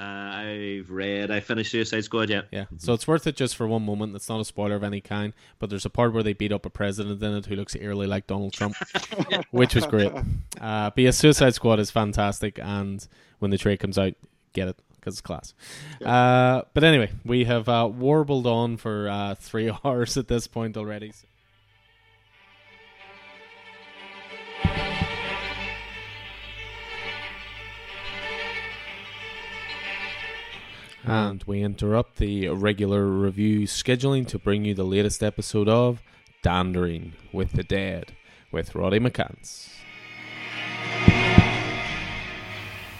Uh, 0.00 0.04
I've 0.04 0.90
read. 0.90 1.30
I 1.30 1.40
finished 1.40 1.72
Suicide 1.72 2.04
Squad. 2.04 2.30
Yeah. 2.30 2.42
Yeah. 2.50 2.64
So 2.78 2.94
it's 2.94 3.06
worth 3.06 3.26
it 3.26 3.36
just 3.36 3.54
for 3.54 3.68
one 3.68 3.84
moment. 3.84 4.16
It's 4.16 4.28
not 4.28 4.40
a 4.40 4.44
spoiler 4.44 4.76
of 4.76 4.82
any 4.82 5.02
kind, 5.02 5.34
but 5.58 5.68
there's 5.68 5.84
a 5.84 5.90
part 5.90 6.14
where 6.14 6.22
they 6.22 6.32
beat 6.32 6.52
up 6.52 6.64
a 6.64 6.70
president 6.70 7.22
in 7.22 7.34
it 7.34 7.46
who 7.46 7.54
looks 7.54 7.76
eerily 7.76 8.06
like 8.06 8.26
Donald 8.26 8.54
Trump, 8.54 8.76
which 9.50 9.74
was 9.74 9.86
great. 9.86 10.10
Uh, 10.60 10.90
but 10.90 10.98
yeah, 10.98 11.10
Suicide 11.10 11.54
Squad 11.54 11.80
is 11.80 11.90
fantastic, 11.90 12.58
and 12.62 13.06
when 13.40 13.50
the 13.50 13.58
trade 13.58 13.80
comes 13.80 13.98
out, 13.98 14.14
get 14.54 14.68
it 14.68 14.76
because 14.96 15.14
it's 15.14 15.20
class. 15.20 15.54
Yeah. 16.00 16.10
Uh, 16.10 16.62
but 16.72 16.84
anyway, 16.84 17.10
we 17.24 17.44
have 17.44 17.68
uh, 17.68 17.88
warbled 17.92 18.46
on 18.46 18.76
for 18.78 19.08
uh, 19.08 19.34
three 19.34 19.70
hours 19.84 20.16
at 20.16 20.28
this 20.28 20.46
point 20.46 20.76
already. 20.76 21.12
So. 21.12 21.26
And 31.04 31.42
we 31.44 31.62
interrupt 31.62 32.16
the 32.16 32.48
regular 32.48 33.06
review 33.06 33.60
scheduling 33.62 34.26
to 34.28 34.38
bring 34.38 34.64
you 34.64 34.74
the 34.74 34.84
latest 34.84 35.22
episode 35.22 35.68
of 35.68 36.02
Dandering 36.42 37.12
with 37.32 37.52
the 37.52 37.62
Dead 37.62 38.12
with 38.52 38.74
Roddy 38.74 39.00
McCants. 39.00 39.70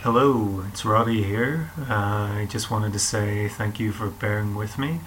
Hello, 0.03 0.65
it's 0.69 0.85
Roddy 0.85 1.23
here. 1.23 1.73
Uh, 1.79 2.39
I 2.39 2.49
just 2.49 2.71
wanted 2.71 2.95
to 2.95 2.99
say 2.99 3.49
thank 3.49 3.79
you 3.79 3.93
for 3.93 4.09
bearing 4.09 4.55
with 4.55 4.79
me. 4.79 5.01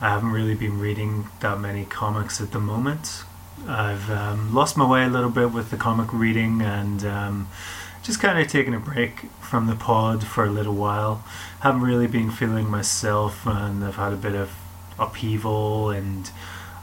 I 0.00 0.10
haven't 0.10 0.32
really 0.32 0.54
been 0.54 0.78
reading 0.78 1.28
that 1.40 1.58
many 1.58 1.86
comics 1.86 2.38
at 2.38 2.52
the 2.52 2.60
moment. 2.60 3.22
I've 3.66 4.10
um, 4.10 4.54
lost 4.54 4.76
my 4.76 4.86
way 4.86 5.04
a 5.04 5.08
little 5.08 5.30
bit 5.30 5.52
with 5.52 5.70
the 5.70 5.78
comic 5.78 6.12
reading 6.12 6.60
and 6.60 7.02
um, 7.06 7.48
just 8.02 8.20
kind 8.20 8.38
of 8.38 8.46
taking 8.46 8.74
a 8.74 8.78
break 8.78 9.30
from 9.40 9.66
the 9.66 9.74
pod 9.74 10.22
for 10.24 10.44
a 10.44 10.50
little 10.50 10.74
while. 10.74 11.24
Haven't 11.64 11.80
really 11.80 12.06
been 12.06 12.30
feeling 12.30 12.68
myself, 12.68 13.46
and 13.46 13.82
I've 13.82 13.96
had 13.96 14.12
a 14.12 14.16
bit 14.16 14.34
of 14.34 14.54
upheaval 14.98 15.88
and 15.88 16.30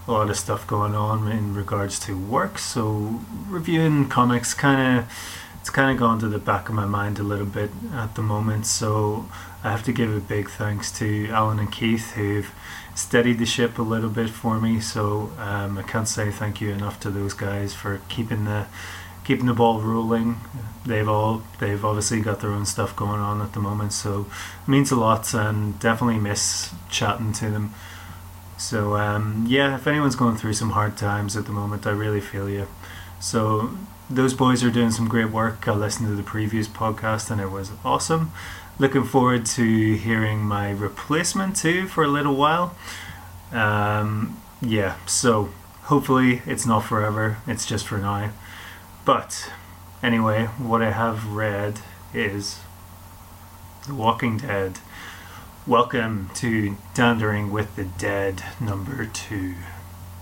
a 0.07 0.11
lot 0.11 0.31
of 0.31 0.35
stuff 0.35 0.65
going 0.65 0.95
on 0.95 1.31
in 1.31 1.53
regards 1.53 1.99
to 1.99 2.17
work. 2.17 2.57
So 2.57 3.21
reviewing 3.47 4.09
comics 4.09 4.55
kind 4.55 4.97
of 4.97 5.13
it's 5.59 5.69
kind 5.69 5.91
of 5.91 5.99
gone 5.99 6.17
to 6.21 6.27
the 6.27 6.39
back 6.39 6.67
of 6.67 6.73
my 6.73 6.87
mind 6.87 7.19
a 7.19 7.23
little 7.23 7.45
bit 7.45 7.69
at 7.93 8.15
the 8.15 8.23
moment. 8.23 8.65
So 8.65 9.29
I 9.63 9.69
have 9.69 9.83
to 9.83 9.91
give 9.91 10.11
a 10.15 10.19
big 10.19 10.49
thanks 10.49 10.91
to 10.93 11.27
Alan 11.27 11.59
and 11.59 11.71
Keith 11.71 12.13
who've 12.13 12.51
steadied 12.95 13.37
the 13.37 13.45
ship 13.45 13.77
a 13.77 13.83
little 13.83 14.09
bit 14.09 14.31
for 14.31 14.59
me. 14.59 14.79
So 14.79 15.31
um, 15.37 15.77
I 15.77 15.83
can't 15.83 16.07
say 16.07 16.31
thank 16.31 16.59
you 16.59 16.71
enough 16.71 16.99
to 17.01 17.11
those 17.11 17.35
guys 17.35 17.75
for 17.75 18.01
keeping 18.09 18.45
the 18.45 18.65
keeping 19.23 19.45
the 19.45 19.53
ball 19.53 19.81
rolling. 19.81 20.37
They've 20.85 21.07
all 21.07 21.43
they've 21.59 21.83
obviously 21.83 22.21
got 22.21 22.39
their 22.39 22.51
own 22.51 22.65
stuff 22.65 22.95
going 22.95 23.19
on 23.19 23.41
at 23.41 23.53
the 23.53 23.59
moment, 23.59 23.93
so 23.93 24.25
it 24.63 24.69
means 24.69 24.91
a 24.91 24.95
lot 24.95 25.33
and 25.33 25.79
definitely 25.79 26.19
miss 26.19 26.73
chatting 26.89 27.33
to 27.33 27.49
them. 27.49 27.73
So 28.57 28.95
um, 28.95 29.45
yeah, 29.47 29.75
if 29.75 29.87
anyone's 29.87 30.15
going 30.15 30.37
through 30.37 30.53
some 30.53 30.71
hard 30.71 30.97
times 30.97 31.35
at 31.35 31.45
the 31.45 31.51
moment, 31.51 31.85
I 31.87 31.91
really 31.91 32.21
feel 32.21 32.49
you. 32.49 32.67
So 33.19 33.71
those 34.09 34.33
boys 34.33 34.63
are 34.63 34.71
doing 34.71 34.91
some 34.91 35.07
great 35.07 35.29
work. 35.29 35.67
I 35.67 35.73
listened 35.73 36.09
to 36.09 36.15
the 36.15 36.23
previous 36.23 36.67
podcast 36.67 37.31
and 37.31 37.39
it 37.39 37.49
was 37.49 37.71
awesome. 37.85 38.31
Looking 38.77 39.03
forward 39.03 39.45
to 39.47 39.93
hearing 39.93 40.39
my 40.39 40.71
replacement 40.71 41.55
too 41.55 41.87
for 41.87 42.03
a 42.03 42.07
little 42.07 42.35
while. 42.35 42.75
Um, 43.51 44.41
yeah, 44.61 44.95
so 45.05 45.49
hopefully 45.83 46.41
it's 46.45 46.65
not 46.65 46.81
forever. 46.81 47.37
It's 47.47 47.65
just 47.65 47.87
for 47.87 47.97
now. 47.97 48.31
But 49.03 49.51
anyway, 50.03 50.45
what 50.59 50.83
I 50.83 50.91
have 50.91 51.25
read 51.31 51.79
is 52.13 52.59
The 53.87 53.95
Walking 53.95 54.37
Dead. 54.37 54.77
Welcome 55.65 56.29
to 56.35 56.77
Dandering 56.93 57.51
with 57.51 57.75
the 57.75 57.85
Dead 57.85 58.43
number 58.59 59.07
two. 59.07 59.55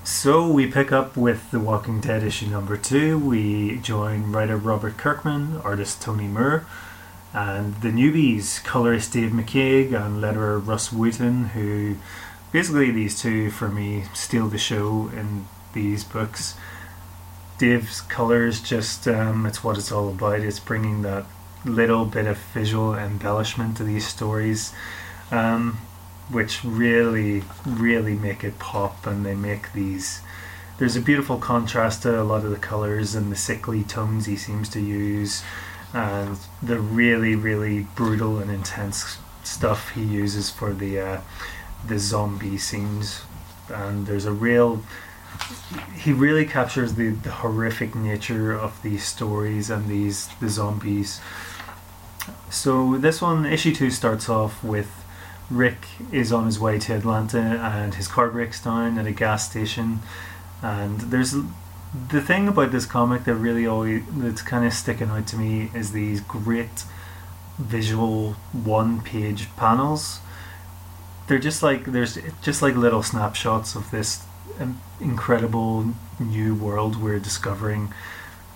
So 0.06 0.49
we 0.49 0.72
pick 0.72 0.93
up 0.93 1.17
with 1.17 1.51
The 1.51 1.59
Walking 1.59 1.99
Dead 1.99 2.24
issue 2.24 2.45
number 2.45 2.77
two. 2.77 3.19
We 3.19 3.80
join 3.80 4.32
writer 4.32 4.56
Robert 4.56 4.95
Kirkman, 4.95 5.58
artist 5.58 6.01
Tony 6.01 6.27
Moore, 6.27 6.66
and 7.33 7.82
the 7.82 7.90
newbies, 7.90 8.64
colorist 8.64 9.11
Dave 9.11 9.32
McCaig 9.32 9.88
and 9.88 10.24
letterer 10.24 10.66
Rus 10.66 10.90
Wooton, 10.90 11.49
who 11.49 11.98
basically 12.53 12.91
these 12.91 13.19
two 13.22 13.51
for 13.51 13.67
me 13.67 14.06
steal 14.14 14.48
the 14.48 14.58
show 14.58 15.09
in 15.14 15.48
these 15.74 16.06
books. 16.06 16.56
Dave's 17.60 18.00
colors 18.00 18.62
just 18.62 19.06
um, 19.06 19.46
it's 19.46 19.64
what 19.64 19.78
it's 19.78 19.92
all 19.92 20.08
about. 20.10 20.40
It's 20.40 20.62
bringing 20.62 21.02
that 21.02 21.26
little 21.66 22.06
bit 22.06 22.26
of 22.26 22.38
visual 22.54 22.96
embellishment 22.96 23.76
to 23.78 23.84
these 23.84 24.08
stories, 24.08 24.74
um, 25.30 25.78
which 26.32 26.64
really, 26.64 27.44
really 27.66 28.16
make 28.16 28.46
it 28.46 28.60
pop, 28.60 29.06
and 29.06 29.26
they 29.26 29.36
make 29.36 29.74
these. 29.74 30.22
There's 30.78 30.96
a 30.96 31.02
beautiful 31.02 31.38
contrast 31.38 32.04
to 32.04 32.22
a 32.22 32.24
lot 32.24 32.46
of 32.46 32.52
the 32.52 32.58
colors 32.58 33.14
and 33.14 33.30
the 33.30 33.36
sickly 33.36 33.84
tones 33.84 34.26
he 34.26 34.38
seems 34.38 34.70
to 34.70 34.80
use, 34.80 35.44
and 35.94 36.38
the 36.64 36.80
really, 36.80 37.36
really 37.36 37.88
brutal 37.94 38.40
and 38.40 38.50
intense 38.50 39.18
stuff 39.44 39.90
he 39.90 40.04
uses 40.04 40.50
for 40.50 40.74
the 40.74 40.98
uh, 40.98 41.22
the 41.86 42.00
zombie 42.00 42.58
scenes. 42.58 43.24
And 43.68 44.08
there's 44.08 44.26
a 44.26 44.32
real 44.32 44.82
he 45.95 46.14
really 46.14 46.45
captures 46.45 46.95
the, 46.95 47.09
the 47.09 47.32
horrific 47.32 47.95
nature 47.95 48.53
of 48.53 48.82
these 48.82 49.03
stories 49.03 49.69
and 49.69 49.88
these 49.88 50.27
the 50.40 50.50
zombies. 50.50 51.22
So 52.50 52.98
this 52.98 53.22
one, 53.22 53.45
issue 53.45 53.74
two, 53.74 53.92
starts 53.92 54.30
off 54.30 54.64
with 54.64 55.06
Rick 55.50 55.88
is 56.11 56.32
on 56.32 56.45
his 56.45 56.59
way 56.59 56.77
to 56.80 56.95
Atlanta 56.95 57.40
and 57.40 57.95
his 57.95 58.08
car 58.08 58.30
breaks 58.30 58.64
down 58.64 59.00
at 59.00 59.08
a 59.08 59.11
gas 59.11 59.50
station, 59.50 60.00
and 60.61 61.00
there's 61.01 61.35
the 62.09 62.22
thing 62.22 62.48
about 62.48 62.72
this 62.72 62.85
comic 62.85 63.24
that 63.24 63.34
really 63.34 63.66
always 63.66 64.03
that's 64.11 64.43
kind 64.43 64.64
of 64.66 64.74
sticking 64.74 65.09
out 65.09 65.26
to 65.27 65.38
me 65.38 65.72
is 65.74 65.92
these 65.92 66.22
great 66.22 66.85
visual 67.58 68.34
one 68.53 69.01
page 69.01 69.48
panels. 69.58 70.19
They're 71.27 71.40
just 71.40 71.64
like 71.64 71.85
there's 71.85 72.18
just 72.43 72.61
like 72.61 72.76
little 72.76 73.01
snapshots 73.01 73.76
of 73.76 73.90
this 73.90 74.24
incredible 75.00 75.94
new 76.19 76.56
world 76.56 77.02
we're 77.02 77.19
discovering. 77.19 77.94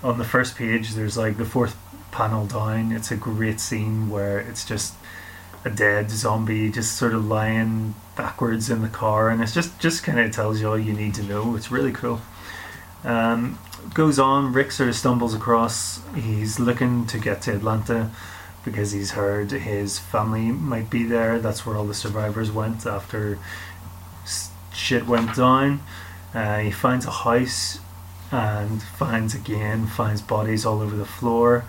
On 0.04 0.18
the 0.18 0.26
first 0.26 0.56
page, 0.56 0.92
there's 0.92 1.18
like 1.18 1.38
the 1.38 1.46
fourth 1.46 1.78
panel 2.12 2.46
down. 2.46 2.92
It's 2.92 3.12
a 3.12 3.16
great 3.16 3.60
scene 3.60 4.10
where 4.10 4.40
it's 4.40 4.66
just 4.66 4.94
a 5.66 5.70
dead 5.70 6.12
zombie 6.12 6.70
just 6.70 6.96
sort 6.96 7.14
of 7.14 7.26
lying 7.26 7.96
backwards 8.16 8.70
in 8.70 8.82
the 8.82 8.90
car, 8.90 9.30
and 9.30 9.42
it's 9.42 9.54
just 9.54 9.80
just 9.80 10.04
kind 10.04 10.20
of 10.20 10.32
tells 10.32 10.60
you 10.60 10.68
all 10.68 10.78
you 10.78 10.94
need 10.94 11.14
to 11.16 11.24
know. 11.24 11.56
It's 11.56 11.72
really 11.72 11.94
cool. 11.94 12.22
Um, 13.04 13.60
goes 13.94 14.20
on. 14.20 14.54
Rick 14.54 14.72
sort 14.72 14.90
of 14.90 14.96
stumbles 14.96 15.34
across. 15.34 16.02
He's 16.16 16.60
looking 16.60 17.06
to 17.08 17.18
get 17.18 17.42
to 17.44 17.56
Atlanta 17.56 18.12
because 18.64 18.92
he's 18.92 19.12
heard 19.12 19.52
his 19.52 20.00
family 20.00 20.52
might 20.52 20.90
be 20.90 21.04
there. 21.04 21.40
That's 21.40 21.66
where 21.66 21.76
all 21.76 21.86
the 21.86 21.94
survivors 21.94 22.52
went 22.52 22.86
after 22.86 23.40
shit 24.84 25.08
went 25.08 25.36
down. 25.36 25.82
Uh, 26.34 26.60
he 26.60 26.72
finds 26.72 27.06
a 27.06 27.12
house 27.12 27.80
and 28.32 28.84
finds 28.84 29.34
again 29.34 29.88
finds 29.88 30.22
bodies 30.22 30.66
all 30.66 30.82
over 30.82 30.96
the 30.96 31.06
floor. 31.06 31.64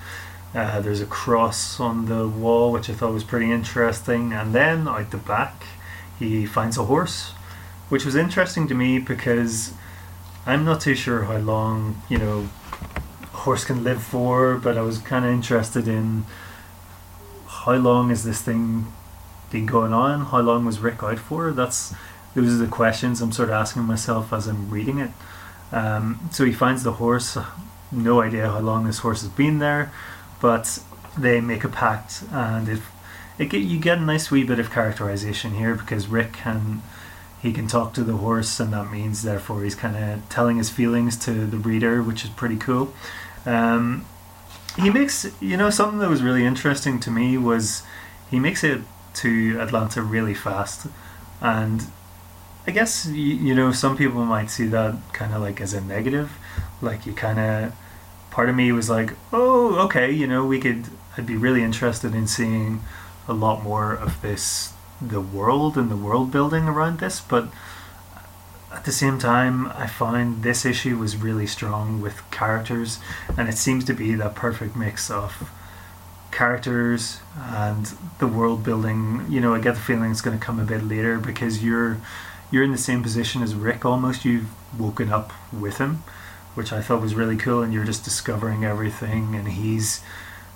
Uh, 0.55 0.81
there's 0.81 1.01
a 1.01 1.07
cross 1.07 1.78
on 1.78 2.07
the 2.07 2.28
wall, 2.28 2.73
which 2.73 2.91
I 2.91 2.93
thought 2.93 3.12
was 3.12 3.25
pretty 3.25 3.51
interesting. 3.51 4.33
And 4.33 4.55
then 4.55 4.89
out 4.89 5.10
the 5.10 5.17
back, 5.17 5.65
he 6.18 6.47
finds 6.47 6.76
a 6.76 6.84
horse, 6.84 7.33
which 7.89 8.05
was 8.05 8.17
interesting 8.17 8.67
to 8.68 8.75
me 8.75 8.99
because 8.99 9.75
I'm 10.47 10.65
not 10.65 10.81
too 10.81 10.94
sure 10.94 11.25
how 11.25 11.39
long 11.39 12.02
you 12.09 12.18
know 12.18 12.49
a 13.23 13.36
horse 13.36 13.65
can 13.65 13.84
live 13.84 14.02
for, 14.02 14.57
but 14.57 14.76
I 14.76 14.83
was 14.83 14.99
kind 14.99 15.25
of 15.25 15.31
interested 15.31 15.86
in 15.86 16.25
how 17.47 17.75
long 17.75 18.10
is 18.10 18.25
this 18.25 18.43
thing 18.43 18.93
been 19.51 19.67
going 19.67 19.93
on? 19.93 20.26
How 20.26 20.41
long 20.41 20.65
was 20.65 20.81
Rick 20.81 21.02
out 21.02 21.18
for? 21.18 21.52
That's 21.52 21.94
those 22.35 22.55
are 22.55 22.65
the 22.65 22.71
questions 22.71 23.21
I'm 23.21 23.33
sort 23.33 23.49
of 23.49 23.55
asking 23.55 23.83
myself 23.85 24.33
as 24.33 24.47
I'm 24.47 24.71
reading 24.71 24.99
it. 24.99 25.11
Um, 25.73 26.29
so 26.31 26.45
he 26.45 26.53
finds 26.53 26.83
the 26.83 26.93
horse. 26.93 27.39
No 27.91 28.21
idea 28.21 28.51
how 28.51 28.61
long 28.61 28.85
this 28.85 28.99
horse 28.99 29.23
has 29.23 29.31
been 29.31 29.59
there, 29.59 29.93
but 30.41 30.81
they 31.17 31.41
make 31.41 31.65
a 31.65 31.69
pact, 31.69 32.25
and 32.33 32.69
it, 32.69 32.81
it 33.39 33.47
get, 33.47 33.63
you 33.63 33.79
get 33.79 33.99
a 33.99 34.01
nice 34.01 34.31
wee 34.31 34.45
bit 34.45 34.59
of 34.59 34.71
characterization 34.71 35.55
here 35.55 35.75
because 35.75 36.09
Rick 36.09 36.33
can 36.33 36.83
he 37.41 37.53
can 37.53 37.67
talk 37.67 37.93
to 37.93 38.03
the 38.03 38.17
horse, 38.17 38.59
and 38.59 38.73
that 38.73 38.91
means 38.91 39.23
therefore 39.23 39.63
he's 39.63 39.75
kind 39.75 39.97
of 39.97 40.27
telling 40.31 40.57
his 40.57 40.71
feelings 40.71 41.15
to 41.19 41.47
the 41.47 41.59
reader, 41.59 42.03
which 42.03 42.25
is 42.25 42.31
pretty 42.31 42.57
cool. 42.57 42.95
Um, 43.45 44.07
he 44.77 44.91
makes 44.91 45.31
you 45.41 45.57
know 45.57 45.71
something 45.71 45.99
that 45.99 46.09
was 46.09 46.23
really 46.23 46.45
interesting 46.45 46.99
to 47.01 47.11
me 47.11 47.37
was 47.37 47.83
he 48.31 48.41
makes 48.41 48.65
it 48.65 48.81
to 49.15 49.59
Atlanta 49.61 50.03
really 50.03 50.35
fast, 50.35 50.87
and 51.41 51.87
I 52.67 52.70
guess 52.70 53.07
you, 53.07 53.55
know 53.55 53.73
some 53.73 53.97
people 53.97 54.25
might 54.25 54.51
see 54.51 54.67
that 54.67 54.97
kind 55.12 55.34
of 55.34 55.43
like 55.43 55.60
as 55.60 55.75
a 55.75 55.81
negative, 55.81 56.33
like 56.81 57.07
you 57.07 57.12
kind 57.12 57.39
of. 57.39 57.75
Part 58.31 58.49
of 58.49 58.57
me 58.57 58.73
was 58.73 58.91
like, 58.91 59.12
oh, 59.33 59.76
okay, 59.84 60.10
you 60.10 60.26
know, 60.26 60.44
we 60.44 60.59
could. 60.59 60.86
I'd 61.17 61.26
be 61.26 61.36
really 61.36 61.62
interested 61.62 62.15
in 62.15 62.26
seeing 62.26 62.83
a 63.28 63.33
lot 63.33 63.62
more 63.62 63.94
of 63.94 64.20
this, 64.23 64.73
the 65.01 65.20
world 65.20 65.76
and 65.76 65.91
the 65.91 65.97
world 65.97 66.33
building 66.33 66.65
around 66.65 66.99
this, 66.99 67.20
but 67.20 67.49
at 68.73 68.84
the 68.84 68.93
same 68.93 69.18
time, 69.18 69.68
I 69.68 69.86
find 69.86 70.43
this 70.43 70.67
issue 70.67 70.99
was 70.99 71.17
really 71.17 71.47
strong 71.47 72.01
with 72.01 72.28
characters, 72.33 72.99
and 73.36 73.49
it 73.49 73.57
seems 73.57 73.84
to 73.84 73.94
be 73.94 74.15
that 74.17 74.34
perfect 74.34 74.75
mix 74.75 75.10
of 75.10 75.51
characters 76.33 77.20
and 77.39 77.94
the 78.18 78.26
world 78.26 78.65
building. 78.65 79.25
You 79.28 79.41
know, 79.41 79.55
I 79.55 79.60
get 79.60 79.76
the 79.76 79.81
feeling 79.81 80.10
it's 80.10 80.20
going 80.20 80.36
to 80.36 80.44
come 80.44 80.59
a 80.59 80.65
bit 80.65 80.83
later 80.83 81.18
because 81.18 81.62
you're 81.62 81.99
you're 82.55 82.62
in 82.62 82.70
the 82.70 82.78
same 82.78 83.02
position 83.02 83.42
as 83.42 83.52
Rick 83.52 83.84
almost. 83.84 84.24
You've 84.24 84.49
woken 84.78 85.12
up 85.12 85.33
with 85.52 85.78
him, 85.78 86.05
which 86.55 86.73
I 86.73 86.81
thought 86.81 87.02
was 87.02 87.16
really 87.16 87.36
cool, 87.36 87.62
and 87.62 87.74
you're 87.74 87.84
just 87.84 88.05
discovering 88.05 88.65
everything. 88.65 89.34
And 89.34 89.49
he's 89.49 90.02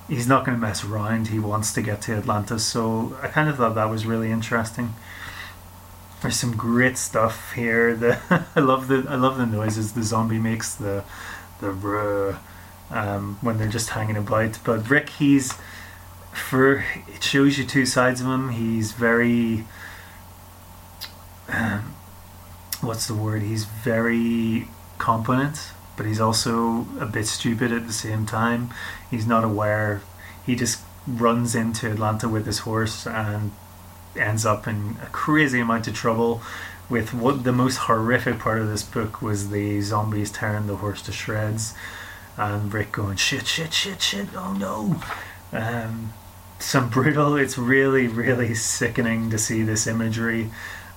he's 0.06 0.28
not 0.28 0.46
going 0.46 0.56
to 0.56 0.60
mess 0.60 0.84
around. 0.84 1.28
He 1.28 1.40
wants 1.40 1.74
to 1.74 1.82
get 1.82 2.00
to 2.02 2.14
Atlantis. 2.14 2.64
So 2.64 3.16
I 3.20 3.26
kind 3.26 3.48
of 3.48 3.56
thought 3.56 3.74
that 3.74 3.90
was 3.90 4.06
really 4.06 4.30
interesting. 4.30 4.94
There's 6.22 6.36
some 6.36 6.56
great 6.56 6.96
stuff 6.96 7.52
here. 7.54 7.96
The 8.30 8.44
I 8.54 8.60
love 8.60 8.86
the 8.86 9.04
I 9.08 9.16
love 9.16 9.36
the 9.36 9.46
noises 9.46 9.92
the 9.92 10.04
zombie 10.04 10.38
makes. 10.38 10.76
The 10.76 11.02
the 11.60 12.38
um, 12.90 13.38
when 13.40 13.58
they're 13.58 13.66
just 13.66 13.90
hanging 13.90 14.16
about. 14.16 14.60
But 14.62 14.88
Rick, 14.88 15.10
he's 15.10 15.52
for 16.32 16.84
it 17.08 17.24
shows 17.24 17.58
you 17.58 17.64
two 17.64 17.86
sides 17.86 18.20
of 18.20 18.28
him. 18.28 18.50
He's 18.50 18.92
very 18.92 19.64
um, 21.48 21.94
what's 22.80 23.06
the 23.06 23.14
word? 23.14 23.42
He's 23.42 23.64
very 23.64 24.68
competent, 24.98 25.70
but 25.96 26.06
he's 26.06 26.20
also 26.20 26.86
a 27.00 27.06
bit 27.06 27.26
stupid 27.26 27.72
at 27.72 27.86
the 27.86 27.92
same 27.92 28.26
time. 28.26 28.70
He's 29.10 29.26
not 29.26 29.44
aware. 29.44 30.02
He 30.44 30.54
just 30.54 30.82
runs 31.06 31.54
into 31.54 31.90
Atlanta 31.90 32.28
with 32.28 32.46
his 32.46 32.60
horse 32.60 33.06
and 33.06 33.52
ends 34.16 34.44
up 34.44 34.66
in 34.66 34.96
a 35.02 35.06
crazy 35.06 35.60
amount 35.60 35.88
of 35.88 35.94
trouble. 35.94 36.42
With 36.90 37.12
what 37.12 37.44
the 37.44 37.52
most 37.52 37.76
horrific 37.76 38.38
part 38.38 38.60
of 38.60 38.68
this 38.68 38.82
book 38.82 39.20
was 39.20 39.50
the 39.50 39.80
zombies 39.82 40.30
tearing 40.30 40.66
the 40.66 40.76
horse 40.76 41.02
to 41.02 41.12
shreds, 41.12 41.74
and 42.36 42.72
Rick 42.72 42.92
going 42.92 43.16
shit, 43.16 43.46
shit, 43.46 43.74
shit, 43.74 44.00
shit. 44.00 44.28
Oh 44.34 44.54
no! 44.54 45.00
Um, 45.52 46.14
some 46.58 46.88
brutal. 46.88 47.36
It's 47.36 47.58
really, 47.58 48.06
really 48.06 48.54
sickening 48.54 49.28
to 49.30 49.38
see 49.38 49.62
this 49.62 49.86
imagery, 49.86 50.50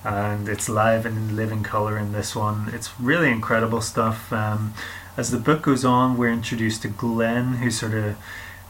and 0.04 0.50
it's 0.50 0.68
live 0.68 1.06
and 1.06 1.18
in 1.18 1.36
living 1.36 1.64
color 1.64 1.98
in 1.98 2.12
this 2.12 2.36
one. 2.36 2.70
It's 2.74 3.00
really 3.00 3.30
incredible 3.30 3.82
stuff. 3.82 4.32
Um, 4.34 4.74
as 5.18 5.32
the 5.32 5.38
book 5.38 5.64
goes 5.64 5.86
on, 5.86 6.18
we're 6.18 6.32
introduced 6.32 6.82
to 6.84 6.88
Glenn, 6.88 7.56
who 7.56 7.70
sort 7.70 7.94
of 7.94 8.18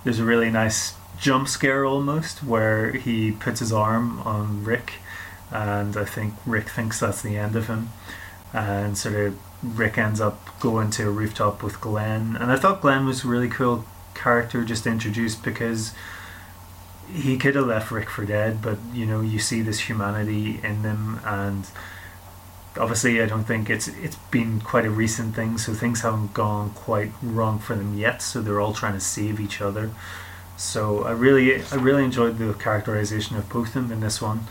there's 0.03 0.19
a 0.19 0.25
really 0.25 0.49
nice 0.49 0.95
jump 1.19 1.47
scare 1.47 1.85
almost 1.85 2.43
where 2.43 2.93
he 2.93 3.31
puts 3.31 3.59
his 3.59 3.71
arm 3.71 4.19
on 4.21 4.63
Rick, 4.63 4.95
and 5.51 5.95
I 5.95 6.05
think 6.05 6.33
Rick 6.45 6.69
thinks 6.69 6.99
that's 6.99 7.21
the 7.21 7.37
end 7.37 7.55
of 7.55 7.67
him, 7.67 7.89
and 8.53 8.97
sort 8.97 9.15
of 9.15 9.39
Rick 9.61 9.97
ends 9.97 10.19
up 10.19 10.59
going 10.59 10.89
to 10.91 11.07
a 11.07 11.11
rooftop 11.11 11.61
with 11.61 11.79
Glenn, 11.79 12.35
and 12.35 12.51
I 12.51 12.57
thought 12.57 12.81
Glenn 12.81 13.05
was 13.05 13.23
a 13.23 13.27
really 13.27 13.49
cool 13.49 13.85
character 14.15 14.63
just 14.63 14.87
introduced 14.87 15.43
because 15.43 15.93
he 17.13 17.37
could 17.37 17.55
have 17.55 17.67
left 17.67 17.91
Rick 17.91 18.09
for 18.09 18.25
dead, 18.25 18.61
but 18.61 18.77
you 18.93 19.05
know 19.05 19.21
you 19.21 19.39
see 19.39 19.61
this 19.61 19.79
humanity 19.81 20.59
in 20.63 20.81
them, 20.83 21.19
and 21.25 21.67
obviously 22.77 23.21
I 23.21 23.25
don't 23.25 23.43
think 23.43 23.69
it's 23.69 23.87
it's 23.87 24.15
been 24.31 24.61
quite 24.61 24.85
a 24.85 24.89
recent 24.89 25.35
thing, 25.35 25.57
so 25.57 25.73
things 25.73 26.01
haven't 26.01 26.33
gone 26.33 26.71
quite 26.71 27.11
wrong 27.21 27.59
for 27.59 27.75
them 27.75 27.97
yet. 27.97 28.21
So 28.21 28.41
they're 28.41 28.61
all 28.61 28.73
trying 28.73 28.93
to 28.93 28.99
save 28.99 29.39
each 29.39 29.61
other. 29.61 29.91
So 30.57 31.03
I 31.03 31.11
really 31.11 31.61
I 31.71 31.75
really 31.75 32.03
enjoyed 32.03 32.37
the 32.37 32.53
characterization 32.53 33.37
of 33.37 33.49
both 33.49 33.69
of 33.69 33.73
them 33.73 33.91
in 33.91 33.99
this 33.99 34.21
one. 34.21 34.41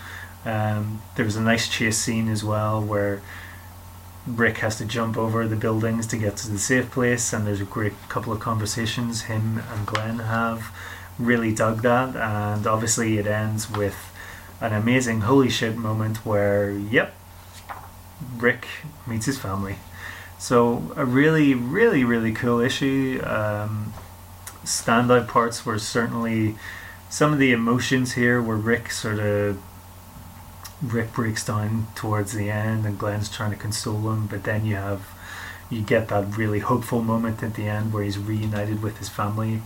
Um, 0.45 1.03
there 1.17 1.25
was 1.25 1.37
a 1.37 1.41
nice 1.41 1.69
chase 1.69 1.99
scene 1.99 2.29
as 2.29 2.43
well 2.43 2.83
where 2.83 3.21
Rick 4.27 4.59
has 4.59 4.77
to 4.79 4.85
jump 4.85 5.17
over 5.17 5.47
the 5.47 5.57
buildings 5.57 6.07
to 6.09 6.17
get 6.17 6.37
to 6.39 6.51
the 6.51 6.59
safe 6.59 6.91
place, 6.91 7.33
and 7.33 7.47
there's 7.47 7.61
a 7.61 7.65
great 7.65 7.93
couple 8.09 8.33
of 8.33 8.41
conversations 8.41 9.23
him 9.23 9.63
and 9.73 9.87
Glenn 9.87 10.19
have. 10.21 10.73
Really 11.21 11.55
dug 11.55 11.83
that, 11.83 12.17
and 12.17 12.67
obviously 12.67 13.19
it 13.19 13.27
ends 13.27 13.71
with 13.71 13.97
an 14.61 14.73
amazing 14.73 15.21
holy 15.21 15.51
shit 15.51 15.77
moment 15.77 16.25
where, 16.25 16.71
yep, 16.71 17.15
Rick 18.37 18.67
meets 19.07 19.27
his 19.27 19.39
family. 19.39 19.77
So 20.39 20.93
a 20.97 21.05
really, 21.05 21.53
really, 21.55 22.03
really 22.03 22.33
cool 22.33 22.61
issue. 22.61 23.21
Um, 23.25 23.93
standout 24.65 25.29
parts 25.29 25.67
were 25.67 25.79
certainly 25.79 26.57
some 27.11 27.33
of 27.33 27.39
the 27.39 27.53
emotions 27.53 28.13
here 28.13 28.41
where 28.41 28.57
Rick 28.57 28.91
sort 28.91 29.19
of 29.19 29.61
Rick 30.83 31.13
breaks 31.13 31.45
down 31.45 31.89
towards 31.95 32.33
the 32.33 32.51
end 32.51 32.87
and 32.87 32.99
Glenn's 32.99 33.29
trying 33.29 33.51
to 33.51 33.57
console 33.57 34.11
him, 34.11 34.27
but 34.27 34.45
then 34.45 34.65
you 34.65 34.77
have 34.77 35.07
you 35.69 35.83
get 35.83 36.09
that 36.09 36.37
really 36.37 36.61
hopeful 36.61 37.03
moment 37.03 37.43
at 37.43 37.55
the 37.55 37.69
end 37.69 37.93
where 37.93 38.03
he's 38.03 38.19
reunited 38.19 38.83
with 38.83 38.99
his 38.99 39.09
family 39.09 39.63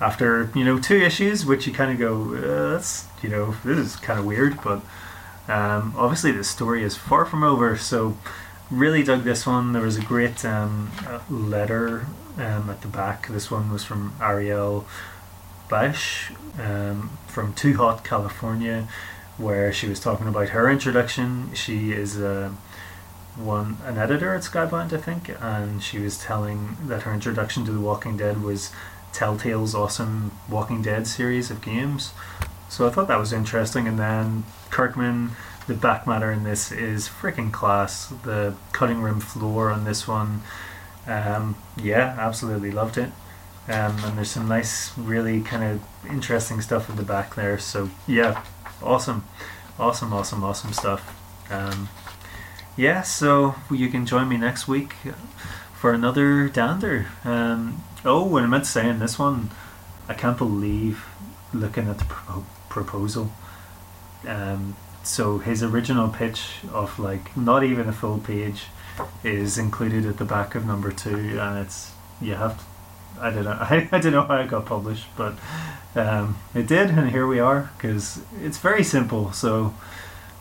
after 0.00 0.50
you 0.54 0.64
know 0.64 0.78
two 0.78 0.96
issues, 0.96 1.46
which 1.46 1.66
you 1.66 1.72
kind 1.72 1.92
of 1.92 1.98
go, 1.98 2.34
uh, 2.34 2.72
that's 2.72 3.06
you 3.22 3.28
know 3.28 3.54
this 3.64 3.78
is 3.78 3.96
kind 3.96 4.18
of 4.18 4.26
weird, 4.26 4.58
but 4.62 4.82
um, 5.48 5.94
obviously 5.96 6.32
the 6.32 6.44
story 6.44 6.82
is 6.82 6.96
far 6.96 7.24
from 7.24 7.42
over. 7.42 7.76
So 7.76 8.16
really 8.70 9.02
dug 9.02 9.24
this 9.24 9.46
one. 9.46 9.72
There 9.72 9.82
was 9.82 9.96
a 9.96 10.02
great 10.02 10.44
um, 10.44 10.90
letter 11.30 12.06
um, 12.36 12.70
at 12.70 12.82
the 12.82 12.88
back. 12.88 13.28
This 13.28 13.50
one 13.50 13.70
was 13.72 13.84
from 13.84 14.14
Ariel 14.20 14.86
Bash 15.68 16.32
um, 16.58 17.18
from 17.26 17.54
Too 17.54 17.76
Hot, 17.76 18.04
California 18.04 18.88
where 19.36 19.72
she 19.72 19.88
was 19.88 20.00
talking 20.00 20.28
about 20.28 20.50
her 20.50 20.70
introduction. 20.70 21.52
She 21.54 21.92
is 21.92 22.18
a 22.18 22.28
uh, 22.28 22.50
one 23.36 23.78
an 23.84 23.98
editor 23.98 24.32
at 24.32 24.42
Skybound, 24.42 24.92
I 24.92 24.98
think, 24.98 25.28
and 25.40 25.82
she 25.82 25.98
was 25.98 26.16
telling 26.18 26.76
that 26.86 27.02
her 27.02 27.12
introduction 27.12 27.64
to 27.64 27.72
The 27.72 27.80
Walking 27.80 28.16
Dead 28.16 28.42
was 28.42 28.70
Telltale's 29.14 29.74
awesome 29.74 30.32
Walking 30.50 30.82
Dead 30.82 31.06
series 31.06 31.50
of 31.50 31.62
games. 31.62 32.12
So 32.68 32.86
I 32.86 32.90
thought 32.90 33.08
that 33.08 33.18
was 33.18 33.32
interesting. 33.32 33.86
And 33.86 33.98
then 33.98 34.44
Kirkman, 34.70 35.30
the 35.68 35.74
back 35.74 36.06
matter 36.06 36.32
in 36.32 36.42
this 36.42 36.72
is 36.72 37.08
freaking 37.08 37.52
class. 37.52 38.08
The 38.24 38.54
cutting 38.72 39.00
room 39.00 39.20
floor 39.20 39.70
on 39.70 39.84
this 39.84 40.08
one, 40.08 40.42
um, 41.06 41.56
yeah, 41.80 42.16
absolutely 42.18 42.72
loved 42.72 42.98
it. 42.98 43.12
Um, 43.66 43.96
and 44.04 44.18
there's 44.18 44.30
some 44.30 44.48
nice, 44.48 44.96
really 44.98 45.40
kind 45.40 45.62
of 45.62 46.10
interesting 46.10 46.60
stuff 46.60 46.90
in 46.90 46.96
the 46.96 47.02
back 47.02 47.36
there. 47.36 47.56
So 47.58 47.90
yeah, 48.06 48.44
awesome, 48.82 49.24
awesome, 49.78 50.12
awesome, 50.12 50.42
awesome 50.42 50.72
stuff. 50.72 51.20
Um, 51.50 51.88
yeah, 52.76 53.02
so 53.02 53.54
you 53.70 53.88
can 53.88 54.04
join 54.04 54.28
me 54.28 54.36
next 54.36 54.66
week 54.66 54.94
for 55.74 55.92
another 55.92 56.48
dander. 56.48 57.06
Um, 57.24 57.82
oh, 58.04 58.36
and 58.36 58.46
I 58.46 58.48
meant 58.48 58.64
to 58.64 58.70
say 58.70 58.88
in 58.88 58.98
this 58.98 59.18
one, 59.18 59.50
I 60.08 60.14
can't 60.14 60.38
believe 60.38 61.04
looking 61.52 61.88
at 61.88 61.98
the 61.98 62.04
pro- 62.04 62.44
proposal. 62.68 63.30
Um, 64.26 64.76
so 65.02 65.38
his 65.38 65.62
original 65.62 66.08
pitch 66.08 66.60
of 66.72 66.98
like 66.98 67.36
not 67.36 67.62
even 67.62 67.88
a 67.88 67.92
full 67.92 68.18
page 68.18 68.64
is 69.22 69.58
included 69.58 70.06
at 70.06 70.18
the 70.18 70.24
back 70.24 70.54
of 70.54 70.66
number 70.66 70.90
two, 70.90 71.38
and 71.38 71.58
it's 71.58 71.92
you 72.20 72.34
have 72.34 72.58
to 72.58 72.64
I 73.20 73.30
don't 73.30 73.44
know. 73.44 73.50
I, 73.60 73.88
I 73.92 73.98
don't 73.98 74.12
know 74.12 74.22
how 74.22 74.36
it 74.36 74.48
got 74.48 74.66
published, 74.66 75.06
but 75.16 75.34
um, 75.94 76.38
it 76.54 76.66
did, 76.66 76.90
and 76.90 77.10
here 77.10 77.26
we 77.26 77.38
are. 77.38 77.70
Because 77.76 78.22
it's 78.42 78.58
very 78.58 78.84
simple, 78.84 79.32
so 79.32 79.74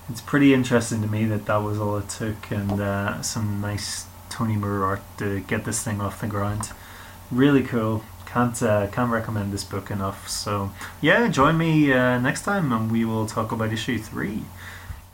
it's 0.09 0.21
pretty 0.21 0.53
interesting 0.53 1.01
to 1.01 1.07
me 1.07 1.25
that 1.25 1.45
that 1.45 1.57
was 1.57 1.79
all 1.79 1.97
it 1.97 2.09
took, 2.09 2.51
and 2.51 2.79
uh, 2.79 3.21
some 3.21 3.61
nice 3.61 4.05
Tony 4.29 4.55
Moore 4.55 4.83
art 4.85 5.01
to 5.17 5.41
get 5.41 5.65
this 5.65 5.83
thing 5.83 6.01
off 6.01 6.21
the 6.21 6.27
ground. 6.27 6.71
Really 7.31 7.63
cool. 7.63 8.03
Can't 8.25 8.61
uh, 8.63 8.87
can't 8.87 9.11
recommend 9.11 9.53
this 9.53 9.63
book 9.63 9.91
enough. 9.91 10.27
So 10.27 10.71
yeah, 11.01 11.27
join 11.27 11.57
me 11.57 11.91
uh, 11.93 12.19
next 12.19 12.43
time, 12.43 12.71
and 12.71 12.91
we 12.91 13.05
will 13.05 13.27
talk 13.27 13.51
about 13.51 13.71
issue 13.71 13.99
three. 13.99 14.43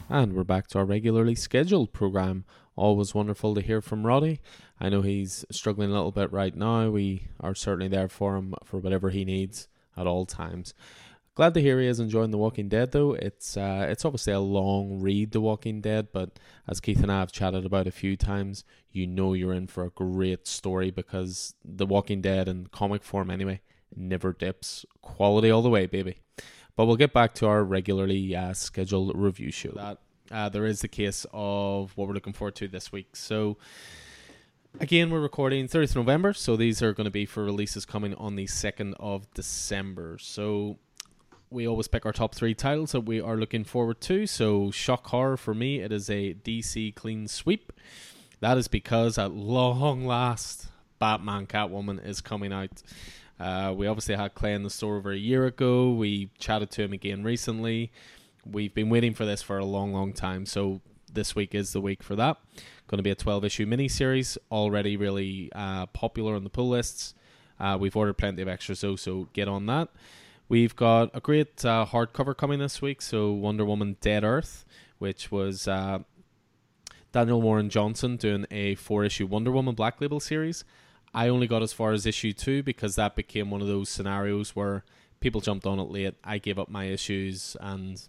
And 0.09 0.33
we're 0.33 0.43
back 0.43 0.67
to 0.69 0.79
our 0.79 0.85
regularly 0.85 1.35
scheduled 1.35 1.93
program. 1.93 2.45
Always 2.75 3.13
wonderful 3.13 3.53
to 3.55 3.61
hear 3.61 3.81
from 3.81 4.07
Roddy. 4.07 4.39
I 4.79 4.89
know 4.89 5.01
he's 5.01 5.45
struggling 5.51 5.89
a 5.89 5.93
little 5.93 6.11
bit 6.11 6.31
right 6.31 6.55
now. 6.55 6.89
We 6.89 7.27
are 7.41 7.53
certainly 7.53 7.89
there 7.89 8.07
for 8.07 8.37
him 8.37 8.55
for 8.63 8.77
whatever 8.77 9.09
he 9.09 9.25
needs 9.25 9.67
at 9.97 10.07
all 10.07 10.25
times. 10.25 10.73
Glad 11.39 11.53
to 11.53 11.61
hear 11.61 11.79
he 11.79 11.87
is 11.87 12.01
enjoying 12.01 12.31
The 12.31 12.37
Walking 12.37 12.67
Dead, 12.67 12.91
though. 12.91 13.13
It's 13.13 13.55
uh, 13.55 13.87
it's 13.89 14.03
obviously 14.03 14.33
a 14.33 14.41
long 14.41 14.99
read, 14.99 15.31
The 15.31 15.39
Walking 15.39 15.79
Dead, 15.79 16.09
but 16.11 16.37
as 16.67 16.81
Keith 16.81 17.01
and 17.01 17.09
I 17.09 17.21
have 17.21 17.31
chatted 17.31 17.65
about 17.65 17.87
a 17.87 17.91
few 17.91 18.17
times, 18.17 18.65
you 18.91 19.07
know 19.07 19.31
you're 19.31 19.53
in 19.53 19.67
for 19.67 19.85
a 19.85 19.89
great 19.89 20.47
story 20.47 20.91
because 20.91 21.53
The 21.63 21.85
Walking 21.85 22.19
Dead, 22.19 22.49
in 22.49 22.67
comic 22.67 23.03
form 23.03 23.31
anyway, 23.31 23.61
never 23.95 24.33
dips. 24.33 24.85
Quality 25.01 25.49
all 25.49 25.61
the 25.61 25.69
way, 25.69 25.85
baby. 25.85 26.17
But 26.75 26.87
we'll 26.87 26.97
get 26.97 27.13
back 27.13 27.33
to 27.35 27.47
our 27.47 27.63
regularly 27.63 28.35
uh, 28.35 28.51
scheduled 28.51 29.17
review 29.17 29.49
show. 29.49 29.71
That 29.71 29.99
uh, 30.29 30.49
there 30.49 30.65
is 30.65 30.81
the 30.81 30.89
case 30.89 31.25
of 31.31 31.95
what 31.95 32.09
we're 32.09 32.15
looking 32.15 32.33
forward 32.33 32.55
to 32.55 32.67
this 32.67 32.91
week. 32.91 33.15
So 33.15 33.55
Again, 34.79 35.09
we're 35.09 35.19
recording 35.19 35.67
30th 35.67 35.95
November, 35.95 36.31
so 36.31 36.55
these 36.55 36.83
are 36.83 36.93
going 36.93 37.05
to 37.05 37.11
be 37.11 37.25
for 37.25 37.43
releases 37.43 37.85
coming 37.85 38.13
on 38.13 38.35
the 38.35 38.45
2nd 38.45 38.93
of 38.99 39.33
December. 39.33 40.17
So 40.19 40.77
we 41.51 41.67
always 41.67 41.87
pick 41.87 42.05
our 42.05 42.11
top 42.11 42.35
three 42.35 42.53
titles 42.53 42.91
that 42.91 43.01
we 43.01 43.19
are 43.19 43.35
looking 43.35 43.63
forward 43.63 44.01
to. 44.01 44.27
So, 44.27 44.71
Shock 44.71 45.07
Horror 45.07 45.37
for 45.37 45.53
me, 45.53 45.79
it 45.79 45.91
is 45.91 46.09
a 46.09 46.33
DC 46.35 46.93
clean 46.95 47.27
sweep. 47.27 47.73
That 48.39 48.57
is 48.57 48.67
because 48.67 49.17
at 49.17 49.31
long 49.31 50.05
last, 50.05 50.67
Batman 50.99 51.47
Catwoman 51.47 52.05
is 52.05 52.21
coming 52.21 52.53
out. 52.53 52.81
Uh, 53.39 53.73
we 53.75 53.87
obviously 53.87 54.15
had 54.15 54.35
Clay 54.35 54.53
in 54.53 54.63
the 54.63 54.69
store 54.69 54.97
over 54.97 55.11
a 55.11 55.17
year 55.17 55.45
ago. 55.45 55.91
We 55.91 56.29
chatted 56.37 56.71
to 56.71 56.83
him 56.83 56.93
again 56.93 57.23
recently. 57.23 57.91
We've 58.45 58.73
been 58.73 58.89
waiting 58.89 59.13
for 59.13 59.25
this 59.25 59.41
for 59.41 59.57
a 59.57 59.65
long, 59.65 59.93
long 59.93 60.13
time. 60.13 60.45
So, 60.45 60.81
this 61.11 61.35
week 61.35 61.55
is 61.55 61.73
the 61.73 61.81
week 61.81 62.03
for 62.03 62.15
that. 62.15 62.37
Going 62.87 62.97
to 62.97 63.03
be 63.03 63.09
a 63.09 63.15
12 63.15 63.45
issue 63.45 63.65
miniseries, 63.65 64.37
already 64.51 64.97
really 64.97 65.51
uh, 65.55 65.87
popular 65.87 66.35
on 66.35 66.43
the 66.43 66.49
pull 66.49 66.69
lists. 66.69 67.15
Uh, 67.59 67.77
we've 67.79 67.95
ordered 67.95 68.13
plenty 68.13 68.41
of 68.41 68.47
extras 68.47 68.81
though, 68.81 68.95
so 68.95 69.27
get 69.33 69.47
on 69.47 69.65
that. 69.65 69.89
We've 70.49 70.75
got 70.75 71.11
a 71.13 71.19
great 71.19 71.63
uh, 71.63 71.85
hardcover 71.85 72.35
coming 72.35 72.57
this 72.57 72.81
week, 72.81 73.03
so 73.03 73.31
Wonder 73.31 73.63
Woman 73.63 73.97
Dead 74.01 74.23
Earth, 74.23 74.65
which 74.97 75.31
was 75.31 75.67
uh, 75.67 75.99
Daniel 77.11 77.39
Warren 77.39 77.69
Johnson 77.69 78.17
doing 78.17 78.47
a 78.49 78.73
four 78.73 79.05
issue 79.05 79.27
Wonder 79.27 79.51
Woman 79.51 79.75
Black 79.75 80.01
Label 80.01 80.19
series. 80.19 80.63
I 81.13 81.29
only 81.29 81.45
got 81.45 81.61
as 81.61 81.71
far 81.71 81.91
as 81.91 82.07
issue 82.07 82.33
two 82.33 82.63
because 82.63 82.95
that 82.95 83.15
became 83.15 83.51
one 83.51 83.61
of 83.61 83.67
those 83.67 83.89
scenarios 83.89 84.55
where 84.55 84.83
people 85.19 85.39
jumped 85.39 85.67
on 85.67 85.79
it 85.79 85.91
late. 85.91 86.15
I 86.23 86.39
gave 86.39 86.57
up 86.57 86.67
my 86.67 86.85
issues, 86.85 87.55
and 87.59 88.01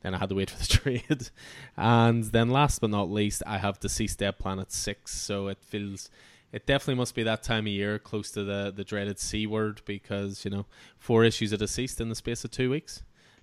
then 0.00 0.16
I 0.16 0.18
had 0.18 0.30
to 0.30 0.34
wait 0.34 0.50
for 0.50 0.58
the 0.58 0.66
trade. 0.66 1.30
And 1.76 2.24
then 2.24 2.50
last 2.50 2.80
but 2.80 2.90
not 2.90 3.08
least, 3.08 3.44
I 3.46 3.58
have 3.58 3.78
DCeased 3.78 4.16
Dead 4.16 4.36
Planet 4.36 4.72
6. 4.72 5.14
So 5.14 5.46
it 5.46 5.58
feels 5.62 6.10
it 6.52 6.66
definitely 6.66 6.94
must 6.94 7.14
be 7.14 7.22
that 7.24 7.42
time 7.42 7.66
of 7.66 7.72
year 7.72 7.98
close 7.98 8.30
to 8.32 8.44
the 8.44 8.72
the 8.74 8.84
dreaded 8.84 9.18
C 9.18 9.46
word 9.46 9.82
because, 9.84 10.44
you 10.44 10.50
know, 10.50 10.66
four 10.98 11.24
issues 11.24 11.52
of 11.52 11.60
DCeased 11.60 12.00
in 12.00 12.08
the 12.08 12.14
space 12.14 12.44
of 12.44 12.50
2 12.50 12.70
weeks. 12.70 13.02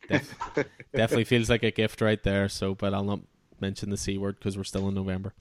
Def- 0.10 0.38
definitely 0.94 1.24
feels 1.26 1.50
like 1.50 1.64
a 1.64 1.72
gift 1.72 2.02
right 2.02 2.22
there. 2.24 2.50
So, 2.50 2.76
but 2.76 2.94
I'll 2.94 3.04
not 3.04 3.22
mention 3.60 3.90
the 3.90 3.98
C 3.98 4.18
word 4.18 4.38
because 4.40 4.58
we're 4.58 4.64
still 4.64 4.88
in 4.88 4.96
November. 4.96 5.34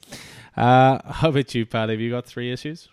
Uh, 0.57 0.99
how 1.13 1.31
about 1.31 1.55
you, 1.55 1.67
Pat? 1.67 1.89
Have 1.89 2.01
you 2.01 2.11
got 2.11 2.27
three 2.27 2.53
issues? 2.53 2.89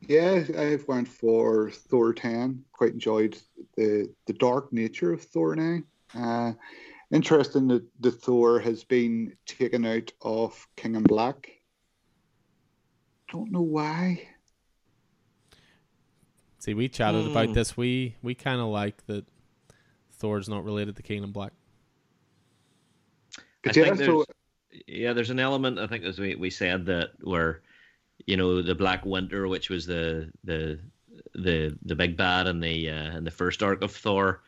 Yeah, 0.00 0.44
I've 0.56 0.86
went 0.88 1.08
for 1.08 1.70
Thor 1.70 2.12
10. 2.12 2.64
Quite 2.72 2.92
enjoyed 2.92 3.38
the 3.76 4.12
the 4.26 4.32
dark 4.34 4.72
nature 4.72 5.12
of 5.12 5.22
Thor 5.22 5.56
9. 5.56 5.84
Uh, 6.14 6.52
interesting 7.10 7.68
that 7.68 7.84
the 8.00 8.10
Thor 8.10 8.60
has 8.60 8.84
been 8.84 9.36
taken 9.46 9.84
out 9.84 10.12
of 10.22 10.66
King 10.76 10.96
in 10.96 11.02
Black. 11.02 11.50
Don't 13.32 13.50
know 13.50 13.62
why. 13.62 14.28
See, 16.58 16.74
we 16.74 16.88
chatted 16.88 17.26
mm. 17.26 17.30
about 17.30 17.46
Hmm. 17.46 17.52
this. 17.52 17.76
We 17.76 18.16
we 18.22 18.34
kind 18.34 18.60
of 18.60 18.68
like 18.68 19.06
that 19.06 19.24
Thor's 20.12 20.48
not 20.48 20.64
related 20.64 20.96
to 20.96 21.02
King 21.02 21.22
in 21.22 21.32
Black. 21.32 21.52
I 23.66 23.72
think 23.72 23.98
there's, 23.98 24.24
yeah, 24.86 25.12
there's 25.12 25.30
an 25.30 25.40
element. 25.40 25.78
I 25.78 25.86
think 25.86 26.04
as 26.04 26.18
we, 26.18 26.36
we 26.36 26.50
said 26.50 26.86
that 26.86 27.10
where, 27.22 27.62
you 28.26 28.36
know, 28.36 28.62
the 28.62 28.74
Black 28.74 29.04
Winter, 29.04 29.48
which 29.48 29.70
was 29.70 29.86
the 29.86 30.30
the 30.44 30.78
the 31.34 31.76
the 31.84 31.94
big 31.96 32.16
bad 32.16 32.46
in 32.46 32.60
the 32.60 32.90
uh, 32.90 33.16
in 33.16 33.24
the 33.24 33.30
first 33.30 33.62
arc 33.62 33.82
of 33.82 33.92
Thor. 33.92 34.42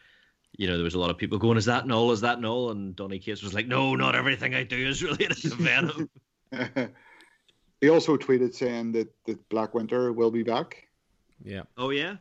You 0.57 0.66
know, 0.66 0.76
there 0.76 0.84
was 0.84 0.94
a 0.94 0.98
lot 0.98 1.10
of 1.10 1.18
people 1.18 1.39
going, 1.39 1.58
"Is 1.58 1.66
that 1.66 1.86
Knull? 1.86 2.12
Is 2.12 2.20
that 2.23 2.40
Knull?" 2.40 2.70
And 2.70 2.97
Donny 2.97 3.18
Cates 3.18 3.42
was 3.42 3.55
like, 3.55 3.66
"No, 3.66 3.94
not 3.94 4.15
everything 4.15 4.55
I 4.55 4.65
do 4.65 4.89
is 4.89 5.02
related 5.02 5.36
to 5.39 5.48
Venom." 5.50 6.10
He 7.81 7.89
also 7.89 8.16
tweeted 8.16 8.55
saying 8.55 8.92
that 8.92 9.08
that 9.26 9.48
Black 9.48 9.74
Winter 9.74 10.12
will 10.12 10.31
be 10.31 10.42
back. 10.42 10.89
Yeah. 11.42 11.62
Oh 11.76 11.90
yeah. 11.90 12.16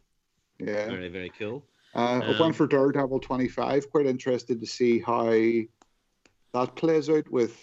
Yeah. 0.60 0.88
Very 0.88 1.10
very 1.10 1.32
cool. 1.38 1.64
Uh, 1.96 2.22
I 2.24 2.40
went 2.40 2.56
for 2.56 2.68
Daredevil 2.68 3.20
25. 3.22 3.90
Quite 3.90 4.06
interested 4.06 4.60
to 4.60 4.68
see 4.68 5.00
how 5.00 5.26
that 6.54 6.76
plays 6.76 7.10
out 7.10 7.28
with 7.32 7.58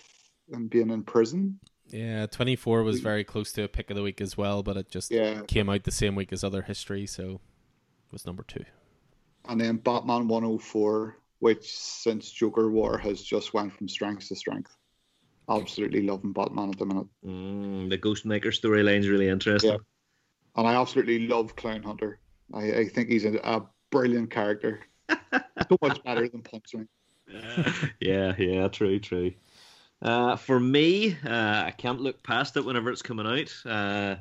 him 0.53 0.67
being 0.67 0.91
in 0.91 1.03
prison. 1.05 1.61
Yeah, 1.89 2.27
24 2.27 2.83
was 2.83 3.01
very 3.01 3.23
close 3.23 3.53
to 3.53 3.63
a 3.63 3.69
pick 3.69 3.91
of 3.91 3.97
the 3.97 4.03
week 4.03 4.21
as 4.21 4.37
well, 4.37 4.63
but 4.63 4.77
it 4.77 4.91
just 4.91 5.11
Yeah. 5.13 5.43
came 5.43 5.69
out 5.69 5.85
the 5.85 5.93
same 5.93 6.17
week 6.17 6.33
as 6.33 6.43
other 6.43 6.63
history, 6.63 7.07
so 7.07 7.35
it 8.07 8.13
was 8.13 8.27
number 8.27 8.43
two. 8.43 8.65
And 9.45 9.61
then 9.61 9.77
Batman 9.77 10.27
104, 10.27 11.17
which 11.39 11.71
since 11.77 12.31
Joker 12.31 12.71
War 12.71 12.99
has 12.99 13.23
just 13.23 13.55
went 13.55 13.73
from 13.73 13.89
strength 13.89 14.27
to 14.29 14.35
strength. 14.37 14.75
Absolutely 15.49 16.03
loving 16.03 16.33
Batman 16.33 16.71
at 16.71 16.79
the 16.79 16.87
minute. 16.87 17.07
Mm, 17.25 17.91
the 17.91 17.99
Ghostmaker 17.99 18.47
storyline's 18.47 19.09
really 19.09 19.29
interesting. 19.29 19.73
Yeah. 19.73 19.77
And 20.57 20.67
I 20.67 20.81
absolutely 20.81 21.27
love 21.27 21.57
Clown 21.57 21.83
Hunter. 21.83 22.19
I, 22.53 22.73
I 22.73 22.89
think 22.89 23.09
he's 23.09 23.25
a, 23.25 23.37
a 23.39 23.67
brilliant 23.91 24.31
character. 24.31 24.81
so 25.11 25.79
much 25.83 26.03
better 26.05 26.29
than 26.29 26.43
Punchline. 26.43 26.89
yeah, 28.01 28.35
yeah, 28.39 28.69
true, 28.69 28.99
true. 28.99 29.33
Uh, 30.01 30.37
for 30.37 30.61
me, 30.61 31.17
uh, 31.27 31.65
I 31.67 31.73
can't 31.77 32.01
look 32.01 32.23
past 32.23 32.57
it 32.57 32.65
whenever 32.65 32.91
it's 32.91 33.03
coming 33.03 33.27
out. 33.27 33.71
Uh, 33.71 34.17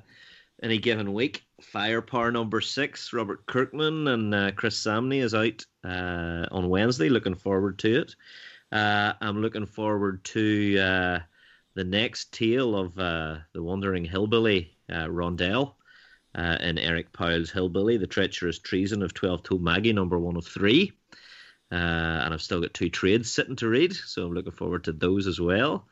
any 0.62 0.78
given 0.78 1.14
week, 1.14 1.44
Firepower 1.62 2.32
number 2.32 2.62
six, 2.62 3.12
Robert 3.12 3.46
Kirkman 3.46 4.08
and 4.08 4.34
uh, 4.34 4.52
Chris 4.52 4.82
Samnee 4.82 5.22
is 5.22 5.34
out 5.34 5.66
uh, 5.84 6.48
on 6.52 6.70
Wednesday. 6.70 7.10
Looking 7.10 7.36
forward 7.36 7.80
to 7.80 8.02
it. 8.02 8.16
Uh, 8.74 9.14
I'm 9.22 9.40
looking 9.40 9.68
forward 9.68 10.24
to 10.26 10.80
uh, 10.80 11.20
the 11.76 11.84
next 11.84 12.34
tale 12.34 12.76
of 12.76 12.98
uh, 12.98 13.38
the 13.54 13.62
wandering 13.62 14.04
hillbilly 14.04 14.76
uh, 14.92 15.06
Rondel 15.06 15.76
uh, 16.34 16.58
in 16.60 16.80
Eric 16.80 17.14
Powell's 17.14 17.52
Hillbilly, 17.52 17.98
The 17.98 18.08
Treacherous 18.08 18.58
Treason 18.58 19.04
of 19.04 19.14
12 19.14 19.44
Toe 19.44 19.60
Maggie, 19.60 19.94
number 19.94 20.18
one 20.18 20.38
of 20.38 20.48
three. 20.48 20.92
Uh, 21.72 21.76
and 21.76 22.34
I've 22.34 22.42
still 22.42 22.62
got 22.62 22.74
two 22.74 22.90
trades 22.90 23.32
sitting 23.32 23.56
to 23.58 23.68
read, 23.68 23.94
so 23.94 24.26
I'm 24.26 24.34
looking 24.34 24.52
forward 24.52 24.86
to 24.86 24.92
those 24.92 25.28
as 25.28 25.40
well. 25.40 25.88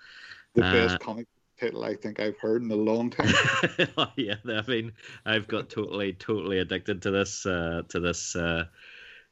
The 0.55 0.65
Uh, 0.65 0.73
best 0.73 0.99
comic 0.99 1.27
title 1.59 1.83
I 1.83 1.93
think 1.95 2.19
I've 2.19 2.39
heard 2.39 2.63
in 2.63 2.71
a 2.71 2.75
long 2.75 3.11
time. 3.11 3.29
oh, 3.97 4.11
yeah, 4.15 4.37
I 4.47 4.63
mean, 4.67 4.93
I've 5.23 5.47
got 5.47 5.69
totally, 5.69 6.13
totally 6.13 6.57
addicted 6.57 7.03
to 7.03 7.11
this, 7.11 7.45
uh, 7.45 7.83
to 7.89 7.99
this 7.99 8.35
uh, 8.35 8.65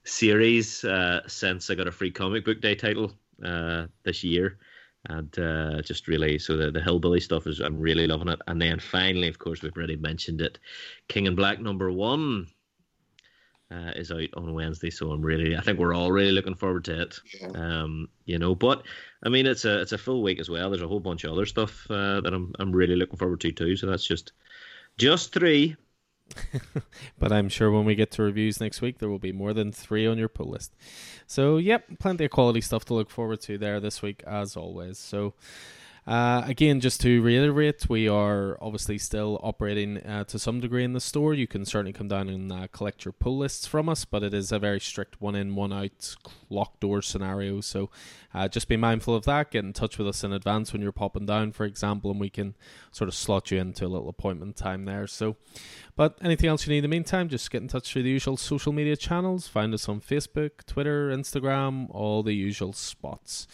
series 0.03 0.83
uh, 0.83 1.21
since 1.27 1.71
I 1.71 1.75
got 1.75 1.87
a 1.87 1.91
free 1.91 2.11
comic 2.11 2.45
book 2.45 2.61
day 2.61 2.75
title 2.75 3.11
uh, 3.43 3.87
this 4.03 4.23
year, 4.23 4.57
and 5.07 5.37
uh, 5.39 5.81
just 5.81 6.07
really, 6.07 6.39
so 6.39 6.57
the 6.57 6.71
the 6.71 6.81
hillbilly 6.81 7.19
stuff 7.19 7.47
is, 7.47 7.59
I'm 7.59 7.79
really 7.79 8.07
loving 8.07 8.29
it. 8.29 8.39
And 8.47 8.61
then 8.61 8.79
finally, 8.79 9.27
of 9.27 9.39
course, 9.39 9.61
we've 9.61 9.75
already 9.75 9.95
mentioned 9.95 10.41
it, 10.41 10.59
King 11.07 11.25
in 11.25 11.35
Black 11.35 11.59
number 11.59 11.91
one. 11.91 12.47
Uh, 13.71 13.91
is 13.95 14.11
out 14.11 14.29
on 14.35 14.55
Wednesday, 14.55 14.89
so 14.89 15.11
I'm 15.11 15.21
really. 15.21 15.55
I 15.55 15.61
think 15.61 15.77
we're 15.77 15.93
all 15.93 16.11
really 16.11 16.31
looking 16.31 16.55
forward 16.55 16.85
to 16.85 17.03
it. 17.03 17.19
Yeah. 17.39 17.49
Um, 17.49 18.09
you 18.25 18.39
know, 18.39 18.55
but 18.55 18.81
I 19.21 19.29
mean, 19.29 19.45
it's 19.45 19.63
a 19.63 19.79
it's 19.81 19.91
a 19.91 19.97
full 19.99 20.23
week 20.23 20.39
as 20.39 20.49
well. 20.49 20.71
There's 20.71 20.81
a 20.81 20.87
whole 20.87 20.99
bunch 20.99 21.23
of 21.23 21.33
other 21.33 21.45
stuff 21.45 21.85
uh, 21.91 22.19
that 22.21 22.33
I'm 22.33 22.51
I'm 22.57 22.71
really 22.71 22.95
looking 22.95 23.19
forward 23.19 23.41
to 23.41 23.51
too. 23.51 23.75
So 23.75 23.85
that's 23.85 24.07
just 24.07 24.31
just 24.97 25.31
three. 25.33 25.75
But 27.19 27.31
I'm 27.31 27.49
sure 27.49 27.71
when 27.71 27.85
we 27.85 27.95
get 27.95 28.11
to 28.11 28.23
reviews 28.23 28.59
next 28.59 28.81
week, 28.81 28.99
there 28.99 29.09
will 29.09 29.19
be 29.19 29.31
more 29.31 29.53
than 29.53 29.71
three 29.71 30.07
on 30.07 30.17
your 30.17 30.29
pull 30.29 30.49
list. 30.49 30.73
So, 31.27 31.57
yep, 31.57 31.85
plenty 31.99 32.25
of 32.25 32.31
quality 32.31 32.61
stuff 32.61 32.85
to 32.85 32.93
look 32.93 33.09
forward 33.09 33.41
to 33.41 33.57
there 33.57 33.79
this 33.79 34.01
week, 34.01 34.23
as 34.25 34.55
always. 34.55 34.97
So, 34.97 35.33
uh, 36.09 36.41
again, 36.47 36.79
just 36.79 37.01
to 37.01 37.21
reiterate, 37.21 37.87
we 37.87 38.07
are 38.07 38.57
obviously 38.61 38.97
still 38.97 39.39
operating 39.43 39.97
uh, 39.97 40.23
to 40.23 40.39
some 40.39 40.59
degree 40.59 40.83
in 40.83 40.93
the 40.93 40.99
store. 40.99 41.35
You 41.35 41.45
can 41.45 41.65
certainly 41.65 41.93
come 41.93 42.07
down 42.07 42.29
and 42.29 42.51
uh, 42.51 42.67
collect 42.71 43.05
your 43.05 43.11
pull 43.11 43.37
lists 43.37 43.67
from 43.67 43.87
us, 43.87 44.05
but 44.05 44.23
it 44.23 44.33
is 44.33 44.51
a 44.51 44.57
very 44.57 44.79
strict 44.79 45.21
one 45.21 45.35
in, 45.35 45.55
one 45.55 45.71
out, 45.71 46.15
locked 46.49 46.79
door 46.79 47.03
scenario. 47.03 47.61
So 47.61 47.91
uh, 48.33 48.47
just 48.47 48.67
be 48.67 48.75
mindful 48.75 49.13
of 49.13 49.25
that. 49.25 49.51
Get 49.51 49.63
in 49.65 49.71
touch 49.71 49.99
with 49.99 50.07
us 50.07 50.23
in 50.23 50.33
advance 50.33 50.73
when 50.73 50.81
you're 50.81 50.91
popping 50.91 51.27
down, 51.27 51.51
for 51.51 51.65
example, 51.65 52.09
and 52.09 52.19
we 52.19 52.31
can 52.31 52.55
sort 52.91 53.07
of 53.07 53.13
slot 53.13 53.51
you 53.51 53.59
into 53.59 53.85
a 53.85 53.87
little 53.87 54.09
appointment 54.09 54.55
time 54.55 54.85
there. 54.85 55.05
So, 55.05 55.35
but 55.99 56.17
anything 56.21 56.49
else 56.49 56.65
you 56.65 56.71
need 56.71 56.77
in 56.77 56.83
the 56.83 56.87
meantime, 56.87 57.27
just 57.27 57.51
get 57.51 57.61
in 57.61 57.67
touch 57.67 57.91
through 57.91 58.03
the 58.03 58.09
usual 58.09 58.37
social 58.37 58.71
media 58.71 58.95
channels. 58.95 59.49
Find 59.49 59.73
us 59.73 59.89
on 59.89 59.99
Facebook, 59.99 60.65
Twitter, 60.65 61.09
Instagram, 61.09 61.87
all 61.89 62.23
the 62.23 62.31
usual 62.31 62.71
spots. 62.71 63.47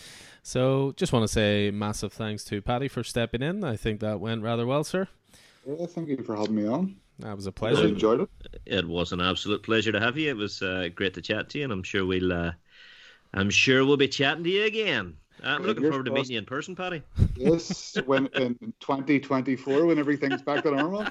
So, 0.44 0.94
just 0.96 1.12
want 1.12 1.24
to 1.24 1.28
say 1.28 1.72
massive 1.72 2.14
thanks 2.14 2.44
to 2.44 2.62
Paddy 2.62 2.88
for 2.88 3.04
stepping 3.04 3.42
in. 3.42 3.64
I 3.64 3.76
think 3.76 4.00
that 4.02 4.20
went 4.20 4.44
rather 4.44 4.68
well, 4.68 4.84
sir. 4.84 5.08
Yeah, 5.66 5.88
thank 5.88 6.08
you 6.08 6.18
for 6.18 6.36
having 6.36 6.54
me 6.54 6.68
on. 6.68 6.98
That 7.18 7.36
was 7.36 7.48
a 7.48 7.52
pleasure. 7.52 7.82
I 7.82 7.88
enjoyed 7.88 8.22
it. 8.22 8.30
It 8.68 8.88
was 8.88 9.12
an 9.12 9.22
absolute 9.22 9.64
pleasure 9.64 9.92
to 9.92 10.00
have 10.00 10.16
you. 10.16 10.30
It 10.30 10.38
was 10.38 10.62
uh, 10.62 10.90
great 10.94 11.16
to 11.16 11.24
chat 11.24 11.50
to 11.50 11.58
you, 11.58 11.64
and 11.64 11.74
I'm 11.74 11.82
sure 11.82 12.06
we'll 12.06 12.32
uh, 12.32 12.52
I'm 13.34 13.50
sure 13.50 13.84
we'll 13.84 13.98
be 13.98 14.08
chatting 14.08 14.44
to 14.44 14.52
you 14.52 14.66
again. 14.66 15.18
I'm 15.44 15.64
looking 15.64 15.84
you're 15.84 15.92
forward 15.92 16.06
to 16.06 16.12
meeting 16.12 16.34
you 16.34 16.38
in 16.40 16.46
person, 16.46 16.76
Paddy. 16.76 17.02
Yes, 17.38 17.98
when 18.06 18.28
in 18.36 18.56
2024, 18.80 19.86
when 19.86 20.00
everything's 20.00 20.42
back 20.42 20.64
to 20.64 20.72
normal. 20.72 21.06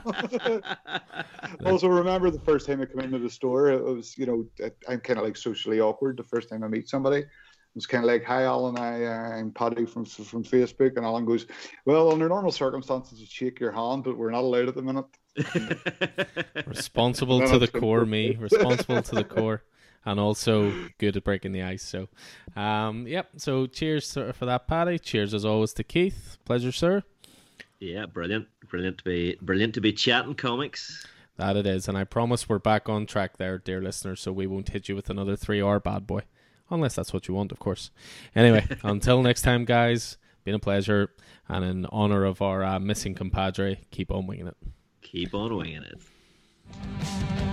also, 1.67 1.89
remember 1.89 2.31
the 2.31 2.41
first 2.41 2.67
time 2.67 2.81
I 2.81 2.87
came 2.87 3.01
into 3.01 3.19
the 3.19 3.29
store, 3.29 3.69
it 3.69 3.85
was, 3.85 4.17
you 4.17 4.25
know, 4.25 4.47
I'm 4.89 5.01
kind 5.01 5.19
of 5.19 5.25
like 5.25 5.37
socially 5.37 5.81
awkward 5.81 6.17
the 6.17 6.25
first 6.25 6.49
time 6.49 6.65
I 6.65 6.69
meet 6.69 6.89
somebody. 6.89 7.19
It 7.75 7.79
was 7.79 7.87
kind 7.87 8.05
of 8.05 8.09
like, 8.09 8.25
"Hi, 8.25 8.45
Alan. 8.45 8.79
I, 8.79 9.05
uh, 9.05 9.37
I'm 9.37 9.51
Paddy 9.51 9.85
from 9.85 10.05
from 10.05 10.45
Facebook." 10.45 10.97
And 10.97 11.05
Alan 11.05 11.25
goes, 11.25 11.47
"Well, 11.85 12.13
under 12.13 12.29
normal 12.29 12.53
circumstances, 12.53 13.21
you 13.21 13.27
shake 13.29 13.59
your 13.59 13.73
hand, 13.73 14.05
but 14.05 14.17
we're 14.17 14.31
not 14.31 14.45
allowed 14.45 14.69
at 14.69 14.77
the 14.77 14.83
minute." 14.83 15.07
Responsible 16.67 17.41
to 17.49 17.59
the 17.59 17.67
core, 17.67 18.07
me. 18.07 18.37
Responsible 18.37 19.03
to 19.03 19.15
the 19.17 19.25
core. 19.25 19.65
And 20.07 20.21
also 20.21 20.73
good 20.99 21.17
at 21.17 21.25
breaking 21.25 21.53
the 21.53 21.63
ice. 21.63 21.83
So, 21.83 22.09
um, 22.61 23.07
yep. 23.07 23.31
So, 23.39 23.67
cheers 23.67 24.13
for 24.13 24.45
that, 24.45 24.69
Paddy. 24.69 24.99
Cheers 24.99 25.33
as 25.33 25.45
always 25.45 25.73
to 25.75 25.85
Keith. 25.85 26.37
Pleasure, 26.45 26.73
sir. 26.73 27.03
yeah, 27.81 28.05
brilliant, 28.07 28.47
brilliant 28.69 28.99
to 28.99 29.05
be 29.05 29.39
brilliant 29.41 29.75
to 29.75 29.81
be 29.81 29.93
chatting 29.93 30.35
comics. 30.35 31.07
That 31.37 31.57
it 31.57 31.67
is. 31.67 31.89
And 31.89 31.97
I 31.99 32.05
promise 32.05 32.49
we're 32.49 32.59
back 32.59 32.89
on 32.89 33.07
track 33.07 33.39
there, 33.39 33.59
dear 33.59 33.81
listeners. 33.81 34.21
So, 34.21 34.31
we 34.31 34.47
won't 34.47 34.69
hit 34.69 34.89
you 34.89 34.95
with 34.95 35.09
another 35.09 35.37
three 35.37 35.63
hour 35.63 35.81
bad 35.81 36.07
boy. 36.07 36.21
Unless 36.71 36.95
that's 36.97 37.13
what 37.13 37.29
you 37.29 37.35
want, 37.35 37.53
of 37.53 37.59
course. 37.59 37.91
Anyway, 38.37 38.67
until 38.83 39.23
next 39.23 39.43
time, 39.43 39.65
guys, 39.65 40.17
been 40.45 40.55
a 40.55 40.59
pleasure. 40.59 41.11
And 41.49 41.65
in 41.65 41.87
honor 41.87 42.25
of 42.25 42.41
our 42.43 42.63
uh, 42.63 42.79
missing 42.79 43.15
compadre, 43.15 43.81
keep 43.91 44.11
on 44.11 44.27
winging 44.27 44.47
it. 44.49 44.57
Keep 45.03 45.35
on 45.35 45.57
winging 45.57 45.83
it. 45.85 47.44